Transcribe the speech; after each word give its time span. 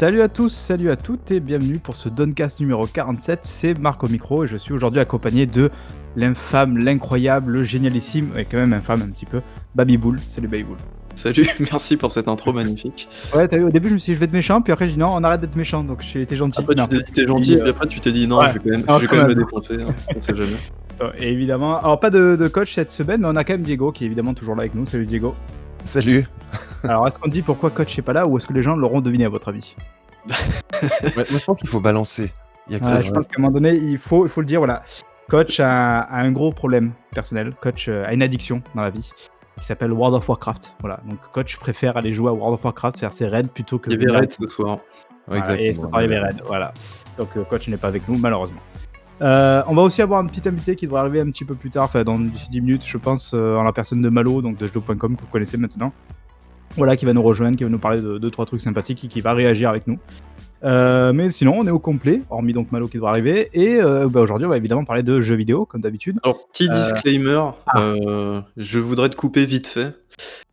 Salut 0.00 0.22
à 0.22 0.28
tous, 0.28 0.48
salut 0.48 0.88
à 0.88 0.96
toutes 0.96 1.30
et 1.30 1.40
bienvenue 1.40 1.78
pour 1.78 1.94
ce 1.94 2.08
Doncast 2.08 2.58
numéro 2.60 2.86
47. 2.86 3.40
C'est 3.42 3.78
Marc 3.78 4.02
au 4.02 4.08
micro 4.08 4.44
et 4.44 4.46
je 4.46 4.56
suis 4.56 4.72
aujourd'hui 4.72 4.98
accompagné 4.98 5.44
de 5.44 5.70
l'infâme, 6.16 6.78
l'incroyable, 6.78 7.52
le 7.52 7.62
génialissime, 7.64 8.30
et 8.34 8.46
quand 8.46 8.56
même 8.56 8.72
infâme 8.72 9.02
un 9.02 9.10
petit 9.10 9.26
peu, 9.26 9.42
Babyboul. 9.74 10.18
Salut 10.26 10.48
Babyboul. 10.48 10.78
Salut, 11.16 11.46
merci 11.70 11.98
pour 11.98 12.10
cette 12.12 12.28
intro 12.28 12.54
magnifique. 12.54 13.10
Ouais, 13.36 13.46
t'as 13.46 13.58
vu, 13.58 13.64
au 13.64 13.70
début 13.70 13.90
je 13.90 13.92
me 13.92 13.98
suis 13.98 14.12
dit 14.12 14.14
je 14.14 14.20
vais 14.20 14.24
être 14.24 14.32
méchant, 14.32 14.62
puis 14.62 14.72
après 14.72 14.86
j'ai 14.86 14.94
dit 14.94 14.98
non, 14.98 15.12
on 15.14 15.22
arrête 15.22 15.42
d'être 15.42 15.56
méchant, 15.56 15.84
donc 15.84 16.00
j'ai 16.00 16.22
été 16.22 16.34
gentil. 16.34 16.60
Après 16.60 16.74
tu 16.74 16.86
t'es 16.88 17.02
dit 17.02 17.12
t'es 17.12 17.26
gentil, 17.26 17.52
et 17.56 17.68
après 17.68 17.86
tu 17.86 18.00
t'es 18.00 18.12
dit 18.12 18.26
non, 18.26 18.38
Ouais. 18.38 18.46
je 18.48 18.52
vais 18.54 18.58
quand 18.60 18.70
même, 18.70 18.84
Non, 18.88 18.96
vais 18.96 19.06
quand 19.06 19.16
même 19.16 19.28
me 19.28 19.34
défoncer, 19.34 19.82
hein, 19.82 19.94
on 20.16 20.20
sait 20.22 20.34
jamais. 20.34 20.56
Euh, 21.02 21.10
Et 21.18 21.30
évidemment, 21.30 21.78
alors 21.78 22.00
pas 22.00 22.08
de, 22.08 22.36
de 22.36 22.48
coach 22.48 22.74
cette 22.74 22.90
semaine, 22.90 23.20
mais 23.20 23.28
on 23.28 23.36
a 23.36 23.44
quand 23.44 23.52
même 23.52 23.64
Diego 23.64 23.92
qui 23.92 24.04
est 24.04 24.06
évidemment 24.06 24.32
toujours 24.32 24.54
là 24.54 24.62
avec 24.62 24.74
nous. 24.74 24.86
Salut 24.86 25.04
Diego. 25.04 25.34
Salut. 25.84 26.26
Alors 26.84 27.06
est-ce 27.06 27.18
qu'on 27.18 27.28
dit 27.28 27.42
pourquoi 27.42 27.70
coach 27.70 27.96
n'est 27.96 28.02
pas 28.02 28.12
là 28.12 28.26
ou 28.26 28.36
est-ce 28.36 28.46
que 28.46 28.52
les 28.52 28.62
gens 28.62 28.76
l'auront 28.76 29.00
deviné 29.00 29.24
à 29.24 29.28
votre 29.28 29.48
avis 29.48 29.76
Ouais, 30.28 31.24
moi, 31.30 31.38
je 31.38 31.44
pense 31.44 31.58
qu'il 31.60 31.68
faut 31.68 31.80
balancer. 31.80 32.32
Il 32.68 32.74
y 32.74 32.76
a 32.76 32.80
que 32.80 32.84
Ouais, 32.84 32.90
ça. 32.92 33.00
Je 33.00 33.10
pense 33.10 33.26
qu'à 33.26 33.34
un 33.38 33.42
moment 33.42 33.52
donné, 33.52 33.74
il 33.74 33.98
faut, 33.98 34.24
il 34.26 34.28
faut 34.28 34.40
le 34.40 34.46
dire, 34.46 34.60
voilà. 34.60 34.82
Coach 35.28 35.60
a, 35.60 36.00
a 36.00 36.20
un 36.20 36.32
gros 36.32 36.52
problème 36.52 36.92
personnel. 37.14 37.54
Coach 37.60 37.88
euh, 37.88 38.04
a 38.06 38.12
une 38.12 38.22
addiction 38.22 38.62
dans 38.74 38.82
la 38.82 38.90
vie 38.90 39.10
qui 39.58 39.66
s'appelle 39.66 39.92
World 39.92 40.16
of 40.16 40.28
Warcraft. 40.28 40.74
Voilà. 40.80 41.00
Donc 41.04 41.18
coach 41.32 41.56
préfère 41.58 41.96
aller 41.96 42.12
jouer 42.12 42.30
à 42.30 42.32
World 42.32 42.54
of 42.54 42.64
Warcraft, 42.64 42.98
faire 42.98 43.12
ses 43.12 43.26
raids 43.28 43.44
plutôt 43.44 43.78
que. 43.78 43.90
Il 43.90 44.00
y 44.00 44.06
avait 44.08 44.18
Red 44.20 44.32
ce 44.32 44.46
soir. 44.46 44.78
Ouais, 45.28 45.38
Voilà, 45.38 45.60
et 45.60 45.68
exactement. 45.68 45.90
ça 45.92 45.96
arrive 45.98 46.10
Red, 46.10 46.42
voilà. 46.46 46.72
Donc 47.18 47.36
euh, 47.36 47.44
coach 47.44 47.68
n'est 47.68 47.76
pas 47.76 47.88
avec 47.88 48.08
nous, 48.08 48.18
malheureusement. 48.18 48.60
Euh, 49.22 49.62
on 49.66 49.74
va 49.74 49.82
aussi 49.82 50.00
avoir 50.00 50.20
un 50.20 50.26
petit 50.26 50.48
invité 50.48 50.76
qui 50.76 50.86
devrait 50.86 51.00
arriver 51.00 51.20
un 51.20 51.30
petit 51.30 51.44
peu 51.44 51.54
plus 51.54 51.70
tard, 51.70 51.84
enfin 51.84 52.04
dans 52.04 52.18
d'ici 52.18 52.48
10 52.50 52.60
minutes, 52.60 52.86
je 52.86 52.96
pense, 52.98 53.32
euh, 53.34 53.56
en 53.56 53.62
la 53.62 53.72
personne 53.72 54.00
de 54.00 54.08
Malo, 54.08 54.40
donc 54.40 54.56
de 54.56 54.66
jeux.com 54.66 54.96
que 55.16 55.20
vous 55.20 55.26
connaissez 55.30 55.56
maintenant. 55.56 55.92
Voilà, 56.76 56.96
qui 56.96 57.04
va 57.04 57.12
nous 57.12 57.22
rejoindre, 57.22 57.56
qui 57.56 57.64
va 57.64 57.70
nous 57.70 57.78
parler 57.78 58.00
de 58.00 58.18
2-3 58.18 58.46
trucs 58.46 58.62
sympathiques 58.62 59.04
et 59.04 59.08
qui 59.08 59.20
va 59.20 59.34
réagir 59.34 59.68
avec 59.68 59.86
nous. 59.86 59.98
Euh, 60.62 61.12
mais 61.12 61.30
sinon, 61.30 61.54
on 61.58 61.66
est 61.66 61.70
au 61.70 61.78
complet, 61.78 62.22
hormis 62.30 62.52
donc 62.52 62.70
Malo 62.70 62.88
qui 62.88 62.96
devrait 62.96 63.10
arriver. 63.10 63.48
Et 63.52 63.80
euh, 63.80 64.08
bah, 64.08 64.20
aujourd'hui, 64.20 64.46
on 64.46 64.50
va 64.50 64.56
évidemment 64.56 64.84
parler 64.84 65.02
de 65.02 65.20
jeux 65.20 65.34
vidéo, 65.34 65.64
comme 65.64 65.80
d'habitude. 65.80 66.18
Alors, 66.22 66.46
petit 66.48 66.68
Euh, 66.70 66.74
disclaimer, 66.74 67.42
ah. 67.66 68.44
je 68.56 68.78
voudrais 68.78 69.08
te 69.08 69.16
couper 69.16 69.44
vite 69.46 69.66
fait. 69.66 69.94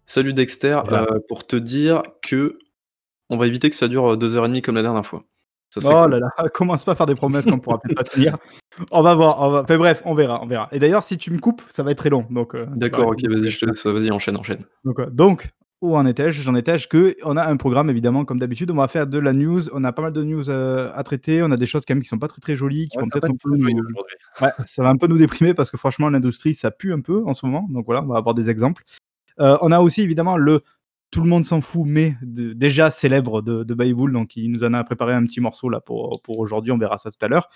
Salut 0.05 0.33
Dexter, 0.33 0.79
Voilà. 0.87 1.07
pour 1.27 1.45
te 1.45 1.57
dire 1.57 2.01
que 2.21 2.57
on 3.29 3.35
va 3.35 3.45
éviter 3.47 3.69
que 3.69 3.75
ça 3.75 3.89
dure 3.89 4.17
2h30 4.17 4.61
comme 4.61 4.75
la 4.75 4.81
dernière 4.81 5.05
fois. 5.05 5.23
Ça 5.69 5.81
Oh 5.85 6.03
cool. 6.03 6.11
là 6.11 6.19
là, 6.19 6.49
commence 6.53 6.83
pas 6.85 6.93
à 6.93 6.95
faire 6.95 7.05
des 7.05 7.15
promesses 7.15 7.45
qu'on 7.45 7.59
pourra 7.59 7.79
peut-être 7.79 7.97
pas 7.97 8.03
tenir. 8.03 8.37
On 8.91 9.01
va 9.01 9.15
voir, 9.15 9.41
on 9.41 9.49
va... 9.49 9.61
Enfin 9.63 9.77
bref, 9.77 10.01
on 10.05 10.13
verra, 10.13 10.41
on 10.41 10.47
verra. 10.47 10.69
Et 10.71 10.79
d'ailleurs, 10.79 11.03
si 11.03 11.17
tu 11.17 11.31
me 11.31 11.39
coupes, 11.39 11.61
ça 11.69 11.83
va 11.83 11.91
être 11.91 11.97
très 11.97 12.09
long. 12.09 12.25
Donc, 12.29 12.55
euh, 12.55 12.65
D'accord, 12.75 13.07
ok, 13.09 13.19
vas- 13.27 13.35
vas-y, 13.35 13.49
je 13.49 13.59
te 13.59 13.65
laisse, 13.65 13.85
vas-y, 13.85 14.11
enchaîne, 14.11 14.37
enchaîne. 14.37 14.59
Donc, 14.85 14.99
euh, 14.99 15.07
donc, 15.09 15.49
où 15.81 15.95
en 15.95 16.05
étais-je? 16.07 16.41
J'en 16.41 16.55
étais-je 16.55 16.87
que 16.87 17.15
on 17.23 17.37
a 17.37 17.45
un 17.45 17.55
programme 17.57 17.89
évidemment 17.91 18.25
comme 18.25 18.39
d'habitude. 18.39 18.71
On 18.71 18.75
va 18.75 18.87
faire 18.87 19.05
de 19.05 19.19
la 19.19 19.31
news. 19.33 19.69
On 19.73 19.83
a 19.83 19.91
pas 19.91 20.01
mal 20.01 20.11
de 20.13 20.23
news 20.23 20.49
euh, 20.49 20.89
à 20.95 21.03
traiter. 21.03 21.43
On 21.43 21.51
a 21.51 21.57
des 21.57 21.67
choses 21.67 21.83
quand 21.87 21.93
même 21.93 22.01
qui 22.01 22.09
sont 22.09 22.17
pas 22.17 22.27
très 22.27 22.41
très 22.41 22.55
jolies, 22.55 22.87
qui 22.87 22.97
Ouais, 22.97 23.03
vont 23.03 23.09
peut-être 23.09 23.29
un 23.29 23.35
peu 23.43 23.55
nous-. 23.55 23.67
Ouais, 24.41 24.49
ça 24.65 24.81
va 24.83 24.89
un 24.89 24.97
peu 24.97 25.05
nous 25.07 25.17
déprimer 25.19 25.53
parce 25.53 25.69
que 25.69 25.77
franchement 25.77 26.09
l'industrie 26.09 26.55
ça 26.55 26.71
pue 26.71 26.93
un 26.93 27.01
peu 27.01 27.23
en 27.25 27.33
ce 27.33 27.45
moment. 27.45 27.67
Donc 27.69 27.85
voilà, 27.85 28.01
on 28.03 28.07
va 28.07 28.17
avoir 28.17 28.33
des 28.33 28.49
exemples. 28.49 28.83
Euh, 29.39 29.55
on 29.61 29.71
a 29.71 29.79
aussi 29.79 30.01
évidemment 30.01 30.35
le 30.37 30.61
tout 31.11 31.21
le 31.21 31.29
monde 31.29 31.45
s'en 31.45 31.61
fout, 31.61 31.83
mais 31.85 32.15
de- 32.21 32.53
déjà 32.53 32.91
célèbre 32.91 33.41
de, 33.41 33.63
de 33.63 33.73
Bayboul. 33.73 34.11
Donc 34.13 34.35
il 34.35 34.51
nous 34.51 34.63
en 34.63 34.73
a 34.73 34.83
préparé 34.83 35.13
un 35.13 35.25
petit 35.25 35.39
morceau 35.41 35.69
là 35.69 35.79
pour, 35.79 36.21
pour 36.23 36.39
aujourd'hui. 36.39 36.71
On 36.71 36.77
verra 36.77 36.97
ça 36.97 37.11
tout 37.11 37.23
à 37.25 37.27
l'heure. 37.27 37.49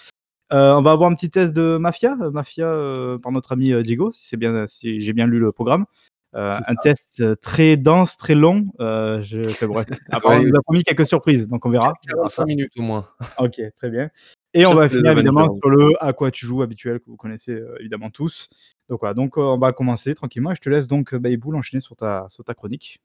Euh, 0.53 0.73
on 0.73 0.81
va 0.81 0.91
avoir 0.91 1.09
un 1.09 1.15
petit 1.15 1.29
test 1.29 1.53
de 1.53 1.77
Mafia, 1.77 2.17
euh, 2.21 2.29
Mafia 2.31 2.67
euh, 2.67 3.17
par 3.17 3.31
notre 3.31 3.53
ami 3.53 3.71
Diego, 3.83 4.11
si 4.11 4.27
c'est 4.27 4.37
bien, 4.37 4.67
si 4.67 4.99
j'ai 5.01 5.13
bien 5.13 5.25
lu 5.25 5.39
le 5.39 5.51
programme. 5.51 5.85
Euh, 6.33 6.53
un 6.67 6.75
test 6.75 7.39
très 7.41 7.75
dense, 7.75 8.15
très 8.17 8.35
long. 8.35 8.65
Je... 8.79 9.45
enfin, 9.49 9.67
bref. 9.67 9.87
Après, 10.11 10.37
Ouais. 10.37 10.45
on 10.45 10.49
nous 10.49 10.55
a 10.57 10.61
promis 10.61 10.83
quelques 10.83 11.05
surprises, 11.05 11.47
donc 11.49 11.65
on 11.65 11.69
verra. 11.69 11.93
45 12.07 12.45
minutes 12.45 12.71
au 12.77 12.81
moins. 12.83 13.07
Ok, 13.39 13.61
très 13.77 13.89
bien. 13.89 14.09
Et 14.53 14.65
on 14.65 14.73
va 14.73 14.87
finir 14.89 15.11
évidemment 15.11 15.53
sur 15.53 15.69
le 15.69 15.91
à 16.03 16.11
quoi 16.13 16.31
tu 16.31 16.45
joues? 16.45 16.61
habituel 16.61 16.99
que 16.99 17.05
vous 17.07 17.15
connaissez 17.17 17.61
évidemment 17.79 18.09
tous. 18.09 18.47
Donc 18.89 18.99
voilà, 19.01 19.13
donc 19.13 19.37
on 19.37 19.57
va 19.57 19.71
commencer 19.73 20.13
tranquillement. 20.15 20.53
Je 20.53 20.59
te 20.61 20.69
laisse 20.69 20.87
donc 20.87 21.15
Bayboul 21.15 21.55
enchaîner 21.55 21.79
sur 21.81 21.95
ta, 21.95 22.25
sur 22.29 22.43
ta 22.43 22.53
chronique. 22.53 22.99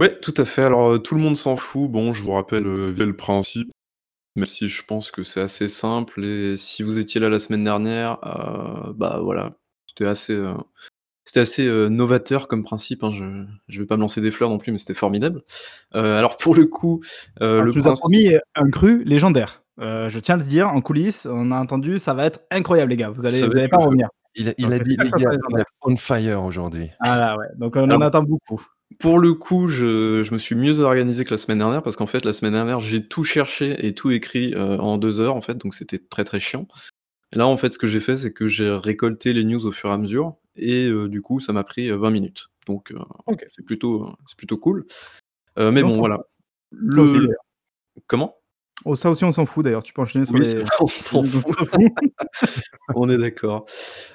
Ouais, 0.00 0.18
tout 0.20 0.34
à 0.38 0.44
fait. 0.44 0.62
Alors, 0.62 0.92
euh, 0.92 0.98
tout 0.98 1.14
le 1.14 1.20
monde 1.20 1.36
s'en 1.36 1.56
fout. 1.56 1.90
Bon, 1.90 2.12
je 2.14 2.22
vous 2.22 2.32
rappelle 2.32 2.66
euh, 2.66 2.92
le 2.96 3.16
principe, 3.16 3.70
même 4.34 4.46
si 4.46 4.68
je 4.68 4.82
pense 4.82 5.10
que 5.10 5.22
c'est 5.22 5.40
assez 5.42 5.68
simple. 5.68 6.24
Et 6.24 6.56
si 6.56 6.82
vous 6.82 6.98
étiez 6.98 7.20
là 7.20 7.28
la 7.28 7.38
semaine 7.38 7.64
dernière, 7.64 8.18
euh, 8.24 8.92
bah 8.94 9.20
voilà, 9.22 9.52
c'était 9.86 10.06
assez, 10.06 10.32
euh, 10.32 10.54
c'était 11.24 11.40
assez 11.40 11.66
euh, 11.66 11.88
novateur 11.88 12.48
comme 12.48 12.62
principe. 12.64 13.04
hein. 13.04 13.10
Je, 13.12 13.44
je 13.68 13.80
vais 13.80 13.86
pas 13.86 13.96
me 13.96 14.00
lancer 14.00 14.22
des 14.22 14.30
fleurs 14.30 14.48
non 14.48 14.56
plus, 14.58 14.72
mais 14.72 14.78
c'était 14.78 14.94
formidable. 14.94 15.42
Euh, 15.94 16.18
alors 16.18 16.38
pour 16.38 16.54
le 16.54 16.64
coup, 16.64 17.00
euh, 17.42 17.60
Alors, 17.60 17.64
le 17.66 17.72
principe. 17.82 18.00
promis 18.00 18.30
un 18.54 18.70
cru 18.70 19.04
légendaire. 19.04 19.62
Euh, 19.80 20.08
je 20.08 20.18
tiens 20.18 20.34
à 20.36 20.38
le 20.38 20.44
dire 20.44 20.68
en 20.68 20.80
coulisses, 20.80 21.26
on 21.30 21.50
a 21.52 21.58
entendu, 21.58 21.98
ça 21.98 22.14
va 22.14 22.24
être 22.26 22.40
incroyable 22.50 22.90
les 22.90 22.96
gars. 22.96 23.10
Vous 23.10 23.26
allez, 23.26 23.42
vous 23.42 23.56
allez 23.56 23.68
pas 23.68 23.78
revenir. 23.78 24.08
Il 24.34 24.48
a, 24.48 24.52
il 24.58 24.64
Donc, 24.64 24.72
a 24.72 24.78
c'est 24.78 24.84
dit, 24.84 24.96
les 24.96 25.10
gars, 25.10 25.30
on 25.82 25.96
fire 25.96 26.42
aujourd'hui. 26.42 26.90
Ah 27.00 27.18
là 27.18 27.36
ouais, 27.36 27.46
donc 27.56 27.76
on 27.76 27.90
en 27.90 28.00
attend 28.00 28.22
beaucoup. 28.22 28.64
Pour 28.98 29.18
le 29.18 29.34
coup, 29.34 29.68
je, 29.68 30.22
je 30.22 30.34
me 30.34 30.38
suis 30.38 30.54
mieux 30.54 30.80
organisé 30.80 31.24
que 31.24 31.30
la 31.30 31.36
semaine 31.36 31.58
dernière 31.58 31.82
parce 31.82 31.96
qu'en 31.96 32.06
fait, 32.06 32.24
la 32.24 32.32
semaine 32.32 32.52
dernière, 32.52 32.80
j'ai 32.80 33.06
tout 33.06 33.24
cherché 33.24 33.86
et 33.86 33.94
tout 33.94 34.10
écrit 34.10 34.54
euh, 34.54 34.76
en 34.78 34.98
deux 34.98 35.20
heures, 35.20 35.36
en 35.36 35.40
fait, 35.40 35.54
donc 35.54 35.74
c'était 35.74 35.98
très 35.98 36.24
très 36.24 36.40
chiant. 36.40 36.66
Là, 37.32 37.46
en 37.46 37.56
fait, 37.56 37.70
ce 37.70 37.78
que 37.78 37.86
j'ai 37.86 38.00
fait, 38.00 38.16
c'est 38.16 38.32
que 38.32 38.48
j'ai 38.48 38.70
récolté 38.70 39.32
les 39.32 39.44
news 39.44 39.64
au 39.64 39.72
fur 39.72 39.90
et 39.90 39.92
à 39.92 39.98
mesure 39.98 40.36
et 40.56 40.86
euh, 40.88 41.08
du 41.08 41.22
coup, 41.22 41.40
ça 41.40 41.52
m'a 41.52 41.64
pris 41.64 41.88
euh, 41.88 41.96
20 41.96 42.10
minutes. 42.10 42.50
Donc, 42.66 42.92
euh, 42.92 42.98
c'est 43.48 43.64
plutôt, 43.64 44.04
euh, 44.04 44.12
c'est 44.26 44.36
plutôt 44.36 44.58
cool. 44.58 44.86
Euh, 45.58 45.70
mais 45.70 45.82
bon, 45.82 45.96
voilà. 45.98 46.20
Le... 46.70 47.34
Comment? 48.06 48.39
Oh, 48.84 48.96
ça 48.96 49.10
aussi 49.10 49.24
on 49.24 49.32
s'en 49.32 49.44
fout 49.44 49.64
d'ailleurs, 49.64 49.82
tu 49.82 49.92
peux 49.92 50.02
enchaîner 50.02 50.24
sur 50.24 50.34
Oui, 50.34 50.40
les. 50.40 50.64
on 50.80 50.86
s'en 50.86 51.22
fout. 51.22 51.56
On 52.94 53.08
est 53.08 53.18
d'accord. 53.18 53.66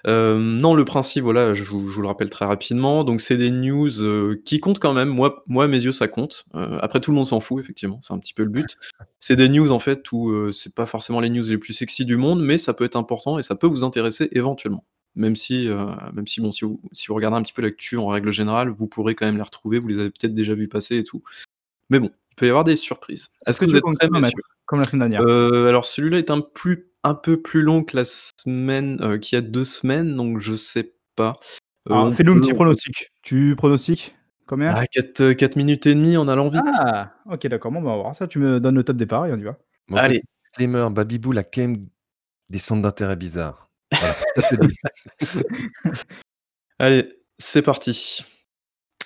Euh, 0.07 0.37
non, 0.37 0.73
le 0.73 0.85
principe, 0.85 1.23
voilà, 1.23 1.53
je 1.53 1.63
vous, 1.63 1.87
je 1.89 1.95
vous 1.95 2.01
le 2.01 2.07
rappelle 2.07 2.29
très 2.29 2.45
rapidement. 2.45 3.03
Donc, 3.03 3.21
c'est 3.21 3.37
des 3.37 3.51
news 3.51 4.01
euh, 4.01 4.41
qui 4.43 4.59
comptent 4.59 4.79
quand 4.79 4.93
même. 4.93 5.09
Moi, 5.09 5.43
moi, 5.47 5.65
à 5.65 5.67
mes 5.67 5.81
yeux, 5.83 5.91
ça 5.91 6.07
compte. 6.07 6.45
Euh, 6.55 6.77
après, 6.81 6.99
tout 6.99 7.11
le 7.11 7.15
monde 7.15 7.27
s'en 7.27 7.39
fout, 7.39 7.63
effectivement. 7.63 7.99
C'est 8.01 8.13
un 8.13 8.19
petit 8.19 8.33
peu 8.33 8.43
le 8.43 8.49
but. 8.49 8.75
C'est 9.19 9.35
des 9.35 9.49
news, 9.49 9.71
en 9.71 9.79
fait, 9.79 10.11
où 10.11 10.51
c'est 10.51 10.73
pas 10.73 10.85
forcément 10.85 11.19
les 11.19 11.29
news 11.29 11.43
les 11.43 11.57
plus 11.57 11.73
sexy 11.73 12.05
du 12.05 12.17
monde, 12.17 12.41
mais 12.43 12.57
ça 12.57 12.73
peut 12.73 12.85
être 12.85 12.97
important 12.97 13.39
et 13.39 13.43
ça 13.43 13.55
peut 13.55 13.67
vous 13.67 13.83
intéresser 13.83 14.29
éventuellement. 14.33 14.85
Même 15.15 15.35
si, 15.35 15.69
même 16.13 16.27
si, 16.27 16.41
bon, 16.41 16.51
si 16.51 16.65
vous, 16.65 16.81
si 16.91 17.07
vous 17.07 17.15
regardez 17.15 17.37
un 17.37 17.41
petit 17.41 17.53
peu 17.53 17.61
l'actu 17.61 17.97
en 17.97 18.07
règle 18.07 18.31
générale, 18.31 18.69
vous 18.69 18.87
pourrez 18.87 19.15
quand 19.15 19.25
même 19.25 19.37
les 19.37 19.41
retrouver. 19.43 19.79
Vous 19.79 19.87
les 19.87 19.99
avez 19.99 20.09
peut-être 20.09 20.33
déjà 20.33 20.53
vus 20.53 20.67
passer 20.67 20.97
et 20.97 21.03
tout. 21.03 21.23
Mais 21.89 21.99
bon, 21.99 22.09
il 22.31 22.35
peut 22.35 22.45
y 22.45 22.49
avoir 22.49 22.63
des 22.63 22.75
surprises. 22.75 23.29
Est-ce 23.45 23.59
que 23.59 23.65
tu 23.65 23.69
vous 23.69 23.73
veux 23.73 23.77
êtes 23.77 23.83
prêts, 24.09 24.31
Comme 24.65 24.79
la 24.79 24.85
semaine 24.85 25.09
dernière. 25.09 25.21
euh, 25.29 25.67
alors 25.69 25.85
celui-là 25.85 26.17
est 26.17 26.29
un, 26.31 26.41
plus, 26.41 26.89
un 27.03 27.13
peu 27.15 27.41
plus 27.41 27.61
long 27.61 27.83
que 27.83 27.95
la 27.95 28.03
semaine 28.05 28.97
euh, 29.01 29.17
qui 29.17 29.35
a 29.35 29.41
deux 29.41 29.65
semaines, 29.65 30.15
donc 30.15 30.39
je 30.39 30.55
sais 30.55 30.93
pas. 31.15 31.35
Euh, 31.89 31.93
Alors, 31.93 32.05
on 32.07 32.11
Fais-nous 32.11 32.33
un 32.33 32.39
petit 32.39 32.51
on- 32.53 32.55
pronostic. 32.55 33.11
Tu 33.21 33.55
pronostiques 33.55 34.15
Combien? 34.47 34.73
Ah, 34.75 34.85
4, 34.85 35.55
minutes 35.55 35.87
et 35.87 35.95
demie 35.95 36.17
en 36.17 36.27
allant 36.27 36.49
vite. 36.49 36.61
Ah, 36.79 37.13
ok, 37.31 37.47
d'accord. 37.47 37.71
Bon, 37.71 37.81
bah, 37.81 37.89
on 37.91 37.95
va 37.97 38.01
voir 38.03 38.15
ça. 38.15 38.27
Tu 38.27 38.37
me 38.37 38.59
donnes 38.59 38.75
le 38.75 38.83
top 38.83 38.95
départ 38.97 39.25
et 39.25 39.31
on 39.33 39.37
y 39.37 39.43
va. 39.43 39.57
Bon, 39.87 39.97
Allez. 39.97 40.21
Disclaimer, 40.51 40.87
Babyboul 40.91 41.37
a 41.39 41.43
quand 41.43 41.61
même 41.61 41.87
des 42.51 42.59
centres 42.59 42.81
d'intérêt 42.83 43.15
bizarres. 43.15 43.69
Voilà, 43.99 44.13
ça 44.35 44.41
c'est 44.49 44.59
dit. 44.59 44.75
Allez, 46.79 47.17
c'est 47.37 47.61
parti. 47.61 48.23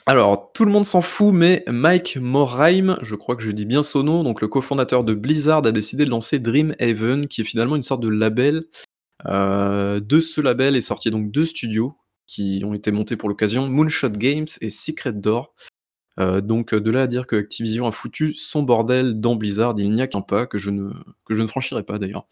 Alors, 0.09 0.51
tout 0.53 0.65
le 0.65 0.71
monde 0.71 0.85
s'en 0.85 1.03
fout, 1.03 1.35
mais 1.35 1.63
Mike 1.67 2.17
Morheim, 2.19 2.97
je 3.03 3.13
crois 3.13 3.35
que 3.35 3.43
je 3.43 3.51
dis 3.51 3.67
bien 3.67 3.83
son 3.83 4.01
nom, 4.01 4.23
donc 4.23 4.41
le 4.41 4.47
cofondateur 4.47 5.03
de 5.03 5.13
Blizzard, 5.13 5.63
a 5.67 5.71
décidé 5.71 6.03
de 6.03 6.09
lancer 6.09 6.39
Dreamhaven, 6.39 7.27
qui 7.27 7.41
est 7.41 7.43
finalement 7.43 7.75
une 7.75 7.83
sorte 7.83 8.01
de 8.01 8.07
label. 8.07 8.63
Euh, 9.27 9.99
de 9.99 10.19
ce 10.19 10.41
label 10.41 10.75
est 10.75 10.81
sorti 10.81 11.11
donc 11.11 11.29
deux 11.29 11.45
studios 11.45 11.93
qui 12.25 12.63
ont 12.65 12.73
été 12.73 12.91
montés 12.91 13.17
pour 13.17 13.29
l'occasion, 13.29 13.69
Moonshot 13.69 14.09
Games 14.09 14.47
et 14.61 14.71
Secret 14.71 15.13
Door. 15.13 15.53
Euh, 16.19 16.41
donc 16.41 16.73
euh, 16.73 16.81
de 16.81 16.91
là 16.91 17.03
à 17.03 17.07
dire 17.07 17.27
que 17.27 17.35
Activision 17.37 17.87
a 17.87 17.91
foutu 17.91 18.33
son 18.33 18.63
bordel 18.63 19.19
dans 19.19 19.35
Blizzard, 19.35 19.75
il 19.77 19.91
n'y 19.91 20.01
a 20.01 20.07
qu'un 20.07 20.21
pas 20.21 20.45
que 20.45 20.57
je 20.57 20.69
ne, 20.69 20.91
que 21.25 21.33
je 21.33 21.41
ne 21.41 21.47
franchirai 21.47 21.83
pas 21.83 21.97
d'ailleurs. 21.97 22.27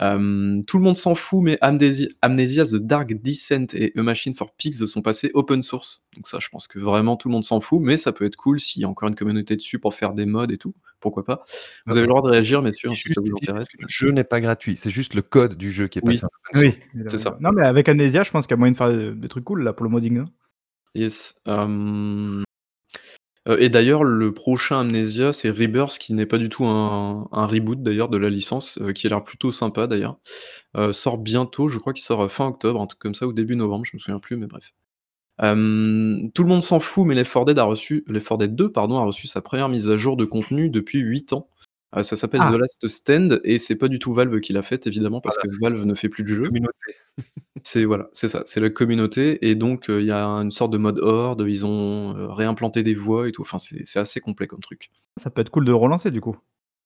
Euh, 0.00 0.62
tout 0.66 0.78
le 0.78 0.84
monde 0.84 0.96
s'en 0.96 1.14
fout, 1.14 1.42
mais 1.42 1.58
Amnesia, 1.60 2.06
Amnesia, 2.22 2.64
The 2.64 2.76
Dark 2.76 3.12
Descent 3.12 3.66
et 3.74 3.92
A 3.96 4.02
Machine 4.02 4.34
for 4.34 4.54
Pigs 4.54 4.86
sont 4.86 5.02
passés 5.02 5.30
open 5.34 5.62
source. 5.62 6.06
Donc 6.14 6.26
ça, 6.26 6.38
je 6.40 6.48
pense 6.48 6.66
que 6.66 6.78
vraiment 6.78 7.16
tout 7.16 7.28
le 7.28 7.32
monde 7.32 7.44
s'en 7.44 7.60
fout, 7.60 7.80
mais 7.82 7.96
ça 7.96 8.12
peut 8.12 8.24
être 8.24 8.36
cool 8.36 8.60
s'il 8.60 8.82
y 8.82 8.84
a 8.84 8.88
encore 8.88 9.08
une 9.08 9.14
communauté 9.14 9.56
dessus 9.56 9.78
pour 9.78 9.94
faire 9.94 10.14
des 10.14 10.26
mods 10.26 10.46
et 10.50 10.56
tout. 10.58 10.74
Pourquoi 11.00 11.24
pas? 11.24 11.44
Vous 11.86 11.92
avez 11.92 12.06
le 12.06 12.08
droit 12.08 12.22
de 12.22 12.28
réagir, 12.28 12.62
messieurs, 12.62 12.90
hein, 12.90 12.94
si 12.94 13.10
ça 13.10 13.20
vous 13.20 13.30
intéresse. 13.42 13.68
Le 13.78 13.86
jeu 13.88 14.10
n'est 14.12 14.24
pas 14.24 14.40
gratuit, 14.40 14.76
c'est 14.76 14.90
juste 14.90 15.14
le 15.14 15.22
code 15.22 15.56
du 15.56 15.70
jeu 15.70 15.88
qui 15.88 15.98
est 15.98 16.02
Oui. 16.04 16.14
passé. 16.14 16.20
source. 16.20 16.32
Oui, 16.54 16.78
C'est 17.08 17.18
ça. 17.18 17.36
Non, 17.40 17.52
mais 17.52 17.66
avec 17.66 17.88
Amnesia, 17.88 18.22
je 18.22 18.30
pense 18.30 18.46
qu'il 18.46 18.54
y 18.54 18.58
a 18.58 18.58
moyen 18.58 18.72
de 18.72 18.76
faire 18.76 19.14
des, 19.14 19.28
trucs 19.28 19.44
cool 19.44 19.62
là 19.62 19.72
pour 19.72 19.84
le 19.84 19.90
modding. 19.90 20.14
non 20.14 20.24
Yes. 20.94 21.34
euh, 21.46 22.42
euh, 23.48 23.58
et 23.58 23.68
d'ailleurs, 23.68 24.04
le 24.04 24.32
prochain 24.32 24.80
Amnesia, 24.80 25.32
c'est 25.32 25.50
Rebirth, 25.50 25.98
qui 25.98 26.14
n'est 26.14 26.26
pas 26.26 26.38
du 26.38 26.48
tout 26.48 26.64
un, 26.64 27.28
reboot 27.32 27.82
d'ailleurs 27.82 28.08
de 28.08 28.18
la 28.18 28.30
licence, 28.30 28.78
euh, 28.80 28.92
qui 28.92 29.06
a 29.06 29.10
l'air 29.10 29.24
plutôt 29.24 29.52
sympa 29.52 29.86
d'ailleurs. 29.86 30.18
Euh, 30.76 30.92
sort 30.92 31.18
bientôt, 31.18 31.68
je 31.68 31.78
crois 31.78 31.92
qu'il 31.92 32.04
sort 32.04 32.30
fin 32.30 32.46
octobre, 32.46 32.80
un 32.80 32.86
truc 32.86 33.00
comme 33.00 33.14
ça, 33.14 33.26
ou 33.26 33.32
début 33.32 33.56
novembre, 33.56 33.84
je 33.84 33.96
me 33.96 33.98
souviens 33.98 34.18
plus, 34.18 34.36
mais 34.36 34.46
bref. 34.46 34.72
Tout 35.38 36.42
le 36.42 36.48
monde 36.48 36.62
s'en 36.62 36.80
fout, 36.80 37.06
mais 37.06 37.14
Left 37.14 37.32
4 37.32 37.44
Dead 37.44 37.58
a 37.58 37.64
reçu, 37.64 38.04
Left 38.08 38.26
4 38.26 38.38
Dead 38.38 38.56
2 38.56 38.72
pardon, 38.72 38.98
a 38.98 39.04
reçu 39.04 39.26
sa 39.26 39.42
première 39.42 39.68
mise 39.68 39.90
à 39.90 39.98
jour 39.98 40.16
de 40.16 40.24
contenu 40.24 40.70
depuis 40.70 41.00
8 41.00 41.34
ans. 41.34 41.48
Heu, 41.96 42.02
ça 42.02 42.16
s'appelle 42.16 42.40
Ah! 42.42 42.50
The 42.52 42.56
Last 42.58 42.88
Stand 42.88 43.40
et 43.44 43.58
c'est 43.58 43.76
pas 43.76 43.88
du 43.88 43.98
tout 43.98 44.12
Valve 44.14 44.40
qui 44.40 44.52
l'a 44.52 44.62
faite 44.62 44.86
évidemment 44.86 45.20
parce 45.20 45.36
Voilà. 45.36 45.50
que 45.50 45.56
Valve 45.62 45.84
ne 45.86 45.94
fait 45.94 46.08
plus 46.08 46.24
de. 46.24 46.36
Communauté. 46.44 46.72
C'est 47.64 47.84
voilà, 47.86 48.08
c'est 48.12 48.28
ça, 48.28 48.42
c'est 48.44 48.60
la 48.60 48.68
communauté 48.70 49.48
et 49.48 49.54
donc 49.54 49.88
heu, 49.90 50.00
il 50.02 50.06
y 50.06 50.10
a 50.12 50.22
une 50.24 50.50
sorte 50.50 50.70
de 50.72 50.76
mode 50.78 50.98
horde, 51.00 51.42
ils 51.48 51.64
ont, 51.66 52.14
heu, 52.16 52.26
réimplanté 52.30 52.82
des 52.82 52.94
voix 52.94 53.28
et 53.28 53.32
tout, 53.32 53.40
enfin 53.42 53.56
c'est 53.58 53.98
assez 53.98 54.20
complet 54.20 54.46
comme 54.46 54.60
truc. 54.60 54.90
Ça 55.16 55.30
peut 55.30 55.40
être 55.40 55.48
cool 55.50 55.64
de 55.64 55.72
relancer 55.72 56.10
du 56.10 56.20
coup. 56.20 56.36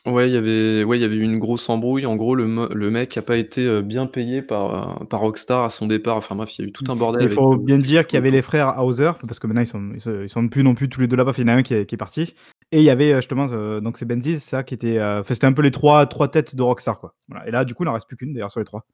Ouais, 0.07 0.27
il 0.29 0.33
y 0.33 0.37
avait 0.37 0.83
ouais, 0.83 0.97
il 0.97 1.01
y 1.01 1.03
avait 1.05 1.15
eu 1.15 1.21
une 1.21 1.37
grosse 1.37 1.69
embrouille. 1.69 2.07
En 2.07 2.15
gros, 2.15 2.33
le 2.33 2.47
me 2.47 2.67
le 2.73 2.89
mec 2.89 3.15
a 3.17 3.21
pas 3.21 3.37
été, 3.37 3.67
heu, 3.67 3.81
bien 3.83 4.07
payé 4.07 4.41
par, 4.41 5.01
heu, 5.03 5.05
par 5.05 5.19
Rockstar 5.19 5.63
à 5.63 5.69
son 5.69 5.85
départ. 5.85 6.17
Enfin 6.17 6.35
bref, 6.35 6.57
il 6.57 6.61
y 6.63 6.65
a 6.65 6.67
eu 6.69 6.71
tout 6.71 6.81
Mmh, 6.81 6.87
un 6.87 6.95
bordel 6.95 7.21
il 7.21 7.29
avec, 7.29 7.29
faut 7.29 7.57
bien 7.57 7.77
dire 7.77 8.07
qu'il 8.07 8.17
y 8.17 8.19
avait 8.19 8.31
les 8.31 8.41
frères 8.41 8.81
Hauser, 8.83 9.11
parce 9.27 9.39
que 9.39 9.45
maintenant 9.47 9.61
ils 9.61 9.67
sont 9.67 9.91
ils 9.93 10.01
se 10.01 10.23
ils 10.23 10.29
sont 10.29 10.47
plus 10.47 10.63
non 10.63 10.73
plus 10.73 10.89
tous 10.89 10.99
les 11.01 11.07
2 11.07 11.15
là-bas, 11.15 11.31
enfin 11.31 11.41
il 11.43 11.47
y 11.47 11.51
en 11.51 11.53
a 11.53 11.57
un 11.57 11.63
qui 11.63 11.73
est 11.73 11.85
qui 11.85 11.95
est 11.95 11.97
parti 11.97 12.33
et 12.73 12.77
il 12.79 12.83
y 12.83 12.89
avait, 12.89 13.11
heu, 13.13 13.15
justement, 13.17 13.45
heu, 13.51 13.81
donc 13.81 13.97
c'est 13.97 14.05
Benzies, 14.05 14.39
c'est 14.39 14.49
ça 14.51 14.63
qui 14.63 14.73
était, 14.73 14.97
heu, 14.97 15.19
enfin 15.19 15.33
c'était 15.33 15.45
un 15.47 15.53
peu 15.53 15.61
les 15.61 15.71
3- 15.71 16.05
3 16.07 16.29
têtes 16.29 16.55
de 16.55 16.63
Rockstar 16.63 16.99
quoi. 16.99 17.13
Voilà 17.27 17.47
et 17.47 17.51
là 17.51 17.65
du 17.65 17.73
coup, 17.75 17.83
il 17.83 17.89
en 17.89 17.93
reste 17.93 18.07
plus 18.07 18.15
qu'1 18.17 18.33
d'ailleurs 18.33 18.51
sur 18.51 18.59
les 18.59 18.65
3. 18.65 18.85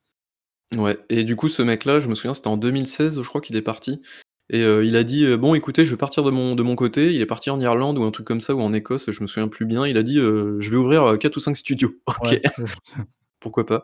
Ouais 0.76 0.98
et 1.10 1.24
du 1.24 1.38
coup, 1.38 1.48
ce 1.48 1.62
mec-là, 1.62 2.02
je 2.02 2.10
me 2.10 2.16
souviens, 2.16 2.34
c'était 2.34 2.50
en 2.50 2.58
2016, 2.58 3.22
je 3.22 3.28
crois 3.30 3.40
qu'il 3.40 3.56
est 3.56 3.62
parti 3.62 4.02
et 4.50 4.62
heu, 4.64 4.86
il 4.86 4.96
a 4.98 5.04
dit, 5.04 5.26
heu: 5.26 5.38
«Bon 5.38 5.56
écoutez, 5.56 5.86
je 5.86 5.92
vais 5.92 5.98
partir 5.98 6.24
de 6.24 6.32
mon 6.32 6.56
de 6.56 6.64
mon 6.64 6.76
côté». 6.76 7.14
Il 7.14 7.22
est 7.22 7.26
parti 7.26 7.50
en 7.50 7.60
Irlande 7.62 7.98
ou 8.00 8.04
un 8.04 8.12
truc 8.12 8.26
comme 8.28 8.42
ça 8.42 8.56
ou 8.56 8.62
en 8.62 8.74
Écosse, 8.74 9.12
je 9.12 9.22
me 9.22 9.28
souviens 9.28 9.48
plus 9.50 9.66
bien. 9.66 9.86
Il 9.88 9.98
a 9.98 10.04
dit, 10.04 10.20
heu: 10.20 10.58
«Je 10.62 10.70
vais 10.72 10.78
ouvrir, 10.78 11.06
heu, 11.08 11.18
4 11.18 11.38
ou 11.38 11.40
5 11.42 11.58
studios». 11.58 11.94
OK, 12.08 12.32
Ouais. 12.32 12.42
pourquoi 13.42 13.66
pas. 13.66 13.84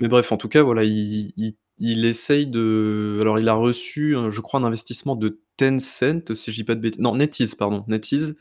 Mais 0.00 0.08
bref, 0.08 0.32
en 0.32 0.36
tout 0.38 0.48
cas, 0.48 0.62
voilà, 0.62 0.84
il 0.84 1.32
il 1.36 1.56
il 1.80 2.04
essaye 2.06 2.46
de 2.48 3.18
alors 3.22 3.38
il 3.40 3.48
a 3.48 3.54
reçu, 3.54 4.16
je 4.30 4.40
crois 4.42 4.60
un 4.60 4.64
investissement 4.64 5.16
de 5.16 5.40
Tencent, 5.58 6.34
si 6.34 6.52
je 6.52 6.56
dis 6.56 6.64
pas 6.64 6.74
de 6.76 6.80
bêt 6.80 6.92
non, 7.00 7.16
NetEase, 7.16 7.54
pardon, 7.56 7.84
NetEase, 7.88 8.36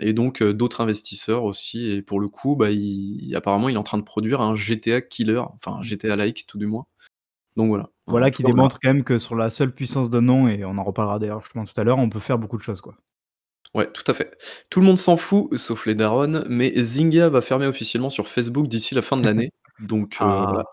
et 0.00 0.12
donc 0.12 0.42
d'autres 0.42 0.80
investisseurs 0.80 1.44
aussi 1.44 1.90
et 1.90 2.02
pour 2.02 2.20
le 2.20 2.28
coup, 2.28 2.56
bah, 2.56 2.70
il 2.70 3.34
apparemment, 3.36 3.68
il 3.68 3.74
est 3.74 3.78
en 3.78 3.82
train 3.82 3.98
de 3.98 4.02
produire 4.04 4.40
un 4.40 4.56
GTA 4.56 5.00
killer, 5.00 5.38
enfin 5.56 5.78
un. 5.78 5.82
GTA-like 5.82 6.46
tout 6.46 6.58
du 6.58 6.66
moins. 6.66 6.86
Donc 7.56 7.68
voilà, 7.68 7.90
Voilà 8.08 8.30
qui 8.30 8.42
démontre 8.42 8.78
quand 8.82 8.88
même 8.88 9.04
que 9.04 9.18
sur 9.18 9.34
la 9.36 9.50
seule 9.50 9.72
puissance 9.72 10.10
d'un 10.10 10.20
nom 10.22 10.48
et 10.48 10.64
on 10.64 10.78
en 10.78 10.84
reparlera 10.84 11.18
d'ailleurs 11.18 11.42
justement 11.42 11.64
tout 11.64 11.78
à 11.80 11.84
l'heure, 11.84 11.98
on 11.98 12.08
peut 12.10 12.20
faire 12.20 12.38
beaucoup 12.38 12.56
de 12.58 12.62
choses 12.62 12.80
quoi. 12.80 12.94
Ouais, 13.74 13.90
tout 13.92 14.04
à 14.06 14.14
fait. 14.14 14.36
Tout 14.70 14.80
le 14.80 14.86
monde 14.86 14.98
s'en 14.98 15.16
fout, 15.18 15.54
sauf 15.58 15.84
les 15.84 15.94
darons, 15.94 16.42
mais 16.48 16.72
Zynga 16.82 17.28
va 17.28 17.42
fermer 17.42 17.66
officiellement 17.66 18.08
sur 18.08 18.26
Facebook 18.26 18.66
d'ici 18.66 18.94
la 18.94 19.02
fin 19.02 19.16
de 19.18 19.24
l'année. 19.26 19.50
Donc 19.80 20.14
heu, 20.14 20.24
Ah. 20.24 20.46
voilà. 20.48 20.64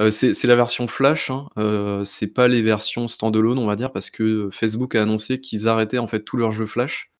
Heu, 0.00 0.10
c'est 0.10 0.44
la 0.44 0.54
version 0.56 0.86
flash, 0.86 1.30
hein, 1.30 1.48
heu, 1.58 2.02
c'est 2.04 2.28
pas 2.28 2.46
les 2.46 2.62
versions 2.62 3.08
stand-alone, 3.08 3.58
on 3.58 3.66
va 3.66 3.76
dire, 3.76 3.90
parce 3.92 4.10
que 4.10 4.48
Facebook 4.52 4.94
a 4.94 5.02
annoncé 5.02 5.40
qu'ils 5.40 5.66
arrêtaient 5.68 5.98
en 5.98 6.06
fait 6.06 6.20
tous 6.20 6.36
leurs 6.36 6.52
jeux 6.52 6.66
flash, 6.66 7.10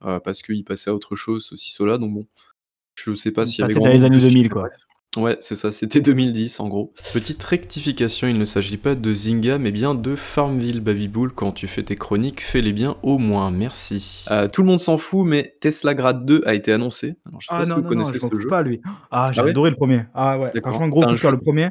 parce 0.00 0.42
qu'ils 0.42 0.64
passaient 0.64 0.90
à 0.90 0.94
autre 0.94 1.16
chose, 1.16 1.46
ceci, 1.48 1.72
cela, 1.72 1.96
donc 1.98 2.12
bon, 2.12 2.26
je 2.94 3.14
sais 3.14 3.32
pas 3.32 3.46
s'il 3.46 3.62
y 3.62 3.64
avait 3.64 3.74
dans 3.74 3.86
les 3.86 4.04
années 4.04 4.16
dessus, 4.18 4.28
2000 4.28 4.42
mais 4.44 4.48
quoi. 4.50 4.68
Ouais, 5.16 5.36
c'est 5.40 5.54
ça, 5.54 5.70
c'était 5.70 6.00
2010 6.00 6.58
en 6.58 6.68
gros. 6.68 6.92
Petite 7.12 7.42
rectification, 7.44 8.26
il 8.26 8.36
ne 8.38 8.44
s'agit 8.44 8.76
pas 8.78 8.96
de 8.96 9.12
Zynga, 9.12 9.58
mais 9.58 9.70
bien 9.70 9.94
de 9.94 10.16
Farmville, 10.16 10.80
Babybull. 10.80 11.32
Quand 11.32 11.52
tu 11.52 11.68
fais 11.68 11.84
tes 11.84 11.94
chroniques, 11.94 12.40
fais-les 12.40 12.72
bien 12.72 12.96
au 13.02 13.18
moins, 13.18 13.50
merci. 13.52 14.24
Heu, 14.30 14.48
tout 14.52 14.62
le 14.62 14.66
monde 14.68 14.80
s'en 14.80 14.98
fout, 14.98 15.24
mais 15.26 15.56
Teslagrad 15.60 16.24
2 16.24 16.42
a 16.46 16.54
été 16.54 16.72
annoncé. 16.72 17.14
Alors 17.26 17.40
je 17.40 17.46
sais 17.46 17.54
pas 17.54 17.60
Ah 17.60 17.64
si 17.64 17.70
non, 17.70 17.76
vous 17.76 17.82
non, 17.82 17.90
non, 17.90 18.02
connaissez 18.02 18.18
je 18.18 18.24
m'en 18.24 18.30
ce 18.32 18.40
jeu? 18.40 18.48
pas 18.48 18.62
lui. 18.62 18.80
Ah 18.84 18.98
Ah 19.10 19.32
j'ai 19.32 19.40
ouais? 19.42 19.50
adoré 19.50 19.70
le 19.70 19.76
1er. 19.76 20.06
Ah 20.14 20.38
ouais, 20.38 20.50
D'accord. 20.52 20.72
franchement 20.72 20.88
gros 20.88 21.02
coup 21.02 21.14
jeu 21.14 21.30
le 21.30 21.36
1er. 21.36 21.70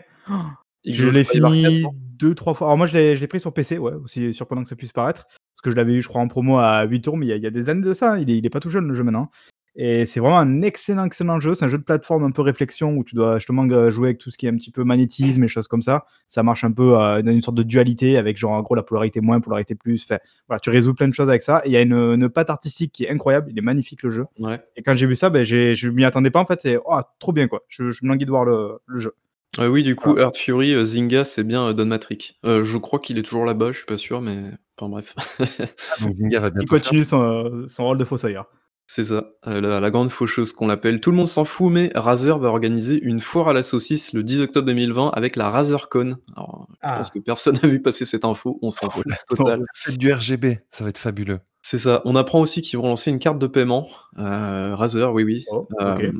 Je 0.85 1.05
l'ai 1.07 1.23
fini 1.25 1.81
non? 1.81 1.91
2-3 2.19 2.53
fois. 2.53 2.67
Alors 2.67 2.77
moi 2.77 2.88
je 2.88 2.93
l'ai 2.93 3.15
je 3.15 3.21
l'ai 3.21 3.27
pris 3.27 3.39
sur 3.41 3.53
PC, 3.53 3.77
ouais, 3.77 3.93
aussi 4.03 4.33
surprenant 4.33 4.63
que 4.63 4.69
ça 4.69 4.75
puisse 4.77 4.91
paraître, 4.93 5.25
parce 5.25 5.62
que 5.63 5.71
je 5.71 5.75
l'avais 5.75 5.93
eu 5.93 6.01
je 6.01 6.07
crois 6.07 6.21
en 6.21 6.27
promo 6.29 6.59
à 6.59 6.83
8 6.85 7.07
€, 7.07 7.15
mais 7.17 7.25
il 7.27 7.35
y 7.38 7.41
y 7.41 7.47
a 7.47 7.51
des 7.51 7.69
années 7.69 7.81
de 7.81 7.93
ça, 7.93 8.19
il 8.19 8.29
est 8.29 8.38
il 8.38 8.45
est 8.45 8.50
pas 8.50 8.59
tout 8.62 8.69
jeune 8.69 8.88
le 8.88 8.93
jeu 8.93 9.03
maintenant 9.03 9.29
et 9.75 10.06
c'est 10.06 10.20
vraiment 10.20 10.38
un 10.39 10.62
excellent, 10.62 11.06
excellent 11.06 11.39
jeu. 11.39 11.56
C'est 11.56 11.65
un 11.65 11.68
jeu 11.68 11.77
de 11.80 11.84
plateforme 11.84 12.24
un 12.25 12.32
peu 12.32 12.42
réflexion 12.44 12.96
où 12.96 13.03
tu 13.03 13.15
dois 13.15 13.39
justement 13.39 13.68
g 13.68 13.89
jouer 13.89 14.10
avec 14.10 14.20
tout 14.20 14.30
ce 14.30 14.38
qui 14.38 14.46
est 14.46 14.50
un 14.50 14.56
petit 14.56 14.70
peu 14.72 14.84
magnétisme 14.84 15.44
et 15.44 15.48
choses 15.48 15.68
comme 15.68 15.82
ça. 15.82 16.06
Ça 16.27 16.44
marche 16.44 16.63
un 16.63 16.72
peu, 16.72 16.94
heu, 16.96 17.24
dans 17.24 17.32
une 17.32 17.42
sorte 17.42 17.58
de 17.58 17.63
dualité 17.63 18.18
avec 18.18 18.38
genre 18.38 18.51
en 18.51 18.62
gros 18.62 18.75
la 18.75 18.84
polarité 18.84 19.20
moins, 19.22 19.39
polarité 19.39 19.74
plus, 19.75 20.03
enfin 20.03 20.20
voilà, 20.48 20.60
tu 20.60 20.70
résous 20.70 20.94
plein 20.94 21.08
de 21.08 21.13
choses 21.13 21.30
avec 21.30 21.42
ça 21.42 21.62
et 21.65 21.70
il 21.70 21.72
y 21.72 21.77
a 21.77 21.82
une, 21.82 21.94
une 21.94 22.30
patte 22.30 22.50
artistique 22.51 22.92
qui 22.92 23.06
est 23.06 23.10
incroyable, 23.10 23.50
il 23.51 23.58
est 23.58 23.62
magnifique 23.63 24.03
le 24.03 24.12
jeu 24.12 24.25
Ouais. 24.39 24.62
et 24.75 24.84
quand 24.84 24.96
j'ai 24.96 25.08
vu 25.08 25.15
ça, 25.15 25.32
j'ai 25.44 25.74
je 25.75 25.89
m'y 25.89 26.03
attendais 26.06 26.30
pas 26.32 26.39
en 26.39 26.46
fait 26.46 26.63
et 26.65 26.77
oh 26.86 27.00
trop 27.20 27.32
bien 27.34 27.48
quoi. 27.48 27.63
Je 27.68 27.89
je 27.89 28.00
me 28.03 28.10
languis 28.10 28.25
de 28.25 28.32
voir 28.32 28.46
le 28.46 28.80
le 28.86 29.00
jeu. 29.00 29.15
Heu, 29.60 29.68
oui, 29.70 29.84
du 29.84 29.96
coup, 29.96 30.18
Earth 30.18 30.36
Fury, 30.38 30.74
heu, 30.74 30.84
Zynga, 30.84 31.24
c'est 31.25 31.44
bien, 31.44 31.70
heu, 31.70 31.74
Don 31.75 31.86
Matrick. 31.86 32.39
Je 32.44 32.77
crois 32.77 33.00
qu'il 33.00 33.18
est 33.20 33.22
toujours 33.24 33.46
là-bas, 33.46 33.72
je 33.72 33.77
suis 33.77 33.86
pas 33.86 34.00
sûr, 34.00 34.20
mais 34.22 34.38
enfin 34.77 34.89
bref. 34.89 35.13
Ah 35.20 36.03
donc 36.03 36.13
Zynga 36.13 36.39
va 36.42 36.48
Il 36.48 36.53
bientôt 36.53 36.68
fermer? 36.68 36.82
continue 36.82 37.06
son, 37.06 37.65
son 37.68 37.84
rôle 37.86 37.98
de 38.00 38.06
fossoyeur. 38.06 38.48
C'est 38.89 39.05
ça, 39.05 39.31
heu, 39.47 39.59
la 39.61 39.79
la 39.79 39.91
grande 39.91 40.09
faucheuse 40.11 40.51
qu'on 40.51 40.67
l'appelle. 40.67 40.99
Tout 40.99 41.09
le 41.11 41.17
monde 41.17 41.27
s'en 41.27 41.45
fout, 41.45 41.71
mais 41.71 41.91
Razer 41.95 42.37
va 42.37 42.49
organiser 42.49 42.99
une 43.01 43.21
foire 43.21 43.47
à 43.47 43.53
la 43.53 43.63
saucisse 43.63 44.13
le 44.13 44.23
10 44.23 44.41
octobre 44.41 44.67
2020 44.67 45.09
avec 45.13 45.35
la 45.35 45.49
RazerCon. 45.49 46.17
Alors, 46.35 46.67
je 46.83 46.93
pense 46.93 47.07
Ah. 47.07 47.11
que 47.13 47.19
personne 47.19 47.57
n'a 47.63 47.69
vu 47.69 47.81
passer 47.81 48.03
cette 48.05 48.25
info, 48.25 48.59
on 48.61 48.69
s'en 48.71 48.87
Oh 48.87 48.89
fout 48.91 49.05
la 49.07 49.15
Non. 49.31 49.35
total. 49.37 49.65
fête 49.73 49.97
du 49.97 50.11
RGB, 50.13 50.59
ça 50.69 50.83
va 50.83 50.89
être 50.89 50.97
fabuleux. 50.97 51.39
C'est 51.65 51.77
ça. 51.77 52.01
On 52.03 52.15
apprend 52.17 52.41
aussi 52.41 52.61
qu'ils 52.61 52.77
vont 52.77 52.87
lancer 52.87 53.09
une 53.09 53.19
carte 53.19 53.39
de 53.39 53.47
paiement, 53.47 53.87
heu, 54.19 54.73
Razer, 54.73 55.13
oui, 55.13 55.23
oui, 55.23 55.45
Oh, 55.49 55.65
OK. 55.71 55.79
hem, 56.03 56.13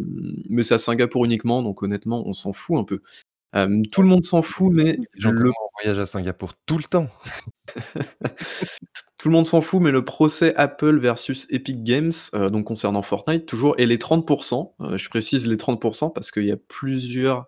mais 0.50 0.64
c'est 0.64 0.74
à 0.76 0.78
Singapour 0.78 1.26
uniquement, 1.26 1.62
donc 1.64 1.84
honnêtement, 1.84 2.24
on 2.26 2.32
s'en 2.34 2.54
fout 2.54 2.78
un 2.80 2.86
peu. 2.86 3.02
Hem, 3.54 3.86
tout 3.88 4.02
le 4.02 4.08
monde 4.08 4.24
s'en 4.24 4.42
fout, 4.42 4.72
mais 4.74 4.98
le 5.14 5.32
moi, 5.32 5.54
on 5.62 5.82
voyage 5.84 6.00
à 6.00 6.06
Singapour 6.06 6.54
tout 6.66 6.78
le 6.78 6.84
temps. 6.84 7.08
tout 9.18 9.30
le 9.30 9.32
monde 9.32 9.46
s'en 9.46 9.62
fout, 9.62 9.82
mais 9.82 9.92
le 9.92 10.04
procès 10.04 10.56
Apple 10.56 10.98
versus 10.98 11.46
Epic 11.52 11.84
Games, 11.84 12.12
heu, 12.34 12.50
donc 12.50 12.66
concernant 12.66 13.04
Fortnite 13.04 13.46
toujours 13.46 13.76
et 13.78 13.86
les 13.86 14.00
30 14.00 14.30
heu, 14.32 14.98
je 14.98 15.10
précise 15.10 15.48
les 15.48 15.58
30% 15.58 16.12
parce 16.12 16.32
qu'il 16.32 16.46
y 16.46 16.52
a 16.52 16.58
plusieurs 16.58 17.48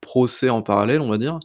procès 0.00 0.50
en 0.50 0.62
parallèle, 0.62 1.00
on 1.00 1.08
va 1.10 1.18
dire, 1.18 1.40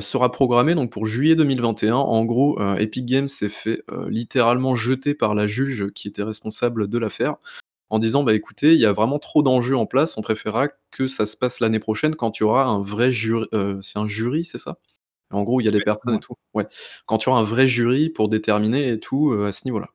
sera 0.00 0.32
programmé 0.32 0.74
donc 0.74 0.90
pour 0.90 1.06
juillet 1.06 1.36
2021. 1.36 1.94
En 1.94 2.24
gros, 2.24 2.60
Epic 2.78 3.06
Games 3.06 3.28
s'est 3.28 3.48
fait, 3.48 3.84
littéralement 4.08 4.74
jeter 4.74 5.14
par 5.14 5.36
la 5.36 5.46
juge 5.46 5.86
qui 5.94 6.08
était 6.08 6.24
responsable 6.24 6.88
de 6.88 6.98
l'affaire 6.98 7.36
en 7.90 7.98
disant: 7.98 8.22
«Bah 8.24 8.34
écoutez, 8.34 8.74
il 8.74 8.80
y 8.80 8.86
a 8.86 8.92
vraiment 8.92 9.18
trop 9.18 9.42
d'enjeux 9.42 9.76
en 9.76 9.86
place, 9.86 10.16
on 10.18 10.22
préférera 10.22 10.68
que 10.90 11.06
ça 11.06 11.26
se 11.26 11.36
passe 11.36 11.60
l'année 11.60 11.78
prochaine 11.80 12.14
quand 12.16 12.38
il 12.40 12.42
y 12.42 12.46
aura 12.46 12.64
un 12.66 12.80
vrai 12.82 13.12
jur» 13.12 13.48
heu, 13.54 13.80
c'est 13.82 13.98
un 13.98 14.06
jury, 14.06 14.44
c'est 14.44 14.58
ça? 14.58 14.78
En 15.32 15.42
gros, 15.44 15.60
il 15.60 15.64
y 15.66 15.68
a 15.68 15.72
des 15.72 15.82
personnes 15.82 16.14
et 16.14 16.20
tout, 16.20 16.34
ouais. 16.54 16.66
Quand 17.06 17.24
il 17.24 17.28
y 17.28 17.30
aura 17.32 17.40
un 17.40 17.44
vrai 17.44 17.66
jury 17.68 18.10
pour 18.10 18.28
déterminer 18.30 18.90
et 18.90 19.00
tout, 19.00 19.32
heu, 19.32 19.46
à 19.48 19.52
ce 19.52 19.62
niveau-là. 19.66 19.88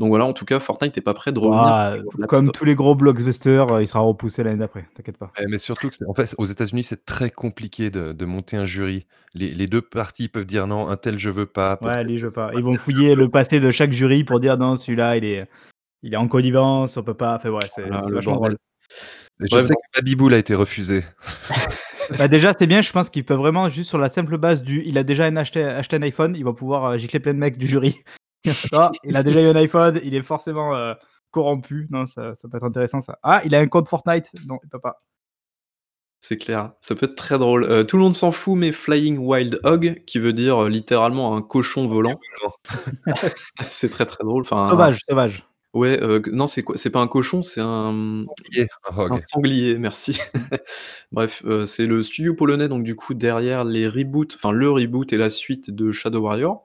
Donc 0.00 0.08
voilà, 0.10 0.24
en 0.26 0.32
tout 0.34 0.44
cas, 0.46 0.60
Fortnite 0.60 0.96
n'est 0.96 1.02
pas 1.02 1.14
prêt 1.14 1.32
de 1.32 1.38
revenir 1.40 1.74
comme 2.28 2.50
tous 2.52 2.64
les 2.66 2.74
gros 2.76 2.94
blockbusters, 2.96 3.70
euh, 3.72 3.82
il 3.82 3.88
sera 3.88 4.00
repoussé 4.00 4.42
l'année 4.44 4.58
d'après, 4.58 4.88
t'inquiète 4.96 5.18
pas. 5.18 5.34
Ouais, 5.38 5.44
mais 5.48 5.58
surtout 5.58 5.88
que 5.90 5.96
c'est 5.96 6.06
en 6.06 6.14
fait, 6.14 6.34
aux 6.38 6.44
États-Unis, 6.46 6.82
c'est 6.84 7.04
très 7.04 7.30
compliqué 7.30 7.90
de 7.90 8.12
de 8.12 8.24
monter 8.24 8.56
un 8.56 8.64
jury. 8.66 9.06
Les 9.34 9.54
les 9.54 9.66
2 9.66 9.82
parties 9.82 10.28
peuvent 10.28 10.46
dire: 10.46 10.66
«Non, 10.66 10.88
un 10.88 10.96
tel 10.96 11.18
je 11.18 11.30
veux 11.30 11.46
pas», 11.46 11.78
Ouais, 11.80 12.02
lui, 12.02 12.18
je 12.18 12.26
veux 12.26 12.32
pas. 12.32 12.50
Ils 12.54 12.64
vont 12.64 12.76
fouiller 12.76 13.14
le 13.14 13.28
passé 13.28 13.60
de 13.60 13.70
chaque 13.70 13.92
jury 13.92 14.24
pour 14.24 14.40
dire: 14.40 14.58
«Non, 14.58 14.74
celui-là, 14.74 15.16
il 15.16 15.24
est 15.24 15.48
il 16.02 16.14
est 16.14 16.16
en 16.16 16.28
connivence, 16.28 16.96
on 16.96 17.02
peut 17.02 17.14
pas» 17.14 17.36
enfin 17.36 17.50
ouais, 17.50 17.66
c'est 17.74 17.82
Voilà, 17.82 18.00
c'est 18.02 18.08
le 18.10 18.14
vachement 18.16 18.36
drôle. 18.36 18.56
Je 19.40 19.54
Ouais, 19.56 19.60
sais 19.62 19.74
bon. 19.74 19.80
que 19.94 20.00
Baby-Boule 20.00 20.34
a 20.34 20.38
été 20.38 20.54
refusé. 20.54 21.04
Bah, 22.18 22.26
déjà, 22.28 22.54
c'est 22.58 22.66
bien, 22.66 22.80
je 22.80 22.90
pense 22.90 23.10
qu'ils 23.10 23.24
peuvent 23.26 23.38
vraiment 23.38 23.68
juste 23.68 23.90
sur 23.90 23.98
la 23.98 24.08
simple 24.08 24.38
base 24.38 24.62
du 24.62 24.82
il 24.86 24.96
a 24.98 25.04
déjà 25.04 25.26
un 25.26 25.36
acheté 25.36 25.62
acheté 25.62 25.96
un 25.96 26.02
iPhone, 26.02 26.34
il 26.36 26.44
va 26.44 26.54
pouvoir, 26.54 26.92
heu, 26.94 26.98
gicler 26.98 27.20
plein 27.20 27.34
de 27.34 27.38
mecs 27.38 27.58
du 27.58 27.66
jury. 27.68 27.98
Ah, 28.72 28.90
il 29.04 29.16
a 29.16 29.22
déjà 29.22 29.42
eu 29.42 29.46
un 29.48 29.56
iPhone, 29.56 30.00
il 30.04 30.14
est 30.14 30.22
forcément, 30.22 30.74
heu, 30.76 30.94
corrompu. 31.32 31.86
Non, 31.90 32.06
ça 32.06 32.34
ça 32.34 32.48
peut 32.48 32.56
être 32.58 32.64
intéressant 32.66 33.00
ça. 33.02 33.18
Ah, 33.22 33.42
il 33.44 33.54
a 33.54 33.60
un 33.60 33.66
compte 33.68 33.88
Fortnite. 33.88 34.30
Non, 34.48 34.58
il 34.64 34.70
peut 34.70 34.80
pas. 34.80 34.98
C'est 36.22 36.36
clair, 36.36 36.72
ça 36.80 36.94
peut 36.96 37.06
être 37.06 37.14
très 37.14 37.38
drôle. 37.38 37.64
Heu, 37.70 37.86
tout 37.86 37.96
le 37.96 38.02
monde 38.02 38.14
s'en 38.14 38.32
fout, 38.32 38.56
mais 38.56 38.72
Flying 38.72 39.18
Wild 39.18 39.60
Hog, 39.62 40.02
qui 40.04 40.18
veut 40.18 40.32
dire, 40.32 40.62
heu, 40.64 40.68
littéralement 40.68 41.36
un 41.36 41.42
cochon 41.42 41.86
volant. 41.86 42.18
C'est 43.68 43.88
très, 43.90 44.06
très 44.06 44.24
drôle. 44.24 44.42
Enfin, 44.42 44.68
Sauvage, 44.68 44.98
sauvage. 45.08 45.47
Ouais, 45.74 46.02
heu, 46.02 46.22
non, 46.32 46.46
c'est 46.46 46.62
quoi? 46.62 46.76
C'est 46.76 46.90
pas 46.90 47.00
un 47.00 47.08
cochon, 47.08 47.42
c'est 47.42 47.60
un, 47.60 47.92
mmh, 47.92 48.26
Sanglier, 48.38 48.66
un 48.90 48.96
hog. 48.98 49.12
un 49.12 49.16
sanglier, 49.18 49.78
merci. 49.78 50.18
Bref, 51.12 51.42
heu, 51.46 51.66
c'est 51.66 51.86
le 51.86 52.02
studio 52.02 52.34
polonais, 52.34 52.68
donc 52.68 52.84
du 52.84 52.96
coup, 52.96 53.14
derrière 53.14 53.64
les 53.64 53.88
reboots, 53.88 54.34
enfin 54.36 54.52
le 54.52 54.70
reboot 54.70 55.12
et 55.12 55.16
la 55.16 55.30
suite 55.30 55.70
de 55.70 55.90
Shadow 55.90 56.20
Warrior, 56.20 56.64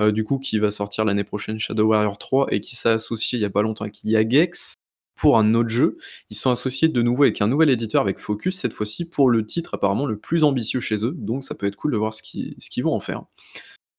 heu, 0.00 0.12
du 0.12 0.24
coup, 0.24 0.38
qui 0.38 0.58
va 0.58 0.70
sortir 0.70 1.04
l'année 1.04 1.24
prochaine, 1.24 1.58
Shadow 1.58 1.84
Warrior 1.88 2.18
3 2.18 2.46
et 2.52 2.60
qui 2.60 2.76
s'est 2.76 2.90
associé 2.90 3.38
il 3.38 3.42
y 3.42 3.44
a 3.46 3.50
pas 3.50 3.62
longtemps 3.62 3.84
avec 3.84 3.96
Jagex 4.04 4.74
pour 5.16 5.38
un 5.38 5.54
autre 5.54 5.68
jeu. 5.70 5.98
Ils 6.30 6.36
sont 6.36 6.50
associés 6.50 6.88
de 6.88 7.02
nouveau 7.02 7.24
avec 7.24 7.40
un 7.42 7.48
nouvel 7.48 7.70
éditeur, 7.70 8.02
avec 8.02 8.18
Focus 8.18 8.58
cette 8.58 8.72
fois-ci, 8.74 9.04
pour 9.06 9.30
le 9.30 9.46
titre 9.46 9.74
apparemment 9.74 10.06
le 10.06 10.18
plus 10.18 10.44
ambitieux 10.44 10.80
chez 10.80 11.04
eux, 11.06 11.14
donc 11.16 11.44
ça 11.44 11.54
peut 11.54 11.66
être 11.66 11.76
cool 11.76 11.92
de 11.92 11.98
voir 11.98 12.14
ce 12.14 12.22
qu'ils 12.22 12.54
ce 12.58 12.70
qu'ils 12.70 12.84
vont 12.84 12.94
en 12.94 13.00
faire. 13.00 13.24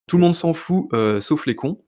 Tout 0.07 0.17
le 0.17 0.23
monde 0.23 0.35
s'en 0.35 0.53
fout, 0.53 0.87
heu, 0.93 1.19
sauf 1.21 1.45
les 1.45 1.55
cons. 1.55 1.83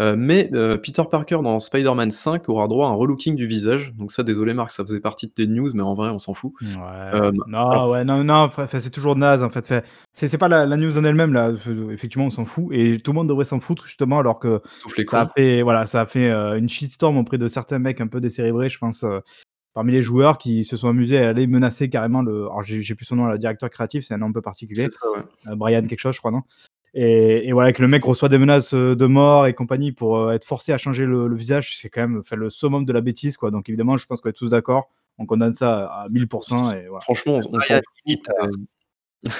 Heu, 0.00 0.16
mais 0.16 0.48
heu, 0.54 0.80
Peter 0.80 1.02
Parker 1.10 1.38
dans 1.42 1.58
Spider-Man 1.58 2.10
5 2.10 2.48
aura 2.48 2.66
droit 2.66 2.88
à 2.88 2.90
un 2.90 2.94
relooking 2.94 3.36
du 3.36 3.46
visage. 3.46 3.92
Donc 3.94 4.10
ça, 4.10 4.22
désolé 4.22 4.54
Marc, 4.54 4.70
ça 4.70 4.82
faisait 4.84 5.00
partie 5.00 5.26
de 5.26 5.32
tes 5.32 5.46
news, 5.46 5.70
mais 5.74 5.82
en 5.82 5.94
vrai, 5.94 6.08
on 6.08 6.18
s'en 6.18 6.32
fout. 6.32 6.52
Ouais. 6.62 7.10
Hem, 7.12 7.34
non, 7.46 7.70
alors 7.70 7.90
ouais, 7.90 8.04
non, 8.04 8.24
non, 8.24 8.50
c'est 8.70 8.90
toujours 8.90 9.16
naze 9.16 9.42
en 9.42 9.50
fait. 9.50 9.72
C'est 10.12 10.38
pas 10.38 10.48
la, 10.48 10.64
la 10.64 10.76
news 10.76 10.96
en 10.98 11.04
elle-même 11.04 11.34
là. 11.34 11.52
Effectivement, 11.90 12.26
on 12.26 12.30
s'en 12.30 12.46
fout 12.46 12.68
et 12.72 12.98
tout 12.98 13.12
le 13.12 13.16
monde 13.16 13.28
devrait 13.28 13.44
s'en 13.44 13.60
foutre 13.60 13.84
justement, 13.86 14.18
alors 14.18 14.38
que 14.38 14.62
ça 15.06 15.22
a 15.22 15.28
fait, 15.28 15.62
voilà, 15.62 15.84
ça 15.86 16.02
a 16.02 16.06
fait 16.06 16.30
euh, 16.30 16.56
une 16.56 16.68
shitstorm 16.68 17.18
auprès 17.18 17.36
de 17.38 17.48
certains 17.48 17.78
mecs 17.78 18.00
un 18.00 18.06
peu 18.06 18.20
décérébrés, 18.20 18.70
je 18.70 18.78
pense, 18.78 19.04
euh, 19.04 19.20
parmi 19.74 19.92
les 19.92 20.02
joueurs 20.02 20.38
qui 20.38 20.64
se 20.64 20.76
sont 20.76 20.88
amusés 20.88 21.18
à 21.18 21.28
aller 21.28 21.46
menacer 21.46 21.90
carrément 21.90 22.22
le. 22.22 22.44
Alors, 22.44 22.62
j'ai 22.62 22.94
plus 22.94 23.04
son 23.04 23.16
nom, 23.16 23.26
le 23.26 23.38
directeur 23.38 23.68
créatif, 23.68 24.04
c'est 24.06 24.14
un 24.14 24.18
nom 24.18 24.28
un 24.28 24.32
peu 24.32 24.42
particulier. 24.42 24.82
C'est 24.82 24.92
ça, 24.92 25.10
ouais. 25.10 25.22
Euh, 25.48 25.56
Brian 25.56 25.82
quelque 25.86 25.98
chose, 25.98 26.14
je 26.14 26.20
crois, 26.20 26.30
non? 26.30 26.42
Et, 26.94 27.48
et 27.48 27.52
voilà, 27.52 27.72
que 27.72 27.80
le 27.82 27.88
mec 27.88 28.04
reçoit 28.04 28.28
des 28.28 28.38
menaces 28.38 28.74
euh, 28.74 28.94
de 28.94 29.06
mort 29.06 29.46
et 29.46 29.54
compagnie 29.54 29.92
pour 29.92 30.18
euh, 30.18 30.32
être 30.32 30.44
forcé 30.44 30.72
à 30.72 30.78
changer 30.78 31.06
le, 31.06 31.26
le 31.28 31.36
visage, 31.36 31.78
c'est 31.80 31.88
quand 31.88 32.02
même 32.02 32.18
enfin, 32.20 32.36
le 32.36 32.50
summum 32.50 32.84
de 32.84 32.92
la 32.92 33.00
bêtise, 33.00 33.36
quoi. 33.36 33.50
Donc 33.50 33.68
évidemment, 33.68 33.96
je 33.96 34.06
pense 34.06 34.20
qu'on 34.20 34.28
est 34.28 34.34
tous 34.34 34.50
d'accord, 34.50 34.90
on 35.18 35.26
condamne 35.26 35.52
ça 35.52 35.86
à 35.86 36.08
1000% 36.10 36.72
et 36.72 36.86
voilà. 36.88 37.00
Franchement, 37.00 37.36
on 37.36 37.56
on 37.56 37.60
s'en 37.60 37.80
limite 38.06 38.28
à 38.28 38.46
heu, 38.46 39.30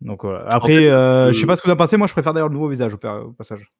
Donc 0.00 0.24
voilà. 0.24 0.46
Après, 0.48 0.88
euh, 0.88 1.32
je 1.32 1.40
sais 1.40 1.46
pas 1.46 1.56
ce 1.56 1.62
que 1.62 1.68
vous 1.68 1.72
en 1.74 1.76
pensez, 1.76 1.96
moi 1.96 2.06
je 2.06 2.12
préfère 2.12 2.32
d'ailleurs 2.34 2.48
le 2.48 2.54
nouveau 2.54 2.68
visage 2.68 2.94
au, 2.94 2.98
pa- 2.98 3.20
au 3.20 3.32
passage. 3.32 3.72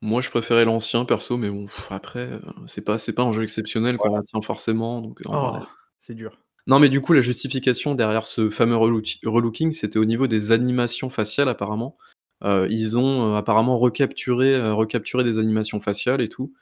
moi, 0.00 0.20
je 0.20 0.30
préférais 0.30 0.64
l'ancien 0.64 1.04
perso, 1.04 1.36
mais 1.36 1.50
bon, 1.50 1.66
pff, 1.66 1.88
après, 1.90 2.30
c'est 2.66 2.84
pas 2.84 2.98
c'est 2.98 3.12
pas 3.12 3.22
un 3.22 3.32
jeu 3.32 3.42
exceptionnel 3.42 3.96
qu'on 3.96 4.08
voilà. 4.08 4.20
retient 4.22 4.40
forcément, 4.42 5.00
donc 5.00 5.20
Oh, 5.26 5.56
c'est 5.98 6.14
dur. 6.14 6.38
non, 6.66 6.78
mais 6.80 6.88
du 6.88 7.00
coup, 7.00 7.12
la 7.12 7.20
justification 7.20 7.94
derrière 7.94 8.24
ce 8.26 8.50
fameux 8.50 8.76
relooki 8.76 9.20
relooking, 9.24 9.72
c'était 9.72 9.98
au 9.98 10.04
niveau 10.04 10.26
des 10.26 10.52
animations 10.52 11.10
faciales 11.10 11.48
apparemment. 11.48 11.96
Heu, 12.44 12.66
ils 12.70 12.98
ont, 12.98 13.34
heu, 13.34 13.36
apparemment 13.36 13.76
recapturé, 13.78 14.54
heu, 14.56 14.72
recapturé 14.74 15.24
des 15.24 15.38
animations 15.38 15.80
faciales 15.80 16.20
et 16.22 16.28
tout 16.28 16.52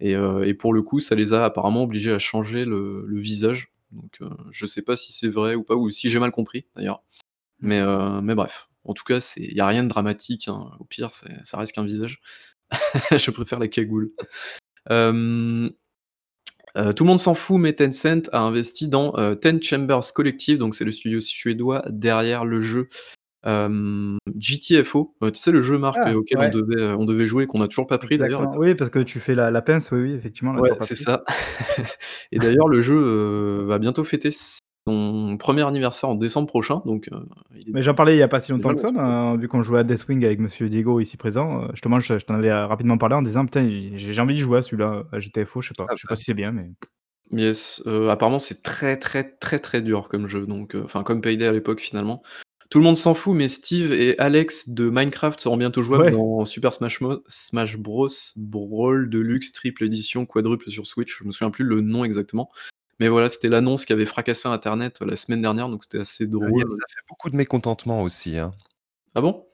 et 0.00 0.14
et 0.14 0.54
pour 0.54 0.72
le 0.74 0.82
coup, 0.82 1.00
ça 1.00 1.14
les 1.16 1.32
a 1.34 1.44
apparemment 1.46 1.84
obligés 1.84 2.12
à 2.12 2.18
changer 2.20 2.64
le 2.66 3.04
le 3.06 3.20
visage. 3.20 3.72
Donc 3.92 4.20
je 4.52 4.66
sais 4.66 4.82
pas 4.82 4.96
si 4.96 5.12
c'est 5.12 5.28
vrai 5.28 5.54
ou 5.56 5.64
pas, 5.64 5.74
ou 5.76 5.90
si 5.90 6.10
j'ai 6.10 6.18
mal 6.20 6.30
compris 6.32 6.66
d'ailleurs. 6.76 7.02
Mais 7.60 7.80
heu, 7.80 8.20
mais 8.22 8.34
bref, 8.36 8.68
en 8.84 8.94
tout 8.94 9.04
cas, 9.04 9.18
il 9.38 9.54
y 9.54 9.60
a 9.60 9.66
rien 9.68 9.84
de 9.84 9.88
dramatique, 9.88 10.48
hein. 10.48 10.70
Au 10.80 10.84
pire, 10.84 11.10
ça 11.14 11.58
reste 11.58 11.72
qu'un 11.74 11.84
visage. 11.84 12.20
Je 13.18 13.30
préfère 13.32 13.58
la 13.60 13.68
cagoule. 13.68 14.12
Tout 16.74 17.04
le 17.04 17.08
monde 17.08 17.18
s'en 17.18 17.34
fout, 17.34 17.58
mais 17.60 17.72
Tencent 17.72 18.28
a 18.32 18.40
investi 18.40 18.88
dans, 18.88 19.18
heu, 19.18 19.36
Ten 19.36 19.62
Chambers 19.62 20.12
Collective, 20.14 20.58
donc 20.58 20.74
c'est 20.74 20.84
le 20.84 20.92
studio 20.92 21.20
suédois 21.20 21.82
derrière 21.88 22.44
le 22.44 22.60
jeu, 22.60 22.88
GTFO. 23.44 25.14
Tu 25.22 25.34
sais 25.34 25.50
le 25.50 25.60
jeu 25.60 25.78
Marc, 25.78 25.98
Ah, 26.02 26.12
heu, 26.12 26.16
auquel 26.16 26.38
on 26.38 26.48
devait, 26.48 26.80
heu, 26.80 26.96
on 26.98 27.04
devait 27.04 27.26
jouer 27.26 27.46
qu'on 27.46 27.60
a 27.60 27.68
toujours 27.68 27.86
pas 27.86 27.98
pris 27.98 28.18
d'ailleurs 28.18 28.44
Oui, 28.56 28.74
parce 28.74 28.90
que 28.90 28.98
tu 28.98 29.20
fais 29.20 29.34
la, 29.34 29.50
la 29.50 29.62
pince, 29.62 29.90
oui, 29.92 30.00
oui, 30.00 30.12
effectivement, 30.12 30.54
ouais, 30.54 30.70
c'est 30.80 30.96
ça. 30.96 31.24
Et 32.32 32.38
d'ailleurs 32.38 32.68
le 32.68 32.80
jeu, 32.80 32.96
heu, 32.96 33.64
va 33.66 33.78
bientôt 33.78 34.04
fêter 34.04 34.30
son 34.86 35.36
premier 35.38 35.66
anniversaire 35.66 36.08
en 36.08 36.14
décembre 36.14 36.48
prochain, 36.48 36.82
donc 36.84 37.08
heu, 37.12 37.20
il 37.54 37.68
est 37.68 37.72
Mais 37.72 37.82
j'en 37.82 37.94
parlais 37.94 38.16
il 38.16 38.18
y 38.18 38.22
a 38.22 38.28
pas 38.28 38.40
si 38.40 38.52
longtemps 38.52 38.74
que 38.74 38.80
ça, 38.80 39.36
vu 39.38 39.48
qu'on 39.48 39.62
jouait 39.62 39.80
à 39.80 39.84
Deathwing 39.84 40.24
avec 40.24 40.40
monsieur 40.40 40.68
Diego 40.68 41.00
ici 41.00 41.16
présent. 41.16 41.64
euh, 41.64 41.68
justement, 41.72 42.00
je, 42.00 42.18
je 42.18 42.24
t'en 42.24 42.34
avais 42.34 42.50
euh, 42.50 42.66
rapidement 42.66 42.98
parlé 42.98 43.14
en 43.14 43.22
disant, 43.22 43.44
putain, 43.44 43.68
j'ai 43.96 44.20
envie 44.20 44.34
de 44.34 44.40
jouer 44.40 44.58
à 44.58 44.62
celui-là, 44.62 45.04
à 45.12 45.20
GTFO, 45.20 45.60
je 45.60 45.68
sais 45.68 45.74
pas. 45.76 45.86
Ah 45.88 45.92
Je 45.94 46.02
sais 46.02 46.06
bah, 46.06 46.10
pas 46.10 46.16
si 46.16 46.24
c'est 46.24 46.34
bien, 46.34 46.52
mais. 46.52 46.70
Yes, 47.30 47.82
apparemment 48.08 48.38
c'est 48.38 48.62
très, 48.62 48.96
très, 48.96 49.22
très, 49.22 49.58
très 49.58 49.82
dur 49.82 50.08
comme 50.08 50.28
jeu, 50.28 50.46
donc 50.46 50.74
enfin 50.82 51.02
comme 51.02 51.20
Payday 51.20 51.46
à 51.46 51.52
l'époque 51.52 51.80
finalement. 51.80 52.22
Tout 52.70 52.78
le 52.78 52.84
monde 52.84 52.96
s'en 52.96 53.14
fout, 53.14 53.34
mais 53.34 53.48
Steve 53.48 53.92
et 53.94 54.18
Alex 54.18 54.68
de 54.68 54.90
Minecraft 54.90 55.40
seront 55.40 55.56
bientôt 55.56 55.80
jouables 55.80 56.04
Ouais. 56.04 56.10
dans 56.10 56.44
Super 56.44 56.72
Smash 56.74 57.00
Mo 57.00 57.22
Smash 57.26 57.78
Bros 57.78 58.08
Brawl 58.36 59.08
Deluxe 59.08 59.52
triple 59.52 59.84
édition 59.84 60.26
quadruple 60.26 60.68
sur 60.70 60.86
Switch. 60.86 61.18
Je 61.18 61.24
me 61.24 61.30
souviens 61.32 61.50
plus 61.50 61.64
le 61.64 61.80
nom 61.80 62.04
exactement, 62.04 62.50
mais 63.00 63.08
voilà, 63.08 63.30
c'était 63.30 63.48
l'annonce 63.48 63.86
qui 63.86 63.94
avait 63.94 64.04
fracassé 64.04 64.48
internet, 64.48 64.98
heu, 65.00 65.06
la 65.06 65.16
semaine 65.16 65.40
dernière, 65.40 65.68
donc 65.70 65.82
c'était 65.82 66.00
assez 66.00 66.24
il 66.24 66.30
y 66.30 66.36
a 66.36 66.38
drôle. 66.46 66.60
ça 66.72 66.86
fait 66.94 67.00
beaucoup 67.08 67.30
de 67.30 67.36
mécontentement 67.36 68.02
aussi, 68.02 68.36
hein. 68.36 68.50
Ah 69.14 69.22
bon? 69.22 69.46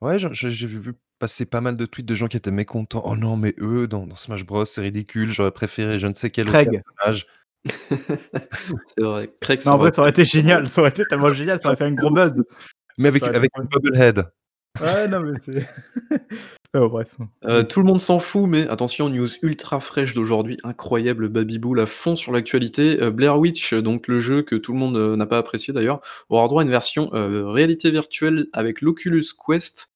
Ouais, 0.00 0.16
j'ai 0.18 0.66
vu 0.66 0.94
passer 1.18 1.44
pas 1.44 1.60
mal 1.60 1.76
de 1.76 1.86
tweets 1.86 2.06
de 2.06 2.14
gens 2.14 2.28
qui 2.28 2.36
étaient 2.38 2.50
mécontents. 2.50 3.02
«Oh 3.04 3.14
non, 3.16 3.36
mais 3.36 3.54
eux, 3.58 3.86
dans 3.86 4.06
dans 4.06 4.16
Smash 4.16 4.44
Bros, 4.46 4.64
c'est 4.64 4.80
ridicule, 4.80 5.30
j'aurais 5.30 5.52
préféré 5.52 5.98
je 5.98 6.06
ne 6.06 6.14
sais 6.14 6.30
quel 6.30 6.48
autre 6.48 6.52
Craig. 6.58 6.82
personnage». 6.96 7.26
C'est 8.86 9.04
vrai, 9.04 9.30
Craig 9.40 9.60
Non, 9.60 9.64
ça 9.64 9.74
en 9.74 9.78
vrai, 9.78 9.92
ça 9.92 10.02
aurait 10.02 10.10
été 10.10 10.24
génial, 10.24 10.68
ça 10.68 10.80
aurait 10.80 10.90
été 10.90 11.04
tellement 11.04 11.32
génial, 11.32 11.58
ça 11.60 11.68
aurait 11.68 11.76
fait 11.76 11.84
un 11.84 11.92
gros 11.92 12.10
buzz. 12.10 12.32
Mais 12.98 13.08
avec 13.08 13.22
avec 13.22 13.50
une 13.58 13.68
bobblehead. 13.68 14.26
Ouais, 14.80 15.06
non, 15.06 15.20
mais 15.20 15.38
c'est. 15.40 15.66
oh, 16.74 16.88
bref. 16.88 17.08
Heu, 17.44 17.62
tout 17.62 17.80
le 17.80 17.86
monde 17.86 18.00
s'en 18.00 18.18
fout, 18.18 18.48
mais 18.48 18.68
attention, 18.68 19.08
news 19.08 19.28
ultra 19.42 19.78
fraîche 19.78 20.14
d'aujourd'hui, 20.14 20.56
incroyable, 20.64 21.28
Babybel 21.28 21.78
à 21.78 21.86
fond 21.86 22.16
sur 22.16 22.32
l'actualité. 22.32 23.00
Heu, 23.00 23.10
Blair 23.10 23.38
Witch, 23.38 23.72
euh, 23.72 23.82
donc 23.82 24.08
le 24.08 24.18
jeu 24.18 24.42
que 24.42 24.56
tout 24.56 24.72
le 24.72 24.78
monde, 24.78 24.96
heu, 24.96 25.14
n'a 25.14 25.26
pas 25.26 25.38
apprécié 25.38 25.72
d'ailleurs, 25.72 26.00
aura 26.28 26.48
droit 26.48 26.62
à 26.62 26.64
une 26.64 26.70
version, 26.70 27.08
réalité 27.12 27.90
virtuelle 27.90 28.48
avec 28.52 28.80
l'Oculus 28.80 29.24
Quest. 29.46 29.92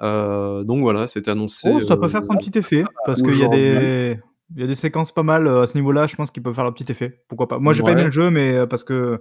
Donc 0.00 0.80
voilà, 0.80 1.06
c'était 1.06 1.30
annoncé, 1.30 1.70
Oh, 1.70 1.80
ça 1.80 1.96
peut 1.96 2.08
faire 2.08 2.24
son 2.24 2.36
petit 2.36 2.58
effet, 2.58 2.84
parce 3.04 3.20
qu'il 3.22 3.38
y 3.38 3.44
a 3.44 3.48
des. 3.48 4.18
Il 4.54 4.60
y 4.60 4.64
a 4.64 4.66
des 4.66 4.74
séquences 4.74 5.12
pas 5.12 5.22
mal 5.22 5.46
euh, 5.46 5.62
à 5.62 5.66
ce 5.66 5.76
niveau-là, 5.76 6.06
je 6.06 6.16
pense 6.16 6.30
qu'ils 6.30 6.42
peuvent 6.42 6.54
faire 6.54 6.64
leur 6.64 6.74
petit 6.74 6.90
effet. 6.90 7.22
Pourquoi 7.28 7.48
pas? 7.48 7.58
Moi, 7.58 7.72
j'ai 7.72 7.82
pas 7.82 7.92
aimé 7.92 8.04
le 8.04 8.10
jeu, 8.10 8.30
mais 8.30 8.54
euh, 8.54 8.66
parce 8.66 8.84
que, 8.84 9.20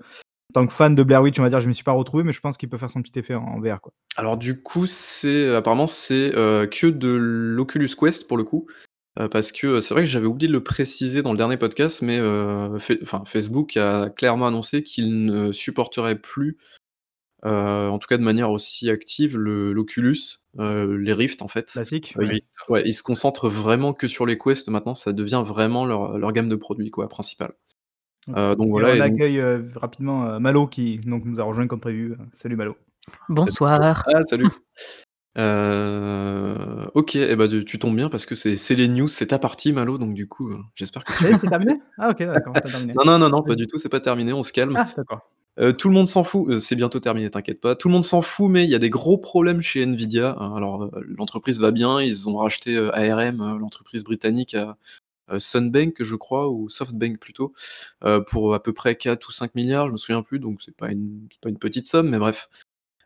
en 0.49 0.53
tant 0.53 0.67
que 0.67 0.73
fan 0.73 0.95
de 0.95 1.03
Blair 1.03 1.21
Witch, 1.21 1.39
on 1.39 1.43
va 1.43 1.49
dire, 1.49 1.61
je 1.61 1.67
me 1.67 1.73
suis 1.73 1.83
pas 1.83 1.93
retrouvé, 1.93 2.23
mais 2.23 2.31
je 2.31 2.41
pense 2.41 2.57
qu'il 2.57 2.69
peut 2.69 2.77
faire 2.77 2.91
son 2.91 3.01
petit 3.01 3.17
effet 3.17 3.35
en, 3.35 3.59
VR, 3.59 3.81
quoi. 3.81 3.93
Alors 4.17 4.37
du 4.37 4.61
coup, 4.61 4.85
c'est 4.85 5.55
apparemment 5.55 5.87
c'est, 5.87 6.33
heu, 6.35 6.67
que 6.67 6.87
de 6.87 7.09
l'Oculus 7.09 7.89
Quest 7.99 8.27
pour 8.27 8.37
le 8.37 8.43
coup, 8.43 8.67
parce 9.31 9.51
que, 9.51 9.79
c'est 9.79 9.93
vrai 9.93 10.03
que 10.03 10.09
j'avais 10.09 10.25
oublié 10.25 10.47
de 10.47 10.53
le 10.53 10.63
préciser 10.63 11.21
dans 11.21 11.31
le 11.31 11.37
dernier 11.37 11.57
podcast, 11.57 12.01
mais, 12.01 12.19
heu, 12.19 12.77
Fa 12.79 12.93
enfin 13.01 13.23
Facebook 13.25 13.77
a 13.77 14.09
clairement 14.09 14.47
annoncé 14.47 14.83
qu'il 14.83 15.25
ne 15.25 15.51
supporterait 15.51 16.19
plus 16.19 16.57
Heu, 17.45 17.89
en 17.89 17.99
tout 17.99 18.07
cas 18.07 18.17
de 18.17 18.23
manière 18.23 18.51
aussi 18.51 18.89
active, 18.89 19.37
le 19.37 19.73
l'Oculus, 19.73 20.17
heu, 20.59 20.95
les 20.95 21.13
Rift 21.13 21.41
en 21.41 21.49
fait. 21.49 21.71
Classique, 21.73 22.15
Heu, 22.17 22.25
ouais. 22.25 22.37
ils 22.37 22.71
ouais, 22.71 22.83
ils 22.85 22.93
se 22.93 23.03
concentrent 23.03 23.49
vraiment 23.49 23.93
que 23.93 24.07
sur 24.07 24.25
les 24.25 24.37
Quest 24.37 24.69
maintenant, 24.69 24.95
ça 24.95 25.11
devient 25.11 25.43
vraiment 25.45 25.85
leur, 25.85 26.17
leur 26.17 26.31
gamme 26.31 26.47
de 26.47 26.55
produits 26.55 26.89
quoi, 26.89 27.09
principale. 27.09 27.53
Heu, 28.29 28.55
donc 28.55 28.67
Et 28.67 28.71
voilà 28.71 28.89
on 28.89 28.93
et 28.93 28.99
donc 28.99 29.13
accueille 29.15 29.41
euh, 29.41 29.63
rapidement 29.75 30.25
euh, 30.25 30.39
Malo 30.39 30.67
qui 30.67 30.99
donc, 30.99 31.25
nous 31.25 31.41
a 31.41 31.43
rejoint 31.43 31.67
comme 31.67 31.81
prévu. 31.81 32.15
Salut 32.33 32.55
Malo. 32.55 32.77
Bonsoir. 33.27 34.05
ah 34.07 34.23
salut! 34.23 34.47
OK 36.95 37.15
et 37.15 37.35
bah, 37.35 37.47
tu 37.49 37.65
tu 37.65 37.79
tombes 37.79 37.95
bien 37.95 38.07
parce 38.07 38.25
que 38.25 38.35
c'est 38.35 38.75
les 38.75 38.87
news, 38.87 39.09
c'est 39.09 39.27
ta 39.27 39.39
partie 39.39 39.73
Malo, 39.73 39.97
donc 39.97 40.13
du 40.13 40.29
coup, 40.29 40.53
j'espère 40.75 41.03
que 41.03 41.11
tu 41.11 41.25
Eh, 41.27 41.35
c'est 41.35 41.49
terminé? 41.49 41.81
Ah, 41.97 42.11
ok, 42.11 42.19
d'accord, 42.19 42.55
non, 42.95 43.03
non, 43.05 43.19
non, 43.19 43.29
non, 43.29 43.43
pas 43.43 43.55
du 43.55 43.67
tout, 43.67 43.77
c'est 43.77 43.89
pas 43.89 43.99
terminé, 43.99 44.31
on 44.31 44.43
se 44.43 44.53
calme. 44.53 44.75
Ah, 44.77 44.87
d'accord. 44.95 45.29
Heu, 45.59 45.73
tout 45.73 45.87
le 45.87 45.93
monde 45.93 46.07
s'en 46.07 46.23
fout, 46.23 46.49
heu, 46.49 46.59
c'est 46.59 46.75
bientôt 46.75 46.99
terminé, 46.99 47.29
t'inquiète 47.29 47.61
pas. 47.61 47.75
Tout 47.75 47.87
le 47.87 47.93
monde 47.93 48.03
s'en 48.03 48.21
fout, 48.21 48.49
mais 48.49 48.63
il 48.63 48.69
y 48.69 48.75
a 48.75 48.79
des 48.79 48.89
gros 48.89 49.17
problèmes 49.17 49.61
chez 49.61 49.83
Nvidia. 49.83 50.35
Heu, 50.39 50.55
alors, 50.55 50.89
l'entreprise 51.17 51.59
va 51.59 51.71
bien, 51.71 52.01
ils 52.01 52.27
ont 52.29 52.37
racheté, 52.37 52.77
ARM, 52.93 53.57
l'entreprise 53.59 54.03
britannique 54.03 54.55
euh, 55.31 55.39
Sunbank, 55.39 56.03
je 56.03 56.15
crois, 56.15 56.49
ou 56.49 56.69
Softbank 56.69 57.19
plutôt, 57.19 57.53
euh, 58.03 58.21
pour 58.21 58.53
à 58.53 58.61
peu 58.61 58.73
près 58.73 58.95
4 58.95 59.27
ou 59.29 59.31
5 59.31 59.55
milliards, 59.55 59.87
je 59.87 59.93
me 59.93 59.97
souviens 59.97 60.21
plus, 60.21 60.39
donc 60.39 60.61
c'est 60.61 60.75
pas 60.75 60.91
une 60.91 61.27
pas 61.41 61.49
une 61.49 61.57
petite 61.59 61.87
somme, 61.87 62.09
mais 62.09 62.19
bref. 62.19 62.49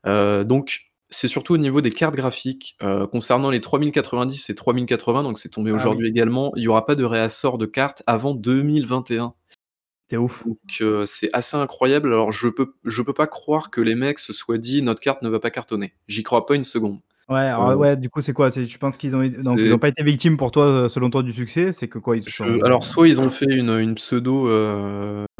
Euh, 0.05 0.43
donc 0.43 0.91
c'est 1.09 1.27
surtout 1.29 1.53
au 1.53 1.57
niveau 1.57 1.81
des 1.81 1.91
cartes 1.91 2.15
graphiques, 2.15 2.77
concernant 3.11 3.49
les 3.49 3.61
3090 3.61 4.49
et 4.49 4.55
3080, 4.55 5.23
donc 5.23 5.39
c'est 5.39 5.49
tombé 5.49 5.71
Ah 5.71 5.75
aujourd'hui 5.75 6.05
oui. 6.05 6.11
également, 6.11 6.51
il 6.57 6.63
y 6.63 6.67
aura 6.67 6.85
pas 6.85 6.95
de 6.95 7.05
réassort 7.05 7.57
de 7.57 7.65
cartes 7.65 8.03
avant 8.07 8.33
2021. 8.33 9.33
C'est 10.09 10.17
ouf. 10.17 10.45
Donc 10.45 10.57
c'est 11.05 11.29
assez 11.33 11.57
incroyable. 11.57 12.07
Alors 12.13 12.31
je 12.31 12.47
peux 12.47 12.73
je 12.85 13.01
peux 13.01 13.13
pas 13.13 13.27
croire 13.27 13.69
que 13.69 13.81
les 13.81 13.95
mecs 13.95 14.19
se 14.19 14.31
soient 14.33 14.57
dit: 14.57 14.81
«Notre 14.81 15.01
carte 15.01 15.21
ne 15.21 15.29
va 15.29 15.39
pas 15.39 15.49
cartonner». 15.49 15.93
J'y 16.07 16.23
crois 16.23 16.45
pas 16.45 16.55
une 16.55 16.63
seconde. 16.63 16.99
Ouais, 17.29 17.39
alors 17.39 17.71
Heu 17.71 17.75
ouais, 17.75 17.97
du 17.97 18.09
coup, 18.09 18.21
c'est 18.21 18.31
quoi? 18.31 18.51
C'est 18.51 18.65
tu 18.65 18.79
penses 18.79 18.95
qu'ils 18.95 19.13
ont 19.15 19.21
donc 19.21 19.59
ils 19.59 19.73
ont 19.73 19.79
pas 19.79 19.89
été 19.89 20.01
victimes 20.03 20.37
pour 20.37 20.51
toi, 20.51 20.87
selon 20.87 21.09
toi, 21.09 21.23
du 21.23 21.33
succès? 21.33 21.73
C'est 21.73 21.89
que 21.89 21.99
quoi? 21.99 22.15
Ils 22.15 22.23
Je 22.25 22.63
alors 22.65 22.85
soit 22.85 23.07
ils 23.07 23.19
ont 23.19 23.29
fait 23.29 23.51
une, 23.53 23.69
une 23.69 23.95
pseudo, 23.95 24.47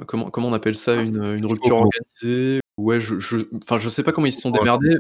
comment 0.06 0.30
comment 0.30 0.50
on 0.50 0.54
appelle 0.54 0.76
ça? 0.76 0.96
Une, 0.96 1.24
une 1.24 1.46
rupture 1.46 1.78
organisée? 1.78 2.60
Ouais, 2.78 3.00
je 3.00 3.20
je 3.20 3.38
enfin, 3.64 3.78
je 3.80 3.90
sais 3.90 4.04
pas 4.04 4.12
comment 4.12 4.28
ils 4.28 4.34
se 4.34 4.42
sont 4.42 4.52
démerdés, 4.52 4.98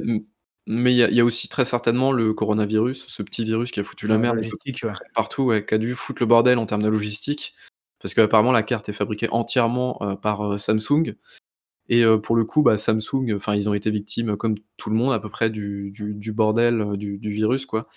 mais 0.65 0.93
il 0.93 0.97
y 0.97 1.03
a 1.03 1.09
il 1.09 1.15
y 1.15 1.19
a 1.19 1.25
aussi 1.25 1.50
très 1.50 1.65
certainement 1.65 2.13
le 2.13 2.33
coronavirus, 2.33 3.05
ce 3.07 3.21
petit 3.21 3.43
virus 3.43 3.71
qui 3.71 3.81
a 3.81 3.83
foutu 3.83 4.07
la 4.07 4.15
Ouais, 4.15 4.21
la 4.24 4.33
merde 4.33 4.45
ouais. 4.83 4.91
partout, 5.13 5.43
ouais, 5.43 5.65
qui 5.65 5.74
a 5.74 5.77
dû 5.77 5.93
foutre 5.93 6.21
le 6.21 6.25
bordel 6.25 6.57
en 6.57 6.65
termes 6.65 6.83
de 6.83 6.88
logistique. 6.89 7.53
Parce 8.01 8.13
qu'apparemment 8.13 8.51
la 8.51 8.63
carte 8.63 8.89
est 8.89 8.94
fabriquée 8.94 9.27
entièrement, 9.32 9.98
heu, 10.04 10.16
par, 10.18 10.44
heu, 10.54 10.58
Samsung 10.58 11.16
et 11.89 12.04
heu, 12.04 12.22
pour 12.22 12.36
le 12.36 12.46
coup, 12.46 12.63
bah, 12.63 12.77
Samsung, 12.77 13.34
enfin, 13.36 13.56
ils 13.56 13.70
ont 13.70 13.74
été 13.75 13.92
victimes 13.92 14.38
comme 14.38 14.56
tout 14.77 14.89
le 14.92 14.96
monde 14.98 15.13
à 15.13 15.20
peu 15.20 15.30
près 15.30 15.50
du 15.51 15.94
bordel, 16.34 16.98
du 16.98 17.32
virus, 17.32 17.66
quoi 17.66 17.88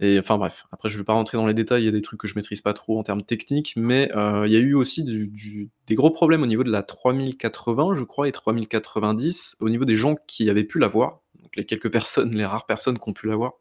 et 0.00 0.18
enfin 0.18 0.38
bref. 0.38 0.64
Après 0.72 0.88
je 0.88 0.98
vais 0.98 1.04
pas 1.04 1.14
rentrer 1.14 1.38
dans 1.38 1.46
les 1.46 1.54
détails, 1.54 1.82
il 1.82 1.86
y 1.86 1.88
a 1.88 1.92
des 1.92 2.02
trucs 2.02 2.20
que 2.20 2.28
je 2.28 2.34
maîtrise 2.36 2.60
pas 2.62 2.74
trop 2.74 2.98
en 2.98 3.02
termes 3.02 3.22
techniques, 3.22 3.74
mais 3.76 4.10
il 4.14 4.52
y 4.52 4.56
a 4.56 4.60
eu 4.60 4.74
aussi 4.74 5.04
des 5.04 5.94
gros 5.94 6.10
problèmes 6.10 6.42
au 6.42 6.46
niveau 6.46 6.64
de 6.64 6.70
la 6.70 6.82
3080, 6.82 7.96
je 7.96 8.04
crois 8.04 8.28
et 8.28 8.32
3090, 8.32 9.56
au 9.60 9.68
niveau 9.70 9.84
des 9.84 9.96
gens 9.96 10.16
qui 10.26 10.50
avaient 10.50 10.64
pu 10.64 10.78
l'avoir, 10.78 11.20
donc 11.42 11.56
les 11.56 11.64
quelques 11.66 11.90
personnes, 11.92 12.36
les 12.36 12.44
rares 12.46 12.66
personnes 12.66 12.98
qui 12.98 13.08
ont 13.08 13.12
pu 13.14 13.26
l'avoir. 13.28 13.54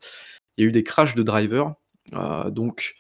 Il 0.58 0.64
y 0.64 0.68
a 0.68 0.70
eu 0.70 0.72
des 0.74 0.84
crashs 0.84 1.16
de 1.16 1.24
drivers, 1.24 1.74
donc 2.52 2.96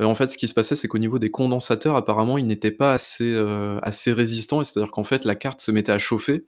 heu, 0.00 0.06
en 0.06 0.14
fait, 0.14 0.28
ce 0.28 0.38
qui 0.38 0.48
se 0.48 0.54
passait, 0.54 0.76
c'est 0.76 0.88
qu'au 0.88 0.98
niveau 0.98 1.18
des 1.18 1.30
condensateurs, 1.30 1.96
apparemment, 1.96 2.38
ils 2.38 2.46
n'étaient 2.46 2.70
pas 2.70 2.92
assez, 2.94 3.34
assez 3.82 4.12
résistants 4.12 4.62
c'est-à-dire 4.64 4.90
qu'en 4.92 5.04
fait, 5.04 5.24
la 5.24 5.34
carte 5.36 5.60
se 5.60 5.70
mettait 5.70 5.92
à 5.92 5.98
chauffer 5.98 6.44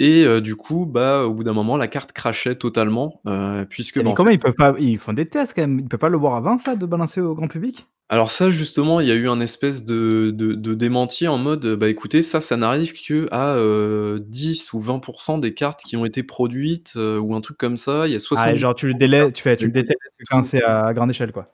et 0.00 0.24
heu, 0.24 0.40
du 0.40 0.56
coup, 0.56 0.86
bah, 0.86 1.22
au 1.24 1.32
bout 1.34 1.44
d'un 1.44 1.52
moment, 1.52 1.76
la 1.76 1.86
carte 1.88 2.12
crashait 2.12 2.56
totalement, 2.56 3.22
puisque, 3.70 3.98
bah, 3.98 4.02
mais 4.04 4.10
en 4.10 4.14
comment 4.14 4.30
fait 4.30 4.34
ils 4.34 4.38
peuvent 4.40 4.54
pas 4.54 4.74
ils 4.78 4.98
font 4.98 5.12
des 5.12 5.28
tests 5.28 5.54
quand 5.54 5.62
même? 5.62 5.78
Ils 5.78 5.88
peuvent 5.88 6.00
pas 6.00 6.08
le 6.08 6.16
voir 6.18 6.34
avant 6.34 6.58
ça, 6.58 6.74
de 6.74 6.84
balancer 6.86 7.20
au 7.20 7.34
grand 7.34 7.48
public? 7.48 7.86
Alors 8.10 8.30
ça, 8.30 8.50
justement, 8.50 9.00
il 9.00 9.08
y 9.08 9.12
a 9.12 9.14
eu 9.14 9.28
un 9.28 9.40
espèce 9.40 9.82
de 9.84 10.30
de 10.34 10.52
de 10.54 10.74
démenti 10.74 11.26
en 11.26 11.38
mode, 11.38 11.64
bah, 11.76 11.88
écoutez, 11.88 12.20
ça, 12.22 12.40
ça 12.40 12.56
n'arrive 12.56 12.92
qu'à, 12.92 13.54
heu, 13.56 14.18
10 14.28 14.72
ou 14.74 14.80
20% 14.80 15.38
des 15.38 15.54
cartes 15.54 15.80
qui 15.84 15.96
ont 15.96 16.04
été 16.04 16.22
produites, 16.22 16.96
ou 16.96 17.34
un 17.34 17.40
truc 17.40 17.56
comme 17.56 17.76
ça. 17.78 18.06
Il 18.06 18.12
y 18.12 18.14
a 18.14 18.16
Ah 18.16 18.52
et 18.52 18.56
70 18.56 18.58
genre 18.60 18.74
tu 18.74 18.86
le 18.88 18.94
délais 18.94 19.32
tu 19.32 19.42
fais 19.42 19.56
tu 19.56 19.66
le 19.66 19.72
détectes 19.72 20.00
quand 20.28 20.42
c'est 20.42 20.62
à 20.62 20.92
grande 20.92 21.10
échelle, 21.10 21.32
quoi? 21.32 21.48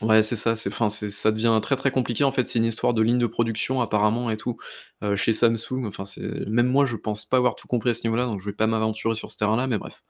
Ouais, 0.00 0.22
c'est 0.22 0.36
ça, 0.36 0.54
c'est 0.54 0.70
enfin, 0.72 0.88
c'est 0.90 1.10
ça 1.10 1.32
devient 1.32 1.58
très, 1.60 1.74
très 1.74 1.90
compliqué, 1.90 2.22
en 2.22 2.30
fait. 2.30 2.44
C'est 2.46 2.60
une 2.60 2.64
histoire 2.64 2.94
de 2.94 3.02
ligne 3.02 3.18
de 3.18 3.26
production 3.26 3.80
apparemment 3.80 4.30
et 4.30 4.36
tout, 4.36 4.56
heu, 5.02 5.16
chez 5.16 5.32
Samsung. 5.32 5.86
Enfin, 5.86 6.04
c'est 6.04 6.46
même 6.48 6.68
moi, 6.68 6.84
je 6.84 6.94
pense 6.96 7.24
pas 7.24 7.36
avoir 7.36 7.56
tout 7.56 7.66
compris 7.66 7.90
à 7.90 7.94
ce 7.94 8.04
niveau-là, 8.06 8.26
donc 8.26 8.38
je 8.40 8.46
vais 8.46 8.52
pas 8.54 8.68
m'aventurer 8.68 9.14
sur 9.16 9.30
ce 9.32 9.36
terrain-là, 9.36 9.66
mais 9.66 9.76
bref. 9.78 10.04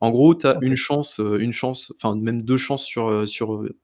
En 0.00 0.10
gros, 0.10 0.34
tu 0.34 0.46
as 0.46 0.58
une 0.62 0.76
OK. 0.76 0.76
chance, 0.76 1.20
heu, 1.20 1.40
une 1.42 1.52
chance, 1.52 1.92
enfin 1.96 2.16
même 2.16 2.42
2 2.42 2.58
chances 2.58 2.84
sur, 2.84 3.10
heu, 3.10 3.26
sur, 3.26 3.54
heu, 3.54 3.78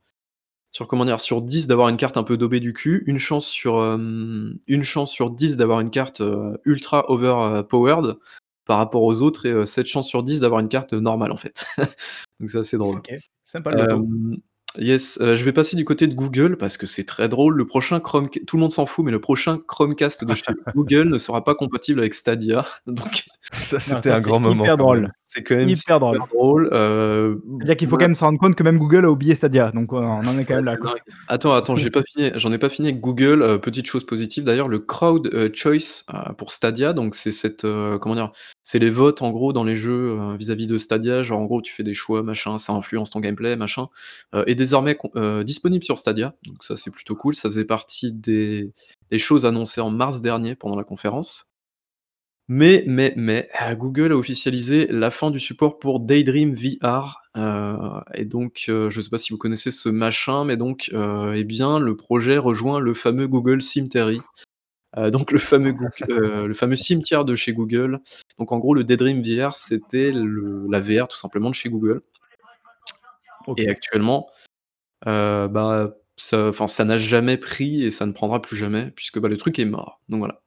sur 0.71 0.89
comment 0.89 1.05
dire? 1.07 1.21
Sur 1.21 1.43
10 1.43 1.67
d'avoir 1.69 1.89
une 1.89 1.97
carte 1.97 2.17
un 2.17 2.25
peu 2.25 2.37
daubée 2.37 2.61
du 2.61 2.73
cul, 2.75 3.05
une 3.07 3.19
chance 3.19 3.47
sur, 3.47 3.83
hem, 3.85 4.59
chance 4.85 5.11
sur 5.13 5.31
10 5.31 5.57
d'avoir 5.57 5.81
une 5.81 5.91
carte, 5.91 6.21
heu, 6.23 6.59
ultra 6.65 7.11
over, 7.11 7.35
heu, 7.61 7.63
powered 7.65 8.17
par 8.67 8.79
rapport 8.79 9.03
aux 9.05 9.23
autres 9.23 9.47
et 9.47 9.53
heu, 9.53 9.65
7 9.67 9.87
chances 9.87 10.09
sur 10.09 10.23
10 10.25 10.41
d'avoir 10.41 10.61
une 10.61 10.69
carte, 10.69 10.93
heu, 10.95 11.01
normale, 11.01 11.33
en 11.33 11.37
fait. 11.39 11.67
Donc 12.41 12.51
c'est 12.51 12.59
assez 12.59 12.79
drôle. 12.79 13.03
OK, 13.03 13.21
sympa 13.45 13.71
le 13.73 13.77
loto. 13.79 14.05
Hem, 14.05 14.37
yes, 14.79 15.19
heu, 15.21 15.35
je 15.37 15.45
vais 15.45 15.53
passer 15.53 15.77
du 15.77 15.85
côté 15.85 16.07
de 16.07 16.15
Google 16.15 16.57
parce 16.57 16.77
que 16.77 16.87
c'est 16.87 17.05
très 17.05 17.29
drôle. 17.29 17.57
Le 17.57 17.67
prochain 17.67 18.01
Chromec 18.01 18.41
tout 18.47 18.57
le 18.57 18.61
monde 18.63 18.73
s'en 18.73 18.87
fout, 18.87 19.05
mais 19.05 19.11
le 19.13 19.21
prochain 19.21 19.59
Chromecast 19.67 20.25
de 20.25 20.35
chez 20.35 20.45
Google 20.75 21.09
ne 21.09 21.19
sera 21.19 21.43
pas 21.45 21.55
compatible 21.55 22.01
avec 22.01 22.15
Stadia, 22.15 22.67
donc 22.87 23.25
Ça, 23.53 23.81
c'était 23.81 24.11
un 24.11 24.17
c'est 24.17 24.21
grand 24.23 24.41
moment 24.41 24.65
hyper 24.65 24.77
quand 24.77 24.93
même. 24.93 25.03
drôle. 25.03 25.13
c'est 25.25 25.43
quand 25.43 25.57
même 25.57 25.69
Hyper 25.69 25.79
super 25.79 26.01
drôle. 26.01 26.19
drôle, 26.29 26.69
C'est-à-dire 27.59 27.77
qu'il 27.77 27.89
faut 27.89 27.97
quand 27.97 28.05
même 28.05 28.15
se 28.15 28.25
rendre 28.25 28.39
compte 28.39 28.55
que 28.55 28.63
même 28.63 28.79
Google 28.79 29.05
a 29.05 29.11
oublié 29.11 29.35
Stadia, 29.35 29.71
donc 29.73 29.93
on 29.93 29.99
en 29.99 30.39
est 30.39 30.45
quand 30.45 30.57
même 30.57 30.65
là, 30.65 30.77
quoi. 30.77 30.95
Attends, 31.29 31.55
attends, 31.55 31.77
j'ai 31.77 31.91
pas 31.91 32.03
fini 32.03 32.31
j'en 32.37 32.53
ai 32.53 32.59
pas 32.59 32.69
fini 32.69 32.89
avec 32.89 33.01
Google, 33.01 33.43
heu, 33.43 33.59
petite 33.61 33.87
chose 33.87 34.05
positive 34.05 34.45
d'ailleurs, 34.45 34.69
le 34.69 34.79
crowd, 34.79 35.31
choice, 35.55 36.05
pour 36.39 36.53
Stadia, 36.53 36.93
donc 36.93 37.15
c'est 37.15 37.33
cette, 37.33 37.63
comment 38.01 38.15
dire? 38.15 38.33
C'est 38.69 38.81
les 38.81 38.91
votes 38.91 39.23
en 39.23 39.31
gros 39.31 39.53
dans 39.53 39.63
les 39.63 39.77
jeux, 39.77 40.19
heu, 40.19 40.37
vis-à-vis 40.37 40.67
de 40.67 40.77
Stadia, 40.77 41.23
genre 41.23 41.39
en 41.39 41.45
gros 41.45 41.63
tu 41.63 41.73
fais 41.73 41.85
des 41.85 41.95
choix, 41.95 42.25
machin, 42.25 42.59
ça 42.59 42.73
influence 42.73 43.11
ton 43.11 43.21
gameplay, 43.21 43.55
machin, 43.55 43.87
heu, 44.35 44.43
est 44.49 44.57
désormais 44.57 44.99
heu, 45.15 45.45
disponible 45.45 45.85
sur 45.85 45.99
Stadia, 45.99 46.35
donc 46.45 46.65
ça 46.65 46.75
c'est 46.75 46.91
plutôt 46.91 47.15
cool. 47.15 47.37
Ça 47.37 47.49
faisait 47.49 47.65
partie 47.65 48.11
des 48.11 48.73
choses 49.19 49.47
annoncées 49.47 49.81
en 49.81 49.91
mars 49.91 50.21
dernier 50.21 50.57
pendant 50.57 50.75
la 50.75 50.83
conférence. 50.83 51.47
Mais, 52.49 52.83
mais, 52.89 53.13
mais, 53.17 53.49
heu, 53.71 53.77
Google 53.77 54.11
a 54.11 54.17
officialisé 54.17 54.89
la 54.91 55.13
fin 55.13 55.31
du 55.31 55.39
support 55.39 55.79
pour 55.79 56.01
Daydream 56.01 56.53
VR, 56.55 57.21
et 58.15 58.25
donc 58.25 58.65
je 58.67 59.01
sais 59.01 59.11
pas 59.11 59.19
si 59.19 59.33
vous 59.33 59.39
connaissez 59.39 59.71
ce 59.71 59.89
machin, 59.89 60.45
mais 60.45 60.57
donc 60.57 60.91
et 60.93 61.45
bien, 61.45 61.79
le 61.79 61.95
projet 61.97 62.37
rejoint 62.37 62.81
le 62.81 62.95
fameux 62.95 63.29
Google 63.29 63.63
Cimtery, 63.63 64.21
heu, 64.99 65.11
donc 65.11 65.33
le 65.33 65.39
fameux 65.39 65.73
Goog 65.73 65.91
heu, 66.11 66.47
le 66.47 66.55
fameux 66.55 66.77
cimetière 66.77 67.25
de 67.25 67.35
chez 67.35 67.53
Google. 67.53 68.01
Donc 68.39 68.53
en 68.53 68.59
gros, 68.59 68.75
le 68.75 68.85
Daydream 68.85 69.23
VR, 69.23 69.55
c'était 69.55 70.13
la 70.13 70.81
VR 70.81 71.09
tout 71.09 71.17
simplement 71.17 71.51
de 71.51 71.55
chez 71.55 71.69
Google 71.69 72.03
et 73.57 73.69
actuellement, 73.69 74.27
heu, 75.07 75.49
bah, 75.49 75.95
ça 76.17 76.49
enfin, 76.49 76.67
ça 76.67 76.85
n'a 76.85 76.97
jamais 76.97 77.37
pris 77.37 77.85
et 77.85 77.91
ça 77.91 78.07
ne 78.07 78.13
prendra 78.13 78.43
plus 78.43 78.57
jamais 78.57 78.91
puisque, 78.91 79.21
bah, 79.21 79.29
le 79.29 79.37
truc 79.37 79.59
est 79.59 79.65
mort, 79.65 80.01
donc 80.09 80.19
voilà. 80.19 80.41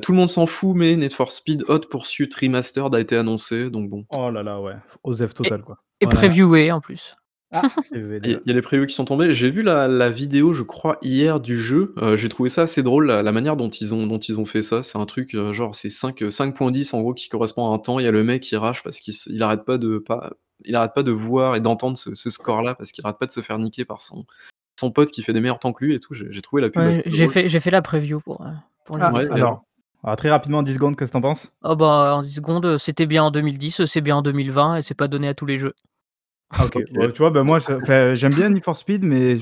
Tout 0.00 0.12
le 0.12 0.16
monde 0.16 0.30
s'en 0.30 0.46
fout, 0.46 0.74
mais 0.74 0.96
Need 0.96 1.12
for 1.12 1.30
Speed 1.30 1.64
Hot 1.68 1.80
Pursuit 1.80 2.30
Remastered 2.40 2.94
a 2.94 3.00
été 3.00 3.18
annoncé, 3.18 3.68
donc 3.68 3.90
bon. 3.90 4.06
Oh 4.16 4.30
là 4.30 4.42
là, 4.42 4.58
ouais, 4.58 4.76
OZEF 5.02 5.32
Et 5.32 5.34
total, 5.34 5.62
quoi. 5.62 5.76
et 6.00 6.06
Voilà. 6.06 6.74
en 6.74 6.80
plus. 6.80 7.16
Ah, 7.54 7.62
Il 7.92 8.30
y 8.30 8.34
a 8.34 8.38
y 8.46 8.52
les 8.52 8.62
previews 8.62 8.86
qui 8.86 8.94
sont 8.94 9.04
tombés. 9.04 9.32
J'ai 9.32 9.50
vu 9.50 9.62
la 9.62 9.86
la 9.86 10.10
vidéo, 10.10 10.52
je 10.52 10.62
crois, 10.62 10.98
hier 11.02 11.40
du 11.40 11.60
jeu, 11.60 11.94
heu, 12.02 12.16
j'ai 12.16 12.28
trouvé 12.28 12.48
ça 12.48 12.62
assez 12.62 12.82
drôle, 12.82 13.06
la 13.06 13.22
la 13.22 13.32
manière 13.32 13.56
dont 13.56 13.68
ils 13.68 13.94
ont 13.94 14.06
dont 14.06 14.18
ils 14.18 14.40
ont 14.40 14.44
fait 14.44 14.62
ça. 14.62 14.82
C'est 14.82 14.98
un 14.98 15.06
truc, 15.06 15.34
heu, 15.34 15.52
genre 15.52 15.74
c'est 15.74 15.90
5, 15.90 16.22
heu, 16.22 16.30
5.10 16.30 16.92
en 16.94 17.00
gros 17.00 17.14
qui 17.14 17.28
correspond 17.28 17.70
à 17.70 17.74
un 17.74 17.78
temps. 17.78 17.98
Il 17.98 18.04
y 18.04 18.08
a 18.08 18.10
le 18.10 18.24
mec 18.24 18.42
qui 18.42 18.56
rage 18.56 18.82
parce 18.82 18.98
qu'il 18.98 19.14
il 19.26 19.42
arrête 19.42 19.64
pas 19.64 19.78
de 19.78 19.98
pas 19.98 20.32
il 20.64 20.74
arrête 20.74 20.92
pas 20.94 21.02
de 21.02 21.12
voir 21.12 21.56
et 21.56 21.60
d'entendre 21.60 21.96
ce 21.98 22.14
ce 22.14 22.30
score-là 22.30 22.74
parce 22.74 22.90
qu'il 22.92 23.04
arrête 23.06 23.18
pas 23.18 23.26
de 23.26 23.32
se 23.32 23.40
faire 23.40 23.58
niquer 23.58 23.84
par 23.84 24.00
son 24.02 24.24
son 24.80 24.90
pote 24.90 25.10
qui 25.10 25.22
fait 25.22 25.32
des 25.32 25.40
meilleurs 25.40 25.60
temps 25.60 25.72
que 25.72 25.84
lui 25.84 25.94
et 25.94 26.00
tout. 26.00 26.14
J'ai 26.14 26.42
trouvé 26.42 26.62
la 26.62 26.70
pub 26.70 26.82
Ouais, 26.82 27.02
j'ai 27.06 27.28
fait 27.28 27.48
j'ai 27.48 27.60
fait 27.60 27.70
la 27.70 27.82
preview 27.82 28.20
pour, 28.20 28.44
Ah, 28.44 29.12
Ouais, 29.12 29.30
alors? 29.30 29.64
alors 30.02 30.16
très 30.16 30.30
rapidement, 30.30 30.62
10 30.62 30.74
secondes, 30.74 30.96
qu'est-ce 30.96 31.10
que 31.12 31.12
tu 31.12 31.18
en 31.18 31.22
penses? 31.22 31.52
Oh 31.62 31.76
bah, 31.76 32.16
en 32.16 32.22
10 32.22 32.34
secondes, 32.34 32.76
c'était 32.78 33.06
bien 33.06 33.24
en 33.24 33.30
2010, 33.30 33.80
heu, 33.80 33.86
c'est 33.86 34.00
bien 34.00 34.16
en 34.16 34.22
2020 34.22 34.76
et 34.76 34.82
c'est 34.82 34.94
pas 34.94 35.08
donné 35.08 35.28
à 35.28 35.34
tous 35.34 35.46
les 35.46 35.58
jeux. 35.58 35.74
Ah 36.56 36.66
OK, 36.66 36.78
tu 36.84 37.18
vois, 37.18 37.30
bah, 37.30 37.42
moi, 37.42 37.60
ça 37.60 37.78
enfin, 37.78 38.14
j'aime 38.14 38.34
bien 38.34 38.48
Need 38.48 38.64
for 38.64 38.76
Speed, 38.76 39.02
mais 39.04 39.38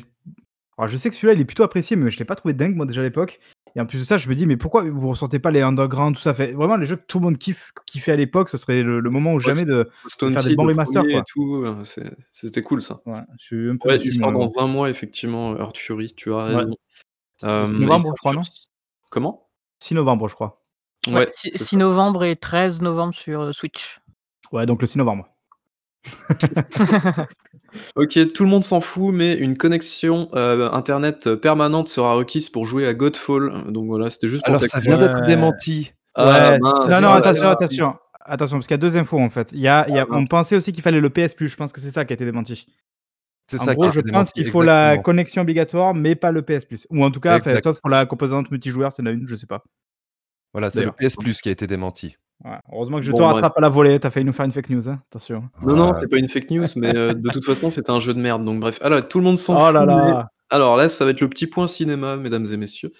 alors 0.78 0.88
je 0.90 0.96
sais 0.96 1.10
que 1.10 1.16
celui-là, 1.16 1.34
il 1.34 1.40
est 1.40 1.44
plutôt 1.44 1.62
apprécié, 1.64 1.96
mais 1.96 2.10
je 2.10 2.18
l'ai 2.18 2.24
pas 2.24 2.36
trouvé 2.36 2.54
dingue, 2.54 2.76
moi, 2.76 2.86
déjà 2.86 3.00
à 3.02 3.04
l'époque 3.04 3.40
et 3.76 3.80
en 3.80 3.86
plus 3.86 4.00
de 4.00 4.04
ça, 4.04 4.18
je 4.18 4.28
me 4.28 4.34
dis: 4.34 4.46
«Mais 4.46 4.56
pourquoi 4.58 4.82
vous 4.84 5.08
ressentez 5.10 5.38
pas 5.38 5.50
les 5.50 5.62
underground, 5.62 6.16
tout 6.16 6.22
ça?» 6.22 6.32
enfin, 6.32 6.46
vraiment 6.54 6.76
les 6.76 6.86
jeux 6.86 6.96
que 6.96 7.06
tout 7.06 7.20
le 7.20 7.24
monde 7.26 7.38
kiffe 7.38 7.72
kiffait 7.86 8.12
à 8.12 8.16
l'époque, 8.16 8.48
ce 8.50 8.58
serait 8.58 8.82
le 8.82 9.00
le 9.00 9.10
moment 9.10 9.34
ou 9.34 9.40
Ouais, 9.44 9.54
jamais 9.54 9.64
de 9.64 9.72
de 9.72 9.90
Stone 10.08 10.32
faire 10.32 10.42
des 10.44 10.50
Seed, 10.50 10.56
bons 10.56 10.64
le 10.64 10.68
remasters, 10.70 11.02
1er 11.02 11.10
et 11.10 11.12
quoi. 11.14 11.24
tout, 11.26 11.66
c'est 11.84 12.14
c'était 12.30 12.62
cool 12.62 12.82
ça. 12.82 13.00
Ouais, 13.06 13.20
je 13.38 13.44
suis 13.46 13.70
un 13.70 13.76
peu 13.78 13.88
Ouais, 13.88 13.96
il 13.96 13.98
déçu, 13.98 14.12
sort 14.12 14.32
dans 14.32 14.52
1 14.58 14.66
mois 14.66 14.90
effectivement, 14.90 15.56
Earth 15.58 15.78
Fury, 15.78 16.14
tu 16.14 16.32
as 16.34 16.36
Ouais. 16.48 16.54
raison. 16.56 16.76
Le 17.42 17.66
6 17.66 17.72
Hem, 17.72 17.74
il 17.74 17.80
novembre, 17.80 18.04
sort 18.06 18.16
je 18.16 18.20
crois, 18.20 18.32
sur 18.32 18.40
non? 18.40 18.42
comment? 19.10 19.48
6 19.80 19.94
novembre, 19.94 20.28
je 20.28 20.34
crois. 20.34 20.62
Ouais, 21.08 21.14
Ouais, 21.14 21.28
6 21.32 21.50
c'est 21.52 21.58
6 21.58 21.76
ça. 21.76 21.78
novembre 21.78 22.24
et 22.24 22.36
13 22.36 22.80
novembre 22.82 23.14
sur, 23.14 23.42
heu, 23.42 23.52
Switch. 23.52 24.00
Ouais, 24.52 24.66
donc 24.66 24.80
le 24.82 24.86
6 24.86 24.98
novembre. 24.98 25.31
OK, 27.96 28.32
tout 28.32 28.44
le 28.44 28.50
monde 28.50 28.64
s'en 28.64 28.80
fout, 28.80 29.14
mais 29.14 29.34
une 29.34 29.56
connexion, 29.56 30.28
heu, 30.34 30.74
internet 30.74 31.34
permanente 31.36 31.88
sera 31.88 32.14
requise 32.14 32.48
pour 32.48 32.66
jouer 32.66 32.86
à 32.86 32.94
Godfall, 32.94 33.70
donc 33.72 33.86
voilà, 33.86 34.10
c'était 34.10 34.28
juste 34.28 34.44
pour 34.44 34.54
Alors 34.54 34.64
ça 34.64 34.80
vient 34.80 34.98
d'être 34.98 35.20
Ouais. 35.20 35.26
démenti. 35.26 35.92
Ah 36.14 36.50
Ouais, 36.52 36.58
mince, 36.60 36.88
non, 36.88 37.00
non, 37.00 37.12
attention, 37.14 37.48
attention, 37.48 37.96
attention, 38.20 38.56
parce 38.58 38.66
qu'il 38.66 38.74
y 38.74 38.74
a 38.74 38.78
2 38.78 38.96
infos, 38.96 39.18
en 39.18 39.30
fait. 39.30 39.52
Il 39.52 39.60
y 39.60 39.68
a 39.68 39.86
il 39.88 39.94
y 39.94 39.98
Ah 39.98 40.02
a 40.02 40.06
on 40.10 40.26
pensait 40.26 40.56
aussi 40.56 40.72
qu'il 40.72 40.82
fallait 40.82 41.00
le 41.00 41.10
PS 41.10 41.34
Plus, 41.34 41.48
je 41.48 41.56
pense 41.56 41.72
que 41.72 41.80
c'est 41.80 41.90
ça 41.90 42.04
qui 42.04 42.12
a 42.12 42.14
été 42.14 42.24
démenti. 42.24 42.66
C'est 43.50 43.58
ça 43.58 43.66
qui 43.66 43.70
a 43.72 43.74
gros, 43.74 43.90
je 43.92 44.00
été 44.00 44.10
pense 44.10 44.32
qu'il 44.32 44.48
faut 44.48 44.62
la 44.62 44.98
connexion 44.98 45.42
obligatoire, 45.42 45.94
mais 45.94 46.14
pas 46.14 46.30
le 46.32 46.42
PS 46.42 46.64
Plus 46.66 46.86
ou 46.90 47.04
en 47.04 47.10
tout 47.10 47.20
cas, 47.20 47.40
sauf 47.62 47.80
pour 47.80 47.90
la 47.90 48.06
composante 48.06 48.50
multijoueur, 48.50 48.92
s'il 48.92 49.04
y 49.04 49.08
en 49.08 49.10
a 49.10 49.14
une, 49.14 49.26
je 49.26 49.36
sais 49.36 49.46
pas. 49.46 49.62
Voilà, 50.52 50.70
c'est 50.70 50.84
le. 50.84 50.92
PS 50.92 51.16
Plus 51.16 51.40
qui 51.40 51.48
a 51.48 51.52
été 51.52 51.66
démenti. 51.66 52.16
Ouais, 52.44 52.58
heureusement 52.72 52.96
que 52.98 53.02
je 53.04 53.12
te 53.12 53.16
bref. 53.16 53.34
rattrape 53.34 53.56
à 53.56 53.60
la 53.60 53.68
volée, 53.68 54.00
tu 54.00 54.06
as 54.06 54.10
failli 54.10 54.26
nous 54.26 54.32
faire 54.32 54.46
une 54.46 54.52
fake 54.52 54.70
news, 54.70 54.88
hein, 54.88 55.00
attention. 55.10 55.44
Non, 55.62 55.76
non, 55.76 55.92
c'est 55.94 56.08
pas 56.08 56.18
une 56.18 56.28
fake 56.28 56.50
news, 56.50 56.64
mais 56.76 56.94
heu, 56.96 57.14
de 57.14 57.30
toute 57.30 57.44
façon, 57.44 57.70
c'était 57.70 57.90
un 57.90 58.00
jeu 58.00 58.14
de 58.14 58.20
merde, 58.20 58.44
donc 58.44 58.60
bref. 58.60 58.78
Alors, 58.82 59.06
tout 59.06 59.18
le 59.18 59.24
monde 59.24 59.38
s'en 59.38 59.54
Oh 59.54 59.72
là 59.72 59.80
fout, 59.80 59.80
mais 59.80 59.86
là! 59.86 60.28
Alors 60.50 60.76
là, 60.76 60.88
ça 60.88 61.04
va 61.04 61.12
être 61.12 61.20
le 61.20 61.28
petit 61.28 61.46
point 61.46 61.66
cinéma, 61.66 62.16
mesdames 62.16 62.46
et 62.52 62.56
messieurs. 62.56 62.90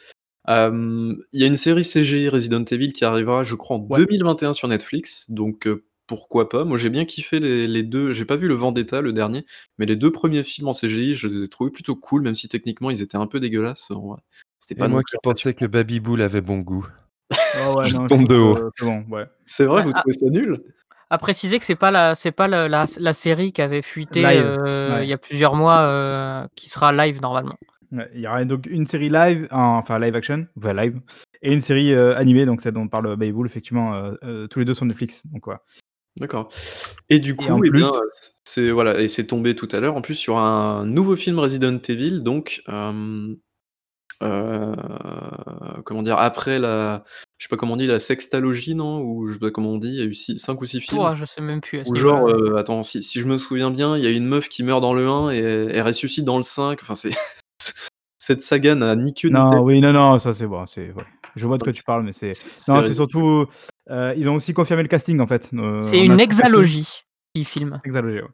Hem, 0.48 1.16
il 1.32 1.40
y 1.40 1.44
a 1.44 1.48
une 1.48 1.56
série 1.58 1.84
CGI 1.84 2.28
Resident 2.30 2.64
Evil 2.64 2.92
qui 2.92 3.04
arrivera, 3.04 3.44
je 3.44 3.54
crois, 3.56 3.76
en 3.78 3.80
Ouais. 3.88 3.98
2021 3.98 4.54
sur 4.54 4.68
Netflix, 4.68 5.26
donc 5.30 5.66
heu, 5.66 5.86
pourquoi 6.06 6.48
pas? 6.48 6.64
Moi, 6.64 6.78
j'ai 6.78 6.90
bien 6.90 7.04
kiffé 7.06 7.40
les 7.40 7.66
les 7.68 7.82
2 7.84 8.12
j'ai 8.12 8.24
pas 8.26 8.36
vu 8.36 8.48
le 8.48 8.54
Vendetta, 8.54 9.00
le 9.02 9.12
dernier, 9.12 9.44
mais 9.78 9.86
les 9.86 9.96
2 9.96 10.12
premiers 10.12 10.42
films 10.44 10.68
en 10.68 10.74
CGI, 10.74 11.14
je 11.14 11.28
les 11.28 11.44
ai 11.44 11.48
trouvés 11.48 11.70
plutôt 11.70 11.96
cool, 11.96 12.22
même 12.22 12.34
si 12.36 12.48
techniquement 12.48 12.90
ils 12.90 13.02
étaient 13.02 13.16
un 13.18 13.26
peu 13.28 13.40
dégueulasses. 13.40 13.92
C'était 14.60 14.78
pas 14.80 14.88
moi 14.88 15.02
qui 15.04 15.16
pensais 15.22 15.54
que 15.54 15.66
Baby 15.66 16.00
Bull 16.00 16.22
avait 16.22 16.40
bon 16.42 16.60
goût. 16.60 16.86
Oh 17.58 17.78
ouais, 17.78 17.86
Je 17.88 17.96
non, 17.96 18.06
tombe 18.06 18.26
trouve 18.26 18.28
de 18.28 18.36
haut. 18.36 18.54
que 18.54 18.70
c'est 18.78 18.84
bon, 18.84 19.04
ouais. 19.10 19.26
C'est 19.44 19.64
vrai, 19.64 19.80
Ouais, 19.80 19.86
vous 19.86 19.92
trouvez 19.92 20.12
ça 20.12 20.26
nul? 20.26 20.62
À 21.10 21.18
préciser 21.18 21.58
que 21.58 21.64
c'est 21.66 21.74
pas 21.76 21.90
la 21.90 22.14
c'est 22.14 22.32
pas 22.32 22.48
la 22.48 22.68
la 22.68 23.12
série 23.12 23.52
qui 23.52 23.60
avait 23.60 23.82
fuité, 23.82 24.24
ouais. 24.24 25.04
il 25.04 25.08
y 25.08 25.12
a 25.12 25.18
plusieurs 25.18 25.54
mois, 25.54 25.82
heu, 25.82 26.48
qui 26.54 26.70
sera 26.70 26.90
live 26.92 27.20
normalement. 27.20 27.56
Ouais, 27.92 28.08
il 28.14 28.20
y 28.22 28.26
aura 28.26 28.42
donc 28.46 28.64
une 28.66 28.86
série 28.86 29.10
live, 29.10 29.46
en- 29.50 29.76
enfin 29.76 29.98
live 29.98 30.14
action, 30.16 30.46
enfin 30.56 30.72
live, 30.72 30.98
et 31.42 31.52
une 31.52 31.60
série 31.60 31.92
euh, 31.92 32.16
animée, 32.16 32.46
donc 32.46 32.62
celle 32.62 32.72
dont 32.72 32.88
parle 32.88 33.14
Baby 33.16 33.32
Bull, 33.32 33.46
effectivement, 33.46 33.94
euh, 33.94 34.14
euh, 34.24 34.46
tous 34.46 34.60
les 34.60 34.64
deux 34.64 34.72
sur 34.72 34.86
Netflix. 34.86 35.26
Donc 35.26 35.44
voilà. 35.44 35.60
D'accord. 36.18 36.48
Et 37.10 37.18
du 37.18 37.36
coup, 37.36 37.44
eh 37.62 37.68
plus, 37.68 37.84
c'est 38.44 38.70
voilà, 38.70 38.98
et 38.98 39.08
c'est 39.08 39.26
tombé 39.26 39.54
tout 39.54 39.68
à 39.72 39.80
l'heure. 39.80 39.96
En 39.96 40.00
plus, 40.00 40.22
il 40.24 40.28
y 40.28 40.30
aura 40.30 40.46
un 40.46 40.86
nouveau 40.86 41.14
film 41.16 41.38
Resident 41.38 41.76
Evil, 41.88 42.22
donc 42.22 42.62
heu, 44.22 44.74
comment 45.84 46.02
dire? 46.02 46.18
Après 46.18 46.58
la 46.58 47.04
je 47.38 47.46
sais 47.46 47.48
pas 47.48 47.56
comment 47.56 47.72
on 47.72 47.76
dit, 47.76 47.88
la 47.88 47.98
sextalogie, 47.98 48.76
non? 48.76 49.00
Ou 49.00 49.26
je 49.26 49.32
sais 49.32 49.38
pas 49.40 49.50
comment 49.50 49.70
on 49.70 49.78
dit, 49.78 49.88
il 49.88 49.96
y 49.96 50.00
a 50.02 50.04
eu 50.04 50.14
5 50.14 50.60
ou 50.60 50.64
6 50.64 50.80
films. 50.80 51.00
Ouah, 51.00 51.14
je 51.16 51.24
sais 51.24 51.40
même 51.40 51.60
plus 51.60 51.80
à 51.80 51.84
ce 51.84 51.90
Ou 51.90 51.96
genre, 51.96 52.26
niveau-là. 52.26 52.50
heu, 52.52 52.56
attends, 52.58 52.82
si 52.84 53.02
si 53.02 53.18
je 53.20 53.24
me 53.26 53.36
souviens 53.36 53.70
bien, 53.72 53.96
il 53.96 54.04
y 54.04 54.06
a 54.06 54.10
une 54.10 54.26
meuf 54.26 54.48
qui 54.48 54.62
meurt 54.62 54.80
dans 54.80 54.94
le 54.94 55.08
1 55.08 55.30
et 55.32 55.38
elle 55.38 55.82
ressuscite 55.82 56.24
dans 56.24 56.36
le 56.36 56.44
5. 56.44 56.78
Enfin, 56.82 56.94
c'est 56.94 57.10
cette 58.18 58.40
saga 58.40 58.74
n'a 58.76 58.94
ni 58.94 59.12
queue 59.12 59.28
ni 59.28 59.34
non, 59.34 59.48
tête. 59.48 59.58
oui, 59.62 59.80
non, 59.80 59.92
non, 59.92 60.18
ça 60.20 60.32
c'est 60.32 60.46
bon, 60.46 60.66
c'est 60.66 60.92
ouais. 60.92 61.04
Je 61.34 61.46
vois 61.46 61.58
de 61.58 61.64
quoi 61.64 61.72
tu 61.72 61.82
parles, 61.82 62.04
mais 62.04 62.12
c'est 62.12 62.34
c'est 62.34 62.70
non, 62.70 62.76
c'est 62.76 62.88
ridicule. 62.88 62.94
surtout 62.96 63.46
euh, 63.90 64.14
ils 64.16 64.28
ont 64.28 64.34
aussi 64.36 64.52
confirmé 64.54 64.82
le 64.84 64.88
casting 64.88 65.18
en 65.18 65.26
fait. 65.26 65.50
Euh, 65.54 65.80
C'est 65.82 65.98
on 65.98 66.04
une 66.04 66.20
a 66.20 66.22
hexalogie 66.22 67.02
qui 67.34 67.44
filme. 67.44 67.72
Ouais. 67.72 67.80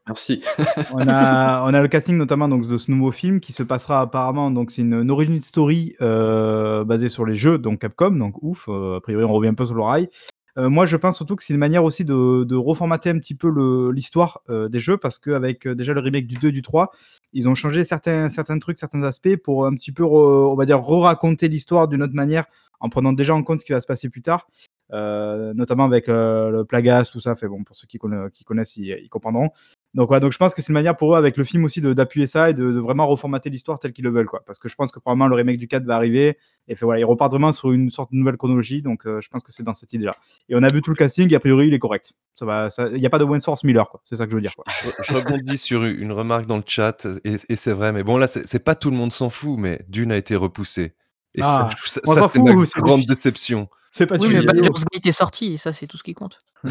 Merci. 0.09 0.43
on 0.93 1.07
a 1.09 1.63
on 1.65 1.73
a 1.75 1.81
le 1.83 1.89
casting 1.89 2.17
notamment 2.17 2.49
donc 2.49 2.67
de 2.67 2.77
ce 2.79 2.91
nouveau 2.91 3.13
film 3.13 3.39
qui 3.39 3.53
se 3.53 3.63
passera 3.63 4.01
apparemment 4.01 4.51
donc 4.51 4.73
c'est 4.73 4.83
une, 4.83 4.95
une 4.95 5.11
origin 5.11 5.41
story 5.41 5.95
euh, 6.01 6.83
basée 6.85 7.09
sur 7.09 7.25
les 7.25 7.37
jeux 7.37 7.59
donc 7.59 7.81
Capcom 7.81 8.11
donc 8.11 8.43
ouf 8.43 8.65
euh, 8.69 8.97
a 8.97 9.01
priori 9.01 9.23
on 9.25 9.33
revient 9.33 9.51
un 9.51 9.55
peu 9.55 9.65
sur 9.65 9.75
le 9.77 9.83
rail. 9.83 10.09
Euh, 10.57 10.69
moi 10.69 10.85
je 10.87 10.97
pense 10.97 11.15
surtout 11.17 11.37
que 11.37 11.45
c'est 11.45 11.53
une 11.53 11.61
manière 11.61 11.85
aussi 11.85 12.05
de, 12.05 12.43
de 12.43 12.57
reformater 12.57 13.11
un 13.11 13.19
petit 13.21 13.37
peu 13.37 13.49
l'histoire 13.93 14.41
euh, 14.49 14.69
des 14.69 14.81
jeux 14.81 14.97
parce 14.97 15.19
qu'avec 15.19 15.69
euh, 15.69 15.77
déjà 15.77 15.93
le 15.93 16.01
remake 16.01 16.27
du 16.27 16.35
2 16.35 16.49
et 16.49 16.53
du 16.53 16.63
3 16.63 16.91
ils 17.33 17.49
ont 17.49 17.55
changé 17.55 17.85
certains 17.85 18.29
certains 18.31 18.59
trucs 18.59 18.79
certains 18.79 19.05
aspects 19.05 19.37
pour 19.37 19.67
un 19.67 19.75
petit 19.75 19.93
peu 19.93 20.03
re- 20.03 20.51
on 20.51 20.57
va 20.57 20.67
dire 20.67 20.81
re-raconter 20.81 21.47
l'histoire 21.47 21.87
d'une 21.87 22.03
autre 22.03 22.15
manière 22.15 22.47
en 22.81 22.89
prenant 22.89 23.13
déjà 23.13 23.33
en 23.35 23.45
compte 23.45 23.61
ce 23.61 23.65
qui 23.65 23.73
va 23.73 23.81
se 23.81 23.87
passer 23.87 24.09
plus 24.09 24.23
tard. 24.23 24.49
Euh, 24.93 25.53
notamment 25.55 25.85
avec 25.85 26.09
euh, 26.09 26.51
le 26.51 26.65
Plagas, 26.65 27.11
tout 27.13 27.21
ça. 27.21 27.35
Fait 27.37 27.47
bon, 27.49 27.63
pour 27.65 27.77
ceux 27.77 27.87
qui, 27.87 27.99
conna- 27.99 28.31
qui 28.31 28.45
connaissent, 28.45 28.77
ils, 28.77 28.87
ils 29.03 29.09
comprendront. 29.09 29.51
Donc, 29.95 30.11
ouais, 30.11 30.21
donc 30.21 30.33
je 30.33 30.39
pense 30.39 30.55
que 30.55 30.63
c'est 30.63 30.69
une 30.69 30.75
manière 30.75 30.97
pour 30.97 31.15
eux, 31.15 31.19
avec 31.19 31.37
le 31.37 31.45
film 31.45 31.65
aussi, 31.65 31.81
d'appuyer 31.81 32.27
ça 32.27 32.51
et 32.51 32.55
de, 32.55 32.71
de 32.73 32.79
vraiment 32.79 33.07
reformater 33.07 33.49
l'histoire 33.51 33.79
telle 33.79 33.93
qu'ils 33.93 34.05
le 34.05 34.11
veulent. 34.11 34.27
Quoi. 34.27 34.43
Parce 34.47 34.59
que 34.59 34.69
je 34.69 34.75
pense 34.75 34.93
que 34.93 34.99
probablement 34.99 35.29
le 35.29 35.35
remake 35.35 35.59
du 35.59 35.67
4 35.69 35.85
va 35.85 35.97
arriver. 35.97 36.37
Et 36.69 36.75
fait, 36.77 36.85
voilà, 36.85 37.01
ils 37.01 37.05
repartent 37.05 37.33
vraiment 37.33 37.53
sur 37.53 37.73
une 37.73 37.91
sorte 37.91 38.13
de 38.13 38.17
nouvelle 38.17 38.37
chronologie. 38.37 38.83
Donc, 38.83 39.07
euh, 39.07 39.21
je 39.23 39.29
pense 39.31 39.43
que 39.43 39.51
c'est 39.53 39.63
dans 39.63 39.73
cette 39.75 39.93
idée-là. 39.95 40.15
Et 40.51 40.57
on 40.57 40.63
a 40.63 40.69
vu 40.73 40.83
tout 40.83 40.91
le 40.91 40.97
casting, 40.97 41.31
et 41.33 41.37
a 41.37 41.41
priori, 41.41 41.69
il 41.69 41.75
est 41.75 41.79
correct. 41.79 42.13
Ça 42.35 42.45
va, 42.45 42.69
ça- 42.71 42.89
il 42.89 43.01
n'y 43.01 43.07
a 43.07 43.11
pas 43.11 43.19
de 43.19 43.25
Wayne 43.25 43.41
Source 43.41 43.65
Miller, 43.65 43.89
quoi. 43.89 44.01
C'est 44.05 44.17
ça 44.17 44.25
que 44.27 44.31
je 44.31 44.37
veux 44.37 44.43
dire. 44.43 44.55
Quoi. 44.55 44.65
Je, 44.85 44.91
je 45.13 45.15
rebondis 45.19 45.59
sur 45.59 45.85
une 45.85 46.13
remarque 46.13 46.47
dans 46.47 46.59
le 46.59 46.63
chat, 46.67 47.07
et, 47.25 47.37
et 47.49 47.57
c'est 47.57 47.73
vrai, 47.73 47.93
mais 47.93 48.03
bon, 48.03 48.19
là, 48.19 48.29
c'est 48.29 48.63
pas 48.65 48.75
tout 48.75 48.91
le 48.91 48.97
monde 48.97 49.13
s'en 49.13 49.31
fout, 49.31 49.59
mais 49.59 49.85
Dune 49.89 50.13
a 50.13 50.17
été 50.17 50.37
repoussé. 50.37 50.95
Et 51.35 51.41
Ah, 51.43 51.69
ça, 51.85 52.01
ça, 52.05 52.15
ça, 52.23 52.29
c'est 52.33 52.39
ma 52.41 52.53
grande 52.81 53.05
déception. 53.07 53.69
C'est 53.99 54.07
pas 54.07 54.17
Oui, 54.17 54.29
du 54.29 54.35
mais. 54.39 54.45
Baldur's 54.45 54.85
Gate 54.93 55.07
est 55.07 55.13
sorti 55.13 55.55
et 55.55 55.57
ça, 55.57 55.73
c'est 55.73 55.89
tout 55.89 55.97
ce 55.97 56.05
qui 56.05 56.15
compte. 56.15 56.43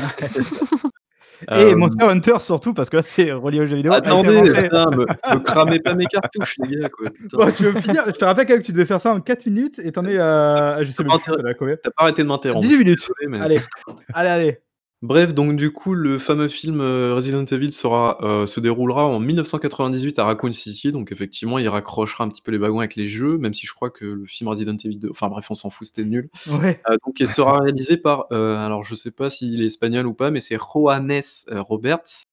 Et 1.52 1.66
Euh, 1.66 1.76
Monster 1.76 2.06
Hunter 2.06 2.38
surtout, 2.40 2.74
parce 2.74 2.90
que 2.90 2.96
là, 2.98 3.04
c'est 3.04 3.32
relié 3.32 3.60
aux 3.60 3.68
jeux 3.68 3.76
vidéo. 3.76 3.94
Attendez, 3.94 4.42
putain, 4.42 4.90
me, 4.90 5.06
me 5.06 5.40
cramez 5.40 5.80
pas 5.80 5.94
mes 5.94 6.06
cartouches, 6.06 6.56
les 6.64 6.78
gars, 6.80 6.90
quoi. 6.90 7.06
Bon, 7.34 7.52
tu 7.52 7.64
veux 7.66 7.80
finir 7.80 8.04
Je 8.08 8.12
te 8.14 8.26
rappelle 8.26 8.48
quand 8.48 8.54
même 8.54 8.62
que 8.62 8.66
tu 8.66 8.72
devais 8.72 8.88
faire 8.88 9.00
ça 9.02 9.14
en 9.14 9.20
4 9.22 9.46
minutes 9.46 9.78
et 9.78 9.92
t'en 9.92 10.04
es 10.06 10.18
à. 10.18 10.80
Je 10.84 10.90
sais 10.92 11.04
plus, 11.04 11.14
T'as 11.24 11.92
pas 11.92 12.04
arrêté 12.04 12.24
de 12.24 12.28
m'interrompre. 12.28 12.62
18 12.62 12.72
je 12.72 12.76
suis 12.78 12.84
minutes. 12.86 13.00
désolé, 13.00 13.28
mais 13.28 13.40
Allez. 13.46 13.60
Allez, 14.14 14.30
allez. 14.30 14.60
Bref, 15.04 15.36
donc 15.36 15.58
du 15.58 15.72
coup, 15.72 15.94
le 15.94 16.18
fameux 16.18 16.48
film 16.48 16.82
euh, 16.82 17.14
Resident 17.14 17.46
Evil 17.46 17.72
sera, 17.72 18.18
euh, 18.24 18.48
se 18.48 18.60
déroulera 18.60 19.06
en 19.06 19.20
1998 19.20 20.18
à 20.18 20.26
Raccoon 20.26 20.54
City, 20.54 20.92
donc 20.92 21.12
effectivement, 21.12 21.60
il 21.60 21.70
raccrochera 21.70 22.24
un 22.24 22.30
petit 22.30 22.42
peu 22.42 22.52
les 22.52 22.58
wagons 22.58 22.80
avec 22.80 22.96
les 22.96 23.06
jeux, 23.06 23.38
même 23.38 23.54
si 23.54 23.68
je 23.68 23.74
crois 23.74 23.92
que 23.92 24.06
le 24.06 24.26
film 24.26 24.48
Resident 24.50 24.76
Evil 24.84 24.98
2, 24.98 25.10
enfin 25.12 25.28
bref, 25.30 25.46
on 25.52 25.54
s'en 25.54 25.70
fout, 25.70 25.86
c'était 25.86 26.04
nul. 26.04 26.30
Ouais. 26.50 26.82
Euh, 26.90 26.96
donc 27.06 27.20
il 27.20 27.28
sera 27.28 27.60
réalisé 27.60 27.98
par, 27.98 28.26
alors 28.32 28.84
je 28.84 28.96
sais 28.96 29.12
pas 29.12 29.30
s'il 29.30 29.62
est 29.62 29.68
espagnol 29.68 30.08
ou 30.08 30.14
pas, 30.16 30.32
mais 30.32 30.40
c'est 30.40 30.58
Johannes 30.58 31.22
Roberts, 31.52 32.24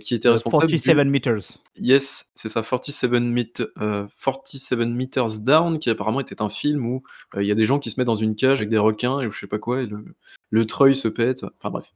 qui 0.00 0.14
était 0.14 0.28
responsable 0.30 0.66
du- 0.68 0.80
47 0.80 1.06
meters. 1.10 1.58
Yes, 1.76 2.30
c'est 2.34 2.48
ça, 2.48 2.62
47, 2.62 3.10
Met- 3.20 3.62
euh, 3.78 4.06
47 4.24 4.78
Meters 4.88 5.38
Down, 5.40 5.78
qui 5.78 5.90
apparemment 5.90 6.20
était 6.20 6.40
un 6.40 6.48
film 6.48 6.86
où 6.86 7.02
il 7.36 7.42
y 7.46 7.52
a 7.52 7.54
des 7.54 7.66
gens 7.66 7.78
qui 7.78 7.90
se 7.90 8.00
mettent 8.00 8.06
dans 8.06 8.14
une 8.16 8.36
cage 8.36 8.58
avec 8.60 8.70
des 8.70 8.78
requins 8.78 9.20
et 9.20 9.30
je 9.30 9.38
sais 9.38 9.46
pas 9.46 9.58
quoi, 9.58 9.82
et 9.82 9.86
le, 9.86 10.02
le 10.50 10.66
treuil 10.66 10.94
se 10.94 11.08
pète. 11.08 11.44
Enfin 11.58 11.70
bref. 11.70 11.92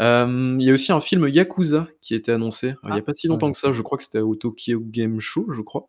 Euh, 0.00 0.56
Il 0.58 0.64
y 0.66 0.70
a 0.70 0.74
aussi 0.74 0.92
un 0.92 1.00
film 1.00 1.26
Yakuza 1.28 1.88
qui 2.02 2.14
a 2.14 2.16
été 2.18 2.30
annoncé 2.32 2.74
il 2.82 2.86
n'y 2.90 2.92
a 2.92 2.96
Ah, 2.96 3.02
pas 3.02 3.14
si 3.14 3.28
longtemps 3.28 3.46
ouais. 3.46 3.52
que 3.52 3.58
ça, 3.58 3.72
je 3.72 3.80
crois 3.82 3.96
que 3.96 4.04
c'était 4.04 4.20
au 4.20 4.34
Tokyo 4.34 4.80
Game 4.80 5.20
Show, 5.20 5.50
je 5.52 5.62
crois. 5.62 5.88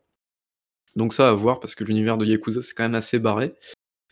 Donc 0.95 1.13
ça 1.13 1.29
à 1.29 1.33
voir 1.33 1.59
parce 1.59 1.75
que 1.75 1.83
l'univers 1.83 2.17
de 2.17 2.25
Yakuza 2.25 2.61
c'est 2.61 2.73
quand 2.73 2.83
même 2.83 2.95
assez 2.95 3.19
barré. 3.19 3.53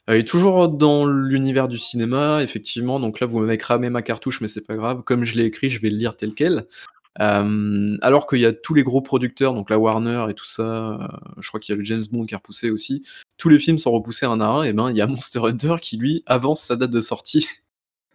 Euh, 0.10 0.16
et 0.20 0.26
toujours 0.26 0.68
dans 0.70 1.06
l'univers 1.08 1.68
du 1.68 1.78
cinéma, 1.80 2.44
effectivement, 2.44 3.00
donc 3.00 3.20
là 3.20 3.28
vous 3.28 3.40
m'avez 3.40 3.58
cramé 3.58 3.90
ma 3.90 4.02
cartouche, 4.02 4.42
mais 4.42 4.48
c'est 4.48 4.66
pas 4.68 4.76
grave. 4.76 5.02
Comme 5.04 5.24
je 5.24 5.36
l'ai 5.36 5.46
écrit, 5.46 5.70
je 5.70 5.80
vais 5.82 5.90
le 5.90 5.98
lire 5.98 6.16
tel 6.18 6.34
quel. 6.36 6.68
Euh, 7.22 7.98
alors 8.02 8.28
qu'il 8.28 8.40
y 8.40 8.46
a 8.46 8.54
tous 8.54 8.74
les 8.74 8.84
gros 8.84 9.02
producteurs, 9.02 9.54
donc 9.54 9.70
la 9.70 9.80
Warner 9.80 10.26
et 10.30 10.34
tout 10.34 10.46
ça, 10.46 11.00
euh, 11.02 11.08
je 11.40 11.48
crois 11.48 11.62
qu'il 11.62 11.72
y 11.72 11.76
a 11.76 11.78
le 11.78 11.84
James 11.86 12.04
Bond 12.12 12.26
qui 12.26 12.34
est 12.34 12.38
repoussé 12.38 12.70
aussi. 12.70 13.04
Tous 13.38 13.48
les 13.50 13.58
films 13.58 13.78
sont 13.78 13.92
repoussés 13.92 14.26
un 14.26 14.42
à 14.42 14.46
un, 14.46 14.64
et 14.64 14.74
ben 14.74 14.90
il 14.92 14.98
y 14.98 15.02
a 15.02 15.08
Monster 15.08 15.40
Hunter 15.40 15.78
qui 15.82 15.96
lui 15.98 16.24
avance 16.26 16.62
sa 16.64 16.76
date 16.76 16.92
de 16.92 17.00
sortie. 17.00 17.48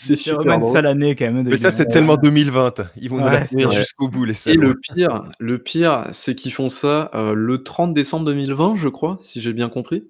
c'est 0.00 0.16
C'est 0.16 0.22
super 0.30 0.36
vraiment 0.38 0.54
une 0.54 0.60
drôle. 0.60 0.72
sale 0.74 0.86
année 0.86 1.14
quand 1.14 1.30
même. 1.30 1.46
Mais 1.46 1.56
ça, 1.56 1.70
c'est 1.70 1.86
tellement 1.86 2.16
2020. 2.16 2.90
Ils 2.96 3.10
vont 3.10 3.18
nous 3.18 3.24
Ouais, 3.24 3.30
la 3.32 3.46
tenir 3.46 3.68
vrai. 3.68 3.78
jusqu'au 3.78 4.08
bout, 4.08 4.24
les 4.24 4.48
Et 4.48 4.54
le 4.54 4.74
pire, 4.74 5.24
le 5.38 5.58
pire, 5.58 6.04
c'est 6.12 6.34
qu'ils 6.34 6.52
font 6.52 6.68
ça 6.68 7.10
euh, 7.14 7.34
le 7.34 7.62
30 7.62 7.92
décembre 7.94 8.24
2020, 8.26 8.76
je 8.76 8.88
crois, 8.88 9.18
si 9.20 9.40
j'ai 9.40 9.52
bien 9.52 9.68
compris. 9.68 10.04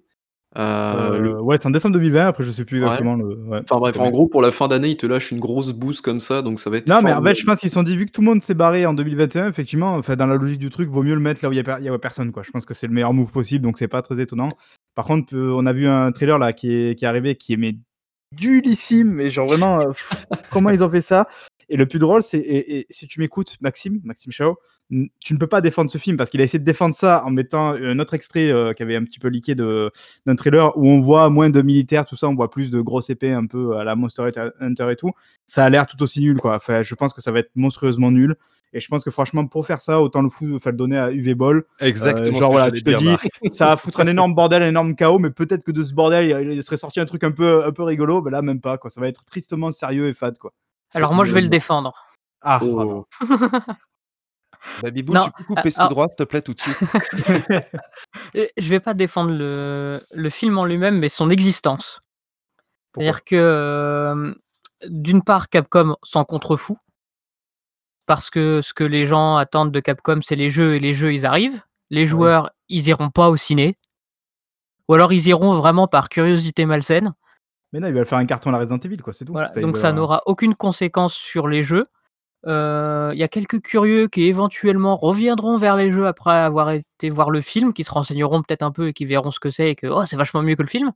Euh, 0.57 1.12
Euh, 1.12 1.18
le- 1.18 1.40
Ouais, 1.40 1.57
c'est 1.61 1.68
en 1.68 1.70
décembre 1.70 1.92
2020. 1.94 2.26
Après, 2.26 2.42
je 2.42 2.50
sais 2.50 2.64
plus 2.64 2.79
Ouais. 2.81 2.87
exactement 2.87 3.14
le. 3.14 3.37
ouais. 3.48 3.61
Enfin 3.62 3.79
bref, 3.79 3.96
en 4.00 4.11
gros, 4.11 4.26
pour 4.26 4.42
la 4.42 4.50
fin 4.50 4.66
d'année, 4.66 4.88
ils 4.88 4.96
te 4.96 5.07
lâchent 5.07 5.31
une 5.31 5.38
grosse 5.38 5.72
bouse 5.72 6.00
comme 6.00 6.18
ça, 6.18 6.42
donc 6.42 6.59
ça 6.59 6.70
va 6.70 6.79
être. 6.79 6.88
Non, 6.88 7.03
mais 7.05 7.12
en 7.12 7.22
fait, 7.22 7.37
je 7.37 7.44
pense 7.44 7.61
qu'ils 7.61 7.68
se 7.70 7.74
sont 7.74 7.85
dit, 7.85 7.96
vu 7.96 8.07
que 8.07 8.11
tout 8.11 8.20
le 8.20 8.26
monde 8.26 8.42
s'est 8.42 8.55
barré 8.55 8.85
en 8.85 8.92
2021, 8.92 9.48
effectivement, 9.48 9.94
enfin, 9.94 10.16
dans 10.16 10.26
la 10.26 10.35
logique 10.37 10.59
du 10.59 10.68
truc, 10.70 10.88
vaut 10.90 11.05
mieux 11.05 11.14
le 11.14 11.20
mettre 11.20 11.40
là 11.44 11.48
où 11.50 11.53
il 11.53 11.57
y 11.59 11.61
a, 11.88 11.92
a 11.94 11.98
personne. 11.98 12.33
Quoi. 12.33 12.42
Je 12.42 12.50
pense 12.50 12.66
que 12.66 12.74
c'est 12.74 12.88
le 12.88 12.92
meilleur 12.92 13.12
move 13.12 13.31
possible, 13.31 13.62
donc 13.64 13.79
c'est 13.79 13.87
pas 13.87 14.03
très 14.03 14.20
étonnant. 14.20 14.48
Par 14.96 15.05
contre, 15.05 15.37
on 15.37 15.66
a 15.66 15.72
vu 15.72 15.87
un 15.87 16.11
trailer 16.11 16.37
là 16.38 16.53
qui 16.53 16.72
est, 16.74 16.98
qui 16.98 17.05
est 17.05 17.09
arrivé 17.09 17.37
qui 17.37 17.53
est 17.53 17.57
mais 17.57 17.76
dullissime, 18.33 19.11
mais 19.11 19.31
genre 19.31 19.47
vraiment, 19.47 19.81
euh, 19.81 19.93
comment 20.51 20.71
ils 20.71 20.83
ont 20.83 20.90
fait 20.90 21.03
ça? 21.03 21.27
Et 21.69 21.77
le 21.77 21.87
plus 21.87 21.99
drôle, 21.99 22.23
c'est, 22.23 22.38
et, 22.38 22.87
si 22.90 23.07
tu 23.07 23.21
m'écoutes, 23.21 23.57
Maxime, 23.61 24.01
Maxime 24.05 24.33
Chao, 24.33 24.57
tu 25.21 25.35
ne 25.35 25.38
peux 25.38 25.47
pas 25.47 25.61
défendre 25.61 25.88
ce 25.88 25.99
film 25.99 26.16
parce 26.16 26.31
qu'il 26.31 26.40
a 26.40 26.45
essayé 26.45 26.59
de 26.59 26.64
défendre 26.64 26.97
ça 26.97 27.25
en 27.25 27.31
mettant 27.31 27.75
un 27.75 27.99
autre 28.01 28.14
extrait 28.14 28.51
euh, 28.51 28.73
qui 28.73 28.83
avait 28.83 28.97
un 28.97 29.05
petit 29.05 29.21
peu 29.21 29.31
de, 29.31 29.93
d'un 30.27 30.35
trailer 30.35 30.77
où 30.77 30.88
on 30.88 31.01
voit 31.01 31.31
moins 31.31 31.49
de 31.49 31.62
militaires, 31.62 32.07
tout 32.07 32.16
ça, 32.16 32.29
on 32.29 32.35
voit 32.35 32.51
plus 32.51 32.73
de 32.73 32.81
grosses 32.81 33.09
épées 33.09 33.33
un 33.33 33.47
peu 33.47 33.77
à 33.77 33.85
la 33.85 33.95
Monster 33.95 34.31
Hunter 34.59 34.88
et 34.90 34.97
tout. 34.97 35.12
Ça 35.47 35.64
a 35.64 35.71
l'air 35.71 35.87
tout 35.87 36.03
aussi 36.03 36.21
nul, 36.21 36.38
quoi. 36.38 36.57
Enfin, 36.57 36.83
je 36.83 36.95
pense 36.97 37.12
que 37.12 37.21
ça 37.21 37.31
va 37.31 37.38
être 37.38 37.53
monstrueusement 37.55 38.11
nul. 38.11 38.37
Et 38.73 38.81
je 38.81 38.87
pense 38.89 39.03
que 39.03 39.11
franchement, 39.11 39.47
pour 39.47 39.67
faire 39.67 39.81
ça, 39.81 40.01
autant 40.01 40.23
le, 40.23 40.29
fou, 40.29 40.55
enfin, 40.55 40.71
le 40.71 40.77
donner 40.77 40.97
à 40.97 41.11
UV 41.11 41.35
Ball. 41.35 41.65
Exactement. 41.81 42.37
Euh, 42.37 42.41
genre, 42.41 42.43
ce 42.43 42.47
que 42.47 42.53
voilà, 42.53 42.71
tu 42.71 42.83
te 42.83 42.91
dire, 42.91 43.19
dis. 43.43 43.51
Ça 43.53 43.67
va 43.67 43.77
foutre 43.77 44.01
un 44.01 44.07
énorme 44.07 44.35
bordel, 44.35 44.63
un 44.63 44.69
énorme 44.69 44.95
chaos, 44.95 45.19
mais 45.19 45.31
peut-être 45.31 45.65
que 45.65 45.73
de 45.73 45.83
ce 45.83 45.93
bordel, 45.93 46.53
il, 46.53 46.63
serait 46.63 46.77
sorti 46.77 47.01
un 47.01 47.05
truc 47.05 47.25
un 47.25 47.33
peu, 47.33 47.65
un 47.65 47.73
peu 47.73 47.83
rigolo. 47.83 48.23
Ben 48.23 48.31
là, 48.31 48.43
même 48.43 48.61
pas, 48.61 48.79
quoi. 48.79 48.91
Ça 48.91 49.01
va 49.01 49.09
être 49.09 49.25
tristement 49.25 49.73
sérieux 49.73 50.09
et 50.09 50.15
fade, 50.15 50.39
quoi. 50.39 50.53
Alors 50.95 51.15
moi, 51.15 51.25
je 51.25 51.33
vais 51.33 51.41
le 51.41 51.49
défendre. 51.49 51.95
Ah, 52.43 52.61
Oh. 52.63 53.07
Non, 54.83 55.25
tu 55.25 55.31
peux 55.33 55.45
couper 55.45 55.71
ses 55.71 55.81
ah. 55.81 55.89
droits, 55.89 56.09
s'il 56.09 56.17
te 56.17 56.23
plaît, 56.25 56.43
tout 56.43 56.53
de 56.53 56.61
suite. 56.61 56.77
Et 58.35 58.53
Je 58.59 58.69
vais 58.69 58.81
pas 58.81 58.93
défendre 58.93 59.31
le, 59.31 60.01
le 60.13 60.31
film 60.31 60.59
en 60.59 60.67
lui-même, 60.67 60.99
mais 60.99 61.09
son 61.09 61.31
existence. 61.31 62.03
C'est-à-dire 62.95 63.25
que, 63.25 63.37
euh, 63.37 64.35
d'une 64.87 65.23
part, 65.23 65.49
Capcom 65.49 65.97
s'en 66.03 66.25
contrefout. 66.25 66.77
Parce 68.11 68.29
que 68.29 68.61
ce 68.61 68.75
que 68.75 68.83
les 68.83 69.07
gens 69.07 69.37
attendent 69.37 69.70
de 69.70 69.79
Capcom, 69.79 70.18
c'est 70.20 70.35
les 70.35 70.51
jeux, 70.51 70.75
et 70.75 70.81
les 70.81 70.94
jeux, 70.94 71.14
ils 71.14 71.27
arrivent. 71.27 71.62
Les 71.90 72.09
joueurs, 72.09 72.51
ils 72.68 72.88
iront 72.88 73.09
pas 73.09 73.29
au 73.31 73.37
ciné. 73.37 73.79
Ou 74.88 74.94
alors, 74.94 75.12
ils 75.12 75.29
iront 75.29 75.55
vraiment 75.55 75.87
par 75.87 76.09
curiosité 76.09 76.66
malsaine. 76.66 77.14
Mais 77.73 77.79
non, 77.79 77.87
il 77.87 77.94
va 77.94 78.05
faire 78.05 78.18
un 78.18 78.27
carton 78.27 78.49
à 78.49 78.55
la 78.55 78.59
Resident 78.59 78.79
Evil, 78.79 78.96
quoi. 78.96 79.12
C'est 79.12 79.25
tout. 79.25 79.33
Voilà, 79.33 79.51
donc 79.51 79.77
ça 79.77 79.92
n'aura 79.92 80.23
aucune 80.27 80.57
conséquence 80.57 81.14
sur 81.14 81.46
les 81.46 81.62
jeux. 81.62 81.87
Il 82.46 83.14
y 83.16 83.23
a 83.23 83.29
quelques 83.29 83.62
curieux 83.62 84.09
qui 84.09 84.25
éventuellement 84.25 84.96
reviendront 84.96 85.57
vers 85.57 85.77
les 85.77 85.92
jeux 85.92 86.09
après 86.09 86.33
avoir 86.33 86.70
été 86.70 87.11
voir 87.11 87.31
le 87.31 87.40
film, 87.40 87.73
qui 87.73 87.85
se 87.85 87.92
renseigneront 87.92 88.42
peut-être 88.42 88.64
un 88.64 88.73
peu 88.73 88.88
et 88.88 88.92
qui 88.92 89.05
verront 89.05 89.31
ce 89.31 89.38
que 89.38 89.51
c'est 89.51 89.70
et 89.70 89.77
que: 89.77 89.87
«Oh 89.87 90.05
c'est 90.05 90.16
vachement 90.16 90.42
mieux 90.42 90.57
que 90.57 90.62
le 90.62 90.68
film». 90.68 90.90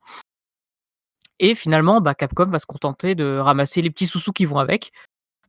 Et 1.39 1.55
finalement, 1.55 2.01
bah, 2.01 2.15
Capcom 2.15 2.47
va 2.47 2.59
se 2.59 2.67
contenter 2.67 3.15
de 3.15 3.39
ramasser 3.39 3.83
les 3.83 3.91
petits 3.91 4.09
sous-sous 4.09 4.33
qui 4.33 4.47
vont 4.47 4.59
avec. 4.59 4.91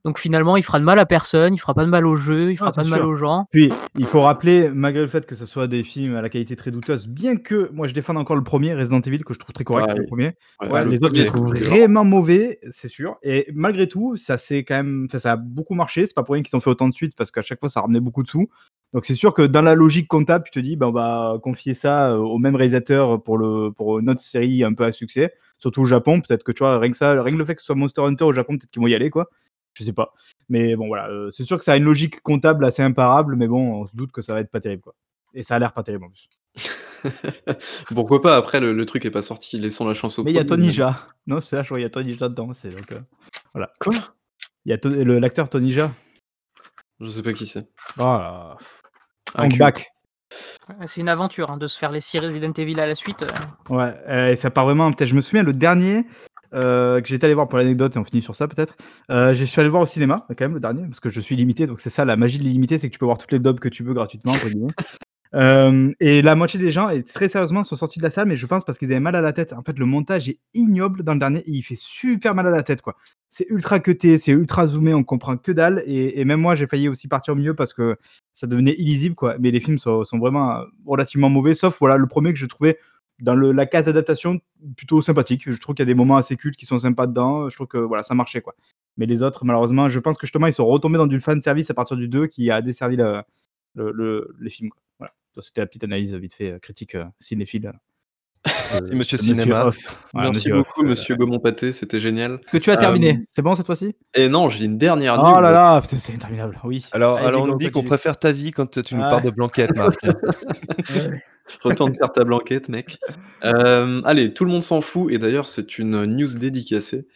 Donc 0.06 0.20
finalement, 0.20 0.56
il 0.56 0.62
fera 0.62 0.78
de 0.78 0.84
mal 0.84 1.00
à 1.00 1.04
personne, 1.04 1.52
il 1.52 1.58
fera 1.58 1.74
pas 1.74 1.84
de 1.84 1.90
mal 1.90 2.06
au 2.06 2.14
jeu, 2.14 2.52
il 2.52 2.56
fera 2.56 2.70
Ah, 2.70 2.72
pas 2.72 2.84
de 2.84 2.88
mal 2.88 3.04
aux 3.04 3.16
gens. 3.16 3.48
Puis, 3.50 3.72
il 3.98 4.06
faut 4.06 4.20
rappeler, 4.20 4.70
malgré 4.72 5.02
le 5.02 5.08
fait 5.08 5.26
que 5.26 5.34
ce 5.34 5.46
soit 5.46 5.66
des 5.66 5.82
films 5.82 6.14
à 6.14 6.22
la 6.22 6.28
qualité 6.28 6.54
très 6.54 6.70
douteuse, 6.70 7.08
bien 7.08 7.34
que 7.34 7.68
moi 7.72 7.88
je 7.88 7.92
défende 7.92 8.16
encore 8.16 8.36
le 8.36 8.44
premier, 8.44 8.72
Resident 8.72 9.00
Evil, 9.00 9.24
que 9.24 9.34
je 9.34 9.40
trouve 9.40 9.52
très 9.52 9.64
correct, 9.64 9.88
Ouais, 9.88 9.98
le 9.98 10.06
premier. 10.06 10.36
Ouais, 10.62 10.70
Ouais, 10.70 10.84
le 10.84 10.90
les 10.92 10.98
autres, 10.98 11.16
je 11.16 11.22
les 11.22 11.26
trouve 11.26 11.52
vraiment 11.52 12.04
mauvais, 12.04 12.60
c'est 12.70 12.86
sûr. 12.86 13.16
Et 13.24 13.48
malgré 13.52 13.88
tout, 13.88 14.14
ça 14.14 14.38
c'est 14.38 14.62
quand 14.62 14.76
même, 14.76 15.08
ça 15.10 15.32
a 15.32 15.36
beaucoup 15.36 15.74
marché. 15.74 16.06
C'est 16.06 16.14
pas 16.14 16.22
pour 16.22 16.34
rien 16.34 16.44
qu'ils 16.44 16.54
ont 16.54 16.60
fait 16.60 16.70
autant 16.70 16.88
de 16.88 16.94
suites 16.94 17.16
parce 17.16 17.32
qu'à 17.32 17.42
chaque 17.42 17.58
fois 17.58 17.68
ça 17.68 17.80
ramenait 17.80 17.98
beaucoup 17.98 18.22
de 18.22 18.28
sous. 18.28 18.48
Donc 18.92 19.06
c'est 19.06 19.16
sûr 19.16 19.34
que 19.34 19.42
dans 19.42 19.62
la 19.62 19.74
logique 19.74 20.06
comptable, 20.06 20.44
tu 20.44 20.52
te 20.52 20.60
dis, 20.60 20.76
ben, 20.76 20.86
on 20.86 20.92
va 20.92 21.36
confier 21.42 21.74
ça 21.74 22.12
euh, 22.12 22.18
au 22.18 22.38
même 22.38 22.54
réalisateur 22.54 23.20
pour 23.24 23.38
le 23.38 23.72
pour 23.72 23.98
une 23.98 24.08
autre 24.08 24.20
série 24.20 24.62
un 24.62 24.72
peu 24.72 24.84
à 24.84 24.92
succès, 24.92 25.32
surtout 25.58 25.82
au 25.82 25.84
Japon. 25.84 26.20
Peut-être 26.20 26.44
que 26.44 26.52
tu 26.52 26.60
vois, 26.60 26.78
rien 26.78 26.92
que 26.92 26.96
ça, 26.96 27.20
rien 27.20 27.32
que 27.34 27.38
le 27.38 27.44
fait 27.44 27.56
que 27.56 27.60
ce 27.62 27.66
soit 27.66 27.74
Monster 27.74 28.02
Hunter 28.02 28.22
au 28.22 28.32
Japon, 28.32 28.56
peut-être 28.56 28.70
qu'ils 28.70 28.80
vont 28.80 28.86
y 28.86 28.94
aller 28.94 29.10
quoi. 29.10 29.28
Je 29.78 29.84
sais 29.84 29.92
pas. 29.92 30.14
Mais 30.48 30.74
bon 30.74 30.86
voilà, 30.86 31.08
euh, 31.10 31.30
c'est 31.30 31.44
sûr 31.44 31.58
que 31.58 31.64
ça 31.64 31.72
a 31.72 31.76
une 31.76 31.84
logique 31.84 32.22
comptable 32.22 32.64
assez 32.64 32.82
imparable, 32.82 33.36
mais 33.36 33.46
bon, 33.46 33.82
on 33.82 33.86
se 33.86 33.94
doute 33.94 34.10
que 34.10 34.22
ça 34.22 34.32
va 34.32 34.40
être 34.40 34.50
pas 34.50 34.60
terrible 34.60 34.80
quoi. 34.82 34.94
Et 35.34 35.42
ça 35.44 35.56
a 35.56 35.58
l'air 35.58 35.72
pas 35.74 35.82
terrible 35.82 36.04
en 36.06 36.08
plus. 36.08 36.28
Pourquoi 37.94 38.22
pas? 38.22 38.36
Après, 38.36 38.58
le, 38.58 38.72
le 38.72 38.86
truc 38.86 39.04
est 39.04 39.10
pas 39.10 39.20
sorti. 39.20 39.58
Laissons 39.58 39.86
la 39.86 39.92
chance 39.92 40.18
au 40.18 40.24
Mais 40.24 40.30
il 40.32 40.36
y 40.36 40.38
a 40.38 40.44
Tony 40.44 40.70
Jaa. 40.70 41.06
Non, 41.26 41.40
c'est 41.42 41.56
là, 41.56 41.62
je 41.62 41.68
vois, 41.68 41.78
il 41.78 41.82
y 41.82 41.86
a 41.86 41.90
Tony 41.90 42.14
Jaa 42.14 42.28
dedans. 42.30 42.52
C'est 42.54 42.70
donc. 42.70 42.90
euh, 42.92 43.00
voilà. 43.52 43.70
Quoi? 43.80 43.92
Il 44.64 44.70
y 44.70 44.72
a 44.72 44.78
To- 44.78 44.88
l'acteur 44.88 45.50
Tony 45.50 45.72
Jaa. 45.72 45.92
Je 47.00 47.08
sais 47.08 47.22
pas 47.22 47.34
qui 47.34 47.44
c'est. 47.44 47.68
Oh 47.98 48.02
là. 48.04 48.56
Un. 49.34 49.48
Back. 49.48 49.86
C'est 50.86 51.00
une 51.02 51.08
aventure 51.10 51.50
hein, 51.50 51.58
de 51.58 51.66
se 51.68 51.78
faire 51.78 51.92
les 51.92 52.00
6 52.00 52.18
Resident 52.20 52.52
Evil 52.52 52.80
à 52.80 52.86
la 52.86 52.94
suite. 52.94 53.22
euh. 53.22 53.28
Ouais, 53.74 53.94
euh, 54.08 54.30
et 54.32 54.36
ça 54.36 54.50
part 54.50 54.64
vraiment. 54.64 54.90
Peut-être, 54.92 55.08
je 55.10 55.14
me 55.14 55.20
souviens, 55.20 55.42
le 55.42 55.52
dernier 55.52 56.06
euh, 56.54 57.00
que 57.00 57.08
j'étais 57.08 57.24
allé 57.24 57.34
voir 57.34 57.48
pour 57.48 57.58
l'anecdote, 57.58 57.96
et 57.96 57.98
on 57.98 58.04
finit 58.04 58.22
sur 58.22 58.34
ça 58.34 58.48
peut-être. 58.48 58.76
Euh, 59.10 59.34
je 59.34 59.44
suis 59.44 59.60
allé 59.60 59.70
voir 59.70 59.82
au 59.82 59.86
cinéma, 59.86 60.26
quand 60.28 60.40
même, 60.40 60.54
le 60.54 60.60
dernier, 60.60 60.82
parce 60.82 61.00
que 61.00 61.08
je 61.08 61.20
suis 61.20 61.36
limité. 61.36 61.66
Donc, 61.66 61.80
c'est 61.80 61.90
ça, 61.90 62.04
la 62.04 62.16
magie 62.16 62.38
de 62.38 62.42
l'illimité, 62.42 62.78
c'est 62.78 62.88
que 62.88 62.92
tu 62.92 62.98
peux 62.98 63.06
voir 63.06 63.18
toutes 63.18 63.32
les 63.32 63.38
dobs 63.38 63.58
que 63.58 63.68
tu 63.68 63.82
veux 63.82 63.94
gratuitement. 63.94 64.32
Euh, 65.34 65.92
et 66.00 66.22
la 66.22 66.34
moitié 66.34 66.58
des 66.58 66.70
gens, 66.70 66.88
et 66.88 67.02
très 67.02 67.28
sérieusement, 67.28 67.64
sont 67.64 67.76
sortis 67.76 67.98
de 67.98 68.04
la 68.04 68.10
salle, 68.10 68.26
mais 68.26 68.36
je 68.36 68.46
pense 68.46 68.64
parce 68.64 68.78
qu'ils 68.78 68.90
avaient 68.90 69.00
mal 69.00 69.16
à 69.16 69.20
la 69.20 69.32
tête. 69.32 69.52
En 69.52 69.62
fait, 69.62 69.78
le 69.78 69.84
montage 69.84 70.28
est 70.28 70.38
ignoble 70.54 71.02
dans 71.02 71.12
le 71.12 71.18
dernier, 71.18 71.40
et 71.40 71.50
il 71.50 71.62
fait 71.62 71.76
super 71.76 72.34
mal 72.34 72.46
à 72.46 72.50
la 72.50 72.62
tête, 72.62 72.80
quoi. 72.80 72.96
C'est 73.28 73.46
ultra 73.50 73.80
cuté, 73.80 74.16
c'est 74.18 74.30
ultra 74.30 74.66
zoomé, 74.66 74.94
on 74.94 75.04
comprend 75.04 75.36
que 75.36 75.52
dalle. 75.52 75.82
Et, 75.86 76.20
et 76.20 76.24
même 76.24 76.40
moi, 76.40 76.54
j'ai 76.54 76.66
failli 76.66 76.88
aussi 76.88 77.08
partir 77.08 77.34
au 77.34 77.36
milieu 77.36 77.54
parce 77.54 77.74
que 77.74 77.96
ça 78.32 78.46
devenait 78.46 78.74
illisible, 78.78 79.14
quoi. 79.14 79.36
Mais 79.38 79.50
les 79.50 79.60
films 79.60 79.78
sont, 79.78 80.04
sont 80.04 80.18
vraiment 80.18 80.52
euh, 80.52 80.64
relativement 80.86 81.28
mauvais, 81.28 81.54
sauf 81.54 81.76
voilà 81.80 81.96
le 81.96 82.06
premier 82.06 82.32
que 82.32 82.38
je 82.38 82.46
trouvais 82.46 82.78
dans 83.20 83.34
le- 83.34 83.52
la 83.52 83.66
case 83.66 83.84
d'adaptation 83.86 84.40
plutôt 84.76 85.00
sympathique. 85.00 85.50
Je 85.50 85.58
trouve 85.60 85.74
qu'il 85.74 85.82
y 85.82 85.88
a 85.88 85.92
des 85.92 85.94
moments 85.94 86.16
assez 86.16 86.36
cultes 86.36 86.56
qui 86.56 86.66
sont 86.66 86.78
sympas 86.78 87.06
dedans. 87.06 87.48
Je 87.48 87.56
trouve 87.56 87.66
que 87.68 87.78
voilà, 87.78 88.02
ça 88.02 88.14
marchait, 88.14 88.40
quoi. 88.40 88.54
Mais 88.98 89.06
les 89.06 89.22
autres, 89.22 89.44
malheureusement, 89.44 89.88
je 89.88 89.98
pense 90.00 90.16
que 90.18 90.26
justement, 90.26 90.46
ils 90.46 90.52
sont 90.52 90.66
retombés 90.66 90.98
dans 90.98 91.06
du 91.06 91.20
fan 91.20 91.40
service 91.40 91.70
à 91.70 91.74
partir 91.74 91.96
du 91.96 92.08
2 92.08 92.26
qui 92.26 92.50
a 92.50 92.60
desservi 92.62 92.96
le, 92.96 93.22
le- 93.74 93.92
le- 93.92 94.34
les 94.40 94.50
films, 94.50 94.70
quoi. 94.70 94.80
Voilà. 94.98 95.12
C'était 95.40 95.60
la 95.60 95.66
petite 95.66 95.84
analyse 95.84 96.14
vite 96.14 96.32
fait, 96.34 96.52
euh, 96.52 96.58
critique 96.58 96.94
euh, 96.94 97.04
cinéphile. 97.18 97.72
Merci, 98.72 98.94
monsieur 98.94 99.18
Cinéma. 99.18 99.70
Merci 100.14 100.28
monsieur 100.28 100.54
Off. 100.54 100.66
beaucoup, 100.66 100.82
monsieur 100.84 101.16
Gaumont 101.16 101.40
Pâté, 101.40 101.72
c'était 101.72 101.98
génial. 101.98 102.38
Que 102.40 102.58
tu 102.58 102.70
as 102.70 102.74
Euh, 102.74 102.76
terminé. 102.76 103.26
C'est 103.28 103.42
bon 103.42 103.54
cette 103.56 103.66
fois-ci? 103.66 103.94
Et 104.14 104.28
non, 104.28 104.48
j'ai 104.48 104.66
une 104.66 104.78
dernière 104.78 105.18
Oh 105.18 105.40
là 105.40 105.50
là, 105.50 105.82
c'est 105.88 106.14
interminable. 106.14 106.58
Oui. 106.62 106.86
Alors, 106.92 107.16
Allez, 107.18 107.26
alors 107.26 107.42
on 107.42 107.46
nous 107.48 107.58
dit 107.58 107.70
qu'on 107.72 107.82
préfère 107.82 108.16
ta 108.18 108.30
vie 108.32 108.52
quand 108.52 108.80
tu 108.82 108.94
nous 108.94 109.02
Ah. 109.04 109.10
parles 109.10 109.24
de 109.24 109.30
Blanquette, 109.30 109.76
Marc. 109.76 109.96
Retourne 111.62 111.94
faire 111.96 112.12
ta 112.12 112.24
blanquette, 112.24 112.68
mec. 112.68 112.98
Euh, 113.44 114.02
allez, 114.04 114.32
tout 114.34 114.44
le 114.44 114.50
monde 114.50 114.62
s'en 114.62 114.80
fout, 114.80 115.12
et 115.12 115.18
d'ailleurs, 115.18 115.48
c'est 115.48 115.78
une 115.78 116.04
news 116.04 116.38
dédicacée. 116.38 117.06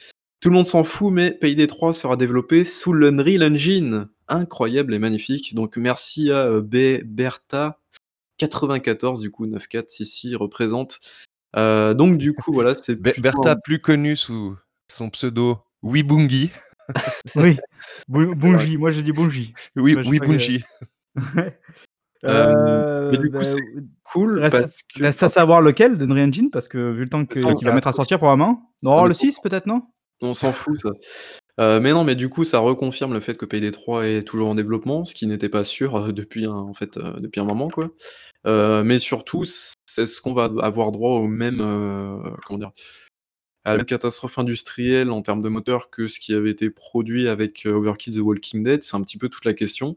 Tout 0.41 0.49
le 0.49 0.55
monde 0.55 0.67
s'en 0.67 0.85
fout, 0.85 1.13
mais 1.13 1.33
Payday 1.33 1.67
3 1.67 1.93
sera 1.93 2.17
développé 2.17 2.65
sous 2.65 2.93
l'Unreal 2.93 3.43
Engine. 3.43 4.09
Incroyable 4.29 4.95
et 4.95 4.99
magnifique. 4.99 5.55
Donc, 5.55 5.77
merci 5.77 6.31
à 6.31 6.47
euh, 6.47 6.63
B- 6.63 7.03
Bertha94, 7.05 9.21
du 9.21 9.31
coup, 9.31 9.47
9466 9.47 10.37
représente. 10.37 10.99
Euh, 11.57 11.95
donc, 11.95 12.17
du 12.17 12.33
coup, 12.33 12.53
voilà, 12.53 12.75
c'est. 12.75 12.95
Be- 12.95 13.13
plutôt 13.13 13.23
Bertha, 13.23 13.57
plus 13.57 13.81
connu 13.81 14.17
sous 14.17 14.57
son 14.91 15.11
pseudo 15.11 15.59
Wibungi. 15.83 16.51
Oui. 17.37 17.57
Bonji. 18.09 18.77
Moi, 18.79 18.93
j'ai 18.93 19.03
dit 19.03 19.13
Bonji. 19.13 19.53
Oui, 19.77 19.95
Wibungi. 19.95 20.63
Euh, 22.25 23.11
mais 23.11 23.19
du 23.19 23.31
coup, 23.31 23.39
bah, 23.39 23.45
c'est 23.45 23.63
Cool, 24.05 24.41
Reste, 24.41 24.83
que. 24.95 25.03
reste 25.03 25.23
à 25.23 25.29
savoir 25.29 25.63
lequel 25.63 25.97
d'Unreal 25.97 26.29
Engine, 26.29 26.51
parce 26.51 26.69
que 26.69 26.91
vu 26.93 27.05
le 27.05 27.09
temps 27.09 27.25
qu'il 27.25 27.43
va 27.43 27.73
mettre 27.73 27.87
à 27.87 27.93
104 27.93 27.95
sortir 27.97 28.19
probablement. 28.19 28.73
Non, 28.83 29.05
le 29.05 29.15
faut- 29.15 29.21
6 29.21 29.39
peut-être, 29.43 29.67
non? 29.67 29.83
On 30.23 30.35
s'en 30.35 30.53
fout, 30.53 30.79
ça. 30.81 30.91
Euh, 31.61 31.81
mais 31.81 31.93
non, 31.93 32.05
mais 32.05 32.15
du 32.15 32.29
coup, 32.29 32.45
ça 32.45 32.59
reconfirme 32.59 33.15
le 33.15 33.21
fait 33.21 33.37
que 33.39 33.47
Payday 33.47 33.71
3 33.71 34.07
est 34.07 34.23
toujours 34.23 34.49
en 34.49 34.55
développement, 34.55 35.05
ce 35.05 35.15
qui 35.15 35.27
n'était 35.27 35.49
pas 35.49 35.65
sûr 35.65 35.97
euh, 35.97 36.13
depuis 36.13 36.45
un, 36.45 36.53
en 36.53 36.75
fait, 36.75 36.97
euh, 36.99 37.19
depuis 37.21 37.41
un 37.41 37.45
moment, 37.45 37.69
quoi. 37.69 37.91
Euh, 38.47 38.83
mais 38.83 38.99
surtout, 38.99 39.45
c'est 39.87 40.07
ce 40.07 40.21
qu'on 40.21 40.35
va 40.35 40.51
avoir 40.63 40.93
droit 40.93 41.19
au 41.21 41.27
même, 41.29 41.61
euh, 41.61 42.19
comment 42.47 42.59
dire, 42.59 42.71
à 43.65 43.73
la 43.73 43.77
même 43.79 43.87
catastrophe 43.87 44.39
industrielle 44.39 45.11
en 45.11 45.23
termes 45.23 45.43
de 45.43 45.49
moteur 45.51 45.91
que 45.91 46.09
ce 46.09 46.19
qui 46.19 46.35
avait 46.35 46.51
été 46.51 46.71
produit 46.71 47.29
avec 47.29 47.67
euh, 47.67 47.73
Overkill 47.75 48.15
The 48.17 48.21
Walking 48.21 48.63
Dead. 48.65 48.83
C'est 48.83 48.97
un 48.97 49.03
petit 49.03 49.19
peu 49.19 49.29
toute 49.29 49.45
la 49.45 49.53
question. 49.55 49.97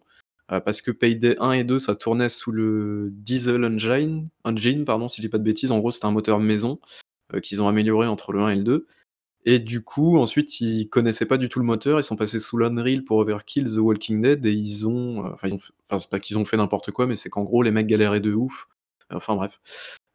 Euh, 0.51 0.60
parce 0.60 0.82
que 0.82 0.91
Payday 0.91 1.36
1 1.39 1.51
et 1.53 1.63
2, 1.63 1.79
ça 1.79 1.95
tournait 1.95 2.29
sous 2.29 2.51
le 2.51 3.10
Diesel 3.12 3.63
Engine, 3.63 4.27
Engine 4.43 4.84
pardon, 4.86 5.08
si 5.08 5.17
je 5.17 5.21
dis 5.27 5.29
pas 5.29 5.38
de 5.38 5.43
bêtises. 5.43 5.71
En 5.71 5.79
gros, 5.79 5.91
c'était 5.91 6.06
un 6.06 6.12
moteur 6.12 6.39
maison 6.39 6.79
euh, 7.34 7.39
qu'ils 7.39 7.62
ont 7.62 7.67
amélioré 7.67 8.08
entre 8.08 8.34
le 8.34 8.41
1 8.41 8.49
et 8.49 8.56
le 8.58 8.63
2. 8.63 8.86
Et 9.45 9.60
du 9.60 9.84
coup, 9.84 10.17
ensuite, 10.17 10.62
ils 10.62 10.88
connaissaient 10.89 11.25
pas 11.25 11.38
du 11.38 11.49
tout 11.49 11.60
le 11.60 11.65
moteur, 11.65 11.99
ils 11.99 12.03
sont 12.03 12.15
passés 12.15 12.39
sous 12.39 12.58
l'Unreal 12.58 13.03
pour 13.03 13.17
Overkill 13.17 13.65
The 13.65 13.77
Walking 13.77 14.21
Dead 14.21 14.45
et 14.45 14.53
ils 14.53 14.88
ont. 14.88 15.25
euh, 15.25 15.29
Enfin, 15.34 15.47
ils 15.49 15.53
ont 15.53 15.60
fait- 15.60 15.73
enfin, 15.89 15.99
c'est 15.99 16.10
pas 16.10 16.19
qu'ils 16.19 16.38
ont 16.38 16.45
fait 16.45 16.58
n'importe 16.58 16.91
quoi, 16.91 17.08
mais 17.08 17.15
c'est 17.15 17.29
qu'en 17.29 17.43
gros, 17.43 17.62
les 17.62 17.71
mecs 17.71 17.88
galéraient 17.88 18.21
de 18.21 18.34
ouf. 18.34 18.67
Enfin, 19.12 19.36
bref. 19.36 19.60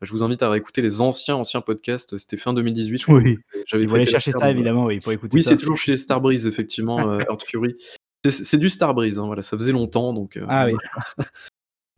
Je 0.01 0.11
vous 0.13 0.23
invite 0.23 0.43
à 0.43 0.49
réécouter 0.51 0.81
les 0.81 1.01
anciens, 1.01 1.35
anciens 1.37 1.61
podcasts. 1.61 2.17
C'était 2.19 2.37
fin 2.37 2.53
2018. 2.55 2.99
je 2.99 3.05
crois. 3.05 3.19
Oui. 3.21 3.39
J'avais 3.67 3.83
aller 3.85 3.93
traité 3.93 4.11
chercher 4.11 4.33
ça, 4.33 4.47
de- 4.47 4.51
évidemment, 4.53 4.85
oui, 4.87 4.99
pour 5.01 5.13
écouter 5.13 5.37
Oui, 5.37 5.43
c'est 5.43 5.57
toujours 5.57 5.77
chez 5.77 5.97
Starbreeze, 5.97 6.47
effectivement, 6.47 7.11
euh, 7.11 7.19
Earth 7.29 7.45
Fury. 7.45 7.75
C'est- 8.25 8.45
C'est 8.45 8.59
du 8.59 8.69
Starbreeze, 8.69 9.19
hein, 9.19 9.27
voilà, 9.27 9.43
ça 9.43 9.57
faisait 9.57 9.73
longtemps, 9.73 10.13
donc. 10.13 10.37
euh, 10.37 10.45
Ah 10.49 10.67
oui. 10.67 10.73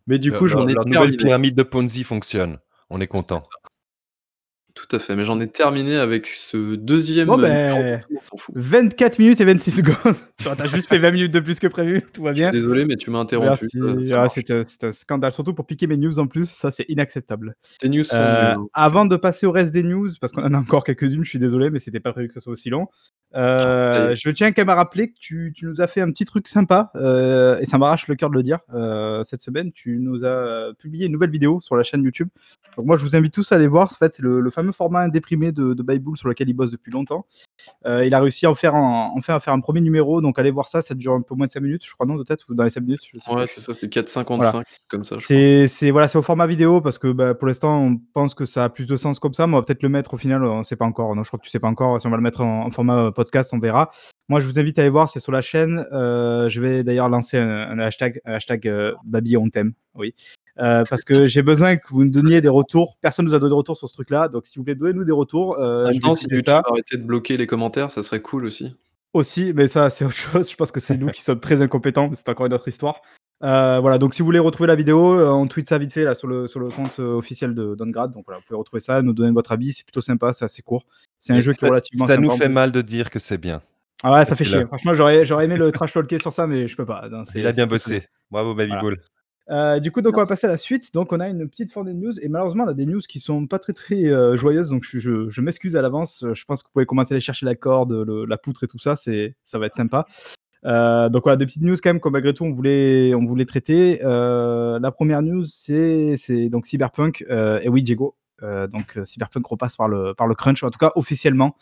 Mais 0.06 0.18
du 0.18 0.30
coup, 0.32 0.46
j'en 0.48 0.66
ai 0.68 0.74
leur 0.74 0.84
nouvelle 0.86 1.10
pyramide 1.26 1.54
de 1.54 1.62
Ponzi 1.62 2.04
fonctionne. 2.04 2.58
On 2.90 3.00
est 3.00 3.06
content. 3.06 3.40
Tout 4.90 4.96
à 4.96 4.98
fait, 4.98 5.14
mais 5.14 5.22
j'en 5.22 5.38
ai 5.40 5.46
terminé 5.46 5.96
avec 5.96 6.26
ce 6.26 6.74
deuxième. 6.74 7.28
Bon, 7.28 7.38
euh, 7.38 7.46
ben, 7.46 8.00
fout. 8.36 8.52
24 8.56 9.20
minutes 9.20 9.40
et 9.40 9.44
26 9.44 9.70
secondes. 9.70 10.16
T'as 10.42 10.66
juste 10.66 10.88
fait 10.88 10.98
20 10.98 11.12
minutes 11.12 11.32
de 11.32 11.38
plus 11.38 11.60
que 11.60 11.68
prévu, 11.68 12.02
tout 12.12 12.24
va 12.24 12.30
Je 12.30 12.34
suis 12.38 12.42
bien. 12.42 12.50
désolé, 12.50 12.84
mais 12.86 12.96
tu 12.96 13.10
m'as 13.12 13.20
interrompu. 13.20 13.68
Ça 14.02 14.22
Ah, 14.24 14.28
c'est 14.28 14.50
un, 14.50 14.64
c'est 14.66 14.82
un 14.82 14.90
scandale, 14.92 15.30
surtout 15.30 15.54
pour 15.54 15.64
piquer 15.66 15.86
mes 15.86 15.96
news 15.96 16.18
en 16.18 16.26
plus, 16.26 16.50
ça 16.50 16.72
c'est 16.72 16.86
inacceptable. 16.88 17.54
Tes 17.78 17.88
news 17.88 18.02
sont 18.02 18.16
Euh, 18.16 18.54
hein. 18.56 18.66
avant 18.74 19.04
de 19.04 19.14
passer 19.16 19.46
au 19.46 19.52
reste 19.52 19.70
des 19.70 19.84
news, 19.84 20.10
parce 20.20 20.32
qu'on 20.32 20.42
en 20.42 20.54
a 20.54 20.58
encore 20.58 20.82
quelques-unes, 20.82 21.22
je 21.24 21.28
suis 21.30 21.38
désolé, 21.38 21.70
mais 21.70 21.78
c'était 21.78 22.00
pas 22.00 22.10
prévu 22.12 22.26
que 22.26 22.34
ce 22.34 22.40
soit 22.40 22.52
aussi 22.52 22.68
long. 22.68 22.88
euh, 23.36 24.14
je 24.16 24.28
tiens 24.30 24.50
quand 24.50 24.62
même 24.62 24.70
à 24.70 24.74
rappeler 24.74 25.12
que 25.12 25.18
tu, 25.20 25.52
tu 25.54 25.66
nous 25.66 25.80
as 25.80 25.86
fait 25.86 26.00
un 26.00 26.10
petit 26.10 26.24
truc 26.24 26.48
sympa, 26.48 26.90
euh, 26.96 27.58
et 27.60 27.64
ça 27.64 27.78
m'arrache 27.78 28.08
le 28.08 28.16
cœur 28.16 28.30
de 28.30 28.34
le 28.34 28.42
dire. 28.42 28.58
euh, 28.74 29.22
cette 29.22 29.40
semaine, 29.40 29.70
tu 29.70 29.98
nous 30.00 30.24
as 30.24 30.72
publié 30.80 31.06
une 31.06 31.12
nouvelle 31.12 31.30
vidéo 31.30 31.60
sur 31.60 31.76
la 31.76 31.84
chaîne 31.84 32.02
YouTube. 32.02 32.28
Donc 32.76 32.86
moi, 32.86 32.96
je 32.96 33.04
vous 33.04 33.14
invite 33.14 33.32
tous 33.34 33.52
à 33.52 33.54
aller 33.54 33.66
voir. 33.68 33.84
En 33.92 33.94
fait, 33.94 34.14
c'est 34.14 34.22
le, 34.22 34.40
le 34.40 34.50
fameux 34.50 34.72
format 34.80 35.08
déprimé 35.10 35.52
de, 35.52 35.74
de 35.74 35.82
Bible 35.82 36.16
sur 36.16 36.26
lequel 36.26 36.48
il 36.48 36.54
bosse 36.54 36.70
depuis 36.70 36.90
longtemps. 36.90 37.26
Euh, 37.84 38.06
il 38.06 38.14
a 38.14 38.20
réussi 38.20 38.46
à 38.46 38.50
en 38.50 38.54
faire 38.54 38.74
un, 38.74 39.10
enfin, 39.14 39.34
à 39.34 39.40
faire 39.40 39.52
un 39.52 39.60
premier 39.60 39.82
numéro, 39.82 40.22
donc 40.22 40.38
allez 40.38 40.50
voir 40.50 40.68
ça. 40.68 40.80
Ça 40.80 40.94
dure 40.94 41.12
un 41.12 41.20
peu 41.20 41.34
moins 41.34 41.46
de 41.46 41.52
5 41.52 41.60
minutes, 41.60 41.84
je 41.86 41.92
crois, 41.92 42.06
non, 42.06 42.16
peut-être, 42.16 42.46
ou 42.48 42.54
dans 42.54 42.64
les 42.64 42.70
5 42.70 42.80
minutes. 42.80 43.02
je 43.12 43.18
sais 43.18 43.30
Ouais, 43.30 43.46
c'est 43.46 43.60
ça, 43.60 43.74
c'est 43.78 43.92
4,55, 43.92 44.36
Voilà. 44.36 44.64
comme 44.88 45.04
ça. 45.04 45.16
C'est 45.20 45.90
voilà, 45.90 46.08
c'est 46.08 46.16
au 46.16 46.22
format 46.22 46.46
vidéo 46.46 46.80
parce 46.80 46.96
que 46.96 47.12
bah, 47.12 47.34
pour 47.34 47.46
l'instant 47.46 47.82
on 47.82 47.98
pense 48.14 48.34
que 48.34 48.46
ça 48.46 48.64
a 48.64 48.68
plus 48.70 48.86
de 48.86 48.96
sens 48.96 49.18
comme 49.18 49.34
ça, 49.34 49.46
mais 49.46 49.52
on 49.54 49.58
va 49.58 49.62
peut-être 49.64 49.82
le 49.82 49.90
mettre 49.90 50.14
au 50.14 50.16
final, 50.16 50.42
on 50.44 50.62
sait 50.62 50.76
pas 50.76 50.86
encore. 50.86 51.14
Non, 51.14 51.22
je 51.24 51.28
crois 51.28 51.38
que 51.38 51.44
tu 51.44 51.50
sais 51.50 51.60
pas 51.60 51.68
encore. 51.68 52.00
Si 52.00 52.06
on 52.06 52.10
va 52.10 52.16
le 52.16 52.22
mettre 52.22 52.40
en, 52.40 52.64
en 52.64 52.70
format 52.70 52.96
euh, 53.06 53.10
podcast, 53.10 53.50
on 53.52 53.58
verra. 53.58 53.90
Moi, 54.30 54.40
je 54.40 54.46
vous 54.48 54.58
invite 54.58 54.78
à 54.78 54.82
aller 54.82 54.90
voir, 54.90 55.08
c'est 55.10 55.20
sur 55.20 55.32
la 55.32 55.40
chaîne. 55.42 55.84
Euh, 55.92 56.48
je 56.48 56.60
vais 56.62 56.84
d'ailleurs 56.84 57.08
lancer 57.08 57.36
un, 57.36 57.48
un 57.70 57.78
hashtag, 57.80 58.20
un 58.24 58.34
hashtag 58.34 58.66
euh, 58.68 58.94
Babi 59.04 59.36
on 59.36 59.48
t'aime, 59.50 59.72
oui. 59.94 60.14
Euh, 60.60 60.84
parce 60.88 61.04
que 61.04 61.26
j'ai 61.26 61.42
besoin 61.42 61.76
que 61.76 61.88
vous 61.88 62.04
nous 62.04 62.10
donniez 62.10 62.40
des 62.40 62.48
retours. 62.48 62.96
Personne 63.00 63.24
nous 63.24 63.34
a 63.34 63.38
donné 63.38 63.50
de 63.50 63.54
retours 63.54 63.76
sur 63.78 63.88
ce 63.88 63.94
truc-là, 63.94 64.28
donc 64.28 64.46
s'il 64.46 64.58
vous 64.60 64.64
plaît, 64.64 64.74
donnez-nous 64.74 65.04
des 65.04 65.12
retours. 65.12 65.58
Euh, 65.58 65.82
En 65.82 65.84
même 65.84 65.92
je 65.92 65.92
vais 65.94 66.00
temps, 66.00 66.14
si 66.14 66.24
YouTube 66.24 66.42
ça 66.46 66.62
arrêtait 66.68 66.96
de 66.98 67.02
bloquer 67.02 67.36
les 67.36 67.46
commentaires, 67.46 67.90
ça 67.90 68.02
serait 68.02 68.20
cool 68.20 68.44
aussi. 68.44 68.74
aussi, 69.14 69.52
mais 69.54 69.68
ça 69.68 69.88
c'est 69.90 70.04
autre 70.04 70.14
chose. 70.14 70.50
Je 70.50 70.56
pense 70.56 70.70
que 70.70 70.80
c'est 70.80 70.96
nous 70.98 71.08
qui 71.08 71.22
sommes 71.22 71.40
très 71.40 71.62
incompétents, 71.62 72.08
mais 72.10 72.16
c'est 72.16 72.28
encore 72.28 72.46
une 72.46 72.52
autre 72.54 72.68
histoire. 72.68 73.00
Euh, 73.42 73.80
voilà, 73.80 73.96
donc 73.96 74.12
si 74.12 74.20
vous 74.20 74.26
voulez 74.26 74.38
retrouver 74.38 74.66
la 74.66 74.74
vidéo, 74.74 75.14
euh, 75.14 75.30
on 75.30 75.46
tweet 75.46 75.66
ça 75.66 75.78
vite 75.78 75.94
fait 75.94 76.04
là 76.04 76.14
sur 76.14 76.28
le, 76.28 76.46
sur 76.46 76.60
le 76.60 76.68
compte 76.68 76.98
officiel 76.98 77.54
de 77.54 77.74
Downgrade. 77.74 78.12
Donc 78.12 78.24
voilà, 78.26 78.38
vous 78.40 78.44
pouvez 78.46 78.58
retrouver 78.58 78.80
ça, 78.80 79.00
nous 79.00 79.14
donner 79.14 79.30
votre 79.32 79.52
avis, 79.52 79.72
c'est 79.72 79.84
plutôt 79.84 80.02
sympa, 80.02 80.34
c'est 80.34 80.44
assez 80.44 80.60
court. 80.60 80.84
C'est 81.18 81.32
un 81.32 81.36
Et 81.36 81.42
jeu 81.42 81.54
qui 81.54 81.64
est 81.64 81.68
relativement 81.68 82.06
Ça 82.06 82.16
sympa. 82.16 82.26
nous 82.26 82.30
fait 82.32 82.50
mal 82.50 82.70
de 82.70 82.82
dire 82.82 83.08
que 83.08 83.18
c'est 83.18 83.38
bien. 83.38 83.62
Ah 84.02 84.12
ouais, 84.12 84.24
ça 84.26 84.36
fait 84.36 84.44
chier. 84.44 84.66
Franchement, 84.66 84.92
j'aurais 84.92 85.24
j'aurais 85.24 85.46
aimé 85.46 85.56
le 85.56 85.72
trash 85.72 85.92
talker 85.94 86.18
sur 86.18 86.32
ça, 86.34 86.46
mais 86.46 86.68
je 86.68 86.76
peux 86.76 86.84
pas. 86.86 87.08
Non, 87.10 87.22
Il 87.34 87.46
a 87.46 87.52
bien 87.52 87.66
bossé. 87.66 88.02
Bravo, 88.30 88.54
Baby 88.54 88.68
Voilà. 88.72 88.82
Ball. 88.82 88.98
Euh, 89.50 89.80
du 89.80 89.90
coup, 89.90 90.00
donc 90.00 90.16
on 90.16 90.20
va 90.20 90.26
passer 90.26 90.46
à 90.46 90.50
la 90.50 90.56
suite. 90.56 90.94
Donc, 90.94 91.12
on 91.12 91.18
a 91.20 91.28
une 91.28 91.48
petite 91.48 91.72
fournée 91.72 91.92
de 91.92 91.98
news 91.98 92.12
et 92.22 92.28
malheureusement, 92.28 92.64
on 92.64 92.68
a 92.68 92.74
des 92.74 92.86
news 92.86 93.00
qui 93.00 93.18
sont 93.18 93.46
pas 93.46 93.58
très 93.58 93.72
très 93.72 94.06
euh, 94.06 94.36
joyeuses. 94.36 94.68
Donc, 94.68 94.84
je, 94.84 94.98
je- 95.00 95.28
je 95.28 95.40
m'excuse 95.40 95.74
à 95.76 95.82
l'avance. 95.82 96.22
Euh, 96.22 96.34
Je 96.34 96.44
pense 96.44 96.62
que 96.62 96.68
vous 96.68 96.72
pouvez 96.72 96.86
commencer 96.86 97.12
à 97.12 97.16
aller 97.16 97.20
chercher 97.20 97.46
la 97.46 97.56
corde, 97.56 97.92
le- 97.92 98.24
la 98.26 98.38
poutre 98.38 98.62
et 98.64 98.68
tout 98.68 98.78
ça. 98.78 98.94
C'est, 98.96 99.34
ça 99.44 99.58
va 99.58 99.66
être 99.66 99.74
sympa. 99.74 100.06
Euh, 100.66 101.08
donc 101.08 101.22
voilà, 101.24 101.36
des 101.38 101.46
petites 101.46 101.62
news 101.62 101.74
quand 101.82 101.88
même, 101.88 102.00
comme 102.00 102.12
malgré 102.12 102.34
tout, 102.34 102.44
on 102.44 102.52
voulait, 102.52 103.14
on 103.14 103.24
voulait 103.24 103.46
traiter. 103.46 104.00
Euh, 104.04 104.78
la 104.78 104.90
première 104.92 105.22
news, 105.22 105.44
c'est, 105.46 106.16
c'est 106.18 106.48
donc 106.48 106.66
Cyberpunk. 106.66 107.24
Euh, 107.30 107.58
et 107.62 107.68
oui, 107.68 107.82
Diego. 107.82 108.14
Euh, 108.42 108.66
donc 108.68 108.98
Cyberpunk 109.04 109.46
repasse 109.46 109.76
par 109.76 109.88
le, 109.88 110.14
par 110.14 110.26
le 110.26 110.34
crunch, 110.34 110.62
en 110.62 110.70
tout 110.70 110.78
cas 110.78 110.92
officiellement. 110.96 111.56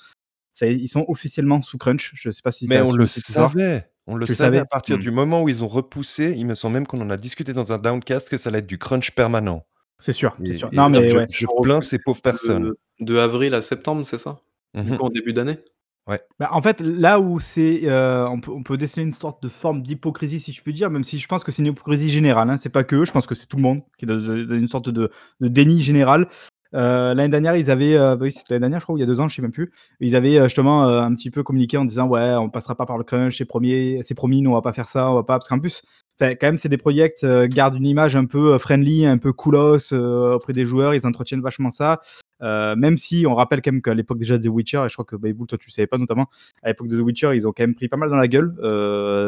Ça 0.52 0.66
ils 0.66 0.88
sont 0.88 1.04
officiellement 1.08 1.62
sous 1.62 1.78
crunch. 1.78 2.12
Je 2.16 2.30
sais 2.30 2.42
pas 2.42 2.50
si 2.50 2.66
Mais 2.68 2.80
on 2.80 2.92
le 2.92 3.06
savait. 3.06 3.88
On 4.10 4.16
le 4.16 4.24
Tu 4.26 4.34
savait 4.34 4.46
savais? 4.46 4.58
à 4.60 4.64
partir 4.64 4.96
Hmm. 4.96 5.00
du 5.00 5.10
moment 5.10 5.42
où 5.42 5.48
ils 5.50 5.62
ont 5.62 5.68
repoussé. 5.68 6.34
Il 6.36 6.46
me 6.46 6.54
semble 6.54 6.74
même 6.74 6.86
qu'on 6.86 7.00
en 7.02 7.10
a 7.10 7.16
discuté 7.18 7.52
dans 7.52 7.72
un 7.72 7.78
downcast 7.78 8.30
que 8.30 8.38
ça 8.38 8.48
allait 8.48 8.60
être 8.60 8.66
du 8.66 8.78
crunch 8.78 9.10
permanent. 9.14 9.66
C'est 10.00 10.14
sûr, 10.14 10.34
c'est 10.44 10.54
sûr. 10.58 10.70
et 10.72 10.76
Non, 10.76 10.88
mais 10.88 11.08
je, 11.08 11.16
ouais. 11.18 11.26
je 11.30 11.46
plains 11.62 11.80
ces 11.82 11.98
pauvres 11.98 12.22
personnes. 12.22 12.62
De, 12.64 12.78
de 13.00 13.16
avril 13.18 13.52
à 13.54 13.60
septembre, 13.60 14.06
c'est 14.06 14.18
ça? 14.18 14.40
Du 14.74 14.90
Mhm. 14.90 14.96
coup, 14.96 15.04
en 15.04 15.10
début 15.10 15.32
d'année? 15.32 15.58
Bah, 16.38 16.48
en 16.52 16.62
fait, 16.62 16.80
là 16.80 17.20
où 17.20 17.38
c'est, 17.38 17.82
euh, 17.84 18.26
on, 18.30 18.40
peut, 18.40 18.50
on 18.50 18.62
peut 18.62 18.78
déceler 18.78 19.02
une 19.02 19.12
sorte 19.12 19.42
de 19.42 19.48
forme 19.48 19.82
d'hypocrisie, 19.82 20.40
si 20.40 20.52
je 20.52 20.62
puis 20.62 20.72
dire, 20.72 20.88
même 20.88 21.04
si 21.04 21.18
je 21.18 21.28
pense 21.28 21.44
que 21.44 21.52
c'est 21.52 21.60
une 21.60 21.68
hypocrisie 21.68 22.08
générale. 22.08 22.48
Hein, 22.48 22.56
c'est 22.56 22.70
pas 22.70 22.82
que 22.82 22.96
eux, 22.96 23.04
je 23.04 23.12
pense 23.12 23.26
que 23.26 23.34
c'est 23.34 23.44
tout 23.46 23.58
le 23.58 23.62
monde 23.62 23.82
qui 23.98 24.06
est 24.06 24.08
dans, 24.08 24.16
dans 24.16 24.54
une 24.56 24.68
sorte 24.68 24.88
de, 24.88 25.10
de 25.40 25.48
déni 25.48 25.82
général. 25.82 26.26
Euh, 26.74 27.14
l'année 27.14 27.30
dernière, 27.30 27.56
ils 27.56 27.70
avaient, 27.70 27.96
euh, 27.96 28.16
oui, 28.20 28.34
l'année 28.50 28.60
dernière, 28.60 28.80
je 28.80 28.84
crois, 28.84 28.96
il 28.98 29.00
y 29.00 29.02
a 29.02 29.06
deux 29.06 29.20
ans, 29.20 29.28
je 29.28 29.36
sais 29.36 29.42
même 29.42 29.52
plus. 29.52 29.70
Ils 30.00 30.16
avaient 30.16 30.38
euh, 30.38 30.44
justement 30.44 30.86
un 30.86 31.14
petit 31.14 31.30
peu 31.30 31.42
communiqué 31.42 31.76
en 31.78 31.84
disant 31.84 32.06
ouais, 32.06 32.34
on 32.34 32.50
passera 32.50 32.74
pas 32.74 32.86
par 32.86 32.98
le 32.98 33.04
crunch, 33.04 33.38
c'est 33.38 33.44
promis, 33.44 33.98
c'est 34.02 34.14
promis, 34.14 34.42
nous 34.42 34.50
on 34.50 34.54
va 34.54 34.62
pas 34.62 34.72
faire 34.72 34.88
ça, 34.88 35.10
on 35.10 35.14
va 35.14 35.22
pas, 35.22 35.38
parce 35.38 35.48
qu'en 35.48 35.58
plus, 35.58 35.82
quand 36.20 36.36
même, 36.42 36.56
c'est 36.56 36.68
des 36.68 36.78
projets 36.78 37.14
gardent 37.48 37.76
une 37.76 37.86
image 37.86 38.16
un 38.16 38.26
peu 38.26 38.58
friendly, 38.58 39.06
un 39.06 39.18
peu 39.18 39.32
coolos 39.32 39.92
auprès 39.92 40.52
des 40.52 40.64
joueurs, 40.64 40.94
ils 40.94 41.06
entretiennent 41.06 41.40
vachement 41.40 41.70
ça. 41.70 42.00
Même 42.40 42.98
si 42.98 43.24
on 43.24 43.34
rappelle 43.34 43.62
quand 43.62 43.70
même 43.70 43.82
qu'à 43.82 43.94
l'époque 43.94 44.18
déjà 44.18 44.36
de 44.36 44.42
The 44.42 44.48
Witcher, 44.48 44.82
et 44.84 44.88
je 44.88 44.94
crois 44.94 45.04
que 45.04 45.14
Bayboul, 45.14 45.46
toi 45.46 45.58
tu 45.58 45.70
savais 45.70 45.86
pas 45.86 45.96
notamment, 45.96 46.26
à 46.64 46.68
l'époque 46.68 46.88
de 46.88 46.98
The 46.98 47.02
Witcher, 47.02 47.30
ils 47.34 47.46
ont 47.46 47.52
quand 47.52 47.62
même 47.62 47.76
pris 47.76 47.88
pas 47.88 47.96
mal 47.96 48.10
dans 48.10 48.16
la 48.16 48.26
gueule, 48.26 48.52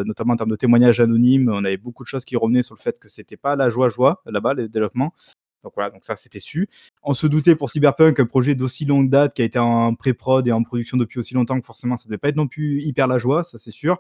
notamment 0.05 0.35
en 0.35 0.37
termes 0.37 0.51
de 0.51 0.57
témoignages 0.57 0.99
anonymes. 0.99 1.49
On 1.49 1.65
avait 1.65 1.77
beaucoup 1.77 2.03
de 2.03 2.09
choses 2.09 2.25
qui 2.25 2.37
revenaient 2.37 2.63
sur 2.63 2.75
le 2.75 2.81
fait 2.81 2.99
que 2.99 3.09
c'était 3.09 3.37
pas 3.37 3.55
la 3.55 3.71
joie-joie 3.71 4.23
là-bas, 4.27 4.55
le 4.55 4.69
développement. 4.69 5.15
Donc 5.63 5.73
voilà, 5.75 5.91
donc 5.91 6.05
ça 6.05 6.17
c'était 6.17 6.41
su. 6.41 6.69
On 7.03 7.15
se 7.15 7.27
doutait 7.27 7.55
pour 7.55 7.71
Cyberpunk, 7.71 8.19
un 8.21 8.27
projet 8.27 8.55
d'aussi 8.55 8.85
longue 8.85 9.11
date 9.11 9.35
qui 9.35 9.43
a 9.43 9.45
été 9.45 9.59
en 9.59 9.95
pré-prod 9.95 10.47
et 10.47 10.53
en 10.53 10.63
production 10.63 10.97
depuis 10.97 11.19
aussi 11.19 11.35
longtemps 11.35 11.61
que 11.61 11.67
forcément 11.67 11.97
ça 11.97 12.07
devait 12.07 12.19
pas 12.19 12.29
être 12.29 12.37
non 12.37 12.49
plus 12.49 12.83
hyper 12.83 13.07
la 13.07 13.19
joie, 13.19 13.45
ça 13.45 13.59
c'est 13.59 13.71
sûr. 13.71 13.99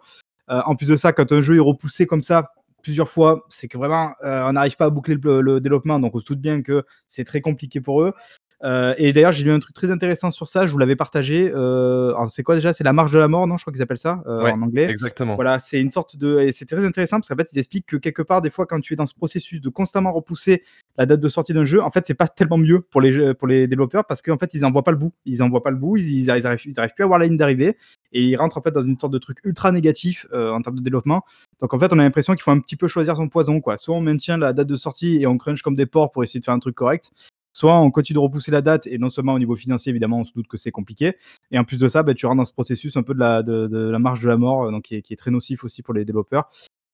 Euh, 0.51 0.61
en 0.65 0.75
plus 0.75 0.87
de 0.87 0.97
ça, 0.97 1.13
quand 1.13 1.31
un 1.33 1.43
jeu 1.43 1.57
est 1.57 1.61
repoussé 1.61 2.07
comme 2.07 2.23
ça 2.23 2.53
plusieurs 2.83 3.09
fois, 3.09 3.45
c'est 3.51 3.69
que 3.69 3.77
vraiment 3.77 4.15
euh, 4.25 4.49
on 4.49 4.53
n'arrive 4.53 4.77
pas 4.77 4.87
à 4.87 4.91
boucler 4.91 5.17
le, 5.23 5.43
le 5.43 5.61
développement, 5.61 6.01
donc 6.01 6.15
on 6.15 6.21
se 6.21 6.27
doute 6.27 6.41
bien 6.41 6.63
que 6.63 6.85
c'est 7.07 7.25
très 7.25 7.41
compliqué 7.41 7.81
pour 7.81 8.03
eux. 8.03 8.15
Euh, 8.63 8.95
et 8.99 9.13
d'ailleurs, 9.13 9.33
j'ai 9.33 9.45
lu 9.45 9.53
un 9.53 9.59
truc 9.59 9.75
très 9.75 9.91
intéressant 9.91 10.31
sur 10.31 10.47
ça, 10.47 10.67
je 10.67 10.73
vous 10.73 10.79
l'avais 10.79 10.97
partagé. 10.97 11.51
Euh, 11.55 12.15
c'est 12.27 12.43
quoi 12.43 12.55
déjà? 12.55 12.73
C'est 12.73 12.85
la 12.85 12.93
marche 12.93 13.11
de 13.11 13.19
la 13.19 13.27
mort, 13.29 13.47
non? 13.47 13.57
Je 13.57 13.63
crois 13.63 13.73
qu'ils 13.73 13.83
appellent 13.83 13.97
ça 13.99 14.23
euh, 14.27 14.43
Ouais, 14.43 14.53
en 14.53 14.61
anglais. 14.63 14.91
Exactement. 14.91 15.35
Voilà, 15.35 15.61
c'est 15.61 15.81
une 15.81 15.91
sorte 15.91 16.17
de. 16.17 16.41
Et 16.41 16.53
c'est 16.53 16.67
très 16.67 16.85
intéressant 16.85 17.17
parce 17.17 17.29
qu'en 17.29 17.37
fait, 17.37 17.49
ils 17.53 17.59
expliquent 17.59 17.87
que 17.87 17.97
quelque 17.97 18.23
part, 18.23 18.43
des 18.43 18.51
fois, 18.51 18.67
quand 18.67 18.81
tu 18.81 18.93
es 18.93 18.97
dans 18.97 19.07
ce 19.07 19.15
processus 19.15 19.61
de 19.61 19.69
constamment 19.71 20.13
repousser 20.13 20.63
la 20.99 21.07
date 21.07 21.21
de 21.21 21.29
sortie 21.29 21.55
d'un 21.55 21.65
jeu, 21.65 21.83
en 21.83 21.91
fait, 21.91 22.07
c'est 22.07 22.15
pas 22.15 22.29
tellement 22.29 22.59
mieux 22.59 22.81
pour 22.81 23.01
les, 23.01 23.13
jeux- 23.13 23.33
pour 23.33 23.49
les 23.49 23.67
développeurs 23.67 24.05
parce 24.05 24.21
qu'en 24.21 24.37
fait, 24.37 24.53
ils 24.53 24.65
en 24.65 24.71
voient 24.71 24.85
pas 24.85 24.91
le 24.91 24.99
bout. 24.99 25.13
Ils 25.25 25.43
en 25.43 25.49
voient 25.49 25.63
pas 25.63 25.71
le 25.71 25.77
bout, 25.77 25.97
ils, 25.97 26.21
ils, 26.21 26.31
arrivent, 26.31 26.45
ils 26.67 26.79
arrivent 26.79 26.95
plus 26.95 27.05
à 27.05 27.07
voir 27.07 27.19
la 27.19 27.27
ligne 27.27 27.39
d'arrivée 27.39 27.77
et 28.13 28.23
ils 28.23 28.37
rentrent 28.37 28.59
en 28.59 28.63
fait 28.63 28.73
dans 28.73 28.83
une 28.83 28.99
sorte 28.99 29.13
de 29.13 29.19
truc 29.19 29.39
ultra 29.45 29.73
négatif 29.73 30.27
en 30.33 30.61
termes 30.61 30.77
de 30.77 30.83
développement. 30.83 31.23
Donc 31.61 31.73
en 31.73 31.79
fait, 31.79 31.93
on 31.93 31.99
a 31.99 32.03
l'impression 32.03 32.35
qu'il 32.35 32.43
faut 32.43 32.51
un 32.51 32.61
petit 32.61 32.77
peu 32.77 32.89
choisir 32.89 33.17
son 33.17 33.29
poison, 33.29 33.61
quoi. 33.61 33.77
Soit 33.79 33.95
on 33.97 34.01
maintient 34.03 34.37
la 34.37 34.53
date 34.53 34.67
de 34.67 34.77
sortie 34.77 35.17
et 35.23 35.27
on 35.27 35.39
crunch 35.39 35.63
comme 35.63 35.77
des 35.77 35.87
porcs 35.87 36.13
pour 36.13 36.23
essayer 36.25 36.41
de 36.41 36.45
faire 36.45 36.55
un 36.55 36.59
truc 36.59 36.75
correct. 36.75 37.11
Soit 37.53 37.79
on 37.81 37.91
continue 37.91 38.15
de 38.15 38.21
repousser 38.21 38.51
la 38.51 38.63
date 38.63 38.87
et 38.87 38.99
non 38.99 39.09
seulement 39.09 39.35
au 39.35 39.39
niveau 39.39 39.57
financier, 39.57 39.91
évidemment, 39.91 40.21
on 40.21 40.25
se 40.25 40.33
doute 40.33 40.47
que 40.47 40.57
c'est 40.57 40.71
compliqué. 40.71 41.17
Et 41.51 41.59
en 41.59 41.65
plus 41.65 41.79
de 41.79 41.89
ça, 41.89 42.03
bah, 42.03 42.15
tu 42.15 42.27
rentres 42.27 42.39
dans 42.39 42.45
ce 42.45 42.53
processus 42.53 42.97
un 42.97 43.03
peu 43.03 43.15
de 43.15 43.21
la, 43.21 43.43
de, 43.43 43.67
de 43.67 43.91
la 43.91 43.99
marche 43.99 44.21
de 44.23 44.29
la 44.29 44.37
mort, 44.37 44.65
euh, 44.65 44.71
donc 44.71 44.85
qui 44.85 44.95
est 44.97 45.17
très 45.17 45.31
nocif 45.31 45.65
aussi 45.65 45.83
pour 45.83 45.95
les 45.95 46.05
développeurs. 46.05 46.51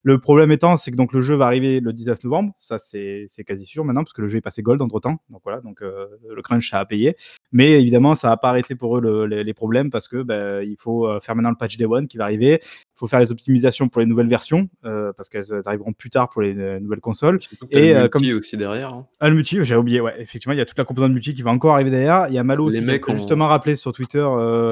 Le 0.08 0.18
problème 0.18 0.52
étant, 0.52 0.76
c'est 0.76 0.92
que 0.92 0.96
donc 0.96 1.12
le 1.12 1.20
jeu 1.20 1.34
va 1.34 1.46
arriver 1.46 1.80
le 1.80 1.92
19 1.92 2.22
novembre, 2.22 2.52
ça 2.58 2.78
c'est 2.78 3.24
c'est 3.26 3.42
quasi 3.42 3.66
sûr 3.66 3.84
maintenant, 3.84 4.04
parce 4.04 4.12
que 4.12 4.22
le 4.22 4.28
jeu 4.28 4.38
est 4.38 4.40
passé 4.40 4.62
gold 4.62 4.80
entre 4.80 5.00
temps, 5.00 5.18
donc 5.30 5.40
voilà, 5.42 5.60
donc 5.60 5.82
euh, 5.82 6.06
le 6.32 6.40
crunch 6.42 6.70
ça 6.70 6.78
a 6.78 6.84
payé. 6.84 7.16
Mais 7.50 7.80
évidemment, 7.80 8.14
ça 8.14 8.28
va 8.28 8.36
pas 8.36 8.50
arrêter 8.50 8.76
pour 8.76 8.98
eux 8.98 9.00
le- 9.00 9.26
les, 9.26 9.42
les 9.42 9.52
problèmes 9.52 9.90
parce 9.90 10.06
que 10.06 10.22
bah, 10.22 10.62
il 10.62 10.76
faut 10.78 11.08
euh, 11.08 11.18
faire 11.18 11.34
maintenant 11.34 11.50
le 11.50 11.56
patch 11.56 11.76
day 11.76 11.86
one 11.86 12.06
qui 12.06 12.18
va 12.18 12.24
arriver, 12.24 12.60
il 12.62 12.94
faut 12.94 13.08
faire 13.08 13.18
les 13.18 13.32
optimisations 13.32 13.88
pour 13.88 13.98
les 14.00 14.06
nouvelles 14.06 14.28
versions 14.28 14.68
euh, 14.84 15.12
parce 15.12 15.28
qu'elles 15.28 15.46
elles 15.50 15.62
arriveront 15.66 15.92
plus 15.92 16.10
tard 16.10 16.28
pour 16.30 16.40
les 16.42 16.54
nouvelles 16.78 17.00
consoles. 17.00 17.40
Et, 17.72 17.92
le 17.92 17.98
multi 18.02 18.10
comme- 18.10 18.38
aussi 18.38 18.56
derrière. 18.56 18.94
hein. 18.94 19.06
Ah, 19.18 19.28
le 19.28 19.34
multi, 19.34 19.58
j'ai 19.64 19.74
oublié, 19.74 20.00
ouais, 20.00 20.14
effectivement, 20.20 20.52
il 20.54 20.58
y 20.58 20.60
a 20.60 20.66
toute 20.66 20.78
la 20.78 20.84
composante 20.84 21.10
multi 21.14 21.34
qui 21.34 21.42
va 21.42 21.50
encore 21.50 21.74
arriver 21.74 21.90
derrière. 21.90 22.26
Il 22.28 22.34
y 22.34 22.38
a 22.38 22.44
Malo 22.44 22.68
Les 22.68 22.76
aussi 22.78 22.86
mecs 22.86 23.02
qui 23.04 23.10
a 23.10 23.12
ont- 23.14 23.16
justement 23.16 23.48
rappelé 23.48 23.74
sur 23.74 23.92
Twitter 23.92 24.24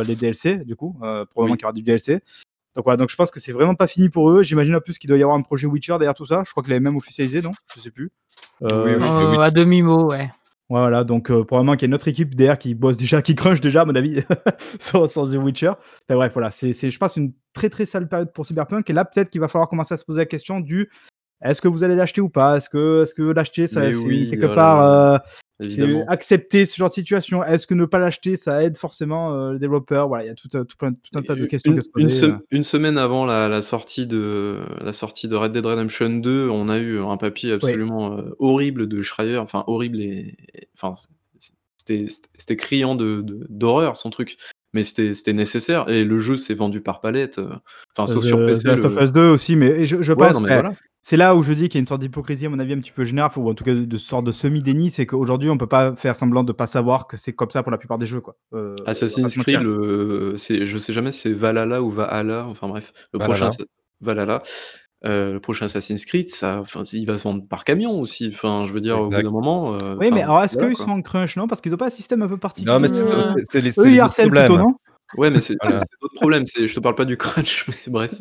les 0.07 0.15
DLC, 0.15 0.59
du 0.59 0.77
coup, 0.77 0.93
probablement 1.01 1.27
Oui. 1.39 1.51
qu'il 1.57 1.63
y 1.63 1.65
aura 1.65 1.73
du 1.73 1.83
DLC. 1.83 2.21
Donc 2.75 2.85
voilà, 2.85 2.97
donc 2.97 3.11
je 3.11 3.17
pense 3.17 3.31
que 3.31 3.39
c'est 3.41 3.53
vraiment 3.53 3.75
pas 3.75 3.87
fini 3.87 4.09
pour 4.09 4.31
eux. 4.31 4.43
J'imagine 4.43 4.75
en 4.75 4.81
plus 4.81 4.99
qu'il 4.99 5.09
doit 5.09 5.19
y 5.19 5.23
avoir 5.23 5.37
un 5.37 5.43
projet 5.43 5.67
Witcher 5.67 5.93
derrière 5.93 6.15
tout 6.15 6.27
ça. 6.27 6.43
Je 6.47 6.51
crois 6.51 6.63
qu'il 6.63 6.73
avait 6.73 6.81
même 6.81 6.97
officialisé, 6.97 7.41
non? 7.41 7.53
Je 7.75 7.81
sais 7.81 7.91
plus. 7.91 8.11
Euh, 8.63 8.85
Oui, 8.85 8.93
oui. 8.99 9.37
Euh, 9.37 9.39
à 9.41 9.51
demi-mot, 9.51 10.11
ouais. 10.11 10.31
Voilà, 10.71 11.05
donc 11.05 11.31
euh, 11.31 11.45
probablement 11.45 11.75
qu'il 11.75 11.83
y 11.83 11.85
a 11.85 11.89
une 11.89 11.95
autre 11.95 12.09
équipe 12.09 12.35
derrière 12.35 12.59
qui 12.59 12.75
bosse 12.75 12.97
déjà, 12.97 13.21
qui 13.23 13.35
crunch 13.35 13.61
déjà, 13.61 13.83
à 13.83 13.85
mon 13.85 13.95
avis, 13.95 14.23
sur, 14.81 15.09
sur 15.09 15.31
The 15.31 15.35
Witcher. 15.35 15.69
Enfin, 15.69 16.17
bref, 16.17 16.33
voilà, 16.33 16.51
c'est, 16.51 16.73
c'est, 16.73 16.91
je 16.91 16.99
pense, 16.99 17.17
une 17.17 17.33
très 17.53 17.69
très 17.69 17.87
sale 17.87 18.09
période 18.09 18.33
pour 18.33 18.47
Cyberpunk. 18.47 18.89
Et 18.89 18.93
là, 18.93 19.05
peut-être 19.05 19.31
qu'il 19.31 19.41
va 19.41 19.49
falloir 19.49 19.69
commencer 19.69 19.95
à 19.95 19.97
se 19.99 20.05
poser 20.05 20.23
la 20.23 20.27
question 20.27 20.61
du 20.61 20.91
est-ce 21.45 21.61
que 21.61 21.69
vous 21.69 21.85
allez 21.85 21.95
l'acheter 21.95 22.23
ou 22.23 22.31
pas? 22.31 22.57
Est-ce 22.57 22.71
que, 22.71 23.03
est-ce 23.03 23.15
que 23.15 23.23
l'acheter, 23.23 23.67
ça, 23.67 23.83
c'est 23.83 23.95
oui, 23.95 24.31
quelque 24.31 24.47
part. 24.47 24.81
euh, 24.81 25.19
Évidemment. 25.61 26.05
accepter 26.09 26.67
ce 26.67 26.77
genre 26.77 26.89
de 26.89 26.95
situation. 26.95 27.45
Est-ce 27.45 27.67
que 27.69 27.75
ne 27.75 27.85
pas 27.85 27.99
l'acheter, 28.01 28.37
ça 28.37 28.63
aide 28.65 28.77
forcément 28.77 29.33
euh, 29.35 29.53
le 29.53 29.59
développeur 29.61 30.09
Voilà, 30.09 30.25
il 30.25 30.27
y 30.27 30.31
a 30.31 30.35
tout, 30.35 30.49
un- 30.55 30.65
tout, 30.65 30.77
tout 30.77 30.87
un 31.19 31.23
tas 31.23 31.35
de 31.37 31.47
questions 31.47 31.73
une, 31.73 31.81
se 31.81 31.89
une 31.97 32.09
sem- 32.11 32.39
une 32.51 32.65
semaine 32.65 32.99
avant 32.99 33.25
la, 33.25 33.49
la 33.49 33.63
sortie 33.63 34.07
de 34.09 34.59
la 34.81 34.93
sortie 34.93 35.29
de 35.29 35.37
Red 35.37 35.53
Dead 35.53 35.65
Redemption 35.65 36.11
2, 36.11 36.49
on 36.49 36.69
a 36.69 36.79
eu 36.79 37.01
un 37.01 37.17
papier 37.17 37.53
absolument 37.53 38.19
euh, 38.19 38.35
horrible 38.41 38.89
de 38.89 39.01
Schreier, 39.01 39.37
enfin 39.39 39.63
horrible 39.69 40.01
et 40.01 40.35
et- 40.55 40.69
enfin 40.77 40.95
c'était 41.77 42.57
criant 42.57 42.95
de 42.95 43.21
de- 43.21 43.47
d'horreur 43.49 43.97
son 43.97 44.11
truc, 44.11 44.37
mais 44.75 44.83
c'était 44.85 45.33
nécessaire 45.33 45.89
et 45.89 46.05
le 46.05 46.19
jeu 46.19 46.37
s'est 46.37 46.55
vendu 46.55 46.81
par 46.81 47.01
palette, 47.01 47.39
euh, 47.39 47.49
enfin 47.97 48.13
sauf 48.13 48.25
sur 48.25 48.45
PC. 48.45 48.69
Last 48.69 48.85
of 48.85 49.01
Us 49.01 49.13
2 49.13 49.21
aussi, 49.31 49.57
mais 49.57 49.87
je, 49.87 50.03
je 50.03 50.13
Ouais, 50.13 50.19
pense 50.27 50.35
non, 50.35 50.41
mais 50.41 50.49
ouais, 50.51 50.55
voilà. 50.63 50.75
c'est 51.01 51.17
là 51.17 51.35
où 51.35 51.43
je 51.43 51.53
dis 51.53 51.69
qu'il 51.69 51.79
y 51.79 51.81
a 51.81 51.83
une 51.83 51.87
sorte 51.87 52.01
d'hypocrisie, 52.01 52.47
à 52.47 52.49
mon 52.51 52.59
avis, 52.59 52.73
un 52.75 52.81
petit 52.81 52.91
peu 52.91 53.05
générale, 53.05 53.31
ou 53.37 53.49
en 53.49 53.55
tout 53.55 53.65
cas 53.65 53.73
de, 53.75 53.85
de 53.85 53.97
sorte 53.97 54.25
de 54.27 54.33
semi-déni, 54.33 54.91
c'est 54.91 55.07
qu'aujourd'hui, 55.07 55.49
on 55.51 55.57
peut 55.59 55.67
pas 55.67 55.95
faire 55.97 56.17
semblant 56.17 56.43
de 56.45 56.53
pas 56.53 56.67
savoir 56.67 57.07
que 57.07 57.17
c'est 57.17 57.33
comme 57.33 57.51
ça 57.51 57.63
pour 57.63 57.73
la 57.73 57.79
plupart 57.79 57.99
des 57.99 58.07
jeux. 58.07 58.21
Quoi. 58.21 58.37
Euh, 58.53 58.75
Assassin's. 58.87 59.37
Creed, 59.39 59.61
le, 59.61 60.35
je 60.37 60.79
sais 60.79 60.93
jamais 60.93 61.13
si 61.13 61.21
c'est 61.21 61.33
Valhalla 61.33 61.81
ou 61.83 61.91
Valhalla, 61.91 62.47
enfin 62.47 62.69
bref, 62.69 62.93
le 63.13 63.19
Valhalla. 63.21 63.47
prochain 63.49 63.65
Valhalla, 64.01 64.43
euh, 65.05 65.35
le 65.35 65.41
prochain 65.41 65.67
Assassin's 65.67 66.05
Creed, 66.05 66.29
ça, 66.31 66.61
enfin, 66.61 66.83
il 66.93 67.07
va 67.07 67.19
se 67.19 67.25
vendre 67.25 67.47
par 67.47 67.65
camion 67.65 68.01
aussi. 68.01 68.31
Enfin, 68.35 68.65
je 68.67 68.73
veux 68.73 68.81
dire, 68.81 68.99
au 69.01 69.09
bout 69.11 69.23
d'un 69.23 69.31
moment. 69.31 69.75
euh, 69.75 69.97
Oui, 70.01 70.11
mais 70.13 70.23
alors 70.23 70.43
est-ce 70.43 70.57
qu'ils 70.57 70.77
sont 70.77 70.91
en 70.91 71.03
crunch, 71.03 71.37
non 71.37 71.47
Parce 71.47 71.61
qu'ils 71.61 71.75
ont 71.75 71.79
pas 71.79 71.87
un 71.87 71.91
système 71.91 72.23
un 72.23 72.29
peu 72.29 72.39
particulier. 72.39 72.73
Non, 72.73 72.81
mais 72.81 72.89
c'est 72.89 73.03
Euh, 73.03 73.61
les, 73.61 73.79
Eux, 73.79 73.89
les 73.89 74.01
harcèlent 74.01 74.31
plutôt, 74.31 74.59
non? 74.59 74.75
Ouais, 75.17 75.31
mais 75.31 75.41
c'est, 75.41 75.55
Voilà. 75.63 75.79
c'est 75.79 75.87
d'autres 76.01 76.15
problèmes. 76.15 76.45
Je 76.47 76.75
te 76.75 76.81
parle 76.81 76.95
pas 76.95 77.05
du 77.05 77.17
crunch, 77.17 77.67
mais 77.87 77.93
bref. 77.93 78.15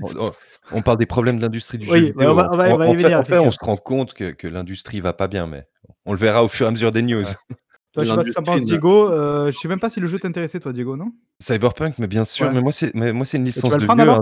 On, 0.72 0.82
parle 0.82 0.98
des 0.98 1.06
problèmes 1.06 1.38
de 1.38 1.42
l'industrie 1.42 1.78
du 1.78 1.90
Oui, 1.90 2.00
jeu 2.00 2.06
vidéo. 2.08 2.32
on 2.32 2.34
va- 2.36 2.50
on 2.52 2.58
va- 2.58 2.74
on 2.74 2.78
va 2.78 2.86
y 2.88 2.90
en, 2.90 2.94
fait, 2.94 3.04
venir, 3.04 3.20
en 3.20 3.24
fait, 3.24 3.38
on 3.40 3.52
se 3.52 3.58
rend 3.62 3.78
compte 3.78 4.14
que, 4.14 4.32
que 4.32 4.48
l'industrie 4.48 5.00
va 5.00 5.14
pas 5.14 5.28
bien, 5.28 5.48
mais 5.48 5.66
on 6.06 6.12
le 6.12 6.20
verra 6.20 6.44
au 6.44 6.48
fur 6.48 6.66
et 6.66 6.70
à 6.70 6.72
mesure 6.72 6.92
des 6.92 7.02
news. 7.02 7.24
Toi, 7.94 8.04
je 8.04 8.10
sais 8.10 8.16
pas 8.16 8.24
ce 8.24 8.28
que 8.30 8.34
t'en 8.34 8.42
L'industrie 8.42 8.44
penses, 8.44 8.62
ne- 8.62 8.66
Diego. 8.66 9.12
Euh, 9.12 9.52
je 9.52 9.58
sais 9.58 9.68
même 9.68 9.80
pas 9.80 9.90
si 9.90 10.00
le 10.00 10.08
jeu 10.08 10.20
t'intéressait, 10.20 10.60
toi, 10.60 10.74
Diego, 10.74 10.98
non? 10.98 11.12
Cyberpunk, 11.40 11.96
mais 12.00 12.08
bien 12.08 12.26
sûr, 12.26 12.48
Ouais. 12.48 12.54
mais 12.54 12.62
moi 12.62 12.72
c'est 12.72 12.94
mais 12.96 13.14
moi 13.14 13.24
c'est 13.26 13.38
une 13.38 13.46
licence 13.46 13.72
de 13.78 13.86
vieux. 13.86 14.10
hein. 14.10 14.22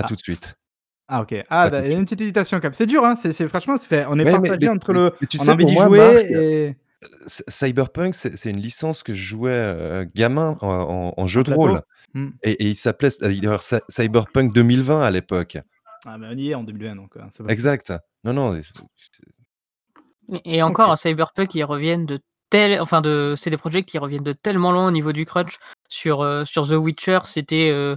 Pas 0.00 0.04
Ah. 0.04 0.08
tout 0.08 0.16
de 0.16 0.20
suite. 0.20 0.54
Ah, 1.08 1.22
ok. 1.22 1.34
Ah, 1.48 1.70
de 1.70 1.78
il 1.86 1.90
y 1.92 1.94
a 1.94 1.98
une 1.98 2.04
petite 2.04 2.20
hésitation 2.20 2.58
quand 2.58 2.64
même. 2.64 2.74
C'est 2.74 2.86
dur, 2.86 3.04
hein 3.04 3.16
c'est, 3.16 3.32
c'est- 3.32 3.48
franchement, 3.48 3.76
c'est 3.78 3.88
fait. 3.88 4.04
on 4.08 4.18
est 4.18 4.24
Ouais, 4.24 4.30
partagé 4.32 4.58
mais- 4.60 4.68
entre 4.68 4.92
mais- 4.92 4.98
le. 4.98 5.12
mais 5.20 5.26
tu 5.26 5.38
on 5.40 5.42
sais, 5.42 5.50
a 5.50 5.54
envie 5.54 5.62
pour 5.64 5.70
d'y 5.70 5.76
moi, 5.76 5.86
jouer 5.86 5.98
Marc, 5.98 6.24
et. 6.30 6.76
Cyberpunk, 7.48 8.14
c'est 8.14 8.36
c'est 8.36 8.50
une 8.50 8.60
licence 8.60 9.02
que 9.02 9.14
je 9.14 9.22
jouais 9.22 9.50
euh, 9.52 10.04
gamin 10.14 10.56
en, 10.60 10.68
en- 10.68 11.14
en 11.16 11.26
jeu 11.26 11.40
En 11.40 11.42
de 11.44 11.46
plateau 11.48 11.60
rôle. 11.60 11.82
Hmm. 12.14 12.30
Et, 12.42 12.52
et 12.52 12.66
il 12.66 12.76
s'appelait 12.76 13.08
euh, 13.22 13.58
Cyberpunk 13.88 14.52
2020 14.52 15.02
à 15.02 15.10
l'époque. 15.10 15.58
Ah, 16.06 16.16
ben 16.18 16.30
on 16.32 16.36
y 16.36 16.50
est 16.50 16.54
en 16.54 16.62
2020, 16.64 16.96
donc. 16.96 17.12
c'est 17.32 17.42
pas- 17.44 17.52
Exact. 17.52 17.92
Non, 18.24 18.32
non. 18.32 18.54
Et 18.56 18.62
et 20.44 20.62
encore, 20.62 20.96
Cyberpunk, 20.98 21.54
ils 21.54 21.64
reviennent 21.64 22.06
de 22.06 22.20
tel, 22.50 22.80
enfin 22.80 23.00
de, 23.00 23.34
c'est 23.36 23.50
des 23.50 23.56
projets 23.56 23.82
qui 23.82 23.98
reviennent 23.98 24.22
de 24.22 24.32
tellement 24.32 24.72
loin 24.72 24.86
au 24.86 24.90
niveau 24.90 25.12
du 25.12 25.24
crunch. 25.24 25.58
Sur 25.88 26.20
euh, 26.22 26.44
sur 26.44 26.66
The 26.68 26.72
Witcher, 26.72 27.20
c'était 27.24 27.70
euh, 27.72 27.96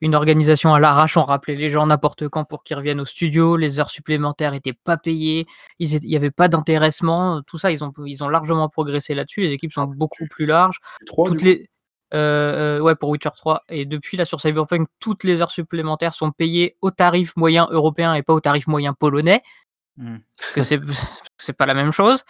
une 0.00 0.14
organisation 0.14 0.74
à 0.74 0.80
l'arrache. 0.80 1.16
On 1.16 1.24
rappelait 1.24 1.56
les 1.56 1.70
gens 1.70 1.86
n'importe 1.86 2.28
quand 2.28 2.44
pour 2.44 2.62
qu'ils 2.62 2.76
reviennent 2.76 3.00
au 3.00 3.06
studio. 3.06 3.56
Les 3.56 3.80
heures 3.80 3.90
supplémentaires 3.90 4.54
étaient 4.54 4.72
pas 4.72 4.96
payées. 4.96 5.46
Il 5.78 6.00
n'y 6.00 6.16
avait 6.16 6.30
pas 6.30 6.48
d'intéressement. 6.48 7.42
Tout 7.46 7.58
ça, 7.58 7.70
ils 7.70 7.84
ont 7.84 7.92
ils 8.06 8.24
ont 8.24 8.28
largement 8.28 8.68
progressé 8.68 9.14
là-dessus. 9.14 9.42
Les 9.42 9.52
équipes 9.52 9.72
sont 9.72 9.84
beaucoup 9.84 10.26
plus 10.28 10.46
larges. 10.46 10.78
Trois, 11.06 11.26
Toutes 11.26 11.38
du 11.38 11.44
coup. 11.44 11.50
les 11.50 11.70
Euh, 12.12 12.78
euh, 12.78 12.80
ouais, 12.80 12.96
pour 12.96 13.08
Witcher 13.10 13.30
3. 13.36 13.62
Et 13.68 13.86
depuis, 13.86 14.16
là, 14.16 14.24
sur 14.24 14.40
Cyberpunk, 14.40 14.88
toutes 14.98 15.22
les 15.22 15.40
heures 15.40 15.50
supplémentaires 15.50 16.14
sont 16.14 16.32
payées 16.32 16.76
au 16.80 16.90
tarif 16.90 17.36
moyen 17.36 17.68
européen 17.70 18.14
et 18.14 18.22
pas 18.22 18.34
au 18.34 18.40
tarif 18.40 18.66
moyen 18.66 18.94
polonais. 18.94 19.42
Hmm. 19.96 20.18
Parce 20.36 20.52
que 20.52 20.62
c'est 21.38 21.52
pas 21.52 21.66
la 21.66 21.74
même 21.74 21.92
chose. 21.92 22.24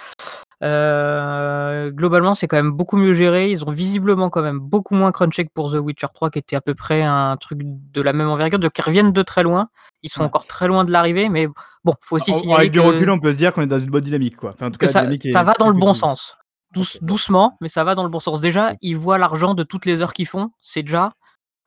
Euh, 0.63 1.91
globalement, 1.91 2.35
c'est 2.35 2.47
quand 2.47 2.57
même 2.57 2.73
beaucoup 2.73 2.97
mieux 2.97 3.15
géré. 3.15 3.51
Ils 3.51 3.65
ont 3.65 3.71
visiblement 3.71 4.29
quand 4.31 4.43
même 4.43 4.59
beaucoup 4.59 4.95
moins 4.95 5.13
crunché 5.13 5.45
que 5.45 5.51
pour 5.55 5.71
The 5.73 5.77
Witcher 5.77 6.09
3, 6.13 6.31
qui 6.31 6.39
était 6.39 6.57
à 6.57 6.61
peu 6.61 6.75
près 6.75 7.03
un 7.03 7.37
truc 7.39 7.61
de 7.63 8.03
la 8.03 8.13
même 8.13 8.29
envergure. 8.29 8.59
Donc, 8.59 8.73
ils 8.77 8.83
reviennent 8.83 9.13
de 9.13 9.23
très 9.23 9.43
loin. 9.43 9.69
Ils 10.03 10.11
sont 10.11 10.21
Ouais. 10.21 10.27
encore 10.27 10.47
très 10.47 10.67
loin 10.69 10.85
de 10.85 10.91
l'arrivée, 10.93 11.29
mais 11.29 11.49
bon, 11.85 11.95
faut 12.03 12.17
aussi 12.17 12.33
signaler 12.33 12.61
Avec 12.61 12.73
du 12.73 12.81
que, 12.81 12.85
recul, 12.87 13.11
on 13.11 13.19
peut 13.21 13.33
se 13.33 13.37
dire 13.39 13.53
qu'on 13.53 13.63
est 13.63 13.67
dans 13.67 13.79
une 13.79 13.91
bonne 13.91 14.05
dynamique, 14.05 14.37
quoi. 14.37 14.51
Enfin, 14.51 14.67
en 14.67 14.71
tout 14.71 14.79
cas, 14.79 14.87
ça, 14.89 15.05
ça 15.33 15.43
va 15.43 15.55
dans 15.59 15.69
le 15.69 15.75
bon 15.75 15.87
cool. 15.87 15.95
sens. 15.97 16.37
Douce-. 16.75 16.99
Doucement, 17.03 17.57
mais 17.61 17.69
ça 17.69 17.83
va 17.85 17.95
dans 17.95 18.05
le 18.05 18.09
bon 18.11 18.21
sens. 18.21 18.41
Déjà, 18.41 18.75
ils 18.81 18.97
voient 18.97 19.19
l'argent 19.19 19.55
de 19.55 19.63
toutes 19.63 19.87
les 19.87 20.01
heures 20.03 20.13
qu'ils 20.13 20.29
font. 20.29 20.51
C'est 20.61 20.83
déjà, 20.83 21.13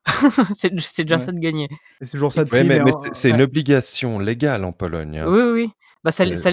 c'est 0.56 1.04
déjà 1.04 1.16
Ouais. 1.16 1.20
ça 1.22 1.32
de 1.32 1.40
gagner. 1.40 1.68
C'est 2.02 2.12
toujours 2.12 2.32
ça 2.32 2.44
de 2.46 2.50
Ouais, 2.52 2.60
prix, 2.60 2.68
mais, 2.68 2.80
mais 2.80 2.86
mais 2.86 2.94
en- 2.96 3.14
c'est 3.14 3.30
une 3.30 3.42
obligation 3.42 4.20
légale 4.20 4.64
en 4.66 4.72
Pologne. 4.72 5.20
hein. 5.20 5.26
Oui, 5.28 5.40
oui, 5.42 5.52
oui. 5.52 5.72
Bah, 6.04 6.12
ça, 6.12 6.26
l'est- 6.26 6.36
ça, 6.36 6.52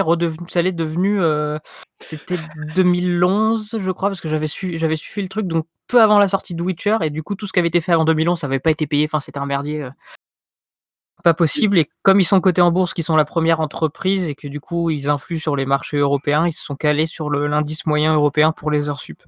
redevenu, 0.00 0.46
ça 0.48 0.62
l'est 0.62 0.72
devenu, 0.72 1.22
euh, 1.22 1.58
c'était 2.00 2.38
2011, 2.38 3.76
je 3.78 3.90
crois, 3.90 4.08
parce 4.08 4.20
que 4.20 4.28
j'avais 4.28 4.46
su, 4.46 4.78
j'avais 4.78 4.96
suivi 4.96 5.22
le 5.22 5.28
truc, 5.28 5.46
donc 5.46 5.66
peu 5.88 6.00
avant 6.02 6.18
la 6.18 6.26
sortie 6.28 6.54
de 6.54 6.62
Witcher, 6.62 6.96
et 7.02 7.10
du 7.10 7.22
coup, 7.22 7.34
tout 7.34 7.46
ce 7.46 7.52
qui 7.52 7.58
avait 7.58 7.68
été 7.68 7.80
fait 7.82 7.92
avant 7.92 8.04
2011, 8.06 8.40
ça 8.40 8.48
n'avait 8.48 8.58
pas 8.60 8.70
été 8.70 8.86
payé, 8.86 9.04
enfin, 9.06 9.20
c'était 9.20 9.38
un 9.38 9.46
merdier. 9.46 9.82
euh, 9.82 9.90
pas 11.22 11.34
possible, 11.34 11.78
et 11.78 11.90
comme 12.02 12.20
ils 12.20 12.24
sont 12.24 12.40
cotés 12.40 12.60
en 12.62 12.70
bourse, 12.70 12.94
qu'ils 12.94 13.04
sont 13.04 13.16
la 13.16 13.24
première 13.24 13.60
entreprise, 13.60 14.28
et 14.28 14.34
que 14.34 14.48
du 14.48 14.60
coup, 14.60 14.90
ils 14.90 15.08
influent 15.10 15.40
sur 15.40 15.56
les 15.56 15.66
marchés 15.66 15.96
européens, 15.98 16.46
ils 16.46 16.52
se 16.52 16.64
sont 16.64 16.76
calés 16.76 17.06
sur 17.06 17.30
l'indice 17.30 17.84
moyen 17.86 18.14
européen 18.14 18.52
pour 18.52 18.70
les 18.70 18.88
heures 18.88 19.00
sup. 19.00 19.22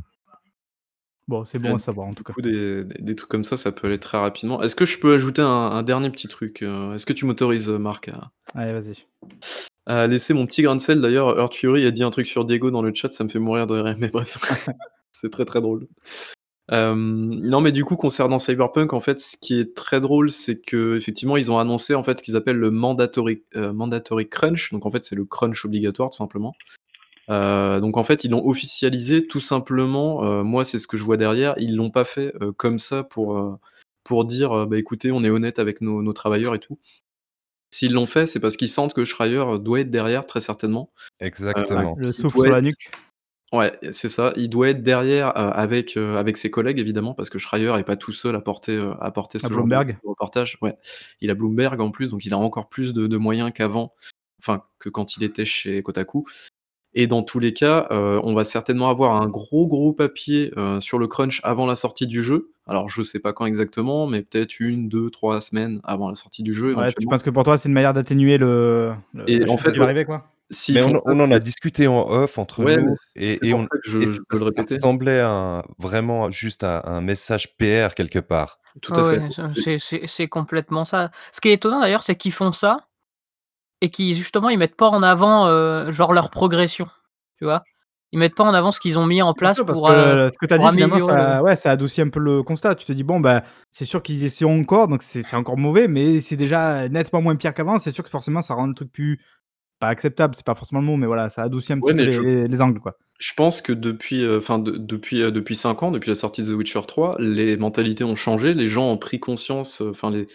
Bon, 1.29 1.45
c'est 1.45 1.59
bon 1.59 1.75
à 1.75 1.79
savoir, 1.79 2.07
en 2.09 2.15
tout 2.15 2.23
Du 2.23 2.25
cas. 2.25 2.33
coup, 2.33 2.41
des, 2.41 2.85
des- 2.85 3.03
des 3.03 3.15
trucs 3.15 3.29
comme 3.31 3.45
ça, 3.45 3.57
ça 3.59 3.71
peut 3.71 3.87
aller 3.87 3.99
très 3.99 4.17
rapidement. 4.19 4.63
Est-ce 4.63 4.75
que 4.75 4.87
je 4.87 4.99
peux 4.99 5.13
ajouter 5.15 5.43
un, 5.43 5.47
un 5.47 5.83
dernier 5.83 6.09
petit 6.11 6.27
truc 6.27 6.63
euh, 6.63 6.95
Est-ce 6.95 7.05
que 7.05 7.13
tu 7.13 7.27
m'autorises, 7.27 7.69
Marc, 7.69 8.09
à, 8.09 8.31
Allez, 8.55 8.73
vas-y. 8.73 9.07
à 9.87 10.07
laisser 10.07 10.33
mon 10.33 10.47
petit 10.47 10.63
grain 10.63 10.75
de 10.75 10.81
sel? 10.81 11.01
D'ailleurs, 11.03 11.39
Earth 11.39 11.55
Fury 11.55 11.85
a 11.87 11.91
dit 11.91 12.03
un 12.03 12.11
truc 12.11 12.27
sur 12.27 12.45
Diego 12.47 12.71
dans 12.71 12.81
le 12.83 12.95
chat, 12.95 13.09
ça 13.09 13.25
me 13.25 13.29
fait 13.29 13.39
mourir 13.39 13.67
de 13.67 13.79
rire, 13.79 13.97
mais 13.99 14.09
bref, 14.09 14.39
c'est 15.13 15.31
très 15.31 15.45
très 15.45 15.61
drôle. 15.61 15.87
Euh, 16.71 16.95
non, 16.95 17.61
mais 17.63 17.73
du 17.73 17.85
coup, 17.85 17.97
concernant 17.97 18.39
Cyberpunk, 18.39 18.93
en 18.93 19.01
fait, 19.01 19.21
ce 19.21 19.37
qui 19.39 19.59
est 19.59 19.75
très 19.75 20.01
drôle, 20.01 20.31
c'est 20.31 20.61
que 20.61 20.97
effectivement, 20.97 21.37
ils 21.39 21.51
ont 21.51 21.59
annoncé 21.59 21.95
en 21.95 22.03
fait 22.03 22.19
ce 22.19 22.23
qu'ils 22.23 22.37
appellent 22.37 22.59
le 22.59 22.71
mandatory, 22.71 23.43
euh, 23.57 23.73
mandatory 23.73 24.29
crunch. 24.29 24.73
Donc 24.73 24.85
en 24.85 24.91
fait, 24.91 25.03
c'est 25.05 25.17
le 25.17 25.25
crunch 25.25 25.65
obligatoire, 25.65 26.11
tout 26.11 26.19
simplement. 26.19 26.55
Euh, 27.31 27.81
donc 27.81 27.97
en 27.97 28.05
fait, 28.05 28.25
ils 28.25 28.31
l'ont 28.31 28.47
officialisé 28.47 29.27
tout 29.27 29.41
simplement. 29.41 30.25
euh, 30.25 30.43
moi, 30.43 30.65
c'est 30.65 30.79
ce 30.79 30.87
que 30.87 30.97
je 30.97 31.05
vois 31.05 31.17
derrière. 31.17 31.55
Ils 31.59 31.77
l'ont 31.77 31.91
pas 31.91 32.05
fait 32.05 32.33
euh, 32.43 32.53
comme 32.53 32.79
ça 32.79 33.03
pour 33.05 33.37
euh, 33.39 33.57
pour 34.05 34.25
dire, 34.25 34.53
euh, 34.53 34.67
bah 34.67 34.79
écoutez, 34.79 35.13
on 35.13 35.23
est 35.25 35.31
honnête 35.31 35.59
avec 35.59 35.81
nos, 35.81 36.03
nos 36.03 36.13
travailleurs 36.13 36.55
et 36.55 36.59
tout. 36.61 36.79
S'ils 37.71 37.93
l'ont 37.93 38.07
fait, 38.07 38.27
c'est 38.27 38.41
parce 38.41 38.57
qu'ils 38.57 38.71
sentent 38.71 38.95
que 38.95 39.05
Schreier 39.05 39.45
doit 39.61 39.81
être 39.81 39.91
derrière, 39.91 40.25
très 40.25 40.41
certainement. 40.41 40.91
Exactement. 41.21 41.97
Le 41.99 42.09
Il 42.09 42.15
souffle 42.15 42.41
sur 42.41 42.51
la 42.51 42.63
nuque. 42.63 42.91
Ouais, 43.53 43.79
c'est 43.93 44.09
ça. 44.09 44.33
Il 44.37 44.49
doit 44.51 44.71
être 44.71 44.83
derrière 44.83 45.29
euh, 45.39 45.51
avec, 45.51 45.97
euh, 45.97 46.17
avec 46.17 46.37
ses 46.39 46.51
collègues, 46.51 46.79
évidemment, 46.79 47.15
parce 47.15 47.29
que 47.31 47.39
Schreier 47.39 47.79
est 47.79 47.85
pas 47.85 47.97
tout 47.97 48.13
seul 48.13 48.37
à 48.37 48.41
porter, 48.41 48.73
euh, 48.77 48.93
à 49.01 49.11
porter 49.11 49.39
ce 49.39 49.47
À 49.47 49.49
genre 49.49 49.59
Bloomberg. 49.59 49.99
de 50.03 50.09
reportage. 50.09 50.59
Ouais. 50.63 50.77
Il 51.21 51.31
a 51.31 51.35
Bloomberg 51.35 51.81
en 51.81 51.91
plus, 51.91 52.11
donc 52.11 52.25
il 52.25 52.33
a 52.33 52.39
encore 52.39 52.69
plus 52.71 52.93
de, 52.95 53.07
de 53.07 53.17
moyens 53.19 53.51
qu'avant, 53.55 53.95
enfin 54.39 54.65
que 54.79 54.89
quand 54.89 55.17
il 55.17 55.25
était 55.25 55.47
chez 55.47 55.83
Kotaku. 55.83 56.25
Et 57.01 57.07
dans 57.07 57.23
tous 57.23 57.39
les 57.39 57.53
cas, 57.53 57.87
euh, 57.93 58.21
on 58.25 58.35
va 58.35 58.43
certainement 58.43 58.91
avoir 58.91 59.23
un 59.23 59.29
gros 59.29 59.69
gros 59.69 59.93
papier 59.93 60.53
euh, 60.57 60.81
sur 60.81 60.99
le 60.99 61.07
crunch 61.07 61.41
avant 61.45 61.65
la 61.65 61.77
sortie 61.77 62.09
du 62.09 62.25
jeu. 62.25 62.51
Alors 62.67 62.89
je 62.89 63.05
sais 63.05 63.21
pas 63.21 63.33
quand 63.33 63.47
exactement, 63.47 64.09
mais 64.09 64.23
peut-être 64.23 64.59
une, 64.59 64.89
deux, 64.89 65.09
trois 65.09 65.41
semaines 65.41 65.81
avant 65.85 66.09
la 66.09 66.17
sortie 66.17 66.43
du 66.43 66.53
jeu. 66.53 66.75
Ouais, 66.75 66.89
tu 66.93 67.07
penses 67.07 67.23
que 67.23 67.31
pour 67.31 67.45
toi, 67.45 67.57
c'est 67.57 67.69
une 67.69 67.75
manière 67.75 67.95
d'atténuer 67.95 68.37
le. 68.37 68.95
le 69.15 69.31
Et 69.31 69.49
en 69.49 69.57
fait, 69.59 69.71
qui 69.71 69.79
va 69.79 69.85
arriver, 69.85 70.05
quoi? 70.07 70.25
Mais 70.71 70.81
font 70.81 70.91
on, 70.91 70.95
ça, 70.95 71.03
on 71.05 71.21
en 71.21 71.31
a 71.31 71.39
discuté 71.39 71.87
en 71.87 72.11
off 72.11 72.37
entre 72.37 72.65
Ouais, 72.65 72.79
nous 72.79 72.95
et, 73.15 73.39
on, 73.55 73.69
je, 73.85 73.99
et 73.99 74.07
je 74.07 74.13
ça- 74.15 74.45
le 74.47 75.21
un- 75.21 75.63
vraiment 75.79 76.31
juste 76.31 76.65
un 76.65 77.01
message 77.01 77.57
PR 77.59 77.95
quelque 77.95 78.19
part. 78.19 78.59
Tout 78.83 78.93
à 78.95 79.03
Ouais, 79.05 79.21
fait. 79.57 79.79
c'est 80.09 80.29
complètement 80.29 80.85
ça. 80.85 81.13
Ce 81.31 81.41
qui 81.41 81.51
est 81.51 81.53
étonnant 81.53 81.81
d'ailleurs, 81.81 82.03
c'est 82.03 82.17
qu'ils 82.17 82.33
font 82.33 82.53
ça 82.53 82.88
et 83.81 83.91
qu'ils 83.91 84.15
justement 84.17 84.49
ils 84.49 84.59
mettent 84.59 84.77
pas 84.77 84.89
en 84.89 85.03
avant 85.03 85.47
euh, 85.47 85.91
genre 85.93 86.13
leur 86.13 86.31
progression, 86.31 86.87
tu 87.37 87.45
vois. 87.45 87.63
Ils 88.13 88.19
mettent 88.19 88.35
pas 88.35 88.45
en 88.45 88.55
avant 88.55 88.73
ce 88.73 88.81
qu'ils 88.81 88.99
ont 88.99 89.05
mis 89.05 89.21
en 89.21 89.35
place 89.35 89.59
pour. 89.59 89.87
que, 89.87 89.93
euh, 89.93 90.17
euh, 90.27 90.31
ce 90.31 90.39
que 90.39 90.47
tu 90.47 90.55
as 90.55 90.59
dit, 90.59 90.65
finalement, 90.73 90.97
améliorer 90.97 91.17
ça, 91.19 91.43
ouais, 91.43 91.57
ça 91.57 91.71
adoucit 91.73 92.01
un 92.01 92.09
peu 92.09 92.21
le 92.21 92.43
constat. 92.43 92.75
Tu 92.75 92.87
te 92.87 92.93
dis, 92.95 93.03
bon, 93.03 93.21
bah, 93.21 93.43
c'est 93.71 93.85
sûr 93.85 94.03
qu'ils 94.03 94.25
essaieront 94.25 94.61
encore, 94.63 94.89
donc 94.89 95.03
c'est 95.03 95.35
encore 95.35 95.59
mauvais, 95.59 95.89
mais 95.89 96.23
c'est 96.23 96.37
déjà 96.37 96.89
nettement 96.89 97.21
moins 97.21 97.37
pire 97.37 97.53
qu'avant. 97.53 97.79
C'est 97.79 97.93
sûr 97.93 98.03
que 98.03 98.09
forcément, 98.09 98.41
ça 98.41 98.55
rend 98.55 98.67
le 98.67 98.73
truc 98.75 98.91
plus. 98.91 99.21
Pas 99.79 99.89
acceptable, 99.89 100.35
c'est 100.35 100.45
pas 100.47 100.55
forcément 100.55 100.81
le 100.81 100.87
mot, 100.87 100.97
mais 100.97 101.07
voilà, 101.07 101.29
ça 101.29 101.43
adoucit 101.43 101.73
un 101.75 101.81
Ouais, 101.81 101.93
peu 101.93 101.99
les, 102.03 102.11
je- 102.11 102.23
les- 102.23 102.49
les 102.49 102.61
angles, 102.63 102.81
quoi. 102.81 102.97
Je 103.21 103.33
pense 103.35 103.61
que 103.61 103.73
depuis, 103.75 104.25
euh, 104.25 104.39
enfin 104.39 104.59
de- 104.59 104.77
depuis, 104.77 105.23
euh, 105.23 105.31
depuis 105.31 105.55
5 105.55 105.83
ans, 105.83 105.91
depuis 105.91 106.09
la 106.09 106.15
sortie 106.15 106.43
de 106.43 106.49
The 106.53 106.57
Witcher 106.57 106.81
3, 106.89 107.15
les 107.21 107.57
mentalités 107.59 108.05
ont 108.05 108.17
changé, 108.17 108.55
les 108.55 108.69
gens 108.69 108.91
ont 108.91 108.97
pris 108.97 109.21
conscience, 109.21 109.83
euh, 109.83 109.91
enfin 109.91 110.11
les, 110.11 110.27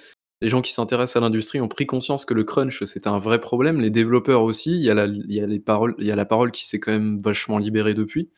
les 0.44 0.50
gens 0.50 0.62
qui 0.62 0.74
s'intéressent 0.74 1.16
à 1.16 1.26
l'industrie 1.26 1.62
ont 1.62 1.70
pris 1.70 1.86
conscience 1.86 2.26
que 2.26 2.34
le 2.34 2.44
crunch 2.44 2.84
c'était 2.84 3.08
un 3.08 3.18
vrai 3.18 3.40
problème, 3.40 3.80
les 3.80 3.90
développeurs 3.90 4.44
aussi, 4.44 4.72
il 4.72 4.82
y 4.82 4.90
a 4.90 6.16
la, 6.16 6.26
parole 6.26 6.52
qui 6.52 6.68
s'est 6.68 6.82
quand 6.82 6.92
même 6.92 7.18
vachement 7.20 7.58
libérée 7.58 7.94
depuis. 7.94 8.30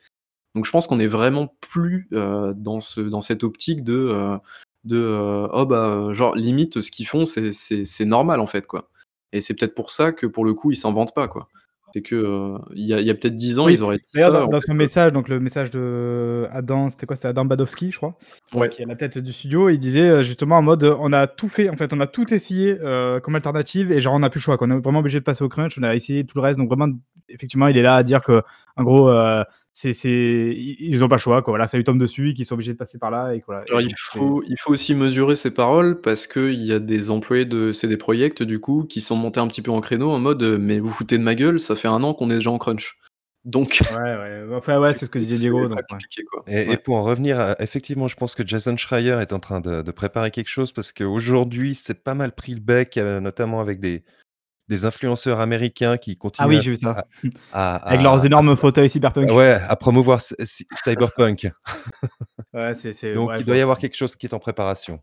Donc 0.54 0.66
je 0.66 0.72
pense 0.72 0.86
qu'on 0.86 1.00
est 1.00 1.08
vraiment 1.08 1.56
plus 1.62 2.08
euh, 2.14 2.54
dans, 2.56 2.80
ce, 2.80 3.02
dans 3.02 3.22
cette 3.22 3.44
optique 3.44 3.84
de, 3.84 3.96
euh, 3.96 4.38
de 4.84 4.98
euh, 4.98 5.48
oh 5.52 5.66
bah 5.66 6.14
genre 6.14 6.36
limite 6.36 6.80
ce 6.80 6.92
qu'ils 6.92 7.08
font 7.08 7.26
c'est 7.26 8.06
normal 8.06 8.40
en 8.40 8.48
fait 8.48 8.68
quoi. 8.68 8.90
Et 9.34 9.42
c'est 9.42 9.56
peut-être 9.56 9.76
pour 9.76 9.90
ça 9.90 10.12
que 10.12 10.28
pour 10.28 10.46
le 10.46 10.54
coup 10.54 10.72
ils 10.72 10.78
s'en 10.78 10.94
vantent 10.94 11.16
pas 11.16 11.28
quoi. 11.28 11.50
C'est 11.96 12.02
que 12.02 12.16
euh, 12.16 12.58
il 12.74 12.84
y 12.88 12.94
a, 12.94 13.14
peut-être 13.14 13.36
10 13.38 13.60
ans 13.60 13.66
Oui, 13.68 13.76
ils 13.76 13.82
auraient 13.82 13.96
dit 13.96 14.20
ça. 14.20 14.30
dans, 14.30 14.60
son 14.60 14.74
message, 14.74 15.14
donc 15.14 15.30
le 15.30 15.40
message 15.40 15.70
de 15.70 16.46
Adam, 16.52 16.90
c'était 16.90 17.06
quoi 17.06 17.16
C'était 17.16 17.30
Adam 17.30 17.46
Badowski, 17.46 17.90
je 17.90 17.96
crois, 17.96 18.18
Ouais. 18.54 18.68
qui 18.68 18.82
est 18.82 18.84
à 18.84 18.88
la 18.90 18.98
tête 18.98 19.18
du 19.18 19.32
studio. 19.32 19.70
Il 19.70 19.80
disait 19.80 20.10
euh, 20.10 20.22
justement 20.22 20.58
en 20.58 20.62
mode, 20.62 20.84
euh, 20.84 20.98
on 21.00 21.14
a 21.14 21.26
tout 21.28 21.48
fait, 21.48 21.70
en 21.70 21.78
fait, 21.78 21.94
on 21.94 22.02
a 22.02 22.08
tout 22.08 22.34
essayé 22.34 22.78
euh, 22.82 23.22
comme 23.22 23.36
alternative 23.36 23.94
et 23.94 24.02
genre 24.02 24.14
on 24.14 24.20
n'a 24.20 24.30
plus 24.30 24.40
le 24.40 24.44
choix. 24.44 24.58
Qu'on 24.58 24.72
est 24.72 24.78
vraiment 24.78 25.00
obligé 25.00 25.20
de 25.20 25.24
passer 25.24 25.42
au 25.46 25.48
crunch. 25.48 25.78
On 25.80 25.84
a 25.84 25.96
essayé 25.96 26.26
tout 26.26 26.38
le 26.38 26.42
reste. 26.42 26.60
Donc 26.60 26.68
vraiment, 26.68 26.94
effectivement, 27.30 27.70
il 27.70 27.78
est 27.78 27.82
là 27.82 27.96
à 27.96 28.04
dire 28.04 28.22
que, 28.24 28.42
en 28.76 28.84
gros, 28.84 29.10
euh, 29.10 29.42
c'est, 29.78 29.92
c'est, 29.92 30.10
ils 30.10 30.78
ils 30.80 31.04
ont 31.04 31.10
pas 31.10 31.16
le 31.18 31.20
choix. 31.20 31.42
Quoi. 31.42 31.52
Voilà, 31.52 31.68
ça 31.68 31.76
lui 31.76 31.84
tombe 31.84 32.00
dessus, 32.00 32.34
qu'ils 32.34 32.46
sont 32.46 32.54
obligés 32.54 32.72
de 32.72 32.78
passer 32.78 32.98
par 32.98 33.12
là 33.12 33.34
et 33.36 33.44
voilà. 33.46 33.64
Alors, 33.68 33.82
Et 33.82 33.84
il 33.84 33.94
faut, 33.98 34.42
il 34.48 34.58
faut 34.58 34.72
aussi 34.72 34.96
mesurer 34.96 35.36
ses 35.36 35.54
paroles 35.54 36.00
parce 36.00 36.28
qu'il 36.28 36.62
y 36.62 36.72
a 36.72 36.80
des 36.80 37.10
employés 37.12 37.44
de 37.44 37.74
CD 37.74 37.98
Projekt 37.98 38.42
du 38.42 38.62
coup 38.62 38.86
qui 38.86 39.02
sont 39.02 39.18
montés 39.18 39.42
un 39.42 39.48
petit 39.50 39.62
peu 39.62 39.72
en 39.72 39.82
créneau 39.82 40.12
en 40.12 40.20
mode 40.20 40.42
euh, 40.44 40.58
mais 40.58 40.80
vous 40.80 40.90
foutez 40.90 41.18
de 41.18 41.24
ma 41.24 41.36
gueule, 41.36 41.60
ça 41.60 41.76
fait 41.76 41.90
un 41.90 42.02
an 42.04 42.14
qu'on 42.14 42.30
est 42.30 42.36
déjà 42.36 42.52
en 42.52 42.58
crunch. 42.58 42.98
Donc 43.44 43.82
Ouais, 43.92 43.98
ouais. 43.98 44.46
Enfin, 44.56 44.80
ouais, 44.80 44.94
c'est 44.98 45.08
ce 45.08 45.12
que 45.12 45.20
disait 45.20 45.38
Diego. 45.38 45.68
c'est 45.68 45.76
donc, 45.76 45.80
ouais. 45.92 46.24
quoi. 46.32 46.44
Et, 46.48 46.78
pour 46.78 46.96
en 46.96 47.04
revenir, 47.04 47.38
à- 47.38 47.62
effectivement, 47.62 48.08
je 48.08 48.16
pense 48.16 48.34
que 48.34 48.48
Jason 48.48 48.78
Schreier 48.78 49.18
est 49.22 49.34
en 49.34 49.40
train 49.40 49.60
de, 49.60 49.82
de 49.82 49.92
préparer 49.92 50.32
quelque 50.32 50.48
chose 50.48 50.72
parce 50.72 50.94
qu'aujourd'hui, 50.94 51.76
c'est 51.76 52.02
pas 52.02 52.14
mal 52.14 52.32
pris 52.32 52.54
le 52.54 52.62
bec, 52.62 52.98
euh, 52.98 53.20
notamment 53.20 53.60
avec 53.60 53.82
des, 53.82 54.06
des 54.68 54.86
influenceurs 54.86 55.40
américains 55.40 55.98
qui 55.98 56.18
continuent 56.18 56.46
Ah 56.46 56.50
oui, 56.50 56.58
à- 56.58 56.60
j'ai 56.62 56.72
vu 56.72 56.78
ça. 56.78 57.06
à, 57.54 57.76
Avec 57.88 58.00
à- 58.00 58.04
leurs 58.04 58.26
énormes 58.26 58.56
fauteuils 58.56 58.90
cyberpunk. 58.90 59.32
ouais, 59.32 59.60
à 59.68 59.76
promouvoir 59.76 60.22
c- 60.22 60.36
Cyberpunk. 60.84 61.52
Donc, 62.54 63.30
ouais, 63.30 63.36
il 63.40 63.46
doit 63.46 63.58
y 63.58 63.62
avoir 63.62 63.78
quelque 63.78 63.96
chose 63.96 64.16
qui 64.16 64.26
est 64.26 64.34
en 64.34 64.40
préparation. 64.40 65.00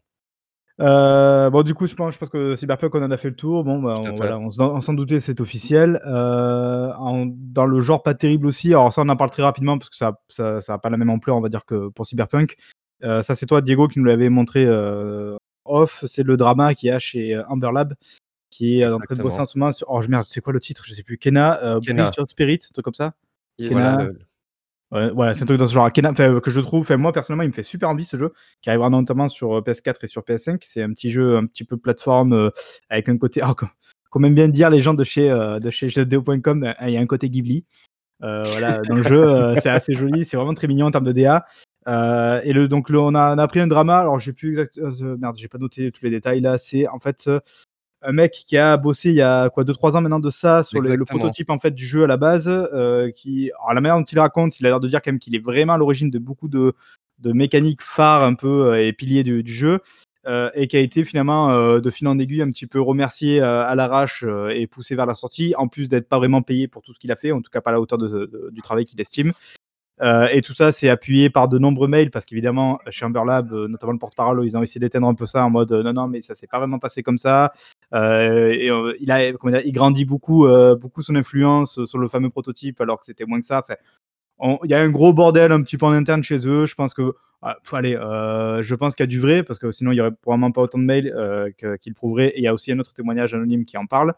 Euh, 0.81 1.51
bon, 1.51 1.63
du 1.63 1.75
coup, 1.75 1.87
je 1.87 1.95
pense, 1.95 2.15
je 2.15 2.19
pense 2.19 2.31
que 2.31 2.57
Cyberpunk, 2.57 2.95
on 2.95 3.03
en 3.03 3.11
a 3.11 3.17
fait 3.17 3.29
le 3.29 3.37
tour. 3.37 3.63
Bon, 3.63 3.81
bah, 3.81 3.95
on, 3.99 4.15
voilà, 4.15 4.39
on, 4.39 4.51
s'en- 4.51 4.75
on 4.75 4.81
s'en 4.81 4.95
doutait, 4.95 5.21
c'est 5.21 5.41
officiel. 5.41 6.01
Euh, 6.07 6.91
en- 6.95 7.27
dans 7.29 7.67
le 7.67 7.81
genre 7.81 8.03
pas 8.03 8.15
terrible 8.15 8.47
aussi, 8.47 8.69
alors 8.69 8.93
ça, 8.93 9.03
on 9.03 9.09
en 9.11 9.17
parle 9.17 9.31
très 9.31 9.43
rapidement 9.43 9.77
parce 9.79 9.91
que 9.91 9.97
ça 9.97 10.15
ça, 10.29 10.61
ça 10.61 10.75
a 10.75 10.79
pas 10.79 10.89
la 10.91 10.97
même 10.97 11.11
ampleur, 11.11 11.37
on 11.37 11.41
va 11.41 11.51
dire, 11.51 11.65
que 11.67 11.89
pour 11.89 12.07
Cyberpunk. 12.07 12.57
Euh, 13.05 13.21
ça, 13.23 13.35
c'est 13.35 13.47
toi, 13.47 13.61
Diego, 13.61 13.87
qui 13.87 13.99
nous 13.99 14.05
l'avait 14.07 14.31
montré 14.31 14.67
off. 15.65 16.05
C'est 16.09 16.23
le 16.25 16.37
drama 16.37 16.75
qu'il 16.75 16.89
y 16.89 16.91
a 16.93 16.99
chez 16.99 17.41
Amber 17.49 17.71
Lab, 17.75 17.95
qui 18.53 18.79
est 18.81 18.85
euh, 18.85 18.95
en 18.95 18.99
train 19.01 19.15
de 19.17 19.23
bosser 19.23 19.41
en 19.41 19.45
ce 19.47 19.59
moment. 19.59 19.73
Sur... 19.73 19.89
Oh, 19.91 20.01
merde, 20.09 20.27
c'est 20.29 20.41
quoi 20.41 20.53
le 20.53 20.61
titre? 20.61 20.85
Je 20.87 20.95
sais 20.95 21.03
plus. 21.03 21.19
Kena, 21.19 21.61
euh, 21.65 21.81
Kena. 21.81 22.05
Bridge 22.05 22.19
of 22.19 22.29
Spirit, 22.31 22.61
un 22.63 22.73
truc 22.73 22.85
comme 22.85 22.95
ça? 22.95 23.15
Yes. 23.59 23.73
Kena- 23.73 23.93
Voilà, 23.97 25.07
Ouais, 25.09 25.11
voilà, 25.15 25.33
c'est 25.33 25.43
un 25.45 25.47
truc 25.47 25.59
dans 25.59 25.67
ce 25.67 25.73
genre. 25.73 25.89
Kena- 25.89 26.11
enfin, 26.11 26.39
que 26.41 26.51
je 26.51 26.61
trouve, 26.61 26.87
moi 26.99 27.13
personnellement, 27.13 27.45
il 27.45 27.49
me 27.49 27.55
fait 27.55 27.63
super 27.63 27.89
envie 27.89 28.05
ce 28.05 28.19
jeu, 28.19 28.31
qui 28.61 28.69
arrivera 28.69 28.91
notamment 28.91 29.27
sur 29.27 29.57
euh, 29.57 29.61
PS4 29.63 29.97
et 30.03 30.07
sur 30.07 30.23
PS5. 30.23 30.59
C'est 30.63 30.83
un 30.83 30.93
petit 30.93 31.11
jeu, 31.11 31.37
un 31.39 31.47
petit 31.47 31.65
peu 31.65 31.79
plateforme, 31.79 32.35
euh, 32.35 32.51
avec 32.91 33.09
un 33.09 33.17
côté. 33.17 33.41
Alors, 33.41 33.57
comme, 33.57 33.71
comme 34.11 34.25
aiment 34.27 34.35
bien 34.35 34.49
dire 34.49 34.69
les 34.69 34.81
gens 34.81 34.93
de 34.93 35.03
chez, 35.03 35.31
euh, 35.31 35.59
de 35.61 35.71
chez 35.71 35.89
jeuxvideo.com, 35.89 36.65
euh, 36.65 36.73
il 36.83 36.91
y 36.91 36.99
a 36.99 37.01
un 37.01 37.07
côté 37.07 37.31
Ghibli. 37.31 37.65
Euh, 38.23 38.43
voilà, 38.45 38.79
dans 38.83 38.95
le 38.95 39.03
jeu, 39.03 39.25
euh, 39.27 39.57
c'est 39.63 39.71
assez 39.71 39.95
joli, 39.95 40.27
c'est 40.27 40.37
vraiment 40.37 40.53
très 40.53 40.67
mignon 40.69 40.87
en 40.87 40.91
termes 40.91 41.07
de 41.07 41.13
DA. 41.13 41.47
Euh, 41.89 42.41
et 42.45 42.53
le, 42.53 42.69
donc, 42.69 42.91
le- 42.91 43.01
on, 43.01 43.15
a, 43.15 43.35
on 43.35 43.39
a 43.39 43.49
pris 43.49 43.61
un 43.61 43.67
drama. 43.69 43.99
Alors, 43.99 44.21
j'ai 44.21 44.35
plus 44.35 44.51
exact. 44.51 44.77
euh, 44.79 45.17
merde, 45.17 45.37
j'ai 45.39 45.49
pas 45.49 45.57
noté 45.59 45.91
tous 45.91 46.05
les 46.05 46.11
détails 46.11 46.41
là. 46.43 46.59
C'est 46.59 46.87
en 46.87 46.99
fait. 46.99 47.31
Euh, 48.03 48.09
un 48.09 48.13
mec 48.13 48.45
qui 48.47 48.57
a 48.57 48.77
bossé 48.77 49.11
il 49.11 49.17
y 49.17 49.23
a 49.23 49.51
quoi 49.51 49.65
2-3 49.65 49.97
ans 49.97 50.01
maintenant 50.01 50.21
de 50.21 50.31
ça 50.31 50.63
sur 50.63 50.81
le, 50.81 51.05
prototype 51.05 51.51
en 51.51 51.59
fait 51.59 51.73
du 51.73 51.87
jeu 51.87 52.05
à 52.05 52.07
la 52.07 52.17
base 52.17 52.49
euh, 52.49 53.11
qui 53.11 53.51
alors 53.61 53.75
la 53.75 53.81
manière 53.81 53.97
dont 53.97 54.05
il 54.05 54.19
raconte 54.19 54.59
il 54.61 54.67
a 54.67 54.71
l'air 54.71 54.81
de 54.81 54.89
dire 54.89 55.01
quand 55.03 55.13
même 55.13 55.19
qu'il 55.19 55.35
est 55.35 55.45
vraiment 55.45 55.75
à 55.75 55.79
l'origine 55.79 56.11
de 56.11 56.19
beaucoup 56.19 56.49
de 56.49 56.75
de 57.19 57.33
mécanique 57.33 57.83
phare 57.83 58.23
un 58.23 58.35
peu 58.35 58.81
et 58.81 58.93
pilier 58.93 59.23
du, 59.23 59.43
du 59.43 59.53
jeu. 59.53 59.81
et 60.55 60.67
qui 60.67 60.77
a 60.77 60.81
été 60.81 61.05
finalement 61.05 61.79
de 61.79 61.91
fil 61.91 62.09
en 62.09 62.19
aiguille 62.19 62.43
un 62.43 62.51
petit 62.51 62.67
peu 62.67 62.81
remercié 62.81 63.41
à 63.41 63.73
l'arrache 63.77 64.25
et 64.51 64.67
poussé 64.67 64.97
vers 64.97 65.07
la 65.07 65.15
sortie, 65.15 65.55
en 65.57 65.69
plus 65.69 65.89
d'être 65.89 66.09
pas 66.09 66.19
vraiment 66.19 66.43
payé 66.43 66.67
pour 66.67 66.83
tout 66.83 66.93
ce 66.93 66.99
qu'il 66.99 67.13
a 67.13 67.17
fait, 67.17 67.31
en 67.31 67.41
tout 67.41 67.51
cas 67.53 67.61
pas 67.61 67.71
à 67.71 67.75
la 67.75 67.81
hauteur 67.81 67.99
de, 67.99 68.51
du 68.53 68.61
travail 68.61 68.87
qu'il 68.87 69.01
estime. 69.01 69.33
Euh, 70.01 70.27
et 70.33 70.43
tout 70.43 70.55
ça, 70.55 70.73
c'est 70.73 70.89
appuyé 70.89 71.31
par 71.31 71.49
de 71.49 71.59
nombreux 71.59 71.87
mails 71.87 72.11
parce 72.11 72.25
qu'évidemment, 72.25 72.81
chez 72.91 73.05
Amberlab, 73.05 73.53
euh, 73.53 73.69
notamment 73.69 73.93
le 73.93 73.99
porte-parole, 73.99 74.45
ils 74.45 74.57
ont 74.57 74.63
essayé 74.63 74.81
d'éteindre 74.81 75.07
un 75.07 75.15
peu 75.15 75.27
ça 75.27 75.45
en 75.45 75.51
mode 75.51 75.71
euh, 75.73 75.83
non, 75.83 75.93
non, 75.93 76.09
mais 76.09 76.23
ça 76.23 76.35
s'est 76.35 76.49
pas 76.49 76.59
vraiment 76.59 76.79
passé 76.79 77.03
comme 77.03 77.19
ça. 77.19 77.53
Et, 77.95 78.71
il, 79.01 79.11
a, 79.11 79.29
il 79.29 79.73
grandit 79.73 80.05
beaucoup, 80.05 80.47
beaucoup 80.81 81.03
son 81.03 81.15
influence 81.15 81.85
sur 81.85 81.99
le 81.99 82.09
fameux 82.09 82.31
prototype 82.31 82.81
alors 82.81 82.99
que 82.99 83.07
c'était 83.07 83.25
moins 83.25 83.41
que 83.41 83.47
ça. 83.47 83.63
Il 84.43 84.71
y 84.71 84.75
a 84.75 84.81
un 84.81 84.91
gros 84.91 85.13
bordel 85.13 85.53
un 85.53 85.63
petit 85.63 85.77
peu 85.77 85.87
en 85.87 85.93
interne 85.93 86.23
chez 86.23 86.47
eux. 86.49 86.67
Je 86.67 86.75
pense 86.75 86.95
que, 86.95 87.15
ah, 87.43 87.59
allez, 87.73 87.93
je 87.93 88.75
pense 88.75 88.95
qu'il 88.95 89.05
y 89.05 89.09
a 89.09 89.11
du 89.11 89.21
vrai 89.21 89.43
parce 89.43 89.59
que 89.59 89.71
sinon 89.71 89.93
il 89.93 89.97
y 89.97 90.01
aurait 90.01 90.13
probablement 90.13 90.53
pas 90.53 90.63
autant 90.63 90.79
de 90.79 90.85
mails 90.85 91.15
qui 91.57 91.89
le 91.91 91.95
prouveraient. 91.95 92.29
Et 92.29 92.39
il 92.39 92.45
y 92.45 92.49
a 92.49 92.55
aussi 92.55 92.73
un 92.73 92.79
autre 92.79 92.95
témoignage 92.95 93.35
anonyme 93.35 93.65
qui 93.65 93.77
en 93.77 93.87
parle. 93.87 94.15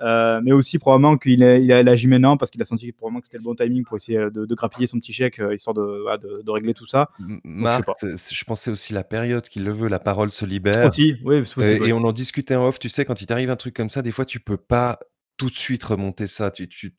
Euh, 0.00 0.40
mais 0.42 0.52
aussi 0.52 0.78
probablement 0.78 1.16
qu'il 1.16 1.42
a, 1.42 1.56
il 1.56 1.72
a 1.72 1.78
agi 1.78 2.06
maintenant 2.06 2.36
parce 2.36 2.50
qu'il 2.50 2.60
a 2.60 2.66
senti 2.66 2.92
probablement 2.92 3.20
que 3.20 3.28
c'était 3.28 3.38
le 3.38 3.44
bon 3.44 3.54
timing 3.54 3.82
pour 3.82 3.96
essayer 3.96 4.18
de, 4.18 4.44
de 4.44 4.54
grappiller 4.54 4.86
son 4.86 4.98
petit 4.98 5.14
chèque 5.14 5.40
euh, 5.40 5.54
histoire 5.54 5.72
de, 5.72 6.16
de, 6.18 6.42
de, 6.42 6.50
régler 6.50 6.74
tout 6.74 6.86
ça. 6.86 7.08
Marc, 7.44 7.88
je, 8.02 8.44
pensais 8.44 8.70
aussi 8.70 8.92
la 8.92 9.04
période 9.04 9.48
qu'il 9.48 9.64
le 9.64 9.72
veut, 9.72 9.88
la 9.88 9.98
parole 9.98 10.30
se 10.30 10.44
libère. 10.44 10.90
Aussi, 10.90 11.16
oui, 11.24 11.42
et, 11.62 11.92
on 11.94 12.04
en 12.04 12.12
discutait 12.12 12.56
en 12.56 12.66
off, 12.66 12.78
tu 12.78 12.90
sais, 12.90 13.06
quand 13.06 13.22
il 13.22 13.26
t'arrive 13.26 13.48
un 13.48 13.56
truc 13.56 13.74
comme 13.74 13.88
ça, 13.88 14.02
des 14.02 14.12
fois 14.12 14.26
tu 14.26 14.38
peux 14.38 14.58
pas 14.58 14.98
tout 15.38 15.48
de 15.48 15.54
suite 15.54 15.84
remonter 15.84 16.26
ça, 16.26 16.50
tu, 16.50 16.68
tu, 16.68 16.94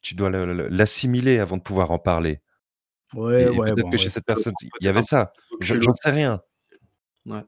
tu 0.00 0.14
dois 0.14 0.30
l'assimiler 0.30 1.40
avant 1.40 1.56
de 1.56 1.62
pouvoir 1.62 1.90
en 1.90 1.98
parler. 1.98 2.40
Ouais, 3.14 3.48
ouais, 3.48 3.74
peut-être 3.74 3.90
que 3.90 3.96
chez 3.96 4.08
cette 4.08 4.24
personne, 4.24 4.54
il 4.80 4.84
y 4.84 4.88
avait 4.88 5.02
ça. 5.02 5.32
J'en 5.60 5.92
sais 5.92 6.10
rien. 6.10 6.40
Ouais. 7.26 7.42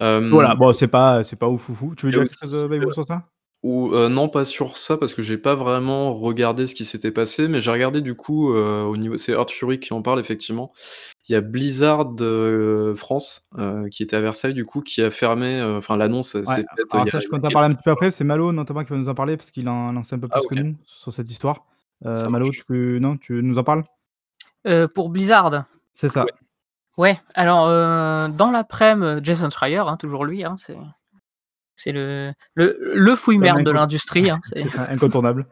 Voilà, 0.00 0.54
bon, 0.54 0.72
c'est 0.72 0.88
pas, 0.88 1.22
c'est 1.24 1.36
pas 1.36 1.48
ouf, 1.48 1.68
ouf, 1.68 1.94
Tu 1.94 2.06
veux 2.06 2.12
dire 2.12 2.24
quelque 2.24 2.40
chose, 2.40 2.94
sur 2.94 3.06
ça? 3.06 3.28
Ou 3.62 3.94
non, 3.94 4.28
pas 4.28 4.44
sur 4.44 4.76
ça, 4.76 4.96
parce 4.96 5.14
que 5.14 5.22
j'ai 5.22 5.38
pas 5.38 5.54
vraiment 5.54 6.12
regardé 6.14 6.66
ce 6.66 6.74
qui 6.74 6.84
s'était 6.84 7.12
passé, 7.12 7.48
mais 7.48 7.60
j'ai 7.60 7.70
regardé 7.70 8.00
du 8.00 8.14
coup, 8.14 8.52
au 8.52 8.96
niveau 8.96 9.16
c'est 9.16 9.32
Earth 9.32 9.50
Fury 9.50 9.78
qui 9.80 9.92
en 9.92 10.02
parle 10.02 10.20
effectivement. 10.20 10.72
Il 11.28 11.32
y 11.32 11.36
a 11.36 11.40
Blizzard, 11.40 12.14
France, 12.96 13.48
qui 13.90 14.02
était 14.02 14.16
à 14.16 14.20
Versailles 14.20 14.54
du 14.54 14.64
coup, 14.64 14.80
qui 14.80 15.02
a 15.02 15.10
fermé, 15.10 15.62
enfin 15.62 15.96
l'annonce 15.96 16.32
s'est 16.32 16.44
faite, 16.44 16.66
alors 16.92 17.08
ça, 17.08 17.20
je 17.20 17.28
compte 17.28 17.44
en 17.44 17.50
parler 17.50 17.68
un 17.68 17.74
petit 17.74 17.84
peu 17.84 17.92
après, 17.92 18.10
c'est 18.10 18.24
Malo 18.24 18.52
notamment 18.52 18.82
qui 18.82 18.90
va 18.90 18.96
nous 18.96 19.08
en 19.08 19.14
parler 19.14 19.36
parce 19.36 19.50
qu'il 19.50 19.68
en 19.68 19.94
en 19.96 20.02
sait 20.02 20.16
un 20.16 20.18
peu 20.18 20.28
ah, 20.32 20.40
plus 20.40 20.56
que 20.56 20.62
nous 20.62 20.74
sur 20.84 21.12
cette 21.12 21.30
histoire. 21.30 21.64
Malo, 22.04 22.50
tu 22.50 22.98
non, 23.00 23.16
tu 23.16 23.42
nous 23.42 23.58
en 23.58 23.64
parles? 23.64 23.84
pour 24.94 25.08
Blizzard? 25.08 25.66
C'est 25.94 26.08
ça. 26.08 26.26
Ouais, 26.98 27.18
alors, 27.34 27.68
dans 28.30 28.50
l'après-midi, 28.50 29.20
Jason 29.22 29.50
Schreier, 29.50 29.78
hein, 29.78 29.96
toujours 29.96 30.24
lui, 30.24 30.44
hein, 30.44 30.56
c'est 30.58 30.76
c'est 31.76 31.92
le, 31.92 32.32
le, 32.54 32.78
le 32.94 33.14
fouille-merde 33.16 33.62
de 33.62 33.70
l'industrie. 33.70 34.30
Hein, 34.30 34.40
incontournable. 34.88 35.46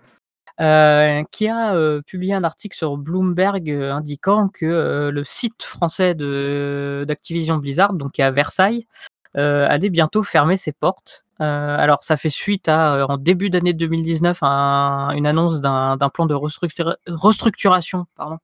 Euh, 0.60 1.22
qui 1.30 1.48
a 1.48 1.74
euh, 1.74 2.02
publié 2.02 2.34
un 2.34 2.44
article 2.44 2.76
sur 2.76 2.98
Bloomberg 2.98 3.70
euh, 3.70 3.94
indiquant 3.94 4.48
que 4.48 5.10
le 5.10 5.24
site 5.24 5.62
français 5.62 6.14
d'Activision 6.14 7.56
Blizzard, 7.56 7.94
donc 7.94 8.12
qui 8.12 8.20
est 8.20 8.24
à 8.24 8.30
Versailles, 8.30 8.86
allait 9.34 9.88
bientôt 9.88 10.22
fermer 10.22 10.56
ses 10.58 10.72
portes. 10.72 11.24
alors, 11.38 12.02
ça 12.02 12.16
fait 12.18 12.30
suite 12.30 12.68
à, 12.68 13.06
en 13.08 13.16
début 13.16 13.48
d'année 13.48 13.72
2019, 13.72 14.38
à 14.42 15.10
une 15.14 15.26
annonce 15.26 15.62
d'un 15.62 16.10
plan 16.12 16.26
de 16.26 16.34
restructuration 16.34 18.06
pardon, 18.16 18.38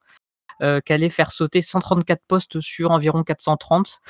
allait 0.60 1.10
faire 1.10 1.32
sauter 1.32 1.60
134 1.60 2.22
postes 2.26 2.60
sur 2.60 2.92
environ 2.92 3.24
430. 3.24 4.00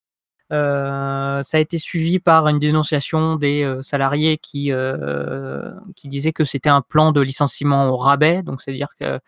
Euh, 0.53 1.43
ça 1.43 1.57
a 1.57 1.61
été 1.61 1.79
suivi 1.79 2.21
par 2.21 2.47
une 2.47 2.61
dénonciation 2.61 3.35
des 3.35 3.65
euh, 3.65 3.83
salariés 3.83 4.39
qui, 4.39 4.71
euh, 4.71 5.73
qui 5.97 6.09
disaient 6.09 6.33
que 6.33 6.45
c'était 6.45 6.69
un 6.69 6.83
plan 6.83 7.11
de 7.11 7.21
licenciement 7.21 7.89
au 7.89 7.97
rabais, 7.97 8.43
donc 8.43 8.63
c'est-à-dire 8.63 8.95
que 8.99 9.19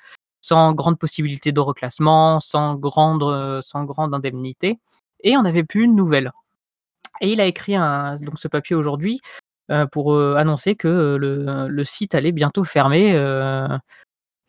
sans 0.40 0.72
grande 0.72 0.98
possibilité 0.98 1.50
de 1.50 1.60
reclassement, 1.60 2.38
sans 2.38 2.76
grande, 2.76 3.60
sans 3.62 3.84
grande 3.84 4.14
indemnité, 4.14 4.78
et 5.24 5.36
on 5.36 5.42
n'avait 5.42 5.64
plus 5.64 5.82
une 5.82 5.96
nouvelle. 5.96 6.30
Et 7.20 7.32
il 7.32 7.40
a 7.40 7.46
écrit 7.46 7.74
donc 7.74 8.38
ce 8.38 8.46
papier 8.46 8.76
aujourd'hui 8.76 9.20
pour 9.90 10.16
annoncer 10.16 10.76
que 10.76 11.16
le, 11.16 11.66
le, 11.66 11.84
site 11.84 12.14
allait 12.14 12.30
bientôt 12.30 12.62
fermer 12.62 13.10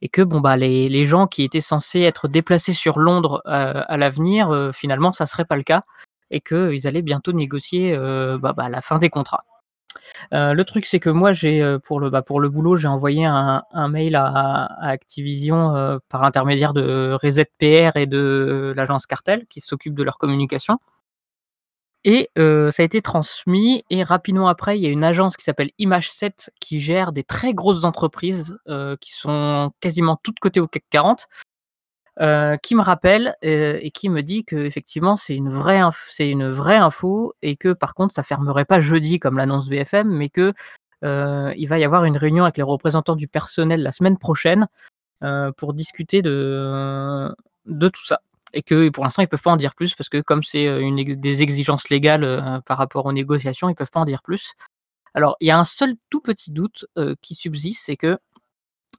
et 0.01 0.09
que 0.09 0.21
bon 0.21 0.41
bah 0.41 0.57
les, 0.57 0.89
les, 0.89 1.07
gens 1.07 1.25
qui 1.25 1.41
étaient 1.41 1.59
censés 1.59 2.01
être 2.01 2.27
déplacés 2.27 2.73
sur 2.73 2.99
Londres 2.99 3.41
à 3.45 3.97
l'avenir, 3.97 4.69
finalement 4.71 5.11
ça 5.11 5.25
serait 5.25 5.45
pas 5.45 5.57
le 5.57 5.63
cas 5.63 5.83
et 6.31 6.41
qu'ils 6.41 6.87
allaient 6.87 7.01
bientôt 7.01 7.31
négocier 7.31 7.97
bah, 7.97 8.53
bah, 8.53 8.69
la 8.69 8.81
fin 8.81 8.97
des 8.97 9.09
contrats. 9.09 9.45
le 10.31 10.63
truc, 10.63 10.85
c'est 10.85 10.99
que 10.99 11.09
moi, 11.09 11.33
j'ai 11.33 11.77
pour 11.83 11.99
le 11.99 12.09
bah, 12.09 12.21
pour 12.21 12.39
le 12.39 12.49
boulot, 12.49 12.77
j'ai 12.77 12.87
envoyé 12.87 13.25
un, 13.25 13.63
mail 13.89 14.15
à, 14.15 14.65
Activision 14.81 15.99
par 16.09 16.23
intermédiaire 16.23 16.73
de 16.73 17.17
Reset 17.21 17.45
PR 17.59 17.97
et 17.97 18.05
de 18.05 18.73
l'agence 18.75 19.05
Cartel 19.07 19.45
qui 19.47 19.61
s'occupe 19.61 19.95
de 19.95 20.03
leur 20.03 20.17
communication. 20.17 20.79
Et 22.05 22.29
ça 22.35 22.81
a 22.81 22.83
été 22.83 23.01
transmis. 23.01 23.83
Et 23.89 24.03
rapidement 24.03 24.47
après, 24.47 24.77
il 24.77 24.83
y 24.83 24.87
a 24.87 24.89
une 24.89 25.03
agence 25.03 25.35
qui 25.37 25.43
s'appelle 25.43 25.71
Image 25.79 26.09
7 26.09 26.51
qui 26.59 26.79
gère 26.79 27.11
des 27.11 27.23
très 27.23 27.53
grosses 27.53 27.83
entreprises 27.83 28.57
qui 29.01 29.11
sont 29.11 29.71
quasiment 29.81 30.17
toutes 30.21 30.39
cotées 30.39 30.61
au 30.61 30.67
CAC 30.67 30.83
40 30.89 31.27
euh, 32.21 32.57
qui 32.57 32.75
me 32.75 32.81
rappelle 32.81 33.37
euh, 33.45 33.79
et 33.81 33.91
qui 33.91 34.09
me 34.09 34.21
dit 34.21 34.43
qu'effectivement 34.43 35.15
c'est 35.15 35.37
une 35.37 35.47
vraie 35.47 35.79
c'est 36.09 36.29
une 36.29 36.49
vraie 36.49 36.75
info 36.75 37.31
et 37.41 37.55
que 37.55 37.71
par 37.71 37.93
contre 37.93 38.13
ça 38.13 38.23
fermerait 38.23 38.65
pas 38.65 38.81
jeudi 38.81 39.21
comme 39.21 39.37
l'annonce 39.37 39.69
BFM, 39.69 40.09
mais 40.09 40.27
que 40.27 40.53
euh, 41.05 41.53
il 41.55 41.67
va 41.69 41.79
y 41.79 41.85
avoir 41.85 42.03
une 42.03 42.17
réunion 42.17 42.43
avec 42.43 42.57
les 42.57 42.63
représentants 42.63 43.15
du 43.15 43.29
personnel 43.29 43.81
la 43.81 43.93
semaine 43.93 44.17
prochaine 44.17 44.67
pour 45.55 45.73
discuter 45.73 46.21
de 46.21 47.33
de 47.65 47.87
tout 47.87 48.05
ça 48.05 48.19
et 48.51 48.63
que 48.63 48.89
pour 48.89 49.05
l'instant 49.05 49.21
ils 49.21 49.29
peuvent 49.29 49.41
pas 49.41 49.51
en 49.51 49.57
dire 49.57 49.75
plus 49.75 49.95
parce 49.95 50.09
que 50.09 50.19
comme 50.19 50.43
c'est 50.43 50.65
une 50.65 51.01
des 51.21 51.41
exigences 51.41 51.89
légales 51.89 52.61
par 52.65 52.77
rapport 52.77 53.05
aux 53.05 53.13
négociations, 53.13 53.69
ils 53.69 53.75
peuvent 53.75 53.91
pas 53.91 54.01
en 54.01 54.05
dire 54.05 54.23
plus. 54.23 54.55
Alors 55.13 55.37
il 55.39 55.47
y 55.47 55.51
a 55.51 55.57
un 55.57 55.63
seul 55.63 55.93
tout 56.09 56.19
petit 56.19 56.51
doute 56.51 56.85
qui 57.21 57.35
subsiste, 57.35 57.83
c'est 57.85 57.97
que 57.97 58.17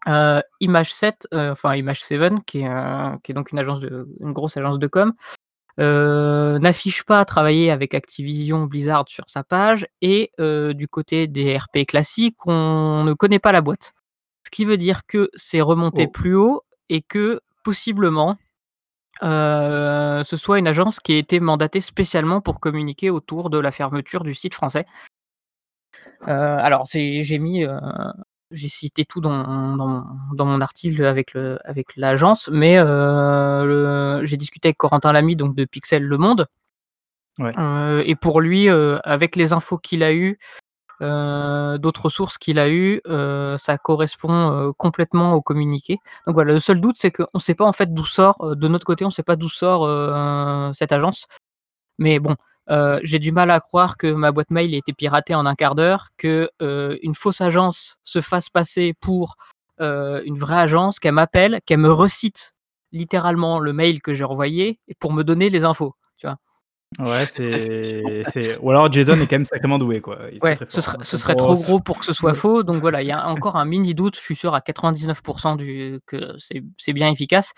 euh, 0.08 0.40
Image 0.60 0.92
7, 0.94 1.28
euh, 1.34 1.52
enfin 1.52 1.74
Image 1.74 2.02
7, 2.02 2.44
qui 2.46 2.60
est, 2.60 2.68
euh, 2.68 3.16
qui 3.22 3.32
est, 3.32 3.34
donc 3.34 3.52
une 3.52 3.58
agence 3.58 3.80
de, 3.80 4.08
une 4.20 4.32
grosse 4.32 4.56
agence 4.56 4.78
de 4.78 4.86
com, 4.86 5.12
n'affiche 5.78 7.04
pas 7.04 7.24
travailler 7.24 7.70
avec 7.70 7.94
Activision 7.94 8.64
Blizzard 8.66 9.04
sur 9.08 9.28
sa 9.28 9.42
page 9.42 9.86
et 10.02 10.30
du 10.38 10.88
côté 10.88 11.26
des 11.26 11.56
RP 11.56 11.86
classiques, 11.86 12.46
on 12.46 13.02
ne 13.04 13.14
connaît 13.14 13.38
pas 13.38 13.52
la 13.52 13.62
boîte. 13.62 13.94
Ce 14.44 14.50
qui 14.50 14.66
veut 14.66 14.76
dire 14.76 15.06
que 15.06 15.30
c'est 15.34 15.62
remonté 15.62 16.04
oh. 16.06 16.10
plus 16.10 16.34
haut 16.34 16.64
et 16.90 17.00
que 17.00 17.40
possiblement 17.64 18.36
ce 19.22 20.36
soit 20.36 20.58
une 20.58 20.68
agence 20.68 21.00
qui 21.00 21.14
a 21.14 21.18
été 21.18 21.40
mandatée 21.40 21.80
spécialement 21.80 22.42
pour 22.42 22.60
communiquer 22.60 23.08
autour 23.08 23.48
de 23.48 23.58
la 23.58 23.70
fermeture 23.70 24.22
du 24.22 24.34
site 24.34 24.52
français. 24.52 24.84
alors 26.26 26.84
j'ai 26.92 27.38
mis 27.38 27.64
j'ai 28.50 28.68
cité 28.68 29.04
tout 29.04 29.20
dans, 29.20 29.76
dans, 29.76 30.44
mon 30.44 30.60
article 30.60 31.04
avec 31.04 31.34
le 31.34 31.58
avec 31.64 31.96
l'agence, 31.96 32.48
mais 32.52 32.78
euh, 32.78 34.24
j'ai 34.24 34.36
discuté 34.36 34.68
avec 34.68 34.76
Corentin 34.76 35.12
Lamy 35.12 35.36
donc 35.36 35.54
de 35.54 35.64
Pixel 35.64 36.02
Le 36.04 36.18
Monde. 36.18 36.46
Euh, 37.40 38.02
et 38.04 38.16
pour 38.16 38.40
lui, 38.40 38.68
euh, 38.68 38.98
avec 39.04 39.34
les 39.36 39.52
infos 39.52 39.78
qu'il 39.78 40.02
a 40.02 40.12
eues, 40.12 40.38
d'autres 41.00 42.10
sources 42.10 42.36
qu'il 42.36 42.58
a 42.58 42.68
eues, 42.68 43.00
ça 43.58 43.78
correspond 43.78 44.72
complètement 44.76 45.34
au 45.34 45.42
communiqué. 45.42 45.98
Donc 46.26 46.34
voilà, 46.34 46.52
le 46.52 46.60
seul 46.60 46.80
doute, 46.80 46.96
c'est 46.98 47.10
qu'on 47.10 47.26
ne 47.34 47.40
sait 47.40 47.54
pas 47.54 47.64
en 47.64 47.72
fait 47.72 47.94
d'où 47.94 48.04
sort, 48.04 48.56
de 48.56 48.68
notre 48.68 48.84
côté, 48.84 49.04
on 49.04 49.08
ne 49.08 49.12
sait 49.12 49.22
pas 49.22 49.36
d'où 49.36 49.48
sort 49.48 49.86
cette 50.74 50.92
agence. 50.92 51.26
Mais 51.98 52.18
bon, 52.18 52.36
euh, 52.70 53.00
j'ai 53.02 53.18
du 53.18 53.32
mal 53.32 53.50
à 53.50 53.60
croire 53.60 53.96
que 53.96 54.06
ma 54.06 54.30
boîte 54.30 54.50
mail 54.50 54.74
ait 54.74 54.78
été 54.78 54.92
piratée 54.92 55.34
en 55.34 55.44
un 55.46 55.54
quart 55.54 55.74
d'heure, 55.74 56.08
que 56.16 56.50
euh, 56.62 56.96
une 57.02 57.14
fausse 57.14 57.40
agence 57.40 57.96
se 58.04 58.20
fasse 58.20 58.48
passer 58.48 58.94
pour 59.00 59.36
euh, 59.80 60.22
une 60.24 60.38
vraie 60.38 60.58
agence, 60.60 61.00
qu'elle 61.00 61.14
m'appelle, 61.14 61.60
qu'elle 61.66 61.80
me 61.80 61.92
recite 61.92 62.54
littéralement 62.92 63.58
le 63.58 63.72
mail 63.72 64.00
que 64.00 64.14
j'ai 64.14 64.24
envoyé 64.24 64.78
pour 65.00 65.12
me 65.12 65.24
donner 65.24 65.50
les 65.50 65.64
infos. 65.64 65.94
Tu 66.16 66.26
vois. 66.26 66.36
Ouais, 66.98 67.26
c'est. 68.32 68.58
Ou 68.60 68.70
alors 68.70 68.92
Jason 68.92 69.14
est 69.20 69.26
quand 69.26 69.36
même 69.36 69.44
sacrément 69.44 69.78
doué, 69.78 70.00
quoi. 70.00 70.18
ouais, 70.42 70.58
ce 70.68 70.80
serait, 70.80 70.98
ce 71.02 71.16
serait 71.18 71.34
trop 71.34 71.54
gros 71.54 71.80
pour 71.80 71.98
que 71.98 72.04
ce 72.04 72.12
soit 72.12 72.34
faux. 72.34 72.62
Donc 72.62 72.80
voilà, 72.80 73.02
il 73.02 73.06
y 73.06 73.12
a 73.12 73.28
encore 73.28 73.56
un 73.56 73.64
mini 73.64 73.94
doute. 73.94 74.16
Je 74.16 74.20
suis 74.20 74.36
sûr 74.36 74.54
à 74.54 74.60
99% 74.60 75.56
du... 75.56 76.00
que 76.06 76.36
c'est 76.38 76.92
bien 76.92 77.10
efficace. 77.10 77.52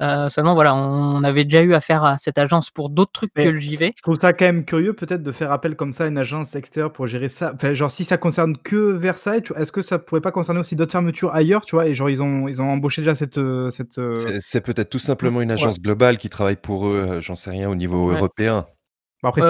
Euh, 0.00 0.28
seulement 0.28 0.54
voilà, 0.54 0.74
on 0.74 1.22
avait 1.22 1.44
déjà 1.44 1.62
eu 1.62 1.74
affaire 1.74 2.04
à 2.04 2.18
cette 2.18 2.38
agence 2.38 2.70
pour 2.70 2.88
d'autres 2.90 3.12
trucs 3.12 3.32
Mais 3.36 3.44
que 3.44 3.48
le 3.50 3.58
JV. 3.58 3.92
Je 3.96 4.02
trouve 4.02 4.18
ça 4.18 4.32
quand 4.32 4.44
même 4.46 4.64
curieux 4.64 4.94
peut-être 4.94 5.22
de 5.22 5.32
faire 5.32 5.52
appel 5.52 5.76
comme 5.76 5.92
ça 5.92 6.04
à 6.04 6.06
une 6.08 6.18
agence 6.18 6.54
extérieure 6.56 6.92
pour 6.92 7.06
gérer 7.06 7.28
ça. 7.28 7.52
Enfin, 7.54 7.74
genre 7.74 7.90
si 7.90 8.04
ça 8.04 8.16
concerne 8.18 8.56
que 8.56 8.76
Versailles, 8.92 9.42
tu 9.42 9.52
est-ce 9.56 9.70
que 9.72 9.82
ça 9.82 9.98
pourrait 9.98 10.20
pas 10.20 10.32
concerner 10.32 10.60
aussi 10.60 10.76
d'autres 10.76 10.92
fermetures 10.92 11.32
ailleurs, 11.34 11.64
tu 11.64 11.76
vois? 11.76 11.86
Et 11.86 11.94
genre 11.94 12.10
ils 12.10 12.22
ont 12.22 12.48
ils 12.48 12.60
ont 12.60 12.70
embauché 12.70 13.02
déjà 13.02 13.14
cette, 13.14 13.38
heu, 13.38 13.70
cette, 13.70 13.98
heu 13.98 14.34
C'est 14.42 14.60
peut-être 14.60 14.90
tout 14.90 14.98
simplement 14.98 15.40
une 15.42 15.50
Ouais. 15.50 15.54
agence 15.54 15.80
globale 15.80 16.18
qui 16.18 16.28
travaille 16.28 16.56
pour 16.56 16.86
eux, 16.86 17.20
j'en 17.20 17.34
sais 17.34 17.50
rien, 17.50 17.68
au 17.70 17.74
niveau 17.74 18.10
Ouais. 18.10 18.16
européen. 18.16 18.66
Bon 19.22 19.28
après 19.30 19.42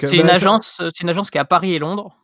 C'est 0.00 0.18
une 0.18 0.30
ça 0.30 0.34
agence, 0.36 0.82
c'est 0.94 1.00
une 1.02 1.08
agence 1.10 1.30
qui 1.30 1.38
est 1.38 1.40
à 1.40 1.44
Paris 1.44 1.74
et 1.74 1.78
Londres. 1.78 2.16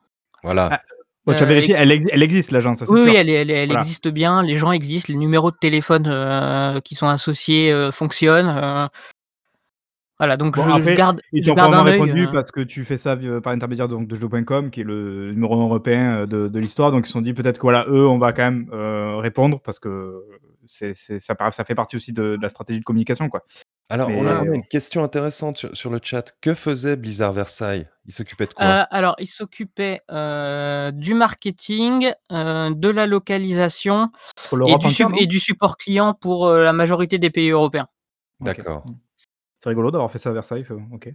Voilà. 0.42 0.68
Ah, 0.70 0.82
ouais, 1.26 1.34
tu 1.34 1.42
as 1.42 1.46
Heu, 1.46 1.48
vérifié, 1.48 1.74
elle 1.78 1.90
exi 1.92 2.08
elle 2.10 2.22
existe 2.22 2.50
l'agence, 2.50 2.78
ça 2.78 2.86
Oui, 2.88 3.00
oui, 3.02 3.14
elle 3.16 3.28
est 3.28 3.34
elle 3.34 3.50
est 3.50 3.54
elle 3.54 3.68
Voilà. 3.68 3.80
existe 3.82 4.08
bien, 4.08 4.42
les 4.42 4.56
gens 4.56 4.72
existent, 4.72 5.12
les 5.12 5.18
numéros 5.18 5.50
de 5.50 5.56
téléphone, 5.56 6.06
heu, 6.08 6.80
qui 6.84 6.94
sont 6.94 7.08
associés, 7.08 7.72
heu, 7.72 7.90
fonctionnent, 7.90 8.88
voilà, 10.18 10.36
donc 10.36 10.54
Bon 10.56 10.82
je 10.82 10.94
garde 10.94 11.22
ils 11.32 11.46
t'ont 11.46 11.54
probablement 11.54 11.82
répondu 11.84 12.26
parce 12.30 12.50
que 12.50 12.60
tu 12.60 12.84
fais 12.84 12.98
ça 12.98 13.16
par 13.42 13.52
l'intermédiaire 13.54 13.88
donc 13.88 14.06
de 14.06 14.14
jeuxvideo.com 14.14 14.70
qui 14.70 14.82
est 14.82 14.84
le 14.84 15.32
numéro 15.32 15.54
1 15.58 15.62
européen, 15.64 16.26
de 16.26 16.48
de 16.48 16.58
l'histoire. 16.58 16.92
Donc 16.92 17.04
ils 17.04 17.06
se 17.06 17.12
sont 17.12 17.22
dit 17.22 17.32
peut-être 17.32 17.56
que 17.56 17.62
voilà, 17.62 17.86
eux, 17.88 18.06
on 18.06 18.18
va 18.18 18.32
quand 18.34 18.42
même, 18.42 18.68
répondre 19.20 19.60
parce 19.60 19.78
que 19.78 20.22
c'est 20.66 20.92
ça 20.94 21.64
fait 21.64 21.74
partie 21.74 21.96
aussi 21.96 22.12
de 22.12 22.36
de 22.36 22.42
la 22.42 22.48
stratégie 22.50 22.80
de 22.80 22.84
communication, 22.84 23.28
quoi. 23.30 23.44
Alors 23.92 24.08
on 24.10 24.24
Mais 24.24 24.30
a 24.30 24.34
Ouais. 24.40 24.48
on 24.48 24.52
a 24.52 24.54
une 24.54 24.66
question 24.68 25.02
intéressante 25.02 25.58
sur 25.58 25.76
sur 25.76 25.90
le 25.90 25.98
chat. 26.00 26.32
Que 26.40 26.54
faisait 26.54 26.94
Blizzard 26.96 27.32
Versailles? 27.32 27.88
Ils 28.06 28.12
s'occupaient 28.12 28.46
de 28.46 28.54
quoi? 28.54 28.66
Heu, 28.82 28.84
alors 28.90 29.16
il 29.18 29.26
s'occupait, 29.26 30.00
heu, 30.12 30.92
du 30.92 31.14
marketing, 31.14 32.12
heu, 32.32 32.70
de 32.74 32.88
la 32.88 33.06
localisation 33.08 34.10
Pour 34.48 34.58
et 34.58 34.58
l'Europe 34.58 34.80
du 34.82 34.86
entière, 34.86 35.10
non? 35.10 35.16
et 35.16 35.26
du 35.26 35.40
support 35.40 35.76
client 35.76 36.14
pour, 36.14 36.46
heu, 36.48 36.62
la 36.62 36.72
majorité 36.72 37.18
des 37.18 37.30
pays 37.30 37.50
européens. 37.50 37.88
OK. 38.40 38.46
D'accord. 38.46 38.86
Mmh. 38.86 38.94
C'est 39.60 39.68
rigolo 39.70 39.90
d'avoir 39.90 40.10
fait 40.12 40.18
ça 40.18 40.30
à 40.30 40.32
Versailles, 40.34 40.62
enfin 40.62 40.76
bon, 40.76 40.96
OK. 40.96 41.10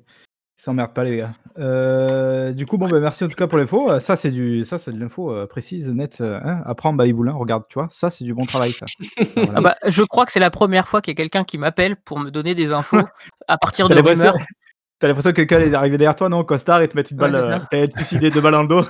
Ils 0.58 0.62
s'emmerdent 0.64 0.94
pas 0.94 1.04
les 1.04 1.18
gars. 1.18 1.32
Heu, 1.58 2.54
du 2.54 2.66
coup, 2.66 2.78
bon, 2.78 2.88
bah, 2.88 3.00
merci 3.02 3.24
en 3.26 3.28
tout 3.28 3.36
cas 3.36 3.48
pour 3.48 3.58
l'info, 3.58 3.92
heu, 3.92 4.00
ça 4.00 4.16
c'est 4.16 4.32
du 4.32 4.64
ça 4.64 4.78
c'est 4.78 4.94
de 4.94 5.00
l'info, 5.00 5.30
heu, 5.34 5.48
précise, 5.48 5.90
nette, 5.92 6.22
heu, 6.22 6.36
hein. 6.42 6.62
Apprends 6.66 6.96
regarde, 6.96 7.64
tu 7.68 7.74
vois? 7.78 7.88
Ça 7.92 8.10
c'est 8.10 8.24
du 8.24 8.34
bon 8.34 8.46
travail 8.46 8.74
ça. 8.74 8.90
Ah 9.48 9.52
Ah 9.56 9.62
bah, 9.62 9.76
je 9.88 10.04
crois 10.04 10.26
que 10.26 10.32
c'est 10.34 10.40
la 10.40 10.52
1re 10.52 10.88
fois 10.88 11.02
qu'il 11.02 11.12
y 11.12 11.16
a 11.16 11.18
quelqu'un 11.18 11.44
qui 11.46 11.58
m'appelle 11.58 11.96
pour 11.98 12.20
me 12.20 12.32
donner 12.32 12.56
des 12.56 12.72
infos 12.74 13.12
à 13.48 13.58
partir 13.58 13.90
de 13.90 13.96
l'impression 13.96 14.32
rumeurs. 14.32 14.38
tu 15.00 15.06
as 15.06 15.10
l'impression 15.10 15.32
que 15.32 15.38
quelqu'un 15.38 15.62
est 15.62 15.74
arrivé 15.76 15.98
derrière 15.98 16.16
toi, 16.16 16.30
non? 16.30 16.44
Costard 16.46 16.82
et 16.82 16.90
te 16.90 16.98
mettre 16.98 17.12
une 17.14 17.20
Ouais, 17.20 17.32
balle, 17.32 17.36
c'est 17.36 17.42
ça. 17.42 17.66
allais 17.72 17.88
te 17.90 17.96
suicider 17.98 18.32
2 18.32 18.42
balles 18.42 18.54
dans 18.54 18.64
le 18.64 18.70
dos. 18.70 18.86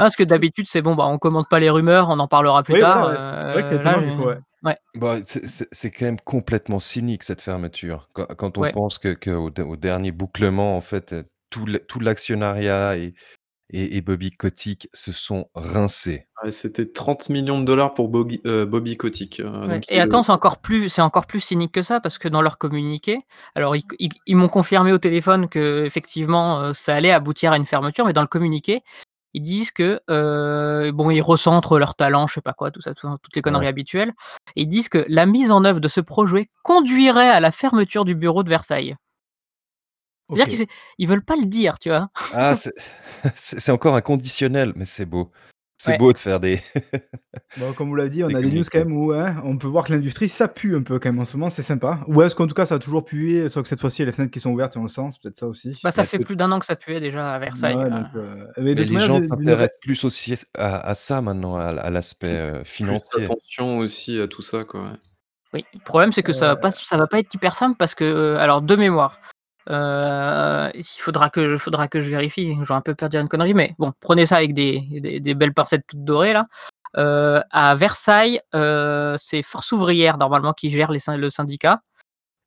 Ah 0.00 0.04
parce 0.04 0.14
que 0.16 0.22
d'habitude 0.22 0.66
c'est 0.68 0.80
bon, 0.80 0.94
bah, 0.94 1.06
on 1.08 1.18
commente 1.18 1.48
pas 1.48 1.58
les 1.58 1.70
rumeurs, 1.70 2.08
on 2.08 2.20
en 2.20 2.28
parlera 2.28 2.62
plus 2.62 2.76
Oui, 2.76 2.78
tard, 2.78 3.00
voilà, 3.00 3.08
ouais, 3.08 3.18
c'est 3.30 3.38
vrai 3.52 3.62
que 3.62 3.68
c'est 3.68 3.76
heu, 3.78 3.82
là 3.82 3.98
étonnant 3.98 4.02
du 4.02 4.12
j'ai 4.12 4.12
coup, 4.12 4.24
ouais. 4.26 4.38
Ouais. 4.62 4.78
Bah, 4.96 5.18
c'est 5.24 5.46
c'est 5.46 5.68
c'est 5.70 5.90
quand 5.90 6.06
même 6.06 6.20
complètement 6.20 6.80
cynique 6.80 7.22
cette 7.22 7.42
fermeture. 7.42 8.08
Quand 8.14 8.26
quand 8.36 8.56
on 8.58 8.64
Ouais. 8.64 8.72
pense 8.72 8.98
que 8.98 9.12
qu'au 9.14 9.50
de 9.50 9.62
au 9.62 9.76
dernier 9.76 10.12
bouclement, 10.12 10.76
en 10.76 10.80
fait, 10.80 11.12
heu, 11.12 11.26
tout 11.50 12.00
l'actionnariat 12.00 12.96
et 12.96 13.14
et 13.70 13.96
et 13.98 14.02
Bobby 14.02 14.30
Kotick 14.32 14.88
se 14.94 15.12
sont 15.12 15.50
rincés. 15.54 16.26
Ouais, 16.44 16.50
c'était 16.52 16.86
30 16.92 17.28
000 17.30 17.44
000 17.46 17.64
$ 17.64 17.94
pour 17.94 18.08
Boggy 18.08 18.40
heu, 18.46 18.64
Bobby 18.64 18.96
Kotick, 18.96 19.40
Ouais 19.66 19.66
donc 19.68 19.82
et 19.88 19.98
le 19.98 20.00
attends, 20.00 20.22
c'est 20.22 20.30
encore 20.32 20.58
plus 20.60 20.88
c'est 20.88 21.02
encore 21.02 21.26
plus 21.26 21.40
cynique 21.40 21.72
que 21.72 21.82
ça 21.82 21.98
parce 22.00 22.18
que 22.18 22.28
dans 22.28 22.42
leur 22.42 22.58
communiqué, 22.58 23.18
alors 23.56 23.74
ils 23.74 23.80
c 23.80 23.86
ils 23.98 24.10
ils 24.26 24.36
m'ont 24.36 24.48
confirmé 24.48 24.92
au 24.92 24.98
téléphone 24.98 25.48
qu'effectivement, 25.48 26.62
heu, 26.68 26.74
ça 26.74 26.94
allait 26.94 27.10
aboutir 27.10 27.50
à 27.52 27.56
une 27.56 27.66
fermeture, 27.66 28.06
mais 28.06 28.12
dans 28.12 28.20
le 28.22 28.28
communiqué, 28.28 28.82
ils 29.34 29.42
disent 29.42 29.70
que, 29.70 30.00
bon, 30.90 31.10
ils 31.10 31.20
recentrent 31.20 31.78
leurs 31.78 31.94
talents, 31.94 32.26
je 32.26 32.34
sais 32.34 32.40
pas 32.40 32.52
quoi, 32.54 32.70
tout 32.70 32.80
ça, 32.80 32.94
tout 32.94 33.08
toutes 33.22 33.36
les 33.36 33.42
conneries 33.42 33.64
Ouais. 33.64 33.68
habituelles 33.68 34.12
et 34.56 34.62
ils 34.62 34.66
disent 34.66 34.88
que 34.88 35.04
la 35.08 35.26
mise 35.26 35.50
en 35.50 35.64
œuvre 35.64 35.80
de 35.80 35.88
ce 35.88 36.00
projet 36.00 36.48
conduirait 36.62 37.28
à 37.28 37.40
la 37.40 37.52
fermeture 37.52 38.04
du 38.04 38.14
bureau 38.14 38.42
de 38.42 38.48
Versailles. 38.48 38.96
C'est-à-dire 40.30 40.66
qu'ils 40.98 41.08
veulent 41.08 41.24
pas 41.24 41.36
le 41.36 41.46
dire, 41.46 41.78
tu 41.78 41.88
vois? 41.88 42.10
Ah, 42.34 42.54
c'est 43.36 43.70
encore 43.72 43.94
un 43.96 44.02
conditionnel, 44.02 44.72
mais 44.76 44.84
c'est 44.84 45.06
beau. 45.06 45.30
C'est 45.80 45.92
Ouais. 45.92 45.98
beau 45.98 46.12
de 46.12 46.18
faire 46.18 46.40
des 46.40 46.60
Bon, 47.56 47.72
comme 47.74 47.88
vous 47.88 47.94
l'avez 47.96 48.10
dit, 48.10 48.22
on 48.24 48.28
des 48.28 48.34
a 48.34 48.42
des 48.42 48.52
news 48.52 48.64
quand 48.70 48.78
communiqués. 48.78 48.84
même 48.84 48.92
où, 48.96 49.12
hein, 49.12 49.40
on 49.44 49.56
peut 49.58 49.66
voir 49.66 49.84
que 49.86 49.92
l'industrie, 49.92 50.28
ça 50.28 50.48
pue 50.48 50.76
un 50.76 50.82
peu 50.82 50.98
quand 50.98 51.08
même 51.10 51.18
en 51.20 51.24
ce 51.24 51.36
moment, 51.36 51.50
c'est 51.50 51.62
sympa. 51.62 52.00
Ou 52.06 52.22
est-ce 52.22 52.34
qu'en 52.34 52.46
tout 52.46 52.54
cas 52.54 52.66
ça 52.66 52.76
a 52.76 52.78
toujours 52.78 53.04
pué, 53.04 53.48
sauf 53.48 53.62
que 53.62 53.68
cette 53.68 53.80
fois-ci, 53.80 53.98
il 53.98 54.00
y 54.02 54.04
a 54.04 54.06
les 54.06 54.12
fenêtres 54.12 54.32
qui 54.32 54.40
sont 54.40 54.50
ouvertes 54.50 54.76
et 54.76 54.78
on 54.78 54.82
le 54.82 54.88
sent, 54.88 55.02
c'est 55.12 55.22
peut-être 55.22 55.36
ça 55.38 55.46
aussi. 55.48 55.78
Bah, 55.84 55.92
ça 55.92 56.02
Bah, 56.02 56.04
fait 56.04 56.18
peut 56.18 56.24
plus 56.24 56.34
d'1 56.34 56.50
an 56.50 56.58
que 56.58 56.66
ça 56.66 56.74
puait 56.76 56.98
déjà 57.00 57.34
à 57.34 57.38
Versailles, 57.38 57.84
Ouais, 57.84 57.88
donc 57.90 58.08
heu, 58.14 58.46
mais 58.58 58.74
de 58.74 58.82
Mais 58.82 58.84
toute 58.84 58.92
les 58.92 58.98
manière, 58.98 59.00
gens 59.00 59.20
s'intéressent 59.22 59.78
plus 59.80 60.04
aussi 60.04 60.34
à 60.54 60.76
à 60.90 60.94
ça 60.94 61.22
maintenant, 61.22 61.56
à 61.56 61.88
l'aspect, 61.90 62.34
heu, 62.60 62.64
Plus 62.82 63.00
financier. 63.04 63.30
attention 63.30 63.78
aussi 63.78 64.20
à 64.20 64.28
tout 64.28 64.42
ça, 64.42 64.64
quoi, 64.64 64.82
ouais. 64.84 64.96
Oui, 65.54 65.64
le 65.72 65.80
problème 65.80 66.12
c'est 66.12 66.22
que 66.22 66.32
ça 66.34 66.46
va 66.48 66.56
pas 66.56 66.68
Heu 66.68 66.70
s 66.70 66.82
ça 66.84 66.96
va 66.98 67.06
pas 67.06 67.18
être 67.20 67.32
hyper 67.34 67.56
simple 67.56 67.76
parce 67.78 67.94
que, 67.94 68.36
alors 68.36 68.62
de 68.62 68.76
mémoire, 68.76 69.20
heu, 69.70 70.70
il 70.74 70.84
faudra 70.84 71.30
que 71.30 71.58
faudra 71.58 71.88
que 71.88 72.00
je 72.00 72.10
vérifie, 72.10 72.54
j'aurais 72.62 72.78
un 72.78 72.82
peu 72.82 72.94
peur 72.94 73.08
de 73.08 73.12
dire 73.12 73.20
une 73.20 73.28
connerie, 73.28 73.54
mais 73.54 73.74
bon, 73.78 73.92
prenez 74.00 74.26
ça 74.26 74.36
avec 74.36 74.54
des 74.54 74.80
des 75.00 75.20
des 75.20 75.34
belles 75.34 75.54
pincettes 75.54 75.84
toutes 75.86 76.04
dorées 76.04 76.32
là. 76.32 76.46
Heu, 76.96 77.40
à 77.50 77.74
Versailles, 77.74 78.40
heu, 78.54 79.14
c'est 79.18 79.42
Force 79.42 79.72
ouvrière 79.72 80.16
normalement 80.18 80.52
qui 80.54 80.70
gère 80.70 80.90
les 80.90 81.00
le 81.16 81.30
syndicat, 81.30 81.82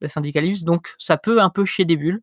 le 0.00 0.08
syndicalisme, 0.08 0.66
donc 0.66 0.94
ça 0.98 1.16
peut 1.16 1.40
un 1.40 1.50
peu 1.50 1.64
chier 1.64 1.84
des 1.84 1.96
bulles. 1.96 2.22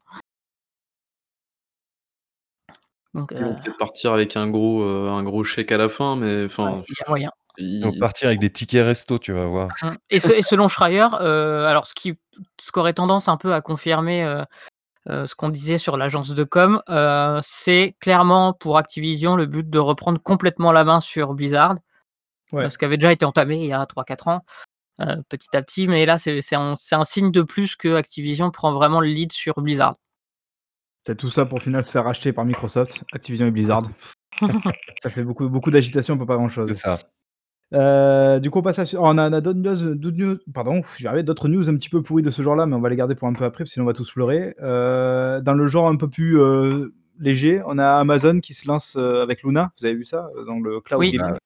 Donc 3.13 3.31
Ils 3.31 3.43
vont 3.43 3.55
peut-être 3.55 3.77
partir 3.77 4.13
avec 4.13 4.35
un 4.37 4.49
gros, 4.49 4.83
un 4.83 5.23
gros 5.23 5.43
chèque 5.43 5.71
à 5.71 5.77
la 5.77 5.89
fin, 5.89 6.15
mais 6.15 6.41
Ouais, 6.41 6.45
enfin, 6.45 6.83
il 6.87 6.93
y 6.99 7.03
a 7.05 7.09
moyen. 7.09 7.31
Ils 7.57 7.83
vont 7.83 7.91
partir 7.93 8.27
avec 8.27 8.39
des 8.39 8.49
tickets 8.51 8.85
resto, 8.85 9.19
tu 9.19 9.33
vas 9.33 9.45
voir. 9.45 9.69
Mmh 9.83 9.89
et 10.11 10.19
se 10.19 10.31
et 10.31 10.41
selon 10.43 10.67
Schreier, 10.67 11.07
alors 11.19 11.87
ce 11.87 11.93
qui 11.93 12.17
ce 12.59 12.71
qu'aurait 12.71 12.93
tendance 12.93 13.27
un 13.27 13.37
peu 13.37 13.53
à 13.53 13.61
confirmer, 13.61 14.23
heu, 15.07 15.27
ce 15.27 15.35
qu'on 15.35 15.49
disait 15.49 15.77
sur 15.77 15.97
l'agence 15.97 16.29
de 16.29 16.43
com, 16.43 16.81
heu, 16.89 17.39
c'est 17.43 17.95
clairement 17.99 18.53
pour 18.53 18.77
Activision 18.77 19.35
le 19.35 19.45
but 19.45 19.69
de 19.69 19.79
reprendre 19.79 20.21
complètement 20.21 20.71
la 20.71 20.83
main 20.83 20.99
sur 20.99 21.33
Blizzard. 21.33 21.75
Ouais. 22.51 22.69
ce 22.71 22.77
qui 22.79 22.85
avait 22.85 22.97
déjà 22.97 23.11
été 23.11 23.25
entamé 23.25 23.57
il 23.59 23.67
y 23.67 23.73
a 23.73 23.85
3-4 23.85 24.27
ans, 24.27 24.43
petit 25.29 25.55
à 25.55 25.61
petit, 25.61 25.87
mais 25.87 26.05
là 26.05 26.17
c'est 26.17 26.41
c'est 26.41 26.55
un 26.55 26.75
c'est 26.79 26.95
un 26.95 27.03
signe 27.03 27.31
de 27.31 27.43
plus 27.43 27.75
que 27.75 27.95
Activision 27.95 28.49
prend 28.51 28.71
vraiment 28.71 28.99
le 29.01 29.07
lead 29.07 29.31
sur 29.31 29.61
Blizzard. 29.61 29.95
Peut-être 31.03 31.19
tout 31.19 31.29
ça 31.29 31.45
pour 31.45 31.57
au 31.57 31.61
final 31.61 31.83
se 31.83 31.91
faire 31.91 32.03
racheter 32.03 32.33
par 32.33 32.43
Microsoft, 32.45 33.03
Activision 33.13 33.45
et 33.45 33.51
Blizzard. 33.51 33.83
Ça 35.01 35.09
fait 35.09 35.23
beaucoup 35.23 35.47
beaucoup 35.47 35.71
d'agitation 35.71 36.17
pour 36.17 36.27
pas 36.27 36.35
grand 36.35 36.49
C'est 36.49 36.55
chose. 36.55 36.75
ça. 36.75 36.99
Heu, 37.71 38.39
du 38.39 38.49
coup 38.49 38.59
on 38.59 38.61
passe 38.63 38.79
à 38.79 38.85
su 38.85 38.97
on 38.97 39.15
a 39.19 39.29
d'autres 39.41 39.59
news 39.59 39.93
d'autres 39.95 40.17
news 40.17 40.37
pardon, 40.53 40.81
je 40.97 40.97
vais 40.99 41.03
y 41.03 41.07
arriver, 41.07 41.23
d'autres 41.23 41.47
news 41.47 41.69
un 41.69 41.75
petit 41.75 41.89
peu 41.89 42.01
pourries 42.01 42.23
de 42.23 42.31
ce 42.31 42.41
genre-là, 42.41 42.65
mais 42.65 42.75
on 42.75 42.81
va 42.81 42.89
les 42.89 42.95
garder 42.95 43.13
pour 43.13 43.27
un 43.27 43.33
peu 43.33 43.43
après, 43.43 43.59
parce 43.63 43.69
que 43.69 43.73
sinon 43.73 43.85
on 43.85 43.87
va 43.87 43.93
tous 43.93 44.11
pleurer. 44.11 44.55
Heu, 44.59 45.39
dans 45.43 45.53
le 45.53 45.67
genre 45.67 45.87
un 45.87 45.95
peu 45.95 46.09
plus, 46.09 46.37
heu, 46.39 46.93
léger, 47.19 47.61
on 47.67 47.77
a 47.77 47.85
Amazon 47.99 48.39
qui 48.39 48.55
se 48.55 48.67
lance, 48.67 48.95
heu, 48.97 49.21
avec 49.21 49.43
Luna. 49.43 49.71
Vous 49.79 49.85
avez 49.85 49.95
vu 49.95 50.03
ça? 50.05 50.29
Heu, 50.35 50.45
dans 50.45 50.59
le 50.59 50.81
cloud 50.81 51.05
Oui 51.05 51.13
Ah 51.19 51.25
gaming? 51.27 51.33
ouais, 51.33 51.39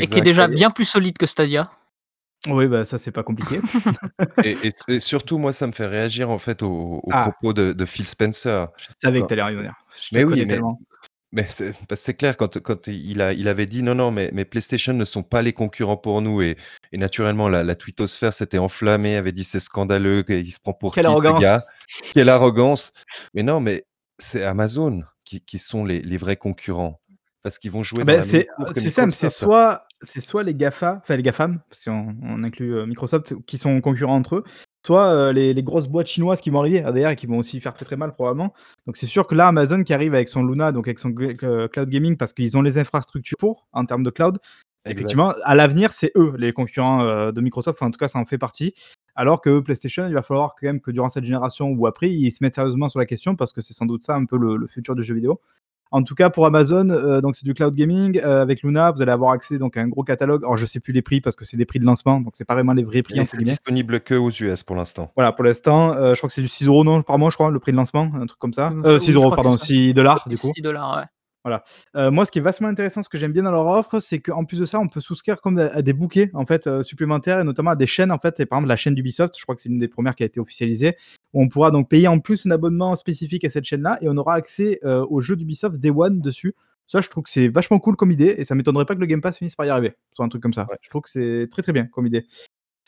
et 0.00 0.08
qui 0.08 0.18
est 0.18 0.22
exact. 0.22 0.32
Ça 0.32 0.42
déjà 0.42 0.46
y 0.46 0.54
est. 0.54 0.56
bien 0.56 0.70
plus 0.70 0.84
solide 0.84 1.18
que 1.18 1.26
Stadia. 1.26 1.70
Oui, 2.46 2.66
bah, 2.68 2.84
ça 2.84 2.98
c'est 2.98 3.10
pas 3.10 3.22
compliqué. 3.24 3.60
Et 4.42 4.66
et 4.66 4.68
s 4.68 4.84
et 4.88 5.00
surtout 5.00 5.38
moi 5.38 5.52
ça 5.52 5.66
me 5.66 5.72
fait 5.72 5.86
réagir 5.86 6.30
en 6.30 6.38
fait 6.38 6.62
aux 6.62 7.00
aux 7.02 7.12
Ah! 7.12 7.14
propos 7.14 7.52
de 7.52 7.72
de 7.72 7.84
Phil 7.86 8.06
Spencer. 8.06 8.68
Je 8.76 8.88
savais 8.98 9.22
que 9.22 9.26
Quand 9.26 9.26
tu 9.28 9.32
allais 9.40 9.42
y 9.52 9.56
revenir. 9.56 9.74
Je 10.00 10.10
te 10.10 10.14
mais 10.14 10.24
oui, 10.24 10.44
connais 10.44 10.46
mais 10.46 10.54
tellement. 10.54 10.80
Mais 11.32 11.46
c'est 11.48 11.72
bah, 11.88 11.96
c'est 11.96 12.14
clair 12.14 12.36
quand 12.36 12.58
quand 12.60 12.86
il 12.88 13.20
a 13.20 13.32
il 13.32 13.48
avait 13.48 13.66
dit: 13.66 13.82
«Non, 13.82 13.94
non, 13.94 14.10
mais 14.10 14.30
mais 14.32 14.44
PlayStation 14.44 14.94
ne 14.94 15.04
sont 15.04 15.22
pas 15.22 15.42
les 15.42 15.52
concurrents 15.52 15.96
pour 15.98 16.22
nous» 16.22 16.42
et 16.42 16.56
et 16.92 16.98
naturellement 16.98 17.48
la 17.48 17.62
la 17.62 17.74
twittosphère 17.76 18.32
s'était 18.32 18.58
enflammée, 18.58 19.16
avait 19.16 19.32
dit: 19.32 19.44
«C'est 19.44 19.60
scandaleux, 19.60 20.22
qu'il 20.22 20.50
se 20.52 20.60
prend 20.60 20.72
pour 20.74 20.94
Quelle 20.94 21.06
qui 21.06 21.10
ce 21.10 21.10
arrogance! 21.10 21.40
gars? 21.40 21.64
Quelle 22.14 22.28
arrogance!» 22.30 22.92
mais 23.34 23.42
non, 23.42 23.60
mais 23.60 23.86
c'est 24.18 24.42
Amazon 24.44 25.02
qui 25.24 25.40
qui 25.42 25.58
sont 25.58 25.84
les 25.84 26.00
les 26.02 26.16
vrais 26.16 26.36
concurrents. 26.36 27.00
Parce 27.42 27.58
qu'ils 27.58 27.70
vont 27.70 27.82
jouer 27.84 28.04
dans 28.04 28.06
Beh, 28.06 28.16
la 28.16 28.24
même 28.26 28.28
c'est, 28.30 28.46
cour 28.56 28.72
que 28.74 28.80
c'est 28.80 28.90
simple, 28.90 29.10
c'est 29.12 29.26
Microsoft. 29.26 29.38
soit 29.38 29.86
c'est 30.02 30.20
soit 30.20 30.42
les 30.42 30.54
GAFA, 30.54 30.98
enfin 31.02 31.16
les 31.16 31.22
GAFAM, 31.22 31.60
si 31.72 31.88
on 31.88 32.16
on 32.22 32.42
inclut, 32.44 32.72
heu, 32.74 32.86
Microsoft, 32.86 33.34
qui 33.46 33.58
sont 33.58 33.80
concurrents 33.80 34.16
entre 34.16 34.36
eux, 34.36 34.44
soit, 34.88 35.12
heu, 35.30 35.32
les 35.32 35.54
les 35.54 35.62
grosses 35.62 35.88
boîtes 35.88 36.08
chinoises 36.08 36.40
qui 36.40 36.50
vont 36.50 36.60
arriver, 36.60 36.80
derrière 36.80 37.10
et 37.10 37.16
qui 37.16 37.26
vont 37.26 37.38
aussi 37.38 37.60
faire 37.60 37.74
très, 37.74 37.84
très 37.84 37.96
mal 37.96 38.12
probablement. 38.14 38.52
Donc 38.86 38.96
c'est 38.96 39.06
sûr 39.06 39.26
que 39.26 39.34
là, 39.34 39.46
Amazon 39.48 39.84
qui 39.84 39.92
arrive 39.94 40.14
avec 40.14 40.28
son 40.28 40.42
Luna, 40.44 40.72
donc 40.72 40.88
avec 40.88 40.98
son 40.98 41.10
heu, 41.20 41.68
cloud 41.68 41.88
gaming 41.90 42.16
parce 42.16 42.32
qu'ils 42.32 42.56
ont 42.56 42.62
les 42.62 42.78
infrastructures 42.78 43.36
pour, 43.38 43.66
en 43.72 43.84
termes 43.86 44.02
de 44.02 44.10
cloud. 44.10 44.38
Exact. 44.84 44.96
Effectivement, 44.98 45.34
à 45.44 45.54
l'avenir, 45.54 45.92
c'est 45.92 46.12
eux 46.16 46.34
les 46.38 46.52
concurrents, 46.52 47.02
heu, 47.04 47.32
de 47.32 47.40
Microsoft, 47.40 47.78
enfin 47.78 47.88
en 47.88 47.90
tout 47.90 47.98
cas 47.98 48.08
ça 48.08 48.18
en 48.18 48.24
fait 48.24 48.38
partie. 48.38 48.72
Alors 49.14 49.40
que 49.40 49.60
PlayStation, 49.60 50.06
il 50.06 50.14
va 50.14 50.22
falloir 50.22 50.54
quand 50.58 50.66
même 50.66 50.80
que 50.80 50.90
durant 50.92 51.08
cette 51.10 51.24
génération 51.24 51.70
ou 51.72 51.86
après, 51.86 52.08
ils 52.10 52.30
se 52.32 52.38
mettent 52.42 52.54
sérieusement 52.54 52.88
sur 52.88 53.00
la 53.00 53.06
question 53.06 53.36
parce 53.36 53.52
que 53.52 53.60
c'est 53.60 53.74
sans 53.74 53.86
doute 53.86 54.02
ça 54.02 54.14
un 54.14 54.24
peu 54.24 54.38
le 54.38 54.56
le 54.56 54.66
futur 54.68 54.94
du 54.94 55.02
jeu 55.02 55.14
vidéo. 55.14 55.40
En 55.90 56.02
tout 56.02 56.14
cas 56.14 56.28
pour 56.28 56.44
Amazon, 56.44 56.90
heu, 56.90 57.22
donc 57.22 57.34
c'est 57.34 57.46
du 57.46 57.54
cloud 57.54 57.74
gaming, 57.74 58.18
heu, 58.18 58.24
avec 58.24 58.62
Luna, 58.62 58.90
vous 58.90 59.00
allez 59.00 59.10
avoir 59.12 59.32
accès 59.32 59.56
donc 59.56 59.76
à 59.78 59.80
un 59.80 59.88
gros 59.88 60.04
catalogue. 60.04 60.44
Alors 60.44 60.58
je 60.58 60.66
sais 60.66 60.80
plus 60.80 60.92
les 60.92 61.00
prix 61.00 61.22
parce 61.22 61.34
que 61.34 61.46
c'est 61.46 61.56
des 61.56 61.64
prix 61.64 61.78
de 61.78 61.86
lancement, 61.86 62.20
donc 62.20 62.32
c'est 62.36 62.44
pas 62.44 62.54
vraiment 62.54 62.74
les 62.74 62.84
vrais 62.84 63.02
prix 63.02 63.18
c'est 63.26 63.38
disponible 63.42 64.00
qu'aux 64.00 64.30
US 64.30 64.62
pour 64.64 64.76
l'instant. 64.76 65.10
Voilà 65.16 65.32
pour 65.32 65.44
l'instant, 65.44 65.94
heu, 65.96 66.14
je 66.14 66.18
crois 66.18 66.28
que 66.28 66.34
c'est 66.34 66.42
du 66.42 66.48
6 66.48 66.66
€ 66.66 66.84
non, 66.84 67.00
par 67.02 67.18
mois 67.18 67.30
je 67.30 67.36
crois 67.36 67.50
le 67.50 67.58
prix 67.58 67.72
de 67.72 67.76
lancement, 67.78 68.10
un 68.14 68.26
truc 68.26 68.38
comme 68.38 68.52
ça. 68.52 68.70
Mmh, 68.70 68.80
Heu, 68.80 68.84
ça 68.84 68.94
oui, 68.94 69.00
6 69.00 69.12
je 69.12 69.16
€ 69.18 69.20
crois 69.20 69.30
que 69.30 69.36
pardon, 69.36 69.52
c'est 69.52 69.58
ça. 69.58 69.66
6 69.66 69.88
Je 69.88 69.92
crois 70.02 70.14
$ 70.20 70.24
que 70.24 70.28
du 70.28 70.38
coup. 70.38 70.52
6 70.54 70.62
$, 70.62 70.66
ouais. 70.66 71.04
Voilà. 71.44 71.62
Euh, 71.96 72.10
moi, 72.10 72.26
ce 72.26 72.30
qui 72.30 72.40
est 72.40 72.42
vachement 72.42 72.68
intéressant, 72.68 73.02
ce 73.02 73.08
que 73.08 73.16
j'aime 73.16 73.32
bien 73.32 73.44
dans 73.44 73.52
leur 73.52 73.64
offre, 73.66 74.00
c'est 74.00 74.18
qu'en 74.18 74.44
plus 74.44 74.58
de 74.58 74.64
ça, 74.66 74.80
on 74.80 74.88
peut 74.88 75.00
souscrire 75.00 75.40
comme 75.40 75.58
à, 75.58 75.66
à 75.68 75.82
des 75.82 75.92
bouquets 75.94 76.30
en 76.34 76.44
fait 76.44 76.66
euh, 76.66 76.82
supplémentaires 76.82 77.40
et 77.40 77.44
notamment 77.44 77.70
à 77.70 77.76
des 77.76 77.86
chaînes 77.86 78.12
en 78.12 78.18
fait. 78.18 78.38
Et 78.40 78.44
par 78.44 78.58
exemple, 78.58 78.68
la 78.68 78.76
chaîne 78.76 78.94
d'Ubisoft, 78.94 79.34
je 79.38 79.42
crois 79.44 79.54
que 79.54 79.60
c'est 79.62 79.68
une 79.70 79.78
des 79.78 79.88
premières 79.88 80.14
qui 80.14 80.24
a 80.24 80.26
été 80.26 80.40
officialisée, 80.40 80.96
où 81.34 81.42
on 81.42 81.48
pourra 81.48 81.70
donc 81.70 81.88
payer 81.88 82.08
en 82.08 82.18
plus 82.20 82.46
un 82.46 82.50
abonnement 82.50 82.96
spécifique 82.96 83.44
à 83.44 83.48
cette 83.50 83.64
chaîne-là 83.64 83.98
et 84.00 84.08
on 84.08 84.16
aura 84.16 84.34
accès 84.34 84.78
euh, 84.84 85.04
aux 85.10 85.20
jeux 85.20 85.36
d'Ubisoft 85.36 85.76
Day 85.76 85.90
One 85.90 86.20
dessus. 86.20 86.54
Ça, 86.86 87.00
je 87.02 87.08
trouve 87.10 87.24
que 87.24 87.30
c'est 87.30 87.48
vachement 87.48 87.78
cool 87.78 87.96
comme 87.96 88.10
idée 88.10 88.34
et 88.38 88.44
ça 88.46 88.54
m'étonnerait 88.54 88.86
pas 88.86 88.94
que 88.94 89.00
le 89.00 89.06
Game 89.06 89.20
Pass 89.20 89.36
finisse 89.38 89.54
par 89.56 89.66
y 89.66 89.68
arriver 89.68 89.94
sur 90.14 90.24
un 90.24 90.28
truc 90.30 90.42
comme 90.42 90.54
ça. 90.54 90.66
Je 90.80 90.88
trouve 90.88 91.02
que 91.02 91.10
c'est 91.10 91.46
très 91.50 91.60
très 91.62 91.72
bien 91.74 91.84
comme 91.86 92.06
idée. 92.06 92.24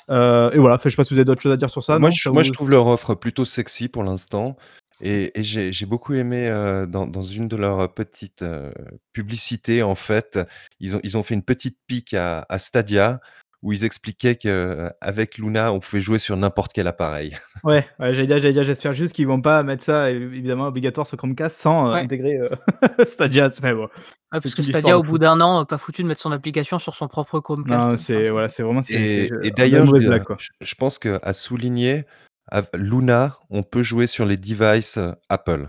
Euh, 0.09 0.51
et 0.53 0.59
voilà, 0.59 0.79
je 0.83 0.89
sais 0.89 0.97
pas 0.97 1.05
si 1.05 1.13
vous 1.13 1.19
avez 1.19 1.27
d'autres 1.27 1.43
choses 1.43 1.53
à 1.53 1.57
dire 1.59 1.69
sur 1.71 1.83
ça. 1.83 1.99
moi, 1.99 2.09
non 2.09 2.15
je, 2.15 2.23
Ça 2.23 2.31
moi, 2.31 2.43
vous- 2.43 2.49
je 2.49 2.53
trouve 2.53 2.71
leur 2.71 2.87
offre 2.87 3.15
plutôt 3.15 3.45
sexy 3.45 3.89
pour 3.89 4.03
l'instant. 4.03 4.57
Et, 5.03 5.39
et 5.39 5.43
j'ai 5.43 5.87
beaucoup 5.87 6.13
aimé 6.13 6.47
euh, 6.49 6.85
dans, 6.85 7.07
dans 7.07 7.23
une 7.23 7.49
de 7.49 7.57
leurs 7.57 7.93
petites 7.95 8.43
euh, 8.43 8.71
publicités, 9.15 9.83
en 9.83 9.95
fait, 9.95 10.39
ils 10.79 10.97
ont, 10.97 11.01
ils 11.03 11.17
ont 11.17 11.23
fait 11.23 11.35
une 11.35 11.43
petite 11.43 11.79
pique 11.87 12.13
à, 12.13 12.45
à 12.51 12.59
Stadia 12.59 13.21
où 13.63 13.73
ils 13.73 13.85
expliquaient 13.85 14.37
qu'avec 14.37 15.37
Luna, 15.37 15.73
on 15.73 15.81
pouvait 15.81 16.01
jouer 16.01 16.19
sur 16.19 16.37
n'importe 16.37 16.73
quel 16.73 16.87
appareil. 16.87 17.37
Ouais, 17.65 17.87
ouais 17.99 18.15
j'allais 18.15 18.27
dire, 18.27 18.39
j'allais 18.39 18.53
dire, 18.55 18.65
j'espère 18.65 18.95
juste 18.95 19.13
qu'ils 19.15 19.27
vont 19.27 19.43
pas 19.43 19.63
mettre 19.63 19.85
ça 19.85 20.05
euh, 20.07 20.11
évidemment 20.33 20.67
obligatoire 20.69 21.07
sur 21.07 21.19
Chromecast 21.19 21.59
sans 21.59 21.89
euh, 21.89 21.93
Ouais. 21.93 22.01
intégrer 22.01 22.39
euh, 22.39 22.49
Stadia. 23.05 23.51
Mais 23.63 23.75
bon, 23.75 23.89
parce 24.31 24.55
que 24.55 24.63
Stadia, 24.63 24.99
au 24.99 25.03
bout 25.03 25.19
d'un 25.19 25.41
an, 25.43 25.61
euh, 25.61 25.65
pas 25.65 25.77
foutu 25.77 26.03
de 26.03 26.09
mettre 26.09 26.23
son 26.23 26.33
application 26.33 26.79
sur 26.79 26.95
son 26.95 27.07
propre 27.07 27.39
Chromecast. 27.41 27.71
Non, 27.81 27.87
Enfin, 27.89 27.97
c'est 27.99 28.31
voilà, 28.31 28.49
c'est 28.49 28.63
vraiment 28.63 28.83
c'est, 28.83 28.95
Et, 28.95 29.27
c'est, 29.29 29.33
euh, 29.35 29.41
et 29.43 29.51
d'ailleurs, 29.51 29.85
je, 29.85 29.93
blague 30.07 30.25
quoi. 30.25 30.37
je- 30.39 30.49
je 30.63 30.75
pense 30.75 30.99
qu'à 30.99 31.33
souligner, 31.35 32.05
à 32.51 32.63
Luna, 32.75 33.39
on 33.51 33.63
peut 33.63 33.83
jouer 33.83 34.07
sur 34.07 34.25
les 34.25 34.39
devices 34.39 34.97
euh, 34.97 35.13
Apple. 35.29 35.69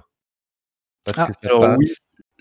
Parce 1.04 1.18
Ah, 1.20 1.26
que 1.28 1.34
ça 1.34 1.40
Alors 1.50 1.60
passe 1.62 1.78
oui, 1.78 1.88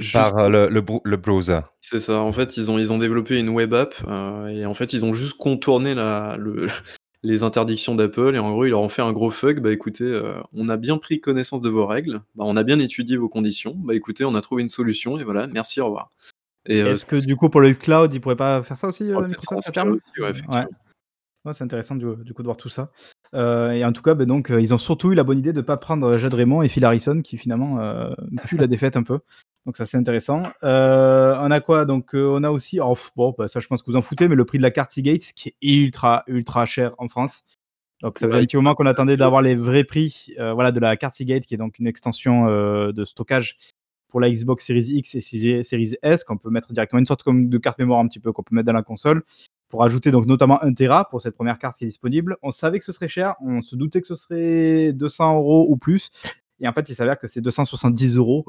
juste 0.01 0.35
euh, 0.37 0.49
le, 0.49 0.69
le 0.69 0.81
bro- 0.81 1.03
le 1.05 1.17
browser. 1.17 1.61
c'est 1.81 2.01
ça. 2.01 2.19
En 2.21 2.33
fait, 2.33 2.57
ils 2.57 2.71
ont 2.71 2.79
ils 2.79 2.93
ont 2.93 2.99
développé 2.99 3.39
une 3.39 3.49
web 3.51 3.73
app, 3.75 3.95
heu 4.09 4.49
et 4.51 4.67
en 4.67 4.75
fait, 4.75 4.93
ils 4.93 5.05
ont 5.05 5.13
juste 5.13 5.37
contourné 5.39 5.95
la 5.95 6.37
le 6.39 6.67
les 7.23 7.43
interdictions 7.43 7.95
d'Apple 7.95 8.35
et 8.35 8.39
en 8.39 8.51
gros, 8.51 8.65
ils 8.65 8.71
leur 8.71 8.81
ont 8.81 8.89
fait 8.89 9.03
un 9.03 9.13
gros 9.13 9.31
fuck: 9.31 9.61
«Bah, 9.61 9.71
écoutez, 9.73 10.05
heu, 10.05 10.35
on 10.55 10.69
a 10.71 10.77
bien 10.79 10.97
pris 10.97 11.21
connaissance 11.21 11.61
de 11.61 11.69
vos 11.69 11.87
règles, 11.87 12.23
bah, 12.35 12.45
on 12.47 12.57
a 12.57 12.63
bien 12.63 12.79
étudié 12.79 13.17
vos 13.19 13.29
conditions, 13.29 13.75
bah, 13.77 13.95
écoutez, 13.95 14.25
on 14.25 14.35
a 14.35 14.41
trouvé 14.41 14.63
une 14.63 14.71
solution 14.71 15.19
et 15.19 15.25
voilà, 15.25 15.47
merci, 15.47 15.81
au 15.81 15.87
revoir» 15.87 16.09
Est-ce 16.67 17.05
que 17.07 17.17
du 17.25 17.37
coup 17.37 17.49
pour 17.49 17.61
le 17.61 17.73
cloud, 17.75 18.13
ils 18.15 18.21
pourraient 18.21 18.37
pas 18.37 18.63
faire 18.63 18.77
ça 18.77 18.89
aussi 18.89 19.05
euh, 19.11 19.15
Microsoft 19.29 19.67
ouais, 21.45 21.53
c'est 21.55 21.65
intéressant 21.65 21.97
du, 21.97 22.07
du 22.23 22.35
coup 22.35 22.43
de 22.43 22.47
voir 22.47 22.57
tout 22.57 22.69
ça. 22.69 22.91
Euh, 23.35 23.71
et 23.73 23.85
en 23.85 23.93
tout 23.93 24.03
cas, 24.03 24.15
ben 24.15 24.27
donc, 24.27 24.51
euh, 24.51 24.61
ils 24.61 24.75
ont 24.75 24.79
surtout 24.79 25.13
eu 25.13 25.15
la 25.15 25.23
bonne 25.25 25.39
idée 25.39 25.53
de 25.53 25.59
ne 25.61 25.65
pas 25.65 25.77
prendre 25.77 26.17
Jade 26.19 26.35
Raymond 26.35 26.63
et 26.63 26.69
Phil 26.69 26.85
Harrison, 26.85 27.23
qui 27.23 27.39
finalement 27.39 27.81
euh, 27.81 28.13
puent 28.47 28.59
la 28.59 28.67
défaite 28.67 28.97
un 28.97 29.03
peu. 29.03 29.21
Donc 29.67 29.77
ça, 29.77 29.87
c'est 29.87 29.97
intéressant. 29.97 30.43
Euh, 30.65 31.37
on 31.39 31.51
a 31.51 31.61
quoi? 31.61 31.85
Donc, 31.85 32.15
euh, 32.15 32.31
on 32.33 32.43
a 32.45 32.51
aussi, 32.51 32.81
oh, 32.81 32.97
bon, 33.17 33.35
bah, 33.37 33.47
ça 33.47 33.61
je 33.61 33.67
pense 33.67 33.83
que 33.83 33.91
vous 33.91 33.97
en 33.97 34.03
foutez, 34.03 34.27
mais 34.29 34.35
le 34.35 34.45
prix 34.45 34.59
de 34.59 34.63
la 34.63 34.71
carte 34.71 34.91
Seagate, 34.91 35.33
qui 35.35 35.51
est 35.51 35.57
ultra, 35.61 36.25
ultra 36.27 36.67
cher 36.67 36.95
en 36.99 37.09
France. 37.09 37.45
Donc 38.01 38.19
ça 38.19 38.27
faisait 38.27 38.39
un 38.39 38.45
petit 38.47 38.57
moment 38.57 38.75
qu'on 38.75 38.87
attendait 38.87 39.19
d'avoir 39.19 39.43
les 39.43 39.55
vrais 39.55 39.85
prix 39.85 40.33
euh, 40.39 40.55
voilà, 40.55 40.73
de 40.73 40.81
la 40.81 40.97
carte 40.97 41.15
Seagate, 41.15 41.45
qui 41.45 41.53
est 41.53 41.59
donc 41.59 41.79
une 41.79 41.87
extension 41.87 42.47
de 42.47 43.05
stockage 43.05 43.59
pour 44.09 44.21
la 44.21 44.31
Xbox 44.31 44.67
Series 44.67 44.97
X 44.97 45.15
et 45.15 45.21
Series 45.21 45.65
Series 45.65 45.97
S, 46.03 46.25
qu'on 46.25 46.39
peut 46.39 46.49
mettre 46.49 46.73
directement 46.73 46.99
une 46.99 47.07
sorte 47.07 47.23
comme 47.23 47.51
de 47.51 47.59
carte 47.59 47.79
mémoire 47.79 48.01
un 48.01 48.09
petit 48.09 48.19
peu 48.19 48.33
qu'on 48.33 48.43
peut 48.43 48.55
mettre 48.55 48.67
dans 48.67 48.73
la 48.73 48.83
console 48.83 49.23
pour 49.71 49.85
ajouter 49.85 50.11
donc 50.11 50.27
notamment 50.27 50.63
1 50.63 50.75
Tera 50.75 51.09
pour 51.09 51.23
cette 51.23 51.35
première 51.35 51.59
carte 51.59 51.79
qui 51.79 51.85
est 51.85 51.87
disponible. 51.87 52.37
On 52.43 52.51
savait 52.51 52.79
que 52.79 52.85
ce 52.85 52.93
serait 52.93 53.09
cher, 53.09 53.37
on 53.41 53.63
se 53.63 53.77
doutait 53.77 54.01
que 54.01 54.07
ce 54.07 54.17
serait 54.17 54.93
200 54.93 55.37
euros 55.37 55.67
ou 55.69 55.77
plus. 55.77 56.11
Et 56.61 56.69
en 56.69 56.73
fait, 56.73 56.89
il 56.89 56.95
s'avère 56.95 57.19
que 57.19 57.27
c'est 57.27 57.41
270 57.41 58.17
euros. 58.17 58.45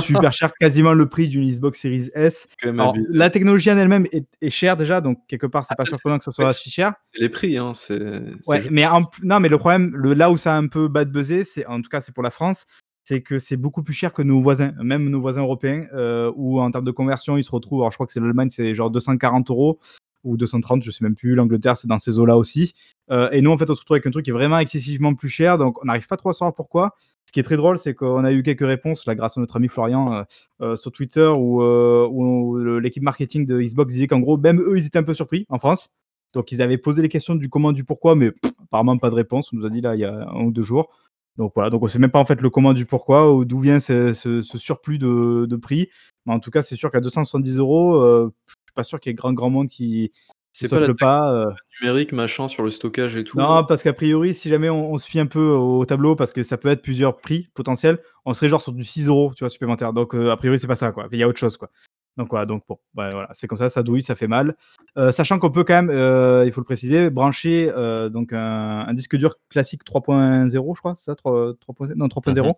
Super 0.00 0.32
cher, 0.32 0.52
quasiment 0.58 0.92
le 0.94 1.08
prix 1.08 1.28
d'une 1.28 1.48
Xbox 1.50 1.80
Series 1.80 2.10
S. 2.14 2.46
Alors, 2.62 2.94
la 3.10 3.30
technologie 3.30 3.70
en 3.70 3.76
elle-même 3.76 4.06
est, 4.12 4.26
est 4.40 4.50
chère 4.50 4.76
déjà, 4.76 5.00
donc 5.00 5.18
quelque 5.28 5.46
part, 5.46 5.64
c'est 5.64 5.74
pas 5.76 5.82
Après, 5.82 5.84
c'est- 5.84 5.90
surprenant 5.96 6.18
que 6.18 6.24
ce 6.24 6.32
soit 6.32 6.50
si 6.52 6.70
cher. 6.70 6.94
C'est 7.12 7.20
les 7.20 7.28
prix, 7.28 7.58
hein, 7.58 7.72
c'est 7.74 8.00
Ouais, 8.46 8.62
mais, 8.70 8.86
en- 8.86 9.02
non, 9.22 9.40
mais 9.40 9.48
le 9.48 9.58
problème, 9.58 9.92
le, 9.94 10.14
là 10.14 10.30
où 10.30 10.36
ça 10.36 10.54
a 10.54 10.58
un 10.58 10.66
peu 10.68 10.88
bad 10.88 11.10
buzzé, 11.12 11.44
c'est 11.44 11.66
en 11.66 11.80
tout 11.82 11.88
cas 11.90 12.00
c'est 12.00 12.12
pour 12.12 12.22
la 12.22 12.30
France, 12.30 12.66
c'est 13.06 13.20
que 13.20 13.38
c'est 13.38 13.58
beaucoup 13.58 13.82
plus 13.82 13.92
cher 13.94 14.12
que 14.14 14.22
nos 14.22 14.40
voisins, 14.40 14.72
même 14.82 15.10
nos 15.10 15.20
voisins 15.20 15.42
européens, 15.42 15.86
euh, 15.92 16.32
où 16.36 16.60
en 16.60 16.70
termes 16.70 16.86
de 16.86 16.90
conversion, 16.90 17.36
ils 17.36 17.44
se 17.44 17.50
retrouvent. 17.50 17.80
Alors 17.82 17.90
je 17.92 17.96
crois 17.98 18.06
que 18.06 18.12
c'est 18.12 18.20
l'Allemagne, 18.20 18.48
c'est 18.50 18.74
genre 18.74 18.90
240 18.90 19.50
euros 19.50 19.78
ou 20.24 20.36
230, 20.36 20.82
je 20.82 20.90
sais 20.90 21.04
même 21.04 21.14
plus. 21.14 21.34
L'Angleterre, 21.34 21.76
c'est 21.76 21.88
dans 21.88 21.98
ces 21.98 22.18
eaux-là 22.18 22.36
aussi. 22.36 22.74
Euh, 23.10 23.30
et 23.30 23.42
nous, 23.42 23.50
en 23.50 23.58
fait, 23.58 23.70
on 23.70 23.74
se 23.74 23.80
retrouve 23.80 23.96
avec 23.96 24.06
un 24.06 24.10
truc 24.10 24.24
qui 24.24 24.30
est 24.30 24.34
vraiment 24.34 24.58
excessivement 24.58 25.14
plus 25.14 25.28
cher, 25.28 25.58
donc 25.58 25.82
on 25.82 25.86
n'arrive 25.86 26.06
pas 26.06 26.16
trop 26.16 26.30
à 26.30 26.32
savoir 26.32 26.54
pourquoi. 26.54 26.94
Ce 27.26 27.32
qui 27.32 27.40
est 27.40 27.44
très 27.44 27.56
drôle, 27.56 27.78
c'est 27.78 27.94
qu'on 27.94 28.24
a 28.24 28.32
eu 28.32 28.42
quelques 28.42 28.66
réponses 28.66 29.06
là 29.06 29.14
grâce 29.14 29.36
à 29.38 29.40
notre 29.40 29.56
ami 29.56 29.68
Florian 29.68 30.12
euh, 30.12 30.22
euh, 30.60 30.76
sur 30.76 30.92
Twitter 30.92 31.30
où, 31.36 32.56
l'équipe 32.80 33.02
marketing 33.02 33.46
de 33.46 33.60
Xbox 33.60 33.92
disait 33.92 34.06
qu'en 34.06 34.20
gros, 34.20 34.36
même 34.36 34.60
eux, 34.60 34.78
ils 34.78 34.86
étaient 34.86 34.98
un 34.98 35.04
peu 35.04 35.14
surpris 35.14 35.46
en 35.48 35.58
France. 35.58 35.90
Donc 36.32 36.50
ils 36.52 36.60
avaient 36.62 36.78
posé 36.78 37.00
les 37.00 37.08
questions 37.08 37.36
du 37.36 37.48
comment, 37.48 37.72
du 37.72 37.84
pourquoi, 37.84 38.16
mais 38.16 38.32
apparemment 38.64 38.98
pas 38.98 39.10
de 39.10 39.14
réponse. 39.14 39.52
On 39.52 39.56
nous 39.56 39.66
a 39.66 39.70
dit 39.70 39.80
là 39.80 39.94
il 39.94 40.00
y 40.00 40.04
a 40.04 40.28
un 40.28 40.44
ou 40.44 40.52
deux 40.52 40.62
jours. 40.62 40.90
Donc 41.36 41.52
voilà, 41.54 41.70
donc 41.70 41.82
on 41.82 41.86
sait 41.86 41.98
même 41.98 42.10
pas 42.10 42.18
en 42.18 42.24
fait 42.24 42.40
le 42.40 42.50
comment 42.50 42.74
du 42.74 42.86
pourquoi 42.86 43.32
ou 43.32 43.44
d'où 43.44 43.58
vient 43.58 43.80
ce, 43.80 44.12
surplus 44.54 44.98
de, 44.98 45.46
de 45.48 45.56
prix. 45.56 45.88
Mais 46.26 46.32
en 46.32 46.40
tout 46.40 46.50
cas, 46.50 46.62
c'est 46.62 46.76
sûr 46.76 46.90
qu'à 46.90 47.00
270 47.00 47.58
euros, 47.58 48.30
suis 48.74 48.76
pas 48.76 48.84
sûr 48.84 49.00
qu'il 49.00 49.10
y 49.10 49.12
ait 49.12 49.14
grand 49.14 49.32
grand 49.32 49.50
monde 49.50 49.68
qui, 49.68 50.12
c'est 50.52 50.68
pas 50.68 50.80
la 50.80 50.94
pas. 50.94 51.32
euh. 51.32 51.50
numérique, 51.80 52.12
machin, 52.12 52.46
sur 52.48 52.62
le 52.62 52.70
stockage 52.70 53.16
et 53.16 53.24
tout, 53.24 53.38
Non, 53.38 53.64
parce 53.64 53.82
qu'a 53.82 53.92
priori, 53.92 54.34
si 54.34 54.48
jamais 54.48 54.70
on, 54.70 54.92
on 54.92 54.98
se 54.98 55.06
fie 55.06 55.18
un 55.18 55.26
peu 55.26 55.48
au 55.50 55.84
tableau, 55.84 56.14
parce 56.16 56.30
que 56.32 56.42
ça 56.42 56.56
peut 56.56 56.68
être 56.68 56.82
plusieurs 56.82 57.16
prix 57.16 57.48
potentiels, 57.54 57.98
on 58.24 58.34
serait 58.34 58.48
genre 58.48 58.62
sur 58.62 58.72
du 58.72 58.84
6 58.84 59.08
euros, 59.08 59.32
tu 59.36 59.42
vois, 59.44 59.48
supplémentaire. 59.50 59.92
Donc, 59.92 60.14
euh, 60.14 60.30
a 60.30 60.36
priori, 60.36 60.58
c'est 60.58 60.66
pas 60.68 60.76
ça, 60.76 60.92
quoi. 60.92 61.08
Il 61.10 61.18
y 61.18 61.22
a 61.22 61.28
autre 61.28 61.38
chose, 61.40 61.56
quoi. 61.56 61.70
Donc, 62.16 62.28
voilà, 62.30 62.46
donc 62.46 62.62
bon, 62.68 62.78
ouais, 62.96 63.10
voilà, 63.10 63.28
c'est 63.34 63.48
comme 63.48 63.58
ça, 63.58 63.68
ça 63.68 63.82
douille, 63.82 64.04
ça 64.04 64.14
fait 64.14 64.28
mal. 64.28 64.54
Euh, 64.96 65.10
sachant 65.10 65.40
qu'on 65.40 65.50
peut 65.50 65.64
quand 65.64 65.74
même, 65.74 65.90
euh, 65.90 66.44
il 66.46 66.52
faut 66.52 66.60
le 66.60 66.64
préciser, 66.64 67.10
brancher 67.10 67.72
euh, 67.76 68.08
donc 68.08 68.32
un, 68.32 68.84
un 68.86 68.94
disque 68.94 69.16
dur 69.16 69.34
classique 69.50 69.82
3.0, 69.84 70.74
je 70.76 70.78
crois, 70.78 70.94
c'est 70.94 71.06
ça, 71.06 71.16
3, 71.16 71.54
3.0 71.54 71.94
non, 71.96 72.06
3.0, 72.06 72.54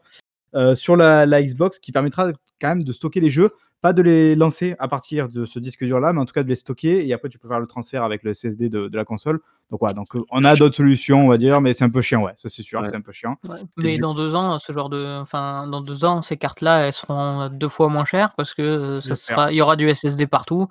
euh, 0.54 0.74
sur 0.74 0.94
la, 0.96 1.24
la 1.24 1.42
Xbox, 1.42 1.78
qui 1.78 1.90
permettra 1.90 2.32
quand 2.60 2.68
même 2.68 2.84
de 2.84 2.92
stocker 2.92 3.20
les 3.20 3.30
jeux, 3.30 3.52
pas 3.82 3.92
de 3.92 4.02
les 4.02 4.34
lancer 4.34 4.74
à 4.78 4.88
partir 4.88 5.28
de 5.28 5.44
ce 5.44 5.58
disque 5.58 5.84
dur 5.84 6.00
là, 6.00 6.12
mais 6.12 6.20
en 6.20 6.24
tout 6.24 6.32
cas 6.32 6.42
de 6.42 6.48
les 6.48 6.56
stocker 6.56 7.06
et 7.06 7.12
après 7.12 7.28
tu 7.28 7.38
peux 7.38 7.46
faire 7.48 7.60
le 7.60 7.66
transfert 7.66 8.02
avec 8.02 8.22
le 8.22 8.32
SSD 8.34 8.68
de, 8.68 8.88
de 8.88 8.96
la 8.96 9.04
console. 9.04 9.40
Donc 9.70 9.80
voilà, 9.80 9.94
donc 9.94 10.06
euh, 10.14 10.22
on 10.30 10.44
a 10.44 10.54
d'autres 10.54 10.76
solutions, 10.76 11.24
on 11.24 11.28
va 11.28 11.38
dire, 11.38 11.60
mais 11.60 11.74
c'est 11.74 11.84
un 11.84 11.90
peu 11.90 12.00
chiant, 12.00 12.22
ouais, 12.22 12.32
ça 12.36 12.48
c'est 12.48 12.62
sûr, 12.62 12.80
Ouais. 12.80 12.86
c'est 12.88 12.96
un 12.96 13.00
peu 13.00 13.12
chiant. 13.12 13.36
Ouais, 13.44 13.56
Mais 13.76 13.94
du- 13.96 14.00
dans 14.00 14.14
deux 14.14 14.34
ans, 14.34 14.58
ce 14.58 14.72
genre 14.72 14.88
de, 14.88 15.20
enfin, 15.20 15.66
dans 15.68 15.80
deux 15.80 16.04
ans, 16.04 16.22
ces 16.22 16.36
cartes-là, 16.36 16.86
elles 16.86 16.92
seront 16.92 17.48
deux 17.48 17.68
fois 17.68 17.88
moins 17.88 18.04
chères 18.04 18.32
parce 18.36 18.54
que 18.54 18.62
euh, 18.62 19.00
ça 19.00 19.08
J'espère. 19.10 19.36
sera, 19.36 19.52
il 19.52 19.56
y 19.56 19.60
aura 19.62 19.76
du 19.76 19.88
SSD 19.88 20.26
partout. 20.26 20.68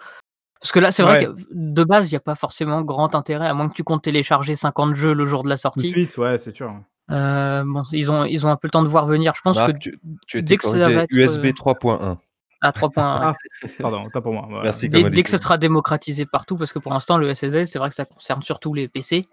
Parce 0.62 0.72
que 0.72 0.80
là, 0.80 0.92
c'est 0.92 1.04
vrai 1.04 1.28
Ouais. 1.28 1.34
que 1.36 1.42
de 1.52 1.84
base, 1.84 2.10
il 2.10 2.14
n'y 2.14 2.18
a 2.18 2.22
pas 2.22 2.34
forcément 2.36 2.82
grand 2.82 3.14
intérêt, 3.14 3.48
à 3.48 3.54
moins 3.54 3.70
que 3.70 3.74
tu 3.76 3.84
comptes 3.84 4.04
télécharger 4.04 4.56
50 4.56 4.96
jeux 4.96 5.14
le 5.14 5.26
jour 5.26 5.44
de 5.44 5.50
la 5.50 5.56
Tout 5.56 5.60
de 5.60 5.62
sortie. 5.62 5.90
suite, 5.90 6.18
ouais, 6.18 6.38
c'est 6.40 6.56
sûr. 6.56 6.74
Euh, 7.12 7.64
bon, 7.64 7.84
ils 7.92 8.12
ont, 8.12 8.24
ils 8.26 8.48
ont 8.48 8.50
un 8.50 8.56
peu 8.56 8.68
le 8.68 8.72
temps 8.72 8.82
de 8.82 8.88
voir 8.88 9.06
venir. 9.06 9.34
Je 9.36 9.42
pense 9.42 9.60
que 9.60 9.72
tu, 9.74 10.00
tu 10.26 10.42
dès 10.42 10.58
que 10.58 10.64
ça 10.64 10.90
va 10.90 11.04
être, 11.04 11.12
USB 11.12 11.46
euh, 11.46 11.52
3.1. 11.52 12.18
à 12.62 12.72
3 12.72 12.90
points. 12.90 13.20
ouais. 13.32 13.36
Ah, 13.64 13.68
pardon, 13.80 14.04
pas 14.12 14.22
pour 14.22 14.34
moi. 14.34 14.46
voilà. 14.48 14.64
Merci, 14.64 14.90
Dès, 14.90 15.10
dès 15.10 15.24
que 15.24 15.30
ce 15.30 15.38
sera 15.38 15.58
démocratisé 15.58 16.26
partout, 16.26 16.56
parce 16.58 16.72
que 16.74 16.80
pour 16.80 16.92
l'instant, 16.94 17.18
le 17.18 17.34
SSD, 17.34 17.66
c'est 17.66 17.80
vrai 17.80 17.90
que 17.90 17.96
ça 17.96 18.06
concerne 18.06 18.42
surtout 18.42 18.74
les 18.74 18.88
PC. 18.88 19.28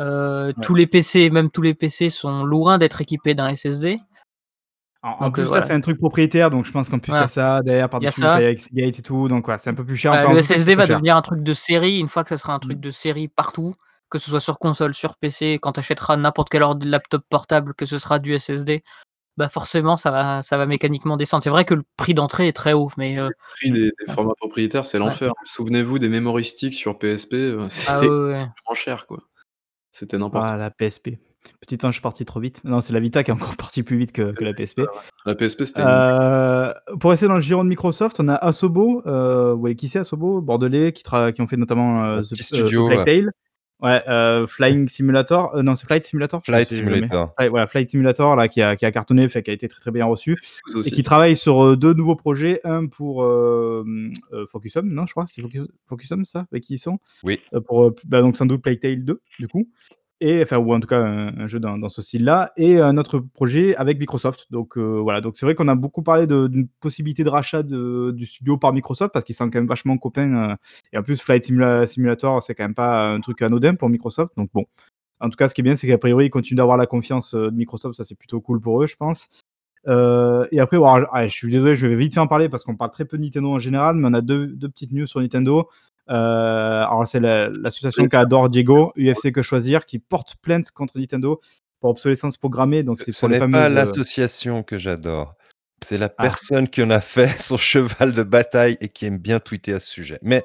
Euh, 0.00 0.52
Tous 0.62 0.74
les 0.74 0.86
PC, 0.86 1.28
même 1.30 1.50
tous 1.50 1.62
les 1.62 1.74
PC, 1.74 2.08
sont 2.10 2.42
loin 2.44 2.78
d'être 2.78 3.00
équipés 3.02 3.34
d'un 3.34 3.54
SSD. 3.54 4.00
En, 5.02 5.30
plus, 5.30 5.42
euh, 5.42 5.46
voilà. 5.46 5.62
c'est 5.64 5.72
un 5.72 5.80
truc 5.80 5.98
propriétaire, 5.98 6.50
donc 6.50 6.66
je 6.66 6.72
pense 6.72 6.90
qu'en 6.90 6.98
plus, 6.98 7.10
il 7.10 7.14
y 7.14 7.16
Voilà. 7.16 7.24
a 7.24 7.28
ça 7.28 7.60
derrière, 7.62 7.88
par-dessus, 7.88 8.20
ça. 8.20 8.34
ça 8.34 8.42
y 8.42 8.44
avec 8.44 8.62
Seagate 8.62 8.98
et 8.98 9.02
tout, 9.02 9.28
donc 9.28 9.48
ouais, 9.48 9.56
c'est 9.58 9.70
un 9.70 9.74
peu 9.74 9.84
plus 9.84 9.96
cher. 9.96 10.12
Enfin, 10.12 10.26
en 10.26 10.32
le 10.34 10.42
SSD 10.42 10.74
va 10.74 10.84
cher. 10.86 10.96
devenir 10.96 11.16
un 11.16 11.22
truc 11.22 11.42
de 11.42 11.54
série 11.54 11.98
une 11.98 12.08
fois 12.08 12.22
que 12.22 12.28
ça 12.30 12.38
sera 12.38 12.52
un 12.52 12.58
truc 12.58 12.76
Mm. 12.76 12.80
de 12.82 12.90
série 12.90 13.28
partout, 13.28 13.74
que 14.10 14.18
ce 14.18 14.28
soit 14.28 14.40
sur 14.40 14.58
console, 14.58 14.92
sur 14.92 15.16
PC, 15.16 15.58
quand 15.60 15.72
tu 15.72 15.80
achèteras 15.80 16.16
n'importe 16.18 16.50
quel 16.50 16.62
laptop 16.82 17.22
portable, 17.30 17.72
que 17.74 17.86
ce 17.86 17.96
sera 17.98 18.18
du 18.18 18.34
SSD, 18.38 18.82
bah 19.40 19.48
forcément 19.48 19.96
ça 19.96 20.10
va, 20.12 20.42
ça 20.42 20.56
va 20.56 20.66
mécaniquement 20.66 21.16
descendre. 21.16 21.42
C'est 21.42 21.50
vrai 21.50 21.64
que 21.64 21.74
le 21.74 21.82
prix 21.96 22.14
d'entrée 22.14 22.46
est 22.46 22.52
très 22.52 22.72
haut, 22.74 22.90
mais 22.96 23.18
euh, 23.18 23.26
Le 23.28 23.34
prix 23.56 23.70
des, 23.72 23.90
des 24.06 24.12
formats 24.12 24.34
propriétaires, 24.36 24.84
c'est 24.86 24.98
Ouais. 24.98 25.04
l'enfer. 25.06 25.32
Souvenez-vous 25.42 25.98
des 25.98 26.08
memory 26.08 26.44
sticks 26.44 26.74
sur 26.74 26.98
PSP, 26.98 27.34
euh, 27.34 27.62
ah 27.64 27.68
c'était 27.70 28.06
ouais, 28.06 28.08
ouais. 28.08 28.32
vraiment 28.34 28.74
cher, 28.74 29.06
quoi. 29.06 29.18
C'était 29.92 30.18
n'importe 30.18 30.46
Ah, 30.48 30.56
la 30.56 30.70
PSP. 30.70 31.18
Petit 31.66 31.78
ange 31.86 32.02
parti 32.02 32.24
trop 32.26 32.38
vite. 32.38 32.60
Non, 32.64 32.82
c'est 32.82 32.92
la 32.92 33.00
Vita 33.00 33.24
qui 33.24 33.30
est 33.30 33.34
encore 33.34 33.56
parti 33.56 33.82
plus 33.82 33.96
vite 33.96 34.12
que, 34.12 34.22
la 34.44 34.52
PSP. 34.52 34.84
quoi. 34.84 35.02
La 35.24 35.34
PSP, 35.34 35.64
c'était 35.64 35.80
Euh, 35.84 36.72
pour 37.00 37.10
rester 37.10 37.26
dans 37.26 37.34
le 37.34 37.40
giron 37.40 37.64
de 37.64 37.68
Microsoft, 37.70 38.20
on 38.20 38.28
a 38.28 38.34
Asobo. 38.34 39.02
Euh, 39.06 39.54
ouais, 39.54 39.74
qui 39.74 39.88
c'est 39.88 39.98
Asobo? 40.00 40.42
Bordelais, 40.42 40.92
qui, 40.92 41.02
tra- 41.02 41.32
qui 41.32 41.40
ont 41.40 41.46
fait 41.46 41.56
notamment 41.56 42.04
euh, 42.04 42.20
The, 42.20 42.34
studio, 42.42 42.88
ouais. 42.88 43.04
Tale. 43.06 43.30
Ouais, 43.82 44.02
euh, 44.08 44.46
Flying 44.46 44.88
Simulator. 44.88 45.54
Euh, 45.54 45.62
non, 45.62 45.74
c'est 45.74 45.86
Flight 45.86 46.04
Simulator. 46.04 46.40
je 46.44 46.52
Flight. 46.52 46.70
Simulator. 46.70 47.34
Ouais, 47.38 47.48
voilà, 47.48 47.66
Flight 47.66 47.90
Simulator, 47.90 48.36
là, 48.36 48.48
qui 48.48 48.60
a, 48.60 48.76
qui 48.76 48.84
a 48.84 48.92
cartonné, 48.92 49.28
fait, 49.28 49.42
qui 49.42 49.50
a 49.50 49.54
été 49.54 49.68
très 49.68 49.80
très 49.80 49.90
bien 49.90 50.04
reçu. 50.04 50.36
Et 50.84 50.90
qui 50.90 51.02
travaille 51.02 51.36
sur 51.36 51.64
euh, 51.64 51.76
deux 51.76 51.94
nouveaux 51.94 52.16
projets. 52.16 52.60
Un 52.64 52.86
pour 52.86 53.22
euh, 53.22 53.84
euh, 54.32 54.46
Focus 54.46 54.76
Home, 54.76 54.88
non, 54.88 55.06
je 55.06 55.12
crois. 55.12 55.26
C'est 55.28 55.40
Focus, 55.40 55.62
Focus 55.88 56.12
Home, 56.12 56.24
ça 56.24 56.46
Avec 56.52 56.64
qui 56.64 56.74
ils 56.74 56.78
sont? 56.78 56.98
Oui. 57.22 57.40
Euh, 57.54 57.60
Pour, 57.60 57.84
euh, 57.84 57.94
bah, 58.04 58.20
donc, 58.20 58.36
sans 58.36 58.46
doute 58.46 58.62
Plague 58.62 58.80
Tale 58.80 59.04
2, 59.04 59.20
du 59.38 59.48
coup. 59.48 59.68
Et 60.20 60.42
enfin 60.42 60.58
ou 60.58 60.72
en 60.74 60.80
tout 60.80 60.86
cas 60.86 61.00
un, 61.00 61.46
jeu 61.46 61.58
dans, 61.60 61.88
ce 61.88 62.02
style-là, 62.02 62.52
et 62.56 62.78
un 62.78 62.96
autre 62.98 63.18
projet 63.18 63.74
avec 63.76 63.98
Microsoft. 63.98 64.46
Donc 64.50 64.76
euh, 64.76 65.00
voilà, 65.00 65.20
donc 65.20 65.36
c'est 65.36 65.46
vrai 65.46 65.54
qu'on 65.54 65.68
a 65.68 65.74
beaucoup 65.74 66.02
parlé 66.02 66.26
d'une 66.26 66.68
possibilité 66.80 67.24
de 67.24 67.30
rachat 67.30 67.62
de- 67.62 68.12
du 68.14 68.26
studio 68.26 68.56
par 68.58 68.72
Microsoft 68.72 69.12
parce 69.12 69.24
qu'ils 69.24 69.34
sont 69.34 69.50
quand 69.50 69.58
même 69.58 69.66
vachement 69.66 69.96
copains. 69.98 70.50
euh, 70.50 70.56
et 70.92 70.98
en 70.98 71.02
plus, 71.02 71.20
Flight 71.20 71.44
Simula- 71.44 71.86
Simulator, 71.86 72.42
c'est 72.42 72.54
quand 72.54 72.64
même 72.64 72.74
pas 72.74 73.08
un 73.10 73.20
truc 73.20 73.40
anodin 73.42 73.74
pour 73.74 73.88
Microsoft. 73.88 74.32
Donc 74.36 74.50
bon, 74.52 74.66
en 75.20 75.30
tout 75.30 75.36
cas, 75.36 75.48
ce 75.48 75.54
qui 75.54 75.62
est 75.62 75.64
bien, 75.64 75.76
c'est 75.76 75.86
qu'a 75.86 75.98
priori, 75.98 76.26
ils 76.26 76.30
continuent 76.30 76.58
d'avoir 76.58 76.76
la 76.76 76.86
confiance 76.86 77.34
euh, 77.34 77.50
de 77.50 77.56
Microsoft. 77.56 77.96
Ça, 77.96 78.04
c'est 78.04 78.16
plutôt 78.16 78.40
cool 78.40 78.60
pour 78.60 78.82
eux, 78.82 78.86
je 78.86 78.96
pense. 78.96 79.28
Et 79.86 80.60
après, 80.60 80.78
allez, 81.12 81.28
je 81.30 81.34
suis 81.34 81.50
désolé, 81.50 81.74
je 81.74 81.86
vais 81.86 81.96
vite 81.96 82.12
fait 82.14 82.20
en 82.20 82.26
parler 82.26 82.48
parce 82.50 82.64
qu'on 82.64 82.76
parle 82.76 82.90
très 82.90 83.06
peu 83.06 83.16
de 83.16 83.22
Nintendo 83.22 83.48
en 83.50 83.58
général, 83.58 83.96
mais 83.96 84.08
on 84.08 84.14
a 84.14 84.20
deux, 84.20 84.48
deux 84.48 84.68
petites 84.68 84.92
news 84.92 85.06
sur 85.06 85.20
Nintendo. 85.20 85.68
Euh, 86.10 86.82
alors, 86.82 87.06
c'est 87.06 87.20
la- 87.20 87.48
l'association 87.48 88.06
qu'adore 88.08 88.50
Diego, 88.50 88.92
UFC 88.96 89.32
Que 89.32 89.42
Choisir, 89.42 89.86
qui 89.86 89.98
porte 89.98 90.36
plainte 90.42 90.70
contre 90.70 90.98
Nintendo 90.98 91.40
pour 91.80 91.90
obsolescence 91.90 92.36
programmée. 92.36 92.82
Donc, 92.82 92.98
c'est 93.00 93.12
Ce 93.12 93.26
n'est 93.26 93.38
pas 93.38 93.66
euh, 93.66 93.68
l'association 93.68 94.62
que 94.62 94.76
j'adore. 94.78 95.34
C'est 95.82 95.96
la 95.96 96.06
Ah. 96.18 96.22
personne 96.22 96.68
qui 96.68 96.82
en 96.82 96.90
a 96.90 97.00
fait 97.00 97.28
son 97.40 97.56
cheval 97.56 98.12
de 98.12 98.22
bataille 98.22 98.76
et 98.80 98.88
qui 98.88 99.06
aime 99.06 99.18
bien 99.18 99.40
tweeter 99.40 99.72
à 99.74 99.80
ce 99.80 99.88
sujet. 99.90 100.18
Mais 100.22 100.44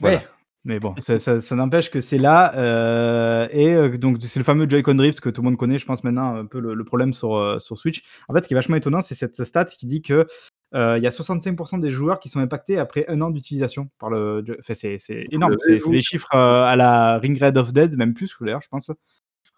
voilà. 0.00 0.16
Ouais, 0.18 0.26
mais 0.64 0.80
bon, 0.80 0.94
ça, 0.98 1.18
ça- 1.18 1.40
ça 1.42 1.54
n'empêche 1.56 1.90
que 1.90 2.00
c'est 2.00 2.16
là. 2.18 2.54
euh, 2.56 3.48
et 3.50 3.74
euh, 3.74 3.98
donc, 3.98 4.18
c'est 4.22 4.38
le 4.40 4.44
fameux 4.44 4.68
Joy-Con 4.68 4.94
Drift 4.94 5.20
que 5.20 5.28
tout 5.30 5.42
le 5.42 5.46
monde 5.46 5.58
connaît, 5.58 5.78
je 5.78 5.84
pense 5.84 6.04
maintenant, 6.04 6.36
un 6.36 6.46
peu 6.46 6.58
le, 6.60 6.74
le 6.74 6.84
problème 6.84 7.12
sur, 7.12 7.36
euh, 7.36 7.58
sur 7.58 7.76
Switch. 7.76 8.02
En 8.28 8.34
fait, 8.34 8.42
ce 8.42 8.48
qui 8.48 8.54
est 8.54 8.56
vachement 8.56 8.76
étonnant, 8.76 9.00
c'est 9.02 9.14
cette 9.14 9.42
stat 9.44 9.66
qui 9.66 9.84
dit 9.86 10.00
que 10.00 10.26
il 10.72 11.02
y 11.02 11.06
a 11.06 11.10
65% 11.10 11.78
des 11.78 11.90
joueurs 11.90 12.18
qui 12.18 12.28
sont 12.28 12.40
impactés 12.40 12.78
après 12.78 13.04
un 13.08 13.20
an 13.22 13.30
d'utilisation 13.30 13.88
par 13.98 14.10
le. 14.10 14.44
Enfin, 14.58 14.74
c'est 14.74 14.98
c'est 14.98 15.26
énorme. 15.30 15.56
C'est 15.58 15.78
des 15.90 16.00
chiffres 16.00 16.34
euh, 16.34 16.64
à 16.64 16.76
la 16.76 17.18
Ring 17.18 17.40
Red 17.42 17.56
of 17.56 17.72
Dead, 17.72 17.96
même 17.96 18.14
plus 18.14 18.34
que 18.34 18.44
d'ailleurs, 18.44 18.62
je 18.62 18.68
pense. 18.68 18.90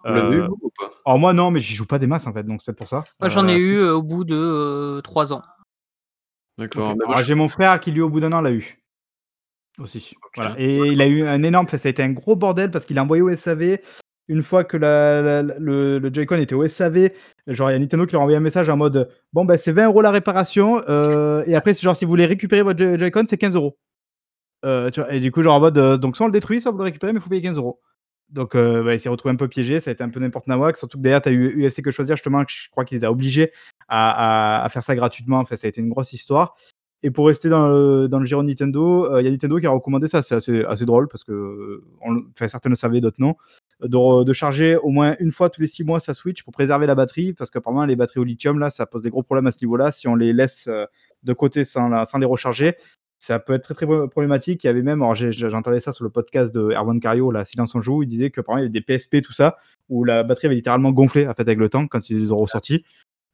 Vous 0.04 0.14
l'avez 0.14 0.36
eu, 0.36 0.40
Euh, 0.42 0.48
ou 0.62 0.70
pas? 0.78 0.90
alors, 1.06 1.18
moi, 1.18 1.32
non, 1.32 1.50
mais 1.50 1.60
j'y 1.60 1.74
joue 1.74 1.86
pas 1.86 1.98
des 1.98 2.06
masses 2.06 2.26
en 2.28 2.32
fait, 2.32 2.44
donc 2.44 2.60
c'est 2.60 2.66
peut-être 2.66 2.78
pour 2.78 2.88
ça. 2.88 3.02
Moi, 3.20 3.28
j'en 3.30 3.48
ai 3.48 3.54
Euh, 3.56 3.58
eu 3.58 3.76
euh, 3.78 3.94
au 3.94 4.02
bout 4.02 4.24
de 4.24 5.00
3 5.02 5.32
ans. 5.32 5.42
D'accord. 6.56 6.94
Bah, 6.96 7.14
je- 7.18 7.24
j'ai 7.24 7.34
mon 7.34 7.48
frère 7.48 7.80
qui 7.80 7.90
lui 7.90 8.00
au 8.00 8.08
bout 8.08 8.20
d'un 8.20 8.32
an 8.32 8.40
l'a 8.40 8.52
eu 8.52 8.78
aussi. 9.78 10.14
Voilà. 10.36 10.54
Et 10.58 10.78
il 10.88 11.00
a 11.00 11.06
eu 11.06 11.24
un 11.26 11.42
énorme, 11.42 11.66
ça 11.68 11.76
a 11.84 11.88
été 11.90 12.02
un 12.02 12.10
gros 12.10 12.36
bordel 12.36 12.70
parce 12.70 12.84
qu'il 12.84 12.98
a 12.98 13.02
envoyé 13.02 13.22
au 13.22 13.28
SAV. 13.30 13.78
Une 14.28 14.42
fois 14.42 14.62
que 14.62 14.76
le, 14.76 15.98
le 15.98 16.12
Joy-Con 16.12 16.36
était 16.36 16.54
au 16.54 16.66
SAV, 16.68 17.10
genre 17.46 17.70
il 17.70 17.72
y 17.72 17.76
a 17.76 17.78
Nintendo 17.78 18.04
qui 18.04 18.12
leur 18.12 18.20
a 18.20 18.24
envoyé 18.24 18.36
un 18.36 18.40
message 18.40 18.68
en 18.68 18.76
mode 18.76 19.10
bon 19.32 19.44
ben 19.46 19.56
c'est 19.56 19.72
20 19.72 19.86
euros 19.86 20.02
la 20.02 20.10
réparation 20.10 20.82
euh, 20.88 21.42
et 21.46 21.54
après 21.54 21.72
c'est 21.72 21.82
genre 21.82 21.96
si 21.96 22.04
vous 22.04 22.10
voulez 22.10 22.26
récupérer 22.26 22.62
votre 22.62 22.78
Joy- 22.78 22.98
Joy-Con 22.98 23.24
c'est 23.26 23.38
15 23.38 23.54
euros. 23.54 23.78
Euh, 24.64 24.90
et 25.10 25.20
du 25.20 25.32
coup 25.32 25.42
genre 25.42 25.54
en 25.54 25.60
mode 25.60 25.78
euh, 25.78 25.96
donc 25.96 26.16
soit 26.16 26.26
on 26.26 26.28
le 26.28 26.32
détruit 26.32 26.60
soit 26.60 26.72
vous 26.72 26.78
le 26.78 26.84
récupérez 26.84 27.12
mais 27.12 27.20
il 27.20 27.22
faut 27.22 27.30
payer 27.30 27.42
15 27.42 27.56
euros. 27.56 27.80
Donc 28.28 28.54
bah, 28.54 28.92
il 28.92 29.00
s'est 29.00 29.08
retrouvé 29.08 29.32
un 29.32 29.36
peu 29.36 29.48
piégé, 29.48 29.80
ça 29.80 29.88
a 29.88 29.94
été 29.94 30.04
un 30.04 30.10
peu 30.10 30.20
n'importe 30.20 30.48
nawak, 30.48 30.76
surtout 30.76 30.98
que 30.98 31.02
derrière 31.02 31.22
tu 31.22 31.30
as 31.30 31.32
eu 31.32 31.66
UFC 31.66 31.80
que 31.80 31.90
choisir 31.90 32.14
justement, 32.14 32.44
je 32.46 32.68
crois 32.70 32.84
qu'il 32.84 32.98
les 32.98 33.04
a 33.04 33.10
obligés 33.10 33.52
à, 33.88 34.68
faire 34.70 34.82
ça 34.82 34.94
gratuitement, 34.94 35.38
enfin 35.38 35.56
ça 35.56 35.66
a 35.66 35.70
été 35.70 35.80
une 35.80 35.88
grosse 35.88 36.12
histoire. 36.12 36.54
Et 37.02 37.10
pour 37.10 37.26
rester 37.28 37.48
dans 37.48 37.68
le, 37.68 38.06
dans 38.06 38.18
le 38.18 38.42
Nintendo, 38.42 39.18
il 39.18 39.24
y 39.24 39.28
a 39.28 39.30
Nintendo 39.30 39.58
qui 39.58 39.66
a 39.66 39.70
recommandé 39.70 40.08
ça, 40.08 40.20
c'est 40.20 40.34
assez, 40.66 40.84
drôle 40.84 41.08
parce 41.08 41.24
que 41.24 41.82
certains 42.36 42.68
le 42.68 42.74
savaient, 42.74 43.00
d'autres 43.00 43.16
non, 43.18 43.34
de, 43.80 44.32
charger 44.32 44.76
au 44.76 44.88
moins 44.88 45.14
une 45.20 45.30
fois 45.30 45.50
tous 45.50 45.60
les 45.60 45.66
six 45.66 45.84
mois 45.84 46.00
sa 46.00 46.14
Switch 46.14 46.42
pour 46.42 46.52
préserver 46.52 46.86
la 46.86 46.94
batterie 46.94 47.32
parce 47.32 47.50
qu'apparemment 47.50 47.84
les 47.84 47.96
batteries 47.96 48.20
au 48.20 48.24
lithium 48.24 48.58
là 48.58 48.70
ça 48.70 48.86
pose 48.86 49.02
des 49.02 49.10
gros 49.10 49.22
problèmes 49.22 49.46
à 49.46 49.52
ce 49.52 49.64
niveau-là 49.64 49.92
si 49.92 50.08
on 50.08 50.16
les 50.16 50.32
laisse 50.32 50.66
euh, 50.68 50.84
de 51.22 51.32
côté 51.32 51.64
sans, 51.64 51.88
les 52.18 52.26
recharger. 52.26 52.74
Ça 53.20 53.40
peut 53.40 53.54
être 53.54 53.64
très 53.64 53.74
très 53.74 53.86
problématique. 53.86 54.62
Il 54.62 54.68
y 54.68 54.70
avait 54.70 54.82
même, 54.82 55.04
j'entendais 55.14 55.80
ça 55.80 55.90
sur 55.90 56.04
le 56.04 56.10
podcast 56.10 56.54
de 56.54 56.70
Erwan 56.70 57.00
Cario, 57.00 57.32
la 57.32 57.44
Silence 57.44 57.74
en 57.74 57.80
joue, 57.80 58.04
il 58.04 58.06
disait 58.06 58.30
que 58.30 58.40
par 58.40 58.56
exemple 58.56 58.60
il 58.60 58.76
y 58.76 58.78
avait 58.78 58.86
des 58.86 58.98
PSP, 58.98 59.22
tout 59.22 59.32
ça, 59.32 59.56
où 59.88 60.04
la 60.04 60.22
batterie 60.22 60.46
avait 60.46 60.54
littéralement 60.54 60.92
gonflé 60.92 61.26
en 61.26 61.34
fait, 61.34 61.42
avec 61.42 61.58
le 61.58 61.68
temps 61.68 61.88
quand 61.88 62.10
ils 62.10 62.18
les 62.18 62.30
ont 62.30 62.36
ressortis. 62.36 62.84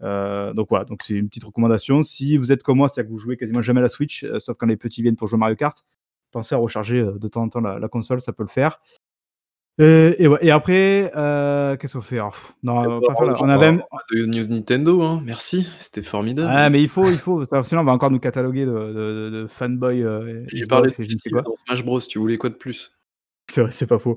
Euh, 0.03 0.55
donc 0.55 0.69
voilà, 0.71 0.87
donc 0.87 1.03
c'est 1.03 1.15
une 1.15 1.29
petite 1.29 1.45
recommandation. 1.45 2.03
Si 2.03 2.39
vous 2.39 2.51
êtes 2.51 2.63
comme 2.63 2.79
moi, 2.79 2.89
c'est-à-dire 2.89 3.11
que 3.11 3.15
vous 3.15 3.21
jouez 3.21 3.37
quasiment 3.37 3.61
jamais 3.61 3.81
à 3.81 3.83
la 3.83 3.89
Switch, 3.91 4.25
euh, 4.25 4.39
sauf 4.39 4.57
quand 4.57 4.67
les 4.67 4.77
petits 4.77 5.03
viennent 5.03 5.17
pour 5.17 5.29
jouer 5.29 5.39
Mario 5.39 5.57
Kart, 5.57 5.85
pensez 6.33 6.55
à 6.55 6.59
recharger 6.59 7.03
de 7.03 7.29
temps 7.29 7.43
en 7.43 7.49
temps 7.51 7.61
la 7.61 7.89
console, 7.89 8.23
ça 8.23 8.33
peut 8.33 8.43
le 8.43 8.49
faire. 8.49 8.81
Et, 9.79 10.14
et 10.22 10.29
ouais, 10.29 10.39
et 10.41 10.51
après, 10.53 11.11
euh, 11.16 11.77
qu'est-ce 11.77 11.95
qu'on 11.95 12.01
fait? 12.01 12.18
Alors, 12.18 12.33
pff, 12.33 12.55
Non, 12.62 12.75
on 12.77 12.83
va 12.83 13.01
ben, 13.01 13.07
pas 13.09 13.14
faire 13.16 13.25
la- 13.25 13.43
on 13.43 13.49
avait. 13.49 13.77
pas 13.79 13.87
de 14.14 14.25
news 14.25 14.47
Nintendo, 14.47 15.03
hein. 15.03 15.20
Merci, 15.25 15.68
c'était 15.79 16.03
formidable. 16.03 16.49
Ah, 16.55 16.70
mais 16.70 16.81
il 16.81 16.89
faut, 16.89 17.11
il 17.11 17.18
faut, 17.18 17.45
parce 17.45 17.62
que 17.62 17.68
sinon 17.68 17.81
on 17.81 17.85
va 17.85 17.93
encore 17.93 18.12
nous 18.12 18.20
cataloguer 18.20 18.66
de, 18.66 18.70
de, 18.70 18.93
de- 18.93 19.31
de 19.43 19.47
fanboy. 19.49 20.03
euh, 20.05 20.45
J'ai 20.49 20.59
Xbox 20.64 20.68
parlé 20.68 20.89
et 20.89 20.91
de 20.91 20.95
je 20.99 21.03
ne 21.03 21.07
sais 21.09 21.18
Steve 21.18 21.33
quoi. 21.33 21.43
dans 21.43 21.55
Smash 21.57 21.85
Bros. 21.85 22.01
Tu 22.01 22.18
voulais 22.20 22.39
quoi 22.39 22.51
de 22.51 22.55
plus? 22.55 22.93
C'est 23.51 23.62
vrai, 23.62 23.72
c'est 23.72 23.87
pas 23.89 23.99
faux. 23.99 24.16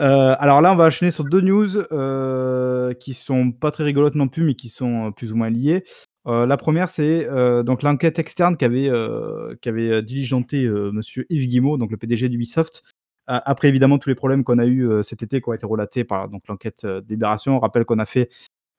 Euh, 0.00 0.34
alors 0.38 0.60
là, 0.62 0.72
on 0.72 0.76
va 0.76 0.86
enchaîner 0.86 1.10
sur 1.12 1.24
deux 1.24 1.40
news 1.42 1.76
euh, 1.92 2.94
qui 2.94 3.12
sont 3.14 3.52
pas 3.52 3.70
très 3.70 3.84
rigolotes 3.84 4.14
non 4.16 4.28
plus, 4.28 4.42
mais 4.42 4.54
qui 4.54 4.68
sont 4.70 5.08
euh, 5.08 5.10
plus 5.10 5.32
ou 5.32 5.36
moins 5.36 5.50
liées. 5.50 5.84
Euh, 6.26 6.46
la 6.46 6.56
première, 6.56 6.88
c'est 6.88 7.28
euh, 7.28 7.62
donc 7.62 7.82
l'enquête 7.82 8.18
externe 8.18 8.56
qu'avait 8.56 8.88
euh, 8.88 9.54
qu'avait 9.60 9.90
euh, 9.90 10.02
diligenté 10.02 10.64
euh, 10.64 10.90
Monsieur 10.92 11.26
Yves 11.28 11.46
Guillemot, 11.46 11.76
donc 11.76 11.90
le 11.90 11.98
PDG 11.98 12.30
d'Ubisoft. 12.30 12.82
Euh, 13.30 13.40
après 13.44 13.68
évidemment 13.68 13.98
tous 13.98 14.08
les 14.10 14.14
problèmes 14.14 14.44
qu'on 14.44 14.58
a 14.58 14.66
eu 14.66 15.02
cet 15.02 15.22
été, 15.22 15.40
qui 15.40 15.48
ont 15.48 15.54
été 15.54 15.66
relatés 15.66 16.04
par 16.04 16.28
donc 16.28 16.42
l'enquête 16.48 16.84
euh, 16.84 17.00
Libération. 17.08 17.56
On 17.56 17.60
rappelle 17.60 17.84
qu'on 17.84 17.98
a 17.98 18.06
fait 18.06 18.28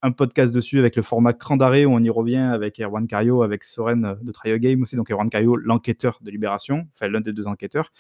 un 0.01 0.11
podcast 0.11 0.51
dessus 0.51 0.77
avec 0.77 0.95
le 0.95 1.01
format 1.01 1.33
cran 1.33 1.57
d'arrêt 1.57 1.85
où 1.85 1.91
on 1.91 1.99
y 1.99 2.09
revient 2.11 2.37
avec 2.37 2.79
Erwan 2.79 3.07
Cario, 3.07 3.41
avec 3.41 3.63
Soren 3.63 4.05
euh, 4.05 4.15
de 4.21 4.31
Trio 4.31 4.57
Game 4.57 4.81
aussi, 4.83 4.95
donc 4.95 5.09
Erwan 5.09 5.29
Cario, 5.29 5.55
l'enquêteur 5.55 6.19
de 6.21 6.29
Libération, 6.29 6.87
enfin 6.93 7.07
l'un 7.07 7.21
des 7.21 7.33
deux 7.33 7.47
enquêteurs. 7.47 7.91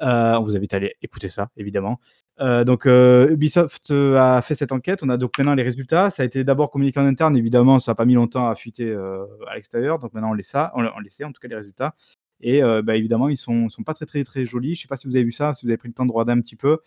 Euh, 0.00 0.34
on 0.34 0.42
vous 0.42 0.56
invite 0.56 0.72
à 0.74 0.78
aller 0.78 0.96
écouter 1.02 1.28
ça, 1.28 1.50
évidemment. 1.56 2.00
Euh, 2.40 2.64
donc 2.64 2.86
euh, 2.86 3.28
Ubisoft 3.30 3.90
euh, 3.90 4.16
a 4.16 4.42
fait 4.42 4.54
cette 4.54 4.72
enquête. 4.72 5.02
On 5.02 5.08
a 5.10 5.16
donc 5.16 5.36
maintenant 5.38 5.54
les 5.54 5.62
résultats. 5.62 6.10
Ça 6.10 6.22
a 6.22 6.26
été 6.26 6.42
d'abord 6.42 6.70
communiqué 6.70 6.98
en 6.98 7.06
interne, 7.06 7.36
évidemment, 7.36 7.78
ça 7.78 7.92
n'a 7.92 7.94
pas 7.94 8.06
mis 8.06 8.14
longtemps 8.14 8.48
à 8.48 8.54
fuiter 8.54 8.88
euh, 8.90 9.24
à 9.48 9.54
l'extérieur. 9.54 9.98
Donc 9.98 10.14
maintenant 10.14 10.30
on 10.30 10.34
les 10.34 10.44
on, 10.54 10.84
on 10.96 11.00
les 11.00 11.10
sait 11.10 11.24
en 11.24 11.32
tout 11.32 11.40
cas 11.40 11.48
les 11.48 11.56
résultats. 11.56 11.94
Et 12.42 12.62
euh, 12.62 12.82
bah, 12.82 12.96
évidemment 12.96 13.28
ils 13.28 13.36
sont, 13.36 13.68
sont 13.68 13.82
pas 13.84 13.94
très 13.94 14.06
très 14.06 14.24
très 14.24 14.44
jolis. 14.46 14.74
Je 14.74 14.82
sais 14.82 14.88
pas 14.88 14.96
si 14.96 15.06
vous 15.06 15.16
avez 15.16 15.24
vu 15.24 15.32
ça, 15.32 15.54
si 15.54 15.64
vous 15.64 15.70
avez 15.70 15.76
pris 15.78 15.88
le 15.88 15.94
temps 15.94 16.06
de 16.06 16.12
regarder 16.12 16.32
un 16.32 16.40
petit 16.40 16.56
peu. 16.56 16.78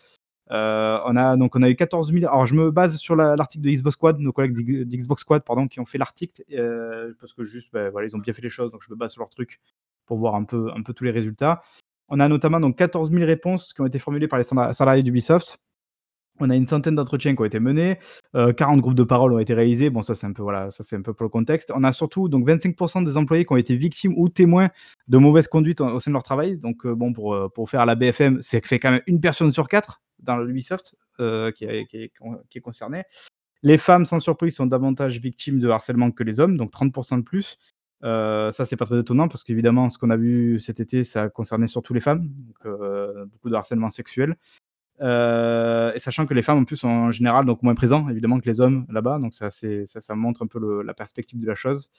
Euh, 0.52 1.00
on 1.06 1.16
a 1.16 1.36
on 1.36 1.62
a 1.62 1.70
eu 1.70 1.74
14 1.74 2.12
000. 2.12 2.26
Alors 2.26 2.46
je 2.46 2.54
me 2.54 2.70
base 2.70 2.96
sur 2.98 3.16
la- 3.16 3.34
l'article 3.34 3.64
de 3.64 3.70
Xbox 3.70 3.94
Squad, 3.94 4.18
nos 4.20 4.32
collègues 4.32 4.54
d'X- 4.54 4.84
d'Xbox 4.86 5.22
Squad, 5.22 5.42
qui 5.70 5.80
ont 5.80 5.84
fait 5.86 5.98
l'article 5.98 6.42
euh, 6.52 7.12
parce 7.18 7.32
que 7.32 7.42
juste, 7.44 7.72
bah, 7.72 7.90
voilà, 7.90 8.06
ils 8.06 8.14
ont 8.14 8.20
bien 8.20 8.32
fait 8.32 8.42
les 8.42 8.48
choses, 8.48 8.70
donc 8.70 8.82
je 8.86 8.90
me 8.92 8.96
base 8.96 9.12
sur 9.12 9.20
leur 9.22 9.30
truc 9.30 9.58
pour 10.06 10.18
voir 10.18 10.36
un 10.36 10.44
peu 10.44 10.70
un 10.72 10.82
peu 10.82 10.92
tous 10.92 11.02
les 11.04 11.10
résultats. 11.10 11.62
On 12.08 12.20
a 12.20 12.28
notamment 12.28 12.60
donc 12.60 12.76
14 12.76 13.10
000 13.10 13.24
réponses 13.26 13.72
qui 13.72 13.80
ont 13.80 13.86
été 13.86 13.98
formulées 13.98 14.28
par 14.28 14.38
les 14.38 14.44
sala- 14.44 14.72
salariés 14.72 15.02
d'Ubisoft. 15.02 15.58
On 16.40 16.50
a 16.50 16.56
une 16.56 16.66
centaine 16.66 16.94
d'entretiens 16.94 17.34
qui 17.34 17.42
ont 17.42 17.44
été 17.44 17.60
menés, 17.60 17.98
euh, 18.34 18.52
40 18.52 18.80
groupes 18.80 18.94
de 18.94 19.04
parole 19.04 19.32
ont 19.32 19.38
été 19.38 19.54
réalisés. 19.54 19.90
Bon, 19.90 20.02
ça 20.02 20.14
c'est 20.14 20.26
un 20.26 20.32
peu 20.32 20.42
pour 21.14 21.24
le 21.24 21.28
contexte. 21.28 21.72
On 21.74 21.82
a 21.84 21.92
surtout 21.92 22.28
donc 22.28 22.46
25% 22.46 23.02
des 23.04 23.16
employés 23.16 23.44
qui 23.44 23.52
ont 23.52 23.56
été 23.56 23.76
victimes 23.76 24.14
ou 24.16 24.28
témoins 24.28 24.68
de 25.08 25.18
mauvaise 25.18 25.48
conduite 25.48 25.80
au 25.80 25.98
sein 26.00 26.10
de 26.10 26.14
leur 26.14 26.22
travail. 26.22 26.56
Donc 26.58 26.84
euh, 26.86 26.94
bon, 26.94 27.12
pour, 27.12 27.34
euh, 27.34 27.48
pour 27.48 27.70
faire 27.70 27.86
la 27.86 27.94
BFM, 27.94 28.38
c'est 28.42 28.64
fait 28.64 28.78
quand 28.78 28.90
même 28.90 29.02
une 29.06 29.20
personne 29.20 29.52
sur 29.52 29.68
quatre 29.68 30.02
dans 30.18 30.38
l'Ubisoft 30.38 30.94
euh, 31.20 31.50
qui, 31.50 31.64
est- 31.64 32.60
concernée. 32.60 33.04
Les 33.62 33.78
femmes, 33.78 34.04
sans 34.04 34.20
surprise, 34.20 34.54
sont 34.56 34.66
davantage 34.66 35.18
victimes 35.18 35.58
de 35.58 35.68
harcèlement 35.68 36.10
que 36.10 36.22
les 36.22 36.40
hommes, 36.40 36.56
donc 36.56 36.72
30% 36.72 37.18
de 37.18 37.22
plus. 37.22 37.58
Euh, 38.04 38.52
ça, 38.52 38.66
c'est 38.66 38.76
pas 38.76 38.84
très 38.84 39.00
étonnant 39.00 39.28
parce 39.28 39.42
qu'évidemment, 39.42 39.88
ce 39.88 39.98
qu'on 39.98 40.10
a 40.10 40.16
vu 40.16 40.60
cet 40.60 40.80
été, 40.80 41.04
ça 41.04 41.28
concernait 41.28 41.66
surtout 41.66 41.94
les 41.94 42.00
femmes, 42.00 42.30
euh, 42.66 43.24
beaucoup 43.26 43.48
de 43.48 43.54
harcèlement 43.54 43.90
sexuel. 43.90 44.36
Euh, 45.00 45.92
et 45.94 45.98
sachant 45.98 46.26
que 46.26 46.34
les 46.34 46.42
femmes, 46.42 46.58
en 46.58 46.64
plus, 46.64 46.76
sont 46.76 46.88
en 46.88 47.10
général 47.10 47.44
donc 47.44 47.62
moins 47.62 47.74
présents, 47.74 48.08
évidemment, 48.08 48.40
que 48.40 48.48
les 48.48 48.60
hommes 48.60 48.86
là-bas, 48.90 49.18
donc 49.18 49.34
ça, 49.34 49.50
ça, 49.50 50.14
montre 50.14 50.42
un 50.42 50.46
peu 50.46 50.82
la 50.82 50.94
perspective 50.94 51.40
de 51.40 51.46
la 51.46 51.54
chose. 51.54 51.90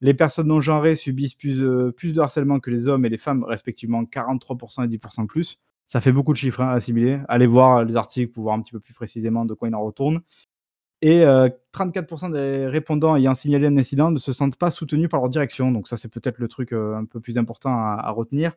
Les 0.00 0.14
personnes 0.14 0.46
non 0.46 0.60
genrées 0.60 0.94
subissent 0.94 1.34
plus 1.34 1.60
plus 1.92 2.12
de 2.12 2.20
harcèlement 2.20 2.60
que 2.60 2.70
les 2.70 2.86
hommes 2.86 3.04
et 3.04 3.08
les 3.08 3.18
femmes, 3.18 3.44
respectivement 3.44 4.04
43% 4.04 4.84
et 4.84 4.96
10% 4.96 5.22
de 5.22 5.26
plus. 5.26 5.58
Ça 5.88 6.00
fait 6.00 6.12
beaucoup 6.12 6.32
de 6.32 6.38
chiffres 6.38 6.60
hein, 6.60 6.68
à 6.68 6.74
assimiler. 6.74 7.20
Allez 7.28 7.46
voir 7.46 7.84
les 7.84 7.96
articles 7.96 8.32
pour 8.32 8.44
voir 8.44 8.54
un 8.54 8.60
petit 8.60 8.72
peu 8.72 8.80
plus 8.80 8.94
précisément 8.94 9.44
de 9.44 9.54
quoi 9.54 9.68
il 9.68 9.74
en 9.74 9.82
retourne. 9.82 10.20
Et 11.00 11.24
euh, 11.24 11.48
34% 11.72 12.32
des 12.32 12.66
répondants 12.66 13.16
ayant 13.16 13.34
signalé 13.34 13.68
un 13.68 13.76
incident 13.76 14.10
ne 14.10 14.18
se 14.18 14.32
sentent 14.32 14.56
pas 14.56 14.70
soutenus 14.70 15.08
par 15.08 15.20
leur 15.20 15.30
direction. 15.30 15.72
Donc 15.72 15.88
ça, 15.88 15.96
c'est 15.96 16.08
peut-être 16.08 16.38
le 16.38 16.48
truc 16.48 16.72
euh, 16.72 16.96
un 16.96 17.04
peu 17.04 17.20
plus 17.20 17.38
important 17.38 17.70
à 17.70 18.10
retenir. 18.10 18.52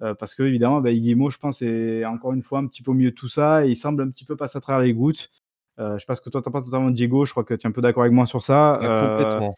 Euh, 0.00 0.14
parce 0.14 0.34
que, 0.34 0.42
évidemment, 0.42 0.80
bah, 0.80 0.92
Guillemot, 0.92 1.30
je 1.30 1.38
pense, 1.38 1.62
est 1.62 2.04
encore 2.04 2.32
une 2.32 2.42
fois 2.42 2.58
un 2.58 2.66
petit 2.66 2.82
peu 2.82 2.94
de 2.94 3.10
tout 3.10 3.28
ça. 3.28 3.66
Et 3.66 3.70
il 3.70 3.76
semble 3.76 4.02
un 4.02 4.10
petit 4.10 4.24
peu 4.24 4.36
passer 4.36 4.58
à 4.58 4.60
travers 4.60 4.80
les 4.80 4.94
gouttes. 4.94 5.30
Euh, 5.78 5.94
je 5.94 6.00
sais 6.00 6.06
pas 6.06 6.14
ce 6.14 6.20
que 6.20 6.30
toi, 6.30 6.42
t'en 6.42 6.50
penses 6.50 6.64
totalement, 6.64 6.90
Diego. 6.90 7.24
Je 7.24 7.30
crois 7.30 7.44
que 7.44 7.54
tu 7.54 7.66
es 7.66 7.68
un 7.68 7.72
peu 7.72 7.80
d'accord 7.80 8.02
avec 8.02 8.12
moi 8.12 8.26
sur 8.26 8.42
ça. 8.42 8.74
Ah, 8.74 8.84
Euh, 8.84 9.16
complètement. 9.16 9.54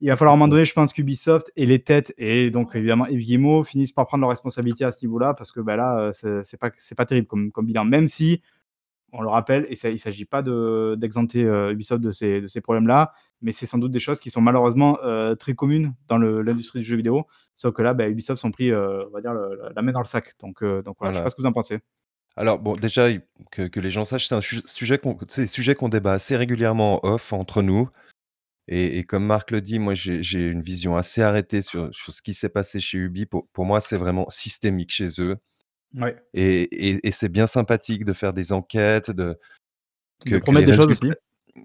il 0.00 0.08
va 0.08 0.16
falloir 0.16 0.32
à 0.32 0.34
un 0.34 0.38
moment 0.38 0.48
donné, 0.48 0.64
je 0.64 0.72
pense 0.74 0.92
qu'Ubisoft 0.92 1.52
et 1.56 1.66
les 1.66 1.78
têtes, 1.82 2.12
et 2.18 2.50
donc 2.50 2.74
évidemment 2.74 3.06
Guillemot, 3.06 3.62
finissent 3.62 3.92
par 3.92 4.06
prendre 4.06 4.22
leurs 4.22 4.30
responsabilités 4.30 4.84
à 4.84 4.90
ce 4.92 5.04
niveau-là, 5.06 5.34
parce 5.34 5.52
que 5.52 5.60
bah, 5.60 5.76
là, 5.76 6.12
euh, 6.24 6.42
c'est 6.42 6.56
pas, 6.58 6.70
c'est 6.76 6.96
pas 6.96 7.06
terrible 7.06 7.28
comme, 7.28 7.52
comme 7.52 7.66
bilan, 7.66 7.84
même 7.84 8.06
si, 8.08 8.42
on 9.12 9.20
le 9.22 9.28
rappelle, 9.28 9.66
et 9.68 9.76
ça, 9.76 9.90
il 9.90 9.94
ne 9.94 9.98
s'agit 9.98 10.24
pas 10.24 10.42
de- 10.42 10.96
d'exenter 10.98 11.44
euh, 11.44 11.72
Ubisoft 11.72 12.02
de 12.02 12.12
ces, 12.12 12.40
de 12.40 12.46
ces 12.46 12.60
problèmes-là, 12.60 13.12
mais 13.42 13.52
c'est 13.52 13.66
sans 13.66 13.78
doute 13.78 13.92
des 13.92 13.98
choses 13.98 14.20
qui 14.20 14.30
sont 14.30 14.40
malheureusement 14.40 14.98
euh, 15.04 15.34
très 15.34 15.54
communes 15.54 15.94
dans 16.08 16.18
l'industrie 16.18 16.78
du 16.80 16.84
jeu 16.86 16.96
vidéo, 16.96 17.26
sauf 17.54 17.74
que 17.74 17.82
là, 17.82 17.92
bah, 17.94 18.08
Ubisoft 18.08 18.40
sont 18.40 18.50
pris, 18.50 18.70
euh, 18.70 19.04
on 19.08 19.10
va 19.10 19.20
dire, 19.20 19.34
le- 19.34 19.58
la 19.74 19.82
main 19.82 19.92
dans 19.92 20.00
le 20.00 20.06
sac. 20.06 20.32
Donc, 20.40 20.62
euh, 20.62 20.82
donc 20.82 20.96
voilà, 20.98 21.12
je 21.12 21.16
sais 21.16 21.20
Voilà. 21.20 21.24
pas 21.24 21.30
ce 21.30 21.36
que 21.36 21.42
vous 21.42 21.48
en 21.48 21.52
pensez. 21.52 21.80
Alors 22.36 22.58
bon, 22.58 22.76
déjà, 22.76 23.08
que 23.50 23.68
que 23.68 23.78
les 23.78 23.90
gens 23.90 24.06
sachent, 24.06 24.26
c'est 24.28 24.34
un 24.34 24.40
sujet 24.40 25.74
qu'on 25.74 25.88
débat 25.90 26.12
assez 26.12 26.34
régulièrement 26.34 27.04
en 27.04 27.12
off 27.14 27.34
entre 27.34 27.60
nous 27.60 27.90
et 28.68 28.98
et 28.98 29.04
comme 29.04 29.26
Marc 29.26 29.50
le 29.50 29.60
dit, 29.60 29.78
moi 29.78 29.92
j'ai 29.92 30.22
j'ai 30.22 30.46
une 30.46 30.62
vision 30.62 30.96
assez 30.96 31.20
arrêtée 31.20 31.60
sur 31.60 31.92
sur 31.94 32.14
ce 32.14 32.22
qui 32.22 32.32
s'est 32.32 32.48
passé 32.48 32.80
chez 32.80 32.96
Ubi. 32.98 33.26
Pour 33.26 33.48
pour 33.52 33.66
moi, 33.66 33.82
c'est 33.82 33.98
vraiment 33.98 34.30
systémique 34.30 34.92
chez 34.92 35.20
eux 35.20 35.36
Ouais. 35.94 36.16
et 36.32 36.62
et 36.88 37.06
et 37.06 37.10
c'est 37.10 37.28
bien 37.28 37.46
sympathique 37.46 38.04
de 38.04 38.12
faire 38.12 38.32
des 38.32 38.52
enquêtes, 38.52 39.10
de 39.10 39.38
que 40.24 40.36
promettre 40.36 40.66
des 40.66 40.74
choses 40.74 40.86
aussi. 40.86 41.12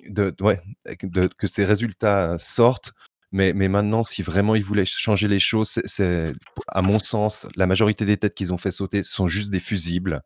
de 0.10 0.34
ouais, 0.42 0.62
que 1.00 1.08
de 1.08 1.28
que 1.28 1.48
ces 1.48 1.64
résultats 1.64 2.38
sortent, 2.38 2.92
mais 3.32 3.54
mais 3.54 3.70
maintenant 3.70 4.04
si 4.04 4.22
vraiment 4.22 4.56
ils 4.56 4.64
voulaient 4.64 4.86
changer 4.86 5.28
les 5.28 5.40
choses, 5.40 5.80
c'est 5.86 6.34
à 6.68 6.82
mon 6.82 7.00
sens, 7.00 7.48
la 7.56 7.68
majorité 7.68 8.06
des 8.06 8.18
têtes 8.18 8.36
qu'ils 8.36 8.54
ont 8.54 8.58
fait 8.58 8.72
sauter 8.72 9.04
sont 9.04 9.28
juste 9.28 9.52
des 9.52 9.62
fusibles 9.62 10.22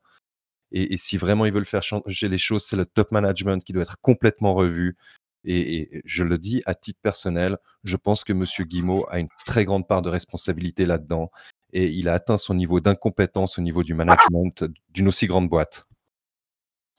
et 0.72 0.94
et 0.94 0.98
si 0.98 1.18
vraiment 1.18 1.46
ils 1.46 1.54
veulent 1.54 1.66
faire 1.66 1.84
changer 1.84 2.28
les 2.28 2.38
choses, 2.40 2.66
c'est 2.66 2.78
le 2.78 2.86
top 2.86 3.12
management 3.12 3.64
qui 3.64 3.74
doit 3.74 3.84
être 3.84 4.00
complètement 4.02 4.56
revu 4.56 4.98
et 5.44 5.78
et 5.78 6.02
je 6.06 6.24
le 6.24 6.40
dis 6.40 6.64
à 6.66 6.74
titre 6.74 7.00
personnel, 7.04 7.58
je 7.84 7.98
pense 7.98 8.24
que 8.24 8.34
monsieur 8.34 8.66
Guillemot 8.66 9.06
a 9.10 9.20
une 9.20 9.30
très 9.46 9.64
grande 9.66 9.88
part 9.88 10.02
de 10.02 10.10
responsabilité 10.10 10.88
là-dedans 10.88 11.30
et 11.74 11.88
il 11.88 12.10
a 12.10 12.14
atteint 12.14 12.38
son 12.38 12.54
niveau 12.54 12.80
d'incompétence 12.80 13.60
au 13.60 13.62
niveau 13.62 13.84
du 13.84 13.94
management 13.94 14.66
d'une 14.94 15.08
aussi 15.08 15.28
grande 15.28 15.50
boîte. 15.50 15.86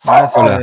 Ouais, 0.05 0.13
c'est 0.29 0.41
Voilà. 0.41 0.61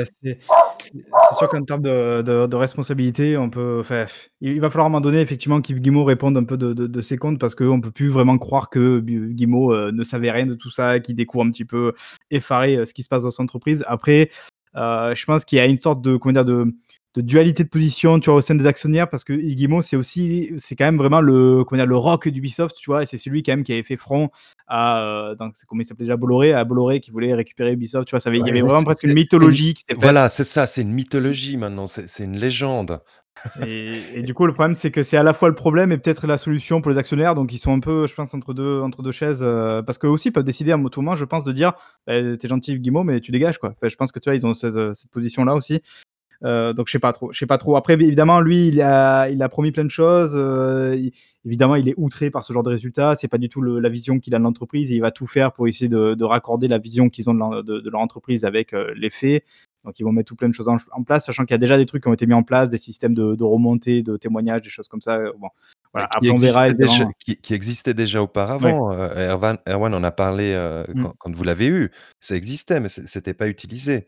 sûr 1.38 1.47
qu'en 1.49 1.64
termes 1.64 1.82
de 1.82 2.22
de 2.22 2.47
de 2.47 2.55
responsabilité, 2.55 3.38
on 3.38 3.49
peut 3.49 3.78
enfin, 3.80 4.05
il 4.41 4.60
va 4.60 4.70
falloir 4.70 4.86
à 4.86 4.88
un 4.88 4.89
moment 4.89 5.01
donné 5.01 5.22
effectivement 5.22 5.62
qu'Yves 5.62 5.80
Guillemot 5.80 6.03
réponde 6.03 6.36
un 6.36 6.43
peu 6.43 6.57
de 6.57 7.01
ses 7.01 7.18
comptes 7.18 7.39
parce 7.39 7.55
qu'on 7.55 7.80
peut 7.80 7.91
plus 7.91 8.10
vraiment 8.10 8.38
croire 8.38 8.70
que 8.70 8.99
Gu 8.99 9.34
Guillemot, 9.34 9.74
heu, 9.74 9.91
ne 9.91 10.03
savait 10.03 10.32
rien 10.32 10.45
de 10.45 10.55
tout 10.55 10.70
ça, 10.70 10.99
qu'il 10.99 11.16
découvre 11.16 11.45
un 11.45 11.51
petit 11.51 11.66
peu 11.66 11.93
effaré, 12.32 12.76
heu, 12.78 12.86
ce 12.86 12.93
qui 12.93 13.03
se 13.03 13.07
passe 13.10 13.24
dans 13.24 13.32
son 13.32 13.43
entreprise. 13.43 13.84
Après, 13.88 14.30
heu, 14.76 15.14
je 15.16 15.26
pense 15.26 15.45
qu'il 15.45 15.57
y 15.57 15.62
a 15.62 15.66
une 15.68 15.80
sorte 15.80 16.01
de 16.01 16.18
comment 16.18 16.34
dire? 16.34 16.45
De 16.45 16.74
de 17.16 17.22
dualité 17.22 17.64
de 17.64 17.70
position, 17.70 18.20
tu 18.20 18.30
vois? 18.30 18.39
Au 18.39 18.41
sein 18.41 18.55
des 18.55 18.66
actionnaires 18.68 19.10
parce 19.10 19.24
que 19.24 19.34
Guillemot, 19.34 19.82
c'est 19.82 19.95
aussi 19.97 20.51
c'est 20.57 20.76
quand 20.76 20.86
même 20.86 20.97
vraiment 20.97 21.22
le 21.22 21.64
comment 21.66 21.80
dire? 21.82 21.88
Le 21.88 21.97
rock 21.97 22.28
d'Ubisoft, 22.30 22.76
tu 22.80 22.89
vois? 22.91 23.03
Et 23.03 23.05
c'est 23.07 23.18
celui 23.18 23.43
quand 23.43 23.53
même 23.53 23.64
qui 23.64 23.74
avait 23.74 23.84
fait 23.84 23.97
front 23.97 24.30
à, 24.68 25.34
donc 25.39 25.53
c'est 25.55 25.66
comment 25.68 25.82
il 25.82 25.86
s'appelait 25.86 26.05
déjà? 26.05 26.18
Bolloré, 26.18 26.53
à 26.53 26.64
Bolloré 26.66 26.99
qui 27.01 27.12
voulait 27.12 27.34
récupérer 27.34 27.74
Ubisoft, 27.74 28.07
tu 28.07 28.12
vois? 28.12 28.20
Ça 28.20 28.30
avait 28.30 28.39
il 28.41 28.45
y 28.47 28.49
Ouais, 28.49 28.51
avait 28.51 28.62
vraiment 28.62 28.84
presque 28.84 29.03
une 29.03 29.14
mythologie 29.14 29.74
qui 29.74 29.84
voilà, 29.95 30.30
c'est 30.30 30.43
ça, 30.43 30.68
c'est 30.68 30.82
une 30.84 30.91
mythologie 30.93 31.57
maintenant, 31.57 31.88
c'est 31.88 32.24
une 32.24 32.38
légende. 32.39 33.01
Et 33.55 34.20
et 34.20 34.24
du 34.24 34.34
coup, 34.34 34.45
le 34.47 34.53
problème, 34.53 34.76
c'est 34.76 34.91
que 34.91 35.03
c'est 35.03 35.18
à 35.18 35.24
la 35.24 35.34
fois 35.34 35.49
le 35.49 35.55
problème 35.55 35.91
et 35.91 35.97
peut-être 35.97 36.28
la 36.28 36.38
solution 36.38 36.82
pour 36.82 36.91
les 36.91 36.97
actionnaires. 36.97 37.36
Donc 37.36 37.53
ils 37.53 37.57
sont 37.60 37.74
un 37.74 37.80
peu, 37.82 38.07
je 38.07 38.14
pense, 38.16 38.34
entre 38.34 38.53
2 38.53 38.82
entre 38.82 39.01
2 39.03 39.12
chaises, 39.12 39.43
heu, 39.43 39.84
parce 39.86 39.97
qu'eux 39.97 40.07
aussi 40.10 40.32
peuvent 40.32 40.43
décider 40.45 40.72
à 40.74 40.78
tout 40.91 41.01
moment, 41.01 41.16
je 41.16 41.26
pense, 41.26 41.43
de 41.45 41.51
dire: 41.53 41.74
«Beh, 42.07 42.38
tu 42.39 42.45
es 42.47 42.49
gentil 42.49 42.80
Guillemot, 42.80 43.03
mais 43.03 43.22
tu 43.22 43.32
dégages, 43.32 43.60
quoi». 43.60 43.72
Enfin, 43.72 43.89
je 43.89 43.95
pense 43.97 44.12
que, 44.12 44.20
tu 44.20 44.30
vois, 44.30 44.36
ils 44.38 44.45
ont 44.45 44.53
cette 44.53 44.76
position-là 45.12 45.55
aussi. 45.55 45.82
Heu, 46.44 46.74
donc 46.74 46.88
je 46.88 46.94
sais 46.94 47.00
pas 47.00 47.12
trop 47.14 47.32
je 47.34 47.38
sais 47.40 47.46
pas 47.48 47.58
trop. 47.58 47.76
Après, 47.76 47.94
évidemment, 47.94 48.40
lui, 48.42 48.68
il 48.70 48.82
a 48.82 49.30
il 49.30 49.42
a 49.44 49.50
promis 49.50 49.72
plein 49.72 49.84
de 49.86 49.90
choses, 49.92 50.34
il 50.98 51.12
évidemment, 51.46 51.76
il 51.76 51.88
est 51.90 51.96
outré 51.98 52.30
par 52.32 52.44
ce 52.44 52.54
genre 52.54 52.64
de 52.64 52.70
résultats. 52.70 53.16
C'est 53.16 53.28
pas 53.28 53.38
du 53.38 53.50
tout 53.50 53.62
le 53.62 53.80
la 53.80 53.90
vision 53.90 54.20
qu'il 54.20 54.36
a 54.36 54.40
de 54.40 54.44
l'entreprise 54.44 54.92
et 54.92 54.96
il 54.96 55.02
va 55.02 55.12
tout 55.12 55.28
faire 55.28 55.52
pour 55.54 55.68
essayer 55.68 55.90
de 55.90 56.14
de 56.16 56.24
raccorder 56.26 56.68
la 56.68 56.78
vision 56.80 57.10
qu'ils 57.10 57.30
ont 57.30 57.34
de 57.36 57.62
de 57.62 57.80
de 57.82 57.90
leur 57.90 58.02
entreprise 58.02 58.46
avec, 58.46 58.74
heu, 58.74 58.94
les 58.96 59.10
faits. 59.10 59.44
Donc 59.86 60.00
ils 60.00 60.04
vont 60.04 60.12
mettre 60.12 60.28
tout 60.30 60.36
plein 60.36 60.50
de 60.50 60.54
choses 60.54 60.68
en 60.70 61.04
place, 61.04 61.26
sachant 61.26 61.46
qu'il 61.46 61.54
y 61.54 61.56
a 61.56 61.58
déjà 61.58 61.78
des 61.78 61.86
trucs 61.86 62.04
qui 62.04 62.10
ont 62.10 62.14
été 62.14 62.26
mis 62.28 62.34
en 62.34 62.44
place, 62.44 62.70
des 62.70 62.78
systèmes 62.78 63.14
de 63.16 63.36
de 63.36 63.44
remontée, 63.44 64.04
de 64.04 64.18
témoignages, 64.18 64.62
des 64.64 64.70
choses 64.70 64.88
comme 64.90 65.02
ça, 65.02 65.18
bon, 65.40 65.48
voilà. 65.94 66.08
qui 66.18 66.18
Après 66.18 66.32
on 66.32 66.40
verra 66.40 66.72
déjà 66.74 67.06
qui 67.20 67.38
qui 67.38 67.54
existait 67.54 67.94
déjà 67.94 68.22
Ouais. 68.62 68.80
auparavant, 68.82 68.92
Erwan 68.92 69.58
Erwan 69.68 69.94
en 69.94 70.04
a 70.04 70.12
parlé, 70.12 70.54
Mmh. 70.94 71.04
quand 71.04 71.14
quand 71.18 71.36
vous 71.36 71.44
l'avez 71.44 71.68
eu. 71.68 71.92
Ça 72.20 72.36
existait, 72.36 72.80
mais 72.80 72.90
c'é 72.90 73.08
c'était 73.08 73.34
pas 73.34 73.48
utilisé 73.48 74.06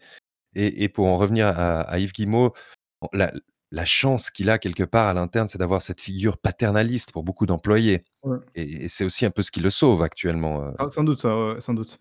et 0.56 0.84
et 0.84 0.90
pour 0.90 1.08
en 1.08 1.18
revenir 1.18 1.48
à 1.48 1.82
à 1.82 2.00
Yves 2.00 2.12
bon 2.28 2.52
la 3.14 3.34
la 3.72 3.86
chance 3.86 4.32
qu'il 4.32 4.50
a 4.50 4.60
quelque 4.60 4.84
part 4.84 5.08
à 5.08 5.14
l'interne, 5.16 5.48
c'est 5.50 5.58
d'avoir 5.60 5.82
cette 5.82 6.02
figure 6.02 6.38
paternaliste 6.40 7.12
pour 7.14 7.24
beaucoup 7.24 7.46
d'employés 7.48 8.06
Ouais. 8.24 8.52
et 8.56 8.86
et 8.86 8.90
c'est 8.90 9.06
aussi 9.06 9.26
un 9.26 9.32
peu 9.32 9.44
ce 9.44 9.52
qui 9.52 9.62
le 9.62 9.70
sauve 9.72 10.04
actuellement, 10.04 10.64
heu 10.70 10.74
Ah, 10.78 10.90
sans 10.90 11.04
doute, 11.04 11.24
ouais, 11.24 11.60
sans 11.60 11.74
doute. 11.74 12.00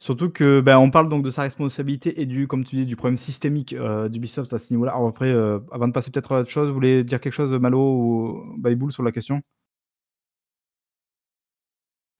Surtout 0.00 0.30
que, 0.30 0.60
bah, 0.60 0.78
on 0.80 0.90
parle 0.90 1.08
donc 1.08 1.24
de 1.24 1.30
sa 1.30 1.42
responsabilité 1.42 2.20
et 2.20 2.26
du 2.26 2.48
comme 2.48 2.64
tu 2.64 2.76
dis, 2.76 2.86
du 2.86 2.96
problème 2.96 3.16
systémique, 3.16 3.72
heu, 3.74 4.08
d'Ubisoft 4.08 4.52
à 4.52 4.58
ce 4.58 4.72
niveau-là. 4.72 4.92
Alors 4.92 5.08
après, 5.08 5.30
heu, 5.30 5.64
avant 5.70 5.86
de 5.88 5.92
passer 5.92 6.10
peut-être 6.10 6.32
à 6.32 6.40
autre 6.40 6.50
chose, 6.50 6.68
vous 6.68 6.74
voulez 6.74 7.04
dire 7.04 7.20
quelque 7.20 7.32
chose, 7.34 7.52
Malo 7.52 7.78
ou 7.80 8.58
Bayboul 8.58 8.92
sur 8.92 9.02
la 9.02 9.12
question? 9.12 9.42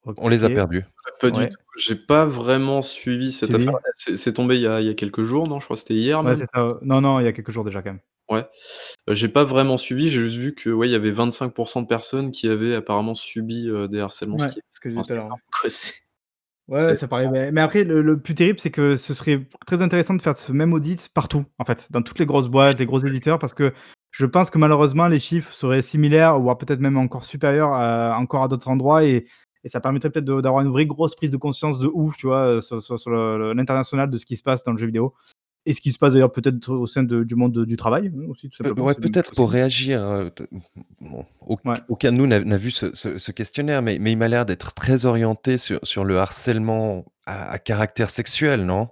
On 0.05 0.29
les 0.29 0.45
a 0.45 0.49
perdus. 0.49 0.85
Pas 1.21 1.31
du 1.31 1.49
tout. 1.49 1.57
J'ai 1.77 1.95
pas 1.95 2.27
vraiment 2.27 2.83
suivi 2.83 3.33
cette 3.33 3.55
affaire. 3.55 3.73
Suivi. 3.73 3.79
C'est 3.95 4.17
c'est 4.17 4.33
tombé 4.33 4.57
il 4.57 4.63
y 4.63 4.67
a 4.67 4.81
il 4.81 4.87
y 4.87 4.91
a 4.91 4.95
quelques 4.95 5.23
jours, 5.23 5.47
non? 5.47 5.61
Je 5.61 5.65
crois 5.67 5.77
que 5.77 5.81
c'était 5.81 5.95
hier 5.95 6.19
Ouais, 6.23 6.31
même? 6.31 6.41
c'est 6.41 6.51
ça, 6.55 6.67
ouais. 6.67 6.75
Non, 6.83 7.01
non, 7.01 7.21
il 7.21 7.25
y 7.25 7.29
a 7.29 7.33
quelques 7.33 7.51
jours 7.51 7.65
déjà 7.65 7.83
quand 7.83 7.91
même. 7.91 8.01
Ouais. 8.31 8.47
Heu, 9.09 9.15
j'ai 9.15 9.29
pas 9.29 9.45
vraiment 9.45 9.77
suivi, 9.77 10.09
j'ai 10.09 10.21
juste 10.21 10.37
vu 10.37 10.55
que, 10.55 10.71
ouais, 10.71 10.89
il 10.89 10.93
y 10.93 10.95
avait 10.95 11.11
25% 11.11 11.83
de 11.83 11.87
personnes 11.87 12.31
qui 12.31 12.49
avaient 12.49 12.75
apparemment 12.75 13.15
subi, 13.15 13.69
heu, 13.69 13.89
des 13.89 14.01
harcèlements, 14.01 14.39
ce 14.39 14.45
Ouais, 14.45 14.51
qui 14.51 14.59
est 14.61 14.63
ce 14.71 14.81
que 14.81 14.91
je 14.91 14.95
enfin, 14.95 15.03
disais 15.03 15.15
tout 15.15 15.21
c'est 15.69 15.95
à 16.75 16.79
l'heure, 16.79 16.89
ouais. 16.89 16.95
ça 16.97 17.09
paraît 17.09 17.29
mais 17.31 17.53
mais 17.53 17.61
après 17.61 17.85
le 17.85 18.03
le 18.03 18.19
plus 18.21 18.35
terrible, 18.35 18.59
c'est 18.61 18.71
que 18.71 18.97
ce 18.97 19.15
serait 19.15 19.47
très 19.67 19.83
intéressant 19.83 20.15
de 20.15 20.23
faire 20.23 20.35
ce 20.35 20.53
même 20.53 20.73
audit 20.73 21.09
partout, 21.15 21.45
en 21.59 21.65
fait, 21.65 21.87
dans 21.91 22.03
toutes 22.03 22.19
les 22.19 22.27
grosses 22.27 22.49
boîtes, 22.49 22.79
les 22.79 22.87
gros 22.87 23.01
éditeurs, 23.01 23.39
parce 23.39 23.55
que 23.55 23.73
je 24.11 24.27
pense 24.27 24.51
que 24.51 24.59
malheureusement 24.59 25.09
les 25.09 25.19
chiffres 25.19 25.53
seraient 25.53 25.83
similaires, 25.83 26.39
voire 26.39 26.59
peut-être 26.59 26.81
même 26.81 26.97
encore 26.99 27.25
supérieurs 27.25 27.73
à 27.73 28.17
encore 28.19 28.45
à 28.45 28.49
d'autres 28.49 28.69
endroits 28.69 29.05
et 29.05 29.27
et 29.65 29.69
ça 29.69 29.81
permettrait 29.81 30.11
peut-être 30.11 30.27
d'avoir 30.41 30.63
une 30.65 30.71
vraie 30.73 30.87
grosse 30.87 31.15
prise 31.15 31.31
de 31.31 31.37
conscience 31.37 31.79
de 31.79 31.89
ouf, 31.93 32.17
tu 32.17 32.27
vois? 32.29 32.57
Heu, 32.57 32.61
sur 32.61 33.11
l'international 33.55 34.11
de 34.11 34.19
ce 34.19 34.27
qui 34.27 34.37
se 34.37 34.43
passe 34.43 34.65
dans 34.65 34.73
le 34.73 34.79
jeu 34.79 34.87
vidéo 34.87 35.15
et 35.67 35.75
ce 35.75 35.81
qui 35.83 35.93
se 35.93 35.99
passe 35.99 36.15
d'ailleurs 36.15 36.33
peut-être 36.33 36.71
au 36.75 36.87
sein 36.89 37.05
de 37.05 37.25
du 37.25 37.37
monde, 37.37 37.65
du 37.67 37.77
travail, 37.77 38.09
hein, 38.17 38.25
aussi 38.29 38.49
tout 38.51 38.57
Heu, 38.65 38.69
simplement, 38.69 38.85
ouais, 38.85 38.95
peut-être 38.95 39.33
pour 39.35 39.51
réagir, 39.51 40.31
bon, 41.01 41.25
Ouais. 41.65 41.83
aucun 41.89 42.13
de 42.13 42.17
nous 42.17 42.27
n'a 42.27 42.41
n'a 42.45 42.57
vu 42.57 42.71
ce 42.71 42.95
ce 42.95 43.19
ce 43.19 43.33
questionnaire, 43.33 43.83
mais 43.83 43.99
mais 43.99 44.13
il 44.13 44.17
m'a 44.17 44.29
l'air 44.29 44.47
d'être 44.47 44.73
très 44.75 45.05
orienté 45.05 45.59
sur 45.59 45.81
sur 45.83 46.05
le 46.05 46.19
harcèlement 46.19 47.05
à 47.27 47.51
à 47.51 47.59
caractère 47.59 48.11
sexuel, 48.11 48.65
non? 48.67 48.89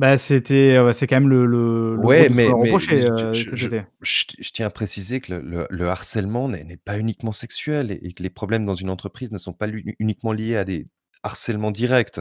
Bah, 0.00 0.16
c'était, 0.18 0.76
heu, 0.78 0.92
c'est 0.94 1.06
quand 1.06 1.16
même 1.16 1.28
le 1.28 1.44
le 1.46 1.96
le 1.96 2.08
gros 2.08 2.24
Ouais, 2.24 2.28
de 2.28 2.32
ce 2.32 2.40
qu'on 2.40 2.48
mais 2.48 2.52
leur 2.52 2.58
mais 2.58 2.80
mais 2.86 3.02
reprochait, 3.02 3.10
je 3.16 3.24
je 3.32 3.50
cet 3.50 3.62
je 3.68 3.68
été. 3.68 3.82
je 4.00 4.24
je 4.38 4.50
tiens 4.52 4.66
à 4.66 4.70
préciser 4.70 5.20
que 5.20 5.34
le 5.34 5.40
le 5.42 5.66
le 5.70 5.88
harcèlement 5.90 6.48
n'est 6.48 6.62
n'est 6.64 6.76
pas 6.76 6.98
uniquement 6.98 7.32
sexuel 7.32 7.90
et 7.90 7.98
et 8.06 8.12
que 8.12 8.22
les 8.22 8.30
problèmes 8.30 8.64
dans 8.64 8.76
une 8.76 8.90
entreprise 8.90 9.32
ne 9.32 9.38
sont 9.38 9.52
pas 9.52 9.66
lu 9.66 9.96
uniquement 9.98 10.32
liés 10.32 10.56
à 10.56 10.64
des 10.64 10.86
harcèlements 11.24 11.72
directs 11.72 12.20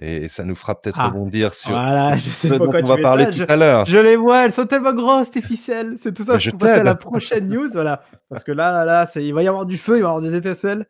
et 0.00 0.28
ça 0.28 0.44
nous 0.44 0.54
fera 0.54 0.80
peut-être 0.80 0.98
Ah! 0.98 1.04
rebondir 1.04 1.52
sur 1.54 1.82
Voilà, 1.82 2.16
je 2.18 2.30
sais 2.30 2.50
ce 2.50 2.54
dont 2.54 2.74
pourquoi 2.74 2.82
on 2.82 2.84
tu 2.84 2.88
va 2.88 2.98
parler 2.98 3.26
ça, 3.26 3.30
tout 3.30 3.40
je 3.40 3.44
à 3.48 3.56
l'heure. 3.56 3.86
je 3.86 3.96
les 3.98 4.16
vois, 4.16 4.44
elles 4.44 4.52
sont 4.52 4.66
tellement 4.66 4.92
grosses 4.94 5.30
tes 5.30 5.42
ficelles, 5.42 5.96
c'est 5.98 6.12
tout 6.14 6.24
Bah, 6.30 6.38
ça 6.38 6.38
je 6.38 6.50
pour 6.50 6.58
passer 6.58 6.80
à 6.80 6.82
la 6.84 6.94
t'aide. 6.94 6.96
prochaine 6.96 7.48
news, 7.48 7.68
voilà. 7.72 8.02
Parce 8.28 8.42
que 8.42 8.52
là 8.52 8.84
là, 8.84 9.06
c'est 9.06 9.24
il 9.24 9.32
va 9.34 9.42
y 9.42 9.48
avoir 9.48 9.66
du 9.66 9.76
feu, 9.78 9.96
il 9.98 10.02
va 10.02 10.08
y 10.08 10.10
avoir 10.10 10.20
des 10.22 10.34
étincelles. 10.34 10.86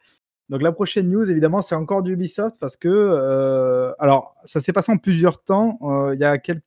Donc 0.49 0.63
la 0.63 0.73
prochaine 0.73 1.11
news 1.11 1.31
évidemment, 1.31 1.63
c'est 1.63 1.75
encore 1.75 2.03
du 2.03 2.13
Ubisoft 2.13 2.57
parce 2.59 2.77
que, 2.77 2.89
heu, 2.89 3.95
alors 3.99 4.35
ça 4.45 4.61
s'est 4.61 4.73
passé 4.73 4.93
en 4.93 4.97
plusieurs 4.99 5.43
temps, 5.43 5.79
heu, 5.83 6.15
il 6.15 6.21
y 6.21 6.25
a 6.25 6.39
quelques 6.39 6.63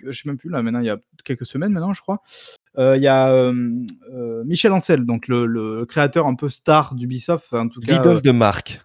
je 0.00 0.10
sais 0.12 0.28
même 0.28 0.36
plus 0.36 0.50
là 0.50 0.62
maintenant, 0.62 0.80
il 0.80 0.86
y 0.86 0.90
a 0.90 0.98
quelques 1.24 1.46
semaines 1.46 1.72
maintenant 1.72 1.94
je 1.94 2.02
crois. 2.02 2.20
Heu, 2.78 2.96
il 2.96 3.02
y 3.02 3.08
a, 3.08 3.52
Michel 4.44 4.72
Ancel, 4.72 5.04
donc 5.06 5.28
le 5.28 5.46
le 5.46 5.86
créateur 5.86 6.26
un 6.26 6.34
peu 6.34 6.48
star 6.48 6.94
d'Ubisoft, 6.94 7.52
en 7.54 7.68
tout 7.68 7.80
cas, 7.80 7.92
L'idole 7.92 8.22
de 8.22 8.32
Marc. 8.32 8.84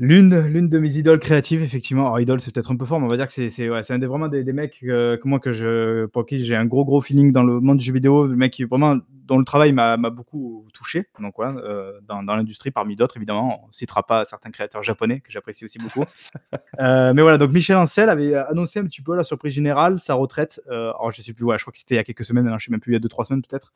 L'une 0.00 0.46
l'une 0.46 0.68
de 0.68 0.78
mes 0.78 0.96
idoles 0.96 1.18
créatives, 1.18 1.60
effectivement. 1.60 2.06
Alors 2.06 2.20
idole, 2.20 2.40
c'est 2.40 2.54
peut-être 2.54 2.70
un 2.70 2.76
peu 2.76 2.84
fort, 2.84 3.00
mais 3.00 3.06
on 3.06 3.08
va 3.08 3.16
dire 3.16 3.26
que 3.26 3.32
c'est 3.32 3.50
c'est 3.50 3.68
ouais, 3.68 3.82
c'est 3.82 3.94
un 3.94 3.98
des 3.98 4.06
vraiment 4.06 4.28
des 4.28 4.44
des 4.44 4.52
mecs, 4.52 4.78
heu, 4.84 5.18
que 5.20 5.26
moi 5.26 5.40
que 5.40 5.50
je 5.50 6.06
pour 6.06 6.24
qui 6.24 6.38
j'ai 6.38 6.54
un 6.54 6.66
gros, 6.66 6.84
gros 6.84 7.00
feeling 7.00 7.32
dans 7.32 7.42
le 7.42 7.58
monde 7.58 7.78
du 7.78 7.84
jeu 7.84 7.92
vidéo. 7.92 8.28
Le 8.28 8.36
mec 8.36 8.52
qui 8.52 8.62
vraiment 8.62 8.98
dont 9.10 9.38
le 9.38 9.44
travail 9.44 9.72
m'a 9.72 9.96
m'a 9.96 10.10
beaucoup 10.10 10.68
touché, 10.72 11.08
donc 11.18 11.34
voilà, 11.36 11.58
heu, 11.64 11.94
dans 12.06 12.22
dans 12.22 12.36
l'industrie 12.36 12.70
parmi 12.70 12.94
d'autres 12.94 13.16
évidemment. 13.16 13.58
On 13.66 13.72
citera 13.72 14.04
pas 14.06 14.24
certains 14.24 14.52
créateurs 14.52 14.84
japonais 14.84 15.18
que 15.18 15.32
j'apprécie 15.32 15.64
aussi 15.64 15.78
beaucoup. 15.80 16.02
Heu, 16.02 16.06
mais 17.14 17.22
voilà, 17.22 17.38
donc 17.38 17.52
Michel 17.52 17.76
Ancel 17.76 18.08
avait 18.08 18.34
annoncé 18.34 18.78
un 18.78 18.84
petit 18.84 19.02
peu 19.02 19.16
la 19.16 19.24
surprise 19.24 19.52
générale, 19.54 19.98
sa 19.98 20.14
retraite, 20.14 20.60
alors 20.68 21.10
je 21.10 21.22
sais 21.22 21.32
plus, 21.32 21.44
ouais, 21.44 21.58
je 21.58 21.64
crois 21.64 21.72
que 21.72 21.78
c'était 21.78 21.96
il 21.96 21.98
y 21.98 22.00
a 22.00 22.04
quelques 22.04 22.24
semaines 22.24 22.44
maintenant, 22.44 22.58
je 22.58 22.66
sais 22.66 22.70
même 22.70 22.80
plus, 22.80 22.92
il 22.92 22.94
y 22.94 22.98
a 22.98 23.00
2-3 23.00 23.24
semaines 23.24 23.42
peut-être 23.42 23.72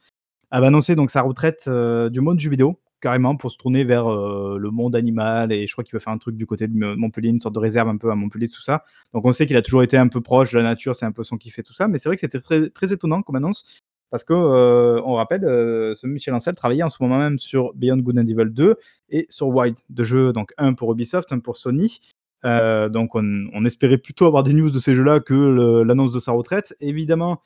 avait 0.53 0.66
annoncé 0.66 0.95
donc 0.97 1.11
sa 1.11 1.23
retraite, 1.23 1.68
du 2.11 2.20
monde 2.20 2.37
du 2.37 2.45
jeu 2.45 2.51
vidéo, 2.51 2.79
carrément 3.03 3.37
pour 3.37 3.51
se 3.51 3.59
tourner 3.59 3.85
vers, 3.85 4.11
heu, 4.11 4.57
le 4.59 4.71
monde 4.71 4.97
animal 4.97 5.53
et 5.53 5.67
je 5.67 5.73
crois 5.73 5.85
qu'il 5.85 5.93
veut 5.93 5.99
faire 6.01 6.15
un 6.15 6.19
truc 6.19 6.37
du 6.37 6.47
côté 6.47 6.69
de 6.69 6.95
Montpellier, 6.95 7.29
une 7.29 7.41
sorte 7.41 7.55
de 7.55 7.59
réserve 7.61 7.89
un 7.91 7.99
peu 7.99 8.11
à 8.11 8.15
Montpellier, 8.15 8.49
tout 8.49 8.63
ça. 8.63 8.85
Donc 9.13 9.27
on 9.27 9.33
sait 9.33 9.47
qu'il 9.47 9.57
a 9.57 9.63
toujours 9.63 9.83
été 9.83 9.99
un 9.99 10.09
peu 10.09 10.23
proche 10.23 10.53
de 10.53 10.59
la 10.59 10.65
nature, 10.65 10.97
c'est 10.97 11.05
un 11.05 11.13
peu 11.13 11.25
son 11.25 11.37
kiff 11.37 11.59
et 11.59 11.63
tout 11.63 11.75
ça, 11.75 11.89
mais 11.89 11.99
c'est 11.99 12.09
vrai 12.09 12.17
que 12.17 12.21
c'était 12.23 12.71
très 12.71 12.93
étonnant 12.93 13.21
comme 13.21 13.37
annonce 13.37 13.67
parce 14.11 14.25
que, 14.25 14.35
heu, 14.35 15.03
on 15.05 15.15
rappelle, 15.15 15.45
heu, 15.45 15.95
ce 15.97 16.07
Michel 16.07 16.35
Ancel 16.35 16.55
travaillait 16.55 16.83
en 16.83 16.91
ce 16.91 17.03
moment 17.03 17.19
même 17.19 17.39
sur 17.39 17.75
Beyond 17.75 17.99
Good 17.99 18.19
and 18.19 18.27
Evil 18.27 18.51
2 18.51 18.77
et 19.09 19.27
sur 19.31 19.49
Wild, 19.49 19.79
2 19.91 20.05
jeux, 20.05 20.33
donc 20.33 20.53
un 20.59 20.75
pour 20.75 20.93
Ubisoft, 20.93 21.33
un 21.33 21.39
pour 21.39 21.57
Sony. 21.57 22.01
Donc 22.45 23.15
on 23.15 23.65
espérait 23.65 23.99
plutôt 23.99 24.27
avoir 24.27 24.43
des 24.43 24.53
news 24.53 24.71
de 24.71 24.79
ces 24.79 24.95
jeux-là 24.95 25.21
que 25.21 25.83
l'annonce 25.83 26.13
de 26.13 26.19
sa 26.19 26.33
retraite. 26.33 26.75
Évidemment, 26.81 27.41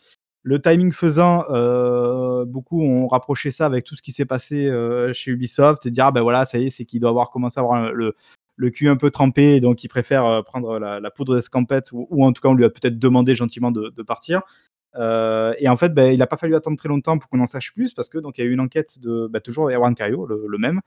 le 0.46 0.62
timing 0.62 0.92
faisant, 0.92 1.44
heu, 1.50 2.44
beaucoup 2.46 2.80
ont 2.80 3.08
rapproché 3.08 3.50
ça 3.50 3.66
avec 3.66 3.84
tout 3.84 3.96
ce 3.96 4.02
qui 4.02 4.12
s'est 4.12 4.24
passé, 4.24 4.66
heu, 4.66 5.12
chez 5.12 5.32
Ubisoft 5.32 5.84
et 5.86 5.90
dire: 5.90 6.06
«Ah 6.06 6.12
ben 6.12 6.22
voilà, 6.22 6.44
ça 6.44 6.56
y 6.58 6.66
est, 6.66 6.70
c'est 6.70 6.84
qu'il 6.84 7.00
doit 7.00 7.10
avoir 7.10 7.30
commencé 7.30 7.58
à 7.58 7.64
avoir 7.64 7.92
le 7.92 8.14
le 8.58 8.70
cul 8.70 8.88
un 8.88 8.96
peu 8.96 9.10
trempé, 9.10 9.58
donc 9.60 9.82
il 9.84 9.88
préfère 9.88 10.42
prendre 10.44 10.78
la, 10.78 11.10
poudre 11.10 11.34
d'escampette, 11.34 11.88
ou, 11.92 12.24
en 12.24 12.32
tout 12.32 12.40
cas, 12.40 12.48
on 12.48 12.54
lui 12.54 12.64
a 12.64 12.70
peut-être 12.70 12.98
demandé 12.98 13.34
gentiment 13.34 13.70
de, 13.70 14.02
partir. 14.02 14.40
et 14.94 15.68
en 15.68 15.76
fait, 15.76 15.92
ben, 15.92 16.10
il 16.14 16.18
n'a 16.18 16.26
pas 16.26 16.38
fallu 16.38 16.54
attendre 16.54 16.78
très 16.78 16.88
longtemps 16.88 17.18
pour 17.18 17.28
qu'on 17.28 17.40
en 17.40 17.46
sache 17.46 17.74
plus, 17.74 17.92
parce 17.92 18.08
que 18.08 18.16
donc 18.16 18.38
il 18.38 18.40
y 18.40 18.44
a 18.44 18.46
eu 18.46 18.54
une 18.54 18.60
enquête 18.60 18.98
de 19.00 19.26
bah, 19.26 19.40
toujours 19.40 19.70
Erwan 19.70 19.94
Cario, 19.94 20.24
le, 20.24 20.58
même, 20.58 20.80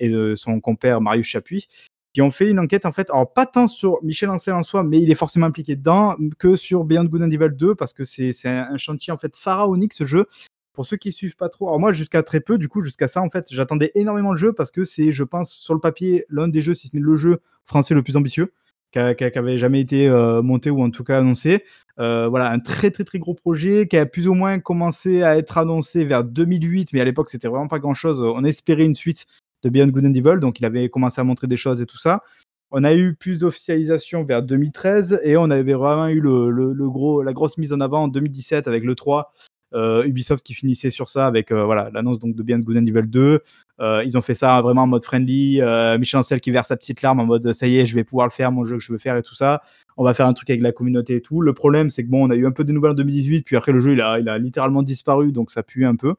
et 0.00 0.08
de 0.08 0.34
son 0.34 0.58
compère 0.58 1.00
Marius 1.00 1.28
Chapuis, 1.28 1.68
qui 2.12 2.22
ont 2.22 2.30
fait 2.30 2.50
une 2.50 2.58
enquête 2.58 2.86
en 2.86 2.92
fait, 2.92 3.08
alors 3.10 3.32
pas 3.32 3.46
tant 3.46 3.66
sur 3.66 4.02
Michel 4.02 4.30
Ancel 4.30 4.54
en 4.54 4.62
soi, 4.62 4.82
mais 4.82 5.00
il 5.00 5.10
est 5.10 5.16
forcément 5.16 5.46
impliqué 5.46 5.76
dedans, 5.76 6.16
que 6.38 6.56
sur 6.56 6.84
Beyond 6.84 7.04
Good 7.04 7.22
and 7.22 7.30
Evil 7.30 7.50
2, 7.52 7.74
parce 7.74 7.92
que 7.92 8.04
c'est 8.04 8.32
un, 8.46 8.76
chantier 8.76 9.12
en 9.12 9.18
fait 9.18 9.36
pharaonique 9.36 9.94
ce 9.94 10.04
jeu. 10.04 10.26
Pour 10.72 10.86
ceux 10.86 10.96
qui 10.96 11.12
suivent 11.12 11.36
pas 11.36 11.48
trop, 11.48 11.68
alors 11.68 11.80
moi 11.80 11.92
jusqu'à 11.92 12.22
très 12.22 12.40
peu, 12.40 12.56
du 12.56 12.68
coup 12.68 12.80
jusqu'à 12.80 13.08
ça 13.08 13.20
en 13.20 13.28
fait, 13.28 13.46
j'attendais 13.50 13.92
énormément 13.94 14.32
le 14.32 14.38
jeu 14.38 14.52
parce 14.52 14.70
que 14.70 14.84
c'est, 14.84 15.12
je 15.12 15.24
pense, 15.24 15.52
sur 15.52 15.74
le 15.74 15.80
papier, 15.80 16.24
l'un 16.30 16.48
des 16.48 16.62
jeux, 16.62 16.74
si 16.74 16.88
ce 16.88 16.96
n'est 16.96 17.02
le 17.02 17.16
jeu 17.16 17.40
français 17.64 17.94
le 17.94 18.02
plus 18.02 18.16
ambitieux, 18.16 18.52
qui 18.92 18.98
n'avait 18.98 19.58
jamais 19.58 19.80
été 19.80 20.08
euh, 20.08 20.42
monté 20.42 20.70
ou 20.70 20.82
en 20.82 20.90
tout 20.90 21.04
cas 21.04 21.18
annoncé. 21.18 21.64
Euh, 21.98 22.28
voilà, 22.28 22.50
un 22.50 22.60
très 22.60 22.90
très 22.90 23.04
très 23.04 23.18
gros 23.18 23.34
projet 23.34 23.86
qui 23.86 23.98
a 23.98 24.06
plus 24.06 24.26
ou 24.26 24.34
moins 24.34 24.58
commencé 24.58 25.22
à 25.22 25.36
être 25.36 25.58
annoncé 25.58 26.04
vers 26.04 26.24
2008, 26.24 26.92
mais 26.92 27.00
à 27.00 27.04
l'époque 27.04 27.30
c'était 27.30 27.48
vraiment 27.48 27.68
pas 27.68 27.78
grand 27.78 27.94
chose. 27.94 28.20
On 28.22 28.44
espérait 28.44 28.84
une 28.84 28.94
suite 28.94 29.26
de 29.62 29.68
Beyond 29.68 29.88
Good 29.88 30.06
and 30.06 30.14
Evil, 30.14 30.40
donc 30.40 30.60
il 30.60 30.64
avait 30.64 30.88
commencé 30.88 31.20
à 31.20 31.24
montrer 31.24 31.46
des 31.46 31.56
choses 31.56 31.82
et 31.82 31.86
tout 31.86 31.98
ça. 31.98 32.22
On 32.70 32.84
a 32.84 32.94
eu 32.94 33.14
plus 33.14 33.38
d'officialisation 33.38 34.22
vers 34.22 34.42
2013 34.42 35.20
et 35.24 35.36
on 35.36 35.50
avait 35.50 35.74
vraiment 35.74 36.08
eu 36.08 36.20
le, 36.20 36.72
gros, 36.88 37.22
la 37.22 37.32
grosse 37.32 37.58
mise 37.58 37.72
en 37.72 37.80
avant 37.80 38.04
en 38.04 38.08
2017 38.08 38.68
avec 38.68 38.84
le 38.84 38.94
3, 38.94 39.32
euh, 39.74 40.04
Ubisoft 40.04 40.44
qui 40.44 40.54
finissait 40.54 40.90
sur 40.90 41.08
ça 41.08 41.26
avec 41.26 41.52
euh, 41.52 41.64
voilà 41.64 41.90
l'annonce 41.92 42.18
donc 42.18 42.34
de 42.34 42.42
Beyond 42.42 42.60
Good 42.60 42.76
and 42.76 42.86
Evil 42.86 43.08
2. 43.08 43.40
Euh, 43.80 44.04
ils 44.04 44.16
ont 44.16 44.20
fait 44.20 44.34
ça 44.34 44.60
vraiment 44.60 44.82
en 44.82 44.86
mode 44.86 45.02
friendly. 45.02 45.60
Michel 45.98 46.20
Ancel 46.20 46.40
qui 46.40 46.52
verse 46.52 46.68
sa 46.68 46.76
petite 46.76 47.02
larme 47.02 47.18
en 47.18 47.26
mode 47.26 47.52
ça 47.52 47.66
y 47.66 47.78
est, 47.78 47.86
je 47.86 47.94
vais 47.96 48.04
pouvoir 48.04 48.26
le 48.26 48.32
faire, 48.32 48.52
mon 48.52 48.64
jeu 48.64 48.76
que 48.76 48.82
je 48.82 48.92
veux 48.92 48.98
faire 48.98 49.16
et 49.16 49.22
tout 49.22 49.34
ça. 49.34 49.62
On 49.96 50.04
va 50.04 50.14
faire 50.14 50.26
un 50.26 50.32
truc 50.32 50.48
avec 50.50 50.62
la 50.62 50.70
communauté 50.72 51.16
et 51.16 51.20
tout. 51.20 51.40
Le 51.42 51.52
problème, 51.52 51.90
c'est 51.90 52.04
que 52.04 52.08
bon, 52.08 52.26
on 52.26 52.30
a 52.30 52.36
eu 52.36 52.46
un 52.46 52.52
peu 52.52 52.64
de 52.64 52.72
nouvelles 52.72 52.92
en 52.92 52.94
2018, 52.94 53.42
puis 53.42 53.56
après 53.56 53.72
le 53.72 53.80
jeu 53.80 53.92
il 53.92 54.00
a, 54.00 54.20
il 54.20 54.28
a 54.28 54.38
littéralement 54.38 54.82
disparu, 54.82 55.32
donc 55.32 55.50
ça 55.50 55.62
pue 55.62 55.84
un 55.84 55.96
peu. 55.96 56.14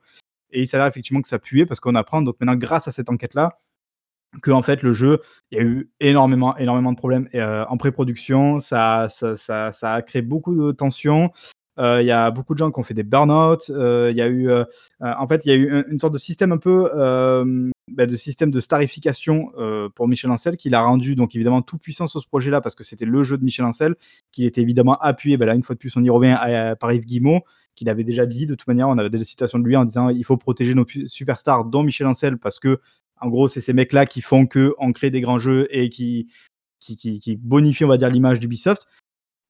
Et 0.51 0.61
il 0.61 0.67
s'avère 0.67 0.87
effectivement 0.87 1.21
que 1.21 1.27
ça 1.27 1.39
puait 1.39 1.65
parce 1.65 1.79
qu'on 1.79 1.95
apprend 1.95 2.21
donc 2.21 2.35
maintenant 2.39 2.55
grâce 2.55 2.87
à 2.87 2.91
cette 2.91 3.09
enquête-là 3.09 3.59
que 4.41 4.51
en 4.51 4.61
fait 4.61 4.81
le 4.81 4.93
jeu, 4.93 5.19
il 5.51 5.57
y 5.57 5.61
a 5.61 5.63
eu 5.63 5.89
énormément, 5.99 6.55
énormément 6.57 6.91
de 6.91 6.97
problèmes 6.97 7.27
euh, 7.35 7.65
en 7.67 7.77
pré-production. 7.77 8.59
Ça, 8.59 9.07
ça, 9.09 9.35
ça, 9.71 9.93
a 9.93 10.01
créé 10.01 10.21
beaucoup 10.21 10.55
de 10.55 10.71
tensions. 10.71 11.31
Euh, 11.79 12.01
il 12.01 12.05
y 12.05 12.11
a 12.11 12.31
beaucoup 12.31 12.53
de 12.53 12.59
gens 12.59 12.69
qui 12.71 12.79
ont 12.79 12.83
fait 12.83 12.93
des 12.93 13.03
burn-out. 13.03 13.69
Euh, 13.69 14.09
il 14.11 14.17
y 14.17 14.21
a 14.21 14.27
eu, 14.27 14.49
en 14.99 15.27
fait, 15.27 15.41
il 15.45 15.49
y 15.49 15.51
a 15.51 15.55
eu 15.55 15.83
une, 15.89 15.99
sorte 15.99 16.13
de 16.13 16.17
système 16.17 16.51
un 16.51 16.57
peu 16.57 16.89
bah, 17.91 18.05
de 18.05 18.15
système 18.15 18.51
de 18.51 18.59
starification 18.59 19.51
pour 19.95 20.07
Michel 20.07 20.31
Ancel 20.31 20.55
qui 20.55 20.69
l'a 20.69 20.81
rendu 20.81 21.15
donc 21.15 21.35
évidemment 21.35 21.61
tout 21.61 21.77
puissant 21.77 22.07
sur 22.07 22.21
ce 22.21 22.27
projet-là 22.27 22.61
parce 22.61 22.75
que 22.75 22.83
c'était 22.83 23.05
le 23.05 23.23
jeu 23.23 23.37
de 23.37 23.43
Michel 23.43 23.65
Ancel 23.65 23.95
qui 24.31 24.45
était 24.45 24.61
évidemment 24.61 24.97
appuyé. 24.99 25.37
Bah, 25.37 25.45
là, 25.45 25.55
une 25.55 25.63
fois 25.63 25.75
de 25.75 25.79
plus, 25.79 25.95
on 25.97 26.03
y 26.03 26.09
revient 26.09 26.37
à, 26.39 26.75
par 26.75 26.93
Yves 26.93 27.05
Guillemot 27.05 27.41
qu'il 27.75 27.89
avait 27.89 28.03
déjà 28.03 28.25
dit 28.25 28.45
de 28.45 28.55
toute 28.55 28.67
manière. 28.67 28.89
On 28.89 28.97
avait 28.97 29.09
des 29.09 29.23
citations 29.23 29.59
de 29.59 29.65
lui 29.65 29.75
en 29.75 29.85
disant 29.85 30.09
il 30.09 30.23
faut 30.23 30.37
protéger 30.37 30.73
nos 30.73 30.85
superstars, 31.07 31.65
dont 31.65 31.83
Michel 31.83 32.07
Ancel, 32.07 32.37
parce 32.37 32.59
que 32.59 32.79
en 33.21 33.29
gros, 33.29 33.47
c'est 33.47 33.61
ces 33.61 33.73
mecs-là 33.73 34.05
qui 34.05 34.21
font 34.21 34.47
que 34.47 34.73
on 34.79 34.91
crée 34.93 35.11
des 35.11 35.21
grands 35.21 35.39
jeux 35.39 35.67
et 35.69 35.89
qui, 35.89 36.27
qui, 36.79 37.37
bonifient, 37.39 37.85
on 37.85 37.87
va 37.89 37.97
dire, 37.97 38.09
l'image 38.09 38.39
d'Ubisoft. 38.39 38.87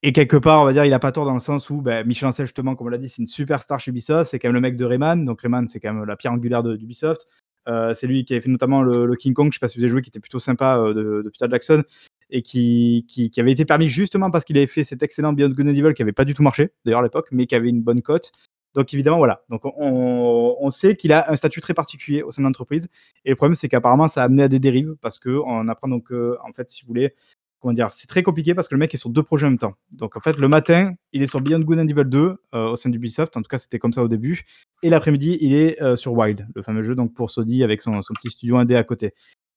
Et 0.03 0.13
quelque 0.13 0.35
part, 0.35 0.61
on 0.61 0.65
va 0.65 0.73
dire, 0.73 0.83
il 0.83 0.93
a 0.93 0.99
pas 0.99 1.11
tort 1.11 1.25
dans 1.25 1.33
le 1.33 1.39
sens 1.39 1.69
où 1.69 1.81
ben, 1.81 2.05
Michel 2.05 2.27
Ancel, 2.27 2.47
justement, 2.47 2.75
comme 2.75 2.87
on 2.87 2.89
l'a 2.89 2.97
dit, 2.97 3.07
c'est 3.07 3.21
une 3.21 3.27
superstar 3.27 3.79
chez 3.79 3.91
Ubisoft. 3.91 4.29
C'est 4.29 4.39
quand 4.39 4.49
même 4.49 4.55
le 4.55 4.61
mec 4.61 4.75
de 4.75 4.83
Rayman. 4.83 5.23
Donc 5.23 5.41
Rayman, 5.41 5.67
c'est 5.67 5.79
quand 5.79 5.93
même 5.93 6.03
la 6.03 6.17
pierre 6.17 6.33
angulaire 6.33 6.63
d'Ubisoft. 6.63 7.27
Euh, 7.67 7.93
c'est 7.93 8.07
lui 8.07 8.25
qui 8.25 8.33
avait 8.33 8.41
fait 8.41 8.49
notamment 8.49 8.81
le, 8.81 9.15
King 9.15 9.33
Kong, 9.33 9.51
je 9.51 9.55
sais 9.55 9.59
pas 9.59 9.69
si 9.69 9.77
vous 9.77 9.83
avez 9.83 9.91
joué, 9.91 10.01
qui 10.01 10.09
était 10.09 10.19
plutôt 10.19 10.39
sympa 10.39 10.77
euh, 10.79 11.21
de, 11.23 11.29
Peter 11.29 11.47
Jackson 11.49 11.83
et 12.31 12.41
qui, 12.41 13.05
qui, 13.07 13.39
avait 13.39 13.51
été 13.51 13.65
permis 13.65 13.87
justement 13.87 14.31
parce 14.31 14.45
qu'il 14.45 14.57
avait 14.57 14.67
fait 14.67 14.83
cet 14.83 15.03
excellent 15.03 15.33
Beyond 15.33 15.49
Good 15.49 15.67
and 15.67 15.75
Evil 15.75 15.93
qui 15.93 16.01
avait 16.01 16.13
pas 16.13 16.25
du 16.25 16.33
tout 16.33 16.43
marché 16.43 16.71
d'ailleurs 16.85 17.01
à 17.01 17.03
l'époque, 17.03 17.27
mais 17.31 17.45
qui 17.45 17.55
avait 17.55 17.69
une 17.69 17.81
bonne 17.81 18.01
cote 18.01 18.31
donc 18.73 18.93
évidemment, 18.93 19.17
voilà. 19.17 19.43
Donc 19.49 19.63
on, 19.65 20.69
sait 20.69 20.95
qu'il 20.95 21.11
a 21.11 21.29
un 21.29 21.35
statut 21.35 21.59
très 21.59 21.73
particulier 21.73 22.23
au 22.23 22.31
sein 22.31 22.41
de 22.41 22.47
l'entreprise. 22.47 22.87
Et 23.25 23.29
le 23.29 23.35
problème, 23.35 23.53
c'est 23.53 23.67
qu'apparemment, 23.67 24.07
ça 24.07 24.21
a 24.21 24.23
amené 24.23 24.43
à 24.43 24.47
des 24.47 24.59
dérives 24.59 24.95
parce 25.01 25.19
qu'on 25.19 25.67
apprend 25.67 25.89
donc, 25.89 26.09
en 26.11 26.53
fait, 26.53 26.69
si 26.69 26.83
vous 26.83 26.87
voulez, 26.87 27.13
comment 27.61 27.73
dire, 27.73 27.89
c'est 27.93 28.07
très 28.07 28.23
compliqué 28.23 28.53
parce 28.55 28.67
que 28.67 28.75
le 28.75 28.79
mec 28.79 28.93
est 28.93 28.97
sur 28.97 29.09
deux 29.09 29.23
projets 29.23 29.45
en 29.45 29.51
même 29.51 29.59
temps. 29.59 29.75
Donc 29.91 30.17
en 30.17 30.19
fait, 30.19 30.37
le 30.37 30.47
matin, 30.47 30.93
il 31.13 31.21
est 31.21 31.27
sur 31.27 31.41
Beyond 31.41 31.59
Good 31.59 31.79
and 31.79 31.87
Evil 31.87 32.05
2 32.05 32.19
euh, 32.53 32.67
au 32.69 32.75
sein 32.75 32.89
d'Ubisoft. 32.89 33.37
En 33.37 33.41
tout 33.41 33.47
cas, 33.47 33.59
c'était 33.59 33.79
comme 33.79 33.93
ça 33.93 34.03
au 34.03 34.07
début. 34.07 34.43
Et 34.83 34.89
l'après-midi, 34.89 35.37
il 35.41 35.53
est 35.53 35.81
euh, 35.81 35.95
sur 35.95 36.13
Wild, 36.13 36.47
le 36.55 36.61
fameux 36.63 36.81
jeu 36.81 36.95
donc 36.95 37.13
pour 37.13 37.29
Sony 37.29 37.63
avec 37.63 37.81
son, 37.81 37.99
petit 37.99 38.31
studio 38.31 38.57
indé 38.57 38.75
à 38.75 38.83
côté. 38.83 39.13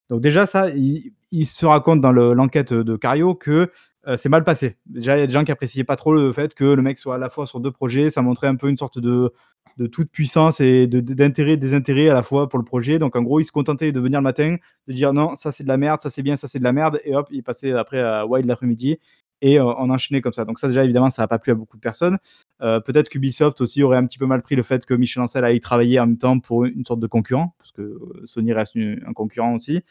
Donc 0.08 0.20
déjà, 0.20 0.46
ça, 0.46 0.68
il, 0.70 1.46
se 1.46 1.66
raconte 1.66 2.00
dans 2.00 2.12
l'enquête 2.12 2.72
de 2.72 2.96
Cario 2.96 3.34
que 3.34 3.70
euh, 4.06 4.16
c'est 4.16 4.28
mal 4.28 4.44
passé. 4.44 4.76
Déjà, 4.86 5.16
il 5.16 5.20
y 5.20 5.22
a 5.22 5.26
des 5.26 5.32
gens 5.32 5.44
qui 5.44 5.52
appréciaient 5.52 5.84
pas 5.84 5.96
trop 5.96 6.14
le 6.14 6.32
fait 6.32 6.54
que 6.54 6.64
le 6.64 6.82
mec 6.82 6.98
soit 6.98 7.14
à 7.14 7.18
la 7.18 7.30
fois 7.30 7.46
sur 7.46 7.60
deux 7.60 7.70
projets. 7.70 8.10
Ça 8.10 8.22
montrait 8.22 8.48
un 8.48 8.56
peu 8.56 8.68
une 8.68 8.76
sorte 8.76 8.98
de, 8.98 9.32
de 9.78 9.86
toute 9.86 10.10
puissance 10.10 10.60
et 10.60 10.86
d'intérêt 10.86 11.56
désintérêt 11.56 12.08
à 12.08 12.14
la 12.14 12.22
fois 12.22 12.48
pour 12.48 12.58
le 12.58 12.64
projet. 12.64 12.98
Donc, 12.98 13.16
en 13.16 13.22
gros, 13.22 13.40
il 13.40 13.44
se 13.44 13.52
contentait 13.52 13.92
de 13.92 14.00
venir 14.00 14.20
le 14.20 14.24
matin, 14.24 14.56
de 14.88 14.92
dire 14.92 15.12
non, 15.12 15.34
ça 15.36 15.52
c'est 15.52 15.64
de 15.64 15.68
la 15.68 15.78
merde, 15.78 16.00
ça 16.00 16.10
c'est 16.10 16.22
bien, 16.22 16.36
ça 16.36 16.48
c'est 16.48 16.58
de 16.58 16.64
la 16.64 16.72
merde. 16.72 17.00
Et 17.04 17.16
hop, 17.16 17.28
il 17.30 17.42
passait 17.42 17.72
après 17.72 18.00
à 18.00 18.26
Wild 18.26 18.46
l'après-midi 18.46 18.98
et 19.44 19.58
euh, 19.58 19.64
on 19.64 19.90
enchaînait 19.90 20.20
comme 20.20 20.32
ça. 20.32 20.44
Donc, 20.44 20.58
ça, 20.58 20.68
déjà, 20.68 20.84
évidemment, 20.84 21.10
ça 21.10 21.22
n'a 21.22 21.28
pas 21.28 21.38
plu 21.38 21.52
à 21.52 21.54
beaucoup 21.54 21.76
de 21.76 21.82
personnes. 21.82 22.18
Euh, 22.62 22.80
peut-être 22.80 23.08
qu'Ubisoft 23.08 23.60
aussi 23.60 23.82
aurait 23.82 23.98
un 23.98 24.06
petit 24.06 24.18
peu 24.18 24.26
mal 24.26 24.42
pris 24.42 24.56
le 24.56 24.62
fait 24.62 24.84
que 24.84 24.94
Michel 24.94 25.22
Ancel 25.22 25.44
aille 25.44 25.60
travailler 25.60 26.00
en 26.00 26.06
même 26.06 26.18
temps 26.18 26.38
pour 26.40 26.64
une 26.64 26.84
sorte 26.84 27.00
de 27.00 27.06
concurrent, 27.06 27.54
parce 27.58 27.72
que 27.72 27.98
Sony 28.24 28.52
reste 28.52 28.76
un 28.76 29.12
concurrent 29.12 29.54
aussi. 29.54 29.82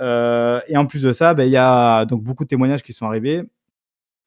et 0.00 0.76
en 0.76 0.86
plus 0.86 1.02
de 1.02 1.12
ça, 1.12 1.34
ben, 1.34 1.44
il 1.44 1.52
y 1.52 1.56
a 1.56 2.04
donc 2.04 2.22
beaucoup 2.22 2.44
de 2.44 2.48
témoignages 2.48 2.82
qui 2.82 2.92
sont 2.92 3.06
arrivés 3.06 3.44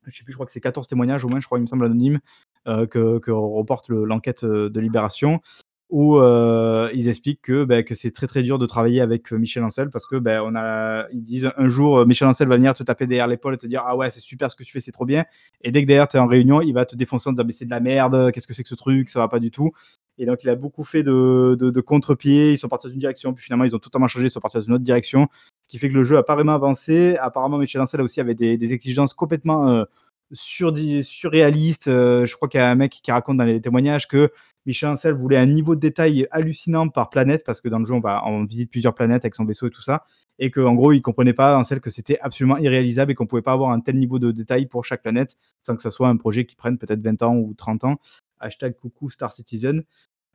je 0.10 0.18
sais 0.18 0.24
plus, 0.24 0.32
je 0.32 0.38
crois 0.38 0.46
que 0.46 0.52
c'est 0.52 0.62
14 0.62 0.88
témoignages 0.88 1.24
au 1.26 1.30
moins, 1.30 1.40
je 1.40 1.46
crois, 1.46 1.60
il 1.60 1.64
me 1.64 1.68
semble 1.68 1.86
anonyme, 1.86 2.20
euh, 2.68 2.86
que, 2.86 3.32
reporte 3.32 3.90
l'enquête 3.90 4.44
euh, 4.44 4.70
de 4.70 4.80
Libération, 4.80 5.42
où 5.90 6.18
euh, 6.18 6.90
ils 6.94 7.08
expliquent 7.08 7.42
que, 7.42 7.64
ben, 7.64 7.84
que 7.84 7.96
c'est 7.96 8.12
très 8.12 8.28
très 8.28 8.44
dur 8.44 8.60
de 8.60 8.66
travailler 8.66 9.02
avec 9.02 9.32
Michel 9.32 9.64
Ancel 9.64 9.90
parce 9.90 10.06
que 10.06 10.18
ben, 10.18 10.42
on 10.46 10.56
a, 10.56 11.08
ils 11.12 11.24
disent 11.24 11.52
un 11.58 11.68
jour 11.68 12.06
Michel 12.06 12.28
Ancel 12.28 12.48
va 12.48 12.58
venir 12.58 12.74
te 12.74 12.84
taper 12.84 13.08
derrière 13.08 13.28
l'épaule 13.28 13.56
et 13.56 13.58
te 13.58 13.68
dire 13.68 13.84
ah 13.86 13.96
ouais 13.96 14.12
c'est 14.12 14.20
super 14.20 14.52
ce 14.52 14.56
que 14.56 14.64
tu 14.64 14.72
fais 14.72 14.80
c'est 14.80 14.92
trop 14.92 15.06
bien 15.06 15.26
et 15.62 15.72
dès 15.72 15.82
que 15.82 15.88
derrière 15.88 16.08
tu 16.08 16.18
es 16.18 16.20
en 16.20 16.28
réunion 16.28 16.62
il 16.62 16.74
va 16.74 16.86
te 16.86 16.96
défoncer 16.96 17.30
en 17.30 17.34
disant 17.34 17.44
mais 17.46 17.54
c'est 17.54 17.66
de 17.66 17.72
la 17.72 17.80
merde 17.80 18.32
qu'est-ce 18.32 18.48
que 18.48 18.54
c'est 18.54 18.64
que 18.64 18.70
ce 18.70 18.76
truc? 18.76 19.10
Ça 19.10 19.20
va 19.20 19.28
pas 19.28 19.40
du 19.40 19.50
tout 19.50 19.72
et 20.20 20.26
donc, 20.26 20.44
il 20.44 20.50
a 20.50 20.56
beaucoup 20.56 20.84
fait 20.84 21.02
de, 21.02 21.82
contre-pied. 21.82 22.52
Ils 22.52 22.58
sont 22.58 22.68
partis 22.68 22.88
dans 22.88 22.94
une 22.94 23.00
direction, 23.00 23.34
puis 23.34 23.44
finalement, 23.46 23.64
ils 23.64 23.74
ont 23.74 23.80
totalement 23.80 24.10
changé. 24.10 24.28
Ils 24.28 24.32
sont 24.32 24.42
partis 24.42 24.58
dans 24.58 24.64
une 24.64 24.74
autre 24.74 24.84
direction. 24.84 25.30
Ce 25.62 25.70
qui 25.70 25.80
fait 25.80 25.88
que 25.88 25.94
le 25.94 26.04
jeu 26.04 26.18
a 26.18 26.24
pas 26.24 26.36
vraiment 26.36 26.54
avancé. 26.54 27.16
Apparemment, 27.22 27.58
Michel 27.58 27.82
Ancel 27.82 28.02
aussi 28.02 28.20
avait 28.20 28.36
des, 28.36 28.74
exigences 28.74 29.14
complètement 29.14 29.70
euh, 29.70 29.86
sur, 30.32 30.74
surréalistes. 31.04 31.88
Euh, 31.88 32.26
je 32.26 32.36
crois 32.36 32.48
qu'il 32.48 32.60
y 32.60 32.64
a 32.64 32.70
un 32.70 32.76
mec 32.76 33.00
qui 33.04 33.12
raconte 33.12 33.38
dans 33.38 33.44
les 33.44 33.62
témoignages 33.62 34.08
que 34.08 34.32
Michel 34.66 34.90
Ancel 34.90 35.14
voulait 35.14 35.38
un 35.38 35.46
niveau 35.46 35.76
de 35.76 35.80
détail 35.80 36.28
hallucinant 36.32 36.90
par 36.90 37.10
planète, 37.10 37.44
parce 37.46 37.62
que 37.62 37.70
dans 37.70 37.80
le 37.80 37.86
jeu, 37.86 37.94
on, 37.94 38.00
va, 38.00 38.24
visite 38.48 38.70
plusieurs 38.70 38.94
planètes 38.94 39.24
avec 39.24 39.36
son 39.36 39.46
vaisseau 39.46 39.68
et 39.68 39.72
tout 39.72 39.82
ça. 39.82 40.06
Et 40.38 40.52
qu'en 40.52 40.74
gros, 40.74 40.94
il 40.94 41.02
comprenait 41.02 41.34
pas, 41.34 41.58
Ancel, 41.58 41.82
que 41.82 41.90
c'était 41.90 42.20
absolument 42.20 42.58
irréalisable 42.58 43.12
et 43.12 43.16
qu'on 43.16 43.26
pouvait 43.26 43.42
pas 43.42 43.54
avoir 43.54 43.72
un 43.72 43.80
tel 43.82 43.98
niveau 43.98 44.20
de 44.20 44.32
détail 44.32 44.68
pour 44.68 44.86
chaque 44.86 45.02
planète 45.02 45.36
sans 45.62 45.76
que 45.76 45.82
ça 45.82 45.92
soit 45.92 46.08
un 46.08 46.18
projet 46.18 46.46
qui 46.46 46.56
prenne 46.56 46.78
peut-être 46.78 47.02
20 47.02 47.24
ans 47.24 47.36
ou 47.36 47.54
30 47.58 47.84
ans 47.84 48.00
hashtag 48.40 48.76
coucou 48.76 49.10
Star 49.10 49.34
Citizen. 49.34 49.84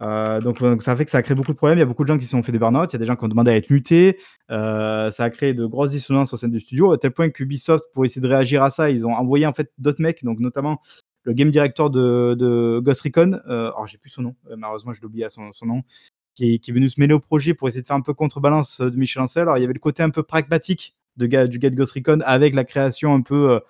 Euh, 0.03 0.41
donc, 0.41 0.59
ça 0.83 0.97
fait 0.97 1.05
que 1.05 1.11
ça 1.11 1.19
a 1.19 1.23
créé 1.23 1.35
beaucoup 1.35 1.53
de 1.53 1.57
problèmes. 1.57 1.79
Il 1.79 1.81
y 1.81 1.85
a 1.85 1.87
beaucoup 1.87 2.03
de 2.03 2.09
gens 2.09 2.19
qui 2.19 2.25
se 2.25 2.31
sont 2.31 2.43
fait 2.43 2.53
des 2.53 2.59
burn-out. 2.59 2.93
Il 2.93 2.95
y 2.95 2.97
a 2.97 2.99
des 2.99 3.05
gens 3.05 3.17
qui 3.17 3.25
ont 3.25 3.29
demandé 3.29 3.51
à 3.51 3.57
être 3.57 3.71
mutés. 3.71 4.19
Euh, 4.51 5.11
ça 5.11 5.25
a 5.25 5.31
créé 5.31 5.55
de 5.55 5.67
grosses 5.67 5.91
dissonances 5.91 6.33
au 6.33 6.37
sein 6.37 6.49
du 6.49 6.61
studio, 6.61 6.93
à 6.93 6.99
tel 6.99 7.13
point 7.13 7.31
qu'Ubisoft, 7.31 7.85
pour 7.93 8.05
essayer 8.05 8.23
de 8.23 8.29
réagir 8.29 8.63
à 8.63 8.71
ça, 8.71 8.91
ils 8.91 9.07
ont 9.07 9.13
envoyé 9.13 9.47
en 9.47 9.53
fait 9.53 9.73
d'autres 9.79 10.03
mecs, 10.03 10.25
donc 10.25 10.41
notamment 10.41 10.81
le 11.23 11.33
game 11.33 11.51
director 11.51 11.91
de, 11.91 12.81
Ghost 12.83 13.03
Recon. 13.03 13.41
Euh, 13.49 13.69
alors, 13.69 13.87
j'ai 13.87 13.99
plus 13.99 14.11
son 14.11 14.23
nom, 14.23 14.35
malheureusement, 14.57 14.93
je 14.93 15.01
l'ai 15.01 15.07
oublié 15.07 15.29
son, 15.29 15.53
son 15.53 15.67
nom. 15.67 15.83
Qui 16.35 16.55
est, 16.55 16.73
venu 16.73 16.89
se 16.89 16.99
mêler 16.99 17.15
au 17.15 17.21
projet 17.21 17.55
pour 17.55 17.69
essayer 17.69 17.83
de 17.83 17.87
faire 17.87 17.95
un 17.95 18.01
peu 18.01 18.13
contrebalance 18.13 18.81
de 18.81 18.97
Michel 18.97 19.23
Ancel. 19.23 19.43
Alors, 19.43 19.57
il 19.57 19.61
y 19.61 19.65
avait 19.65 19.73
le 19.73 19.79
côté 19.79 20.03
un 20.03 20.11
peu 20.11 20.25
pragmatique 20.25 20.97
de, 21.17 21.27
du 21.47 21.61
gars 21.61 21.71
de 21.71 21.77
Ghost 21.77 21.93
Recon 21.93 22.19
avec 22.25 22.57
la 22.57 22.65
création 22.65 23.15
un 23.15 23.23
peu 23.23 23.61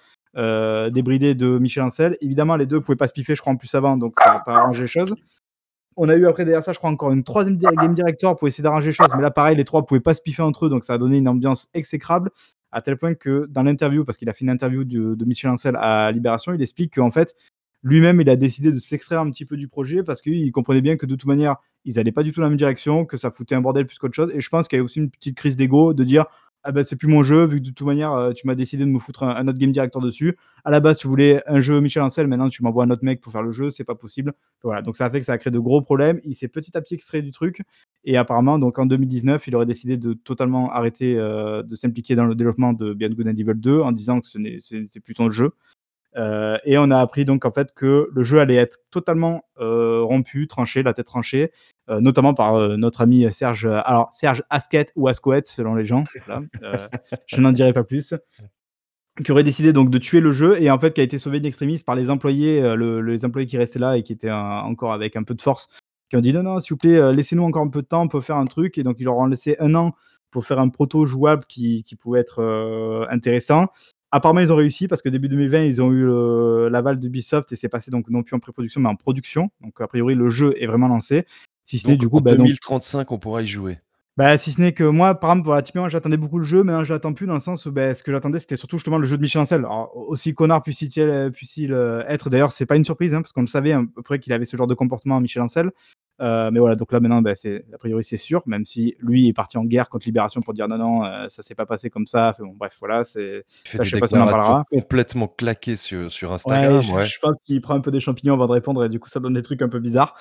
débridée 0.90 1.34
de 1.34 1.58
Michel 1.58 1.82
Ancel. 1.82 2.16
Évidemment, 2.22 2.56
les 2.56 2.64
deux 2.64 2.76
ne 2.76 2.80
pouvaient 2.80 2.96
pas 2.96 3.06
se 3.06 3.12
piffer, 3.12 3.34
je 3.34 3.42
crois, 3.42 3.52
en 3.52 3.56
plus 3.56 3.74
avant, 3.74 3.98
donc 3.98 4.14
ça 4.18 4.32
n'a 4.32 4.40
pas 4.40 4.54
arrangé 4.54 4.80
les 4.80 4.88
choses. 4.88 5.14
On 5.96 6.08
a 6.08 6.16
eu 6.16 6.26
après 6.26 6.44
derrière 6.44 6.64
ça, 6.64 6.72
je 6.72 6.78
crois, 6.78 6.90
encore 6.90 7.12
une 7.12 7.24
troisième 7.24 7.56
game 7.56 7.94
director 7.94 8.36
pour 8.36 8.48
essayer 8.48 8.62
d'arranger 8.62 8.88
les 8.88 8.92
choses. 8.92 9.08
Mais 9.14 9.22
là, 9.22 9.30
pareil, 9.30 9.56
les 9.56 9.64
trois 9.64 9.84
pouvaient 9.84 10.00
pas 10.00 10.14
se 10.14 10.22
piffer 10.22 10.42
entre 10.42 10.66
eux. 10.66 10.68
Donc, 10.68 10.84
ça 10.84 10.94
a 10.94 10.98
donné 10.98 11.18
une 11.18 11.28
ambiance 11.28 11.68
exécrable. 11.74 12.30
À 12.72 12.82
tel 12.82 12.96
point 12.96 13.14
que 13.14 13.46
dans 13.50 13.62
l'interview, 13.62 14.04
parce 14.04 14.18
qu'il 14.18 14.28
a 14.28 14.32
fait 14.32 14.44
une 14.44 14.50
interview 14.50 14.84
de, 14.84 15.24
Michel 15.24 15.50
Ancel 15.50 15.76
à 15.78 16.10
Libération, 16.10 16.52
il 16.52 16.60
explique 16.60 16.94
qu'en 16.94 17.12
fait, 17.12 17.36
lui-même, 17.82 18.20
il 18.20 18.28
a 18.28 18.36
décidé 18.36 18.72
de 18.72 18.78
s'extraire 18.78 19.20
un 19.20 19.30
petit 19.30 19.44
peu 19.44 19.56
du 19.56 19.68
projet 19.68 20.02
parce 20.02 20.20
qu'il 20.20 20.50
comprenait 20.50 20.80
bien 20.80 20.96
que 20.96 21.06
de 21.06 21.14
toute 21.14 21.28
manière, 21.28 21.56
ils 21.84 21.96
n'allaient 21.96 22.12
pas 22.12 22.22
du 22.22 22.32
tout 22.32 22.40
dans 22.40 22.46
la 22.46 22.50
même 22.50 22.58
direction, 22.58 23.04
que 23.04 23.16
ça 23.16 23.30
foutait 23.30 23.54
un 23.54 23.60
bordel 23.60 23.86
plus 23.86 23.98
qu'autre 23.98 24.14
chose. 24.14 24.32
Et 24.34 24.40
je 24.40 24.48
pense 24.48 24.66
qu'il 24.66 24.78
y 24.78 24.80
a 24.80 24.84
aussi 24.84 24.98
une 24.98 25.10
petite 25.10 25.36
crise 25.36 25.54
d'ego 25.54 25.92
de 25.94 26.02
dire 26.02 26.26
ah 26.66 26.72
bah, 26.72 26.82
c'est 26.82 26.96
plus 26.96 27.08
mon 27.08 27.22
jeu, 27.22 27.46
vu 27.46 27.60
que 27.60 27.66
de 27.66 27.70
toute 27.72 27.86
manière, 27.86 28.12
euh, 28.12 28.32
tu 28.32 28.46
m'as 28.46 28.54
décidé 28.54 28.86
de 28.86 28.90
me 28.90 28.98
foutre 28.98 29.22
un, 29.22 29.46
autre 29.46 29.58
game 29.58 29.70
director 29.70 30.00
dessus. 30.00 30.38
À 30.64 30.70
la 30.70 30.80
base, 30.80 30.96
tu 30.96 31.06
voulais 31.06 31.42
un 31.46 31.60
jeu 31.60 31.78
Michel 31.80 32.02
Ancel, 32.02 32.26
maintenant 32.26 32.48
tu 32.48 32.62
m'envoies 32.62 32.84
un 32.84 32.90
autre 32.90 33.04
mec 33.04 33.20
pour 33.20 33.32
faire 33.32 33.42
le 33.42 33.52
jeu, 33.52 33.70
c'est 33.70 33.84
pas 33.84 33.94
possible. 33.94 34.32
Voilà, 34.62 34.80
donc 34.80 34.96
ça 34.96 35.04
a 35.04 35.10
fait 35.10 35.20
que 35.20 35.26
ça 35.26 35.34
a 35.34 35.38
créé 35.38 35.50
de 35.50 35.58
gros 35.58 35.82
problèmes. 35.82 36.20
Il 36.24 36.34
s'est 36.34 36.48
petit 36.48 36.74
à 36.74 36.80
petit 36.80 36.94
extrait 36.94 37.20
du 37.20 37.32
truc, 37.32 37.60
et 38.04 38.16
apparemment, 38.16 38.58
donc 38.58 38.78
en 38.78 38.86
2019, 38.86 39.46
il 39.46 39.56
aurait 39.56 39.66
décidé 39.66 39.98
de 39.98 40.14
totalement 40.14 40.72
arrêter 40.72 41.18
euh, 41.18 41.62
de 41.62 41.76
s'impliquer 41.76 42.14
dans 42.14 42.24
le 42.24 42.34
développement 42.34 42.72
de 42.72 42.94
Beyond 42.94 43.12
Good 43.12 43.28
and 43.28 43.36
Evil 43.36 43.54
2 43.56 43.80
en 43.80 43.92
disant 43.92 44.22
que 44.22 44.26
ce 44.26 44.38
n'est 44.38 45.00
plus 45.04 45.14
son 45.14 45.28
jeu. 45.28 45.52
Euh, 46.16 46.56
et 46.64 46.78
on 46.78 46.90
a 46.90 46.98
appris 46.98 47.26
donc 47.26 47.44
en 47.44 47.50
fait 47.50 47.74
que 47.74 48.08
le 48.10 48.22
jeu 48.22 48.38
allait 48.38 48.54
être 48.54 48.78
totalement 48.90 49.44
rompu, 49.58 50.46
tranché, 50.46 50.82
la 50.82 50.94
tête 50.94 51.06
tranchée, 51.06 51.50
euh, 51.90 52.00
notamment 52.00 52.34
par 52.34 52.54
euh, 52.54 52.76
notre 52.76 53.02
ami 53.02 53.30
Serge, 53.32 53.66
euh, 53.66 53.80
alors 53.84 54.08
Serge 54.12 54.42
Asquette 54.50 54.92
ou 54.96 55.08
Ascoët 55.08 55.46
selon 55.46 55.74
les 55.74 55.84
gens. 55.84 56.04
Voilà. 56.26 56.42
Euh, 56.62 56.88
je 57.26 57.40
n'en 57.40 57.52
dirai 57.52 57.72
pas 57.72 57.84
plus. 57.84 58.14
Qui 59.24 59.30
aurait 59.30 59.44
décidé 59.44 59.72
donc 59.72 59.90
de 59.90 59.98
tuer 59.98 60.18
le 60.20 60.32
jeu 60.32 60.60
et 60.60 60.70
en 60.72 60.78
fait 60.78 60.92
qui 60.92 61.00
a 61.00 61.04
été 61.04 61.18
sauvé 61.18 61.38
d'extrémisme 61.38 61.84
par 61.84 61.94
les 61.94 62.10
employés, 62.10 62.74
le- 62.74 63.00
les 63.00 63.24
employés 63.24 63.46
qui 63.46 63.56
restaient 63.56 63.78
là 63.78 63.96
et 63.96 64.02
qui 64.02 64.12
étaient 64.12 64.30
encore 64.32 64.92
avec 64.92 65.14
un 65.14 65.22
peu 65.22 65.34
de 65.34 65.42
force, 65.42 65.68
qui 66.10 66.16
ont 66.16 66.20
dit 66.20 66.32
non 66.32 66.42
non 66.42 66.58
s'il 66.58 66.74
vous 66.74 66.78
plaît 66.78 67.12
laissez-nous 67.12 67.44
encore 67.44 67.62
un 67.62 67.68
peu 67.68 67.82
de 67.82 67.86
temps, 67.86 68.02
on 68.02 68.08
peut 68.08 68.20
faire 68.20 68.36
un 68.36 68.46
truc 68.46 68.76
et 68.76 68.82
donc 68.82 68.96
ils 68.98 69.04
leur 69.04 69.16
ont 69.16 69.26
laissé 69.26 69.54
un 69.60 69.76
an 69.76 69.94
pour 70.32 70.44
faire 70.46 70.58
un 70.58 70.68
proto 70.68 71.06
jouable 71.06 71.44
qui, 71.46 71.84
qui 71.84 71.94
pouvait 71.94 72.18
être 72.18 73.06
intéressant. 73.08 73.68
Apparemment, 74.10 74.40
ils 74.40 74.52
ont 74.52 74.56
réussi 74.56 74.88
parce 74.88 75.00
que 75.02 75.08
début 75.08 75.28
2020, 75.28 75.62
ils 75.62 75.80
ont 75.82 75.92
eu 75.92 76.06
l'aval 76.68 76.98
d'Ubisoft 76.98 77.52
et 77.52 77.56
c'est 77.56 77.68
passé 77.68 77.92
donc 77.92 78.08
non 78.10 78.24
plus 78.24 78.34
en 78.34 78.40
pré-production 78.40 78.80
mais 78.80 78.88
en 78.88 78.96
production. 78.96 79.50
Donc, 79.60 79.80
a 79.80 79.86
priori, 79.86 80.16
le 80.16 80.28
jeu 80.28 80.54
est 80.60 80.66
vraiment 80.66 80.88
lancé. 80.88 81.24
Si 81.64 81.78
ce 81.78 81.88
n'est 81.88 81.96
du 81.96 82.08
coup, 82.08 82.18
en 82.18 82.20
bah, 82.20 82.32
donc- 82.34 82.46
2035, 82.46 83.10
on 83.12 83.18
pourra 83.18 83.42
y 83.42 83.46
jouer. 83.46 83.78
bah, 84.16 84.36
si 84.38 84.52
ce 84.52 84.60
n'est 84.60 84.72
que 84.72 84.84
moi, 84.84 85.14
par 85.14 85.30
exemple, 85.32 85.46
voilà, 85.46 85.88
j'attendais 85.88 86.16
beaucoup 86.16 86.38
le 86.38 86.44
jeu, 86.44 86.62
mais 86.62 86.72
hein, 86.72 86.84
je 86.84 86.92
l'attends 86.92 87.12
plus 87.14 87.26
dans 87.26 87.32
le 87.34 87.38
sens 87.40 87.66
où 87.66 87.72
bah, 87.72 87.94
ce 87.94 88.02
que 88.02 88.12
j'attendais, 88.12 88.38
c'était 88.38 88.56
surtout 88.56 88.76
justement 88.76 88.98
le 88.98 89.04
jeu 89.06 89.16
de 89.16 89.22
Michel 89.22 89.42
Ancel. 89.42 89.60
Alors, 89.60 89.90
aussi 89.96 90.34
connard 90.34 90.62
puisse-t-il 90.62 91.02
euh, 91.02 91.30
puisse-t-il, 91.30 91.72
euh, 91.72 92.04
être, 92.06 92.30
d'ailleurs, 92.30 92.52
c'est 92.52 92.66
pas 92.66 92.76
une 92.76 92.84
surprise, 92.84 93.14
hein, 93.14 93.22
parce 93.22 93.32
qu'on 93.32 93.40
le 93.40 93.46
savait 93.46 93.72
à 93.72 93.82
peu 93.94 94.02
près 94.02 94.18
qu'il 94.18 94.32
avait 94.32 94.44
ce 94.44 94.56
genre 94.56 94.66
de 94.66 94.74
comportement, 94.74 95.20
Michel 95.20 95.42
Ancel. 95.42 95.70
Euh, 96.20 96.52
mais 96.52 96.60
voilà, 96.60 96.76
donc 96.76 96.92
là 96.92 97.00
maintenant, 97.00 97.22
bah, 97.22 97.34
c'est, 97.34 97.64
a 97.74 97.78
priori, 97.78 98.04
c'est 98.04 98.16
sûr, 98.16 98.42
même 98.46 98.64
si 98.64 98.94
lui 99.00 99.26
est 99.26 99.32
parti 99.32 99.58
en 99.58 99.64
guerre 99.64 99.88
contre 99.88 100.06
Libération 100.06 100.42
pour 100.42 100.54
dire 100.54 100.68
non, 100.68 100.78
non, 100.78 101.04
euh, 101.04 101.26
ça 101.28 101.42
s'est 101.42 101.56
pas 101.56 101.66
passé 101.66 101.90
comme 101.90 102.06
ça. 102.06 102.36
Bon, 102.38 102.54
bref, 102.56 102.76
voilà, 102.78 103.04
c'est. 103.04 103.44
Ça, 103.64 103.82
je 103.82 103.90
sais 103.96 103.98
pas 104.00 104.06
si 104.06 104.14
on 104.14 104.20
en 104.20 104.26
parlera. 104.26 104.64
complètement 104.70 105.26
claquées 105.26 105.74
sur, 105.74 106.12
sur 106.12 106.28
Ouais, 106.28 106.34
Instagram. 106.36 106.82
je 106.82 107.18
pense 107.20 107.34
qu'il 107.44 107.60
prend 107.60 107.74
un 107.74 107.80
peu 107.80 107.90
des 107.90 107.98
champignons 107.98 108.34
avant 108.34 108.46
de 108.46 108.52
répondre 108.52 108.84
et 108.84 108.88
du 108.88 109.00
coup 109.00 109.08
ça 109.08 109.18
donne 109.18 109.34
des 109.34 109.42
trucs 109.42 109.60
un 109.62 109.68
peu 109.68 109.80
bizarres. 109.80 110.14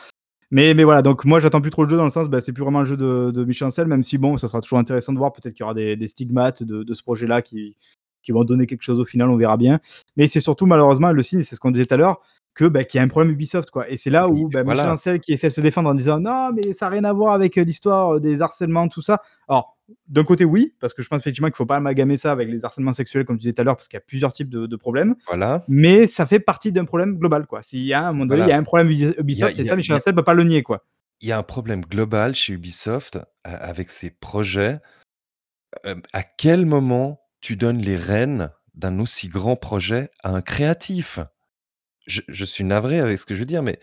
Mais, 0.54 0.76
mais 0.76 0.84
voilà, 0.84 1.02
donc 1.02 1.26
moi 1.26 1.40
j'attends 1.40 1.62
plus 1.62 1.72
trop 1.72 1.84
le 1.84 1.90
jeu 1.90 1.98
dans 1.98 2.04
le 2.04 2.12
sens, 2.12 2.30
bah, 2.30 2.40
c'est 2.40 2.54
plus 2.54 2.62
vraiment 2.62 2.82
un 2.82 2.86
jeu 2.86 2.96
de, 2.96 3.32
de 3.32 3.44
Michel 3.44 3.70
Ancel, 3.70 3.88
même 3.88 4.04
si 4.04 4.20
bon, 4.20 4.38
ça 4.38 4.48
sera 4.48 4.62
toujours 4.62 4.78
intéressant 4.78 5.12
de 5.12 5.18
voir, 5.18 5.34
peut-être 5.34 5.56
qu'il 5.56 5.62
y 5.62 5.64
aura 5.64 5.74
des, 5.74 5.96
des 5.96 6.08
stigmates 6.08 6.62
de, 6.62 6.84
de 6.84 6.94
ce 6.94 7.02
projet-là 7.02 7.42
qui, 7.42 7.76
qui 8.22 8.32
vont 8.32 8.44
donner 8.44 8.68
quelque 8.68 8.84
chose 8.84 9.00
au 9.00 9.06
final, 9.06 9.32
on 9.32 9.36
verra 9.36 9.58
bien. 9.58 9.80
Mais 10.16 10.28
c'est 10.28 10.42
surtout 10.42 10.68
malheureusement 10.68 11.12
le 11.12 11.24
signe, 11.24 11.42
c'est 11.42 11.56
ce 11.56 11.60
qu'on 11.60 11.72
disait 11.72 11.88
tout 11.88 11.96
à 11.96 11.98
l'heure, 11.98 12.22
que 12.54 12.66
bah, 12.66 12.84
qu'il 12.84 13.00
y 13.00 13.02
a 13.02 13.04
un 13.04 13.08
problème 13.08 13.34
Ubisoft 13.34 13.72
quoi. 13.72 13.90
Et 13.90 13.98
c'est 13.98 14.12
là 14.12 14.30
où 14.30 14.48
bah, 14.48 14.64
Michel. 14.64 14.90
Ancel 14.90 15.20
qui 15.20 15.34
essaie 15.34 15.48
de 15.48 15.54
se 15.54 15.62
défendre 15.62 15.90
en 15.90 15.96
disant 15.96 16.20
non 16.20 16.52
mais 16.54 16.74
ça 16.74 16.86
n'a 16.86 16.92
rien 16.92 17.04
à 17.04 17.14
voir 17.14 17.34
avec 17.34 17.58
euh, 17.58 17.64
l'histoire 17.64 18.18
euh, 18.18 18.20
des 18.20 18.44
harcèlements, 18.44 18.88
tout 18.90 19.02
ça. 19.02 19.24
Alors 19.48 19.76
d'un 20.08 20.24
côté 20.24 20.46
oui, 20.46 20.74
parce 20.80 20.94
que 20.94 21.02
je 21.02 21.10
pense 21.10 21.20
effectivement 21.20 21.50
qu'il 21.50 21.56
faut 21.58 21.66
pas 21.66 21.76
amalgamer 21.76 22.18
ça 22.18 22.32
avec 22.32 22.48
les 22.50 22.64
harcèlements 22.66 22.94
sexuels 22.94 23.26
comme 23.26 23.38
tu 23.38 23.42
disais 23.42 23.54
tout 23.54 23.62
à 23.62 23.66
l'heure, 23.66 23.76
parce 23.76 23.88
qu'il 23.88 23.98
y 23.98 24.02
a 24.02 24.06
plusieurs 24.06 24.32
types 24.34 24.50
de, 24.50 24.66
de 24.66 24.76
problèmes 24.76 25.16
Voilà. 25.28 25.66
mais 25.68 26.08
ça 26.08 26.26
fait 26.26 26.40
partie 26.40 26.72
d'un 26.72 26.86
problème 26.86 27.18
global 27.18 27.46
quoi. 27.48 27.62
S'il 27.64 27.84
y 27.84 27.94
a 27.94 28.06
à 28.06 28.10
un 28.10 28.12
moment 28.14 28.26
donné, 28.26 28.38
Voilà. 28.42 28.46
il 28.46 28.50
y 28.50 28.54
a 28.54 28.58
un 28.58 28.64
problème 28.64 28.90
Ubisoft 29.20 29.60
et 29.60 29.64
ça 29.66 29.76
Michel 29.76 29.96
Ancel 29.98 30.16
peut 30.16 30.24
pas 30.24 30.34
le 30.34 30.44
nier 30.44 30.64
quoi. 30.64 30.86
Il 31.22 31.28
y 31.28 31.32
a 31.32 31.38
un 31.38 31.44
problème 31.44 31.82
global 31.86 32.34
chez 32.36 32.54
Ubisoft 32.54 33.20
avec 33.44 33.92
ses 33.92 34.10
projets. 34.10 34.80
Euh, 35.86 35.96
à 36.14 36.24
quel 36.24 36.66
moment 36.66 37.22
tu 37.42 37.56
donnes 37.56 37.80
les 37.82 37.96
rênes 37.96 38.52
d'un 38.76 39.00
aussi 39.00 39.28
grand 39.28 39.56
projet 39.56 40.10
à 40.24 40.30
un 40.32 40.42
créatif? 40.42 41.20
Je, 42.08 42.22
je 42.28 42.46
suis 42.46 42.64
navré 42.64 43.00
avec 43.00 43.18
ce 43.20 43.26
que 43.26 43.36
je 43.36 43.40
veux 43.40 43.46
dire, 43.46 43.64
mais 43.64 43.80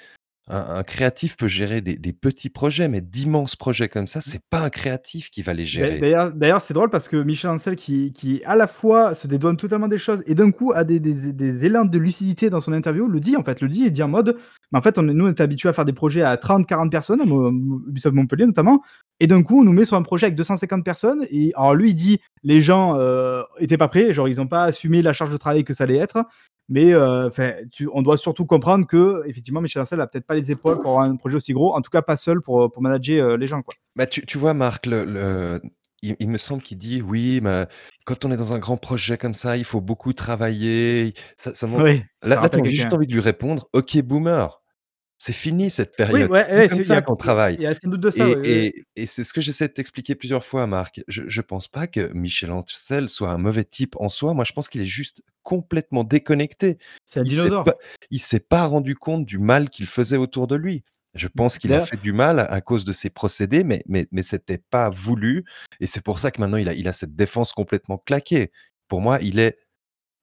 un, 0.51 0.78
un 0.78 0.82
créatif 0.82 1.36
peut 1.36 1.48
gérer 1.48 1.81
des, 1.81 1.97
des 1.97 2.12
petits 2.12 2.51
projets, 2.51 2.89
mais 2.89 3.01
d'immenses 3.01 3.56
projets 3.56 3.89
comme 3.89 4.06
ça, 4.06 4.20
c'est 4.20 4.43
pas 4.51 4.60
un 4.60 4.70
créatif 4.70 5.31
qui 5.31 5.43
va 5.43 5.55
les 5.55 5.64
gérer. 5.64 5.98
D'ailleurs, 5.98 6.32
d'ailleurs, 6.32 6.60
c'est 6.60 6.74
drôle 6.74 6.90
parce 6.90 7.09
que 7.09 7.16
Michel 7.16 7.51
Ancel 7.51 7.77
qui, 7.77 8.12
qui 8.12 8.43
à 8.44 8.56
la 8.56 8.66
fois 8.66 9.14
se 9.14 9.27
dédouane 9.27 9.56
totalement 9.56 9.89
des 9.89 9.98
choses 9.98 10.22
et 10.27 10.35
d'un 10.35 10.51
coup 10.51 10.72
a 10.74 10.82
des, 10.85 10.98
des, 10.98 11.32
des 11.32 11.64
élans 11.64 11.85
de 11.85 11.98
lucidité 11.98 12.51
dans 12.51 12.60
son 12.60 12.72
interview, 12.72 13.06
le 13.06 13.20
dit 13.20 13.36
en 13.36 13.44
fait, 13.44 13.60
le 13.60 13.68
dit 13.68 13.85
et 13.85 13.90
dit 13.90 14.02
en 14.02 14.09
mode, 14.09 14.36
mais 14.72 14.78
en 14.78 14.82
fait 14.82 14.98
on 14.98 15.02
nous 15.02 15.27
on 15.27 15.28
est 15.28 15.40
habitués 15.40 15.68
à 15.68 15.72
faire 15.72 15.85
des 15.85 15.93
projets 15.93 16.22
à 16.22 16.36
30-40 16.36 16.90
personnes, 16.90 17.20
à 17.20 17.24
Ubisoft 17.89 18.14
Montpellier 18.14 18.47
notamment, 18.47 18.82
et 19.20 19.27
d'un 19.27 19.43
coup 19.43 19.60
on 19.60 19.64
nous 19.64 19.72
met 19.72 19.85
sur 19.85 19.97
un 19.97 20.02
projet 20.02 20.27
avec 20.27 20.36
250 20.36 20.85
personnes 20.85 21.27
et 21.31 21.52
alors 21.55 21.74
lui 21.74 21.90
il 21.90 21.94
dit 21.94 22.18
les 22.43 22.60
gens 22.60 22.97
euh, 22.97 23.43
étaient 23.59 23.78
pas 23.78 23.89
prêts, 23.89 24.12
genre 24.12 24.28
ils 24.28 24.36
n'ont 24.39 24.47
pas 24.47 24.64
assumé 24.64 25.02
la 25.02 25.12
charge 25.12 25.31
de 25.31 25.36
travail 25.36 25.64
que 25.64 25.74
ça 25.74 25.85
allait 25.85 25.97
être. 25.97 26.24
Mais 26.71 26.93
euh, 26.93 27.29
tu- 27.71 27.89
on 27.93 28.01
doit 28.01 28.17
surtout 28.17 28.47
comprendre 28.47 28.87
que 28.87 29.23
effectivement 29.27 29.61
Michel 29.61 29.83
Ancel 29.83 30.01
a 30.01 30.07
peut-être 30.07 30.25
pas 30.25 30.35
les 30.37 30.51
épaules 30.53 30.81
pour 30.81 30.93
avoir 30.93 31.05
un 31.05 31.17
projet 31.17 31.37
aussi 31.37 31.53
gros, 31.53 31.75
en 31.75 31.83
tout 31.83 31.91
cas 31.91 32.01
pas 32.01 32.17
seul 32.17 32.41
pour, 32.41 32.71
pour 32.73 32.81
manager 32.81 33.31
euh, 33.31 33.37
les 33.37 33.49
gens 33.49 33.61
quoi. 33.61 33.75
Bah, 33.97 34.07
tu, 34.07 34.25
tu 34.25 34.39
vois, 34.39 34.55
Marc, 34.55 34.87
le, 34.87 35.05
le- 35.05 35.61
il, 36.03 36.17
il 36.21 36.29
me 36.31 36.39
semble 36.39 36.63
qu'il 36.63 36.79
dit 36.79 37.03
oui, 37.03 37.41
mais 37.43 37.67
quand 38.07 38.25
on 38.25 38.31
est 38.31 38.37
dans 38.37 38.53
un 38.53 38.59
grand 38.59 38.77
projet 38.77 39.19
comme 39.19 39.35
ça, 39.35 39.57
il 39.57 39.65
faut 39.65 39.81
beaucoup 39.81 40.13
travailler. 40.13 41.13
Ça, 41.37 41.55
ça 41.55 41.67
Oui, 41.67 42.03
Là, 42.23 42.41
là 42.41 42.49
tu 42.49 42.61
as 42.61 42.65
juste 42.65 42.93
envie 42.93 43.07
de 43.07 43.13
lui 43.13 43.21
répondre 43.21 43.69
Ok, 43.73 44.01
boomer, 44.03 44.60
c'est 45.23 45.35
fini 45.35 45.69
cette 45.71 45.91
Oui, 45.91 45.97
période. 45.97 46.31
ouais, 46.31 46.47
C'est 46.49 46.77
comme 46.77 46.85
ça 46.85 47.03
qu'on 47.03 47.15
travaille. 47.15 47.57
Il 47.57 47.61
y 47.61 47.67
a 47.67 47.75
sans 47.75 47.91
doute 47.91 48.01
de 48.01 48.11
ça. 48.11 48.25
Et, 48.25 48.27
ouais, 48.27 48.35
ouais, 48.37 48.41
ouais. 48.41 48.49
et- 48.49 48.85
et 48.97 49.07
c'est 49.07 49.23
ce 49.23 49.35
que 49.35 49.43
j'essaie 49.43 49.69
de 49.69 49.73
t'expliquer 49.75 50.15
plusieurs 50.15 50.43
fois, 50.43 50.67
Marc. 50.67 51.03
Je 51.09 51.25
ne 51.25 51.43
pense 51.43 51.69
pas 51.69 51.87
que 51.87 52.11
Michel 52.15 52.51
Ancel 52.51 53.11
soit 53.11 53.31
un 53.31 53.37
mauvais 53.37 53.65
type 53.65 53.97
en 54.01 54.09
soi. 54.09 54.33
Moi, 54.33 54.45
je 54.45 54.55
pense 54.55 54.71
qu'il 54.71 54.81
est 54.81 54.87
juste 54.87 55.23
complètement 55.43 56.05
déconnecté. 56.05 56.79
C'est 57.05 57.21
un 57.21 57.25
Il 57.25 57.33
s'est 57.33 57.37
dinosaure. 57.43 57.65
pas, 57.65 57.75
il 58.11 58.19
s'est 58.19 58.41
pas 58.41 58.65
rendu 58.65 58.97
compte 58.97 59.27
du 59.27 59.39
mal 59.39 59.69
qu'il 59.69 59.87
faisait 59.87 60.17
autour 60.17 60.47
de 60.47 60.57
lui. 60.57 60.85
Je 61.15 61.29
pense 61.29 61.59
qu'il 61.59 61.75
a 61.75 61.85
fait 61.85 61.99
du 61.99 62.15
mal 62.15 62.41
à, 62.41 62.61
cause 62.63 62.85
de 62.87 62.93
ses 62.93 63.11
procédés, 63.11 63.63
mais, 63.63 63.83
mais, 63.87 64.07
mais 64.13 64.23
c'était 64.23 64.57
pas 64.71 64.89
voulu. 64.89 65.45
Et 65.81 65.87
c'est 65.87 66.03
pour 66.03 66.19
ça 66.19 66.31
que 66.31 66.41
maintenant, 66.41 66.57
il 66.57 66.69
a, 66.69 66.73
il 66.73 66.89
a 66.89 66.95
cette 66.95 67.15
défense 67.15 67.53
complètement 67.53 67.99
claquée. 67.99 68.53
Pour 68.89 69.03
moi, 69.03 69.19
il 69.21 69.39
est 69.39 69.59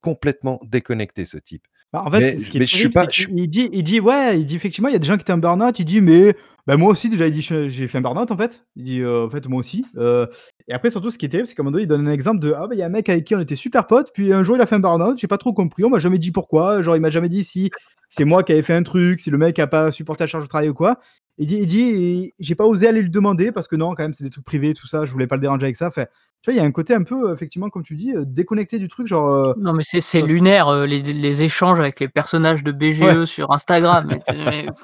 complètement 0.01 0.59
déconnecté, 0.63 1.25
ce 1.25 1.37
type. 1.37 1.67
Bah, 1.93 2.03
en 2.05 2.11
fait, 2.11 2.19
Mais- 2.19 2.37
ce 2.37 2.49
qui 2.49 2.57
est 2.57 2.59
mais 2.59 2.65
je 2.65 2.71
suis 2.75 2.89
terrible, 2.89 2.93
pas- 2.93 3.05
c'est 3.13 3.21
je- 3.23 3.27
qu'il 3.27 3.49
dit, 3.49 3.69
il 3.71 3.83
dit, 3.83 3.99
ouais, 4.01 4.39
il 4.39 4.45
dit 4.45 4.55
effectivement, 4.55 4.89
il 4.89 4.93
y 4.93 4.95
a 4.95 4.99
des 4.99 5.07
gens 5.07 5.15
qui 5.15 5.21
étaient 5.21 5.31
en 5.33 5.37
burn-out. 5.37 5.79
Il 5.79 5.85
dit, 5.85 6.01
mais 6.01 6.35
bah, 6.65 6.75
moi 6.75 6.89
aussi, 6.91 7.07
déjà, 7.07 7.27
il 7.27 7.31
dit, 7.33 7.41
je- 7.41 7.69
j'ai 7.69 7.87
fait 7.87 7.99
un 7.99 8.01
burn-out 8.01 8.29
en 8.29 8.35
fait. 8.37 8.65
Il 8.75 8.83
dit, 8.83 8.99
euh, 9.01 9.25
en 9.25 9.29
fait, 9.29 9.47
moi 9.47 9.59
aussi. 9.59 9.85
Euh, 9.97 10.27
et 10.67 10.73
après, 10.73 10.89
surtout, 10.89 11.11
ce 11.11 11.17
qui 11.17 11.25
est 11.25 11.29
terrible, 11.29 11.47
c'est 11.47 11.55
qu'à 11.55 11.61
un 11.61 11.63
moment 11.63 11.71
donné, 11.71 11.83
il 11.83 11.87
donne 11.87 12.05
un 12.07 12.11
exemple 12.11 12.39
de, 12.39 12.51
ah, 12.57 12.67
bah, 12.67 12.75
il 12.75 12.79
y 12.79 12.81
a 12.81 12.87
un 12.87 12.89
mec 12.89 13.07
avec 13.07 13.23
qui 13.23 13.35
on 13.35 13.39
était 13.39 13.55
super 13.55 13.87
potes, 13.87 14.11
puis 14.13 14.33
un 14.33 14.43
jour, 14.43 14.57
il 14.57 14.61
a 14.61 14.65
fait 14.65 14.75
un 14.75 14.79
burn-out. 14.79 15.17
J'ai 15.17 15.27
pas 15.27 15.37
trop 15.37 15.53
compris. 15.53 15.85
On 15.85 15.89
m'a 15.89 15.99
jamais 15.99 16.17
dit 16.17 16.31
pourquoi. 16.31 16.81
Genre, 16.81 16.95
il 16.97 17.01
m'a 17.01 17.09
jamais 17.09 17.29
dit 17.29 17.45
si 17.45 17.71
c'est 18.09 18.25
moi 18.25 18.43
qui 18.43 18.51
avais 18.51 18.63
fait 18.63 18.73
un 18.73 18.83
truc, 18.83 19.21
si 19.21 19.29
le 19.29 19.37
mec 19.37 19.57
a 19.59 19.67
pas 19.67 19.91
supporté 19.91 20.23
la 20.23 20.27
charge 20.27 20.43
de 20.43 20.49
travail 20.49 20.67
ou 20.69 20.73
quoi. 20.73 20.99
Il 21.39 21.45
dit, 21.47 21.57
il 21.57 21.67
dit, 21.67 22.33
j'ai 22.39 22.55
pas 22.55 22.65
osé 22.65 22.87
aller 22.87 23.01
lui 23.01 23.11
demander 23.11 23.51
parce 23.51 23.67
que 23.67 23.75
non, 23.75 23.93
quand 23.93 24.03
même, 24.03 24.13
c'est 24.13 24.23
des 24.23 24.29
trucs 24.31 24.43
privés, 24.45 24.73
tout 24.73 24.87
ça. 24.87 25.05
Je 25.05 25.11
voulais 25.11 25.27
pas 25.27 25.35
le 25.35 25.41
déranger 25.41 25.65
avec 25.65 25.75
ça. 25.75 25.91
Fait, 25.91 26.09
tu 26.41 26.49
vois, 26.49 26.53
il 26.53 26.57
y 26.57 26.59
a 26.59 26.63
un 26.63 26.71
côté 26.71 26.93
un 26.95 27.03
peu, 27.03 27.31
effectivement, 27.33 27.69
comme 27.69 27.83
tu 27.83 27.95
dis, 27.95 28.13
euh, 28.15 28.23
déconnecté 28.25 28.79
du 28.79 28.87
truc, 28.87 29.05
genre. 29.07 29.29
euh, 29.29 29.53
Non, 29.59 29.73
mais 29.73 29.83
c'est 29.83 30.21
lunaire, 30.21 30.67
euh, 30.67 30.85
les, 30.85 31.01
les 31.01 31.41
échanges 31.43 31.79
avec 31.79 31.99
les 31.99 32.07
personnages 32.07 32.63
de 32.63 32.71
BGE 32.71 33.25
sur 33.25 33.51
Instagram. 33.51 34.07
mais- 34.33 34.65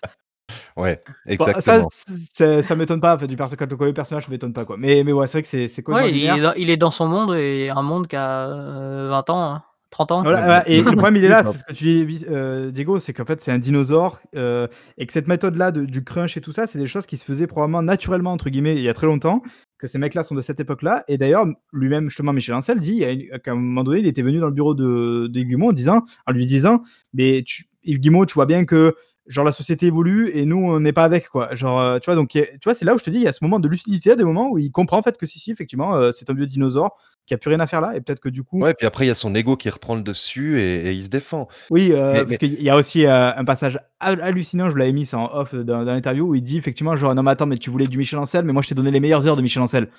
Ouais, 0.75 1.01
Bon, 1.37 1.45
ça, 1.45 1.51
exactement. 1.51 1.89
c'est- 2.33 2.61
ça 2.63 2.75
m'étonne 2.75 2.99
pas. 3.01 3.15
En 3.15 3.19
fait, 3.19 3.27
du 3.27 3.35
perso 3.35 3.55
le 3.59 3.93
personnage, 3.93 4.25
ça 4.25 4.31
m'étonne 4.31 4.53
pas 4.53 4.65
quoi. 4.65 4.75
Mais, 4.77 5.03
mais 5.03 5.11
ouais, 5.11 5.25
c'est 5.27 5.39
vrai 5.39 5.43
que 5.43 5.47
c'est 5.67 5.87
Ouais, 5.89 6.11
il, 6.11 6.25
est 6.25 6.41
dans, 6.41 6.53
il 6.53 6.69
est 6.69 6.77
dans 6.77 6.91
son 6.91 7.07
monde 7.07 7.35
et 7.35 7.69
un 7.69 7.81
monde 7.81 8.07
qui 8.07 8.15
a 8.15 8.47
euh, 8.49 9.09
20 9.09 9.29
ans, 9.29 9.53
hein, 9.53 9.63
30 9.93 10.11
ans. 10.11 10.21
Voilà, 10.23 10.67
et 10.69 10.81
le 10.95 10.97
problème, 10.97 11.15
il 11.15 11.23
est 11.25 11.29
là, 11.29 11.43
c'est 11.43 11.57
ce 11.59 11.63
que 11.63 11.73
tu 11.73 11.83
dis, 12.05 12.25
euh, 12.29 12.71
Diego, 12.71 12.99
c'est 12.99 13.13
qu'en 13.13 13.25
fait, 13.25 13.41
c'est 13.41 13.51
un 13.51 13.59
dinosaure 13.59 14.19
euh, 14.35 14.67
et 14.97 15.05
que 15.05 15.13
cette 15.13 15.27
méthode-là 15.27 15.71
de- 15.71 15.85
du 15.85 16.03
crunch 16.03 16.35
et 16.35 16.41
tout 16.41 16.51
ça, 16.53 16.67
c'est 16.67 16.79
des 16.79 16.85
choses 16.85 17.05
qui 17.05 17.17
se 17.17 17.23
faisaient 17.25 17.47
probablement 17.47 17.81
naturellement, 17.81 18.33
entre 18.33 18.49
guillemets, 18.49 18.73
il 18.75 18.81
y 18.81 18.89
a 18.89 18.93
très 18.93 19.07
longtemps, 19.07 19.41
que 19.77 19.87
ces 19.87 19.97
mecs-là 19.97 20.23
sont 20.23 20.35
de 20.35 20.41
cette 20.41 20.59
époque-là. 20.59 21.03
Et 21.07 21.17
d'ailleurs, 21.17 21.45
lui-même, 21.71 22.09
justement, 22.09 22.33
Michel 22.33 22.55
Ancel 22.55 22.79
dit 22.79 23.03
une- 23.03 23.39
qu'à 23.39 23.51
un 23.51 23.55
moment 23.55 23.83
donné, 23.83 23.99
il 23.99 24.07
était 24.07 24.21
venu 24.21 24.39
dans 24.39 24.47
le 24.47 24.53
bureau 24.53 24.73
de, 24.73 25.27
de 25.27 25.39
Yves 25.39 25.61
en, 25.61 25.71
disant, 25.73 26.03
en 26.27 26.31
lui 26.31 26.45
disant 26.45 26.83
Mais 27.13 27.43
tu, 27.45 27.65
Yves 27.83 27.99
Guillemot, 27.99 28.25
tu 28.25 28.33
vois 28.35 28.45
bien 28.45 28.65
que 28.65 28.95
genre 29.27 29.45
la 29.45 29.53
société 29.53 29.85
évolue 29.85 30.29
et 30.33 30.45
nous, 30.45 30.57
on 30.57 30.79
n'est 30.81 30.91
pas 30.91 31.03
avec, 31.05 31.29
quoi. 31.29 31.55
Genre, 31.55 31.79
euh, 31.79 31.99
tu 31.99 32.05
vois, 32.07 32.15
donc, 32.15 32.29
tu 32.29 32.43
vois, 32.65 32.73
c'est 32.73 32.83
là 32.83 32.93
où 32.93 32.99
je 32.99 33.03
te 33.05 33.09
dis 33.09 33.19
il 33.19 33.23
y 33.23 33.27
a 33.27 33.31
ce 33.33 33.41
moment 33.41 33.59
de 33.59 33.67
lucidité, 33.69 34.15
des 34.17 34.23
moments 34.25 34.49
où 34.51 34.57
il 34.57 34.69
comprend 34.71 34.97
en 34.97 35.01
fait 35.01 35.17
que 35.17 35.25
si, 35.25 35.39
si, 35.39 35.51
effectivement, 35.51 35.95
euh, 35.95 36.11
c'est 36.13 36.29
un 36.29 36.33
vieux 36.33 36.45
dinosaure 36.47 36.97
qui 37.25 37.33
a 37.33 37.37
plus 37.37 37.49
rien 37.49 37.59
à 37.59 37.67
faire 37.67 37.81
là. 37.81 37.95
Et 37.95 38.01
peut-être 38.01 38.19
que 38.19 38.29
du 38.29 38.43
coup. 38.43 38.59
Ouais, 38.61 38.73
puis 38.73 38.85
après, 38.85 39.05
il 39.05 39.07
y 39.07 39.11
a 39.11 39.15
son 39.15 39.33
ego 39.35 39.55
qui 39.57 39.69
reprend 39.69 39.95
le 39.95 40.01
dessus 40.03 40.59
et, 40.61 40.87
et 40.87 40.91
il 40.91 41.03
se 41.03 41.09
défend. 41.09 41.47
Oui, 41.69 41.91
euh, 41.91 42.13
Mais- 42.13 42.19
parce 42.19 42.29
mais- 42.31 42.37
qu'il 42.37 42.61
y 42.61 42.69
a 42.69 42.75
aussi 42.75 43.05
euh, 43.05 43.31
un 43.35 43.45
passage 43.45 43.79
hal- 43.99 44.21
hallucinant, 44.21 44.65
je 44.65 44.71
vous 44.71 44.77
l'avais 44.77 44.91
mis, 44.91 45.09
en 45.13 45.29
off 45.33 45.55
dans, 45.55 45.83
dans 45.85 45.93
l'interview, 45.93 46.27
où 46.27 46.35
il 46.35 46.43
dit 46.43 46.57
effectivement, 46.57 46.95
genre, 46.95 47.15
non, 47.15 47.23
mais 47.23 47.31
attends, 47.31 47.45
mais 47.45 47.57
tu 47.57 47.69
voulais 47.69 47.87
du 47.87 47.97
Michel 47.97 48.19
Ancel, 48.19 48.43
mais 48.45 48.53
moi 48.53 48.61
je 48.61 48.69
t'ai 48.69 48.75
donné 48.75 48.91
les 48.91 48.99
meilleures 48.99 49.25
heures 49.27 49.37
de 49.37 49.41
Michel 49.41 49.63
Ancel. 49.63 49.89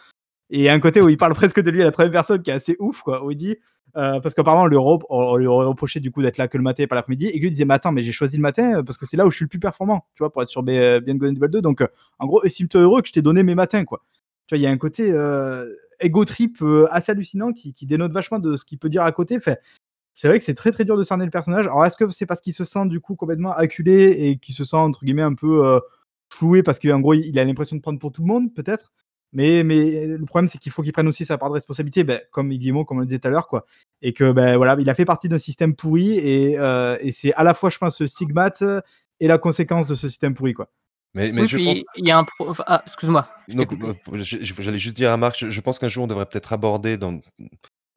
Et 0.50 0.58
il 0.58 0.62
y 0.62 0.68
a 0.68 0.74
un 0.74 0.80
côté 0.80 1.00
où 1.00 1.08
il 1.08 1.16
parle 1.16 1.34
presque 1.54 1.62
de 1.62 1.70
lui 1.70 1.80
à 1.82 1.86
la 1.86 1.90
troisième 1.90 2.12
personne 2.12 2.42
qui 2.42 2.50
est 2.50 2.54
assez 2.54 2.76
ouf, 2.78 3.00
quoi, 3.02 3.24
où 3.24 3.30
il 3.30 3.36
dit, 3.36 3.56
euh, 3.96 4.20
parce 4.20 4.34
qu'apparemment, 4.34 4.64
on, 4.64 4.66
lui 4.66 4.76
re- 4.76 5.00
on 5.08 5.36
lui 5.36 5.46
aurait 5.46 5.66
reproché 5.66 6.00
du 6.00 6.10
coup 6.10 6.20
d'être 6.20 6.36
là 6.36 6.48
que 6.48 6.58
le 6.58 6.62
matin 6.64 6.82
et 6.82 6.86
pas 6.86 6.96
l'après-midi, 6.96 7.26
et 7.32 7.38
lui 7.38 7.50
disait, 7.50 7.64
mais 7.64 7.74
attends, 7.74 7.92
mais 7.92 8.02
j'ai 8.02 8.12
choisi 8.12 8.36
le 8.36 8.42
matin 8.42 8.78
euh, 8.78 8.82
parce 8.82 8.98
que 8.98 9.06
c'est 9.06 9.16
là 9.16 9.24
où 9.26 9.30
je 9.30 9.36
suis 9.36 9.44
le 9.44 9.48
plus 9.48 9.60
performant, 9.60 10.04
tu 10.14 10.18
vois, 10.22 10.30
pour 10.32 10.42
être 10.42 10.48
sur 10.48 10.62
B- 10.62 10.70
euh, 10.78 11.00
Beyond 11.00 11.14
Good 11.16 11.28
and 11.30 11.36
Evil 11.36 11.50
2. 11.52 11.62
Donc, 11.62 11.80
euh, 11.80 11.86
en 12.18 12.26
gros, 12.26 12.42
estime-toi 12.44 12.82
heureux 12.82 13.00
que 13.02 13.08
je 13.08 13.12
t'ai 13.14 13.22
donné 13.22 13.42
mes 13.42 13.54
matins, 13.54 13.84
quoi. 13.84 14.02
Tu 14.46 14.54
vois, 14.54 14.58
il 14.58 14.62
y 14.62 14.66
a 14.66 14.70
un 14.70 14.76
côté 14.76 15.10
euh, 15.12 15.66
ego 16.04 16.24
trip 16.24 16.58
euh, 16.62 16.86
assez 16.90 17.12
hallucinant 17.12 17.52
qui, 17.52 17.74
dénote 17.86 18.12
vachement 18.12 18.38
de 18.38 18.56
ce 18.56 18.64
qu'il 18.64 18.78
peut 18.78 18.88
dire 18.88 19.02
à 19.02 19.12
côté. 19.12 19.38
C'est 20.12 20.28
vrai 20.28 20.38
que 20.38 20.44
c'est 20.44 20.54
très 20.54 20.70
très 20.70 20.84
dur 20.84 20.96
de 20.96 21.02
cerner 21.02 21.24
le 21.24 21.30
personnage. 21.30 21.66
Alors 21.66 21.84
est-ce 21.84 21.96
que 21.96 22.10
c'est 22.10 22.26
parce 22.26 22.40
qu'il 22.40 22.52
se 22.52 22.64
sent 22.64 22.86
du 22.86 23.00
coup 23.00 23.16
complètement 23.16 23.52
acculé 23.52 24.10
et 24.10 24.36
qu'il 24.38 24.54
se 24.54 24.64
sent 24.64 24.76
entre 24.76 25.04
guillemets 25.04 25.22
un 25.22 25.34
peu 25.34 25.66
euh, 25.66 25.80
floué 26.28 26.62
parce 26.62 26.78
qu'en 26.78 27.00
gros 27.00 27.14
il 27.14 27.38
a 27.38 27.44
l'impression 27.44 27.76
de 27.76 27.82
prendre 27.82 27.98
pour 27.98 28.12
tout 28.12 28.22
le 28.22 28.28
monde 28.28 28.54
peut-être? 28.54 28.92
Mais, 29.32 29.64
mais 29.64 30.06
le 30.06 30.24
problème 30.26 30.46
c'est 30.46 30.58
qu'il 30.58 30.70
faut 30.70 30.82
qu'il 30.82 30.92
prenne 30.92 31.08
aussi 31.08 31.24
sa 31.24 31.36
part 31.38 31.48
de 31.48 31.54
responsabilité 31.54 32.04
ben, 32.04 32.20
comme 32.30 32.50
Guillemot 32.50 32.84
comme 32.84 32.98
on 32.98 33.00
le 33.00 33.06
disait 33.06 33.18
tout 33.18 33.26
à 33.26 33.32
l'heure 33.32 33.48
quoi 33.48 33.66
et 34.00 34.12
que 34.12 34.30
ben 34.30 34.56
voilà 34.56 34.76
il 34.78 34.88
a 34.88 34.94
fait 34.94 35.04
partie 35.04 35.28
d'un 35.28 35.38
système 35.38 35.74
pourri 35.74 36.16
et, 36.18 36.56
euh, 36.56 36.96
et 37.00 37.10
c'est 37.10 37.34
à 37.34 37.42
la 37.42 37.52
fois 37.52 37.70
je 37.70 37.78
pense 37.78 37.96
ce 37.96 38.06
stigmate 38.06 38.62
et 39.18 39.26
la 39.26 39.38
conséquence 39.38 39.88
de 39.88 39.96
ce 39.96 40.08
système 40.08 40.34
pourri 40.34 40.54
quoi 40.54 40.70
Mais, 41.14 41.30
mais 41.32 41.42
Oui, 41.42 41.48
je 41.48 41.56
pense. 41.56 41.78
il 41.96 42.08
y 42.08 42.10
a 42.10 42.18
un 42.18 42.24
pro- 42.24 42.52
ah, 42.66 42.82
excuse-moi. 42.86 43.28
euh, 43.58 43.94
J'allais 44.12 44.78
juste 44.78 44.96
dire 44.96 45.12
à 45.12 45.16
Marc, 45.16 45.36
je, 45.38 45.50
je 45.50 45.60
pense 45.60 45.78
qu'un 45.78 45.88
jour 45.88 46.04
on 46.04 46.06
devrait 46.08 46.26
peut-être 46.26 46.52
aborder 46.52 46.96
dans, 46.96 47.20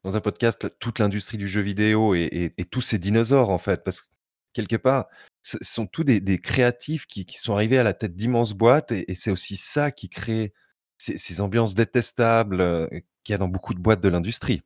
dans 0.04 0.16
un 0.16 0.20
podcast 0.20 0.68
toute 0.78 0.98
l'industrie 1.00 1.38
du 1.38 1.48
jeu 1.48 1.60
vidéo 1.60 2.14
et, 2.14 2.22
et- 2.30 2.54
et 2.56 2.64
tous 2.64 2.80
ces 2.80 2.98
dinosaures 2.98 3.50
en 3.50 3.58
fait, 3.58 3.82
parce 3.84 4.00
que 4.02 4.06
quelque 4.52 4.76
part, 4.76 5.06
ce 5.42 5.56
sont 5.62 5.86
tous 5.86 6.04
des, 6.04 6.20
des 6.20 6.38
créatifs 6.38 7.06
qui, 7.06 7.26
qui 7.26 7.38
sont 7.38 7.54
arrivés 7.54 7.78
à 7.78 7.82
la 7.82 7.92
tête 7.92 8.14
d'immenses 8.14 8.52
boîtes 8.54 8.92
et, 8.92 9.10
et 9.10 9.14
c'est 9.14 9.30
aussi 9.30 9.56
ça 9.56 9.90
qui 9.90 10.08
crée 10.08 10.52
ces, 10.98 11.18
ces 11.18 11.40
ambiances 11.40 11.74
détestables 11.74 12.60
euh, 12.60 12.86
qu'il 13.24 13.32
y 13.32 13.34
a 13.34 13.38
dans 13.38 13.48
beaucoup 13.48 13.74
de 13.74 13.80
boîtes 13.80 14.00
de 14.00 14.08
l'industrie. 14.08 14.62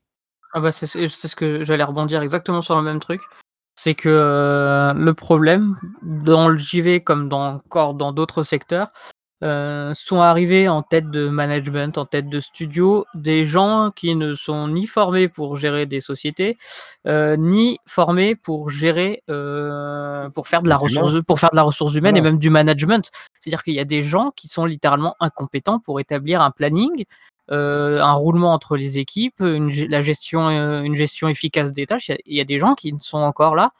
Ah 0.54 0.60
bah 0.60 0.72
c'est 0.72 0.86
ce 0.86 1.36
que 1.36 1.64
j'allais 1.64 1.84
rebondir 1.84 2.20
exactement 2.20 2.60
sur 2.60 2.76
le 2.76 2.82
même 2.82 3.00
truc. 3.00 3.22
C'est 3.74 3.94
que 3.94 4.08
euh, 4.08 4.92
le 4.94 5.14
problème 5.14 5.76
dans 6.02 6.48
le 6.48 6.58
JV 6.58 7.02
comme 7.02 7.28
dans 7.28 7.54
encore 7.54 7.94
dans 7.94 8.12
d'autres 8.12 8.42
secteurs 8.42 8.92
euh, 9.42 9.92
sont 9.94 10.20
arrivés 10.20 10.68
en 10.68 10.82
tête 10.82 11.10
de 11.10 11.26
management, 11.26 11.98
en 11.98 12.06
tête 12.06 12.28
de 12.28 12.38
studio, 12.38 13.04
des 13.14 13.44
gens 13.44 13.90
qui 13.90 14.14
ne 14.14 14.34
sont 14.34 14.68
ni 14.68 14.86
formés 14.86 15.26
pour 15.26 15.56
gérer 15.56 15.84
des 15.84 16.00
sociétés, 16.00 16.56
euh, 17.08 17.36
ni 17.36 17.78
formés 17.84 18.36
pour 18.36 18.70
gérer, 18.70 19.24
euh, 19.30 20.30
pour 20.30 20.46
faire 20.46 20.62
de 20.62 20.68
la 20.68 20.76
ressource, 20.76 21.20
pour 21.26 21.40
faire 21.40 21.50
de 21.50 21.56
la 21.56 21.64
ressource 21.64 21.92
humaine 21.94 22.16
et 22.16 22.20
même 22.20 22.38
du 22.38 22.50
management. 22.50 23.10
C'est-à-dire 23.40 23.64
qu'il 23.64 23.74
y 23.74 23.80
a 23.80 23.84
des 23.84 24.04
gens 24.04 24.30
qui 24.36 24.46
sont 24.46 24.64
littéralement 24.64 25.16
incompétents 25.18 25.80
pour 25.80 25.98
établir 25.98 26.40
un 26.40 26.52
planning, 26.52 27.04
euh, 27.50 28.00
un 28.00 28.12
roulement 28.12 28.52
entre 28.54 28.76
les 28.76 28.98
équipes, 28.98 29.40
une, 29.40 29.70
la 29.88 30.00
gestion, 30.02 30.48
euh, 30.48 30.82
une 30.82 30.96
gestion 30.96 31.28
efficace 31.28 31.72
des 31.72 31.86
tâches. 31.86 32.08
Il 32.08 32.12
y 32.12 32.14
a- 32.14 32.18
il 32.26 32.36
y, 32.36 32.40
a 32.40 32.44
des 32.44 32.58
gens 32.58 32.74
qui 32.74 32.92
ne 32.92 32.98
sont 33.00 33.18
encore 33.18 33.56
là 33.56 33.72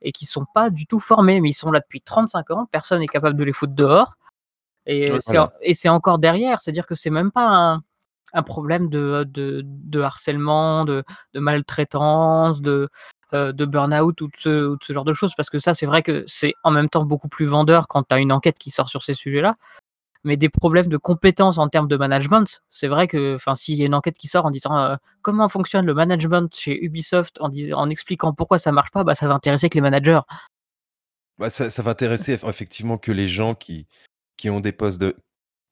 et 0.00 0.12
qui 0.12 0.26
sont 0.26 0.46
pas 0.54 0.70
du 0.70 0.86
tout 0.86 0.98
formés, 1.00 1.40
mais 1.40 1.50
ils 1.50 1.54
sont 1.54 1.70
là 1.70 1.80
depuis 1.80 2.00
35 2.00 2.50
ans. 2.50 2.66
Personne 2.70 3.00
n'est 3.00 3.06
capable 3.08 3.36
de 3.38 3.44
les 3.44 3.52
foutre 3.52 3.74
dehors. 3.74 4.14
Et 4.86 5.06
c'est 5.20 5.32
voilà. 5.32 5.52
et 5.60 5.74
c'est 5.74 5.88
encore 5.88 6.18
derrière. 6.18 6.60
C'est-à-dire 6.60 6.86
que 6.86 6.94
c'est 6.96 7.10
même 7.10 7.30
pas 7.30 7.46
un, 7.46 7.82
un 8.32 8.42
problème 8.42 8.88
de, 8.88 9.24
de, 9.28 9.60
de 9.64 10.00
harcèlement, 10.00 10.84
de, 10.84 11.04
de 11.34 11.40
maltraitance, 11.40 12.60
de, 12.62 12.88
euh, 13.34 13.52
de 13.52 13.64
burn-out 13.64 14.20
ou 14.22 14.24
ou 14.24 14.28
de 14.76 14.78
ce 14.82 14.92
genre 14.92 15.04
de 15.04 15.12
choses. 15.12 15.34
Parce 15.36 15.50
que 15.50 15.58
ça, 15.60 15.74
c'est 15.74 15.86
vrai 15.86 16.02
que 16.02 16.24
c'est 16.26 16.54
en 16.64 16.70
même 16.72 16.88
temps 16.88 17.04
beaucoup 17.04 17.28
plus 17.28 17.44
vendeur 17.46 17.86
quand 17.88 18.02
tu 18.04 18.14
as 18.14 18.18
une 18.18 18.32
enquête 18.32 18.58
qui 18.58 18.70
sort 18.72 18.88
sur 18.88 19.02
ces 19.02 19.14
sujets-là. 19.14 19.54
Mais 20.24 20.36
des 20.36 20.48
problèmes 20.48 20.86
de 20.86 20.96
compétences 20.96 21.58
en 21.58 21.68
termes 21.68 21.88
de 21.88 21.96
management, 21.96 22.62
c'est 22.68 22.86
vrai 22.86 23.08
que 23.08 23.34
enfin, 23.34 23.56
s'il 23.56 23.74
y 23.76 23.82
a 23.82 23.86
une 23.86 23.94
enquête 23.94 24.16
qui 24.16 24.28
sort 24.28 24.46
en 24.46 24.50
disant 24.50 24.76
euh, 24.78 24.96
comment 25.20 25.48
fonctionne 25.48 25.84
le 25.84 25.94
management 25.94 26.54
chez 26.54 26.84
Ubisoft, 26.84 27.40
en, 27.40 27.48
dis- 27.48 27.74
en 27.74 27.90
expliquant 27.90 28.32
pourquoi 28.32 28.58
ça 28.58 28.70
marche 28.70 28.92
pas, 28.92 29.02
bah, 29.02 29.16
ça 29.16 29.26
va 29.26 29.34
intéresser 29.34 29.68
que 29.68 29.74
les 29.74 29.80
managers. 29.80 30.20
Bah, 31.38 31.50
ça, 31.50 31.70
ça 31.70 31.82
va 31.82 31.90
intéresser 31.90 32.36
eff- 32.36 32.48
effectivement 32.48 32.98
que 32.98 33.10
les 33.10 33.26
gens 33.26 33.54
qui, 33.54 33.88
qui 34.36 34.48
ont 34.48 34.60
des 34.60 34.72
postes, 34.72 35.00
de, 35.00 35.16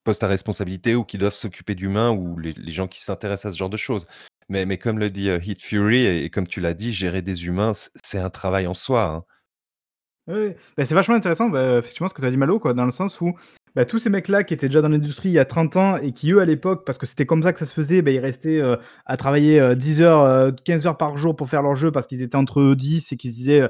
postes 0.03 0.25
à 0.25 0.27
responsabilité 0.27 0.97
ou 0.97 1.05
qui 1.05 1.17
doivent 1.17 1.35
s'occuper 1.35 1.77
d'humains 1.77 2.11
ou 2.11 2.39
les, 2.39 2.53
les 2.55 2.73
gens 2.73 2.89
qui 2.89 3.01
s'intéressent 3.01 3.51
à 3.51 3.53
ce 3.53 3.59
genre 3.59 3.71
de 3.71 3.77
choses. 3.77 4.07
Mais, 4.49 4.67
mais 4.67 4.79
comme 4.79 4.99
le 4.99 5.11
dit 5.11 5.31
euh, 5.31 5.39
Heat 5.41 5.63
Fury, 5.63 6.01
et, 6.01 6.25
et 6.25 6.31
comme 6.31 6.49
tu 6.49 6.61
l'as 6.61 6.75
dit, 6.75 6.93
gérer 6.93 7.23
des 7.23 7.47
humains, 7.47 7.71
c'est 8.03 8.19
un 8.19 8.31
travail 8.31 8.67
en 8.67 8.75
soi. 8.75 9.05
hein. 9.05 9.25
Oui, 10.27 10.55
bah, 10.77 10.87
c'est 10.87 10.95
vachement 10.95 11.15
intéressant, 11.15 11.49
bah, 11.49 11.79
effectivement, 11.79 12.09
ce 12.09 12.15
que 12.15 12.21
tu 12.21 12.27
as 12.27 12.31
dit, 12.31 12.37
Malo, 12.37 12.61
quoi, 12.61 12.75
dans 12.75 12.85
le 12.85 12.91
sens 12.91 13.21
où 13.21 13.35
bah, 13.77 13.85
tous 13.85 13.99
ces 13.99 14.11
mecs-là 14.11 14.45
qui 14.45 14.55
étaient 14.55 14.69
déjà 14.69 14.81
dans 14.83 14.89
l'industrie 14.89 15.29
il 15.31 15.33
y 15.33 15.39
a 15.39 15.45
30 15.45 15.77
ans 15.77 15.97
et 15.97 16.13
qui, 16.13 16.33
eux, 16.33 16.41
à 16.41 16.45
l'époque, 16.45 16.85
parce 16.85 16.99
que 16.99 17.07
c'était 17.07 17.27
comme 17.27 17.43
ça 17.43 17.53
que 17.53 17.59
ça 17.59 17.67
se 17.67 17.75
faisait, 17.75 18.03
bah, 18.03 18.11
ils 18.11 18.19
restaient 18.19 18.61
euh, 18.61 18.77
à 19.07 19.17
travailler 19.17 19.61
euh, 19.61 19.75
10 19.75 20.01
heures, 20.03 20.23
euh, 20.23 20.51
15 20.65 20.87
heures 20.87 20.97
par 20.99 21.17
jour 21.17 21.37
pour 21.37 21.49
faire 21.49 21.63
leur 21.63 21.77
jeu 21.77 21.91
parce 21.93 22.07
qu'ils 22.07 22.23
étaient 22.23 22.37
entre 22.37 22.61
eux 22.61 22.77
10 22.77 23.13
et 23.13 23.17
qu'ils 23.17 23.31
se 23.31 23.37
disaient, 23.37 23.69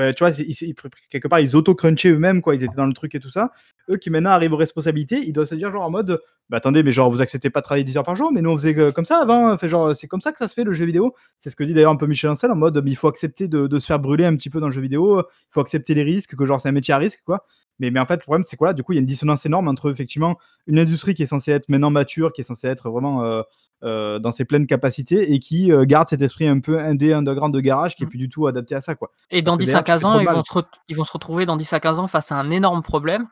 euh, 0.00 0.12
tu 0.12 0.24
vois, 0.24 0.30
ils- 0.30 0.74
quelque 1.10 1.28
part, 1.28 1.40
ils 1.40 1.54
auto-crunchaient 1.56 2.10
eux-mêmes, 2.10 2.40
quoi, 2.40 2.54
ils 2.54 2.64
étaient 2.64 2.74
dans 2.76 2.86
le 2.86 2.92
truc 2.92 3.14
et 3.14 3.20
tout 3.20 3.30
ça. 3.30 3.52
Eux 3.92 3.96
qui 3.96 4.10
maintenant 4.10 4.30
arrivent 4.30 4.52
aux 4.52 4.56
responsabilités, 4.56 5.20
ils 5.24 5.32
doivent 5.32 5.46
se 5.46 5.54
dire, 5.54 5.70
genre, 5.70 5.84
en 5.84 5.90
mode, 5.90 6.20
bah 6.50 6.56
attendez, 6.58 6.82
mais 6.82 6.90
genre, 6.92 7.10
vous 7.10 7.22
acceptez 7.22 7.50
pas 7.50 7.60
de 7.60 7.64
travailler 7.64 7.84
10 7.84 7.96
heures 7.96 8.04
par 8.04 8.16
jour, 8.16 8.32
mais 8.32 8.42
nous, 8.42 8.50
on 8.50 8.56
faisait 8.56 8.76
euh, 8.78 8.92
comme 8.92 9.04
ça 9.04 9.18
avant, 9.20 9.56
genre, 9.62 9.94
c'est 9.94 10.06
comme 10.08 10.20
ça 10.20 10.32
que 10.32 10.38
ça 10.38 10.48
se 10.48 10.54
fait 10.54 10.64
le 10.64 10.72
jeu 10.72 10.84
vidéo. 10.86 11.14
C'est 11.38 11.50
ce 11.50 11.56
que 11.56 11.64
dit 11.64 11.74
d'ailleurs 11.74 11.92
un 11.92 11.96
peu 11.96 12.06
Michel 12.06 12.30
Ancel 12.30 12.50
en 12.50 12.56
mode, 12.56 12.80
mais 12.84 12.90
il 12.90 12.96
faut 12.96 13.08
accepter 13.08 13.46
de, 13.48 13.66
de 13.66 13.78
se 13.78 13.86
faire 13.86 13.98
brûler 14.00 14.24
un 14.24 14.34
petit 14.36 14.50
peu 14.50 14.60
dans 14.60 14.66
le 14.68 14.72
jeu 14.72 14.80
vidéo, 14.80 15.20
il 15.20 15.24
faut 15.50 15.60
accepter 15.60 15.94
les 15.94 16.02
risques, 16.02 16.34
que 16.36 16.44
genre 16.46 16.60
c'est 16.60 16.68
un 16.68 16.72
métier 16.72 16.94
à 16.94 16.98
risque, 16.98 17.20
quoi. 17.24 17.44
Mais, 17.78 17.90
mais 17.90 18.00
en 18.00 18.06
fait, 18.06 18.16
le 18.16 18.20
problème, 18.20 18.44
c'est 18.44 18.56
quoi? 18.56 18.68
Là 18.68 18.74
Du 18.74 18.82
coup, 18.82 18.92
il 18.92 18.96
y 18.96 18.98
a 18.98 19.00
une 19.00 19.06
dissonance 19.06 19.46
énorme 19.46 19.68
entre 19.68 19.90
effectivement 19.90 20.38
une 20.66 20.78
industrie 20.78 21.14
qui 21.14 21.22
est 21.22 21.26
censée 21.26 21.52
être 21.52 21.68
maintenant 21.68 21.90
mature, 21.90 22.32
qui 22.32 22.40
est 22.40 22.44
censée 22.44 22.66
être 22.66 22.90
vraiment 22.90 23.24
euh, 23.24 23.42
euh, 23.84 24.18
dans 24.18 24.32
ses 24.32 24.44
pleines 24.44 24.66
capacités 24.66 25.32
et 25.32 25.38
qui 25.38 25.72
euh, 25.72 25.84
garde 25.84 26.08
cet 26.08 26.22
esprit 26.22 26.46
un 26.48 26.60
peu 26.60 26.80
indé, 26.80 27.12
underground 27.12 27.54
de 27.54 27.60
garage 27.60 27.94
qui 27.94 28.02
est 28.02 28.06
Mm. 28.06 28.10
plus 28.10 28.18
du 28.18 28.28
tout 28.28 28.46
adapté 28.46 28.74
à 28.74 28.80
ça, 28.80 28.94
quoi. 28.94 29.10
Et 29.30 29.42
dans 29.42 29.56
que 29.56 29.62
10 29.62 29.66
d'ailleurs, 29.66 29.80
à 29.80 29.82
tu 29.82 29.92
fais 29.92 29.94
15 29.94 30.00
trop 30.00 30.10
ans, 30.10 30.20
ils 30.20 30.28
vont, 30.28 30.44
se 30.44 30.58
ils 30.88 30.96
vont 30.96 31.04
se 31.04 31.12
retrouver 31.12 31.46
dans 31.46 31.56
10 31.56 31.72
à 31.72 31.80
15 31.80 31.98
ans 31.98 32.06
face 32.06 32.32
à 32.32 32.36
un 32.36 32.50
énorme 32.50 32.82
problème. 32.82 33.26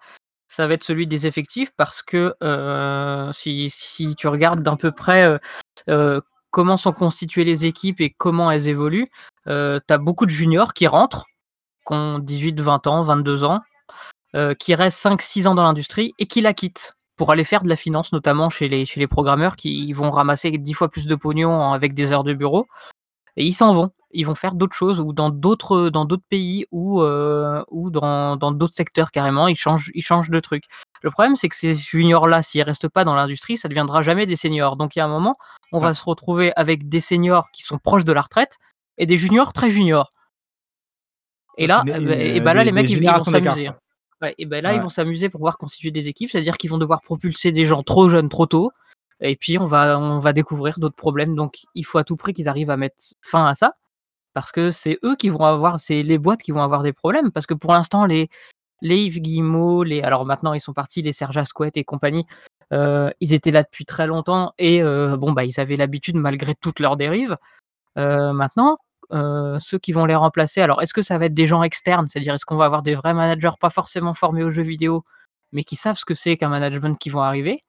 Ça 0.49 0.69
va 0.69 0.75
être 0.75 0.85
celui 0.85 1.09
des 1.09 1.27
effectifs 1.27 1.73
parce 1.77 2.03
que 2.03 2.35
si, 3.35 3.69
si 3.71 4.15
tu 4.15 4.29
regardes 4.29 4.63
d'un 4.63 4.77
peu 4.77 4.93
près 4.93 5.41
comment 6.53 6.77
sont 6.77 6.93
constituées 6.93 7.43
les 7.43 7.67
équipes 7.67 8.01
et 8.01 8.11
comment 8.11 8.53
elles 8.53 8.69
évoluent, 8.69 9.11
tu 9.47 9.53
as 9.53 9.99
beaucoup 9.99 10.25
de 10.25 10.31
juniors 10.31 10.73
qui 10.73 10.87
rentrent, 10.87 11.27
qui 11.85 11.95
ont 11.95 12.21
18, 12.21 12.61
20 12.61 12.87
ans, 12.87 13.03
22 13.03 13.43
ans, 13.43 13.61
euh, 14.37 14.55
qui 14.55 14.75
restent 14.75 15.03
5-6 15.05 15.47
ans 15.49 15.55
dans 15.55 15.63
l'industrie 15.65 16.13
et 16.19 16.27
qui 16.27 16.41
la 16.41 16.53
quittent 16.55 16.95
pour 17.17 17.31
aller 17.33 17.45
faire 17.45 17.63
de 17.63 17.69
la 17.69 17.77
finance, 17.77 18.13
notamment 18.13 18.51
chez 18.51 18.69
les, 18.69 18.85
chez 18.85 19.01
les 19.01 19.07
programmeurs 19.07 19.57
qui 19.57 19.91
vont 19.95 20.11
ramasser 20.11 20.51
10 20.51 20.73
fois 20.75 20.89
plus 20.91 21.07
de 21.07 21.15
pognon 21.15 21.73
avec 21.73 21.95
des 21.95 22.13
heures 22.13 22.25
de 22.25 22.35
bureau. 22.35 22.67
Et 23.39 23.45
ils 23.45 23.53
s'en 23.55 23.73
vont. 23.73 23.91
Ils 24.13 24.25
vont 24.25 24.35
faire 24.35 24.55
d'autres 24.55 24.75
choses 24.77 24.99
ou 25.01 25.13
dans 25.13 25.29
d'autres 25.31 25.91
dans 25.91 26.05
d'autres 26.07 26.25
pays 26.29 26.65
ou 26.71 27.03
euh, 27.03 27.63
ou 27.71 27.91
dans 27.91 28.37
dans 28.37 28.51
d'autres 28.51 28.75
secteurs 28.75 29.11
carrément. 29.11 29.47
Ils 29.49 29.57
changent 29.57 29.91
ils 29.95 30.03
changent 30.03 30.31
de 30.31 30.41
truc. 30.41 30.65
Le 31.03 31.11
problème 31.11 31.37
c'est 31.37 31.49
que 31.49 31.57
ces 31.57 31.75
juniors 31.75 32.27
là, 32.29 32.43
s'ils 32.43 32.63
restent 32.63 32.89
pas 32.89 33.05
dans 33.05 33.15
l'industrie, 33.15 33.59
ça 33.59 33.69
deviendra 33.69 34.01
jamais 34.03 34.25
des 34.25 34.37
seniors. 34.37 34.77
Donc 34.77 34.97
il 34.97 35.01
y 35.01 35.03
a 35.03 35.05
un 35.05 35.09
moment, 35.09 35.37
on 35.73 35.79
va 35.81 35.93
se 35.95 36.05
retrouver 36.05 36.53
avec 36.57 36.89
des 36.89 37.01
seniors 37.01 37.51
qui 37.51 37.63
sont 37.63 37.79
proches 37.79 38.05
de 38.05 38.13
la 38.13 38.23
retraite 38.23 38.57
et 38.97 39.05
des 39.07 39.17
juniors 39.19 39.53
très 39.53 39.69
juniors. 39.69 40.13
Et 41.59 41.67
là, 41.67 41.83
Une- 41.87 41.95
eh 41.95 42.07
ben- 42.07 42.21
et 42.37 42.41
ben 42.41 42.55
là 42.55 42.65
les 42.65 42.73
mecs 42.73 42.87
ils, 42.91 42.97
ils 42.97 43.01
vont 43.19 43.25
s'amuser. 43.51 43.71
Ouais, 44.23 44.35
et 44.39 44.47
ben 44.47 44.63
là 44.63 44.73
ils 44.75 44.81
vont 44.81 44.89
s'amuser 44.89 45.29
pour 45.29 45.41
pouvoir 45.41 45.59
constituer 45.59 45.91
des 45.91 46.09
équipes, 46.09 46.31
c'est-à-dire 46.31 46.57
qu'ils 46.57 46.71
vont 46.71 46.79
devoir 46.79 47.03
propulser 47.03 47.53
des 47.53 47.67
gens 47.67 47.83
trop 47.83 48.09
jeunes 48.09 48.31
trop 48.31 48.47
tôt. 48.47 48.73
Et 49.21 49.37
puis 49.37 49.59
on 49.59 49.67
va 49.67 49.99
on 49.99 50.19
va 50.19 50.33
découvrir 50.33 50.79
d'autres 50.79 50.97
problèmes. 50.97 51.35
Donc 51.35 51.59
il 51.75 51.85
faut 51.85 51.99
à 51.99 52.05
tout 52.05 52.17
prix 52.17 52.33
qu'ils 52.33 52.49
arrivent 52.49 52.71
à 52.71 52.77
mettre 52.77 52.97
fin 53.21 53.47
à 53.47 53.55
ça 53.55 53.75
parce 54.37 54.53
que 54.53 54.71
c'est 54.71 54.99
eux 55.03 55.17
qui 55.17 55.31
vont 55.31 55.47
avoir, 55.47 55.81
c'est 55.81 56.03
les 56.03 56.19
boîtes 56.19 56.43
qui 56.43 56.53
vont 56.53 56.61
avoir 56.61 56.83
des 56.83 56.93
problèmes, 56.93 57.33
parce 57.33 57.47
que 57.47 57.55
pour 57.55 57.73
l'instant, 57.73 58.05
les, 58.05 58.29
les 58.83 58.99
Yves 58.99 59.21
Guillemot, 59.21 59.83
les, 59.83 60.03
alors 60.03 60.27
maintenant 60.27 60.53
ils 60.53 60.61
sont 60.61 60.75
partis, 60.75 61.01
les 61.01 61.15
Serge 61.15 61.39
Asquette 61.39 61.79
et 61.79 61.85
compagnie, 61.85 62.27
euh, 62.75 63.11
ils 63.21 63.33
étaient 63.33 63.51
là 63.51 63.63
depuis 63.63 63.87
très 63.87 64.07
longtemps 64.07 64.53
et 64.59 64.83
euh, 64.83 65.17
bon, 65.17 65.33
bah, 65.33 65.47
ils 65.47 65.59
avaient 65.59 65.77
l'habitude 65.77 66.17
malgré 66.17 66.55
toutes 66.55 66.81
leurs 66.81 66.99
dérives. 66.99 67.39
Euh, 67.97 68.35
maintenant, 68.35 68.77
euh, 69.13 69.59
ceux 69.61 69.79
qui 69.79 69.93
vont 69.93 70.05
les 70.05 70.15
remplacer, 70.15 70.61
alors 70.61 70.83
est-ce 70.83 70.95
que 70.95 71.03
ça 71.03 71.19
va 71.19 71.27
être 71.27 71.35
des 71.35 71.47
gens 71.47 71.63
externes, 71.63 72.07
c'est-à-dire 72.09 72.35
est-ce 72.35 72.45
qu'on 72.45 72.57
va 72.57 72.65
avoir 72.65 72.83
des 72.83 72.95
vrais 72.95 73.15
managers 73.15 73.57
pas 73.61 73.71
forcément 73.71 74.15
formés 74.15 74.43
aux 74.43 74.51
jeux 74.51 74.63
vidéo, 74.63 75.05
mais 75.53 75.65
qui 75.65 75.77
savent 75.77 75.97
ce 75.97 76.05
que 76.05 76.15
c'est 76.15 76.37
qu'un 76.37 76.49
management 76.49 76.99
qui 76.99 77.11
vont 77.11 77.21
arriver? 77.21 77.61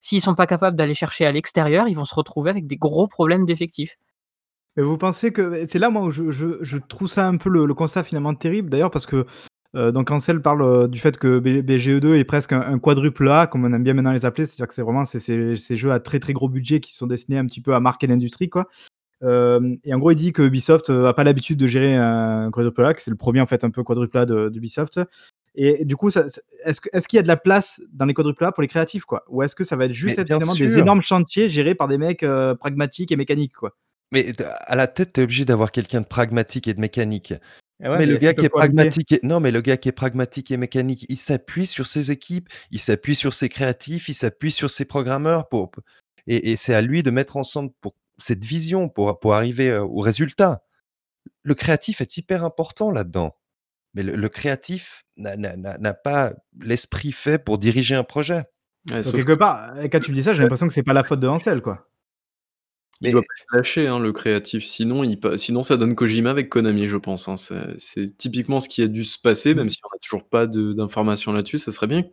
S'ils 0.00 0.22
sont 0.22 0.34
pas 0.34 0.46
capables 0.46 0.76
d'aller 0.76 0.94
chercher 0.94 1.26
à 1.26 1.32
l'extérieur, 1.32 1.86
ils 1.88 1.94
vont 1.94 2.04
se 2.04 2.14
retrouver 2.14 2.50
avec 2.50 2.66
des 2.66 2.76
gros 2.76 3.06
problèmes 3.06 3.46
d'effectifs. 3.46 3.96
Mais 4.76 4.82
vous 4.82 4.98
pensez 4.98 5.32
que 5.32 5.66
c'est 5.66 5.78
là 5.78 5.90
moi 5.90 6.02
où 6.02 6.10
je, 6.10 6.76
trouve 6.78 7.08
ça 7.08 7.26
un 7.26 7.36
peu 7.36 7.50
le, 7.50 7.74
constat 7.74 8.04
finalement 8.04 8.34
terrible 8.34 8.70
d'ailleurs 8.70 8.90
parce 8.90 9.06
que 9.06 9.26
euh, 9.76 9.92
donc 9.92 10.10
Ansel 10.10 10.42
parle 10.42 10.62
euh, 10.62 10.88
du 10.88 10.98
fait 10.98 11.16
que 11.16 11.38
B- 11.38 11.62
BGE2 11.62 12.16
est 12.16 12.24
presque 12.24 12.52
un, 12.52 12.78
quadruple 12.78 13.28
A 13.28 13.46
comme 13.46 13.64
on 13.64 13.72
aime 13.72 13.84
bien 13.84 13.94
maintenant 13.94 14.12
les 14.12 14.24
appeler, 14.24 14.46
c'est-à-dire 14.46 14.68
que 14.68 14.74
c'est 14.74 14.82
vraiment 14.82 15.04
ces 15.04 15.76
jeux 15.76 15.92
à 15.92 16.00
très 16.00 16.18
très 16.18 16.32
gros 16.32 16.48
budget 16.48 16.80
qui 16.80 16.94
sont 16.94 17.06
destinés 17.06 17.38
un 17.38 17.46
petit 17.46 17.60
peu 17.60 17.74
à 17.74 17.80
marquer 17.80 18.06
l'industrie 18.06 18.48
quoi. 18.48 18.66
Euh, 19.22 19.76
et 19.84 19.92
en 19.92 19.98
gros 19.98 20.12
il 20.12 20.16
dit 20.16 20.32
que 20.32 20.42
Ubisoft 20.42 20.88
euh, 20.88 21.06
a 21.06 21.12
pas 21.12 21.24
l'habitude 21.24 21.58
de 21.58 21.66
gérer 21.66 21.94
un 21.94 22.50
quadruple 22.50 22.84
A, 22.84 22.94
que 22.94 23.02
c'est 23.02 23.10
le 23.10 23.16
premier 23.16 23.40
en 23.40 23.46
fait 23.46 23.64
un 23.64 23.70
peu 23.70 23.82
quadruple 23.82 24.16
A 24.16 24.26
d'Ubisoft. 24.26 25.00
Et 25.56 25.84
du 25.84 25.96
coup, 25.96 26.10
est-ce 26.10 27.08
qu'il 27.08 27.16
y 27.16 27.18
a 27.18 27.22
de 27.22 27.28
la 27.28 27.36
place 27.36 27.82
dans 27.92 28.04
les 28.04 28.14
quadruples 28.14 28.44
A 28.44 28.52
pour 28.52 28.62
les 28.62 28.68
créatifs 28.68 29.04
quoi? 29.04 29.24
Ou 29.28 29.42
est-ce 29.42 29.54
que 29.54 29.64
ça 29.64 29.76
va 29.76 29.86
être 29.86 29.92
juste 29.92 30.20
des 30.20 30.78
énormes 30.78 31.02
chantiers 31.02 31.48
gérés 31.48 31.74
par 31.74 31.88
des 31.88 31.98
mecs 31.98 32.22
euh, 32.22 32.54
pragmatiques 32.54 33.10
et 33.12 33.16
mécaniques 33.16 33.54
quoi? 33.54 33.76
Mais 34.12 34.32
à 34.40 34.74
la 34.74 34.86
tête, 34.86 35.12
tu 35.12 35.20
es 35.20 35.24
obligé 35.24 35.44
d'avoir 35.44 35.70
quelqu'un 35.70 36.00
de 36.00 36.06
pragmatique 36.06 36.66
et 36.66 36.74
de 36.74 36.80
mécanique. 36.80 37.34
Ouais, 37.80 37.98
mais 37.98 38.06
le 38.06 38.16
gars 38.16 38.34
qui 38.34 38.44
est 38.44 38.48
pragmatique, 38.48 39.12
et... 39.12 39.20
non, 39.22 39.40
mais 39.40 39.50
le 39.50 39.60
gars 39.60 39.76
qui 39.76 39.88
est 39.88 39.92
pragmatique 39.92 40.50
et 40.50 40.56
mécanique, 40.56 41.06
il 41.08 41.16
s'appuie 41.16 41.66
sur 41.66 41.86
ses 41.86 42.10
équipes, 42.10 42.48
il 42.70 42.78
s'appuie 42.78 43.14
sur 43.14 43.34
ses 43.34 43.48
créatifs, 43.48 44.08
il 44.08 44.14
s'appuie 44.14 44.50
sur 44.50 44.70
ses 44.70 44.84
programmeurs 44.84 45.48
pour. 45.48 45.70
et, 46.26 46.52
et 46.52 46.56
c'est 46.56 46.74
à 46.74 46.80
lui 46.80 47.02
de 47.02 47.10
mettre 47.10 47.36
ensemble 47.36 47.72
pour 47.80 47.94
cette 48.20 48.44
vision 48.44 48.88
pour, 48.88 49.18
pour 49.18 49.34
arriver 49.34 49.76
au 49.76 50.00
résultat. 50.00 50.62
Le 51.42 51.54
créatif 51.54 52.00
est 52.00 52.16
hyper 52.16 52.44
important 52.44 52.90
là-dedans. 52.90 53.36
Mais 53.94 54.02
le, 54.02 54.14
le 54.14 54.28
créatif 54.28 55.04
n'a- 55.16 55.36
n'a 55.36 55.56
n'a- 55.56 55.78
n'a 55.78 55.94
pas 55.94 56.32
l'esprit 56.60 57.12
fait 57.12 57.38
pour 57.42 57.58
diriger 57.58 57.94
un 57.96 58.04
projet. 58.04 58.44
Ouais, 58.90 59.02
Donc, 59.02 59.14
quelque 59.14 59.32
part, 59.32 59.74
quand 59.90 60.00
tu 60.00 60.10
me 60.12 60.16
dis 60.16 60.22
ça, 60.22 60.32
j'ai 60.32 60.42
l'impression 60.42 60.68
que 60.68 60.72
c'est 60.74 60.82
pas 60.82 60.92
la 60.92 61.02
faute 61.04 61.20
de 61.20 61.26
Ansel, 61.28 61.60
quoi. 61.60 61.86
Il 63.00 63.06
Mais- 63.06 63.12
doit 63.12 63.22
pas 63.22 63.34
se 63.36 63.56
lâcher, 63.56 63.86
hein, 63.88 63.98
le 63.98 64.12
créatif. 64.12 64.64
Sinon, 64.64 65.02
il 65.04 65.18
Sinon, 65.38 65.62
ça 65.62 65.76
donne 65.76 65.94
Kojima 65.94 66.30
avec 66.30 66.48
Konami, 66.50 66.86
je 66.86 66.98
pense. 66.98 67.28
hein. 67.28 67.36
C'est 67.38 67.78
c'est 67.78 68.16
typiquement 68.16 68.60
ce 68.60 68.68
qui 68.68 68.82
a 68.82 68.86
dû 68.88 69.04
se 69.04 69.18
passer, 69.18 69.54
même 69.54 69.66
Mm. 69.66 69.70
si 69.70 69.80
on 69.84 69.88
n'a 69.94 69.98
toujours 70.00 70.28
pas 70.28 70.46
de- 70.46 70.72
d'informations 70.74 71.32
là-dessus. 71.32 71.58
Ça 71.58 71.72
serait 71.72 71.86
bien 71.86 72.04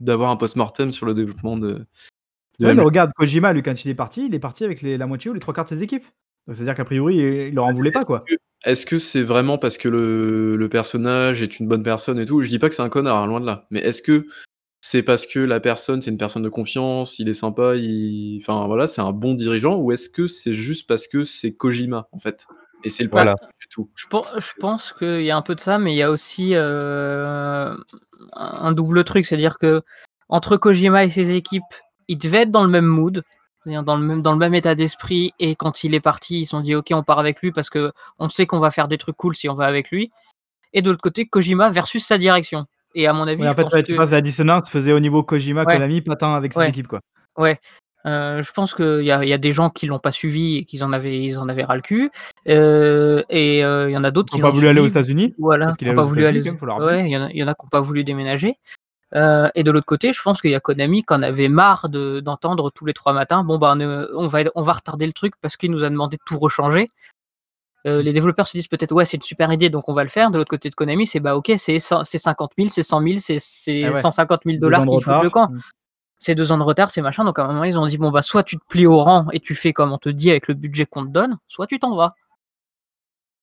d'avoir 0.00 0.30
un 0.30 0.36
post-mortem 0.36 0.90
sur 0.92 1.06
le 1.06 1.14
développement 1.14 1.56
de. 1.56 1.86
De 2.58 2.66
Ouais, 2.66 2.80
regarde, 2.80 3.12
Kojima, 3.16 3.52
lui, 3.52 3.62
quand 3.62 3.84
il 3.84 3.90
est 3.90 3.94
parti, 3.94 4.26
il 4.26 4.34
est 4.34 4.38
parti 4.38 4.64
avec 4.64 4.82
les- 4.82 4.96
la 4.98 5.06
moitié 5.06 5.30
ou 5.30 5.34
les 5.34 5.40
trois 5.40 5.54
quarts 5.54 5.64
de 5.64 5.70
ses 5.70 5.82
équipes. 5.82 6.04
Donc, 6.46 6.56
c'est-à-dire 6.56 6.74
qu'a 6.74 6.84
priori, 6.84 7.16
il 7.16 7.54
leur 7.54 7.64
en 7.64 7.72
voulait 7.72 7.90
pas, 7.92 8.00
Est-ce 8.00 8.06
quoi. 8.06 8.24
que- 8.28 8.34
Est-ce 8.64 8.86
que 8.86 8.98
c'est 8.98 9.22
vraiment 9.22 9.58
parce 9.58 9.76
que 9.78 9.88
le, 9.88 10.56
le 10.56 10.68
personnage 10.68 11.42
est 11.42 11.58
une 11.58 11.66
bonne 11.66 11.82
personne 11.82 12.18
et 12.20 12.24
tout? 12.24 12.42
Je 12.42 12.48
dis 12.48 12.58
pas 12.60 12.68
que 12.68 12.74
c'est 12.74 12.82
un 12.82 12.88
connard, 12.88 13.16
hein, 13.16 13.26
loin 13.26 13.40
de 13.40 13.46
là. 13.46 13.66
Mais 13.70 13.80
est-ce 13.80 14.02
que 14.02 14.26
c'est 14.80 15.02
parce 15.02 15.26
que 15.26 15.38
la 15.40 15.58
personne, 15.60 16.02
c'est 16.02 16.10
une 16.10 16.18
personne 16.18 16.42
de 16.42 16.48
confiance, 16.48 17.18
il 17.18 17.28
est 17.28 17.32
sympa, 17.34 17.74
il... 17.76 18.38
enfin 18.42 18.66
voilà, 18.66 18.86
c'est 18.86 19.00
un 19.00 19.12
bon 19.12 19.34
dirigeant, 19.34 19.76
ou 19.76 19.92
est-ce 19.92 20.08
que 20.08 20.26
c'est 20.28 20.54
juste 20.54 20.88
parce 20.88 21.06
que 21.08 21.24
c'est 21.24 21.54
Kojima 21.54 22.08
en 22.12 22.18
fait? 22.18 22.46
Et 22.84 22.88
c'est 22.88 23.04
le 23.04 23.10
Voilà. 23.10 23.32
personnage 23.32 23.54
et 23.64 23.68
tout. 23.70 23.90
Je 23.94 24.06
pense, 24.08 24.28
je 24.36 24.52
pense 24.58 24.92
qu'il 24.92 25.22
y 25.22 25.30
a 25.30 25.36
un 25.36 25.42
peu 25.42 25.54
de 25.54 25.60
ça, 25.60 25.78
mais 25.78 25.92
il 25.92 25.96
y 25.96 26.02
a 26.02 26.10
aussi 26.10 26.50
euh, 26.54 27.72
un 28.32 28.66
un 28.66 28.72
double 28.72 29.04
truc, 29.04 29.24
c'est-à-dire 29.26 29.58
que 29.58 29.82
entre 30.28 30.56
Kojima 30.56 31.04
et 31.04 31.10
ses 31.10 31.34
équipes, 31.34 31.62
ils 32.08 32.18
devaient 32.18 32.42
être 32.42 32.50
dans 32.50 32.62
le 32.64 32.70
même 32.70 32.86
mood, 32.86 33.22
dans 33.66 33.96
le 33.96 34.02
même 34.02 34.22
dans 34.22 34.32
le 34.32 34.38
même 34.38 34.54
état 34.54 34.74
d'esprit. 34.74 35.32
Et 35.38 35.54
quand 35.56 35.84
il 35.84 35.94
est 35.94 36.00
parti, 36.00 36.40
ils 36.40 36.44
se 36.44 36.50
sont 36.50 36.60
dit 36.60 36.74
ok, 36.74 36.88
on 36.92 37.02
part 37.02 37.18
avec 37.18 37.40
lui 37.40 37.52
parce 37.52 37.70
que 37.70 37.92
on 38.18 38.28
sait 38.28 38.46
qu'on 38.46 38.58
va 38.58 38.70
faire 38.70 38.88
des 38.88 38.98
trucs 38.98 39.16
cool 39.16 39.34
si 39.34 39.48
on 39.48 39.54
va 39.54 39.66
avec 39.66 39.90
lui. 39.90 40.10
Et 40.72 40.82
de 40.82 40.90
l'autre 40.90 41.02
côté, 41.02 41.26
Kojima 41.26 41.70
versus 41.70 42.04
sa 42.04 42.18
direction. 42.18 42.66
Et 42.94 43.06
à 43.06 43.12
mon 43.12 43.26
avis, 43.26 43.42
Ouais, 43.42 43.48
en 43.48 43.50
je 43.52 43.56
fait, 43.56 43.62
pense 43.62 43.72
ouais, 43.72 43.82
tu 43.82 43.96
que 43.96 44.02
la 44.02 44.20
dissonance 44.20 44.68
faisait 44.68 44.92
au 44.92 45.00
niveau 45.00 45.22
Kojima, 45.22 45.64
Ouais. 45.64 45.74
Konami, 45.74 46.00
pas 46.00 46.16
tant 46.16 46.34
avec 46.34 46.52
ses 46.52 46.68
équipes, 46.68 46.88
quoi. 46.88 47.00
Ouais. 47.36 47.58
Euh, 48.04 48.42
je 48.42 48.52
pense 48.52 48.74
qu'il 48.74 49.04
y 49.04 49.12
a, 49.12 49.22
il 49.22 49.28
y 49.28 49.32
a 49.32 49.38
des 49.38 49.52
gens 49.52 49.70
qui 49.70 49.86
l'ont 49.86 50.00
pas 50.00 50.10
suivi 50.10 50.56
et 50.56 50.64
qui 50.64 50.82
en 50.82 50.92
avaient, 50.92 51.22
ils 51.22 51.38
en 51.38 51.48
avaient 51.48 51.62
ras 51.64 51.76
le 51.76 51.82
cul. 51.82 52.10
Euh, 52.48 53.22
et 53.30 53.64
euh, 53.64 53.88
il 53.88 53.92
y 53.92 53.96
en 53.96 54.02
a 54.04 54.10
d'autres 54.10 54.32
qui 54.32 54.40
ont 54.40 54.46
pas 54.46 54.50
voulu 54.50 54.66
aller 54.66 54.80
aux. 54.80 54.88
États-Unis. 54.88 55.34
Voilà, 55.38 55.66
parce 55.66 55.76
qu'il 55.76 55.88
n'ont 55.88 55.94
pas 55.94 56.02
voulu 56.02 56.26
aller. 56.26 56.42
Ouais, 56.42 57.04
il 57.06 57.10
y 57.10 57.16
en 57.16 57.22
a, 57.22 57.30
il 57.30 57.36
y 57.36 57.44
en 57.44 57.48
a 57.48 57.54
qui 57.54 57.64
n'ont 57.64 57.70
pas 57.70 57.80
voulu 57.80 58.02
déménager. 58.02 58.56
Euh, 59.14 59.48
et 59.54 59.62
de 59.62 59.70
l'autre 59.70 59.86
côté, 59.86 60.12
je 60.12 60.22
pense 60.22 60.40
qu'il 60.40 60.50
y 60.50 60.54
a 60.54 60.60
Konami 60.60 61.04
qui 61.04 61.12
en 61.12 61.22
avait 61.22 61.48
marre 61.48 61.88
de- 61.90 62.20
d'entendre 62.20 62.70
tous 62.70 62.86
les 62.86 62.94
trois 62.94 63.12
matins. 63.12 63.44
Bon 63.44 63.58
on, 63.60 63.80
euh, 63.80 64.06
on 64.16 64.26
va 64.26 64.40
on 64.54 64.62
va 64.62 64.72
retarder 64.72 65.06
le 65.06 65.12
truc 65.12 65.34
parce 65.40 65.56
qu'il 65.58 65.70
nous 65.70 65.84
a 65.84 65.90
demandé 65.90 66.16
de 66.16 66.22
tout 66.24 66.38
rechanger. 66.38 66.90
Euh, 67.86 68.00
les 68.00 68.12
développeurs 68.12 68.46
se 68.46 68.56
disent 68.56 68.68
peut-être 68.68 68.92
ouais 68.92 69.04
c'est 69.04 69.16
une 69.16 69.22
super 69.22 69.52
idée 69.52 69.68
donc 69.68 69.88
on 69.88 69.92
va 69.92 70.02
le 70.04 70.08
faire. 70.08 70.30
De 70.30 70.38
l'autre 70.38 70.50
côté 70.50 70.70
de 70.70 70.74
Konami 70.74 71.06
c'est 71.06 71.20
bah 71.20 71.36
ok 71.36 71.52
c'est 71.58 71.80
100 71.80 72.04
c'est 72.04 72.18
50 72.18 72.52
000 72.56 72.68
c'est 72.70 72.82
100 72.84 73.02
000 73.02 73.18
c'est 73.20 73.38
c'est 73.40 73.84
Ah 73.84 73.92
ouais. 73.92 74.00
150 74.00 74.40
000 74.44 74.54
Deux 74.54 74.60
dollars 74.60 74.80
qu'il 74.86 75.04
foutent 75.16 75.24
le 75.24 75.30
camp 75.30 75.48
Mm. 75.50 75.60
c'est 76.18 76.34
deux 76.36 76.52
ans 76.52 76.58
de 76.58 76.62
retard, 76.62 76.90
c'est 76.92 77.02
machin. 77.02 77.24
Donc 77.24 77.38
à 77.40 77.42
un 77.42 77.48
moment, 77.48 77.64
ils 77.64 77.78
ont 77.80 77.86
dit 77.86 77.98
bon 77.98 78.10
bah 78.12 78.22
soit 78.22 78.44
tu 78.44 78.56
te 78.56 78.62
plies 78.68 78.86
au 78.86 79.00
rang 79.00 79.26
et 79.32 79.40
tu 79.40 79.54
fais 79.56 79.72
comme 79.72 79.92
on 79.92 79.98
te 79.98 80.08
dit 80.08 80.30
avec 80.30 80.46
le 80.48 80.54
budget 80.54 80.86
qu'on 80.86 81.04
te 81.04 81.10
donne, 81.10 81.36
soit 81.48 81.66
tu 81.66 81.78
t'en 81.80 81.96
vas. 81.96 82.14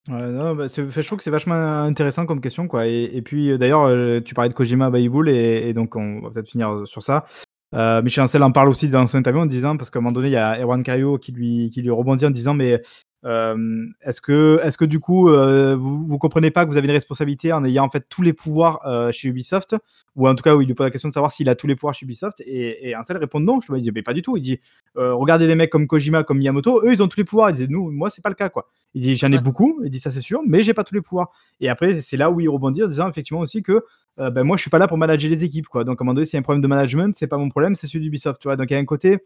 Non, 0.08 0.54
bah, 0.54 0.66
je 0.66 1.06
trouve 1.06 1.18
que 1.18 1.24
c'est 1.24 1.30
vachement 1.30 1.82
intéressant 1.82 2.26
comme 2.26 2.40
question, 2.40 2.66
quoi. 2.68 2.86
Et, 2.86 3.22
puis, 3.22 3.50
euh, 3.50 3.58
d'ailleurs, 3.58 3.84
euh, 3.84 4.20
tu 4.20 4.34
parlais 4.34 4.48
de 4.48 4.54
Kojima 4.54 4.90
Baibul, 4.90 5.28
et, 5.28 5.68
et 5.68 5.74
donc 5.74 5.94
on 5.94 6.20
va 6.20 6.30
peut-être 6.30 6.48
finir 6.48 6.70
euh, 6.70 6.86
sur 6.86 7.02
ça. 7.02 7.26
Michel 7.72 8.24
Ancel 8.24 8.42
en 8.42 8.50
parle 8.50 8.68
aussi 8.68 8.88
dans 8.88 9.06
son 9.06 9.18
interview 9.18 9.42
en 9.42 9.46
disant, 9.46 9.76
parce 9.76 9.90
qu'à 9.90 10.00
un 10.00 10.02
moment 10.02 10.12
donné, 10.12 10.28
il 10.28 10.32
y 10.32 10.36
a 10.36 10.58
Erwan 10.60 10.82
Cario 10.82 11.18
qui 11.18 11.32
lui, 11.32 11.70
qui 11.70 11.82
lui 11.82 11.90
rebondit 11.90 12.26
en 12.26 12.30
disant, 12.30 12.54
mais 12.54 12.82
euh, 13.24 13.86
est-ce 14.02 14.20
que, 14.20 14.58
est 14.62 14.76
que 14.76 14.84
du 14.84 14.98
coup, 14.98 15.28
euh, 15.28 15.76
vous, 15.76 16.06
vous 16.06 16.18
comprenez 16.18 16.50
pas 16.50 16.64
que 16.64 16.70
vous 16.70 16.76
avez 16.76 16.86
une 16.86 16.94
responsabilité 16.94 17.52
en 17.52 17.64
ayant 17.64 17.84
en 17.84 17.90
fait 17.90 18.06
tous 18.08 18.22
les 18.22 18.32
pouvoirs 18.32 18.80
euh, 18.86 19.12
chez 19.12 19.28
Ubisoft? 19.28 19.76
Ou 20.16 20.26
en 20.26 20.34
tout 20.34 20.42
cas, 20.42 20.54
où 20.54 20.60
il 20.60 20.66
lui 20.66 20.74
pose 20.74 20.86
la 20.86 20.90
question 20.90 21.08
de 21.08 21.14
savoir 21.14 21.30
s'il 21.30 21.48
a 21.48 21.54
tous 21.54 21.66
les 21.66 21.76
pouvoirs 21.76 21.94
chez 21.94 22.04
Ubisoft. 22.04 22.40
Et, 22.40 22.88
et 22.88 22.96
Ansel 22.96 23.16
répond 23.18 23.40
non. 23.40 23.60
Je 23.60 23.72
lui 23.72 23.82
dis, 23.82 23.90
mais 23.94 24.02
pas 24.02 24.12
du 24.14 24.22
tout. 24.22 24.36
Il 24.36 24.42
dit, 24.42 24.58
euh, 24.96 25.14
regardez 25.14 25.46
les 25.46 25.54
mecs 25.54 25.70
comme 25.70 25.86
Kojima, 25.86 26.24
comme 26.24 26.38
Miyamoto, 26.38 26.82
eux, 26.84 26.92
ils 26.92 27.02
ont 27.02 27.08
tous 27.08 27.18
les 27.18 27.24
pouvoirs. 27.24 27.50
Il 27.50 27.56
dit, 27.56 27.66
nous, 27.68 27.90
moi, 27.90 28.10
c'est 28.10 28.22
pas 28.22 28.30
le 28.30 28.34
cas, 28.34 28.48
quoi. 28.48 28.68
Il 28.94 29.02
dit, 29.02 29.14
j'en 29.14 29.30
ai 29.30 29.36
Ouais. 29.36 29.42
beaucoup. 29.42 29.80
Il 29.84 29.90
dit, 29.90 30.00
ça, 30.00 30.10
c'est 30.10 30.20
sûr, 30.20 30.40
mais 30.46 30.62
j'ai 30.62 30.74
pas 30.74 30.84
tous 30.84 30.94
les 30.94 31.00
pouvoirs. 31.00 31.30
Et 31.60 31.68
après, 31.68 32.00
c'est 32.00 32.16
là 32.16 32.30
où 32.30 32.40
il 32.40 32.48
rebondit 32.48 32.82
en 32.82 32.88
disant 32.88 33.08
effectivement 33.08 33.40
aussi 33.40 33.62
que 33.62 33.84
euh, 34.20 34.30
ben, 34.30 34.44
moi, 34.44 34.56
je 34.56 34.62
suis 34.62 34.70
pas 34.70 34.78
là 34.78 34.86
pour 34.86 34.98
manager 34.98 35.30
les 35.30 35.44
équipes, 35.44 35.68
quoi. 35.68 35.84
Donc, 35.84 36.00
à 36.00 36.02
un 36.02 36.04
moment 36.04 36.14
donné, 36.14 36.26
s'il 36.26 36.34
y 36.34 36.36
a 36.36 36.40
un 36.40 36.42
problème 36.42 36.60
de 36.60 36.66
management, 36.66 37.16
c'est 37.16 37.26
pas 37.26 37.38
mon 37.38 37.48
problème, 37.48 37.74
c'est 37.74 37.86
celui 37.86 38.00
d'Ubisoft, 38.00 38.40
tu 38.40 38.48
vois. 38.48 38.56
Donc, 38.56 38.70
il 38.70 38.74
y 38.74 38.76
a 38.76 38.80
un 38.80 38.84
côté, 38.84 39.24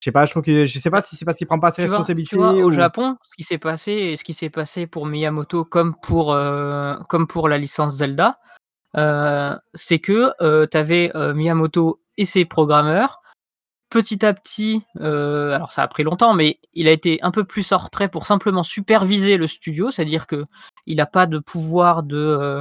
je 0.00 0.04
sais 0.04 0.12
pas, 0.12 0.26
je 0.26 0.32
trouve 0.32 0.42
que, 0.42 0.66
je 0.66 0.78
sais 0.78 0.90
pas 0.90 1.00
si 1.00 1.16
c'est 1.16 1.24
parce 1.24 1.38
qu'il 1.38 1.46
prend 1.46 1.58
pas 1.58 1.72
ses 1.72 1.82
Tu 1.82 1.88
vois, 1.88 1.98
responsabilités. 1.98 2.28
tu 2.30 2.36
vois, 2.36 2.52
au 2.52 2.70
Japon, 2.70 3.16
ce 3.30 3.36
qui 3.36 3.42
s'est 3.42 3.58
passé 3.58 3.92
et 3.92 4.16
ce 4.16 4.24
qui 4.24 4.34
s'est 4.34 4.50
passé 4.50 4.86
pour 4.86 5.06
Miyamoto 5.06 5.64
comme 5.64 5.94
pour 6.02 6.32
euh, 6.34 6.94
comme 7.08 7.26
pour 7.26 7.48
la 7.48 7.56
licence 7.56 7.96
Zelda, 7.96 8.38
euh, 8.96 9.56
c'est 9.72 9.98
que 9.98 10.32
tu 10.66 10.76
avais 10.76 11.10
Miyamoto 11.34 12.00
et 12.18 12.26
ses 12.26 12.44
programmeurs. 12.44 13.22
Petit 13.90 14.26
à 14.26 14.34
petit, 14.34 14.82
alors 14.98 15.70
ça 15.72 15.82
a 15.82 15.88
pris 15.88 16.02
longtemps, 16.02 16.34
mais 16.34 16.58
il 16.74 16.88
a 16.88 16.90
été 16.90 17.18
un 17.22 17.30
peu 17.30 17.44
plus 17.44 17.72
en 17.72 17.78
retrait 17.78 18.08
pour 18.08 18.26
simplement 18.26 18.64
superviser 18.64 19.36
le 19.36 19.46
studio, 19.46 19.90
c'est-à-dire 19.90 20.26
que 20.26 20.44
il 20.86 20.96
n'a 20.96 21.06
pas 21.06 21.26
de 21.26 21.38
pouvoir 21.38 22.02
de 22.02 22.60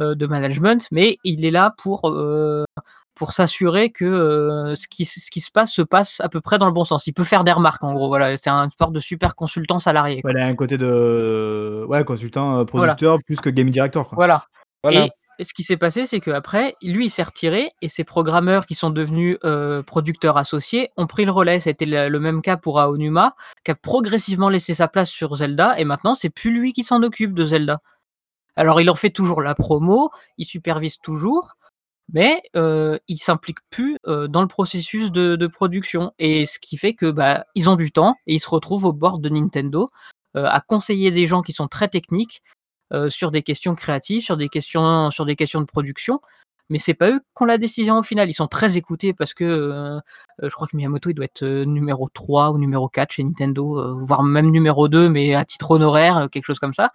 de 0.00 0.26
management, 0.26 0.86
mais 0.90 1.16
il 1.24 1.44
est 1.44 1.50
là 1.50 1.74
pour 1.78 2.08
euh, 2.08 2.64
pour 3.14 3.32
s'assurer 3.34 3.90
que 3.90 4.04
euh, 4.06 4.74
ce, 4.76 4.88
qui, 4.88 5.04
ce 5.04 5.30
qui 5.30 5.40
se 5.42 5.50
passe 5.50 5.70
se 5.72 5.82
passe 5.82 6.20
à 6.20 6.30
peu 6.30 6.40
près 6.40 6.56
dans 6.56 6.64
le 6.66 6.72
bon 6.72 6.84
sens. 6.84 7.06
Il 7.06 7.12
peut 7.12 7.24
faire 7.24 7.44
des 7.44 7.52
remarques, 7.52 7.84
en 7.84 7.92
gros. 7.92 8.08
Voilà, 8.08 8.34
c'est 8.38 8.48
un 8.48 8.68
sport 8.70 8.90
de 8.92 9.00
super 9.00 9.34
consultant 9.34 9.78
salarié. 9.78 10.22
quoi. 10.22 10.32
A 10.34 10.44
un 10.46 10.54
côté 10.54 10.78
de 10.78 11.84
ouais, 11.86 12.02
consultant, 12.04 12.60
euh, 12.60 12.64
Voilà. 12.72 12.94
producteur, 12.94 13.18
plus 13.26 13.40
que 13.40 13.50
game 13.50 13.68
director, 13.70 14.08
quoi. 14.08 14.16
Voilà. 14.16 14.46
Voilà. 14.82 15.08
Et 15.38 15.44
ce 15.44 15.52
qui 15.54 15.62
s'est 15.64 15.76
passé, 15.76 16.06
c'est 16.06 16.20
qu'après, 16.20 16.74
lui, 16.82 17.06
il 17.06 17.10
s'est 17.10 17.22
retiré 17.22 17.70
et 17.82 17.88
ses 17.90 18.04
programmeurs 18.04 18.64
qui 18.66 18.74
sont 18.74 18.90
devenus 18.90 19.36
euh, 19.44 19.82
producteurs 19.82 20.36
associés 20.38 20.90
ont 20.96 21.06
pris 21.06 21.24
le 21.26 21.30
relais. 21.32 21.60
C'était 21.60 21.86
le, 21.86 22.08
le 22.08 22.20
même 22.20 22.40
cas 22.42 22.56
pour 22.56 22.78
Aonuma, 22.80 23.34
qui 23.64 23.70
a 23.70 23.74
progressivement 23.74 24.48
laissé 24.48 24.72
sa 24.74 24.88
place 24.88 25.10
sur 25.10 25.34
Zelda 25.36 25.78
et 25.78 25.84
maintenant, 25.84 26.14
c'est 26.14 26.30
plus 26.30 26.50
lui 26.58 26.72
qui 26.72 26.84
s'en 26.84 27.02
occupe 27.02 27.34
de 27.34 27.44
Zelda. 27.44 27.80
Alors, 28.56 28.80
il 28.80 28.90
en 28.90 28.94
fait 28.94 29.10
toujours 29.10 29.42
la 29.42 29.54
promo, 29.54 30.10
il 30.38 30.44
supervise 30.44 30.98
toujours, 30.98 31.56
mais 32.12 32.42
euh, 32.56 32.98
il 33.08 33.18
s'implique 33.18 33.58
plus 33.70 33.96
dans 34.04 34.42
le 34.42 34.48
processus 34.48 35.12
de, 35.12 35.46
production. 35.46 36.12
Et 36.18 36.46
ce 36.46 36.58
qui 36.58 36.76
fait 36.76 36.94
que 36.94 37.10
bah, 37.10 37.44
ils 37.54 37.68
ont 37.68 37.76
du 37.76 37.92
temps 37.92 38.16
et 38.26 38.34
ils 38.34 38.40
se 38.40 38.48
retrouvent 38.48 38.84
au 38.84 38.92
bord 38.92 39.18
de 39.18 39.28
Nintendo 39.28 39.90
à 40.34 40.60
conseiller 40.60 41.10
des 41.10 41.26
gens 41.26 41.42
qui 41.42 41.52
sont 41.52 41.66
très 41.66 41.88
techniques 41.88 42.42
sur 43.08 43.30
des 43.30 43.42
questions 43.42 43.74
créatives, 43.74 44.22
sur 44.22 44.36
des 44.36 44.48
questions, 44.48 45.10
sur 45.10 45.24
des 45.24 45.36
questions 45.36 45.60
de 45.60 45.66
production. 45.66 46.20
Mais 46.68 46.78
c'est 46.78 46.94
pas 46.94 47.10
eux 47.10 47.18
qui 47.18 47.42
ont 47.42 47.46
la 47.46 47.58
décision 47.58 47.98
au 47.98 48.02
final. 48.02 48.28
Ils 48.30 48.34
sont 48.34 48.46
très 48.46 48.76
écoutés 48.76 49.12
parce 49.12 49.34
que 49.34 50.00
je 50.40 50.48
crois 50.50 50.68
que 50.68 50.76
Miyamoto 50.76 51.10
il 51.10 51.14
doit 51.14 51.24
être 51.24 51.44
numéro 51.44 52.08
3 52.08 52.50
ou 52.50 52.58
numéro 52.58 52.88
4 52.88 53.12
chez 53.12 53.24
Nintendo, 53.24 53.98
voire 54.00 54.22
même 54.22 54.50
numéro 54.50 54.88
2, 54.88 55.08
mais 55.08 55.34
à 55.34 55.44
titre 55.44 55.72
honoraire, 55.72 56.28
quelque 56.30 56.44
chose 56.44 56.60
comme 56.60 56.74
ça. 56.74 56.92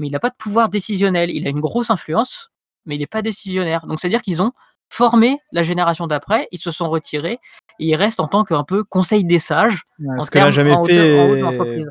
Mais 0.00 0.08
il 0.08 0.10
n'a 0.10 0.18
pas 0.18 0.30
de 0.30 0.34
pouvoir 0.36 0.68
décisionnel. 0.70 1.30
Il 1.30 1.46
a 1.46 1.50
une 1.50 1.60
grosse 1.60 1.90
influence, 1.90 2.50
mais 2.86 2.96
il 2.96 2.98
n'est 2.98 3.06
pas 3.06 3.22
décisionnaire. 3.22 3.86
Donc 3.86 4.00
c'est-à-dire 4.00 4.22
qu'ils 4.22 4.42
ont 4.42 4.50
formé 4.88 5.38
la 5.52 5.62
génération 5.62 6.08
d'après, 6.08 6.48
ils 6.50 6.58
se 6.58 6.72
sont 6.72 6.90
retirés 6.90 7.38
et 7.78 7.86
ils 7.86 7.94
restent 7.94 8.18
en 8.18 8.26
tant 8.26 8.42
qu'un 8.42 8.64
peu 8.64 8.82
conseil 8.82 9.24
des 9.24 9.38
sages 9.38 9.82
Ouais, 10.00 10.18
en 10.18 10.24
ce 10.24 10.30
que 10.30 10.38
n'a 10.38 10.44
termes 10.44 10.52
jamais 10.52 10.72
en 10.72 10.80
en 10.80 10.86
fait. 10.86 11.38
l'entreprise. 11.38 11.90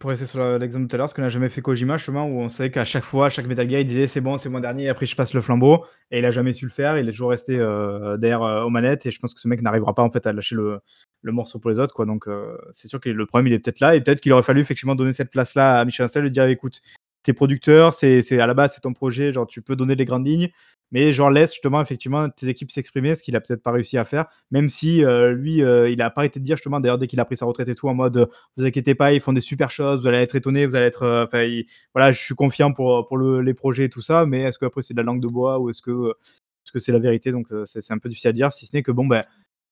Pour 0.00 0.10
rester 0.10 0.26
sur 0.26 0.58
l'exemple 0.58 0.86
tout 0.86 0.96
à 0.96 0.98
l'heure, 0.98 1.08
ce 1.08 1.14
que 1.14 1.22
n'a 1.22 1.30
jamais 1.30 1.48
fait 1.48 1.62
Kojima, 1.62 1.96
chemin 1.96 2.22
où 2.22 2.40
on 2.40 2.50
savait 2.50 2.70
qu'à 2.70 2.84
chaque 2.84 3.04
fois, 3.04 3.30
chaque 3.30 3.46
Metal 3.46 3.68
Gear, 3.68 3.80
il 3.80 3.86
disait 3.86 4.06
c'est 4.06 4.20
bon, 4.20 4.36
c'est 4.36 4.50
mon 4.50 4.60
dernier, 4.60 4.84
et 4.84 4.88
après 4.90 5.06
je 5.06 5.16
passe 5.16 5.32
le 5.32 5.40
flambeau. 5.40 5.84
Et 6.10 6.18
il 6.18 6.24
a 6.26 6.30
jamais 6.30 6.52
su 6.52 6.66
le 6.66 6.70
faire, 6.70 6.98
il 6.98 7.08
est 7.08 7.12
toujours 7.12 7.30
resté 7.30 7.58
euh, 7.58 8.18
derrière 8.18 8.42
euh, 8.42 8.64
aux 8.64 8.70
manettes. 8.70 9.06
Et 9.06 9.10
je 9.10 9.18
pense 9.18 9.32
que 9.32 9.40
ce 9.40 9.48
mec 9.48 9.62
n'arrivera 9.62 9.94
pas 9.94 10.02
en 10.02 10.10
fait 10.10 10.26
à 10.26 10.32
lâcher 10.34 10.56
le, 10.56 10.80
le 11.22 11.32
morceau 11.32 11.58
pour 11.58 11.70
les 11.70 11.78
autres. 11.80 11.94
Quoi. 11.94 12.04
Donc 12.04 12.28
euh, 12.28 12.58
c'est 12.70 12.88
sûr 12.88 13.00
que 13.00 13.08
le 13.08 13.26
problème, 13.26 13.46
il 13.46 13.54
est 13.54 13.58
peut-être 13.60 13.80
là. 13.80 13.94
Et 13.94 14.02
peut-être 14.02 14.20
qu'il 14.20 14.32
aurait 14.34 14.42
fallu 14.42 14.60
effectivement 14.60 14.94
donner 14.94 15.14
cette 15.14 15.30
place-là 15.30 15.80
à 15.80 15.84
Michel 15.86 16.04
Ancel, 16.04 16.22
lui 16.22 16.30
dire 16.30 16.44
écoute, 16.44 16.82
t'es 17.28 17.34
producteur, 17.34 17.94
c'est 17.94 18.40
à 18.40 18.46
la 18.46 18.54
base, 18.54 18.72
c'est 18.74 18.80
ton 18.80 18.94
projet, 18.94 19.32
genre 19.32 19.46
tu 19.46 19.60
peux 19.62 19.76
donner 19.76 19.94
les 19.94 20.04
grandes 20.06 20.26
lignes. 20.26 20.48
Mais 20.90 21.12
genre 21.12 21.30
laisse 21.30 21.52
justement 21.52 21.82
effectivement 21.82 22.30
tes 22.30 22.48
équipes 22.48 22.70
s'exprimer, 22.70 23.14
ce 23.14 23.22
qu'il 23.22 23.36
a 23.36 23.40
peut-être 23.42 23.62
pas 23.62 23.72
réussi 23.72 23.98
à 23.98 24.06
faire, 24.06 24.24
même 24.50 24.70
si 24.70 25.04
euh, 25.04 25.32
lui, 25.32 25.62
euh, 25.62 25.90
il 25.90 26.00
a 26.00 26.08
pas 26.08 26.22
arrêté 26.22 26.40
de 26.40 26.44
dire 26.46 26.56
justement, 26.56 26.80
d'ailleurs 26.80 26.96
dès 26.96 27.06
qu'il 27.06 27.20
a 27.20 27.26
pris 27.26 27.36
sa 27.36 27.44
retraite 27.44 27.68
et 27.68 27.74
tout, 27.74 27.88
en 27.90 27.94
mode 27.94 28.26
vous 28.56 28.64
inquiétez 28.64 28.94
pas, 28.94 29.12
ils 29.12 29.20
font 29.20 29.34
des 29.34 29.42
super 29.42 29.70
choses, 29.70 30.00
vous 30.00 30.06
allez 30.06 30.16
être 30.18 30.34
étonnés, 30.34 30.64
vous 30.64 30.76
allez 30.76 30.86
être, 30.86 31.02
euh, 31.02 31.24
enfin, 31.26 31.42
il- 31.42 31.66
voilà, 31.94 32.10
je 32.12 32.18
suis 32.22 32.34
confiant 32.34 32.72
pour 32.72 33.06
pour 33.06 33.18
le- 33.18 33.42
les 33.42 33.52
projets 33.52 33.84
et 33.84 33.90
tout 33.90 34.00
ça, 34.00 34.24
mais 34.24 34.40
est-ce 34.44 34.58
que 34.58 34.64
après 34.64 34.80
c'est 34.80 34.94
de 34.94 34.98
la 34.98 35.04
langue 35.04 35.20
de 35.20 35.28
bois 35.28 35.58
ou 35.58 35.68
est-ce 35.68 35.82
que 35.82 36.14
est-ce 36.64 36.72
que 36.72 36.78
c'est 36.80 36.92
la 36.92 36.98
vérité? 37.00 37.32
Donc 37.32 37.48
c'est 37.66 37.92
un 37.92 37.98
peu 37.98 38.08
difficile 38.08 38.30
à 38.30 38.32
dire, 38.32 38.52
si 38.54 38.64
ce 38.66 38.74
n'est 38.74 38.82
que 38.82 38.92
bon 38.92 39.06
ben 39.06 39.20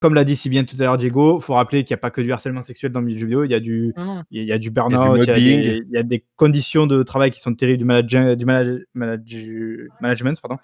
comme 0.00 0.14
l'a 0.14 0.24
dit 0.24 0.36
si 0.36 0.48
bien 0.48 0.64
tout 0.64 0.76
à 0.78 0.82
l'heure 0.84 0.98
Diego, 0.98 1.40
faut 1.40 1.54
rappeler 1.54 1.84
qu'il 1.84 1.94
n'y 1.94 1.98
a 1.98 2.00
pas 2.00 2.10
que 2.10 2.20
du 2.20 2.32
harcèlement 2.32 2.62
sexuel 2.62 2.92
dans 2.92 3.00
le 3.00 3.06
milieu 3.06 3.16
du 3.16 3.20
jeu 3.22 3.26
vidéo, 3.26 3.44
il 3.44 3.50
y 3.50 3.54
a 3.54 3.60
du, 3.60 3.92
Non, 3.96 4.04
non. 4.04 4.22
il 4.30 4.44
y 4.44 4.52
a 4.52 4.58
du 4.58 4.70
burn-out, 4.70 5.18
il 5.22 5.26
y, 5.26 5.30
a 5.30 5.34
des- 5.34 5.82
il 5.88 5.90
y 5.90 5.96
a 5.98 6.02
des 6.02 6.24
conditions 6.36 6.86
de 6.86 7.02
travail 7.02 7.30
qui 7.30 7.40
sont 7.40 7.54
terribles 7.54 7.78
du, 7.78 7.84
manage- 7.84 8.06
du 8.06 8.16
manage- 8.16 8.36
manage- 8.46 8.84
manage- 8.94 9.88
management. 10.00 10.40
Pardon. 10.40 10.58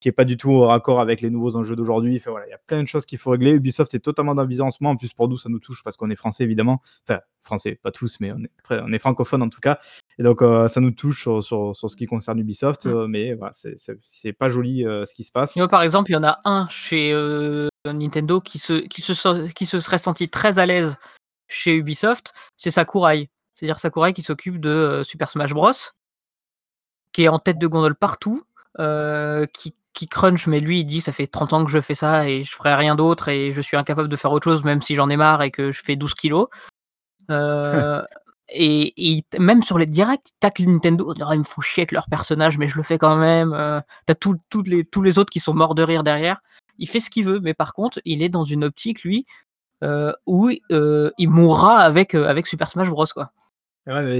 Qui 0.00 0.08
est 0.08 0.12
pas 0.12 0.24
du 0.24 0.36
tout 0.36 0.50
au 0.50 0.66
raccord 0.66 1.00
avec 1.00 1.20
les 1.20 1.30
nouveaux 1.30 1.56
enjeux 1.56 1.74
d'aujourd'hui. 1.74 2.16
Enfin, 2.16 2.30
voilà, 2.30 2.46
il 2.46 2.50
y 2.50 2.54
a 2.54 2.58
plein 2.58 2.82
de 2.82 2.86
choses 2.88 3.04
qu'il 3.04 3.18
faut 3.18 3.30
régler. 3.30 3.50
Ubisoft 3.50 3.92
est 3.94 3.98
totalement 3.98 4.34
dans 4.34 4.42
le 4.42 4.48
visancement. 4.48 4.90
En 4.90 4.96
plus, 4.96 5.12
pour 5.12 5.28
nous, 5.28 5.38
ça 5.38 5.48
nous 5.48 5.58
touche 5.58 5.82
parce 5.82 5.96
qu'on 5.96 6.10
est 6.10 6.16
français, 6.16 6.44
évidemment. 6.44 6.82
Enfin, 7.08 7.20
français, 7.42 7.80
pas 7.82 7.90
tous, 7.90 8.18
mais 8.20 8.30
on 8.32 8.38
est, 8.38 8.50
après, 8.60 8.80
on 8.84 8.92
est 8.92 8.98
francophone 8.98 9.42
en 9.42 9.48
tout 9.48 9.60
cas. 9.60 9.78
Et 10.18 10.22
donc, 10.22 10.42
euh, 10.42 10.68
ça 10.68 10.80
nous 10.80 10.92
touche 10.92 11.22
sur, 11.22 11.42
sur, 11.42 11.74
sur 11.74 11.90
ce 11.90 11.96
qui 11.96 12.06
concerne 12.06 12.38
Ubisoft. 12.38 12.86
Mm. 12.86 12.90
euh, 12.90 13.06
mais 13.08 13.34
voilà, 13.34 13.52
c'est- 13.54 14.32
pas 14.32 14.48
joli 14.48 14.86
euh, 14.86 15.04
ce 15.04 15.14
qui 15.14 15.24
se 15.24 15.32
passe. 15.32 15.56
Vois, 15.56 15.68
par 15.68 15.82
exemple, 15.82 16.10
il 16.10 16.14
y 16.14 16.16
en 16.16 16.24
a 16.24 16.38
un 16.44 16.68
chez 16.68 17.12
Nintendo 17.84 18.40
qui 18.40 18.58
se, 18.58 18.74
qui, 18.86 19.02
se, 19.02 19.50
qui 19.52 19.66
se 19.66 19.80
serait 19.80 19.98
senti 19.98 20.28
très 20.28 20.58
à 20.58 20.66
l'aise 20.66 20.96
chez 21.48 21.74
Ubisoft, 21.74 22.32
c'est 22.56 22.70
Sakurai. 22.70 23.30
C'est-à-dire 23.54 23.78
Sakurai 23.78 24.12
qui 24.12 24.22
s'occupe 24.22 24.60
de 24.60 25.02
Super 25.04 25.30
Smash 25.30 25.52
Bros, 25.52 25.72
qui 27.12 27.24
est 27.24 27.28
en 27.28 27.38
tête 27.38 27.58
de 27.58 27.66
gondole 27.66 27.96
partout, 27.96 28.44
euh, 28.80 29.46
qui, 29.52 29.74
qui 29.92 30.06
crunch, 30.06 30.46
mais 30.46 30.60
lui, 30.60 30.80
il 30.80 30.84
dit 30.84 31.00
ça 31.00 31.12
fait 31.12 31.26
30 31.26 31.52
ans 31.52 31.64
que 31.64 31.70
je 31.70 31.80
fais 31.80 31.94
ça 31.94 32.28
et 32.28 32.44
je 32.44 32.54
ferai 32.54 32.74
rien 32.74 32.94
d'autre 32.94 33.28
et 33.28 33.50
je 33.50 33.60
suis 33.60 33.76
incapable 33.76 34.08
de 34.08 34.16
faire 34.16 34.32
autre 34.32 34.44
chose, 34.44 34.64
même 34.64 34.82
si 34.82 34.94
j'en 34.94 35.10
ai 35.10 35.16
marre 35.16 35.42
et 35.42 35.50
que 35.50 35.72
je 35.72 35.82
fais 35.84 35.96
12 35.96 36.14
kilos. 36.14 36.48
Euh, 37.30 38.02
et, 38.50 39.16
et 39.16 39.24
même 39.38 39.62
sur 39.62 39.78
les 39.78 39.86
directs, 39.86 40.28
il 40.28 40.38
tacle 40.40 40.64
Nintendo. 40.64 41.06
Oh, 41.08 41.32
ils 41.32 41.38
me 41.38 41.44
font 41.44 41.60
chier 41.60 41.82
avec 41.82 41.92
leur 41.92 42.06
personnage, 42.08 42.58
mais 42.58 42.68
je 42.68 42.76
le 42.76 42.82
fais 42.82 42.98
quand 42.98 43.16
même. 43.16 43.52
Euh, 43.52 43.80
T'as 44.06 44.14
toutes 44.14 44.68
les, 44.68 44.84
tous 44.84 45.02
les 45.02 45.18
autres 45.18 45.30
qui 45.30 45.40
sont 45.40 45.54
morts 45.54 45.74
de 45.74 45.82
rire 45.82 46.04
derrière. 46.04 46.40
Il 46.78 46.88
fait 46.88 47.00
ce 47.00 47.10
qu'il 47.10 47.24
veut, 47.24 47.40
mais 47.40 47.54
par 47.54 47.74
contre, 47.74 48.00
il 48.04 48.22
est 48.22 48.28
dans 48.28 48.44
une 48.44 48.62
optique, 48.62 49.02
lui, 49.02 49.26
où 50.26 50.50
il 50.50 51.28
mourra 51.28 51.80
avec, 51.80 52.14
avec 52.14 52.46
Super 52.46 52.70
Smash 52.70 52.88
Bros. 52.88 53.06
Quoi. 53.12 53.32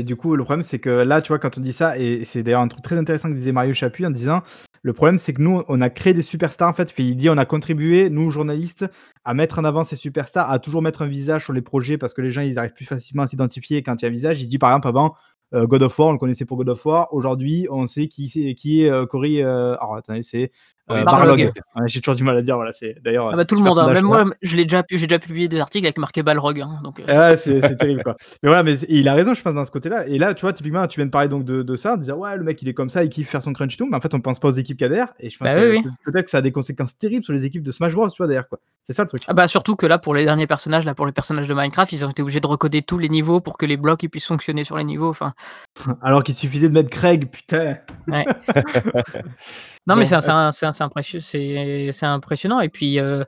Du 0.04 0.16
coup, 0.16 0.34
le 0.34 0.44
problème, 0.44 0.62
c'est 0.62 0.78
que 0.78 0.88
là, 0.88 1.20
tu 1.20 1.28
vois, 1.28 1.38
quand 1.38 1.58
on 1.58 1.60
dit 1.60 1.74
ça, 1.74 1.98
et 1.98 2.24
c'est 2.24 2.42
d'ailleurs 2.42 2.62
un 2.62 2.68
truc 2.68 2.82
très 2.82 2.96
intéressant 2.96 3.28
que 3.28 3.34
disait 3.34 3.52
Mario 3.52 3.74
Chapuis 3.74 4.06
en 4.06 4.10
disant 4.10 4.42
le 4.82 4.92
problème, 4.94 5.18
c'est 5.18 5.34
que 5.34 5.42
nous, 5.42 5.62
on 5.68 5.80
a 5.82 5.90
créé 5.90 6.14
des 6.14 6.22
superstars, 6.22 6.70
en 6.70 6.72
fait. 6.72 6.94
Il 6.96 7.16
dit 7.16 7.28
on 7.28 7.36
a 7.36 7.44
contribué, 7.44 8.08
nous, 8.08 8.30
journalistes, 8.30 8.86
à 9.24 9.34
mettre 9.34 9.58
en 9.58 9.64
avant 9.64 9.84
ces 9.84 9.96
superstars, 9.96 10.50
à 10.50 10.58
toujours 10.58 10.80
mettre 10.80 11.02
un 11.02 11.06
visage 11.06 11.44
sur 11.44 11.52
les 11.52 11.60
projets 11.60 11.98
parce 11.98 12.14
que 12.14 12.22
les 12.22 12.30
gens, 12.30 12.40
ils 12.40 12.58
arrivent 12.58 12.72
plus 12.72 12.86
facilement 12.86 13.24
à 13.24 13.26
s'identifier 13.26 13.82
quand 13.82 14.00
il 14.00 14.04
y 14.04 14.06
a 14.06 14.08
un 14.08 14.12
visage. 14.12 14.40
Il 14.40 14.48
dit 14.48 14.58
par 14.58 14.70
exemple, 14.70 14.88
avant, 14.88 15.14
euh, 15.54 15.66
God 15.66 15.82
of 15.82 15.98
War, 15.98 16.08
on 16.08 16.12
le 16.12 16.18
connaissait 16.18 16.44
pour 16.44 16.56
God 16.56 16.70
of 16.70 16.86
War. 16.86 17.12
Aujourd'hui, 17.12 17.66
on 17.70 17.86
sait 17.86 18.06
qui, 18.08 18.54
qui 18.54 18.84
est 18.84 18.90
euh, 18.90 19.04
Cory. 19.06 19.42
euh, 19.42 19.74
alors, 19.76 19.96
attendez, 19.96 20.22
c'est. 20.22 20.50
Euh, 20.90 21.04
Barlog. 21.04 21.38
Barlog. 21.38 21.52
Ouais, 21.76 21.82
J'ai 21.86 22.00
toujours 22.00 22.16
du 22.16 22.24
mal 22.24 22.36
à 22.36 22.42
dire, 22.42 22.56
voilà. 22.56 22.72
C'est 22.72 22.96
d'ailleurs. 23.02 23.30
Ah 23.32 23.36
bah, 23.36 23.44
tout 23.44 23.54
le 23.56 23.62
monde, 23.62 23.78
hein. 23.78 23.92
même 23.92 24.04
moi, 24.04 24.24
je 24.42 24.56
l'ai 24.56 24.64
déjà, 24.64 24.82
pu- 24.82 24.98
j'ai 24.98 25.06
déjà 25.06 25.18
publié 25.18 25.48
des 25.48 25.60
articles 25.60 25.86
avec 25.86 25.98
marqué 25.98 26.22
Balrog. 26.22 26.60
hein, 26.60 26.80
donc, 26.82 27.00
euh, 27.00 27.04
Ouais, 27.30 27.36
c'est 27.36 27.60
c'est 27.60 27.76
terrible 27.76 28.02
quoi. 28.02 28.16
Mais 28.42 28.48
voilà, 28.48 28.62
mais 28.62 28.74
il 28.88 29.06
a 29.08 29.14
raison, 29.14 29.34
je 29.34 29.42
pense, 29.42 29.54
dans 29.54 29.64
ce 29.64 29.70
côté-là. 29.70 30.06
Et 30.06 30.18
là, 30.18 30.34
tu 30.34 30.42
vois, 30.42 30.52
typiquement, 30.52 30.86
tu 30.86 30.98
viens 31.00 31.06
de 31.06 31.10
parler 31.10 31.28
donc 31.28 31.44
de, 31.44 31.62
de 31.62 31.76
ça, 31.76 31.96
de 31.96 32.02
dire 32.02 32.18
ouais, 32.18 32.36
le 32.36 32.42
mec 32.44 32.60
il 32.62 32.68
est 32.68 32.74
comme 32.74 32.90
ça, 32.90 33.04
il 33.04 33.10
kiffe 33.10 33.28
faire 33.28 33.42
son 33.42 33.52
crunch 33.52 33.74
et 33.74 33.76
tout, 33.76 33.86
mais 33.90 33.96
en 33.96 34.00
fait, 34.00 34.14
on 34.14 34.20
pense 34.20 34.38
pas 34.38 34.48
aux 34.48 34.52
équipes 34.52 34.78
KDR. 34.78 35.06
Et 35.20 35.30
je 35.30 35.38
pense 35.38 35.46
Bah 35.48 35.54
que 35.54 35.70
oui, 35.70 35.82
que 35.82 36.10
peut-être 36.10 36.24
que 36.24 36.30
ça 36.30 36.38
a 36.38 36.42
des 36.42 36.52
conséquences 36.52 36.96
terribles 36.96 37.24
sur 37.24 37.32
les 37.32 37.44
équipes 37.44 37.62
de 37.62 37.72
Smash 37.72 37.92
Bros, 37.94 38.08
tu 38.08 38.16
vois, 38.18 38.26
d'ailleurs 38.26 38.48
quoi. 38.48 38.58
C'est 38.84 38.94
ça 38.94 39.02
le 39.02 39.08
truc. 39.08 39.22
Ah 39.28 39.34
bah 39.34 39.48
surtout 39.48 39.76
que 39.76 39.84
là 39.84 39.98
pour 39.98 40.14
les 40.14 40.24
derniers 40.24 40.46
personnages, 40.46 40.86
là 40.86 40.94
pour 40.94 41.04
les 41.04 41.12
personnages 41.12 41.46
de 41.46 41.52
Minecraft, 41.52 41.92
ils 41.92 42.06
ont 42.06 42.10
été 42.10 42.22
obligés 42.22 42.40
de 42.40 42.46
recoder 42.46 42.80
tous 42.80 42.96
les 42.96 43.10
niveaux 43.10 43.40
pour 43.40 43.58
que 43.58 43.66
les 43.66 43.76
blocs 43.76 44.02
ils 44.02 44.08
puissent 44.08 44.24
fonctionner 44.26 44.64
sur 44.64 44.78
les 44.78 44.84
niveaux. 44.84 45.10
Enfin, 45.10 45.34
Alors 46.02 46.24
qu'il 46.24 46.34
suffisait 46.34 46.70
de 46.70 46.72
mettre 46.74 46.88
Craig, 46.88 47.28
putain. 47.30 47.76
non 49.88 49.96
mais 49.96 50.02
Bon, 50.04 50.08
c'est 50.08 50.20
c'est 50.20 50.30
un- 50.30 50.52
c'est 50.52 50.66
un- 50.66 50.72
c'est 50.72 50.84
impressionnant, 50.84 51.24
c'est 51.26 51.90
c'est 51.92 52.06
impressionnant. 52.06 52.60
Et 52.60 52.68
puis 52.68 53.00
euh, 53.00 53.24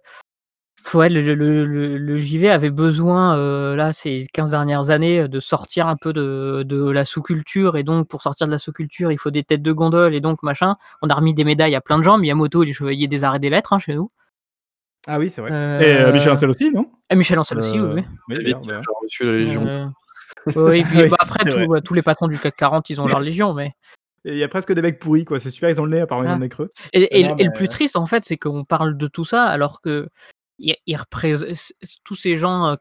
ouais, 0.94 1.08
le, 1.08 1.22
le- 1.34 1.64
le- 1.66 1.98
le 1.98 2.18
JV 2.18 2.50
avait 2.50 2.70
besoin 2.70 3.36
euh, 3.36 3.74
là 3.76 3.92
ces 3.92 4.26
15 4.32 4.50
dernières 4.50 4.90
années 4.90 5.26
de 5.28 5.40
sortir 5.40 5.86
un 5.88 5.96
peu 5.96 6.12
de, 6.12 6.62
de 6.64 6.88
la 6.90 7.04
sous-culture 7.04 7.76
et 7.76 7.82
donc 7.82 8.08
pour 8.08 8.22
sortir 8.22 8.46
de 8.46 8.52
la 8.52 8.58
sous-culture 8.58 9.10
il 9.12 9.18
faut 9.18 9.30
des 9.30 9.42
têtes 9.42 9.62
de 9.62 9.72
gondole 9.72 10.14
et 10.14 10.20
donc 10.20 10.42
machin. 10.42 10.76
On 11.02 11.08
a 11.08 11.14
remis 11.14 11.34
des 11.34 11.44
médailles 11.44 11.74
à 11.74 11.80
plein 11.80 11.98
de 11.98 12.02
gens. 12.04 12.18
Miyamoto 12.18 12.62
il 12.62 12.70
est 12.70 12.72
chevalier 12.72 13.08
des 13.08 13.24
arts 13.24 13.36
et 13.36 13.40
des 13.40 13.50
lettres 13.50 13.72
hein, 13.72 13.78
chez 13.78 13.94
nous. 13.94 14.10
Ah 15.06 15.18
oui, 15.18 15.30
c'est 15.30 15.40
vrai. 15.40 15.50
Euh, 15.52 15.80
Et 15.80 15.96
euh, 16.02 16.12
Michel 16.12 16.32
Ancel 16.32 16.50
aussi, 16.50 16.70
non? 16.72 16.90
Et 17.08 17.16
Michel 17.16 17.38
Ancel 17.38 17.58
aussi, 17.58 17.80
oui. 17.80 17.86
Euh, 17.86 17.94
oui. 17.94 18.04
oui, 18.44 18.50
genre 18.82 19.00
reçu 19.02 19.24
la 19.24 19.32
Légion. 19.32 19.66
Euh, 19.66 19.86
oui, 20.56 20.84
puis, 20.84 20.98
Oui, 21.04 21.08
bah, 21.08 21.16
après, 21.20 21.44
tout- 21.64 21.80
tous 21.80 21.94
les 21.94 22.02
patrons 22.02 22.28
du 22.28 22.38
CAC 22.38 22.54
40, 22.54 22.90
ils 22.90 23.00
ont 23.00 23.06
leur 23.06 23.20
légion, 23.20 23.54
mais. 23.54 23.72
Il 24.24 24.36
y 24.36 24.42
a 24.44 24.48
presque 24.48 24.72
des 24.72 24.82
mecs 24.82 24.98
pourris, 24.98 25.24
quoi. 25.24 25.40
C'est 25.40 25.50
super, 25.50 25.70
ils 25.70 25.80
ont 25.80 25.84
le 25.86 25.92
nez, 25.96 26.00
apparemment, 26.02 26.28
ils 26.28 26.32
ont 26.32 26.34
Ah. 26.34 26.38
le 26.38 26.42
nez 26.44 26.48
creux. 26.50 26.70
Et, 26.92 27.20
et- 27.20 27.24
Non, 27.28 27.36
et 27.36 27.44
le 27.44 27.52
plus 27.52 27.68
triste, 27.68 27.96
en 27.96 28.06
fait, 28.06 28.24
c'est 28.24 28.36
qu'on 28.36 28.64
parle 28.64 28.96
de 28.98 29.06
tout 29.06 29.24
ça 29.24 29.44
alors 29.46 29.80
que 29.80 30.08
il 30.58 30.76
il 30.86 30.96
représente 30.96 31.48
tous 32.04 32.16
ces 32.16 32.36
gens 32.36 32.66
euh, 32.66 32.76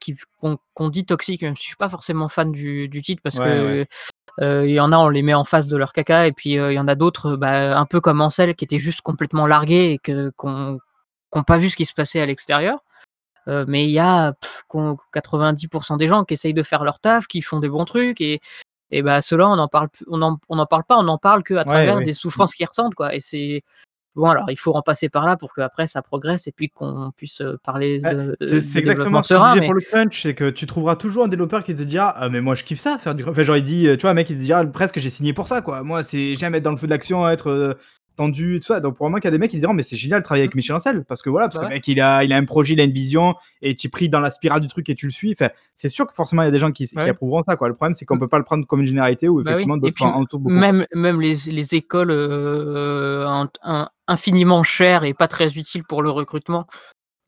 qu'on 0.73 0.89
dit 0.89 1.05
toxiques, 1.05 1.43
même 1.43 1.55
si 1.55 1.61
je 1.63 1.67
suis 1.67 1.75
pas 1.77 1.87
forcément 1.89 2.27
fan 2.27 2.51
du, 2.51 2.89
du 2.89 3.01
titre, 3.01 3.21
parce 3.23 3.37
Ouais, 3.37 3.45
que 3.45 3.61
ouais. 3.81 3.87
euh, 4.41 4.67
il 4.67 4.73
y 4.73 4.79
en 4.81 4.91
a, 4.91 4.97
on 4.97 5.07
les 5.07 5.21
met 5.21 5.33
en 5.33 5.45
face 5.45 5.67
de 5.67 5.77
leur 5.77 5.93
caca, 5.93 6.27
et 6.27 6.33
puis 6.33 6.57
euh, 6.59 6.73
il 6.73 6.75
y 6.75 6.79
en 6.79 6.89
a 6.89 6.95
d'autres, 6.95 7.37
bah, 7.37 7.79
un 7.79 7.85
peu 7.85 8.01
comme 8.01 8.19
Ansel, 8.19 8.53
qui 8.55 8.65
étaient 8.65 8.79
juste 8.79 8.99
complètement 9.01 9.47
largués 9.47 9.91
et 9.93 9.97
que 9.97 10.31
qu'on 10.35 10.77
qu'on 11.29 11.43
pas 11.43 11.57
vu 11.57 11.69
ce 11.69 11.75
qui 11.77 11.85
se 11.85 11.93
passait 11.93 12.19
à 12.19 12.25
l'extérieur. 12.25 12.79
Euh, 13.47 13.63
mais 13.67 13.85
il 13.85 13.91
y 13.91 13.99
a 13.99 14.33
pff, 14.33 14.63
qu'on- 14.67 14.97
90% 15.13 15.95
des 15.97 16.07
gens 16.07 16.25
qui 16.25 16.33
essayent 16.33 16.53
de 16.53 16.63
faire 16.63 16.83
leur 16.83 16.99
taf, 16.99 17.27
qui 17.27 17.41
font 17.41 17.59
des 17.61 17.69
bons 17.69 17.85
trucs 17.85 18.19
et 18.19 18.41
et 18.91 19.01
bah 19.01 19.21
ceux-là 19.21 19.47
on 19.47 19.57
en 19.57 19.67
parle 19.67 19.87
on 20.07 20.21
en, 20.21 20.39
on 20.49 20.59
en 20.59 20.65
parle 20.65 20.83
pas, 20.83 20.97
on 20.97 21.07
en 21.07 21.17
parle 21.17 21.43
que 21.43 21.53
à 21.55 21.63
travers 21.63 21.99
des 22.01 22.13
souffrances 22.13 22.55
qu'ils 22.55 22.67
ressentent 22.67 22.95
quoi. 22.95 23.13
Et 23.15 23.19
c'est 23.19 23.63
bon 24.15 24.25
alors 24.29 24.49
il 24.49 24.57
faut 24.57 24.73
en 24.73 24.81
passer 24.81 25.07
par 25.07 25.25
là 25.25 25.37
pour 25.37 25.53
que 25.53 25.61
après 25.61 25.87
ça 25.87 26.01
progresse 26.01 26.47
et 26.47 26.51
puis 26.51 26.69
qu'on 26.69 27.11
puisse 27.15 27.41
euh, 27.41 27.57
parler 27.63 27.99
de, 27.99 28.35
C'est 28.41 28.81
développement 28.81 29.19
exactement 29.19 29.23
ce 29.23 29.33
que 29.33 29.39
je 29.39 29.59
mais- 29.59 29.65
pour 29.67 29.75
le 29.75 29.81
crunch, 29.81 30.23
c'est 30.23 30.33
que 30.33 30.49
tu 30.49 30.65
trouveras 30.65 30.95
toujours 30.95 31.25
un 31.25 31.27
développeur 31.27 31.63
qui 31.63 31.75
te 31.75 31.83
dira 31.83 32.09
ah 32.17 32.29
mais 32.29 32.41
moi 32.41 32.55
je 32.55 32.63
kiffe 32.63 32.79
ça 32.79 32.97
faire 32.97 33.15
du. 33.15 33.23
Enfin 33.23 33.43
genre 33.43 33.57
il 33.57 33.63
dit 33.63 33.87
euh, 33.87 33.95
tu 33.95 34.01
vois 34.01 34.11
un 34.11 34.15
mec 34.15 34.29
il 34.29 34.37
te 34.37 34.41
dira 34.41 34.65
presque 34.65 34.99
j'ai 34.99 35.09
signé 35.11 35.33
pour 35.33 35.47
ça 35.47 35.61
quoi. 35.61 35.83
Moi 35.83 36.03
c'est 36.03 36.35
j'aime 36.35 36.55
être 36.55 36.63
dans 36.63 36.71
le 36.71 36.77
feu 36.77 36.87
de 36.87 36.91
l'action, 36.91 37.29
être 37.29 37.49
euh, 37.49 37.73
tendu 38.19 38.57
et 38.57 38.59
tout 38.59 38.67
ça. 38.67 38.79
Donc 38.79 38.95
pour 38.97 39.09
moi 39.09 39.19
qu'il 39.19 39.27
y 39.27 39.29
a 39.29 39.31
des 39.31 39.37
mecs 39.37 39.51
qui 39.51 39.57
diront 39.57 39.73
mais 39.73 39.83
c'est 39.83 39.95
génial 39.95 40.19
de 40.21 40.23
travailler 40.23 40.43
avec 40.43 40.55
Michel 40.55 40.75
Ancel 40.75 41.03
parce 41.05 41.21
que 41.21 41.29
voilà 41.29 41.47
parce 41.47 41.55
Bah 41.55 41.61
que 41.61 41.65
ouais. 41.65 41.71
le 41.71 41.75
mec 41.77 41.87
il 41.87 41.99
a 42.01 42.23
il 42.23 42.31
a 42.33 42.37
un 42.37 42.45
projet, 42.45 42.73
il 42.73 42.79
a 42.81 42.83
une 42.83 42.91
vision 42.91 43.35
et 43.61 43.75
tu 43.75 43.87
es 43.87 43.89
pris 43.89 44.09
dans 44.09 44.19
la 44.19 44.31
spirale 44.31 44.61
du 44.61 44.67
truc 44.67 44.87
et 44.89 44.95
tu 44.95 45.05
le 45.07 45.11
suis. 45.11 45.31
Enfin 45.31 45.49
c'est 45.75 45.89
sûr 45.89 46.05
que 46.07 46.13
forcément 46.13 46.41
il 46.43 46.45
y 46.45 46.47
a 46.47 46.51
des 46.51 46.59
gens 46.59 46.71
qui, 46.71 46.85
qui 46.87 46.95
Ouais. 46.97 47.09
approuveront 47.09 47.43
ça 47.43 47.55
quoi. 47.55 47.67
Le 47.69 47.75
problème 47.75 47.93
c'est 47.93 48.05
qu'on 48.05 48.19
peut 48.19 48.27
pas 48.27 48.37
le 48.37 48.43
prendre 48.43 48.65
comme 48.67 48.81
une 48.81 48.87
généralité 48.87 49.27
ou 49.27 49.37
Bah 49.37 49.41
oui. 49.43 49.49
effectivement 49.51 49.77
d'autres 49.77 50.03
en 50.03 50.19
beaucoup. 50.23 50.49
même, 50.49 50.85
même 50.93 51.19
les, 51.21 51.35
les 51.47 51.75
écoles 51.75 52.11
euh, 52.11 53.25
un- 53.27 53.49
un- 53.63 53.89
infiniment 54.07 54.63
chères 54.63 55.03
et 55.03 55.13
pas 55.13 55.27
très 55.27 55.57
utiles 55.57 55.83
pour 55.83 56.01
le 56.03 56.09
recrutement 56.09 56.65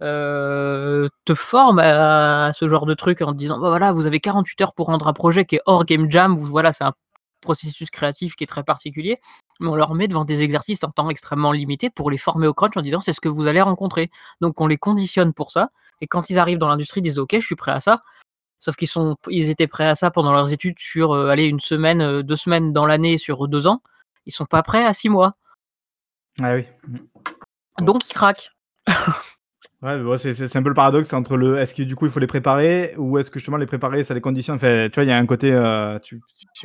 euh, 0.02 1.08
te 1.26 1.34
forment 1.36 1.80
à, 1.80 2.46
à 2.48 2.54
ce 2.54 2.68
genre 2.68 2.86
de 2.86 2.94
truc 2.94 3.22
en 3.22 3.34
te 3.34 3.38
disant 3.38 3.60
bah 3.60 3.70
voilà 3.70 3.92
vous 3.92 4.06
avez 4.08 4.20
48 4.20 4.62
heures 4.62 4.74
pour 4.74 4.88
rendre 4.88 5.08
un 5.08 5.14
projet 5.14 5.46
qui 5.46 5.56
est 5.58 5.62
hors 5.66 5.86
game 5.86 6.10
jam 6.10 6.34
ou 6.38 6.42
voilà 6.46 6.72
c'est 6.74 6.84
un 6.84 6.94
processus 7.42 7.90
créatif 7.90 8.36
qui 8.36 8.44
est 8.44 8.48
très 8.48 8.64
particulier 8.64 9.18
mais 9.62 9.70
on 9.70 9.76
leur 9.76 9.94
met 9.94 10.08
devant 10.08 10.26
des 10.26 10.42
exercices 10.42 10.84
en 10.84 10.90
temps 10.90 11.10
extrêmement 11.10 11.52
limité 11.52 11.90
pour 11.90 12.12
les 12.12 12.18
former 12.18 12.48
au 12.48 12.54
crunch 12.54 12.76
en 12.76 12.82
disant 12.82 13.02
c'est 13.02 13.14
ce 13.14 13.22
que 13.22 13.30
vous 13.30 13.48
allez 13.48 13.62
rencontrer 13.62 14.12
donc 14.42 14.60
on 14.60 14.68
les 14.68 14.78
conditionne 14.78 15.34
pour 15.34 15.52
ça 15.52 15.70
et 16.02 16.08
quand 16.08 16.30
ils 16.30 16.40
arrivent 16.40 16.58
dans 16.58 16.68
l'industrie 16.68 17.00
ils 17.00 17.04
disent 17.04 17.20
ok 17.20 17.36
je 17.40 17.46
suis 17.46 17.56
prêt 17.56 17.72
à 17.72 17.80
ça 17.80 18.02
Sauf 18.62 18.76
qu'ils 18.76 18.88
sont, 18.88 19.18
ils 19.28 19.50
étaient 19.50 19.66
prêts 19.66 19.88
à 19.88 19.96
ça 19.96 20.12
pendant 20.12 20.34
leurs 20.34 20.54
études 20.54 20.78
sur, 20.78 21.14
euh, 21.14 21.30
allez, 21.30 21.48
une 21.48 21.60
semaine, 21.60 22.00
euh, 22.00 22.22
deux 22.22 22.36
semaines 22.36 22.72
dans 22.72 22.86
l'année 22.86 23.18
sur 23.18 23.48
deux 23.48 23.66
ans. 23.66 23.82
Ils 24.28 24.32
sont 24.32 24.46
pas 24.46 24.62
prêts 24.62 24.86
à 24.86 24.94
six 24.94 25.10
mois. 25.10 25.36
Ah 26.40 26.54
oui. 26.54 26.66
Donc 27.80 28.08
ils 28.08 28.14
craquent. 28.14 28.52
Ouais, 29.82 29.98
bon, 30.02 30.16
c'est 30.18 30.34
c'est- 30.34 30.56
un 30.56 30.62
peu 30.64 30.70
le 30.70 30.76
paradoxe 30.76 31.12
entre 31.14 31.38
le 31.38 31.58
est-ce 31.58 31.74
que 31.74 31.82
du 31.84 31.96
coup 31.96 32.06
il 32.06 32.12
faut 32.12 32.20
les 32.20 32.28
préparer 32.28 32.94
ou 32.98 33.18
est-ce 33.18 33.32
que 33.32 33.40
justement 33.40 33.58
les 33.58 33.66
préparer 33.66 34.04
ça 34.04 34.14
les 34.14 34.22
conditionne? 34.22 34.56
Enfin, 34.58 34.88
tu 34.90 34.96
vois, 34.96 35.04
il 35.04 35.10
y 35.10 35.12
a 35.12 35.18
un 35.18 35.26
côté, 35.26 35.52
euh, 35.52 35.98
je 36.04 36.18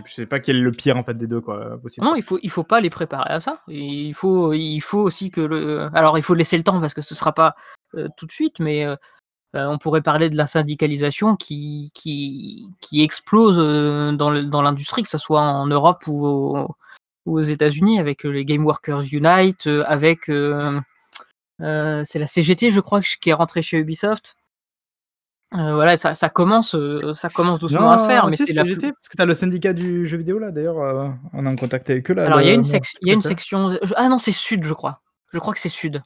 je 0.07 0.13
sais 0.13 0.27
pas 0.27 0.39
quel 0.41 0.57
est 0.57 0.61
le 0.61 0.71
pire 0.71 0.97
en 0.99 1.03
fait 1.05 1.17
des 1.17 1.27
deux 1.27 1.41
quoi, 1.41 1.79
possible. 1.81 2.05
Non, 2.07 2.15
il 2.15 2.23
faut, 2.23 2.39
il 2.43 2.51
faut 2.51 2.63
pas 2.65 2.81
les 2.81 2.91
préparer 2.91 3.31
à 3.33 3.41
ça. 3.41 3.61
Il 3.69 4.13
faut, 4.15 4.53
il 4.53 4.81
faut 4.81 4.99
aussi 5.01 5.31
que 5.31 5.41
le. 5.41 5.89
Alors 5.95 6.19
il 6.19 6.23
faut 6.23 6.35
laisser 6.35 6.59
le 6.59 6.63
temps 6.63 6.79
parce 6.81 6.93
que 6.95 7.01
ce 7.03 7.15
sera 7.15 7.33
pas 7.33 7.55
euh, 7.95 8.09
tout 8.19 8.27
de 8.27 8.33
suite, 8.33 8.61
mais 8.61 8.85
euh, 8.85 8.97
euh, 9.57 9.67
on 9.69 9.79
pourrait 9.79 10.03
parler 10.03 10.31
de 10.31 10.37
la 10.37 10.47
syndicalisation 10.47 11.37
qui, 11.37 11.91
qui, 11.95 12.69
qui 12.83 13.03
explose 13.03 13.57
euh, 13.59 14.13
dans 14.13 14.33
dans 14.51 14.63
l'industrie, 14.63 15.03
que 15.05 15.09
ce 15.11 15.19
soit 15.19 15.41
en 15.43 15.67
Europe 15.67 16.05
ou, 16.09 16.27
au- 16.27 16.69
ou 17.27 17.39
aux 17.39 17.43
États-Unis, 17.43 17.99
avec 18.01 18.27
euh, 18.27 18.31
les 18.31 18.45
Game 18.45 18.65
Workers 18.67 19.05
Unite, 19.13 19.67
euh, 19.69 19.85
avec 19.87 20.29
euh, 20.31 20.81
euh, 21.61 22.03
c'est 22.07 22.19
la 22.19 22.27
CGT, 22.27 22.71
je 22.71 22.81
crois, 22.81 23.01
qui 23.03 23.31
est 23.31 23.35
rentrée 23.35 23.63
chez 23.63 23.79
Ubisoft. 23.79 24.37
Euh, 25.55 25.75
voilà, 25.75 25.97
ça, 25.97 26.15
ça 26.17 26.29
commence, 26.29 26.75
euh, 26.75 27.15
ça 27.15 27.29
commence 27.29 27.61
doucement 27.61 27.91
à 27.93 27.99
se 27.99 28.07
faire, 28.09 28.27
mais 28.27 28.37
c'est 28.37 28.53
la. 28.53 28.65
CGT, 28.65 28.93
parce 28.93 29.09
que 29.09 29.17
t'as 29.17 29.25
le 29.27 29.35
syndicat 29.35 29.73
du 29.73 30.05
jeu 30.07 30.17
vidéo 30.19 30.39
là 30.41 30.51
d'ailleurs, 30.51 30.79
euh, 30.81 31.09
on 31.33 31.47
est 31.47 31.49
en 31.49 31.55
contact 31.57 31.89
avec 31.89 32.11
eux 32.11 32.15
là. 32.15 32.27
Alors 32.27 32.41
il 32.41 32.49
y 32.49 32.51
a 32.51 32.55
une, 32.55 32.65
sec- 32.65 32.97
y 33.01 33.11
a 33.13 33.23
section. 33.23 33.79
Ah 33.95 34.09
non, 34.09 34.19
c'est 34.19 34.33
Sud, 34.33 34.65
je 34.65 34.75
crois. 34.75 35.03
Je 35.33 35.39
crois 35.39 35.55
que 35.55 35.61
c'est 35.61 35.69
Sud. 35.69 36.03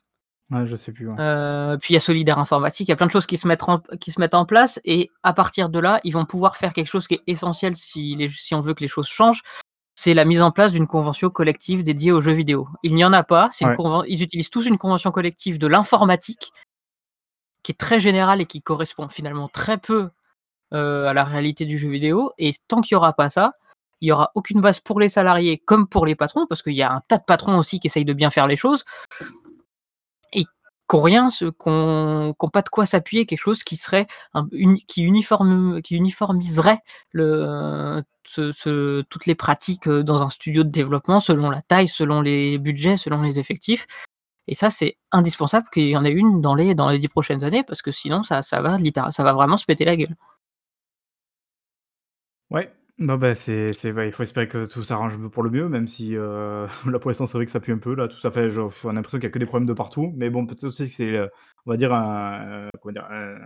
Ouais, 0.50 0.66
je 0.66 0.76
sais 0.76 0.92
plus. 0.92 1.08
ouais. 1.08 1.14
Euh, 1.18 1.76
puis 1.78 1.92
il 1.92 1.94
y 1.94 1.96
a 1.96 2.00
Solidaire 2.00 2.38
Informatique, 2.38 2.88
il 2.88 2.90
y 2.90 2.92
a 2.92 2.96
plein 2.96 3.06
de 3.06 3.12
choses 3.12 3.26
qui 3.26 3.36
se, 3.38 3.46
mettent 3.48 3.62
en, 3.68 3.78
qui 4.00 4.10
se 4.12 4.20
mettent 4.20 4.34
en 4.34 4.44
place 4.44 4.78
et 4.84 5.10
à 5.22 5.32
partir 5.32 5.68
de 5.70 5.78
là, 5.78 6.00
ils 6.04 6.12
vont 6.12 6.26
pouvoir 6.26 6.56
faire 6.56 6.72
quelque 6.72 6.88
chose 6.88 7.06
qui 7.06 7.14
est 7.14 7.22
essentiel 7.26 7.76
si, 7.76 8.16
les- 8.16 8.28
si 8.28 8.54
on 8.54 8.60
veut 8.60 8.74
que 8.74 8.80
les 8.80 8.88
choses 8.88 9.06
changent. 9.08 9.42
C'est 10.02 10.14
la 10.14 10.24
mise 10.24 10.40
en 10.40 10.50
place 10.50 10.72
d'une 10.72 10.86
convention 10.86 11.28
collective 11.28 11.82
dédiée 11.82 12.10
aux 12.10 12.22
jeux 12.22 12.32
vidéo. 12.32 12.66
Il 12.82 12.94
n'y 12.94 13.04
en 13.04 13.12
a 13.12 13.22
pas. 13.22 13.50
une 13.60 13.68
Ouais. 13.68 14.06
Ils 14.08 14.22
utilisent 14.22 14.48
tous 14.48 14.64
une 14.64 14.78
convention 14.78 15.10
collective 15.10 15.58
de 15.58 15.66
l'informatique 15.66 16.54
qui 17.62 17.72
est 17.72 17.78
très 17.78 18.00
générale 18.00 18.40
et 18.40 18.46
qui 18.46 18.62
correspond 18.62 19.10
finalement 19.10 19.48
très 19.48 19.76
peu 19.76 20.08
euh, 20.72 21.04
à 21.04 21.12
la 21.12 21.24
réalité 21.24 21.66
du 21.66 21.76
jeu 21.76 21.90
vidéo. 21.90 22.32
Et 22.38 22.52
tant 22.66 22.80
qu'il 22.80 22.94
n'y 22.94 22.96
aura 22.96 23.12
pas 23.12 23.28
ça, 23.28 23.52
il 24.00 24.06
n'y 24.06 24.12
aura 24.12 24.30
aucune 24.34 24.62
base 24.62 24.80
pour 24.80 25.00
les 25.00 25.10
salariés 25.10 25.58
comme 25.58 25.86
pour 25.86 26.06
les 26.06 26.14
patrons, 26.14 26.46
parce 26.46 26.62
qu'il 26.62 26.72
y 26.72 26.82
a 26.82 26.90
un 26.90 27.02
tas 27.06 27.18
de 27.18 27.24
patrons 27.24 27.58
aussi 27.58 27.78
qui 27.78 27.88
essayent 27.88 28.06
de 28.06 28.14
bien 28.14 28.30
faire 28.30 28.46
les 28.46 28.56
choses. 28.56 28.86
Qu'ont 30.90 31.02
rien, 31.02 31.28
qu'ont 31.58 32.34
pas 32.52 32.62
de 32.62 32.68
quoi 32.68 32.84
s'appuyer, 32.84 33.24
quelque 33.26 33.38
chose 33.40 33.62
qui 33.64 33.76
serait 33.76 34.06
un 34.34 34.48
qui 34.88 35.02
uniforme 35.04 35.80
qui 35.82 35.94
uniformiserait 35.96 36.80
le 37.12 38.02
ce 38.26 38.50
ce 38.52 39.02
toutes 39.02 39.26
les 39.26 39.36
pratiques, 39.36 39.86
heu, 39.88 40.02
dans 40.02 40.22
un 40.24 40.28
studio 40.30 40.64
de 40.64 40.70
développement 40.70 41.20
selon 41.20 41.48
la 41.50 41.62
taille, 41.62 41.86
selon 41.88 42.20
les 42.22 42.58
budgets, 42.58 42.96
selon 42.96 43.22
les 43.22 43.38
effectifs 43.38 43.86
et 44.48 44.54
ça, 44.56 44.70
c'est 44.70 44.98
indispensable 45.12 45.68
qu'il 45.72 45.88
y 45.88 45.96
en 45.96 46.04
ait 46.04 46.10
une 46.12 46.40
dans 46.40 46.54
les 46.56 46.74
dans 46.74 46.88
les 46.88 46.98
10 46.98 47.08
prochaines 47.08 47.44
années 47.44 47.62
parce 47.64 47.82
que 47.82 47.92
sinon 47.92 48.22
ça 48.24 48.42
ça 48.42 48.60
va 48.62 48.78
ça 49.12 49.22
va 49.24 49.32
vraiment 49.34 49.56
se 49.56 49.66
péter 49.66 49.84
la 49.84 49.96
gueule. 49.96 50.16
Ouais, 52.50 52.70
non, 53.00 53.16
bah, 53.16 53.34
c'est 53.34 53.72
c'est 53.72 53.92
ouais, 53.92 54.08
il 54.08 54.12
faut 54.12 54.22
espérer 54.22 54.46
que 54.48 54.66
tout 54.66 54.84
s'arrange 54.84 55.16
pour 55.30 55.42
le 55.42 55.50
mieux, 55.50 55.68
même 55.68 55.88
si, 55.88 56.14
heu, 56.14 56.66
là, 56.86 56.98
pour 56.98 57.10
l'instant, 57.10 57.26
c'est 57.26 57.38
vrai 57.38 57.46
que 57.46 57.50
ça 57.52 57.58
pue 57.60 57.72
un 57.72 57.78
peu, 57.78 57.94
là, 57.94 58.08
tout 58.08 58.18
ça 58.20 58.30
fait 58.30 58.50
genre, 58.50 58.72
on 58.84 58.90
a 58.90 58.92
l'impression 58.92 59.18
qu'il 59.18 59.24
y 59.24 59.28
a 59.28 59.30
que 59.32 59.38
des 59.38 59.46
problèmes 59.46 59.66
de 59.66 59.72
partout, 59.72 60.12
mais 60.16 60.30
bon, 60.30 60.46
peut-être 60.46 60.64
aussi 60.64 60.86
que 60.86 60.92
c'est, 60.94 61.04
heu, 61.16 61.28
on 61.66 61.70
va 61.70 61.76
dire 61.78 61.92
un, 61.94 62.66
heu, 62.66 62.70
comment 62.82 62.92
dire? 62.92 63.06
Un 63.10 63.36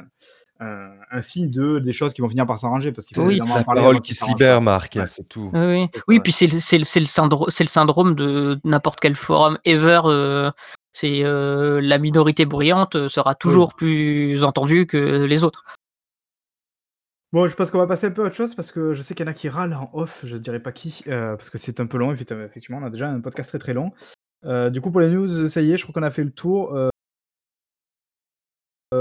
un 0.60 0.90
un 1.10 1.22
signe 1.22 1.51
de 1.51 1.78
des 1.81 1.93
choses 1.93 2.12
qui 2.14 2.20
vont 2.22 2.28
finir 2.28 2.47
par 2.47 2.59
s'arranger 2.59 2.93
parce 2.93 3.06
qu'il 3.06 3.16
faut 3.16 3.22
Oui, 3.22 3.35
évidemment 3.35 3.56
La 3.56 3.64
parole 3.64 4.01
qui 4.01 4.09
qu'ils 4.09 4.16
se 4.16 4.20
s'arrangent, 4.20 4.31
libère, 4.31 4.56
quoi. 4.56 4.60
Marc, 4.60 4.97
Ouais. 4.97 5.06
c'est 5.06 5.28
tout. 5.28 5.51
Oui, 5.52 5.89
oui. 6.09 6.16
C'est 6.16 6.20
puis 6.20 6.32
c'est 6.32 6.47
le 6.48 6.60
c'est 6.60 6.78
le 6.78 6.85
c'est 6.85 7.01
le 7.01 7.06
syndro 7.06 7.48
c'est 7.51 7.64
le 7.64 7.68
syndrome 7.68 8.14
de 8.16 8.59
n'importe 8.64 8.98
quel 9.01 9.14
forum 9.16 9.59
ever, 9.64 10.01
heu, 10.06 10.51
c'est, 10.93 11.22
heu, 11.24 11.78
la 11.81 11.98
minorité 11.98 12.44
bruyante, 12.47 12.97
heu, 12.97 13.09
sera 13.09 13.35
Oui. 13.44 13.64
toujours 13.64 13.74
plus 13.74 14.43
entendue 14.44 14.86
que 14.86 15.24
les 15.24 15.44
autres. 15.44 15.64
Bon, 17.35 17.48
je 17.48 17.56
pense 17.56 17.73
qu'on 17.73 17.78
va 17.78 17.89
passer 17.89 18.06
un 18.06 18.12
peu 18.12 18.23
à 18.23 18.27
autre 18.27 18.36
chose 18.36 18.55
parce 18.55 18.70
que 18.70 18.94
je 18.94 19.02
sais 19.02 19.16
qu'il 19.16 19.27
y 19.27 19.28
en 19.28 19.32
a 19.32 19.35
qui 19.35 19.48
râlent 19.48 19.74
en 19.74 19.90
off, 19.93 20.20
je 20.23 20.36
dirais 20.36 20.61
pas 20.61 20.70
qui, 20.70 21.02
heu, 21.09 21.35
parce 21.36 21.51
que 21.51 21.59
c'est 21.59 21.81
un 21.81 21.86
peu 21.86 21.98
long, 21.98 22.12
effecti 22.12 22.32
effectivement, 22.32 22.78
on 22.81 22.85
a 22.86 22.90
déjà 22.90 23.09
un 23.09 23.19
podcast 23.19 23.48
très, 23.48 23.59
très 23.59 23.74
long. 23.74 23.90
Heu, 24.44 24.70
du 24.70 24.81
coup, 24.81 24.93
pour 24.93 25.01
les 25.01 25.11
news, 25.11 25.48
ça 25.48 25.61
y 25.61 25.73
est, 25.73 25.77
je 25.77 25.82
crois 25.82 25.93
qu'on 26.01 26.06
a 26.06 26.12
fait 26.12 26.23
le 26.23 26.31
tour, 26.31 26.77
heu, 26.77 26.90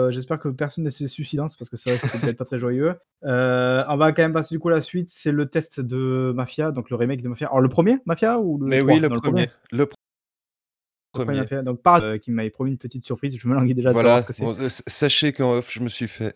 j'espère 0.09 0.39
que 0.39 0.49
personne 0.49 0.83
ne 0.83 0.89
s'est 0.89 1.07
sous 1.07 1.23
silence 1.23 1.55
parce 1.55 1.69
que 1.69 1.75
que 1.75 1.79
c'était 1.79 2.17
peut-être 2.17 2.37
pas 2.39 2.45
très 2.45 2.57
joyeux. 2.57 2.95
On 3.21 3.97
va 3.97 4.13
quand 4.13 4.23
même 4.23 4.33
passer 4.33 4.55
du 4.55 4.57
coup 4.59 4.69
à 4.69 4.71
la 4.71 4.81
suite, 4.81 5.11
c'est 5.11 5.31
le 5.31 5.45
test 5.45 5.79
de 5.79 6.33
Mafia, 6.35 6.71
donc 6.71 6.89
le 6.89 6.95
remake 6.95 7.21
de 7.21 7.29
Mafia. 7.29 7.49
Alors 7.49 7.61
le 7.61 7.69
1er 7.69 7.99
Mafia 8.07 8.39
ou 8.39 8.57
le 8.57 8.67
Mais 8.67 8.81
3? 8.81 8.95
oui, 8.95 8.99
le 8.99 9.09
Non, 9.09 9.13
le 9.13 9.21
1er, 9.21 9.45
1er? 9.45 9.49
le 9.73 9.85
Le 9.85 11.19
1er 11.19 11.35
1er. 11.35 11.37
Mafia, 11.41 11.61
donc 11.61 11.83
par 11.83 12.19
qui 12.19 12.31
m'avait 12.31 12.49
promis 12.49 12.71
une 12.71 12.79
petite 12.79 13.05
surprise, 13.05 13.37
je 13.39 13.47
me 13.47 13.53
languis 13.53 13.75
déjà 13.75 13.93
de 13.93 13.99
savoir 13.99 14.21
ce 14.21 14.25
Voilà, 14.25 14.33
que 14.33 14.33
c'est. 14.33 14.43
bon, 14.43 14.69
sachez 14.87 15.33
qu'en 15.33 15.53
off, 15.57 15.71
je 15.71 15.81
me 15.81 15.89
suis 15.89 16.07
fait 16.07 16.35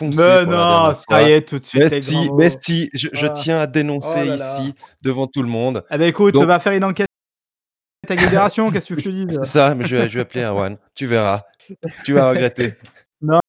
Mais 0.00 0.46
non! 0.46 0.92
Ça 0.94 1.22
y 1.28 1.32
est, 1.32 1.48
tout 1.48 1.58
de 1.58 1.64
suite 1.64 1.90
Mais 1.90 2.00
si, 2.00 2.30
mais 2.32 2.48
je 2.94 3.08
je 3.12 3.26
Ah. 3.26 3.30
tiens 3.30 3.58
à 3.60 3.64
Oh 3.64 3.70
dénoncer 3.70 4.24
là 4.24 4.34
ici, 4.36 4.74
devant 5.02 5.26
tout 5.26 5.42
le 5.42 5.48
monde. 5.48 5.84
Eh 5.90 5.98
beh, 5.98 6.08
écoute, 6.08 6.34
Donc 6.34 6.46
va 6.46 6.58
faire 6.60 6.72
une 6.72 6.84
enquête 6.84 7.06
avec 8.08 8.20
Libération, 8.22 8.70
qu'est-ce 8.70 8.94
que 8.94 9.00
tu 9.00 9.12
dise? 9.12 9.26
C'est 9.42 9.44
ça, 9.44 9.74
mais 9.74 9.86
je 9.86 9.96
vais 9.96 10.08
je 10.08 10.14
vais 10.16 10.20
appeler 10.22 10.42
Erwan, 10.44 10.78
tu 10.94 11.06
verras. 11.06 11.42
Tu 12.04 12.12
vas 12.14 12.30
regretter. 12.30 12.74
Non. 13.20 13.40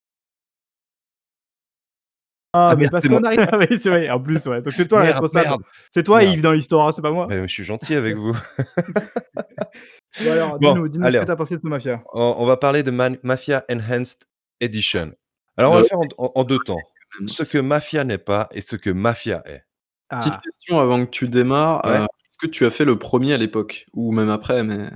Ah, 2.52 2.70
Ah 2.72 2.76
mais 2.76 2.82
merde, 2.82 2.92
parce 2.92 3.08
qu'on 3.08 3.24
arrive 3.24 3.48
oui, 3.70 3.80
c'est 3.80 3.90
vrai, 3.90 4.10
en 4.10 4.20
plus, 4.20 4.44
ouais, 4.48 4.62
donc 4.64 4.74
c'est 4.74 4.88
toi 4.88 5.02
responsable. 5.02 5.64
C'est 5.92 6.02
toi 6.02 6.18
merde. 6.20 6.34
Yves 6.34 6.42
dans 6.42 6.52
l'histoire, 6.52 6.88
hein, 6.88 6.92
c'est 6.92 7.04
pas 7.04 7.12
moi. 7.12 7.28
Beh, 7.28 7.44
je 7.48 7.54
suis 7.54 7.64
gentil 7.64 7.94
avec 7.94 8.16
vous. 8.18 8.36
Bon 10.26 10.32
alors, 10.32 10.58
dis-nous 10.58 10.88
dis-nous 10.88 11.06
ce 11.06 11.12
que 11.12 11.16
alors, 11.16 11.26
tu 11.26 11.32
as 11.32 11.36
pensé 11.36 11.56
de 11.58 11.62
ce 11.62 11.68
Mafia. 11.68 12.02
on 12.14 12.36
on 12.40 12.46
va 12.48 12.58
parler 12.58 12.82
de 12.82 12.90
Man 12.90 13.18
Mafia 13.22 13.64
Enhanced 13.70 14.24
Edition. 14.60 15.12
Alors 15.60 15.72
on 15.73 15.76
va 15.76 15.81
le 15.81 15.88
faire 15.88 15.99
en 15.99 16.07
en 16.18 16.31
en 16.36 16.44
2 16.44 16.60
temps. 16.60 16.80
Ce 17.27 17.44
que 17.44 17.57
Mafia 17.57 18.03
n'est 18.06 18.18
pas 18.18 18.48
et 18.53 18.61
ce 18.61 18.76
que 18.76 18.90
Mafia 18.90 19.44
est. 19.45 19.64
Petite 20.10 20.34
Ah. 20.38 20.41
question 20.44 20.80
avant 20.80 21.06
que 21.06 21.10
tu 21.11 21.27
démarres, 21.30 21.86
Ouais. 21.86 21.99
heu, 21.99 22.03
est-ce 22.03 22.38
que 22.40 22.48
tu 22.48 22.65
as 22.65 22.72
fait 22.72 22.86
le 22.86 22.98
1er 22.98 23.34
à 23.34 23.38
l'époque? 23.38 23.86
Ou 23.94 24.11
même 24.11 24.30
après, 24.30 24.64
mais 24.64 24.90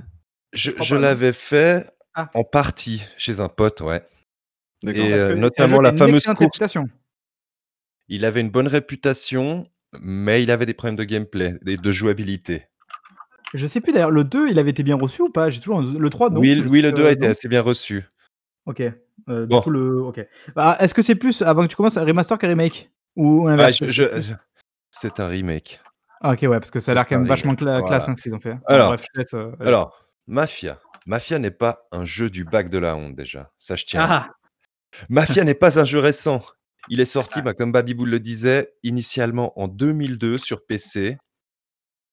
Je 0.52 0.96
l'avais 0.96 1.32
fait 1.32 1.86
Ah. 2.14 2.30
en 2.34 2.44
partie 2.44 3.02
chez 3.18 3.40
un 3.40 3.48
pote, 3.48 3.80
ouais. 3.82 4.02
Et 4.86 5.12
jeu 5.12 5.34
notamment 5.36 5.80
la 5.80 5.96
fameuse 5.96 6.24
course. 6.26 6.38
réputation. 6.40 6.88
Il 8.08 8.24
avait 8.26 8.40
une 8.42 8.50
bonne 8.50 8.68
réputation, 8.68 9.66
mais 10.00 10.42
il 10.42 10.50
avait 10.50 10.66
des 10.66 10.74
problèmes 10.74 10.96
de 10.96 11.04
gameplay 11.04 11.54
et 11.66 11.76
de 11.78 11.92
jouabilité. 11.92 12.64
Je 13.54 13.66
sais 13.66 13.80
plus 13.80 13.92
d'ailleurs, 13.92 14.10
le 14.10 14.24
2, 14.24 14.48
il 14.48 14.58
avait 14.58 14.70
été 14.70 14.82
bien 14.82 14.96
reçu 14.96 15.22
ou 15.22 15.30
pas? 15.30 15.48
J'ai 15.50 15.60
toujours 15.60 15.80
le 15.80 16.10
3 16.10 16.28
non? 16.30 16.40
Oui, 16.40 16.60
oui, 16.68 16.82
le 16.82 16.92
2 16.92 17.06
a 17.06 17.12
été 17.12 17.26
assez 17.26 17.48
bien 17.48 17.62
reçu. 17.62 18.04
OK, 18.66 18.82
du 19.28 19.46
Bon. 19.46 19.62
le 19.66 20.02
OK. 20.02 20.26
Bah, 20.54 20.76
est-ce 20.80 20.94
que 20.94 21.02
c'est 21.02 21.14
plus, 21.14 21.42
avant 21.42 21.62
que 21.62 21.68
tu 21.68 21.76
commences, 21.76 21.96
un 21.96 22.04
remaster 22.04 22.38
qu'un 22.38 22.48
remake? 22.48 22.90
Ou 23.16 23.46
Ah, 23.48 23.70
je 23.70 23.84
je 23.86 24.02
c'est 24.08 24.22
je 24.22 24.32
c'est 24.90 25.20
un 25.20 25.28
remake. 25.28 25.80
Ah 26.20 26.32
OK, 26.32 26.42
ouais, 26.42 26.58
parce 26.58 26.70
que 26.70 26.80
ça 26.80 26.92
a 26.92 26.94
l'air 26.94 27.06
quand 27.06 27.16
même 27.16 27.26
vachement 27.26 27.54
classe, 27.54 28.08
hein, 28.08 28.14
ce 28.16 28.22
qu'ils 28.22 28.34
ont 28.34 28.40
fait. 28.40 28.54
Bon 28.54 28.60
Alors 28.66 28.88
bref, 28.88 29.04
laisse, 29.14 29.34
Mafia. 30.26 30.80
Mafia 31.06 31.38
n'est 31.38 31.50
pas 31.50 31.86
un 31.92 32.04
jeu 32.04 32.30
du 32.30 32.44
bac 32.44 32.70
de 32.70 32.78
la 32.78 32.96
honte 32.96 33.14
déjà, 33.14 33.52
ça 33.58 33.76
je 33.76 33.84
tiens 33.84 34.00
Ah! 34.08 34.30
Mafia 35.10 35.44
n'est 35.44 35.54
pas 35.54 35.78
un 35.78 35.84
jeu 35.84 35.98
récent. 35.98 36.42
Il 36.88 37.00
est 37.00 37.04
sorti, 37.04 37.40
Ah. 37.40 37.42
bah, 37.42 37.54
comme 37.54 37.72
Babyboul 37.72 38.08
le 38.08 38.20
disait, 38.20 38.72
initialement 38.82 39.58
en 39.60 39.68
2002 39.68 40.38
sur 40.38 40.64
PC 40.64 41.18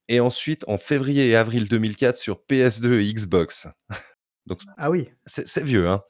et 0.08 0.20
ensuite 0.20 0.66
en 0.68 0.78
février 0.78 1.30
et 1.30 1.36
avril 1.36 1.70
2004 1.70 2.18
sur 2.18 2.42
PS2 2.50 3.00
et 3.00 3.14
Xbox. 3.14 3.68
Donc 4.46 4.60
Ah 4.78 4.90
oui. 4.90 5.10
c'est 5.26 5.64
vieux, 5.64 5.88
hein. 5.88 6.02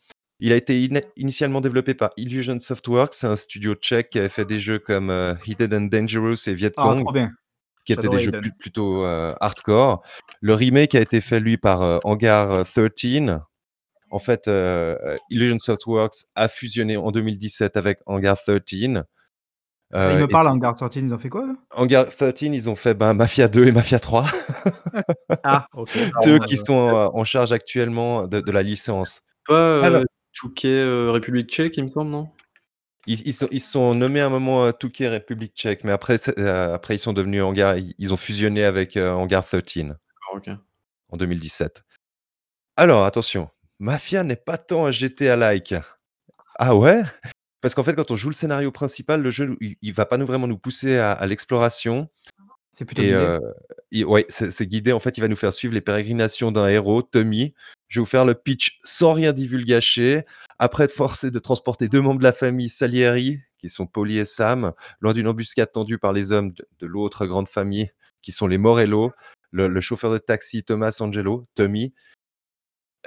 Il 0.43 0.51
a 0.51 0.55
été 0.55 0.89
initialement 1.18 1.61
développé 1.61 1.93
par 1.93 2.09
Illusion 2.18 2.59
Softworks, 2.59 3.13
c'est 3.13 3.27
un 3.27 3.35
studio 3.35 3.76
tchèque 3.76 4.09
qui 4.09 4.18
avait 4.18 4.27
fait 4.27 4.43
des 4.43 4.59
jeux 4.59 4.80
comme, 4.80 5.11
heu, 5.11 5.38
Hidden 5.45 5.72
and 5.72 5.81
Dangerous 5.81 6.47
et 6.49 6.53
Viet 6.55 6.72
Ah, 6.77 6.81
Cong, 6.81 7.13
bien. 7.13 7.30
qui 7.85 7.93
étaient 7.93 8.09
des 8.09 8.18
jeux 8.18 8.31
plutôt, 8.59 9.05
heu, 9.05 9.35
hardcore. 9.39 10.01
Le 10.41 10.55
remake 10.55 10.95
a 10.95 10.99
été 10.99 11.22
fait 11.22 11.39
lui 11.39 11.57
par, 11.57 11.84
heu, 11.84 11.99
Hangar 12.03 12.65
13. 12.65 13.39
En 14.09 14.18
fait, 14.18 14.47
heu, 14.47 14.97
Illusion 15.30 15.59
Softworks 15.59 16.26
a 16.34 16.47
fusionné 16.47 16.97
en 16.97 17.11
2017 17.11 17.77
avec 17.77 17.99
Hangar 18.07 18.35
13. 18.35 19.03
Ah, 19.93 20.11
il 20.11 20.18
me 20.18 20.27
parle 20.27 20.47
Hangar 20.47 20.73
13, 20.73 21.03
ils 21.03 21.13
ont 21.13 21.19
fait 21.19 21.30
quoi? 21.30 21.55
Hangar 21.69 22.07
13, 22.07 22.41
ils 22.41 22.68
ont 22.68 22.76
fait, 22.76 22.95
ben, 22.95 23.13
Mafia 23.13 23.47
2 23.47 23.68
et 23.68 23.72
Mafia 23.72 23.99
3. 23.99 24.26
Ah 25.43 25.68
OK, 25.76 25.89
C'est 26.23 26.31
eux 26.31 26.39
pardon, 26.39 26.45
qui 26.47 26.55
heu 26.55 26.57
sont, 26.65 27.11
en 27.13 27.23
charge 27.26 27.51
actuellement 27.51 28.27
de 28.27 28.41
de 28.41 28.51
la 28.51 28.63
licence. 28.63 29.22
Heu, 29.49 30.03
Touquet, 30.41 30.69
heu, 30.81 31.11
République 31.11 31.49
tchèque, 31.49 31.77
il 31.77 31.84
me 31.84 31.88
semble, 31.88 32.09
non? 32.09 32.30
Ils 33.07 33.22
ils 33.27 33.34
sont 33.34 33.47
ils 33.51 33.61
se 33.61 33.72
sont 33.72 33.95
nommés 33.95 34.22
à 34.22 34.27
un 34.27 34.30
moment, 34.30 34.65
heu, 34.68 34.73
Touquet 34.73 35.07
République 35.07 35.53
tchèque, 35.55 35.84
mais 35.84 35.91
après 35.91 36.18
heu, 36.38 36.49
après 36.49 36.95
ils 36.95 36.99
sont 36.99 37.13
devenus 37.13 37.41
Hangar 37.43 37.77
ils 37.77 37.93
ils 37.99 38.13
ont 38.13 38.18
fusionné 38.18 38.63
avec, 38.63 38.97
heu, 38.97 39.09
Hangar 39.11 39.45
13 39.45 39.61
D'accord, 39.88 40.35
OK. 40.35 40.49
en 41.09 41.18
2017. 41.18 41.84
Alors 42.77 43.05
attention, 43.05 43.49
Mafia 43.80 44.23
n'est 44.23 44.35
pas 44.35 44.57
tant 44.57 44.85
un 44.88 44.91
GTA-like. 44.91 45.76
Ah 46.59 46.76
ouais? 46.76 47.03
Parce 47.61 47.76
qu'en 47.76 47.84
fait, 47.84 47.95
quand 47.95 48.11
on 48.11 48.15
joue 48.18 48.30
le 48.30 48.35
scénario 48.35 48.72
principal, 48.72 49.22
le 49.22 49.31
jeu, 49.31 49.57
il 49.61 49.77
il 49.81 49.93
va 49.93 50.05
pas 50.07 50.18
nous 50.18 50.27
vraiment 50.27 50.47
nous 50.47 50.57
pousser 50.59 50.97
à 50.97 51.13
à 51.13 51.26
l'exploration 51.27 52.09
C'est 52.72 52.85
plutôt 52.85 53.03
et 53.03 53.07
guidé? 53.07 53.15
heu, 53.15 53.39
il 53.91 54.06
ouais, 54.06 54.26
c'est 54.30 54.52
c'est 54.52 54.65
guidé. 54.68 54.93
En 54.93 54.99
fait, 54.99 55.18
il 55.18 55.22
va 55.22 55.27
nous 55.27 55.35
faire 55.35 55.53
suivre 55.53 55.73
les 55.73 55.81
pérégrinations 55.81 56.52
d'un 56.52 56.68
héros, 56.69 57.02
Tommy. 57.02 57.53
Je 57.89 57.99
vais 57.99 58.03
vous 58.03 58.10
faire 58.10 58.26
le 58.26 58.34
pitch 58.35 58.80
sans 58.84 59.14
rien 59.14 59.34
divulgacher. 59.34 60.26
Après 60.60 60.85
être 60.85 60.91
forcé 60.93 61.31
de 61.31 61.39
transporter 61.39 61.89
2 61.89 62.02
membres 62.02 62.19
de 62.19 62.23
la 62.23 62.34
famille 62.34 62.69
Salieri, 62.69 63.39
qui 63.57 63.69
sont 63.69 63.88
Paulie 63.88 64.19
et 64.19 64.26
Sam, 64.26 64.73
loin 65.02 65.14
d'une 65.14 65.27
embuscade 65.27 65.72
tendue 65.72 65.98
par 65.99 66.14
les 66.14 66.31
hommes 66.31 66.52
de 66.53 66.68
de 66.80 66.88
l'autre 66.88 67.26
grande 67.26 67.49
famille, 67.49 67.91
qui 68.22 68.31
sont 68.31 68.48
les 68.48 68.57
Morello, 68.57 69.11
le 69.52 69.68
le 69.68 69.81
chauffeur 69.81 70.11
de 70.14 70.18
taxi 70.18 70.64
Thomas 70.64 70.98
Angelo, 71.02 71.48
Tommy 71.56 71.93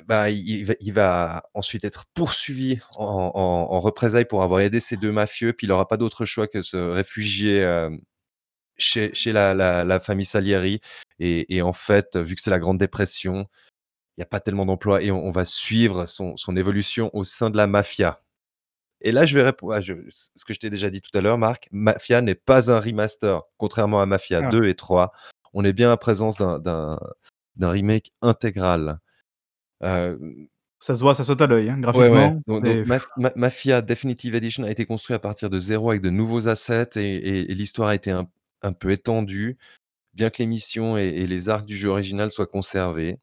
bah, 0.07 0.29
il 0.31 0.39
il 0.49 0.65
va 0.67 0.75
il 0.81 0.93
va 0.93 1.43
ensuite 1.55 1.85
être 1.85 2.05
poursuivi 2.15 2.81
en 2.97 3.33
en 3.35 3.73
en 3.75 3.81
représailles 3.81 4.25
pour 4.27 4.43
avoir 4.43 4.61
aidé 4.61 4.81
ces 4.81 4.97
2 4.97 5.13
mafieux, 5.13 5.53
puis 5.53 5.67
il 5.67 5.73
aura 5.73 5.89
pas 5.89 5.97
d'autre 5.97 6.25
choix 6.27 6.49
que 6.49 6.63
se 6.63 6.77
réfugier, 6.77 7.63
chez 8.77 9.13
chez 9.15 9.33
la 9.33 9.55
la 9.55 9.85
la 9.85 10.01
famille 10.01 10.25
Salieri 10.27 10.81
et 11.19 11.57
et 11.57 11.63
en 11.63 11.73
fait, 11.73 12.17
vu 12.17 12.35
que 12.35 12.43
c'est 12.43 12.51
la 12.51 12.59
Grande 12.59 12.79
Dépression, 12.79 13.47
il 14.17 14.21
y 14.21 14.23
a 14.23 14.27
pas 14.27 14.41
tellement 14.41 14.67
d'emplois 14.67 15.03
et 15.03 15.11
on 15.11 15.25
on 15.25 15.31
va 15.33 15.45
suivre 15.45 16.07
son 16.07 16.37
son 16.37 16.57
évolution 16.57 17.11
au 17.15 17.25
sein 17.25 17.51
de 17.51 17.57
la 17.57 17.67
mafia. 17.67 18.19
Et 19.01 19.13
là, 19.13 19.27
je 19.27 19.37
vais 19.37 19.43
répon 19.45 19.71
à 19.71 19.81
je 19.81 19.95
ce 20.09 20.45
que 20.47 20.55
je 20.55 20.61
t'ai 20.61 20.71
déjà 20.71 20.89
dit 20.91 21.03
tout 21.03 21.17
à 21.17 21.21
l'heure, 21.21 21.37
Marc, 21.39 21.69
Mafia 21.73 22.23
n'est 22.23 22.35
pas 22.35 22.71
un 22.71 22.81
remaster, 22.81 23.43
contrairement 23.59 24.01
à 24.01 24.07
Mafia 24.07 24.41
Ah. 24.45 24.49
2 24.51 24.67
et 24.67 24.75
3. 24.75 25.13
On 25.53 25.63
est 25.65 25.73
bien 25.75 25.93
en 25.93 25.97
présence 25.99 26.37
d'un 26.39 26.99
remake 27.61 28.13
intégral. 28.23 28.99
Hem 29.83 30.47
Ça 30.81 30.95
se 30.95 31.01
voit, 31.01 31.15
ça 31.15 31.25
saute 31.25 31.41
à 31.43 31.47
l'œil, 31.47 31.71
hein, 31.71 31.81
Ouais, 31.83 32.09
ouais. 32.09 32.11
graphiquement, 32.11 32.43
Donc 32.47 32.63
c'est 32.67 32.75
donc 32.77 32.87
Maf 32.87 33.09
Ma 33.17 33.33
Mafia 33.37 33.83
Definitive 33.83 34.35
Edition 34.35 34.65
a 34.65 34.71
été 34.71 34.87
construit 34.87 35.15
à 35.15 35.19
partir 35.19 35.51
de 35.51 35.59
0 35.59 35.91
avec 35.91 36.03
de 36.03 36.11
nouveaux 36.11 36.49
assets 36.49 36.91
et 36.97 37.01
et 37.17 37.51
et 37.53 37.55
l'histoire 37.55 37.89
a 37.89 37.95
été 37.95 38.11
un 38.11 38.27
un 38.65 38.73
peu 38.75 38.91
étendue, 38.93 39.59
bien 40.15 40.31
que 40.31 40.39
les 40.41 40.47
missions 40.47 40.99
et 40.99 41.27
les 41.27 41.49
arcs 41.51 41.67
du 41.67 41.77
jeu 41.77 41.91
original 41.91 42.31
soient 42.33 42.47
conservés. 42.49 43.19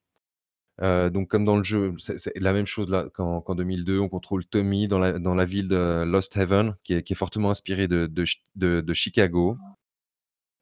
Heu, 0.81 1.09
donc 1.11 1.29
comme 1.29 1.45
dans 1.45 1.57
le 1.57 1.63
jeu, 1.63 1.93
c'est 1.99 2.37
la 2.39 2.53
même 2.53 2.65
chose 2.65 2.89
qu'en 3.13 3.41
qu'en 3.41 3.55
2002, 3.55 3.99
on 3.99 4.09
contrôle 4.09 4.45
Tommy 4.45 4.87
dans 4.87 4.99
la 4.99 5.45
ville 5.45 5.67
de 5.67 6.03
Lost 6.05 6.35
Haven, 6.37 6.75
qui 6.83 6.93
est 6.95 7.15
fortement 7.15 7.51
inspirée 7.51 7.87
de 7.87 8.07
de 8.07 8.25
Ch 8.25 8.43
de 8.55 8.81
de 8.81 8.93
Chicago. 8.93 9.57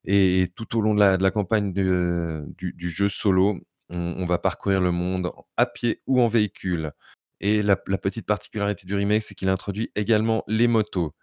Et 0.06 0.48
tout 0.56 0.78
au 0.78 0.82
long 0.82 0.96
de 0.96 1.00
la 1.02 1.32
campagne 1.32 1.74
du 1.74 2.90
jeu 2.90 3.10
solo, 3.10 3.60
on 3.90 4.16
on 4.20 4.26
va 4.26 4.38
parcourir 4.40 4.82
le 4.82 4.92
monde 4.92 5.32
à 5.58 5.66
pied 5.66 6.02
ou 6.08 6.22
en 6.22 6.28
véhicule 6.30 6.92
et 7.42 7.64
la 7.64 7.78
la 7.88 7.98
petite 7.98 8.26
particularité 8.26 8.86
du 8.86 8.96
remake, 8.96 9.24
c'est 9.24 9.36
qu'il 9.36 9.50
introduit 9.50 9.92
également 9.96 10.44
les 10.48 10.68
motos 10.68 11.14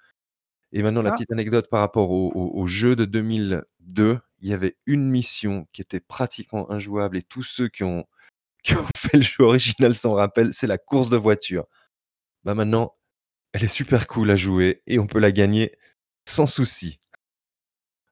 et 0.72 0.82
maintenant 0.82 1.02
la 1.02 1.10
Ah! 1.10 1.14
petite 1.14 1.32
anecdote 1.32 1.68
par 1.70 1.80
rapport 1.80 2.10
au 2.10 2.30
au 2.34 2.60
au 2.60 2.66
jeu 2.66 2.96
de 2.96 3.04
2002, 3.04 4.18
il 4.40 4.48
y 4.48 4.52
avait 4.52 4.76
une 4.86 5.08
mission 5.08 5.66
qui 5.72 5.80
était 5.82 6.00
pratiquement 6.00 6.70
injouable 6.70 7.16
et 7.18 7.22
tous 7.22 7.42
ceux 7.42 7.68
qui 7.68 7.84
ont 7.84 8.04
qui 8.64 8.74
ont 8.76 8.86
fait 8.96 9.16
le 9.18 9.22
jeu 9.22 9.44
original 9.44 9.94
s'en 9.94 10.14
rappellent, 10.14 10.52
c'est 10.54 10.66
la 10.66 10.78
course 10.78 11.10
de 11.10 11.16
voiture. 11.16 11.66
Bah, 12.44 12.54
maintenant, 12.54 12.94
elle 13.52 13.64
est 13.64 13.68
super 13.68 14.06
cool 14.08 14.30
à 14.30 14.36
jouer 14.36 14.82
et 14.86 14.98
on 14.98 15.06
peut 15.06 15.20
la 15.20 15.32
gagner 15.32 15.72
sans 16.28 16.46
souci. 16.46 17.00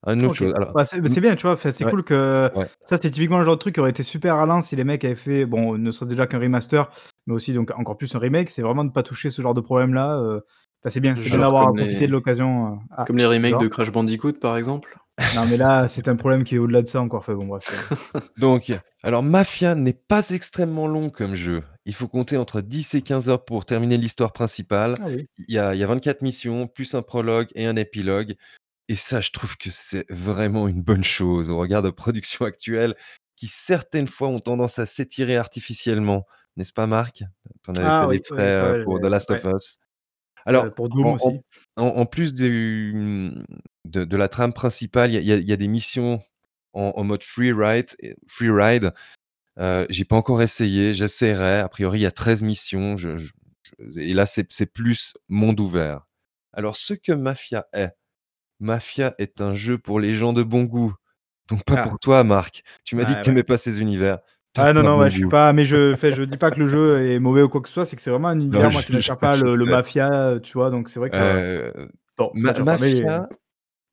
Un 0.07 0.21
autre 0.23 0.35
chose 0.35 0.53
alors 0.55 0.73
Bah, 0.75 0.85
c'est 0.85 1.01
bah, 1.01 1.09
c'est 1.09 1.21
bien, 1.21 1.35
tu 1.35 1.47
vois? 1.47 1.57
C'est 1.57 1.83
ouais, 1.85 1.91
cool 1.91 2.05
que 2.05 2.51
ouais. 2.55 2.67
ça, 2.85 2.97
c'était 2.97 3.11
typiquement 3.11 3.39
le 3.39 3.45
genre 3.45 3.55
de 3.57 3.61
truc 3.61 3.75
qui 3.75 3.81
aurait 3.81 3.91
été 3.91 4.03
super 4.03 4.37
ralent 4.37 4.61
si 4.61 4.77
les 4.77 4.85
mecs 4.85 5.05
avaient 5.05 5.15
fait, 5.15 5.47
bon, 5.47 5.79
ne 5.79 5.91
serait-ce 5.91 6.11
déjà 6.11 6.27
qu'un 6.27 6.39
remaster, 6.39 6.91
mais 7.27 7.35
aussi 7.35 7.53
donc 7.55 7.71
encore 7.79 7.97
plus 7.97 8.15
un 8.15 8.19
remake, 8.19 8.51
c'est 8.51 8.63
vraiment 8.63 8.85
de 8.85 8.93
pas 8.93 9.03
toucher 9.03 9.31
ce 9.31 9.41
genre 9.43 9.55
de 9.55 9.63
problème-là, 9.63 10.19
enfin, 10.21 10.41
c'est 10.91 11.01
bien, 11.01 11.15
c'est 11.17 11.31
bien 11.31 11.39
d'avoir 11.39 11.73
profité 11.73 12.01
les 12.01 12.07
de 12.07 12.13
l'occasion, 12.13 12.75
heu 12.75 12.79
ah, 12.97 13.05
comme 13.07 13.19
les 13.19 13.27
remakes 13.27 13.61
de? 13.61 13.69
Crash 13.69 13.91
Bandicoot, 13.91 14.35
par 14.35 14.57
exemple? 14.57 14.99
Non, 15.37 15.47
mais 15.49 15.57
là, 15.57 15.89
c'est 15.89 16.09
un 16.09 16.17
problème 16.17 16.45
qui 16.45 16.57
est 16.57 16.59
au-delà 16.59 16.83
de 16.83 16.87
ça 16.87 17.01
encore, 17.01 17.21
enfin 17.21 17.35
bon 17.35 17.47
bref, 17.47 17.65
Donc, 18.39 18.73
alors 19.03 19.23
Mafia 19.23 19.75
n'est 19.75 19.93
pas 19.93 20.29
extrêmement 20.31 20.87
long 20.87 21.09
comme 21.09 21.35
jeu. 21.35 21.63
Il 21.87 21.95
faut 21.95 22.09
compter 22.09 22.37
entre 22.37 22.61
10 22.61 22.95
et 22.95 23.03
15 23.03 23.29
heures 23.29 23.45
pour 23.45 23.65
terminer 23.65 23.97
l'histoire 23.97 24.33
principale. 24.33 24.95
ah 25.01 25.07
oui. 25.07 25.29
Il 25.49 25.55
y 25.55 25.59
a 25.59 25.75
il 25.75 25.81
y 25.81 25.85
a 25.85 25.87
24 25.87 26.23
missions, 26.23 26.67
plus 26.67 26.95
un 26.95 27.03
prologue 27.03 27.49
et 27.55 27.67
un 27.67 27.77
épilogue 27.77 28.37
et 28.89 28.97
ça, 28.97 29.21
je 29.21 29.31
trouve 29.31 29.57
que 29.57 29.71
c'est 29.71 30.05
vraiment 30.11 30.69
une 30.69 30.83
bonne 30.83 31.05
chose 31.05 31.49
au 31.49 31.59
regard 31.59 31.83
de 31.83 31.91
productions 31.91 32.45
actuelles 32.45 32.95
qui, 33.37 33.47
certaines 33.47 34.07
fois, 34.07 34.29
ont 34.29 34.41
tendance 34.41 34.79
à 34.79 34.87
s'étirer 34.87 35.37
artificiellement. 35.37 36.27
N'est-ce 36.57 36.73
pas 36.73 36.87
Marc? 36.87 37.25
Tu 37.63 37.71
en 37.71 37.75
avais 37.75 37.85
fait 37.91 37.91
Ah 37.91 38.07
les 38.07 38.19
oui, 38.19 38.23
frais, 38.25 38.37
oui, 38.37 38.57
c'est 38.57 38.63
heu, 38.63 38.69
vrai, 38.71 38.85
pour 38.85 39.01
The 39.01 39.05
Last 39.05 39.31
ouais, 39.31 39.47
of 39.47 39.55
Us. 39.55 39.79
Alors 40.47 40.75
pour 40.75 40.89
Doom 40.89 41.07
en 41.07 41.11
en 41.13 41.15
aussi. 41.15 41.41
en 41.77 41.85
en 41.87 42.07
plus 42.07 42.35
du, 42.35 43.33
de 43.85 44.05
de 44.05 44.17
la 44.17 44.29
trame 44.29 44.53
principale, 44.53 45.13
il 45.15 45.23
y 45.23 45.33
a 45.33 45.37
y 45.37 45.43
y 45.53 45.57
des 45.57 45.69
missions 45.69 46.23
en 46.73 46.93
en 46.97 47.05
mode 47.05 47.23
free 47.25 47.53
ride 47.53 47.91
free 48.29 48.51
ride, 48.51 48.93
heu, 49.61 49.87
j'ai 49.91 50.05
pas 50.05 50.17
encore 50.17 50.43
essayé, 50.43 50.95
j'essaierai. 50.95 51.61
A 51.61 51.69
priori, 51.69 52.01
il 52.01 52.03
y 52.03 52.07
a 52.07 52.11
13 52.13 52.43
missions, 52.43 52.97
je 52.97 53.19
je 53.19 53.33
je 53.91 54.01
et 54.01 54.15
là, 54.15 54.27
c'est 54.27 54.67
plus 54.67 55.17
monde 55.29 55.61
ouvert. 55.61 56.07
Alors 56.53 56.77
ce 56.77 56.95
que 56.95 57.13
Mafia 57.13 57.67
est, 57.73 57.91
Mafia 58.61 59.15
est 59.19 59.41
un 59.41 59.55
jeu 59.55 59.79
pour 59.79 60.01
les 60.01 60.15
gens 60.15 60.33
de 60.33 60.43
bon 60.43 60.65
goût, 60.65 60.95
donc 61.49 61.65
pas 61.65 61.79
Ah, 61.79 61.83
pour 61.83 61.99
toi 62.01 62.25
Marc. 62.25 62.63
Tu 62.85 62.97
m'as 62.97 63.05
dit 63.05 63.17
que 63.17 63.19
ouais, 63.19 63.23
tu 63.23 63.31
ouais. 63.31 63.35
aimais 63.35 63.43
pas 63.45 63.59
ces 63.59 63.81
univers, 63.83 64.21
Ah 64.57 64.73
non, 64.73 64.85
non, 64.85 64.99
ouais, 65.01 65.11
je 65.11 65.17
suis 65.17 65.27
pas 65.27 65.53
mais 65.53 65.65
je 65.65 65.93
enfin, 65.95 66.13
je 66.13 66.23
dis 66.23 66.37
pas 66.37 66.53
que 66.53 66.61
le 66.61 66.69
jeu 66.69 67.01
est 67.11 67.19
mauvais 67.19 67.43
ou 67.43 67.49
quoi 67.49 67.61
que 67.61 67.67
ce 67.69 67.75
soit, 67.75 67.85
c'est 67.85 67.97
que 67.97 68.03
c'est 68.03 68.11
vraiment 68.11 68.29
un 68.29 68.39
Non, 68.51 68.61
univers, 68.61 68.71
moi, 68.71 68.83
je 68.83 68.87
qui 68.87 68.93
je 68.93 68.93
m'attire 68.93 69.19
pas, 69.19 69.37
je 69.37 69.45
le 69.47 69.67
mafia, 69.67 70.39
tu 70.43 70.53
vois? 70.55 70.71
Donc 70.71 70.89
c'est 70.89 71.01
vrai 71.01 71.11
que 71.11 71.73
bon, 72.19 72.35
Ma 72.35 72.53
mais 72.53 72.61
Mafia 72.61 73.29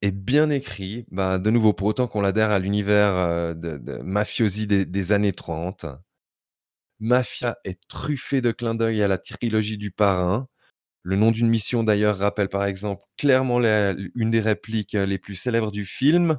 est 0.01 0.11
bien 0.11 0.49
écrit, 0.51 1.05
bah, 1.11 1.39
de 1.39 1.49
nouveau, 1.51 1.73
pour 1.73 1.87
autant 1.87 2.07
qu'on 2.07 2.21
l'adhère 2.21 2.51
à 2.51 2.59
l'univers, 2.59 3.15
heu, 3.15 3.55
de 3.55 3.77
de 3.77 3.97
mafiosi 3.99 4.67
des 4.67 4.85
des 4.85 5.11
années 5.13 5.33
30. 5.33 5.85
Mafia 6.99 7.57
est 7.65 7.79
truffé 7.87 8.41
de 8.41 8.51
clins 8.51 8.75
d'œil 8.75 9.01
à 9.01 9.07
la 9.07 9.17
trilogie 9.17 9.77
du 9.77 9.91
Parrain. 9.91 10.47
Le 11.03 11.15
nom 11.17 11.31
d'une 11.31 11.49
mission 11.49 11.83
d'ailleurs 11.83 12.17
rappelle 12.17 12.49
par 12.49 12.65
exemple 12.65 13.03
clairement 13.17 13.59
la 13.59 13.95
une 14.15 14.31
des 14.31 14.41
répliques, 14.41 14.95
heu, 14.95 15.05
les 15.05 15.19
plus 15.19 15.35
célèbres 15.35 15.71
du 15.71 15.85
film. 15.85 16.37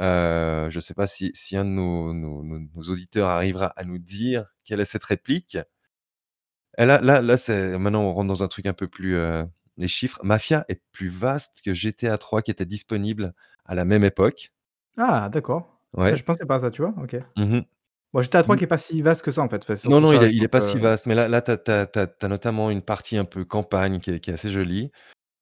Heu, 0.00 0.68
je 0.70 0.80
sais 0.80 0.94
pas 0.94 1.06
si 1.06 1.30
si 1.34 1.56
un 1.56 1.64
de 1.64 1.70
nos 1.70 2.12
nos 2.14 2.42
nos 2.42 2.58
nos 2.60 2.82
auditeurs 2.90 3.28
arrivera 3.28 3.66
à 3.76 3.84
nous 3.84 3.98
dire 3.98 4.46
quelle 4.64 4.80
est 4.80 4.84
cette 4.86 5.04
réplique? 5.04 5.58
Et 6.78 6.86
là 6.86 7.00
là 7.00 7.20
là, 7.22 7.36
maintenant 7.78 8.02
on 8.02 8.12
rentre 8.14 8.28
dans 8.28 8.42
un 8.42 8.48
truc 8.48 8.66
un 8.66 8.72
peu 8.72 8.88
plus, 8.88 9.14
heu, 9.16 9.44
les 9.76 9.88
chiffres. 9.88 10.18
Mafia 10.24 10.64
est 10.68 10.82
plus 10.92 11.08
vaste 11.08 11.60
que 11.64 11.74
GTA 11.74 12.18
3 12.18 12.42
qui 12.42 12.50
était 12.50 12.66
disponible 12.66 13.34
à 13.66 13.74
la 13.74 13.84
même 13.84 14.04
époque. 14.04 14.52
ah 14.96 15.28
d'accord. 15.28 15.68
Ouais. 15.94 16.16
je 16.16 16.22
pensais 16.24 16.46
pas 16.46 16.56
à 16.56 16.60
ça, 16.60 16.70
tu 16.70 16.82
vois? 16.82 16.94
OK. 17.02 17.16
Bon, 18.12 18.22
GTA 18.22 18.42
3 18.42 18.56
Mmh. 18.56 18.58
qui 18.58 18.64
est 18.64 18.66
pas 18.68 18.78
si 18.78 19.02
vaste 19.02 19.22
que 19.22 19.30
ça, 19.30 19.42
en 19.42 19.48
fait, 19.48 19.62
enfin, 19.62 19.74
Non, 19.84 20.00
non, 20.00 20.12
il 20.12 20.22
est 20.22 20.32
il 20.32 20.44
est 20.44 20.48
pas 20.48 20.60
si 20.60 20.78
que 20.78 20.82
vaste, 20.82 21.06
mais 21.06 21.14
là 21.16 21.28
là, 21.28 21.42
tu 21.42 21.50
as 21.70 22.28
notamment 22.28 22.70
une 22.70 22.82
partie 22.82 23.16
un 23.16 23.24
peu 23.24 23.44
campagne 23.44 23.98
qui 24.00 24.10
est 24.10 24.20
qui 24.20 24.30
est 24.30 24.34
assez 24.34 24.50
jolie. 24.50 24.92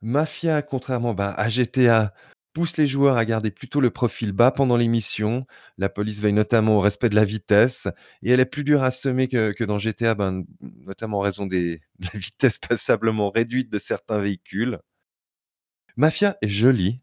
Mafia, 0.03 0.63
contrairement, 0.63 1.15
bah, 1.15 1.35
à 1.37 1.49
GTA, 1.51 2.15
pousse 2.61 2.77
les 2.77 2.87
joueurs 2.87 3.17
à 3.17 3.25
garder 3.25 3.51
plutôt 3.51 3.81
le 3.81 3.89
profil 3.89 4.33
bas 4.33 4.51
pendant 4.51 4.77
les 4.77 4.87
missions. 4.87 5.47
La 5.79 5.89
police 5.89 6.21
veille 6.21 6.35
notamment 6.35 6.77
au 6.77 6.81
respect 6.81 7.09
de 7.09 7.15
la 7.15 7.25
vitesse 7.25 7.89
et 8.23 8.33
elle 8.33 8.41
est 8.41 8.45
plus 8.45 8.65
dure 8.65 8.83
à 8.83 8.91
semer 8.91 9.29
que 9.29 9.53
que 9.53 9.65
dans 9.65 9.79
GTA, 9.79 10.15
ben, 10.15 10.45
notamment 10.61 11.19
en 11.19 11.21
raison 11.23 11.47
des 11.47 11.81
de 12.01 12.09
la 12.13 12.19
vitesse 12.21 12.59
passablement 12.59 13.31
réduite 13.31 13.71
de 13.73 13.79
certains 13.79 14.19
véhicules. 14.19 14.79
Mafia 15.97 16.37
est 16.43 16.49
joli, 16.49 17.01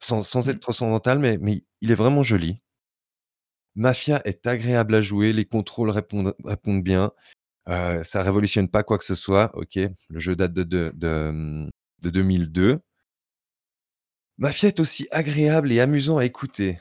sans 0.00 0.22
sans 0.24 0.46
mmh. 0.48 0.50
être 0.50 0.60
transcendantal, 0.60 1.18
mais 1.20 1.38
mais 1.38 1.64
il 1.80 1.92
est 1.92 1.94
vraiment 1.94 2.22
joli. 2.24 2.60
Mafia 3.76 4.20
est 4.24 4.46
agréable 4.46 4.94
à 4.94 5.00
jouer, 5.00 5.32
les 5.32 5.44
contrôles 5.44 5.90
répondent 5.90 6.34
répondent 6.44 6.82
bien, 6.82 7.12
heu, 7.68 8.02
ça 8.04 8.22
révolutionne 8.22 8.68
pas 8.68 8.82
quoi 8.84 8.98
que 8.98 9.04
ce 9.04 9.14
soit, 9.16 9.50
OK, 9.56 9.76
le 9.76 10.20
jeu 10.20 10.36
date 10.36 10.52
de 10.54 10.64
de 10.64 10.92
de, 10.94 11.70
de 12.02 12.10
2002. 12.10 12.80
Mafia 14.40 14.68
est 14.68 14.80
aussi 14.80 15.06
agréable 15.10 15.70
et 15.70 15.80
amusant 15.80 16.16
à 16.16 16.24
écouter. 16.24 16.78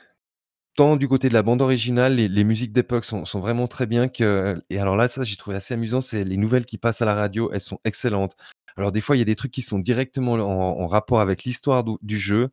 Tant 0.77 0.95
du 0.95 1.10
côté 1.10 1.27
de 1.27 1.34
la 1.34 1.44
bande 1.44 1.61
originale, 1.61 2.15
les 2.15 2.30
les 2.30 2.44
musiques 2.45 2.72
d'époque 2.72 3.03
sont 3.03 3.26
sont 3.26 3.41
vraiment 3.41 3.68
très 3.68 3.86
bien 3.86 4.07
que 4.07 4.64
et 4.69 4.80
alors 4.80 4.95
là, 4.95 5.10
ça, 5.10 5.26
j'ai 5.26 5.36
trouvé 5.36 5.57
assez 5.57 5.73
amusant, 5.73 5.99
c'est 5.99 6.23
les 6.23 6.38
nouvelles 6.38 6.65
qui 6.65 6.77
passent 6.77 7.02
à 7.02 7.06
la 7.06 7.15
radio, 7.15 7.52
elles 7.52 7.60
sont 7.60 7.80
excellentes. 7.84 8.38
Alors 8.77 8.94
des 8.94 9.02
fois, 9.02 9.18
il 9.18 9.19
y 9.19 9.22
a 9.22 9.26
des 9.26 9.36
trucs 9.36 9.52
qui 9.52 9.61
sont 9.61 9.77
directement 9.80 10.34
en 10.34 10.41
en 10.41 10.88
rapport 10.88 11.19
avec 11.19 11.44
l'histoire 11.44 11.84
du 12.02 12.18
jeu 12.18 12.49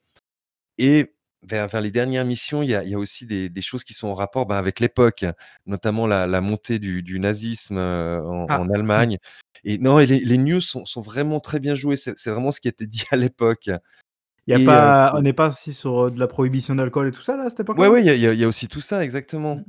et 0.78 1.14
vers 1.44 1.68
vers 1.68 1.80
les 1.82 1.92
dernières 1.92 2.24
missions, 2.24 2.62
il 2.62 2.70
y 2.70 2.74
a 2.74 2.84
il 2.84 2.90
y 2.90 2.94
a 2.94 2.98
aussi 2.98 3.26
des 3.26 3.48
des 3.50 3.62
choses 3.62 3.84
qui 3.84 3.94
sont 3.94 4.08
en 4.08 4.14
rapport, 4.14 4.46
ben, 4.46 4.56
avec 4.56 4.80
l'époque, 4.80 5.24
notamment 5.66 6.06
la 6.08 6.26
la 6.26 6.40
montée 6.40 6.78
du 6.80 7.02
du 7.04 7.20
nazisme, 7.20 7.78
en 7.78 8.46
Ah, 8.48 8.60
en 8.60 8.70
Allemagne 8.70 9.18
et 9.64 9.78
non 9.78 10.00
et 10.00 10.06
les 10.06 10.20
les 10.20 10.38
news 10.38 10.60
sont 10.60 10.84
sont 10.84 11.02
vraiment 11.02 11.40
très 11.40 11.60
bien 11.60 11.74
jouées, 11.76 11.96
c'est 11.96 12.30
vraiment 12.30 12.52
ce 12.52 12.60
qui 12.60 12.68
était 12.68 12.86
dit 12.86 13.04
à 13.12 13.16
l'époque 13.16 13.70
y 14.46 14.54
a 14.54 14.58
et 14.58 14.64
heu, 14.76 14.92
pas 14.92 15.12
on 15.16 15.22
n'est 15.22 15.32
pas 15.32 15.48
aussi 15.50 15.72
sur, 15.74 16.06
heu, 16.06 16.10
de 16.10 16.18
la 16.20 16.26
prohibition 16.28 16.74
d'alcool 16.74 17.08
et 17.08 17.12
tout 17.12 17.22
ça, 17.22 17.36
là, 17.36 17.44
à 17.44 17.50
cette 17.50 17.60
ouais, 17.76 17.88
ouais, 17.88 18.02
il 18.04 18.12
y 18.12 18.26
y 18.26 18.36
y 18.36 18.44
a 18.44 18.48
aussi 18.48 18.68
tout 18.68 18.80
ça, 18.80 19.04
exactement. 19.04 19.60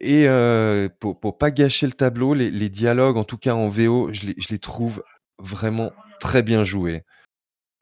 Et 0.00 0.26
heu, 0.28 0.90
pour 1.00 1.20
pour 1.20 1.38
pas 1.38 1.50
gâcher 1.50 1.86
le 1.86 1.92
tableau, 1.94 2.34
les 2.34 2.50
les 2.50 2.68
dialogues, 2.70 3.16
en 3.18 3.24
tout 3.24 3.38
cas 3.38 3.54
en 3.54 3.68
VO, 3.70 4.12
je 4.12 4.26
les 4.28 4.34
je 4.38 4.48
les 4.50 4.58
trouve 4.60 5.02
vraiment 5.38 5.92
très 6.20 6.42
bien 6.42 6.64
joués. 6.64 7.04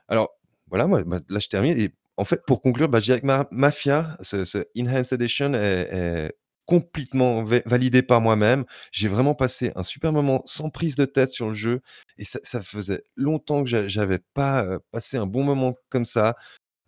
Alors, 0.09 0.31
voilà, 0.71 0.87
moi, 0.87 1.03
bah, 1.05 1.21
là, 1.29 1.39
je 1.41 1.49
termine 1.49 1.79
et 1.79 1.91
en 2.19 2.25
fait, 2.25 2.43
pour 2.47 2.63
conclure, 2.63 2.89
bah, 2.89 3.01
je 3.01 3.07
dirais 3.07 3.21
que 3.21 3.27
Ma 3.27 3.49
Mafia, 3.53 4.17
ce 4.23 4.45
ce 4.45 4.59
Enhanced 4.79 5.13
Edition 5.15 5.55
est 5.55 5.89
est 5.93 6.33
complètement 6.67 7.43
validé 7.67 8.03
par 8.03 8.21
moi-même. 8.21 8.65
J'ai 8.93 9.09
vraiment 9.09 9.35
passé 9.35 9.73
un 9.77 9.83
super 9.83 10.13
moment 10.13 10.43
sans 10.45 10.71
prise 10.71 10.97
de 10.97 11.05
tête 11.05 11.31
sur 11.31 11.49
le 11.49 11.55
jeu 11.55 11.83
et 12.19 12.25
ça 12.25 12.39
ça 12.43 12.63
faisait 12.63 13.05
longtemps 13.17 13.63
que 13.65 13.69
j'a 13.69 13.89
j'avais 13.89 14.21
pas, 14.35 14.79
passé 14.91 15.17
un 15.17 15.27
bon 15.27 15.45
moment 15.45 15.75
comme 15.89 16.05
ça, 16.05 16.37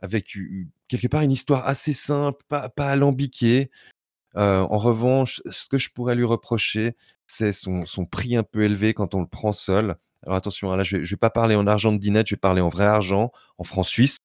avec 0.00 0.36
quelque 0.88 1.08
part 1.08 1.22
une 1.22 1.32
histoire 1.32 1.66
assez 1.66 1.92
simple, 1.92 2.42
pas 2.48 2.68
pas 2.68 2.90
alambiquée. 2.90 3.70
En 4.34 4.78
revanche, 4.78 5.42
ce 5.50 5.68
que 5.68 5.78
je 5.78 5.90
pourrais 5.90 6.14
lui 6.14 6.24
reprocher, 6.24 6.96
c'est 7.26 7.52
son 7.52 7.86
son 7.86 8.06
prix 8.06 8.36
un 8.36 8.42
peu 8.42 8.64
élevé 8.64 8.94
quand 8.94 9.14
on 9.14 9.20
le 9.20 9.26
prend 9.28 9.52
seul. 9.52 9.96
Alors 10.24 10.36
attention, 10.36 10.72
hein, 10.72 10.76
là, 10.76 10.84
je 10.84 10.96
vais 10.98 11.04
je 11.04 11.10
vais 11.14 11.18
pas 11.18 11.30
parler 11.30 11.54
en 11.54 11.66
argent 11.66 11.92
de 11.92 11.98
dinette, 11.98 12.28
je 12.28 12.34
vais 12.34 12.40
parler 12.40 12.60
en 12.62 12.68
vrai 12.70 12.86
argent, 12.86 13.30
en 13.58 13.64
francs 13.64 13.86
suisses. 13.86 14.18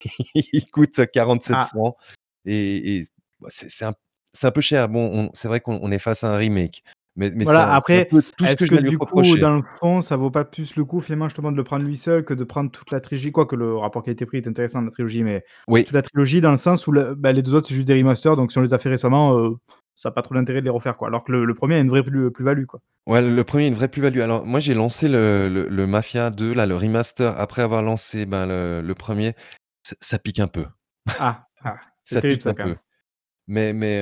Il 0.34 0.70
coûte 0.70 1.00
47 1.12 1.56
Ah, 1.58 1.66
francs 1.66 1.96
et 2.44 2.98
et 2.98 3.06
bah, 3.40 3.48
c'est 3.50 3.70
c'est 3.70 3.84
un 3.84 3.94
c'est 4.40 4.46
un 4.46 4.50
peu 4.52 4.60
cher. 4.60 4.88
Bon, 4.88 5.10
on 5.12 5.30
c'est 5.34 5.48
vrai 5.48 5.60
qu'on 5.60 5.78
on 5.82 5.90
est 5.90 5.98
face 5.98 6.24
à 6.24 6.32
un 6.34 6.36
remake, 6.36 6.82
mais 7.16 7.30
voilà, 7.44 7.72
un 7.72 7.74
après, 7.76 8.06
tout 8.06 8.46
ce 8.46 8.52
est-ce 8.52 8.56
que 8.56 8.64
que 8.66 8.76
je 8.76 8.80
du 8.80 8.98
coup, 8.98 9.04
reprocher. 9.04 9.40
dans 9.40 9.56
le 9.56 9.62
fond, 9.80 10.00
ça 10.02 10.16
vaut 10.16 10.30
pas 10.30 10.44
plus 10.44 10.76
le 10.76 10.84
coup, 10.84 11.00
finalement, 11.00 11.28
justement, 11.28 11.50
de 11.52 11.56
le 11.56 11.64
prendre 11.64 11.84
lui 11.84 11.96
seul 11.96 12.24
que 12.24 12.34
de 12.34 12.44
prendre 12.44 12.70
toute 12.70 12.90
la 12.92 13.00
trilogie? 13.00 13.32
Quoique 13.32 13.56
le 13.56 13.76
rapport 13.76 14.02
qualité-prix 14.02 14.38
est 14.38 14.48
intéressant, 14.48 14.78
dans 14.80 14.86
la 14.86 14.90
trilogie, 14.92 15.24
mais 15.24 15.44
Oui. 15.68 15.84
toute 15.84 15.94
la 15.94 16.02
trilogie 16.02 16.40
dans 16.40 16.50
le 16.52 16.56
sens 16.56 16.86
où 16.86 16.92
bah, 17.16 17.32
les 17.32 17.42
2 17.42 17.54
autres, 17.54 17.66
c'est 17.68 17.74
juste 17.74 17.86
des 17.88 17.94
remasters, 17.94 18.36
donc 18.36 18.52
si 18.52 18.58
on 18.58 18.62
les 18.62 18.74
a 18.74 18.78
fait 18.78 18.88
récemment, 18.90 19.36
heu, 19.38 19.56
ça 19.96 20.10
a 20.10 20.12
pas 20.12 20.22
trop 20.22 20.34
d'intérêt 20.34 20.60
de 20.60 20.64
les 20.66 20.70
refaire, 20.70 20.96
quoi. 20.96 21.08
Alors 21.08 21.24
que 21.24 21.32
le 21.32 21.44
le 21.44 21.54
1er 21.54 21.74
a 21.76 21.78
une 21.80 21.88
vraie 21.90 22.04
plus 22.04 22.30
plus-value, 22.30 22.66
quoi. 22.66 22.80
Ouais, 23.06 23.20
le 23.22 23.42
1er 23.44 23.64
a 23.64 23.68
une 23.68 23.74
vraie 23.74 23.88
plus-value. 23.88 24.20
Alors 24.20 24.46
moi, 24.46 24.60
j'ai 24.60 24.74
lancé 24.74 25.08
le 25.08 25.48
le 25.48 25.68
le 25.68 25.86
Mafia 25.88 26.30
2 26.30 26.52
là, 26.54 26.66
le 26.66 26.76
remaster 26.76 27.34
après 27.38 27.62
avoir 27.62 27.82
lancé, 27.82 28.26
ben, 28.26 28.46
le 28.46 28.94
1er. 28.94 29.34
Ça 29.82 29.96
ça 30.00 30.18
pique 30.18 30.38
un 30.40 30.48
peu. 30.48 30.66
Ah, 31.18 31.46
ah, 31.64 31.76
Ça 32.04 32.20
terrible 32.20 32.36
pique 32.36 32.42
ça, 32.44 32.50
un 32.50 32.54
peu. 32.54 32.76
Mais 33.48 33.72
mais 33.72 34.00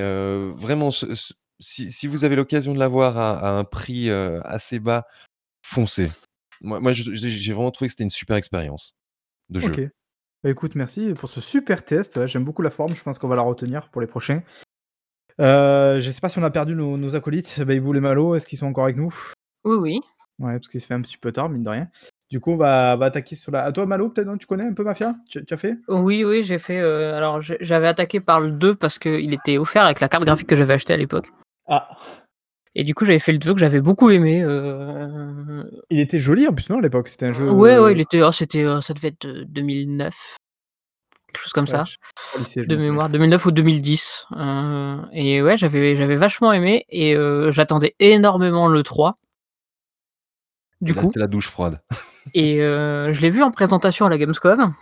vraiment 0.51 0.91
ce 0.91 1.15
ce 1.15 1.33
si 1.59 1.91
si 1.91 2.05
vous 2.05 2.23
avez 2.23 2.35
l'occasion 2.35 2.73
de 2.73 2.79
l'avoir 2.79 3.17
à 3.17 3.37
à 3.39 3.49
un 3.57 3.63
prix, 3.63 4.11
assez 4.11 4.79
bas, 4.79 5.07
foncez. 5.63 6.11
Moi 6.61 6.79
moi 6.79 6.93
j'ai 6.93 7.53
vraiment 7.53 7.71
trouvé 7.71 7.87
que 7.87 7.93
c'était 7.93 8.03
une 8.03 8.09
super 8.09 8.35
expérience 8.35 8.93
de 9.49 9.59
OK. 9.59 9.75
jeu. 9.75 9.89
Bah, 10.43 10.51
écoute, 10.51 10.75
merci 10.75 11.13
pour 11.15 11.29
ce 11.31 11.41
super 11.41 11.83
test. 11.83 12.27
J'aime 12.27 12.43
beaucoup 12.43 12.61
la 12.61 12.69
forme, 12.69 12.95
je 12.95 13.01
pense 13.01 13.17
qu'on 13.17 13.27
va 13.27 13.35
la 13.35 13.41
retenir 13.41 13.89
pour 13.89 14.01
les 14.01 14.07
prochains. 14.07 14.43
Heu, 15.39 15.99
je 15.99 16.11
sais 16.11 16.19
pas 16.19 16.29
si 16.29 16.39
on 16.39 16.43
a 16.43 16.49
perdu 16.49 16.75
nos 16.75 16.97
nos 16.97 17.15
acolytes, 17.15 17.59
Babybull 17.59 17.97
et 17.97 18.01
Malo, 18.01 18.35
est-ce 18.35 18.47
qu'ils 18.47 18.59
sont 18.59 18.65
encore 18.65 18.85
avec 18.85 18.97
nous? 18.97 19.15
Oui, 19.65 19.77
oui. 19.77 20.01
Ouais, 20.39 20.53
parce 20.53 20.67
qu'il 20.67 20.81
se 20.81 20.85
fait 20.85 20.93
un 20.93 21.01
petit 21.01 21.17
peu 21.17 21.31
tard, 21.31 21.49
mine 21.49 21.63
de 21.63 21.69
rien. 21.69 21.89
Du 22.29 22.41
coup, 22.41 22.51
on 22.51 22.57
va 22.57 22.97
va 22.97 23.05
attaquer 23.05 23.35
sur 23.35 23.51
la 23.53 23.63
à 23.63 23.71
toi 23.71 23.85
Malo, 23.85 24.09
peut-être, 24.09 24.27
non? 24.27 24.37
Tu 24.37 24.47
connais 24.47 24.65
un 24.65 24.73
peu 24.73 24.83
Mafia? 24.83 25.15
Tu 25.29 25.45
tu 25.45 25.53
as 25.53 25.57
fait? 25.57 25.77
Oui, 25.87 26.25
oui, 26.25 26.43
j'ai 26.43 26.59
fait, 26.59 26.79
heu, 26.79 27.13
alors 27.13 27.41
j'avais 27.41 27.87
attaqué 27.87 28.19
par 28.19 28.41
le 28.41 28.51
2 28.51 28.75
parce 28.75 28.99
qu'il 28.99 29.33
était 29.33 29.57
offert 29.57 29.85
avec 29.85 30.01
la 30.01 30.09
carte 30.09 30.25
graphique 30.25 30.47
que 30.47 30.55
j'avais 30.57 30.73
achetée 30.73 30.93
à 30.93 30.97
l'époque. 30.97 31.27
Ah! 31.67 31.87
Et 32.75 32.83
du 32.83 32.93
coup, 32.93 33.05
j'avais 33.05 33.19
fait 33.19 33.31
le 33.31 33.37
2 33.37 33.53
que 33.53 33.59
j'avais 33.61 33.79
beaucoup 33.79 34.09
aimé, 34.09 34.43
heu 34.43 35.63
Il 35.89 35.99
était 36.01 36.19
joli 36.19 36.47
en 36.47 36.53
plus, 36.53 36.69
non, 36.69 36.79
à 36.79 36.81
l'époque? 36.81 37.07
C'était 37.07 37.27
un 37.27 37.31
jeu 37.31 37.49
Ouais, 37.49 37.79
ouais, 37.79 37.93
il 37.93 38.01
était 38.01 38.21
oh 38.21 38.33
c'était, 38.33 38.63
heu, 38.63 38.81
ça 38.81 38.93
devait 38.93 39.07
être, 39.09 39.25
heu, 39.25 39.45
2009. 39.45 40.35
Quelque 41.27 41.41
chose 41.41 41.53
comme 41.53 41.65
Ouais, 41.65 41.71
ça. 41.71 41.85
je 41.85 41.95
lycée, 42.39 42.63
je 42.63 42.67
De 42.67 42.75
mémoire, 42.75 43.07
2009 43.07 43.45
ou 43.45 43.51
2010. 43.51 44.25
Heu 44.35 44.97
et 45.13 45.41
ouais, 45.41 45.55
j'avais 45.55 45.95
j'avais 45.95 46.17
vachement 46.17 46.51
aimé 46.51 46.85
et 46.89 47.15
j'attendais 47.51 47.95
énormément 47.99 48.67
le 48.67 48.83
3. 48.83 49.17
Du 50.81 50.93
là, 50.93 51.01
coup 51.01 51.07
c'était 51.07 51.19
la 51.19 51.27
douche 51.27 51.49
froide. 51.49 51.79
et 52.33 52.59
heu, 52.61 53.11
je 53.13 53.21
l'ai 53.21 53.29
vu 53.29 53.43
en 53.43 53.51
présentation 53.51 54.05
à 54.05 54.09
la 54.09 54.17
Gamescom 54.17 54.73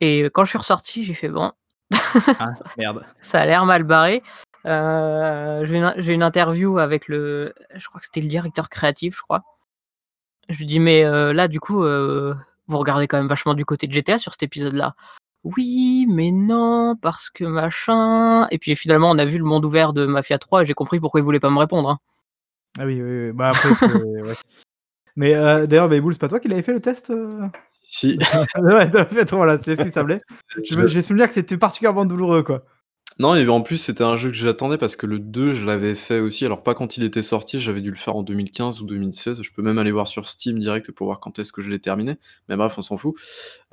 et 0.00 0.24
quand 0.32 0.44
je 0.44 0.50
suis 0.50 0.58
ressorti, 0.58 1.04
j'ai 1.04 1.14
fait: 1.14 1.28
«Bon, 1.28 1.52
Ah, 2.38 2.52
merde. 2.78 3.04
ça 3.20 3.40
a 3.40 3.46
l'air 3.46 3.64
mal 3.64 3.84
barré». 3.84 4.22
Heu, 4.66 5.64
j'ai 5.98 6.12
une 6.14 6.22
interview 6.22 6.78
avec 6.78 7.06
le 7.08 7.54
je 7.74 7.86
crois 7.86 8.00
que 8.00 8.06
c'était 8.06 8.20
le 8.22 8.28
directeur 8.28 8.68
créatif, 8.68 9.16
je 9.16 9.22
crois. 9.22 9.42
Je 10.48 10.58
lui 10.58 10.66
dis: 10.66 10.80
«Mais 10.80 11.04
là, 11.04 11.48
du 11.48 11.60
coup, 11.60 11.82
vous 11.82 12.78
regardez 12.78 13.06
quand 13.08 13.18
même 13.18 13.28
vachement 13.28 13.54
du 13.54 13.64
côté 13.64 13.86
de 13.86 13.92
GTA 13.92 14.18
sur 14.18 14.32
cet 14.32 14.42
épisode-là?» 14.42 14.94
«Oui, 15.44 16.06
mais 16.08 16.30
non, 16.32 16.96
parce 17.00 17.28
que 17.30 17.44
machin» 17.44 18.48
et 18.50 18.58
puis 18.58 18.74
finalement, 18.76 19.10
on 19.10 19.18
a 19.18 19.26
vu 19.26 19.36
le 19.38 19.44
monde 19.44 19.64
ouvert 19.66 19.92
de 19.92 20.06
Mafia 20.06 20.38
3 20.38 20.62
et 20.62 20.66
j'ai 20.66 20.72
compris 20.74 21.00
pourquoi 21.00 21.20
il 21.20 21.24
voulait 21.24 21.40
pas 21.40 21.50
me 21.50 21.58
répondre, 21.58 21.90
hein. 21.90 21.98
Ah 22.78 22.86
oui, 22.86 23.00
oui, 23.00 23.26
oui. 23.26 23.32
Bah, 23.32 23.50
après, 23.50 23.68
ouais. 24.22 24.34
Mais 25.16 25.34
heu, 25.36 25.66
d'ailleurs, 25.66 25.88
Babybull, 25.88 26.12
c'est 26.14 26.18
pas 26.20 26.28
toi 26.28 26.40
qui 26.40 26.48
l'avais 26.48 26.62
fait 26.62 26.72
le 26.72 26.80
test, 26.80 27.10
heu? 27.10 27.28
Si. 27.82 28.18
Ouais, 28.56 28.90
fait, 28.90 29.30
voilà, 29.32 29.58
c'est 29.58 29.76
ce 29.76 29.80
qui 29.82 29.86
me 29.88 29.92
semblait. 29.92 30.20
Je 30.64 30.74
me 30.76 30.86
Je 30.86 30.92
j'ai 30.94 31.02
souvenir 31.02 31.28
que 31.28 31.34
c'était 31.34 31.56
particulièrement 31.58 32.04
douloureux, 32.06 32.42
quoi. 32.42 32.64
Non 33.20 33.36
et 33.36 33.46
en 33.48 33.60
plus, 33.60 33.76
c'était 33.76 34.02
un 34.02 34.16
jeu 34.16 34.30
que 34.30 34.36
j'attendais 34.36 34.76
parce 34.76 34.96
que 34.96 35.06
le 35.06 35.20
2, 35.20 35.52
je 35.52 35.64
l'avais 35.64 35.94
fait 35.94 36.18
aussi, 36.18 36.44
alors 36.46 36.64
pas 36.64 36.74
quand 36.74 36.96
il 36.96 37.04
était 37.04 37.22
sorti, 37.22 37.60
j'avais 37.60 37.80
dû 37.80 37.90
le 37.90 37.96
faire 37.96 38.16
en 38.16 38.24
2015 38.24 38.80
ou 38.80 38.86
2016. 38.86 39.40
Je 39.42 39.52
peux 39.52 39.62
même 39.62 39.78
aller 39.78 39.92
voir 39.92 40.08
sur 40.08 40.28
Steam 40.28 40.58
direct 40.58 40.90
pour 40.90 41.06
voir 41.06 41.20
quand 41.20 41.38
est-ce 41.38 41.52
que 41.52 41.62
je 41.62 41.70
l'ai 41.70 41.78
terminé. 41.78 42.16
Mais 42.48 42.56
bref, 42.56 42.74
on 42.76 42.82
s'en 42.82 42.96
fout. 42.98 43.14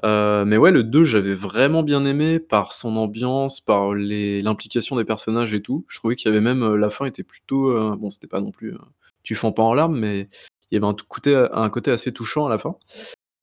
Heu, 0.06 0.46
mais 0.46 0.58
ouais, 0.58 0.72
le 0.72 0.84
2, 0.84 1.04
j'avais 1.06 1.34
vraiment 1.34 1.84
bien 1.84 2.06
aimé 2.06 2.40
par 2.40 2.72
son 2.74 2.98
ambiance, 2.98 3.62
par 3.62 3.96
l'implication 3.96 4.96
des 4.96 5.06
personnages 5.06 5.54
et 5.56 5.62
tout. 5.64 5.86
Je 5.90 5.98
trouvais 6.00 6.16
qu'il 6.16 6.30
y 6.30 6.34
avait 6.34 6.42
même, 6.42 6.76
la 6.76 6.90
fin 6.92 7.06
était 7.06 7.24
plutôt, 7.24 7.72
heu, 7.72 7.96
bon, 7.98 8.12
c'était 8.12 8.28
pas 8.28 8.42
non 8.42 8.52
plus, 8.52 8.74
heu, 8.74 8.80
tu 9.24 9.36
fonds 9.36 9.52
pas 9.54 9.64
en 9.64 9.74
larmes, 9.74 9.98
mais 10.00 10.30
il 10.72 10.76
y 10.76 10.78
avait 10.78 10.88
un 10.88 10.96
côté 11.08 11.48
un 11.54 11.70
côté 11.70 11.92
assez 11.92 12.12
touchant 12.14 12.46
à 12.48 12.50
la 12.50 12.58
fin. 12.58 12.76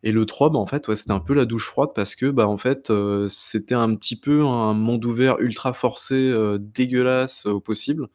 Et 0.04 0.12
le 0.12 0.26
3, 0.26 0.50
bah, 0.50 0.58
en 0.60 0.66
fait, 0.66 0.86
ouais, 0.88 0.96
c'était 0.96 1.12
un 1.12 1.20
peu 1.20 1.34
la 1.34 1.44
douche 1.44 1.66
froide 1.66 1.90
parce 1.94 2.14
que, 2.14 2.26
bah, 2.30 2.46
en 2.48 2.56
fait, 2.58 2.90
heu, 2.90 3.26
c'était 3.28 3.74
un 3.74 3.94
petit 3.96 4.16
peu 4.16 4.44
un 4.46 4.74
monde 4.74 5.04
ouvert 5.04 5.38
ultra 5.40 5.72
forcé, 5.72 6.14
heu, 6.16 6.58
dégueulasse 6.60 7.46
au 7.46 7.60
possible, 7.60 8.06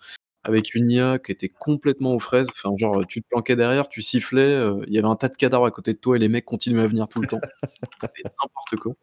avec 0.46 0.76
une 0.76 0.92
IA 0.92 1.20
qui 1.20 1.32
était 1.34 1.50
complètement 1.50 2.14
aux 2.16 2.20
fraises. 2.20 2.48
Enfin, 2.52 2.76
genre, 2.78 3.06
tu 3.08 3.22
te 3.22 3.28
planquais 3.30 3.56
derrière, 3.58 3.90
tu 3.90 4.02
sifflais, 4.02 4.62
il 4.88 4.94
y 4.94 4.98
avait 5.00 5.08
un 5.10 5.16
tas 5.18 5.30
de 5.30 5.36
cadavres 5.38 5.66
à 5.66 5.72
côté 5.72 5.94
de 5.94 6.00
toi 6.00 6.16
et 6.18 6.20
les 6.20 6.30
mecs 6.30 6.46
continuaient 6.46 6.84
à 6.84 6.88
venir 6.88 7.08
tout 7.10 7.22
le 7.22 7.28
temps. 7.28 7.42
C'était 8.02 8.24
n'importe 8.44 8.78
quoi. 8.78 8.94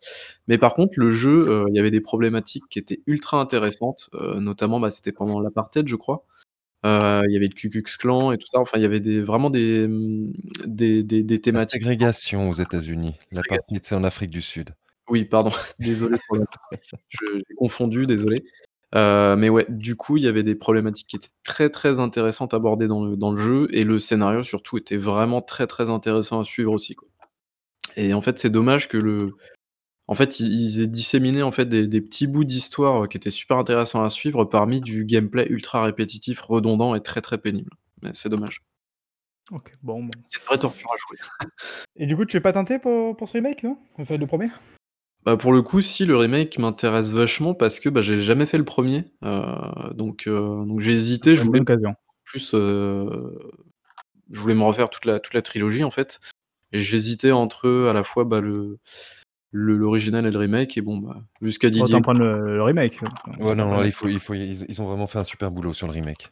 Mais 0.48 0.58
par 0.58 0.74
contre, 0.74 0.94
le 0.98 1.10
jeu, 1.10 1.66
il 1.70 1.76
y 1.76 1.80
avait 1.80 1.90
des 1.92 2.00
problématiques 2.02 2.64
qui 2.70 2.78
étaient 2.80 3.02
ultra 3.06 3.40
intéressantes, 3.40 4.10
notamment, 4.38 4.80
bah, 4.80 4.90
c'était 4.90 5.12
pendant 5.12 5.40
l'apartheid, 5.40 5.88
je 5.88 5.96
crois. 5.96 6.26
Heu, 6.84 7.22
il 7.28 7.32
y 7.32 7.36
avait 7.36 7.48
le 7.48 7.54
Ku 7.54 7.68
Klux 7.68 7.82
Klan 7.98 8.32
et 8.32 8.38
tout 8.38 8.46
ça, 8.46 8.58
enfin, 8.60 8.78
il 8.78 8.82
y 8.82 8.86
avait 8.86 9.00
des 9.00 9.20
vraiment 9.20 9.50
des, 9.50 9.86
mmh, 9.88 10.32
des 10.66 11.02
des 11.02 11.22
des 11.22 11.34
La 11.34 11.40
thématiques 11.40 11.82
ségrégation 11.82 12.48
aux 12.50 12.54
États-Unis. 12.54 13.14
ségrégation. 13.14 13.28
L'apartheid, 13.32 13.84
c'est 13.84 13.94
en 13.94 14.04
Afrique 14.04 14.30
du 14.30 14.40
Sud. 14.42 14.74
Oui, 15.08 15.24
pardon, 15.24 15.50
désolé 15.78 16.18
pour 16.26 16.36
le 16.36 16.44
je 17.08 17.18
j'ai 17.48 17.54
confondu, 17.56 18.06
désolé. 18.06 18.44
Heu, 18.94 19.36
mais 19.36 19.48
ouais, 19.50 19.66
du 19.68 19.96
coup, 19.96 20.16
il 20.18 20.24
y 20.24 20.28
avait 20.28 20.42
des 20.44 20.54
problématiques 20.56 21.08
qui 21.08 21.16
étaient 21.16 21.28
très, 21.44 21.70
très 21.70 22.00
intéressantes 22.00 22.54
abordées 22.54 22.88
dans 22.88 23.04
le 23.04 23.16
dans 23.16 23.32
le 23.32 23.38
jeu 23.40 23.68
et 23.72 23.84
le 23.84 23.98
scénario 23.98 24.42
surtout 24.44 24.78
était 24.78 24.96
vraiment 24.98 25.42
très, 25.42 25.66
très 25.66 25.90
intéressant 25.90 26.40
à 26.40 26.44
suivre 26.44 26.72
aussi, 26.72 26.94
quoi. 26.96 27.08
Et 27.96 28.14
en 28.14 28.22
fait, 28.22 28.38
c'est 28.38 28.50
dommage 28.50 28.88
que 28.88 28.98
le 28.98 29.36
en 30.10 30.14
fait, 30.16 30.40
ils 30.40 30.80
aient 30.80 30.88
disséminé, 30.88 31.40
en 31.44 31.52
fait, 31.52 31.66
des 31.66 31.86
des 31.86 32.00
petits 32.00 32.26
bouts 32.26 32.42
d'histoire, 32.42 33.08
qui 33.08 33.16
étaient 33.16 33.30
super 33.30 33.58
intéressants 33.58 34.02
à 34.02 34.10
suivre 34.10 34.44
parmi 34.44 34.80
du 34.80 35.04
gameplay 35.04 35.46
ultra 35.48 35.84
répétitif, 35.84 36.40
redondant 36.40 36.96
et 36.96 37.00
très, 37.00 37.20
très 37.20 37.38
pénible. 37.38 37.70
Mais 38.02 38.10
c'est 38.12 38.28
dommage. 38.28 38.64
OK, 39.52 39.72
bon, 39.84 40.02
bon. 40.02 40.10
C'est 40.22 40.40
une 40.40 40.46
vraie 40.46 40.58
torture 40.58 40.90
à 40.92 40.96
jouer. 40.96 41.18
Et 41.96 42.06
du 42.06 42.16
coup, 42.16 42.24
tu 42.24 42.36
es 42.36 42.40
pas 42.40 42.52
tenté 42.52 42.80
pour 42.80 43.16
pour 43.16 43.28
ce 43.28 43.34
remake, 43.34 43.62
non? 43.62 43.78
Enfin, 43.98 44.16
le 44.16 44.26
1er? 44.26 44.50
Bah, 45.24 45.36
pour 45.36 45.52
le 45.52 45.62
coup, 45.62 45.80
si, 45.80 46.04
le 46.04 46.16
remake 46.16 46.58
m'intéresse 46.58 47.12
vachement 47.12 47.54
parce 47.54 47.78
que, 47.78 47.88
bah, 47.88 48.02
j'ai 48.02 48.20
jamais 48.20 48.46
fait 48.46 48.58
le 48.58 48.64
1er, 48.64 49.04
heu, 49.24 49.44
donc 49.94 50.24
heu, 50.26 50.64
donc 50.66 50.80
j'ai 50.80 50.92
hésité, 50.92 51.36
je 51.36 51.44
voulais 51.44 51.60
occasion. 51.60 51.94
plus, 52.24 52.50
je 52.52 54.40
voulais 54.40 54.54
me 54.54 54.62
refaire 54.64 54.90
toute 54.90 55.04
la 55.04 55.20
toute 55.20 55.34
la 55.34 55.42
trilogie, 55.42 55.84
en 55.84 55.92
fait 55.92 56.18
et 56.72 56.78
j'hésitais 56.78 57.32
entre, 57.32 57.88
à 57.90 57.92
la 57.92 58.04
fois, 58.04 58.24
bah, 58.24 58.40
le 58.40 58.78
l'original 59.52 60.26
et 60.26 60.30
le 60.30 60.38
remake 60.38 60.76
et 60.78 60.80
bon, 60.82 60.98
bah, 60.98 61.22
qu'a 61.60 61.70
dit 61.70 61.80
Autant 61.82 62.00
prendre 62.02 62.20
le 62.20 62.56
le 62.56 62.62
remake, 62.62 63.00
Ouais, 63.38 63.54
non, 63.54 63.68
non, 63.68 63.84
il 63.84 63.92
faut 63.92 64.08
il 64.08 64.20
faut 64.20 64.34
ils 64.34 64.64
ils 64.68 64.82
ont 64.82 64.86
vraiment 64.86 65.06
fait 65.06 65.18
un 65.18 65.24
super 65.24 65.50
boulot 65.50 65.72
sur 65.72 65.86
le 65.86 65.92
remake. 65.92 66.28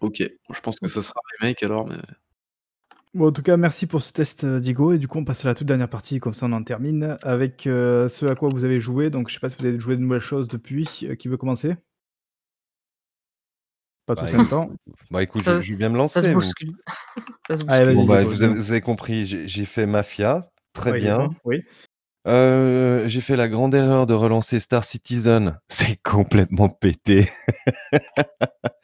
OK, 0.00 0.22
je 0.52 0.60
pense 0.60 0.78
que 0.80 0.88
ça 0.88 1.02
sera 1.02 1.20
remake 1.40 1.62
alors, 1.62 1.86
mais 1.86 1.96
Bon, 3.14 3.28
en 3.28 3.32
tout 3.32 3.42
cas, 3.42 3.56
merci 3.56 3.86
pour 3.86 4.02
ce 4.02 4.12
test, 4.12 4.44
heu, 4.44 4.60
Diego 4.60 4.92
et 4.92 4.98
du 4.98 5.08
coup, 5.08 5.18
on 5.18 5.24
passe 5.24 5.44
à 5.44 5.48
la 5.48 5.54
toute 5.54 5.66
dernière 5.66 5.88
partie, 5.88 6.20
comme 6.20 6.34
ça 6.34 6.46
on 6.46 6.52
en 6.52 6.62
termine 6.62 7.18
avec, 7.22 7.66
heu, 7.66 8.08
ce 8.08 8.26
à 8.26 8.34
quoi 8.36 8.48
vous 8.50 8.64
avez 8.64 8.78
joué. 8.80 9.10
Donc 9.10 9.28
je 9.28 9.34
sais 9.34 9.40
pas 9.40 9.48
si 9.50 9.56
vous 9.58 9.64
avez 9.66 9.78
joué 9.80 9.96
de 9.96 10.02
nouvelles 10.02 10.20
choses 10.20 10.48
depuis, 10.48 10.88
heu, 11.04 11.14
qui 11.14 11.28
veut 11.28 11.36
commencer? 11.36 11.76
Pas 14.06 14.14
Bah, 14.14 14.22
tous 14.22 14.32
en 14.34 14.38
même 14.38 14.48
temps. 14.48 14.72
bah, 15.10 15.22
écoute, 15.22 15.42
je 15.42 15.52
Ça 15.52 15.60
je 15.60 15.74
bien 15.74 15.90
me 15.90 15.96
ça 16.14 16.22
se 16.22 16.28
lancer, 16.28 16.30
m 16.30 16.52
bouscule. 16.54 16.76
Ça 17.48 17.56
se 17.58 17.64
Allez, 17.68 17.94
bouscule. 17.94 17.94
Bon, 17.94 18.06
vas-y, 18.06 18.06
bah, 18.06 18.24
vous 18.24 18.42
avez 18.42 18.54
dis-moi. 18.54 18.56
vous 18.56 18.70
avez 18.72 18.80
compris, 18.80 19.26
j'ai 19.26 19.64
fait 19.64 19.86
Mafia, 19.86 20.50
très 20.72 20.92
Oui, 20.92 21.00
bien. 21.02 21.30
oui. 21.44 21.62
Heu, 22.26 23.04
j'ai 23.06 23.20
fait 23.20 23.36
la 23.36 23.48
grande 23.48 23.74
erreur 23.74 24.06
de 24.06 24.14
relancer 24.14 24.58
Star 24.58 24.84
Citizen, 24.84 25.58
c'est 25.68 25.96
complètement 26.02 26.68
pété. 26.68 27.28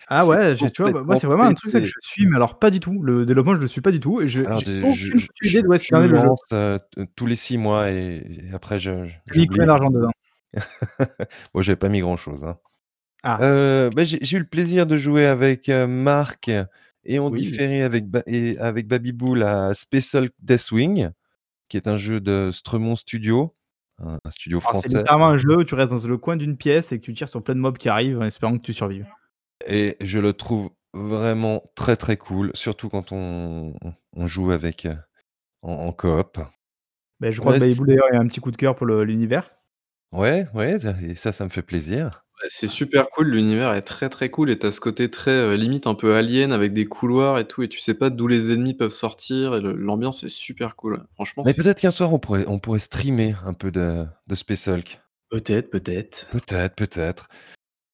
Ah 0.08 0.26
ouais, 0.26 0.56
j'ai 0.56 0.70
tu 0.70 0.82
vois, 0.82 0.90
bah, 0.90 1.04
moi, 1.04 1.14
c'est 1.16 1.26
vraiment 1.26 1.44
un 1.44 1.54
truc, 1.54 1.70
que 1.72 1.84
je 1.84 1.92
suis, 2.00 2.26
mais 2.26 2.36
alors 2.36 2.58
pas 2.58 2.70
du 2.70 2.80
tout. 2.80 3.02
Le 3.02 3.24
développement, 3.24 3.54
je 3.54 3.60
le 3.60 3.66
suis 3.68 3.80
pas 3.80 3.92
du 3.92 4.00
tout 4.00 4.20
et 4.20 4.26
je 4.28 4.42
Alors 4.44 4.62
j'ai 4.64 4.84
je 4.90 5.12
aucune 5.12 5.20
je 5.20 5.26
idée 5.42 5.62
d'où 5.62 5.72
est-ce 5.72 5.84
qu'il 5.84 5.96
le 6.08 6.16
jeu. 6.16 6.28
heu, 6.52 6.78
t 6.90 7.06
tous 7.14 7.26
les 7.26 7.36
6 7.36 7.58
mois 7.58 7.90
et 7.90 8.16
et 8.50 8.52
après 8.54 8.78
je 8.80 8.90
mis 9.34 9.46
combien 9.46 9.66
d'argent 9.66 9.90
dedans? 9.90 10.10
Bon, 11.54 11.62
j'avais 11.62 11.76
pas 11.76 11.88
mis 11.88 12.00
grand 12.00 12.16
chose, 12.16 12.44
hein. 12.44 12.58
Ah. 13.24 13.38
Heu, 13.42 13.90
bah, 13.94 14.04
j'ai 14.04 14.18
j'ai 14.22 14.38
eu 14.38 14.40
le 14.40 14.46
plaisir 14.48 14.86
de 14.86 14.96
jouer 14.96 15.26
avec, 15.26 15.68
Marc 15.70 16.50
et 17.04 17.18
en 17.20 17.30
Oui. 17.30 17.40
différé 17.40 17.82
avec 17.82 18.06
Ba 18.08 18.22
et 18.26 18.58
avec 18.58 18.88
Babybull 18.88 19.42
à 19.44 19.70
Hulk 19.74 20.32
Deathwing, 20.40 21.10
qui 21.72 21.78
est 21.78 21.88
un 21.88 21.96
jeu 21.96 22.20
de 22.20 22.50
Stremon 22.52 22.96
Studio, 22.96 23.56
un 23.98 24.18
un 24.22 24.30
studio 24.30 24.60
Alors 24.64 24.76
c'est 24.76 24.88
français. 24.88 24.88
littéralement 24.88 25.28
un 25.28 25.36
jeu 25.38 25.56
où 25.58 25.64
tu 25.64 25.74
restes 25.74 25.90
dans 25.92 26.06
le 26.08 26.18
coin 26.18 26.36
d'une 26.36 26.56
pièce 26.56 26.90
et 26.92 26.98
que 27.00 27.04
tu 27.04 27.14
tires 27.14 27.28
sur 27.28 27.42
plein 27.42 27.54
de 27.54 27.60
mobs 27.60 27.78
qui 27.78 27.88
arrivent 27.88 28.18
en 28.20 28.24
espérant 28.24 28.56
que 28.58 28.62
tu 28.62 28.72
survives. 28.72 29.06
Et 29.66 29.96
je 30.00 30.18
le 30.18 30.32
trouve 30.32 30.70
vraiment 30.94 31.62
très, 31.74 31.96
très 31.96 32.16
cool, 32.16 32.50
surtout 32.54 32.88
quand 32.88 33.12
on 33.12 33.74
joue 34.26 34.50
avec, 34.50 34.86
heu, 34.86 34.96
en 35.62 35.72
en 35.74 35.92
coop. 35.92 36.38
Beh, 37.20 37.32
je 37.32 37.40
crois 37.40 37.54
que 37.54 37.58
Ouais, 37.58 37.60
c 37.70 37.80
Babybull 37.80 37.86
d'ailleurs, 37.86 38.08
il 38.12 38.16
a 38.16 38.20
un 38.20 38.26
petit 38.26 38.40
coup 38.40 38.50
de 38.50 38.56
cœur 38.56 38.74
pour 38.76 38.86
l'univers. 38.86 39.50
Ouais, 40.12 40.46
ouais, 40.54 40.76
et 41.02 41.14
ça, 41.16 41.32
ça 41.32 41.44
me 41.44 41.50
fait 41.50 41.62
plaisir. 41.62 42.24
C'est 42.48 42.68
super 42.68 43.08
cool, 43.10 43.28
l'univers 43.30 43.72
est 43.74 43.82
très, 43.82 44.08
très 44.08 44.28
cool 44.28 44.50
et 44.50 44.58
tu 44.58 44.66
as 44.66 44.72
ce 44.72 44.80
côté 44.80 45.10
très, 45.10 45.30
heu, 45.32 45.54
limite 45.54 45.86
un 45.86 45.94
peu 45.94 46.14
alien 46.16 46.52
avec 46.52 46.72
des 46.72 46.86
couloirs 46.86 47.38
et 47.38 47.46
tout 47.46 47.62
et 47.62 47.68
tu 47.68 47.78
sais 47.80 47.94
pas 47.94 48.10
d'où 48.10 48.26
les 48.26 48.50
ennemis 48.52 48.74
peuvent 48.74 48.90
sortir 48.92 49.54
et 49.56 49.60
le 49.60 49.72
l'ambiance 49.74 50.24
est 50.24 50.28
super 50.28 50.74
cool, 50.76 50.94
ouais. 50.94 51.00
Franchement, 51.14 51.44
Mais 51.44 51.52
c'est 51.52 51.62
peut-être 51.62 51.80
qu'un 51.80 51.90
soir 51.90 52.12
on 52.12 52.18
pourrait 52.18 52.44
on 52.48 52.58
pourrait 52.58 52.78
streamer 52.80 53.34
un 53.44 53.54
peu 53.54 53.70
de 53.70 54.06
de 54.26 54.34
Space 54.34 54.66
Hulk. 54.68 55.00
peut-être, 55.30 55.70
peut-être. 55.70 56.28
Peut-être, 56.30 56.74
peut-être. 56.76 57.28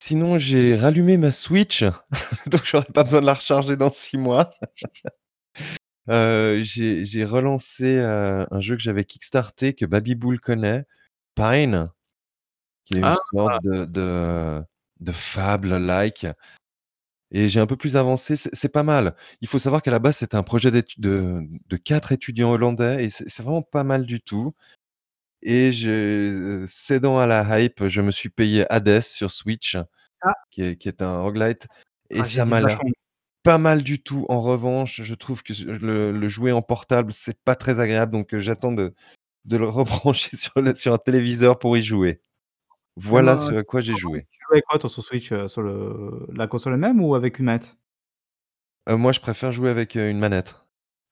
Sinon, 0.01 0.39
j'ai 0.39 0.77
rallumé 0.77 1.17
ma 1.19 1.33
Switch, 1.33 1.85
donc 2.47 2.63
j'aurais 2.65 2.87
pas 2.95 3.05
besoin 3.05 3.21
de 3.23 3.27
la 3.27 3.35
recharger 3.35 3.77
dans 3.77 3.91
6 3.91 4.19
mois. 4.19 4.51
Heu, 6.09 6.63
j'ai 6.63 7.05
j'ai 7.05 7.25
relancé, 7.25 7.85
heu, 7.97 8.47
un 8.51 8.61
jeu 8.61 8.77
que 8.77 8.83
j'avais 8.83 9.05
kickstarté, 9.05 9.75
que 9.75 9.85
Babybull 9.87 10.41
connaît, 10.41 10.85
Pine, 11.35 11.91
qui 12.89 12.95
est 12.95 12.99
une 13.01 13.05
Ah! 13.05 13.19
sorte 13.35 13.63
de 13.65 13.85
de 13.85 14.63
de 15.01 15.13
fable-like 15.13 16.27
et 17.31 17.49
j'ai 17.51 17.61
un 17.61 17.67
peu 17.67 17.77
plus 17.77 17.97
avancé, 17.97 18.37
c'est 18.37 18.73
pas 18.73 18.83
mal. 18.83 19.15
Il 19.43 19.49
faut 19.49 19.59
savoir 19.59 19.83
qu'à 19.83 19.91
la 19.91 19.99
base, 19.99 20.17
c'était 20.17 20.37
un 20.37 20.43
projet 20.43 20.71
de 20.71 20.83
de 20.99 21.77
4 21.77 22.13
étudiants 22.13 22.51
hollandais 22.53 23.05
et 23.05 23.11
c'est 23.11 23.43
vraiment 23.43 23.61
pas 23.63 23.85
mal 23.85 24.07
du 24.07 24.21
tout 24.23 24.53
et 25.43 25.71
je 25.73 26.65
cédant 26.69 27.19
à 27.19 27.27
la 27.27 27.61
hype, 27.61 27.89
je 27.89 28.01
me 28.03 28.11
suis 28.13 28.31
payé 28.31 28.67
Hades 28.73 29.03
sur 29.03 29.31
Switch 29.31 29.77
Ah. 30.23 30.33
qui 30.51 30.63
est 30.63 30.77
qui 30.77 30.89
est 30.89 31.03
un 31.03 31.21
roguelite 31.23 31.69
et 32.11 32.21
Ah, 32.21 32.25
ça 32.25 32.45
m'a 32.47 32.61
l'air 32.61 32.81
pas 33.45 33.59
mal 33.59 33.83
du 33.85 34.03
tout. 34.03 34.27
En 34.31 34.41
revanche, 34.43 35.03
je 35.03 35.15
trouve 35.15 35.43
que 35.43 35.53
le 35.65 36.13
le 36.13 36.29
jouer 36.29 36.53
en 36.53 36.63
portable, 36.63 37.13
c'est 37.13 37.39
pas 37.45 37.57
très 37.57 37.81
agréable, 37.81 38.13
donc 38.13 38.35
heu, 38.35 38.41
j'attends 38.41 38.73
de 38.73 38.95
de 39.47 39.57
le 39.59 39.69
rebrancher 39.69 40.37
sur 40.39 40.61
le 40.63 40.75
sur 40.75 40.95
un 40.95 40.99
téléviseur 40.99 41.59
pour 41.59 41.77
y 41.77 41.83
jouer. 41.83 42.23
Voilà 43.01 43.33
Même, 43.33 43.39
ce 43.39 43.55
à 43.55 43.63
quoi 43.63 43.81
j'ai 43.81 43.95
joué. 43.95 44.27
tu 44.31 44.39
joues 44.41 44.53
avec 44.55 44.65
quoi 44.65 44.79
toi 44.79 44.91
sur 44.91 45.03
Switch, 45.03 45.33
sur 45.47 45.63
le 45.63 46.27
la 46.33 46.47
console 46.47 46.75
elle-même 46.75 47.01
ou 47.01 47.15
avec 47.15 47.39
une 47.39 47.47
manette? 47.47 47.77
Moi, 48.89 49.13
je 49.13 49.21
préfère 49.21 49.53
jouer 49.53 49.71
avec, 49.71 49.95
une 49.95 50.19
manette. 50.19 50.57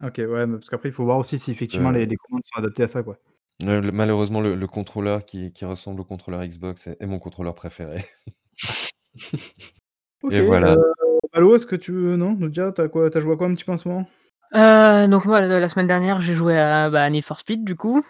OK, 0.03 0.17
ouais, 0.19 0.47
mais 0.47 0.57
parce 0.59 0.69
qu'après 0.69 0.89
il 0.91 0.93
faut 0.93 1.05
voir 1.05 1.19
aussi 1.19 1.39
si 1.39 1.51
effectivement 1.51 1.91
les 1.91 2.17
commandes 2.17 2.43
sont 2.45 2.59
adaptées 2.59 2.83
à 2.83 2.89
ça, 2.89 3.03
quoi. 3.03 3.19
Le 3.65 3.91
malheureusement, 3.91 4.43
le 4.43 4.55
le 4.55 4.67
contrôleur 4.67 5.25
qui 5.25 5.53
qui 5.53 5.65
ressemble 5.65 6.01
au 6.03 6.05
contrôleur 6.05 6.45
Xbox 6.45 6.87
est 6.89 6.97
est 7.01 7.07
mon 7.07 7.19
contrôleur 7.19 7.55
préféré. 7.55 8.05
OK, 10.23 10.33
Et 10.33 10.41
voilà. 10.41 10.75
heu, 10.75 10.93
Malo, 11.35 11.57
est-ce 11.57 11.65
que 11.67 11.77
tu 11.77 11.93
veux, 11.93 12.17
non, 12.17 12.35
nous 12.35 12.49
dire 12.51 12.75
tu 12.75 12.83
as 12.83 12.89
quoi 12.89 13.09
tu 13.09 13.17
as 13.17 13.21
joué 13.21 13.33
à 13.33 13.37
quoi 13.37 13.47
un 13.47 13.55
petit 13.55 13.65
peu 13.65 13.73
en 13.73 13.79
ce 13.79 13.89
moment? 13.89 14.07
Donc 14.53 15.25
moi, 15.25 15.41
la 15.41 15.59
la 15.61 15.69
semaine 15.69 15.87
dernière, 15.87 16.21
j'ai 16.21 16.35
joué 16.35 16.59
à, 16.59 16.91
bah, 16.91 17.09
Need 17.09 17.25
for 17.25 17.41
Speed, 17.41 17.65
du 17.65 17.77
coup. 17.77 18.05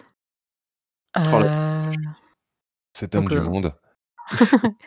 Oh 1.16 1.38
là. 1.40 1.90
Cet 2.96 3.14
homme 3.14 3.26
donc 3.26 3.34
du 3.34 3.40
monde. 3.40 3.74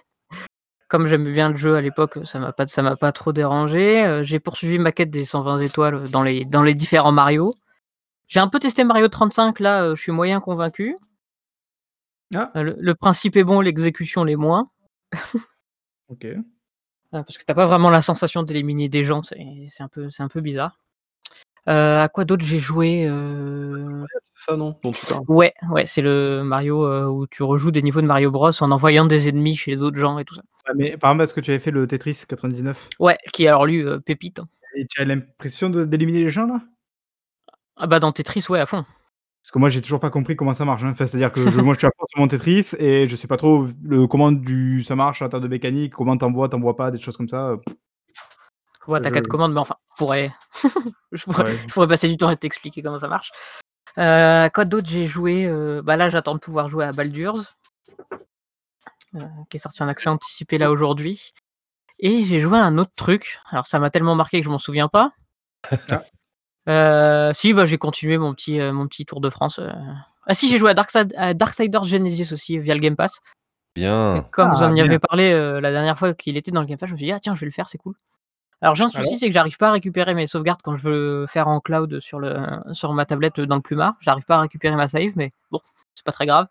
comme 0.88 1.06
j'aimais 1.06 1.32
bien 1.32 1.50
le 1.52 1.58
jeu 1.58 1.76
à 1.76 1.82
l'époque, 1.82 2.18
ça 2.26 2.40
m'a 2.40 2.52
pas 2.52 2.66
ça 2.66 2.82
m'a 2.82 2.96
pas 2.96 3.12
trop 3.12 3.34
dérangé. 3.34 4.04
Heu, 4.04 4.24
j'ai 4.24 4.40
poursuivi 4.40 4.80
ma 4.80 4.92
quête 4.92 5.12
des 5.12 5.26
120 5.26 5.60
étoiles, 5.60 6.10
dans 6.10 6.24
les 6.24 6.44
dans 6.44 6.64
les 6.64 6.74
différents 6.74 7.12
Mario. 7.12 7.54
J'ai 8.28 8.40
un 8.40 8.48
peu 8.48 8.58
testé 8.58 8.84
Mario 8.84 9.10
35 9.10 9.60
là, 9.60 9.84
heu, 9.84 9.96
je 9.96 10.02
suis 10.02 10.12
moyen 10.12 10.40
convaincu. 10.40 10.98
Ah! 12.34 12.52
Le 12.56 12.76
le 12.80 12.96
principe 12.96 13.38
est 13.38 13.44
bon, 13.44 13.62
l'exécution 13.62 14.24
l'est 14.24 14.36
moins. 14.36 14.72
OK. 16.10 16.26
Parce 17.12 17.38
que 17.38 17.46
tu 17.46 17.52
as 17.52 17.56
pas 17.56 17.68
vraiment 17.68 17.92
la 17.92 18.02
sensation 18.02 18.42
d'éliminer 18.42 18.90
des 18.90 19.04
gens, 19.04 19.22
c'est 19.22 19.68
c'est 19.70 19.84
un 19.84 19.88
peu 19.88 20.10
c'est 20.10 20.24
un 20.24 20.30
peu 20.30 20.42
bizarre. 20.42 20.80
Heu, 21.70 22.00
à 22.00 22.10
quoi 22.10 22.26
d'autre 22.26 22.44
j'ai 22.44 22.60
joué? 22.60 23.04
C'est 24.24 24.46
ça, 24.46 24.58
non, 24.58 24.76
dont 24.84 24.92
tu 24.92 25.06
parles? 25.06 25.24
Ouais, 25.28 25.54
ouais, 25.72 25.86
c'est 25.86 26.02
le 26.02 26.42
Mario, 26.44 26.84
heu, 26.86 27.08
où 27.08 27.28
tu 27.28 27.44
rejoues 27.44 27.72
des 27.72 27.82
niveaux 27.82 28.02
de 28.02 28.08
Mario 28.08 28.32
Bros 28.32 28.52
en 28.62 28.72
envoyant 28.72 29.06
des 29.06 29.30
ennemis 29.30 29.56
chez 29.56 29.76
d'autres 29.76 30.00
gens 30.00 30.18
et 30.18 30.26
tout 30.26 30.36
ça. 30.36 30.42
Ouais, 30.68 30.74
mais 30.76 30.98
par 30.98 31.12
exemple, 31.12 31.24
est-ce 31.24 31.34
que 31.34 31.42
tu 31.42 31.52
avais 31.52 31.60
fait 31.60 31.72
le 31.72 31.86
Tetris 31.88 32.24
99? 32.28 32.90
Ouais, 33.00 33.18
qui 33.34 33.48
alors 33.48 33.66
lui, 33.66 33.84
pépite, 34.06 34.40
hein. 34.40 34.48
Et 34.76 34.86
tu 34.88 35.02
as 35.02 35.06
l'impression 35.06 35.70
d'éliminer 35.70 36.24
les 36.24 36.30
gens, 36.30 36.46
là? 36.46 36.62
Ah 37.76 37.88
bah, 37.88 38.00
dans 38.00 38.12
Tetris, 38.12 38.46
ouais, 38.50 38.60
à 38.60 38.66
fond. 38.66 38.86
Parce 39.42 39.52
que 39.52 39.60
moi, 39.60 39.70
j'ai 39.70 39.82
toujours 39.82 40.00
pas 40.00 40.10
compris 40.10 40.36
comment 40.36 40.54
ça 40.54 40.66
marche, 40.66 40.84
hein. 40.84 40.90
Enfin, 40.92 41.08
c'est-à-dire 41.08 41.32
que 41.32 41.50
je 41.50 41.60
moi, 41.62 41.74
je 41.74 41.80
suis 41.80 41.88
à 41.88 41.92
fond 41.98 42.06
sur 42.10 42.20
mon 42.20 42.28
Tetris 42.28 42.68
et 42.78 43.08
je 43.08 43.16
sais 43.16 43.28
pas 43.28 43.38
trop 43.38 43.68
le 43.84 44.06
comment 44.08 44.32
du 44.32 44.84
ça 44.84 44.96
marche 44.96 45.22
en 45.22 45.30
termes 45.30 45.44
de 45.44 45.48
mécanique, 45.48 45.94
comment 45.94 46.18
tu 46.18 46.26
envoies, 46.26 46.50
tu 46.50 46.56
envoies 46.56 46.76
pas, 46.76 46.92
des 46.92 47.00
choses 47.00 47.18
comme 47.18 47.30
ça, 47.30 47.56
Ouais, 48.90 49.00
tu 49.02 49.08
as 49.08 49.10
Je 49.10 49.14
4 49.16 49.28
commandes, 49.28 49.54
mais 49.54 49.60
enfin, 49.60 49.76
je 49.92 49.98
pourrais 49.98 50.34
je 51.12 51.24
pourrais 51.26 51.44
Ouais. 51.46 51.58
je 51.68 51.74
pourrais 51.74 51.88
passer 51.88 52.08
du 52.08 52.18
temps 52.18 52.28
à 52.28 52.36
t'expliquer 52.36 52.82
comment 52.82 53.00
ça 53.00 53.08
marche. 53.08 53.32
Heu, 53.98 54.02
à 54.02 54.50
quoi 54.50 54.66
d'autre 54.66 54.88
j'ai 54.90 55.06
joué? 55.08 55.46
Heu, 55.46 55.82
bah, 55.84 55.96
là, 55.96 56.10
j'attends 56.10 56.34
de 56.36 56.40
pouvoir 56.40 56.70
jouer 56.70 56.86
à 56.86 56.92
Baldur's 56.92 57.56
heu, 59.16 59.20
qui 59.50 59.58
est 59.58 59.60
sorti 59.60 59.84
en 59.84 59.88
accès 59.88 60.10
anticipé, 60.10 60.58
là, 60.58 60.72
aujourd'hui 60.72 61.32
et 62.00 62.24
j'ai 62.26 62.40
joué 62.40 62.58
à 62.58 62.64
un 62.64 62.78
autre 62.78 62.94
truc. 62.96 63.40
Alors 63.52 63.68
ça 63.68 63.80
m'a 63.80 63.90
tellement 63.90 64.16
marqué 64.16 64.40
que 64.42 64.46
je 64.46 64.52
m'en 64.52 64.60
souviens 64.60 64.88
pas. 64.90 65.14
Ah. 66.68 67.30
Heu, 67.30 67.34
si, 67.34 67.54
bah, 67.54 67.66
j'ai 67.66 67.78
continué 67.80 68.18
mon 68.20 68.34
petit, 68.36 68.60
mon 68.60 68.88
petit 68.88 69.06
tour 69.06 69.22
de 69.22 69.30
France, 69.30 69.60
ah 70.28 70.34
si, 70.36 70.50
j'ai 70.50 70.60
joué 70.60 70.72
à 70.72 70.74
Darkside 70.76 71.14
à 71.18 71.34
Darksiders 71.34 71.86
Genesis 71.86 72.34
aussi 72.34 72.60
via 72.60 72.76
le 72.76 72.80
Game 72.82 72.96
Pass 72.96 73.22
et 73.76 73.82
Bien. 73.82 74.24
comme 74.32 74.50
vous 74.52 74.64
Ah, 74.64 74.68
en 74.68 74.72
y 74.72 74.76
bien. 74.76 74.86
avez 74.86 75.00
parlé, 75.00 75.34
la 75.62 75.72
dernière 75.72 75.98
fois 76.00 76.14
qu'il 76.14 76.38
était 76.38 76.52
dans 76.52 76.62
le 76.62 76.68
Game 76.68 76.78
Pass, 76.78 76.90
je 76.90 76.94
me 76.94 76.98
suis 77.00 77.08
dit: 77.08 77.14
«Ah 77.14 77.20
tiens, 77.20 77.36
je 77.36 77.42
vais 77.42 77.48
le 77.48 77.52
faire, 77.52 77.70
c'est 77.70 77.78
cool». 77.80 77.96
Alors 78.62 78.76
j'ai 78.76 78.84
un 78.84 78.90
souci, 78.90 79.18
c'est 79.18 79.28
que 79.28 79.32
j'arrive 79.34 79.58
pas 79.58 79.70
à 79.70 79.72
récupérer 79.72 80.14
mes 80.14 80.28
sauvegardes 80.28 80.60
quand 80.62 80.76
je 80.76 80.84
veux 80.84 81.26
faire 81.28 81.48
en 81.48 81.62
cloud 81.62 82.00
sur 82.02 82.20
le 82.20 82.36
sur 82.74 82.92
ma 82.94 83.06
tablette, 83.06 83.40
dans 83.40 83.56
le 83.56 83.62
plumard. 83.62 83.94
J'arrive 84.02 84.26
pas 84.26 84.36
à 84.36 84.42
récupérer 84.42 84.76
ma 84.76 84.90
save, 84.90 85.14
mais 85.16 85.32
bon, 85.50 85.62
c'est 85.96 86.04
pas 86.04 86.12
très 86.12 86.26
grave. 86.26 86.48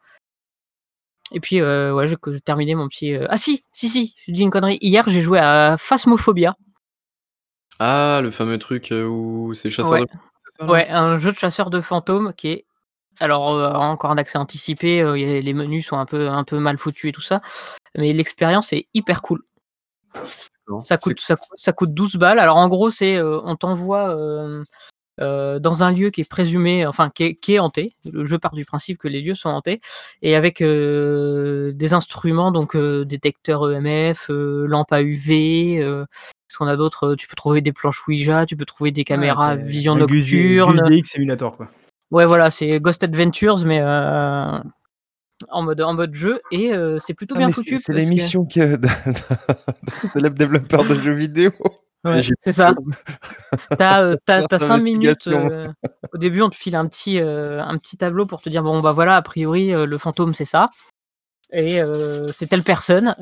Et 1.32 1.40
puis, 1.40 1.60
heu, 1.60 1.92
ouais, 1.92 2.08
j'ai 2.08 2.16
terminé 2.40 2.74
mon 2.74 2.88
petit, 2.88 3.12
heu 3.12 3.26
ah 3.28 3.36
si! 3.36 3.62
Si, 3.72 3.88
si, 3.88 4.14
je 4.26 4.32
dis 4.32 4.42
une 4.42 4.50
connerie. 4.50 4.78
Hier, 4.80 5.04
j'ai 5.06 5.20
joué 5.20 5.38
à 5.38 5.76
Phasmophobia. 5.78 6.56
Ah, 7.80 8.20
le 8.22 8.30
fameux 8.30 8.58
truc, 8.58 8.92
où 8.92 9.52
c'est 9.54 9.70
chasseur 9.70 9.92
Ouais. 9.92 10.00
de 10.02 10.08
ça? 10.48 10.66
Ouais, 10.66 10.88
un 10.88 11.16
jeu 11.18 11.30
de 11.32 11.36
chasseur 11.38 11.70
de 11.70 11.80
fantômes 11.80 12.32
qui 12.34 12.48
est 12.48 12.64
alors, 13.20 13.48
encore 13.80 14.10
en 14.12 14.16
accès 14.16 14.38
anticipé, 14.38 15.02
les 15.42 15.52
menus 15.54 15.86
sont 15.88 15.98
un 15.98 16.06
peu 16.06 16.28
un 16.28 16.44
peu 16.44 16.58
mal 16.60 16.78
foutus 16.78 17.06
et 17.10 17.12
tout 17.12 17.20
ça, 17.20 17.40
mais 17.96 18.12
l'expérience 18.12 18.72
est 18.72 18.86
hyper 18.94 19.22
cool. 19.22 19.42
Ça 20.84 20.98
coûte 20.98 21.20
ça 21.20 21.36
coûte 21.36 21.58
ça 21.58 21.72
coûte 21.72 21.94
12 21.94 22.16
balles. 22.16 22.38
Alors 22.38 22.56
en 22.56 22.68
gros, 22.68 22.90
c'est, 22.90 23.16
heu, 23.16 23.40
on 23.44 23.56
t'envoie, 23.56 24.12
hem, 24.12 24.64
heu, 25.20 25.60
dans 25.60 25.82
un 25.84 25.92
lieu 25.92 26.10
qui 26.10 26.22
est 26.22 26.28
présumé 26.30 26.86
enfin 26.86 27.10
qui 27.10 27.24
est 27.24 27.34
qui 27.36 27.54
est 27.54 27.58
hanté. 27.60 27.92
Le 28.12 28.24
jeu 28.26 28.38
part 28.38 28.54
du 28.54 28.64
principe 28.66 28.98
que 28.98 29.08
les 29.08 29.20
lieux 29.22 29.34
sont 29.36 29.50
hantés 29.50 29.80
et 30.22 30.36
avec, 30.36 30.62
des 30.62 31.94
instruments 31.94 32.52
donc, 32.52 32.76
heu, 32.76 33.04
détecteur 33.06 33.70
EMF, 33.72 34.30
heu, 34.30 34.66
lampe 34.66 34.92
à 34.92 35.02
UV, 35.02 35.80
heu, 35.82 36.06
qu'est-ce 36.48 36.58
qu'on 36.58 36.68
a 36.68 36.76
d'autre? 36.76 37.08
Heu, 37.12 37.16
tu 37.16 37.28
peux 37.28 37.36
trouver 37.36 37.60
des 37.62 37.72
planches 37.72 38.06
Ouija, 38.08 38.46
tu 38.46 38.56
peux 38.56 38.66
trouver 38.66 38.90
des 38.92 39.02
Ah, 39.02 39.04
caméras 39.06 39.56
vision 39.56 39.96
nocturne. 39.96 40.82
Gus 40.88 41.02
DX 41.02 41.10
Simulator, 41.12 41.56
quoi. 41.56 41.68
Ouais, 42.10 42.26
voilà, 42.26 42.50
c'est 42.50 42.80
Ghost 42.80 43.04
Adventures 43.04 43.64
mais, 43.66 43.80
en 45.50 45.62
mode 45.62 45.80
en 45.80 45.94
mode 45.94 46.14
jeu 46.14 46.40
et 46.50 46.72
heu, 46.72 46.98
c'est 46.98 47.14
plutôt 47.14 47.34
Ah, 47.36 47.40
bien 47.40 47.50
foutu 47.50 47.78
c'est 47.78 47.92
l'émission 47.92 48.44
que 48.44 48.76
d'un 48.76 48.90
célèbre 50.12 50.36
développeur 50.36 50.84
de 50.84 50.94
jeux 50.96 51.12
vidéo. 51.14 51.52
Ouais, 52.04 52.22
c'est 52.40 52.52
ça. 52.52 52.76
Tu 53.76 53.82
as, 53.82 54.02
heu, 54.04 54.16
tu 54.24 54.32
as 54.32 54.38
Genre 54.38 54.48
tu 54.48 54.54
as 54.54 54.58
5 54.60 54.82
minutes, 54.84 55.26
heu, 55.26 55.66
au 56.14 56.16
début, 56.16 56.42
on 56.42 56.48
te 56.48 56.54
file 56.54 56.76
un 56.76 56.86
petit, 56.86 57.18
heu, 57.18 57.58
un 57.58 57.76
petit 57.76 57.96
tableau 57.96 58.24
pour 58.24 58.40
te 58.40 58.48
dire: 58.48 58.62
«Bon, 58.62 58.78
bah, 58.80 58.92
voilà, 58.92 59.16
a 59.16 59.22
priori, 59.22 59.72
le 59.72 59.98
fantôme, 59.98 60.32
c'est 60.32 60.44
ça 60.44 60.68
et 61.52 61.80
c'est 62.32 62.46
telle 62.46 62.62
personne, 62.62 63.16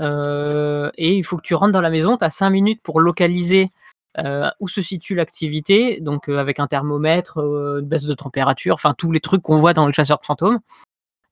et 0.98 1.16
il 1.16 1.22
faut 1.24 1.38
que 1.38 1.43
tu 1.43 1.55
rentres 1.55 1.72
dans 1.72 1.80
la 1.80 1.88
maison». 1.88 2.18
Tu 2.18 2.24
as 2.26 2.30
5 2.30 2.51
minutes 2.51 2.82
pour 2.82 3.01
localiser, 3.01 3.70
où 4.60 4.68
se 4.68 4.82
situe 4.82 5.14
l'activité, 5.14 6.02
donc 6.02 6.28
avec 6.28 6.60
un 6.60 6.66
thermomètre, 6.66 7.38
une 7.38 7.80
baisse 7.86 8.05
de 8.05 8.14
température, 8.14 8.74
enfin 8.74 8.93
tous 8.97 9.10
les 9.10 9.20
trucs 9.20 9.40
qu'on 9.40 9.56
voit 9.56 9.72
dans 9.72 9.86
le 9.86 9.93
chasseur 9.93 10.18
de 10.18 10.24
fantômes 10.26 10.59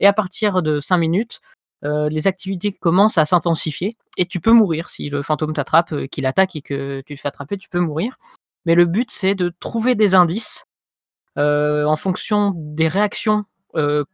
et 0.00 0.06
à 0.06 0.12
partir 0.12 0.62
de 0.62 0.80
5 0.80 0.98
minutes, 0.98 1.40
heu, 1.84 2.08
les 2.08 2.26
activités 2.26 2.72
commencent 2.72 3.18
à 3.18 3.26
s'intensifier 3.26 3.96
et 4.16 4.26
tu 4.26 4.40
peux 4.40 4.52
mourir. 4.52 4.90
Si 4.90 5.08
le 5.08 5.22
fantôme 5.22 5.52
t'attrape, 5.52 5.92
heu, 5.92 6.06
qu'il 6.06 6.26
attaque 6.26 6.56
et 6.56 6.62
que 6.62 7.02
tu 7.06 7.14
te 7.14 7.20
fais 7.20 7.28
attraper, 7.28 7.56
tu 7.56 7.68
peux 7.68 7.80
mourir. 7.80 8.16
Mais 8.66 8.74
le 8.74 8.86
but, 8.86 9.10
c'est 9.10 9.34
de 9.34 9.52
trouver 9.60 9.94
des 9.94 10.14
indices, 10.14 10.64
heu, 11.38 11.86
en 11.86 11.96
fonction 11.96 12.52
des 12.56 12.88
réactions, 12.88 13.44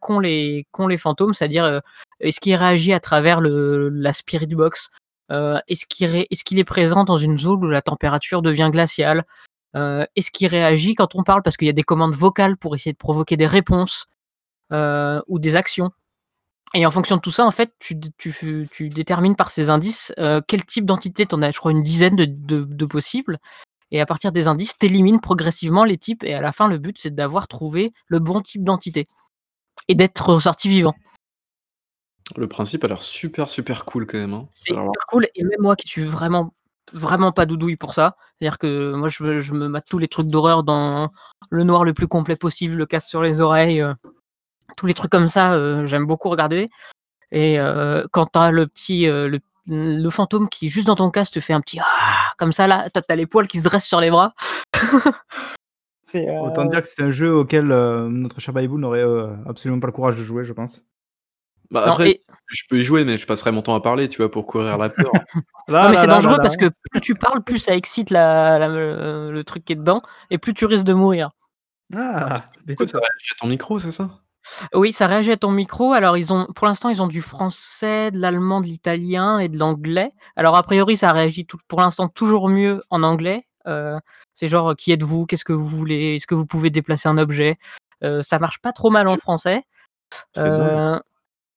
qu'ont 0.01 0.21
les 0.21 0.67
fantômes. 0.99 1.35
C'est-à-dire, 1.35 1.83
est-ce 2.21 2.41
qu'il 2.41 2.55
réagit 2.55 2.95
à 2.95 3.01
travers 3.01 3.41
la 3.43 4.13
spirit 4.15 4.47
box? 4.47 4.89
Est-ce 5.29 5.85
qu'il 5.87 6.59
est 6.59 6.65
présent 6.65 7.05
dans 7.05 7.19
une 7.19 7.39
zone 7.39 7.65
où 7.65 7.69
la 7.69 7.83
température 7.83 8.41
devient 8.41 8.71
glaciale? 8.73 9.27
Est-ce 9.75 10.31
qu'il 10.31 10.49
réagit 10.49 10.95
quand 10.95 11.15
on 11.15 11.25
parle? 11.25 11.43
Parce 11.43 11.59
qu'il 11.59 11.67
y 11.67 11.71
a 11.71 11.75
des 11.75 11.83
commandes 11.83 12.15
vocales 12.15 12.57
pour 12.57 12.75
essayer 12.75 12.93
de 12.93 12.97
provoquer 12.97 13.37
des 13.37 13.47
réponses, 13.47 14.07
heu, 14.73 15.23
ou 15.29 15.39
des 15.39 15.57
actions. 15.57 15.91
Et 16.75 16.87
en 16.87 16.91
fonction 16.91 17.17
de 17.17 17.21
tout 17.21 17.33
ça, 17.33 17.45
en 17.45 17.51
fait, 17.51 17.73
tu 17.81 17.97
détermines 18.89 19.35
par 19.35 19.51
ces 19.51 19.71
indices, 19.71 20.13
heu, 20.21 20.41
quel 20.47 20.65
type 20.65 20.85
d'entité 20.87 21.27
tu 21.27 21.35
en 21.35 21.43
as, 21.43 21.51
je 21.51 21.59
crois, 21.59 21.73
une 21.73 21.83
dizaine 21.83 22.17
de 22.17 22.25
de 22.27 22.65
de 22.65 22.85
possibles. 22.87 23.39
Et 23.91 24.01
à 24.01 24.07
partir 24.07 24.31
des 24.31 24.47
indices, 24.47 24.79
tu 24.79 24.87
élimines 24.87 25.21
progressivement 25.21 25.85
les 25.85 25.99
types. 25.99 26.23
Et 26.23 26.35
à 26.35 26.41
la 26.41 26.53
fin, 26.53 26.69
le 26.69 26.79
but, 26.79 26.97
c'est 26.99 27.15
d'avoir 27.15 27.49
trouvé 27.49 27.93
le 28.07 28.21
bon 28.21 28.41
type 28.41 28.63
d'entité. 28.63 29.09
Et 29.89 29.97
d'être 29.97 30.29
ressorti 30.29 30.69
vivant. 30.69 30.95
Le 32.37 32.47
principe 32.47 32.85
a 32.85 32.89
l'air 32.89 33.03
super, 33.03 33.49
super 33.51 33.85
cool 33.85 34.07
quand 34.07 34.19
même, 34.19 34.35
hein. 34.35 34.47
C'est 34.51 34.73
hyper 34.73 35.07
cool. 35.09 35.27
Et 35.35 35.43
même 35.43 35.59
moi 35.61 35.75
qui 35.75 35.89
suis 35.89 36.05
vraiment, 36.05 36.55
vraiment 36.93 37.33
pas 37.33 37.47
doudouille 37.47 37.77
pour 37.77 37.95
ça, 37.95 38.17
c'est-à-dire 38.39 38.59
que 38.59 38.95
moi 38.95 39.09
je 39.09 39.25
me 39.25 39.41
je 39.41 39.53
me 39.55 39.67
mate 39.67 39.87
tous 39.89 39.99
les 39.99 40.07
trucs 40.07 40.29
d'horreur 40.29 40.63
dans 40.63 41.11
le 41.51 41.65
noir 41.65 41.85
le 41.85 41.93
plus 41.93 42.07
complet 42.07 42.37
possible, 42.37 42.77
le 42.77 42.87
casque 42.87 43.09
sur 43.09 43.23
les 43.23 43.41
oreilles, 43.41 43.81
heu, 43.81 43.95
tous 44.77 44.87
les 44.87 44.95
trucs 44.95 45.11
comme 45.11 45.29
ça, 45.29 45.55
heu, 45.55 45.87
j'aime 45.87 46.07
beaucoup 46.07 46.29
regarder 46.29 46.71
et 47.33 47.59
heu, 47.61 48.07
quand 48.13 48.27
tu 48.33 48.39
as 48.39 48.51
le 48.51 48.67
petit, 48.67 49.07
heu, 49.07 49.29
le 49.29 49.41
le 49.67 50.11
fantôme 50.11 50.49
qui 50.49 50.69
juste 50.69 50.87
dans 50.87 50.97
ton 50.97 51.11
casque 51.11 51.35
te 51.35 51.41
fait 51.41 51.53
un 51.53 51.61
petit 51.61 51.79
«Ah!» 51.81 52.33
comme 52.39 52.51
ça 52.51 52.67
là, 52.67 52.89
tu 52.91 52.99
as 52.99 53.03
tu 53.03 53.13
as 53.13 53.17
les 53.17 53.27
poils 53.27 53.47
qui 53.47 53.59
se 53.59 53.65
dressent 53.65 53.87
sur 53.87 54.01
les 54.01 54.11
bras. 54.11 54.35
C'est, 56.03 56.27
Autant 56.41 56.65
dire 56.65 56.83
que 56.83 56.89
c'est 56.89 57.03
un 57.03 57.11
jeu 57.11 57.33
auquel, 57.33 57.67
notre 57.67 58.41
cher 58.41 58.53
Baibou 58.53 58.79
n'aurait, 58.79 59.05
absolument 59.47 59.79
pas 59.79 59.87
le 59.87 59.93
courage 59.93 60.17
de 60.17 60.25
jouer, 60.25 60.43
je 60.43 60.53
pense. 60.53 60.85
Bah, 61.71 61.87
Non 61.87 61.93
après, 61.93 62.11
et 62.11 62.23
je 62.49 62.63
peux 62.69 62.79
y 62.79 62.83
jouer, 62.83 63.05
mais 63.05 63.17
je 63.17 63.27
passerai 63.27 63.53
mon 63.53 63.63
temps 63.63 63.77
à 63.77 63.81
parler, 63.81 64.09
tu 64.09 64.17
vois, 64.17 64.31
pour 64.31 64.45
courir 64.47 64.77
la 64.77 64.89
peur. 64.89 65.13
Là, 65.69 65.85
non 65.85 65.91
mais 65.91 65.97
c'est 65.99 66.09
dangereux 66.09 66.39
là, 66.39 66.43
parce 66.43 66.57
là. 66.57 66.69
que 66.69 66.75
plus 66.91 67.01
tu 67.01 67.15
parles, 67.15 67.45
plus 67.45 67.61
ça 67.61 67.77
excite 67.77 68.11
la 68.11 68.59
le 68.67 69.43
truc 69.45 69.65
qui 69.65 69.75
est 69.75 69.77
dedans 69.77 70.03
et 70.31 70.39
plus 70.39 70.53
tu 70.53 70.65
risques 70.65 70.85
de 70.85 70.95
mourir. 70.95 71.31
Ah! 71.95 72.51
Du 72.67 72.75
coup, 72.75 72.87
ça 72.87 72.99
réagit 72.99 73.33
à 73.33 73.35
ton 73.41 73.47
micro, 73.47 73.79
c'est 73.79 73.93
ça? 73.93 74.11
Oui, 74.75 74.93
ça 74.93 75.07
réagit 75.09 75.33
à 75.33 75.37
ton 75.37 75.51
micro. 75.51 75.93
Alors 75.93 76.17
ils 76.17 76.33
ont 76.33 76.47
pour 76.55 76.67
l'instant, 76.67 76.89
ils 76.91 77.03
ont 77.03 77.09
du 77.09 77.23
français, 77.23 78.11
de 78.13 78.19
l'allemand, 78.19 78.61
de 78.61 78.67
l'italien 78.67 79.39
et 79.41 79.49
de 79.49 79.59
l'anglais. 79.59 80.13
Alors 80.37 80.57
a 80.57 80.63
priori, 80.63 80.97
ça 80.97 81.13
réagit 81.13 81.45
tout 81.47 81.59
pour 81.69 81.81
l'instant 81.81 82.09
toujours 82.09 82.49
mieux 82.49 82.81
en 82.91 83.03
anglais. 83.03 83.47
Heu, 83.67 83.97
c'est 84.33 84.49
genre: 84.49 84.75
«Qui 84.77 84.93
êtes-vous? 84.93 85.27
Qu'est-ce 85.27 85.45
que 85.45 85.53
vous 85.53 85.67
voulez? 85.69 86.17
Est-ce 86.17 86.27
que 86.27 86.35
vous 86.35 86.47
pouvez 86.47 86.71
déplacer 86.71 87.09
un 87.09 87.19
objet?» 87.19 87.59
heu, 88.05 88.23
ça 88.23 88.39
marche 88.39 88.61
pas 88.61 88.73
trop 88.73 88.91
mal 88.91 89.09
en 89.09 89.17
français. 89.19 89.65
C'est 90.33 90.51
dingue. 90.57 91.01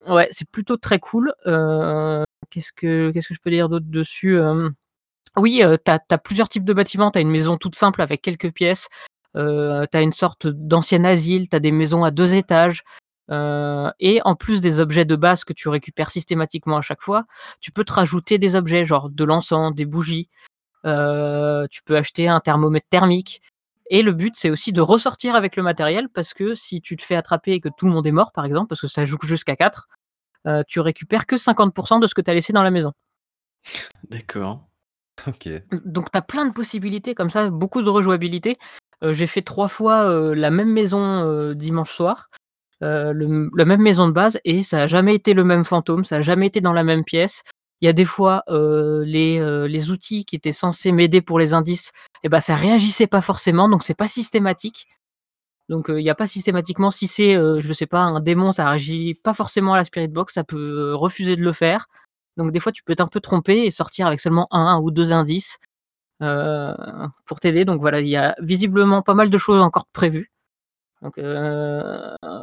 Ouais, 0.07 0.27
c'est 0.31 0.49
plutôt 0.49 0.77
très 0.77 0.99
cool. 0.99 1.33
Qu'est-ce 2.51 2.73
que 2.73 3.11
qu'est-ce 3.11 3.29
que 3.29 3.35
je 3.35 3.41
peux 3.41 3.51
dire 3.51 3.69
d'autre 3.69 3.87
dessus? 3.89 4.39
Oui, 5.37 5.61
heu, 5.63 5.77
tu 5.85 5.91
as 5.91 6.17
plusieurs 6.19 6.49
types 6.49 6.65
de 6.65 6.73
bâtiments. 6.73 7.11
Tu 7.11 7.19
as 7.19 7.21
une 7.23 7.31
maison 7.31 7.57
toute 7.57 7.75
simple 7.75 8.01
avec 8.01 8.21
quelques 8.21 8.51
pièces. 8.53 8.87
Heu, 9.35 9.85
tu 9.91 9.97
as 9.97 10.01
une 10.01 10.13
sorte 10.13 10.47
d'ancien 10.47 11.03
asile, 11.05 11.49
tu 11.49 11.55
as 11.55 11.59
des 11.59 11.71
maisons 11.71 12.03
à 12.03 12.11
2 12.11 12.35
étages. 12.35 12.83
Heu 13.31 13.89
et 13.99 14.21
en 14.25 14.35
plus 14.35 14.59
des 14.61 14.79
objets 14.79 15.05
de 15.05 15.15
base 15.15 15.43
que 15.45 15.53
tu 15.53 15.69
récupères 15.69 16.11
systématiquement 16.11 16.77
à 16.77 16.81
chaque 16.81 17.01
fois, 17.01 17.25
tu 17.61 17.71
peux 17.71 17.85
te 17.85 17.93
rajouter 17.93 18.37
des 18.37 18.55
objets, 18.55 18.85
genre 18.85 19.09
de 19.09 19.23
l'encens, 19.23 19.73
des 19.75 19.85
bougies. 19.85 20.29
Heu, 20.85 21.67
tu 21.71 21.83
peux 21.83 21.97
acheter 21.97 22.27
un 22.27 22.39
thermomètre 22.41 22.87
thermique 22.89 23.41
et 23.89 24.01
le 24.01 24.13
but, 24.13 24.33
c'est 24.35 24.49
aussi 24.49 24.71
de 24.71 24.81
ressortir 24.81 25.35
avec 25.35 25.55
le 25.55 25.63
matériel 25.63 26.09
parce 26.09 26.33
que 26.33 26.55
si 26.55 26.81
tu 26.81 26.95
te 26.95 27.03
fais 27.03 27.15
attraper 27.15 27.51
et 27.53 27.59
que 27.59 27.69
tout 27.69 27.85
le 27.85 27.91
monde 27.91 28.07
est 28.07 28.11
mort, 28.11 28.31
par 28.31 28.45
exemple, 28.45 28.67
parce 28.67 28.81
que 28.81 28.87
ça 28.87 29.05
joue 29.05 29.17
jusqu'à 29.23 29.55
4, 29.55 29.87
heu, 30.47 30.63
tu 30.67 30.79
récupères 30.79 31.25
que 31.25 31.37
50% 31.37 31.99
de 31.99 32.07
ce 32.07 32.15
que 32.15 32.21
tu 32.21 32.31
as 32.31 32.33
laissé 32.33 32.53
dans 32.53 32.63
la 32.63 32.71
maison. 32.71 32.93
D'accord. 34.09 34.67
OK. 35.27 35.47
donc 35.85 36.11
tu 36.11 36.17
as 36.17 36.21
plein 36.21 36.45
de 36.45 36.53
possibilités 36.53 37.13
comme 37.13 37.29
ça, 37.29 37.49
beaucoup 37.49 37.81
de 37.81 37.89
rejouabilité. 37.89 38.57
J'ai 39.01 39.27
fait 39.27 39.41
3 39.41 39.67
fois, 39.67 40.33
la 40.35 40.51
même 40.51 40.71
maison, 40.71 41.53
dimanche 41.53 41.91
soir, 41.91 42.29
la 42.81 43.65
même 43.65 43.81
maison 43.81 44.07
de 44.07 44.13
base 44.13 44.39
et 44.45 44.63
ça 44.63 44.83
a 44.83 44.87
jamais 44.87 45.15
été 45.15 45.33
le 45.33 45.43
même 45.43 45.63
fantôme, 45.63 46.05
ça 46.05 46.17
a 46.17 46.21
jamais 46.21 46.47
été 46.47 46.61
dans 46.61 46.73
la 46.73 46.83
même 46.83 47.03
pièce. 47.03 47.43
Il 47.81 47.85
y 47.85 47.89
a 47.89 47.93
des 47.93 48.05
fois, 48.05 48.43
les, 48.47 49.89
outils 49.91 50.25
qui 50.25 50.35
étaient 50.35 50.53
censés 50.53 50.91
m'aider 50.91 51.21
pour 51.21 51.39
les 51.39 51.53
indices 51.53 51.91
et 52.23 52.29
bah, 52.29 52.41
ça 52.41 52.55
réagissait 52.55 53.07
pas 53.07 53.21
forcément, 53.21 53.67
donc 53.69 53.83
c'est 53.83 53.93
pas 53.93 54.07
systématique. 54.07 54.87
Donc, 55.69 55.85
il 55.89 56.01
y 56.03 56.09
a 56.09 56.15
pas 56.15 56.27
systématiquement 56.27 56.91
si 56.91 57.07
c'est, 57.07 57.33
je 57.33 57.73
sais 57.73 57.85
pas, 57.87 58.01
un 58.01 58.19
démon, 58.19 58.51
ça 58.51 58.69
réagit 58.69 59.15
pas 59.23 59.33
forcément 59.33 59.73
à 59.73 59.77
la 59.77 59.85
spirit 59.85 60.07
box, 60.07 60.33
ça 60.33 60.43
peut, 60.43 60.93
refuser 60.93 61.35
de 61.35 61.41
le 61.43 61.53
faire. 61.53 61.87
Donc 62.37 62.51
des 62.51 62.59
fois, 62.59 62.71
tu 62.71 62.83
peux 62.83 62.93
être 62.93 63.01
un 63.01 63.07
peu 63.07 63.19
trompé 63.19 63.65
et 63.65 63.71
sortir 63.71 64.07
avec 64.07 64.19
seulement 64.19 64.47
1 64.51 64.79
ou 64.81 64.91
2 64.91 65.11
indices, 65.11 65.57
pour 66.19 67.39
t'aider. 67.39 67.65
Donc 67.65 67.79
voilà, 67.81 67.99
il 68.01 68.07
y 68.07 68.17
a 68.17 68.35
visiblement 68.39 69.01
pas 69.01 69.13
mal 69.13 69.29
de 69.29 69.37
choses 69.37 69.61
encore 69.61 69.87
prévues. 69.87 70.31
Donc, 71.01 71.17
heu, 71.17 71.83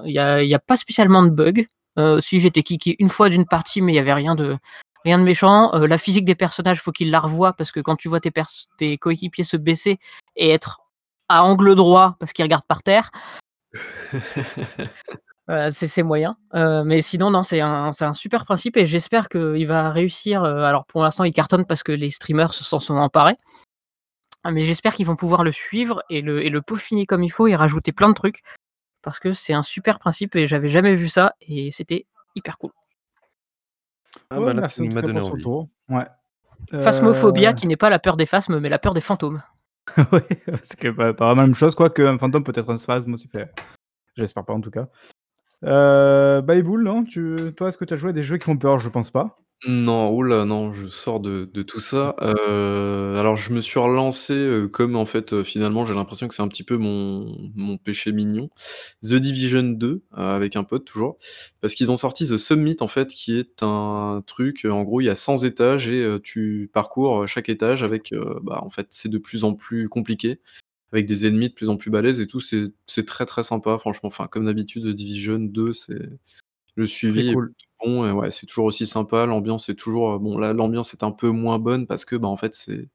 il 0.05 0.12
y 0.12 0.18
a 0.18 0.42
y 0.42 0.55
a 0.55 0.59
pas 0.59 0.76
spécialement 0.76 1.22
de 1.22 1.30
bugs. 1.30 1.64
Heu, 1.98 2.20
si 2.20 2.40
j'étais 2.40 2.62
kické 2.62 2.97
une 2.98 3.09
fois 3.09 3.28
d'une 3.28 3.47
partie, 3.47 3.80
mais 3.80 3.92
il 3.92 3.97
y 3.97 3.98
avait 3.98 4.12
rien 4.14 4.34
de 4.34 4.56
rien 5.05 5.18
de 5.18 5.24
méchant. 5.24 5.72
La 5.72 5.98
physique 5.98 6.24
des 6.26 6.34
personnages, 6.34 6.80
faut 6.82 6.92
qu'ils 6.92 7.10
la 7.10 7.20
revoient 7.20 7.55
parce 7.55 7.72
que 7.72 7.80
quand 7.80 7.97
tu 7.97 8.09
vois 8.09 8.20
tes 8.20 8.32
tes 8.76 8.98
coéquipiers 8.98 9.44
se 9.44 9.56
baisser 9.56 9.98
et 10.36 10.51
être 10.51 10.80
à 11.28 11.44
angle 11.44 11.74
droit 11.74 12.16
parce 12.20 12.32
qu'ils 12.32 12.44
regardent 12.44 12.66
par 12.66 12.82
terre 12.82 13.10
c'est 15.72 15.89
c'est 15.89 16.02
moyen, 16.02 16.36
heu, 16.55 16.85
mais 16.85 17.02
sinon 17.02 17.31
non, 17.31 17.43
c'est 17.43 17.60
un 17.60 18.12
super 18.12 18.44
principe 18.44 18.77
et 18.77 18.86
j'espère 18.86 19.28
qu'il 19.28 19.66
va 19.66 19.90
réussir, 19.90 20.44
heu, 20.44 20.64
alors 20.64 20.85
pour 20.86 21.02
l'instant 21.02 21.24
il 21.24 21.32
cartonne 21.32 21.64
parce 21.64 21.82
que 21.82 21.93
les 21.93 22.10
streamers 22.10 22.55
se 22.55 22.64
s'en 22.64 22.81
sont 22.81 22.97
emparés. 22.97 23.36
Mais 24.51 24.64
j'espère 24.64 24.94
qu'ils 24.94 25.06
vont 25.06 25.16
pouvoir 25.16 25.44
le 25.44 25.52
suivre 25.52 26.02
et 26.09 26.22
le 26.22 26.43
et 26.43 26.48
le 26.48 26.62
peaufiner 26.62 27.05
comme 27.05 27.22
il 27.22 27.28
faut 27.28 27.47
et 27.47 27.55
rajouter 27.55 27.93
plein 27.93 28.09
de 28.09 28.14
trucs 28.14 28.43
parce 29.02 29.18
que 29.18 29.32
c'est 29.32 29.52
un 29.52 29.62
super 29.62 29.98
principe 29.98 30.35
et 30.36 30.47
j'avais 30.47 30.68
jamais 30.68 30.94
vu 30.94 31.09
ça 31.09 31.35
et 31.40 31.70
c'était 31.70 32.06
hyper 32.35 32.56
cool. 32.59 32.70
Ah 34.31 34.39
Ouais, 34.39 34.47
bah 34.47 34.55
là, 34.55 34.60
merci 34.62 34.82
m'as 34.89 35.01
cas 35.01 35.06
donné 35.06 35.20
envie. 35.20 35.44
Ouais. 35.89 36.06
Phasmophobia 36.78 37.51
Heu, 37.51 37.55
qui 37.55 37.66
n'est 37.66 37.77
pas 37.77 37.90
la 37.90 37.98
peur 37.98 38.16
des 38.16 38.27
phasmes, 38.27 38.60
mais 38.60 38.68
la 38.68 38.78
peur 38.78 38.94
des 38.94 39.01
fantômes. 39.01 39.43
ouais, 40.12 40.22
c'est 40.62 40.78
que 40.78 40.89
pas 40.89 41.12
pas 41.12 41.28
la 41.28 41.35
même 41.35 41.55
chose, 41.55 41.74
quoique 41.74 42.02
un 42.02 42.18
fantôme 42.18 42.44
peut 42.44 42.52
être 42.55 42.70
un 42.70 42.77
spasme 42.77 43.12
aussi, 43.14 43.28
fait 43.28 43.51
j'espère 44.14 44.44
pas 44.44 44.52
en 44.55 44.60
tout 44.60 44.70
cas. 44.70 44.89
Heu, 45.62 46.41
Bayboul, 46.43 46.82
non, 46.85 47.05
tu 47.05 47.37
toi, 47.57 47.69
est-ce 47.69 47.77
que 47.77 47.85
tu 47.85 47.93
as 47.95 47.97
joué 47.97 48.11
à 48.11 48.12
des 48.12 48.23
jeux 48.23 48.39
qui 48.39 48.45
font 48.47 48.57
peur? 48.57 48.78
Je 48.78 48.89
pense 48.89 49.11
pas. 49.11 49.37
Non, 49.69 50.11
ouh 50.11 50.23
là, 50.23 50.47
non, 50.47 50.73
je 50.73 50.87
sors 50.89 51.20
de 51.20 51.45
tout 51.62 51.81
ça. 51.81 52.16
Heu, 52.23 53.16
alors 53.19 53.37
je 53.37 53.53
me 53.53 53.61
suis 53.61 53.78
relancé, 53.78 54.32
heu, 54.32 54.69
comme 54.69 54.97
en 54.97 55.05
fait, 55.05 55.35
heu, 55.35 55.45
finalement 55.45 55.85
j'ai 55.85 55.93
l'impression 55.93 56.28
que 56.28 56.35
c'est 56.35 56.41
un 56.41 56.49
petit 56.49 56.62
peu 56.65 56.78
mon 56.78 57.77
péché 57.77 58.11
mignon. 58.12 58.49
The 59.03 59.16
Division 59.16 59.62
2, 59.65 59.87
heu, 60.16 60.19
avec 60.19 60.57
un 60.57 60.65
pote 60.65 60.87
toujours, 60.87 61.16
parce 61.61 61.74
qu'ils 61.74 61.91
ont 61.91 61.99
sorti 61.99 62.27
The 62.27 62.39
Summit 62.39 62.77
en 62.81 62.89
fait, 62.89 63.09
qui 63.09 63.39
est 63.39 63.62
un 63.62 64.23
truc, 64.27 64.65
en 64.65 64.82
gros 64.82 65.03
il 65.03 65.05
y 65.05 65.11
a 65.11 65.15
100 65.15 65.37
étages 65.45 65.89
et 65.89 66.07
tu 66.23 66.70
parcours, 66.73 67.28
chaque 67.28 67.51
étage 67.51 67.82
avec, 67.82 68.15
bah, 68.43 68.61
en 68.62 68.70
fait 68.70 68.87
c'est 68.89 69.11
de 69.11 69.19
plus 69.19 69.45
en 69.45 69.53
plus 69.53 69.91
compliqué, 69.91 70.41
avec 70.93 71.07
des 71.07 71.27
ennemis 71.27 71.49
de 71.49 71.55
plus 71.55 71.69
en 71.69 71.77
plus 71.77 71.91
balèzes 71.91 72.21
et 72.21 72.27
tout. 72.27 72.41
C'est 72.41 73.05
très, 73.07 73.27
très 73.27 73.43
sympa 73.43 73.79
franchement. 73.79 74.09
Enfin 74.09 74.27
comme 74.27 74.47
d'habitude 74.47 74.85
The 74.85 74.89
Division 74.89 75.39
2 75.39 75.73
c'est 75.73 76.09
le 76.77 76.87
suivi 76.87 77.29
est 77.29 77.33
cool. 77.35 77.53
plutôt 77.53 77.67
bon 77.85 78.09
et 78.09 78.12
ouais, 78.12 78.31
c'est 78.31 78.47
toujours 78.47 78.65
aussi 78.67 78.87
sympa. 78.87 79.27
L'ambiance 79.27 79.69
est 79.69 79.75
toujours, 79.75 80.15
heu, 80.15 80.19
bon 80.19 80.39
là, 80.39 80.53
l'ambiance 80.53 80.95
est 80.95 81.03
un 81.03 81.11
peu 81.11 81.31
moins 81.31 81.59
bonne 81.59 81.87
parce 81.87 82.05
que, 82.05 82.17
bah, 82.17 82.29
en 82.29 82.37
fait, 82.37 82.55
c'est 82.55 82.89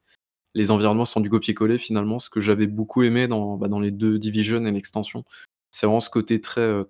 les 0.53 0.71
environnements 0.71 1.05
sont 1.05 1.19
du 1.19 1.29
copier-coller 1.29 1.77
finalement. 1.77 2.19
Ce 2.19 2.29
que 2.29 2.39
j'avais 2.39 2.67
beaucoup 2.67 3.03
aimé 3.03 3.27
dans, 3.27 3.57
bah, 3.57 3.67
dans 3.67 3.79
les 3.79 3.91
2 3.91 4.17
Division 4.17 4.65
et 4.65 4.71
l'extension, 4.71 5.25
c'est 5.71 5.85
vraiment 5.85 5.99
ce 5.99 6.09
côté 6.09 6.39
très, 6.39 6.83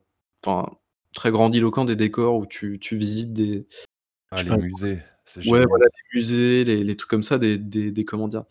enfin, 0.45 0.69
très 1.14 1.32
grandiloquent 1.32 1.86
des 1.86 1.95
décors 1.95 2.38
où 2.38 2.45
tu 2.45 2.80
tu 2.80 2.95
visites 2.95 3.34
des 3.34 3.68
Ah, 4.32 4.44
les 4.44 4.49
pas 4.49 4.57
musées, 4.57 4.99
c'est 5.26 5.48
ouais, 5.49 5.65
voilà, 5.65 5.86
les 5.86 6.19
musées, 6.19 6.64
les 6.64 6.84
les 6.84 6.95
trucs 6.95 7.10
comme 7.10 7.23
ça, 7.23 7.40
des 7.40 7.57
des 7.57 7.91
des 7.91 8.06
comment 8.06 8.27
dire? 8.27 8.44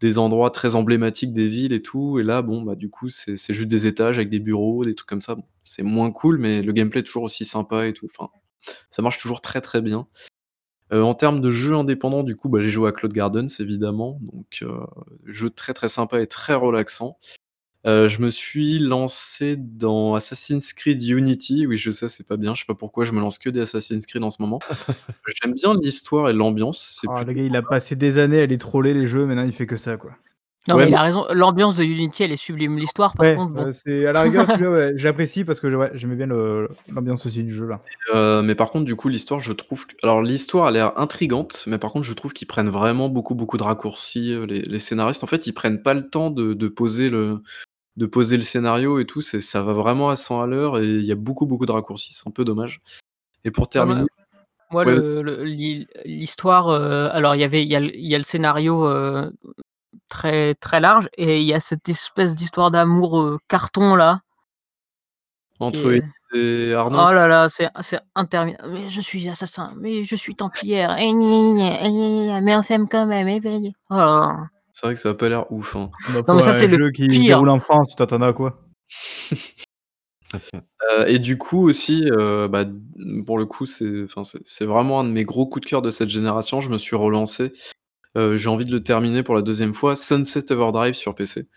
Des 0.00 0.18
endroits 0.18 0.50
très 0.50 0.74
emblématiques 0.76 1.32
des 1.32 1.46
villes 1.48 1.72
et 1.72 1.80
tout 1.80 2.18
et 2.18 2.22
là, 2.22 2.42
bon, 2.42 2.60
bah, 2.62 2.74
du 2.74 2.90
coup, 2.90 3.08
c'est 3.08 3.36
juste 3.54 3.68
des 3.68 3.86
étages 3.86 4.18
avec 4.18 4.28
des 4.28 4.40
bureaux, 4.40 4.84
des 4.84 4.94
trucs 4.94 5.08
comme 5.08 5.22
ça. 5.22 5.36
C'est 5.62 5.82
moins 5.82 6.10
cool, 6.10 6.36
mais 6.38 6.60
le 6.62 6.72
gameplay 6.72 7.00
est 7.00 7.04
toujours 7.04 7.22
aussi 7.22 7.46
sympa 7.46 7.86
et 7.86 7.94
tout, 7.94 8.06
enfin, 8.14 8.30
ça 8.90 9.02
marche 9.02 9.18
toujours 9.20 9.40
très, 9.40 9.60
très 9.62 9.80
bien. 9.82 10.06
Heu, 10.92 11.02
en 11.04 11.14
termes 11.14 11.40
de 11.40 11.50
jeux 11.50 11.74
indépendants, 11.76 12.24
du 12.24 12.36
coup, 12.36 12.48
bah, 12.50 12.60
j'ai 12.62 12.70
joué 12.70 12.88
à 12.90 12.92
Cloud 12.92 13.12
Gardens 13.14 13.48
évidemment, 13.60 14.18
donc 14.22 14.60
heu, 14.62 14.70
jeu 15.26 15.50
très, 15.50 15.74
très 15.74 15.88
sympa 15.88 16.20
et 16.22 16.26
très 16.28 16.54
relaxant. 16.54 17.18
Heu, 17.86 18.08
je 18.08 18.20
me 18.20 18.30
suis 18.30 18.78
lancé 18.80 19.56
dans 19.56 20.14
Assassin's 20.16 20.72
Creed 20.72 21.02
Unity. 21.02 21.66
Oui, 21.66 21.76
je 21.76 21.90
sais, 21.92 22.08
c'est 22.08 22.26
pas 22.26 22.36
bien, 22.36 22.54
je 22.54 22.60
sais 22.60 22.66
pas 22.66 22.74
pourquoi 22.74 23.04
je 23.04 23.12
me 23.12 23.20
lance 23.20 23.38
que 23.38 23.48
des 23.48 23.60
Assassin's 23.60 24.06
Creed 24.06 24.24
en 24.24 24.30
ce 24.32 24.42
moment. 24.42 24.58
J'aime 25.42 25.54
bien 25.54 25.74
l'histoire 25.80 26.28
et 26.28 26.32
l'ambiance, 26.32 27.04
Ah 27.08 27.22
le 27.24 27.32
gars, 27.32 27.42
il 27.42 27.56
a 27.56 27.62
passé 27.62 27.94
des 27.94 28.18
années 28.18 28.40
à 28.40 28.46
les 28.46 28.58
troller 28.58 28.92
les 28.94 29.06
jeux, 29.06 29.24
maintenant 29.26 29.44
il 29.44 29.52
fait 29.52 29.66
que 29.66 29.76
ça, 29.76 29.96
quoi. 29.96 30.12
Non, 30.68 30.74
Ouais, 30.74 30.82
mais 30.84 30.88
il 30.90 30.94
a 30.94 31.02
raison, 31.02 31.24
l'ambiance 31.32 31.76
de 31.76 31.84
Unity, 31.84 32.24
elle 32.24 32.32
est 32.32 32.36
sublime. 32.36 32.76
L'histoire, 32.76 33.14
par 33.14 33.24
Ouais, 33.24 33.36
contre, 33.36 33.52
bon. 33.52 33.72
c'est 33.72 34.04
à 34.06 34.12
la 34.12 34.22
rigueur 34.22 34.48
ouais, 34.48 34.94
j'apprécie 34.96 35.44
parce 35.44 35.60
que 35.60 35.70
j'aimais 35.94 36.16
bien 36.16 36.26
l'ambiance 36.26 37.24
aussi 37.24 37.44
du 37.44 37.54
jeu 37.54 37.66
là. 37.68 37.80
Heu, 38.12 38.42
mais 38.42 38.56
par 38.56 38.70
contre, 38.70 38.84
du 38.84 38.96
coup, 38.96 39.08
l'histoire, 39.08 39.38
je 39.38 39.52
trouve 39.52 39.86
que 39.86 39.94
alors 40.02 40.22
l'histoire 40.22 40.66
a 40.66 40.70
l'air 40.72 40.98
intrigante, 40.98 41.62
mais 41.68 41.78
par 41.78 41.92
contre, 41.92 42.04
je 42.04 42.14
trouve 42.14 42.32
qu'ils 42.32 42.48
prennent 42.48 42.68
vraiment 42.68 43.08
beaucoup, 43.08 43.36
beaucoup 43.36 43.58
de 43.58 43.62
raccourcis, 43.62 44.36
les 44.48 44.62
les 44.62 44.78
scénaristes. 44.80 45.22
En 45.22 45.28
fait, 45.28 45.46
ils 45.46 45.52
prennent 45.52 45.82
pas 45.82 45.94
le 45.94 46.08
temps 46.08 46.30
de 46.30 46.52
de 46.52 46.66
poser 46.68 47.10
le 47.10 47.42
de 47.96 48.06
poser 48.06 48.36
le 48.36 48.42
scénario 48.42 48.98
et 49.00 49.06
tout, 49.06 49.20
c'est 49.22 49.40
ça 49.40 49.62
va 49.62 49.72
vraiment 49.72 50.10
à 50.10 50.16
100 50.16 50.40
à 50.42 50.46
l'heure 50.46 50.78
et 50.78 50.86
il 50.86 51.04
y 51.04 51.12
a 51.12 51.16
beaucoup, 51.16 51.46
beaucoup 51.46 51.66
de 51.66 51.72
raccourcis, 51.72 52.12
c'est 52.14 52.28
un 52.28 52.32
peu 52.32 52.44
dommage. 52.44 52.80
Et 53.44 53.50
pour 53.50 53.64
Ah 53.64 53.66
bah, 53.66 53.70
terminer 53.72 54.06
moi 54.70 54.84
ouais, 54.84 54.94
le 54.94 55.22
le 55.22 55.44
l'hi 55.44 55.86
l'histoire, 56.04 56.70
heu, 56.70 57.10
alors 57.12 57.34
il 57.36 57.40
y 57.40 57.44
avait 57.44 57.62
il 57.64 57.68
y 57.70 57.76
a 57.76 57.80
le 57.80 57.94
il 57.96 58.06
y 58.06 58.14
a 58.14 58.18
le 58.18 58.24
scénario, 58.24 58.86
heu, 58.86 59.32
très, 60.08 60.54
très 60.56 60.80
large 60.80 61.08
et 61.18 61.38
il 61.40 61.44
y 61.46 61.54
a 61.54 61.60
cette 61.60 61.88
espèce 61.88 62.34
d'histoire 62.36 62.70
d'amour, 62.70 63.20
heu, 63.20 63.38
carton 63.48 63.94
là 63.96 64.20
entre 65.60 65.92
Élise 65.92 66.02
et 66.34 66.74
Arnaud? 66.74 66.98
oh 66.98 67.12
là 67.12 67.26
là, 67.28 67.48
c'est 67.48 67.68
c'est 67.80 68.00
interminable. 68.14 68.68
«Mais 68.72 68.90
je 68.90 69.00
suis 69.00 69.28
assassin, 69.28 69.72
mais 69.76 70.04
je 70.04 70.16
suis 70.16 70.34
templière, 70.34 70.96
et 70.98 71.08
et 71.08 72.40
mais 72.42 72.56
on 72.56 72.62
s'aime 72.62 72.88
quand 72.88 73.06
même, 73.06 73.28
et 73.28 73.40
oh 73.90 73.94
là 73.96 74.04
là. 74.06 74.48
C'est 74.78 74.86
vrai 74.88 74.94
que 74.94 75.00
ça 75.00 75.08
a 75.08 75.14
pas 75.14 75.30
l'air 75.30 75.50
ouf, 75.50 75.74
hein. 75.74 75.88
Bah, 76.12 76.22
Non 76.28 76.34
mais 76.34 76.42
ça, 76.42 76.52
c'est 76.52 76.66
le 76.66 76.76
jeu 76.76 76.90
qui 76.90 77.08
pire. 77.08 77.28
déroule 77.28 77.48
en 77.48 77.60
France, 77.60 77.88
tu 77.88 77.94
t'attendais 77.96 78.26
à 78.26 78.34
quoi? 78.34 78.60
Heu 79.24 79.28
et 81.08 81.18
du 81.18 81.38
coup 81.38 81.66
aussi, 81.66 82.04
heu, 82.12 82.46
bah, 82.46 82.66
pour 83.24 83.38
le 83.38 83.46
coup, 83.46 83.64
c'est 83.64 84.04
vraiment 84.66 85.00
un 85.00 85.04
de 85.04 85.08
mes 85.12 85.24
gros 85.24 85.46
coups 85.46 85.64
de 85.64 85.70
cœur 85.70 85.80
de 85.80 85.88
cette 85.88 86.10
génération. 86.10 86.60
Je 86.60 86.68
me 86.68 86.76
suis 86.76 86.94
relancé, 86.94 87.54
heu, 88.18 88.36
j'ai 88.36 88.50
envie 88.50 88.66
de 88.66 88.72
le 88.72 88.82
terminer 88.82 89.22
pour 89.22 89.34
la 89.34 89.40
2e 89.40 89.72
fois, 89.72 89.96
Sunset 89.96 90.52
Overdrive 90.52 90.92
sur 90.92 91.14
PC, 91.14 91.48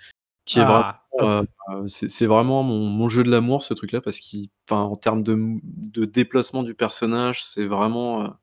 qui 0.45 0.59
est 0.59 0.63
vraiment, 0.63 0.85
Ah, 1.19 1.81
c'est 1.87 2.25
vraiment 2.25 2.63
mon 2.63 2.79
mon 2.85 3.09
jeu 3.09 3.25
de 3.25 3.29
l'amour 3.29 3.63
ce 3.63 3.73
truc-là 3.73 3.99
parce 3.99 4.19
qu'il 4.19 4.47
enfin, 4.69 4.83
en 4.83 4.95
termes 4.95 5.23
de 5.23 6.05
déplacement 6.05 6.63
du 6.63 6.73
personnage, 6.73 7.43
c'est 7.43 7.65
vraiment, 7.65 8.33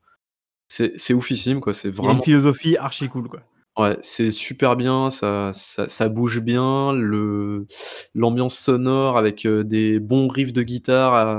c'est 0.68 1.14
oufissime 1.14 1.60
quoi, 1.62 1.72
c'est 1.72 1.88
Il 1.88 1.94
y 1.94 1.96
a 1.96 2.00
une 2.00 2.04
vraiment 2.08 2.22
philosophie 2.22 2.76
archi 2.76 3.08
cool, 3.08 3.28
quoi. 3.30 3.40
Ouais, 3.78 3.98
c'est 4.00 4.30
super 4.30 4.74
bien, 4.76 5.10
ça 5.10 5.50
ça 5.52 5.86
ça 5.86 6.08
bouge 6.08 6.40
bien, 6.40 6.94
le 6.94 7.66
l'ambiance 8.14 8.56
sonore 8.58 9.18
avec, 9.18 9.46
des 9.46 10.00
bons 10.00 10.28
riffs 10.28 10.54
de 10.54 10.62
guitare, 10.62 11.38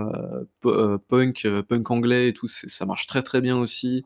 punk, 0.61 1.47
punk 1.68 1.91
anglais 1.91 2.30
et 2.30 2.34
tout, 2.34 2.47
ça 2.47 2.85
marche 2.85 3.07
très, 3.07 3.23
très 3.23 3.41
bien 3.41 3.57
aussi. 3.57 4.05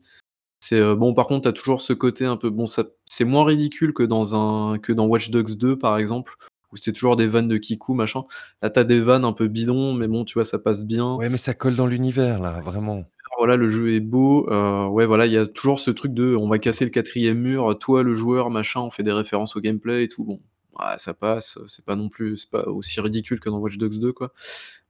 C'est, 0.60 0.80
bon 0.94 1.14
par 1.14 1.26
contre, 1.26 1.42
tu 1.42 1.48
as 1.48 1.52
toujours 1.52 1.82
ce 1.82 1.92
côté 1.92 2.24
un 2.24 2.36
peu 2.36 2.48
bon 2.50 2.66
ça 2.66 2.84
c'est 3.04 3.24
moins 3.24 3.44
ridicule 3.44 3.92
que 3.92 4.02
dans 4.04 4.36
un 4.36 4.78
que 4.78 4.92
dans 4.92 5.06
Watch 5.06 5.30
Dogs 5.30 5.56
2 5.56 5.78
par 5.78 5.98
exemple, 5.98 6.36
où 6.72 6.76
c'est 6.76 6.92
toujours 6.92 7.16
des 7.16 7.26
vannes 7.26 7.48
de 7.48 7.58
kikou 7.58 7.94
machin. 7.94 8.24
Là, 8.62 8.70
tu 8.70 8.78
as 8.78 8.84
des 8.84 9.00
vannes 9.00 9.24
un 9.24 9.32
peu 9.32 9.48
bidons, 9.48 9.92
mais 9.92 10.08
bon, 10.08 10.24
tu 10.24 10.34
vois, 10.34 10.44
ça 10.44 10.58
passe 10.58 10.84
bien. 10.84 11.16
Ouais, 11.16 11.28
mais 11.28 11.36
ça 11.36 11.54
colle 11.54 11.76
dans 11.76 11.86
l'univers 11.86 12.40
là, 12.40 12.60
vraiment. 12.64 13.04
Voilà, 13.38 13.56
le 13.56 13.68
jeu 13.68 13.94
est 13.94 14.00
beau, 14.00 14.46
heu, 14.50 14.86
ouais, 14.88 15.06
voilà, 15.06 15.26
il 15.26 15.32
y 15.32 15.36
a 15.38 15.46
toujours 15.46 15.80
ce 15.80 15.90
truc 15.90 16.12
de: 16.14 16.36
«On 16.36 16.48
va 16.48 16.58
casser 16.58 16.84
le 16.84 16.90
4e 16.90 17.38
mur, 17.38 17.76
toi 17.78 18.02
le 18.02 18.14
joueur, 18.14 18.50
machin», 18.50 18.80
on 18.80 18.90
fait 18.90 19.02
des 19.02 19.12
références 19.12 19.56
au 19.56 19.60
gameplay 19.60 20.04
et 20.04 20.08
tout, 20.08 20.24
bon, 20.24 20.40
ouais, 20.78 20.98
ça 20.98 21.14
passe, 21.14 21.58
c'est 21.66 21.84
pas 21.84 21.96
non 21.96 22.08
plus 22.08 22.36
c'est 22.38 22.50
pas 22.50 22.64
aussi 22.68 23.00
ridicule 23.00 23.40
que 23.40 23.48
dans 23.50 23.58
Watch 23.58 23.78
Dogs 23.78 23.98
2 23.98 24.12
quoi. 24.12 24.32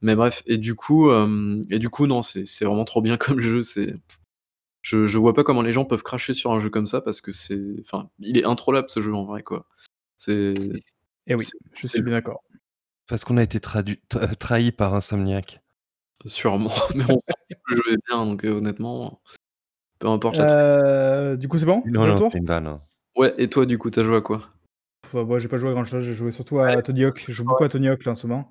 Mais 0.03 0.15
bref 0.17 0.43
et 0.47 0.59
du 0.59 0.75
coup, 0.75 1.11
hem 1.13 1.65
et 1.71 1.79
du 1.79 1.89
coup, 1.91 2.07
non, 2.07 2.23
c'est 2.23 2.47
c'est 2.47 2.65
vraiment 2.67 2.85
trop 2.85 3.03
bien 3.03 3.17
comme 3.19 3.41
jeu, 3.41 3.63
c'est 3.63 3.95
je 4.83 5.07
je 5.07 5.19
vois 5.19 5.35
pas 5.35 5.45
comment 5.45 5.63
les 5.63 5.73
gens 5.75 5.85
peuvent 5.87 6.03
cracher 6.05 6.35
sur 6.35 6.53
un 6.53 6.61
jeu 6.61 6.71
comme 6.71 6.87
ça 6.87 7.01
parce 7.03 7.21
que 7.23 7.33
c'est 7.33 7.61
enfin, 7.83 8.11
il 8.21 8.39
est 8.39 8.45
introllable 8.47 8.89
ce 8.91 9.01
jeu 9.03 9.15
en 9.15 9.25
vrai 9.27 9.43
quoi. 9.45 9.67
C'est 10.17 10.55
Et 11.29 11.35
oui, 11.37 11.47
c'est 11.47 11.59
je 11.77 11.89
c'est 11.89 11.89
suis 11.89 12.03
bien 12.03 12.15
d'accord. 12.15 12.43
Parce 13.09 13.25
qu'on 13.25 13.37
a 13.39 13.43
été 13.45 13.61
tradu 13.61 14.01
tra 14.09 14.29
trahis 14.37 14.73
par 14.73 14.95
Insomniac. 14.95 15.62
Sûrement, 16.25 16.71
mais 16.95 17.05
on 17.09 17.19
sent 17.19 17.33
que 17.51 17.75
le 17.75 17.77
jeu 17.77 17.93
est 17.95 18.07
bien 18.09 18.25
donc 18.25 18.45
heu, 18.45 18.51
honnêtement, 18.51 19.21
peu 19.99 20.09
importe 20.09 20.37
la 20.39 21.33
Heu, 21.33 21.37
du 21.37 21.49
coup, 21.49 21.59
c'est 21.59 21.67
bon? 21.67 21.83
Non, 21.87 22.05
le 22.05 22.13
non, 22.13 22.19
tour? 22.19 22.31
une 22.35 22.47
vanne, 22.47 22.67
hein. 22.67 22.83
Ouais 23.17 23.35
et 23.39 23.49
toi 23.49 23.67
du 23.67 23.77
coup, 23.77 23.91
tu 23.91 24.01
as 24.01 24.05
joué 24.05 24.17
à 24.17 24.21
quoi? 24.21 24.43
Bah, 25.13 25.25
moi 25.25 25.39
j'ai 25.39 25.49
pas 25.49 25.59
joué 25.59 25.71
à 25.71 25.73
grand 25.73 25.85
chose, 25.85 26.05
j'ai 26.05 26.15
joué 26.15 26.33
surtout 26.33 26.57
Ouais. 26.57 26.77
à 26.77 26.83
Tony 26.83 27.05
Hawk. 27.05 27.25
Je 27.27 27.33
joue 27.33 27.45
beaucoup 27.45 27.65
à 27.65 27.69
Tony 27.69 27.89
Hawk 27.89 28.05
là 28.05 28.13
en 28.13 28.15
ce 28.15 28.27
moment. 28.27 28.51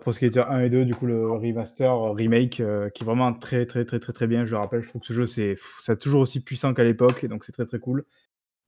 Pro 0.00 0.12
Skater 0.12 0.44
1 0.48 0.60
et 0.60 0.70
2, 0.70 0.84
du 0.84 0.94
coup 0.94 1.06
le 1.06 1.28
remaster, 1.32 2.12
remake, 2.12 2.60
heu, 2.60 2.88
qui 2.94 3.02
est 3.02 3.06
vraiment 3.06 3.32
très, 3.32 3.66
très, 3.66 3.84
très, 3.84 3.98
très, 3.98 4.12
très 4.12 4.26
bien. 4.28 4.44
Je 4.44 4.52
le 4.52 4.58
rappelle, 4.58 4.82
je 4.82 4.88
trouve 4.88 5.00
que 5.00 5.08
ce 5.08 5.12
jeu 5.12 5.26
c'est 5.26 5.56
c'est 5.80 5.98
toujours 5.98 6.20
aussi 6.20 6.40
puissant 6.40 6.72
qu'à 6.74 6.84
l'époque 6.84 7.24
et 7.24 7.28
donc 7.28 7.44
c'est 7.44 7.52
très, 7.52 7.64
très 7.64 7.78
cool. 7.80 8.04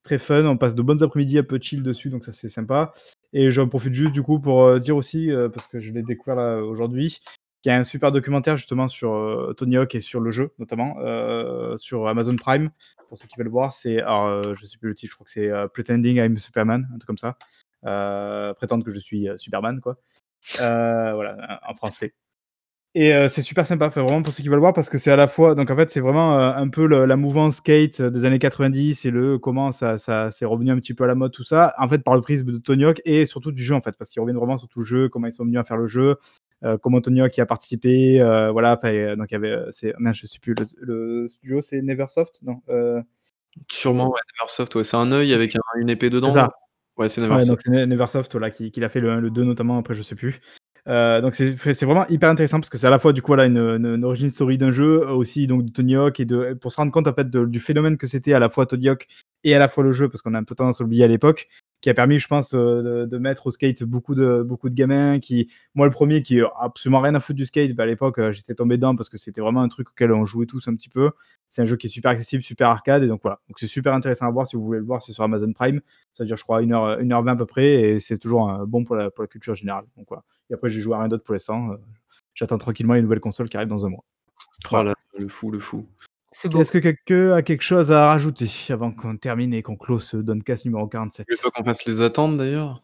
Très 0.02 0.18
fun, 0.18 0.44
on 0.46 0.56
passe 0.56 0.74
de 0.74 0.82
bonnes 0.82 1.02
après-midi 1.02 1.38
un 1.38 1.44
peu 1.44 1.58
chill 1.60 1.82
dessus, 1.82 2.10
donc 2.10 2.24
ça 2.24 2.32
c'est 2.32 2.48
sympa. 2.48 2.94
Et 3.32 3.50
j'en 3.50 3.68
profite 3.68 3.92
juste 3.92 4.12
du 4.12 4.22
coup 4.22 4.40
pour, 4.40 4.78
dire 4.80 4.96
aussi, 4.96 5.30
parce 5.54 5.66
que 5.68 5.80
je 5.80 5.92
l'ai 5.92 6.02
découvert 6.02 6.36
là 6.36 6.62
aujourd'hui, 6.62 7.20
qu'il 7.64 7.72
y 7.72 7.74
a 7.74 7.78
un 7.78 7.84
super 7.84 8.12
documentaire 8.12 8.58
justement 8.58 8.88
sur, 8.88 9.14
heu, 9.14 9.54
Tony 9.56 9.78
Hawk 9.78 9.94
et 9.94 10.00
sur 10.00 10.20
le 10.20 10.30
jeu 10.30 10.52
notamment, 10.58 10.96
heu, 11.00 11.76
sur 11.78 12.06
Amazon 12.08 12.36
Prime, 12.36 12.70
pour 13.08 13.16
ceux 13.16 13.26
qui 13.26 13.38
veulent 13.38 13.48
voir. 13.48 13.72
C'est 13.72 14.02
alors, 14.02 14.28
heu, 14.28 14.54
je 14.54 14.66
sais 14.66 14.76
plus 14.78 14.90
le 14.90 14.94
titre, 14.94 15.12
je 15.12 15.16
crois 15.16 15.24
que 15.24 15.30
c'est, 15.30 15.48
heu, 15.48 15.66
Pretending 15.72 16.18
I'm 16.18 16.36
Superman, 16.36 16.86
un 16.94 16.98
truc 16.98 17.06
comme 17.06 17.18
ça. 17.18 17.36
Prétendre 18.56 18.84
que 18.84 18.90
je 18.92 18.98
suis, 19.00 19.28
Superman 19.38 19.80
quoi. 19.80 19.96
Voilà, 20.58 21.60
en 21.68 21.74
français. 21.74 22.14
Et 22.96 23.12
c'est 23.28 23.42
super 23.42 23.66
sympa, 23.66 23.88
vraiment 23.88 24.22
pour 24.22 24.32
ceux 24.34 24.42
qui 24.42 24.48
veulent 24.50 24.60
voir 24.60 24.72
parce 24.74 24.88
que 24.90 24.98
c'est 24.98 25.10
à 25.10 25.16
la 25.16 25.28
fois 25.28 25.54
donc 25.56 25.70
en 25.70 25.76
fait, 25.76 25.90
c'est 25.90 26.00
vraiment, 26.00 26.38
un 26.38 26.68
peu 26.68 26.86
la 26.86 27.16
mouvance 27.16 27.56
skate 27.56 28.02
des 28.02 28.24
années 28.24 28.38
90 28.38 29.04
et 29.06 29.10
le 29.10 29.38
comment 29.38 29.72
ça 29.72 29.98
ça 29.98 30.30
c'est 30.30 30.44
revenu 30.46 30.70
un 30.72 30.76
petit 30.78 30.94
peu 30.94 31.04
à 31.04 31.08
la 31.08 31.16
mode 31.16 31.32
tout 31.32 31.44
ça, 31.44 31.74
en 31.78 31.88
fait 31.88 32.00
par 32.04 32.14
le 32.16 32.22
prisme 32.22 32.52
de 32.52 32.58
Tony 32.58 32.84
Hawk 32.84 33.02
et 33.04 33.26
surtout 33.26 33.52
du 33.52 33.64
jeu 33.64 33.74
en 33.74 33.80
fait, 33.80 33.96
parce 33.98 34.10
qu'ils 34.10 34.20
reviennent 34.22 34.38
vraiment 34.38 34.58
sur 34.58 34.68
tout 34.68 34.80
le 34.80 34.86
jeu, 34.86 35.08
comment 35.08 35.26
ils 35.26 35.32
sont 35.32 35.44
venus 35.44 35.58
à 35.60 35.64
faire 35.64 35.76
le 35.78 35.86
jeu, 35.88 36.16
comment 36.82 37.00
Tony 37.00 37.20
Hawk 37.20 37.36
y 37.36 37.40
a 37.40 37.46
participé, 37.46 38.20
heu, 38.20 38.50
voilà, 38.50 38.78
heu, 38.84 39.16
donc 39.16 39.30
il 39.30 39.34
y 39.34 39.36
avait, 39.36 39.56
c'est 39.70 39.94
mince 39.98 40.18
je 40.18 40.26
sais 40.26 40.38
plus 40.38 40.54
le 40.54 40.66
le 40.80 41.28
studio 41.28 41.60
c'est 41.62 41.82
Neversoft? 41.82 42.40
Non, 42.42 42.62
Sûrement 43.70 44.10
ouais, 44.10 44.20
Neversoft, 44.34 44.74
ouais, 44.74 44.84
c'est 44.84 44.96
un 44.96 45.12
œil 45.12 45.32
avec 45.32 45.54
un 45.56 45.60
une 45.78 45.90
épée 45.90 46.10
dedans, 46.10 46.34
C'est? 46.34 46.48
Ouais, 46.96 47.08
c'est 47.08 47.20
Ouais, 47.20 47.28
Neversoft. 47.28 47.48
donc 47.50 47.60
c'est 47.64 47.70
Ne 47.70 47.84
Neversoft, 47.86 48.32
voilà, 48.32 48.50
qui 48.50 48.70
qui 48.70 48.80
l'a 48.80 48.88
fait 48.88 49.00
le 49.00 49.10
1, 49.10 49.20
le 49.20 49.30
2 49.30 49.44
notamment, 49.44 49.78
après 49.78 49.94
je 49.94 50.02
sais 50.02 50.14
plus. 50.14 50.40
Donc 50.86 51.34
c'est 51.34 51.82
vraiment 51.84 52.06
hyper 52.08 52.28
intéressant 52.30 52.58
parce 52.60 52.68
que 52.68 52.78
c'est 52.78 52.86
à 52.86 52.90
la 52.90 52.98
fois 52.98 53.12
du 53.12 53.22
coup 53.22 53.28
voilà 53.28 53.46
une, 53.46 53.58
une 53.58 53.86
une 53.86 54.04
origin 54.04 54.28
story 54.30 54.58
d'un 54.58 54.70
jeu, 54.70 55.06
aussi 55.08 55.46
donc 55.46 55.64
de 55.64 55.70
Tony 55.70 55.96
Hawk 55.96 56.20
et 56.20 56.24
de 56.24 56.54
pour 56.60 56.72
se 56.72 56.76
rendre 56.76 56.92
compte 56.92 57.06
en 57.08 57.14
fait 57.14 57.30
de 57.30 57.44
du 57.46 57.58
phénomène 57.60 57.96
que 57.96 58.06
c'était 58.06 58.34
à 58.34 58.38
la 58.38 58.48
fois 58.50 58.66
Tony 58.66 58.88
Hawk 58.88 59.06
et 59.44 59.54
à 59.54 59.58
la 59.58 59.68
fois 59.68 59.84
le 59.84 59.92
jeu, 59.92 60.08
parce 60.08 60.20
qu'on 60.22 60.34
a 60.34 60.38
un 60.38 60.44
peu 60.44 60.54
tendance 60.54 60.80
à 60.80 60.84
l'oublier 60.84 61.04
à 61.04 61.08
l'époque, 61.08 61.48
qui 61.84 61.90
a 61.90 61.94
permis 61.94 62.18
je 62.18 62.26
pense, 62.28 62.54
heu, 62.54 63.06
de 63.06 63.18
mettre 63.18 63.46
au 63.46 63.50
skate 63.50 63.82
beaucoup 63.84 64.14
de 64.14 64.42
beaucoup 64.42 64.70
de 64.70 64.74
gamins 64.74 65.18
qui 65.20 65.50
moi 65.74 65.84
le 65.86 65.92
1er 65.92 66.22
qui 66.22 66.40
a 66.40 66.50
absolument 66.58 67.00
rien 67.02 67.14
à 67.14 67.20
foutre 67.20 67.36
du 67.36 67.44
skate, 67.44 67.74
bah, 67.74 67.82
à 67.82 67.86
l'époque, 67.86 68.18
heu, 68.18 68.32
j'étais 68.32 68.54
tombé 68.54 68.76
dedans 68.78 68.96
parce 68.96 69.10
que 69.10 69.18
c'était 69.18 69.42
vraiment 69.42 69.60
un 69.60 69.68
truc 69.68 69.90
auquel 69.90 70.10
on 70.12 70.24
jouait 70.24 70.46
tous 70.46 70.66
un 70.66 70.74
petit 70.76 70.88
peu. 70.88 71.10
C'est 71.50 71.60
un 71.60 71.66
jeu 71.66 71.76
qui 71.76 71.86
est 71.88 71.90
super 71.90 72.10
accessible, 72.12 72.42
super 72.42 72.68
arcade 72.70 73.02
et 73.02 73.06
donc 73.06 73.20
voilà. 73.22 73.38
Donc 73.50 73.58
c'est 73.58 73.66
super 73.66 73.92
intéressant 73.92 74.26
à 74.26 74.30
voir 74.30 74.46
si 74.46 74.56
vous 74.56 74.64
voulez 74.64 74.78
le 74.78 74.86
voir, 74.86 75.02
c'est 75.02 75.12
sur 75.12 75.24
Amazon 75.24 75.52
Prime. 75.52 75.82
Ça 76.14 76.24
dure 76.24 76.38
je 76.38 76.42
crois 76.42 76.62
1 76.62 76.72
heure, 76.72 76.86
heu, 76.86 77.02
1 77.02 77.12
heure 77.12 77.22
20 77.22 77.32
à 77.32 77.36
peu 77.36 77.44
près 77.46 77.66
et 77.74 78.00
c'est 78.00 78.16
toujours, 78.16 78.50
bon 78.66 78.84
pour 78.84 78.96
la 78.96 79.10
pour 79.10 79.22
la 79.22 79.28
culture 79.28 79.54
générale, 79.54 79.84
donc 79.98 80.06
voilà. 80.08 80.24
Et 80.50 80.54
après 80.54 80.70
j'ai 80.70 80.80
joué 80.80 80.94
à 80.94 81.00
rien 81.00 81.08
d'autre 81.08 81.24
pour 81.24 81.34
l'instant, 81.34 81.68
j'attends 82.34 82.56
tranquillement 82.58 82.94
les 82.94 83.02
nouvelles 83.02 83.20
consoles 83.20 83.50
qui 83.50 83.58
arrivent 83.58 83.68
dans 83.68 83.84
1 83.84 83.90
mois. 83.90 84.04
Oh 84.64 84.68
Voilà. 84.70 84.90
là, 84.90 84.96
le 85.18 85.28
fou, 85.28 85.50
le 85.50 85.60
fou. 85.60 85.86
C'est. 86.36 86.52
Est-ce 86.56 86.72
que 86.72 86.78
quelqu'un 86.78 87.32
a 87.32 87.42
quelque 87.42 87.62
chose 87.62 87.92
à 87.92 88.08
rajouter 88.08 88.48
avant 88.70 88.90
qu'on 88.90 89.16
termine 89.16 89.54
et 89.54 89.62
qu'on 89.62 89.76
close 89.76 90.02
ce 90.04 90.16
Done-Cast 90.16 90.64
numéro 90.64 90.86
47? 90.88 91.26
Tu 91.28 91.34
veux 91.34 91.40
pas 91.42 91.50
qu'on 91.50 91.64
fasse 91.64 91.84
les 91.86 92.00
attentes 92.00 92.36
d'ailleurs? 92.36 92.82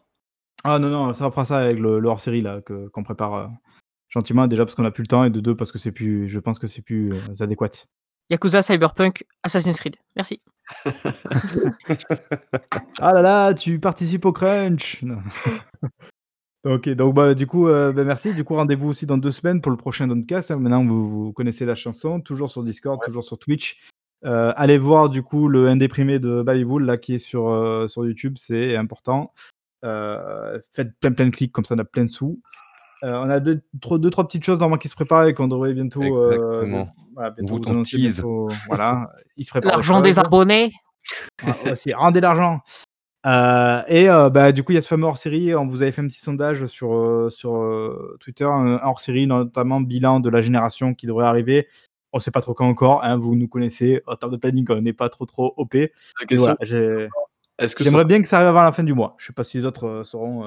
Ah 0.63 0.79
non, 0.79 0.89
non, 0.89 1.13
ça 1.13 1.27
on 1.27 1.31
fera 1.31 1.43
ça 1.45 1.57
avec 1.57 1.77
le 1.79 1.99
le 1.99 2.07
hors-série 2.09 2.41
là 2.41 2.61
que 2.61 2.87
qu'on 2.89 3.03
prépare, 3.03 3.35
heu, 3.35 3.47
gentiment 4.09 4.47
déjà 4.47 4.63
parce 4.65 4.75
qu'on 4.75 4.85
a 4.85 4.91
plus 4.91 5.03
le 5.03 5.07
temps 5.07 5.23
et 5.25 5.29
de 5.29 5.39
2 5.41 5.55
parce 5.55 5.71
que 5.71 5.77
c'est 5.79 5.91
plus 5.91 6.29
je 6.29 6.39
pense 6.39 6.59
que 6.59 6.67
c'est 6.67 6.81
plus, 6.81 7.11
heu, 7.11 7.19
adéquat. 7.41 7.69
Yakuza, 8.29 8.61
Cyberpunk, 8.63 9.25
Assassin's 9.43 9.77
Creed. 9.79 9.97
Merci. 10.15 10.41
Ah 12.99 13.13
là 13.13 13.21
là, 13.21 13.53
tu 13.53 13.79
participes 13.79 14.25
au 14.25 14.31
crunch! 14.31 15.03
OK, 16.63 16.89
donc 16.89 17.15
bah, 17.15 17.33
du 17.33 17.47
coup, 17.47 17.67
heu, 17.67 17.91
bah, 17.91 18.03
merci. 18.03 18.33
Du 18.35 18.43
coup, 18.43 18.53
rendez-vous 18.55 18.89
aussi 18.89 19.07
dans 19.07 19.17
2 19.17 19.31
semaines 19.31 19.61
pour 19.61 19.71
le 19.71 19.77
prochain 19.77 20.07
Done-Cast, 20.07 20.51
hein. 20.51 20.57
Maintenant 20.57 20.85
vous 20.85 21.25
vous 21.25 21.33
connaissez 21.33 21.65
la 21.65 21.73
chanson, 21.73 22.21
toujours 22.21 22.51
sur 22.51 22.63
Discord, 22.63 22.99
Ouais. 22.99 23.05
toujours 23.07 23.23
sur 23.23 23.39
Twitch. 23.39 23.79
Heu, 24.23 24.51
allez 24.55 24.77
voir 24.77 25.09
du 25.09 25.23
coup 25.23 25.47
le 25.47 25.67
indéprimé 25.67 26.19
de 26.19 26.43
Babybull 26.43 26.85
là 26.85 26.97
qui 26.97 27.15
est 27.15 27.17
sur, 27.19 27.49
heu, 27.49 27.87
sur 27.87 28.05
YouTube, 28.05 28.35
c'est 28.37 28.75
important. 28.75 29.33
Heu, 29.85 30.61
faites 30.73 30.93
plein, 30.99 31.11
plein 31.13 31.25
de 31.27 31.31
clics 31.31 31.51
comme 31.51 31.65
ça 31.65 31.75
on 31.75 31.79
a 31.79 31.85
plein 31.85 32.05
de 32.05 32.11
sous. 32.11 32.39
Heu, 33.03 33.09
on 33.09 33.29
a 33.29 33.39
2 33.39 33.61
tro 33.81 33.97
2-3 33.99 34.27
petites 34.27 34.45
choses 34.45 34.59
normalement 34.59 34.79
qui 34.79 34.89
se 34.89 34.95
préparent 34.95 35.27
et 35.27 35.33
qu'on 35.35 35.47
devrait 35.49 35.73
bientôt, 35.73 36.01
de 36.01 36.07
Exactement. 36.07 36.95
voilà, 37.15 37.31
On 37.31 37.33
bientôt 37.35 37.55
vous 37.57 37.63
vous 37.63 37.69
on 37.69 37.71
annoncer 37.73 37.97
tease. 37.97 38.15
bientôt 38.17 38.47
voilà, 38.67 39.11
il 39.37 39.45
se 39.45 39.51
prépare 39.51 39.71
L'argent 39.73 40.01
des 40.01 40.09
choses. 40.11 40.19
abonnés. 40.19 40.71
Ouais, 41.43 41.71
aussi, 41.71 41.93
rendez 41.93 42.21
l'argent! 42.21 42.61
Heu 43.25 43.83
et 43.87 44.09
heu, 44.09 44.29
bah, 44.29 44.51
du 44.51 44.63
coup, 44.63 44.71
il 44.71 44.75
y 44.75 44.77
a 44.77 44.81
ce 44.81 44.87
fameux 44.87 45.05
hors-série, 45.05 45.53
on 45.55 45.67
vous 45.67 45.81
avait 45.83 45.91
fait 45.91 46.01
un 46.01 46.07
petit 46.07 46.19
sondage 46.19 46.65
sur, 46.65 46.93
heu, 46.93 47.29
sur, 47.29 47.53
Twitter, 48.19 48.45
un 48.45 48.79
hors-série 48.83 49.27
notamment 49.27 49.79
bilan 49.81 50.19
de 50.19 50.29
la 50.29 50.41
génération 50.41 50.93
qui 50.95 51.05
devrait 51.05 51.25
arriver. 51.27 51.67
On 52.13 52.19
sait 52.19 52.31
pas 52.31 52.41
trop 52.41 52.53
quand 52.53 52.67
encore, 52.67 53.03
hein, 53.03 53.17
vous 53.17 53.35
nous 53.35 53.47
connaissez, 53.47 54.01
en 54.07 54.15
termes 54.15 54.31
de 54.31 54.37
planning, 54.37 54.65
on 54.69 54.81
n'est 54.81 54.93
pas 54.93 55.09
trop, 55.09 55.25
trop 55.25 55.53
OP. 55.57 55.75
Voilà, 56.31 56.57
j'aimerais 57.79 58.05
bien 58.05 58.21
que 58.21 58.27
ça 58.27 58.37
arrive 58.37 58.49
avant 58.49 58.63
la 58.63 58.71
fin 58.71 58.83
du 58.83 58.93
mois. 58.93 59.15
Je 59.17 59.27
sais 59.27 59.33
pas 59.33 59.43
si 59.43 59.57
les 59.57 59.65
autres, 59.65 60.01
seront, 60.03 60.43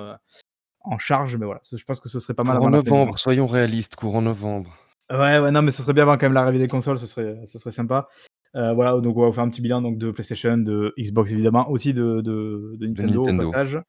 en 0.81 0.99
charge, 0.99 1.37
mais 1.37 1.47
voilà, 1.47 1.61
je 1.73 1.83
pense 1.85 2.01
que 2.01 2.09
ce 2.09 2.19
serait 2.19 2.35
pas 2.35 2.45
mal 2.45 2.57
avant 2.57 2.67
Courant 2.67 2.71
la 2.71 2.79
fin 2.79 2.83
du 2.83 2.91
mois. 2.91 2.99
novembre, 2.99 3.19
soyons 3.19 3.47
réalistes, 3.47 3.97
courant 3.97 4.21
novembre. 4.21 4.77
Ouais, 5.11 5.39
ouais, 5.39 5.51
non, 5.51 5.63
mais 5.63 5.71
ce 5.71 5.83
serait 5.83 5.93
bien 5.93 6.03
avant 6.05 6.15
quand 6.15 6.27
même 6.27 6.33
l'arrivée 6.33 6.59
des 6.59 6.69
consoles, 6.69 6.99
ce 6.99 7.07
serait 7.07 7.37
ce 7.47 7.59
serait 7.59 7.73
sympa. 7.73 8.09
Heu, 8.57 8.73
voilà, 8.73 9.01
donc 9.01 9.17
on 9.17 9.21
va 9.23 9.27
vous 9.27 9.33
faire 9.33 9.45
un 9.45 9.51
petit 9.51 9.63
bilan 9.63 9.83
donc 9.83 9.99
de 9.99 10.11
PlayStation, 10.11 10.57
de 10.57 10.95
Xbox 10.99 11.33
évidemment, 11.33 11.69
aussi 11.71 11.93
de 11.93 12.21
de 12.21 12.77
de 12.79 12.87
De 12.87 13.03
Nintendo 13.03 13.23
au 13.23 13.51
passage. 13.51 13.81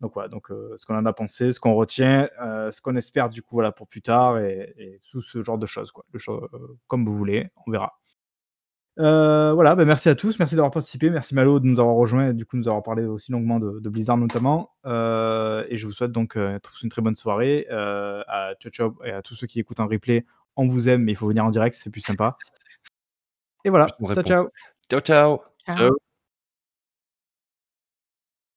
Donc 0.00 0.12
voilà, 0.14 0.28
donc 0.28 0.50
heu, 0.50 0.72
ce 0.76 0.86
qu'on 0.86 0.96
en 0.96 1.04
a 1.06 1.12
pensé, 1.12 1.52
ce 1.52 1.60
qu'on 1.60 1.74
retient, 1.74 2.28
heu, 2.42 2.70
ce 2.72 2.80
qu'on 2.80 2.96
espère 2.96 3.28
du 3.30 3.42
coup 3.42 3.56
voilà 3.56 3.72
pour 3.72 3.86
plus 3.86 4.02
tard 4.02 4.38
et 4.38 4.74
et 4.78 5.00
tout 5.10 5.22
ce 5.22 5.42
genre 5.42 5.58
de 5.58 5.66
choses 5.66 5.90
quoi. 5.92 6.04
Cho 6.16 6.48
comme 6.86 7.04
vous 7.04 7.16
voulez, 7.16 7.48
on 7.66 7.70
verra. 7.70 7.98
Voilà, 8.96 9.74
bah, 9.74 9.86
merci 9.86 10.10
à 10.10 10.14
tous, 10.14 10.38
merci 10.38 10.54
d'avoir 10.56 10.72
participé, 10.72 11.08
merci 11.08 11.34
Malo 11.34 11.58
de 11.58 11.64
nous 11.66 11.80
avoir 11.80 11.96
rejoints 11.96 12.30
et 12.30 12.34
du 12.34 12.44
coup 12.44 12.58
nous 12.58 12.68
avoir 12.68 12.82
parlé 12.82 13.04
aussi 13.04 13.32
longuement 13.32 13.58
de 13.58 13.88
Blizzard 13.88 14.18
notamment. 14.18 14.72
Et 14.84 15.76
je 15.78 15.86
vous 15.86 15.92
souhaite 15.92 16.12
donc, 16.12 16.36
tous 16.62 16.82
une 16.82 16.90
très 16.90 17.00
bonne 17.00 17.16
soirée. 17.16 17.66
À 17.70 18.52
ciao, 18.60 18.70
ciao 18.70 18.94
et 19.04 19.12
à 19.12 19.22
tous 19.22 19.34
ceux 19.34 19.46
qui 19.46 19.58
écoutent 19.60 19.80
en 19.80 19.86
replay, 19.86 20.26
on 20.56 20.68
vous 20.68 20.90
aime, 20.90 21.04
mais 21.04 21.12
il 21.12 21.16
faut 21.16 21.28
venir 21.28 21.46
en 21.46 21.50
direct, 21.50 21.76
c'est 21.78 21.88
plus 21.90 22.02
sympa. 22.02 22.36
Et 23.64 23.70
voilà, 23.70 23.86
ciao! 24.22 24.50
Ciao, 24.88 25.00
ciao! 25.00 25.42
Ciao. 25.66 25.76
Ciao. 25.76 26.09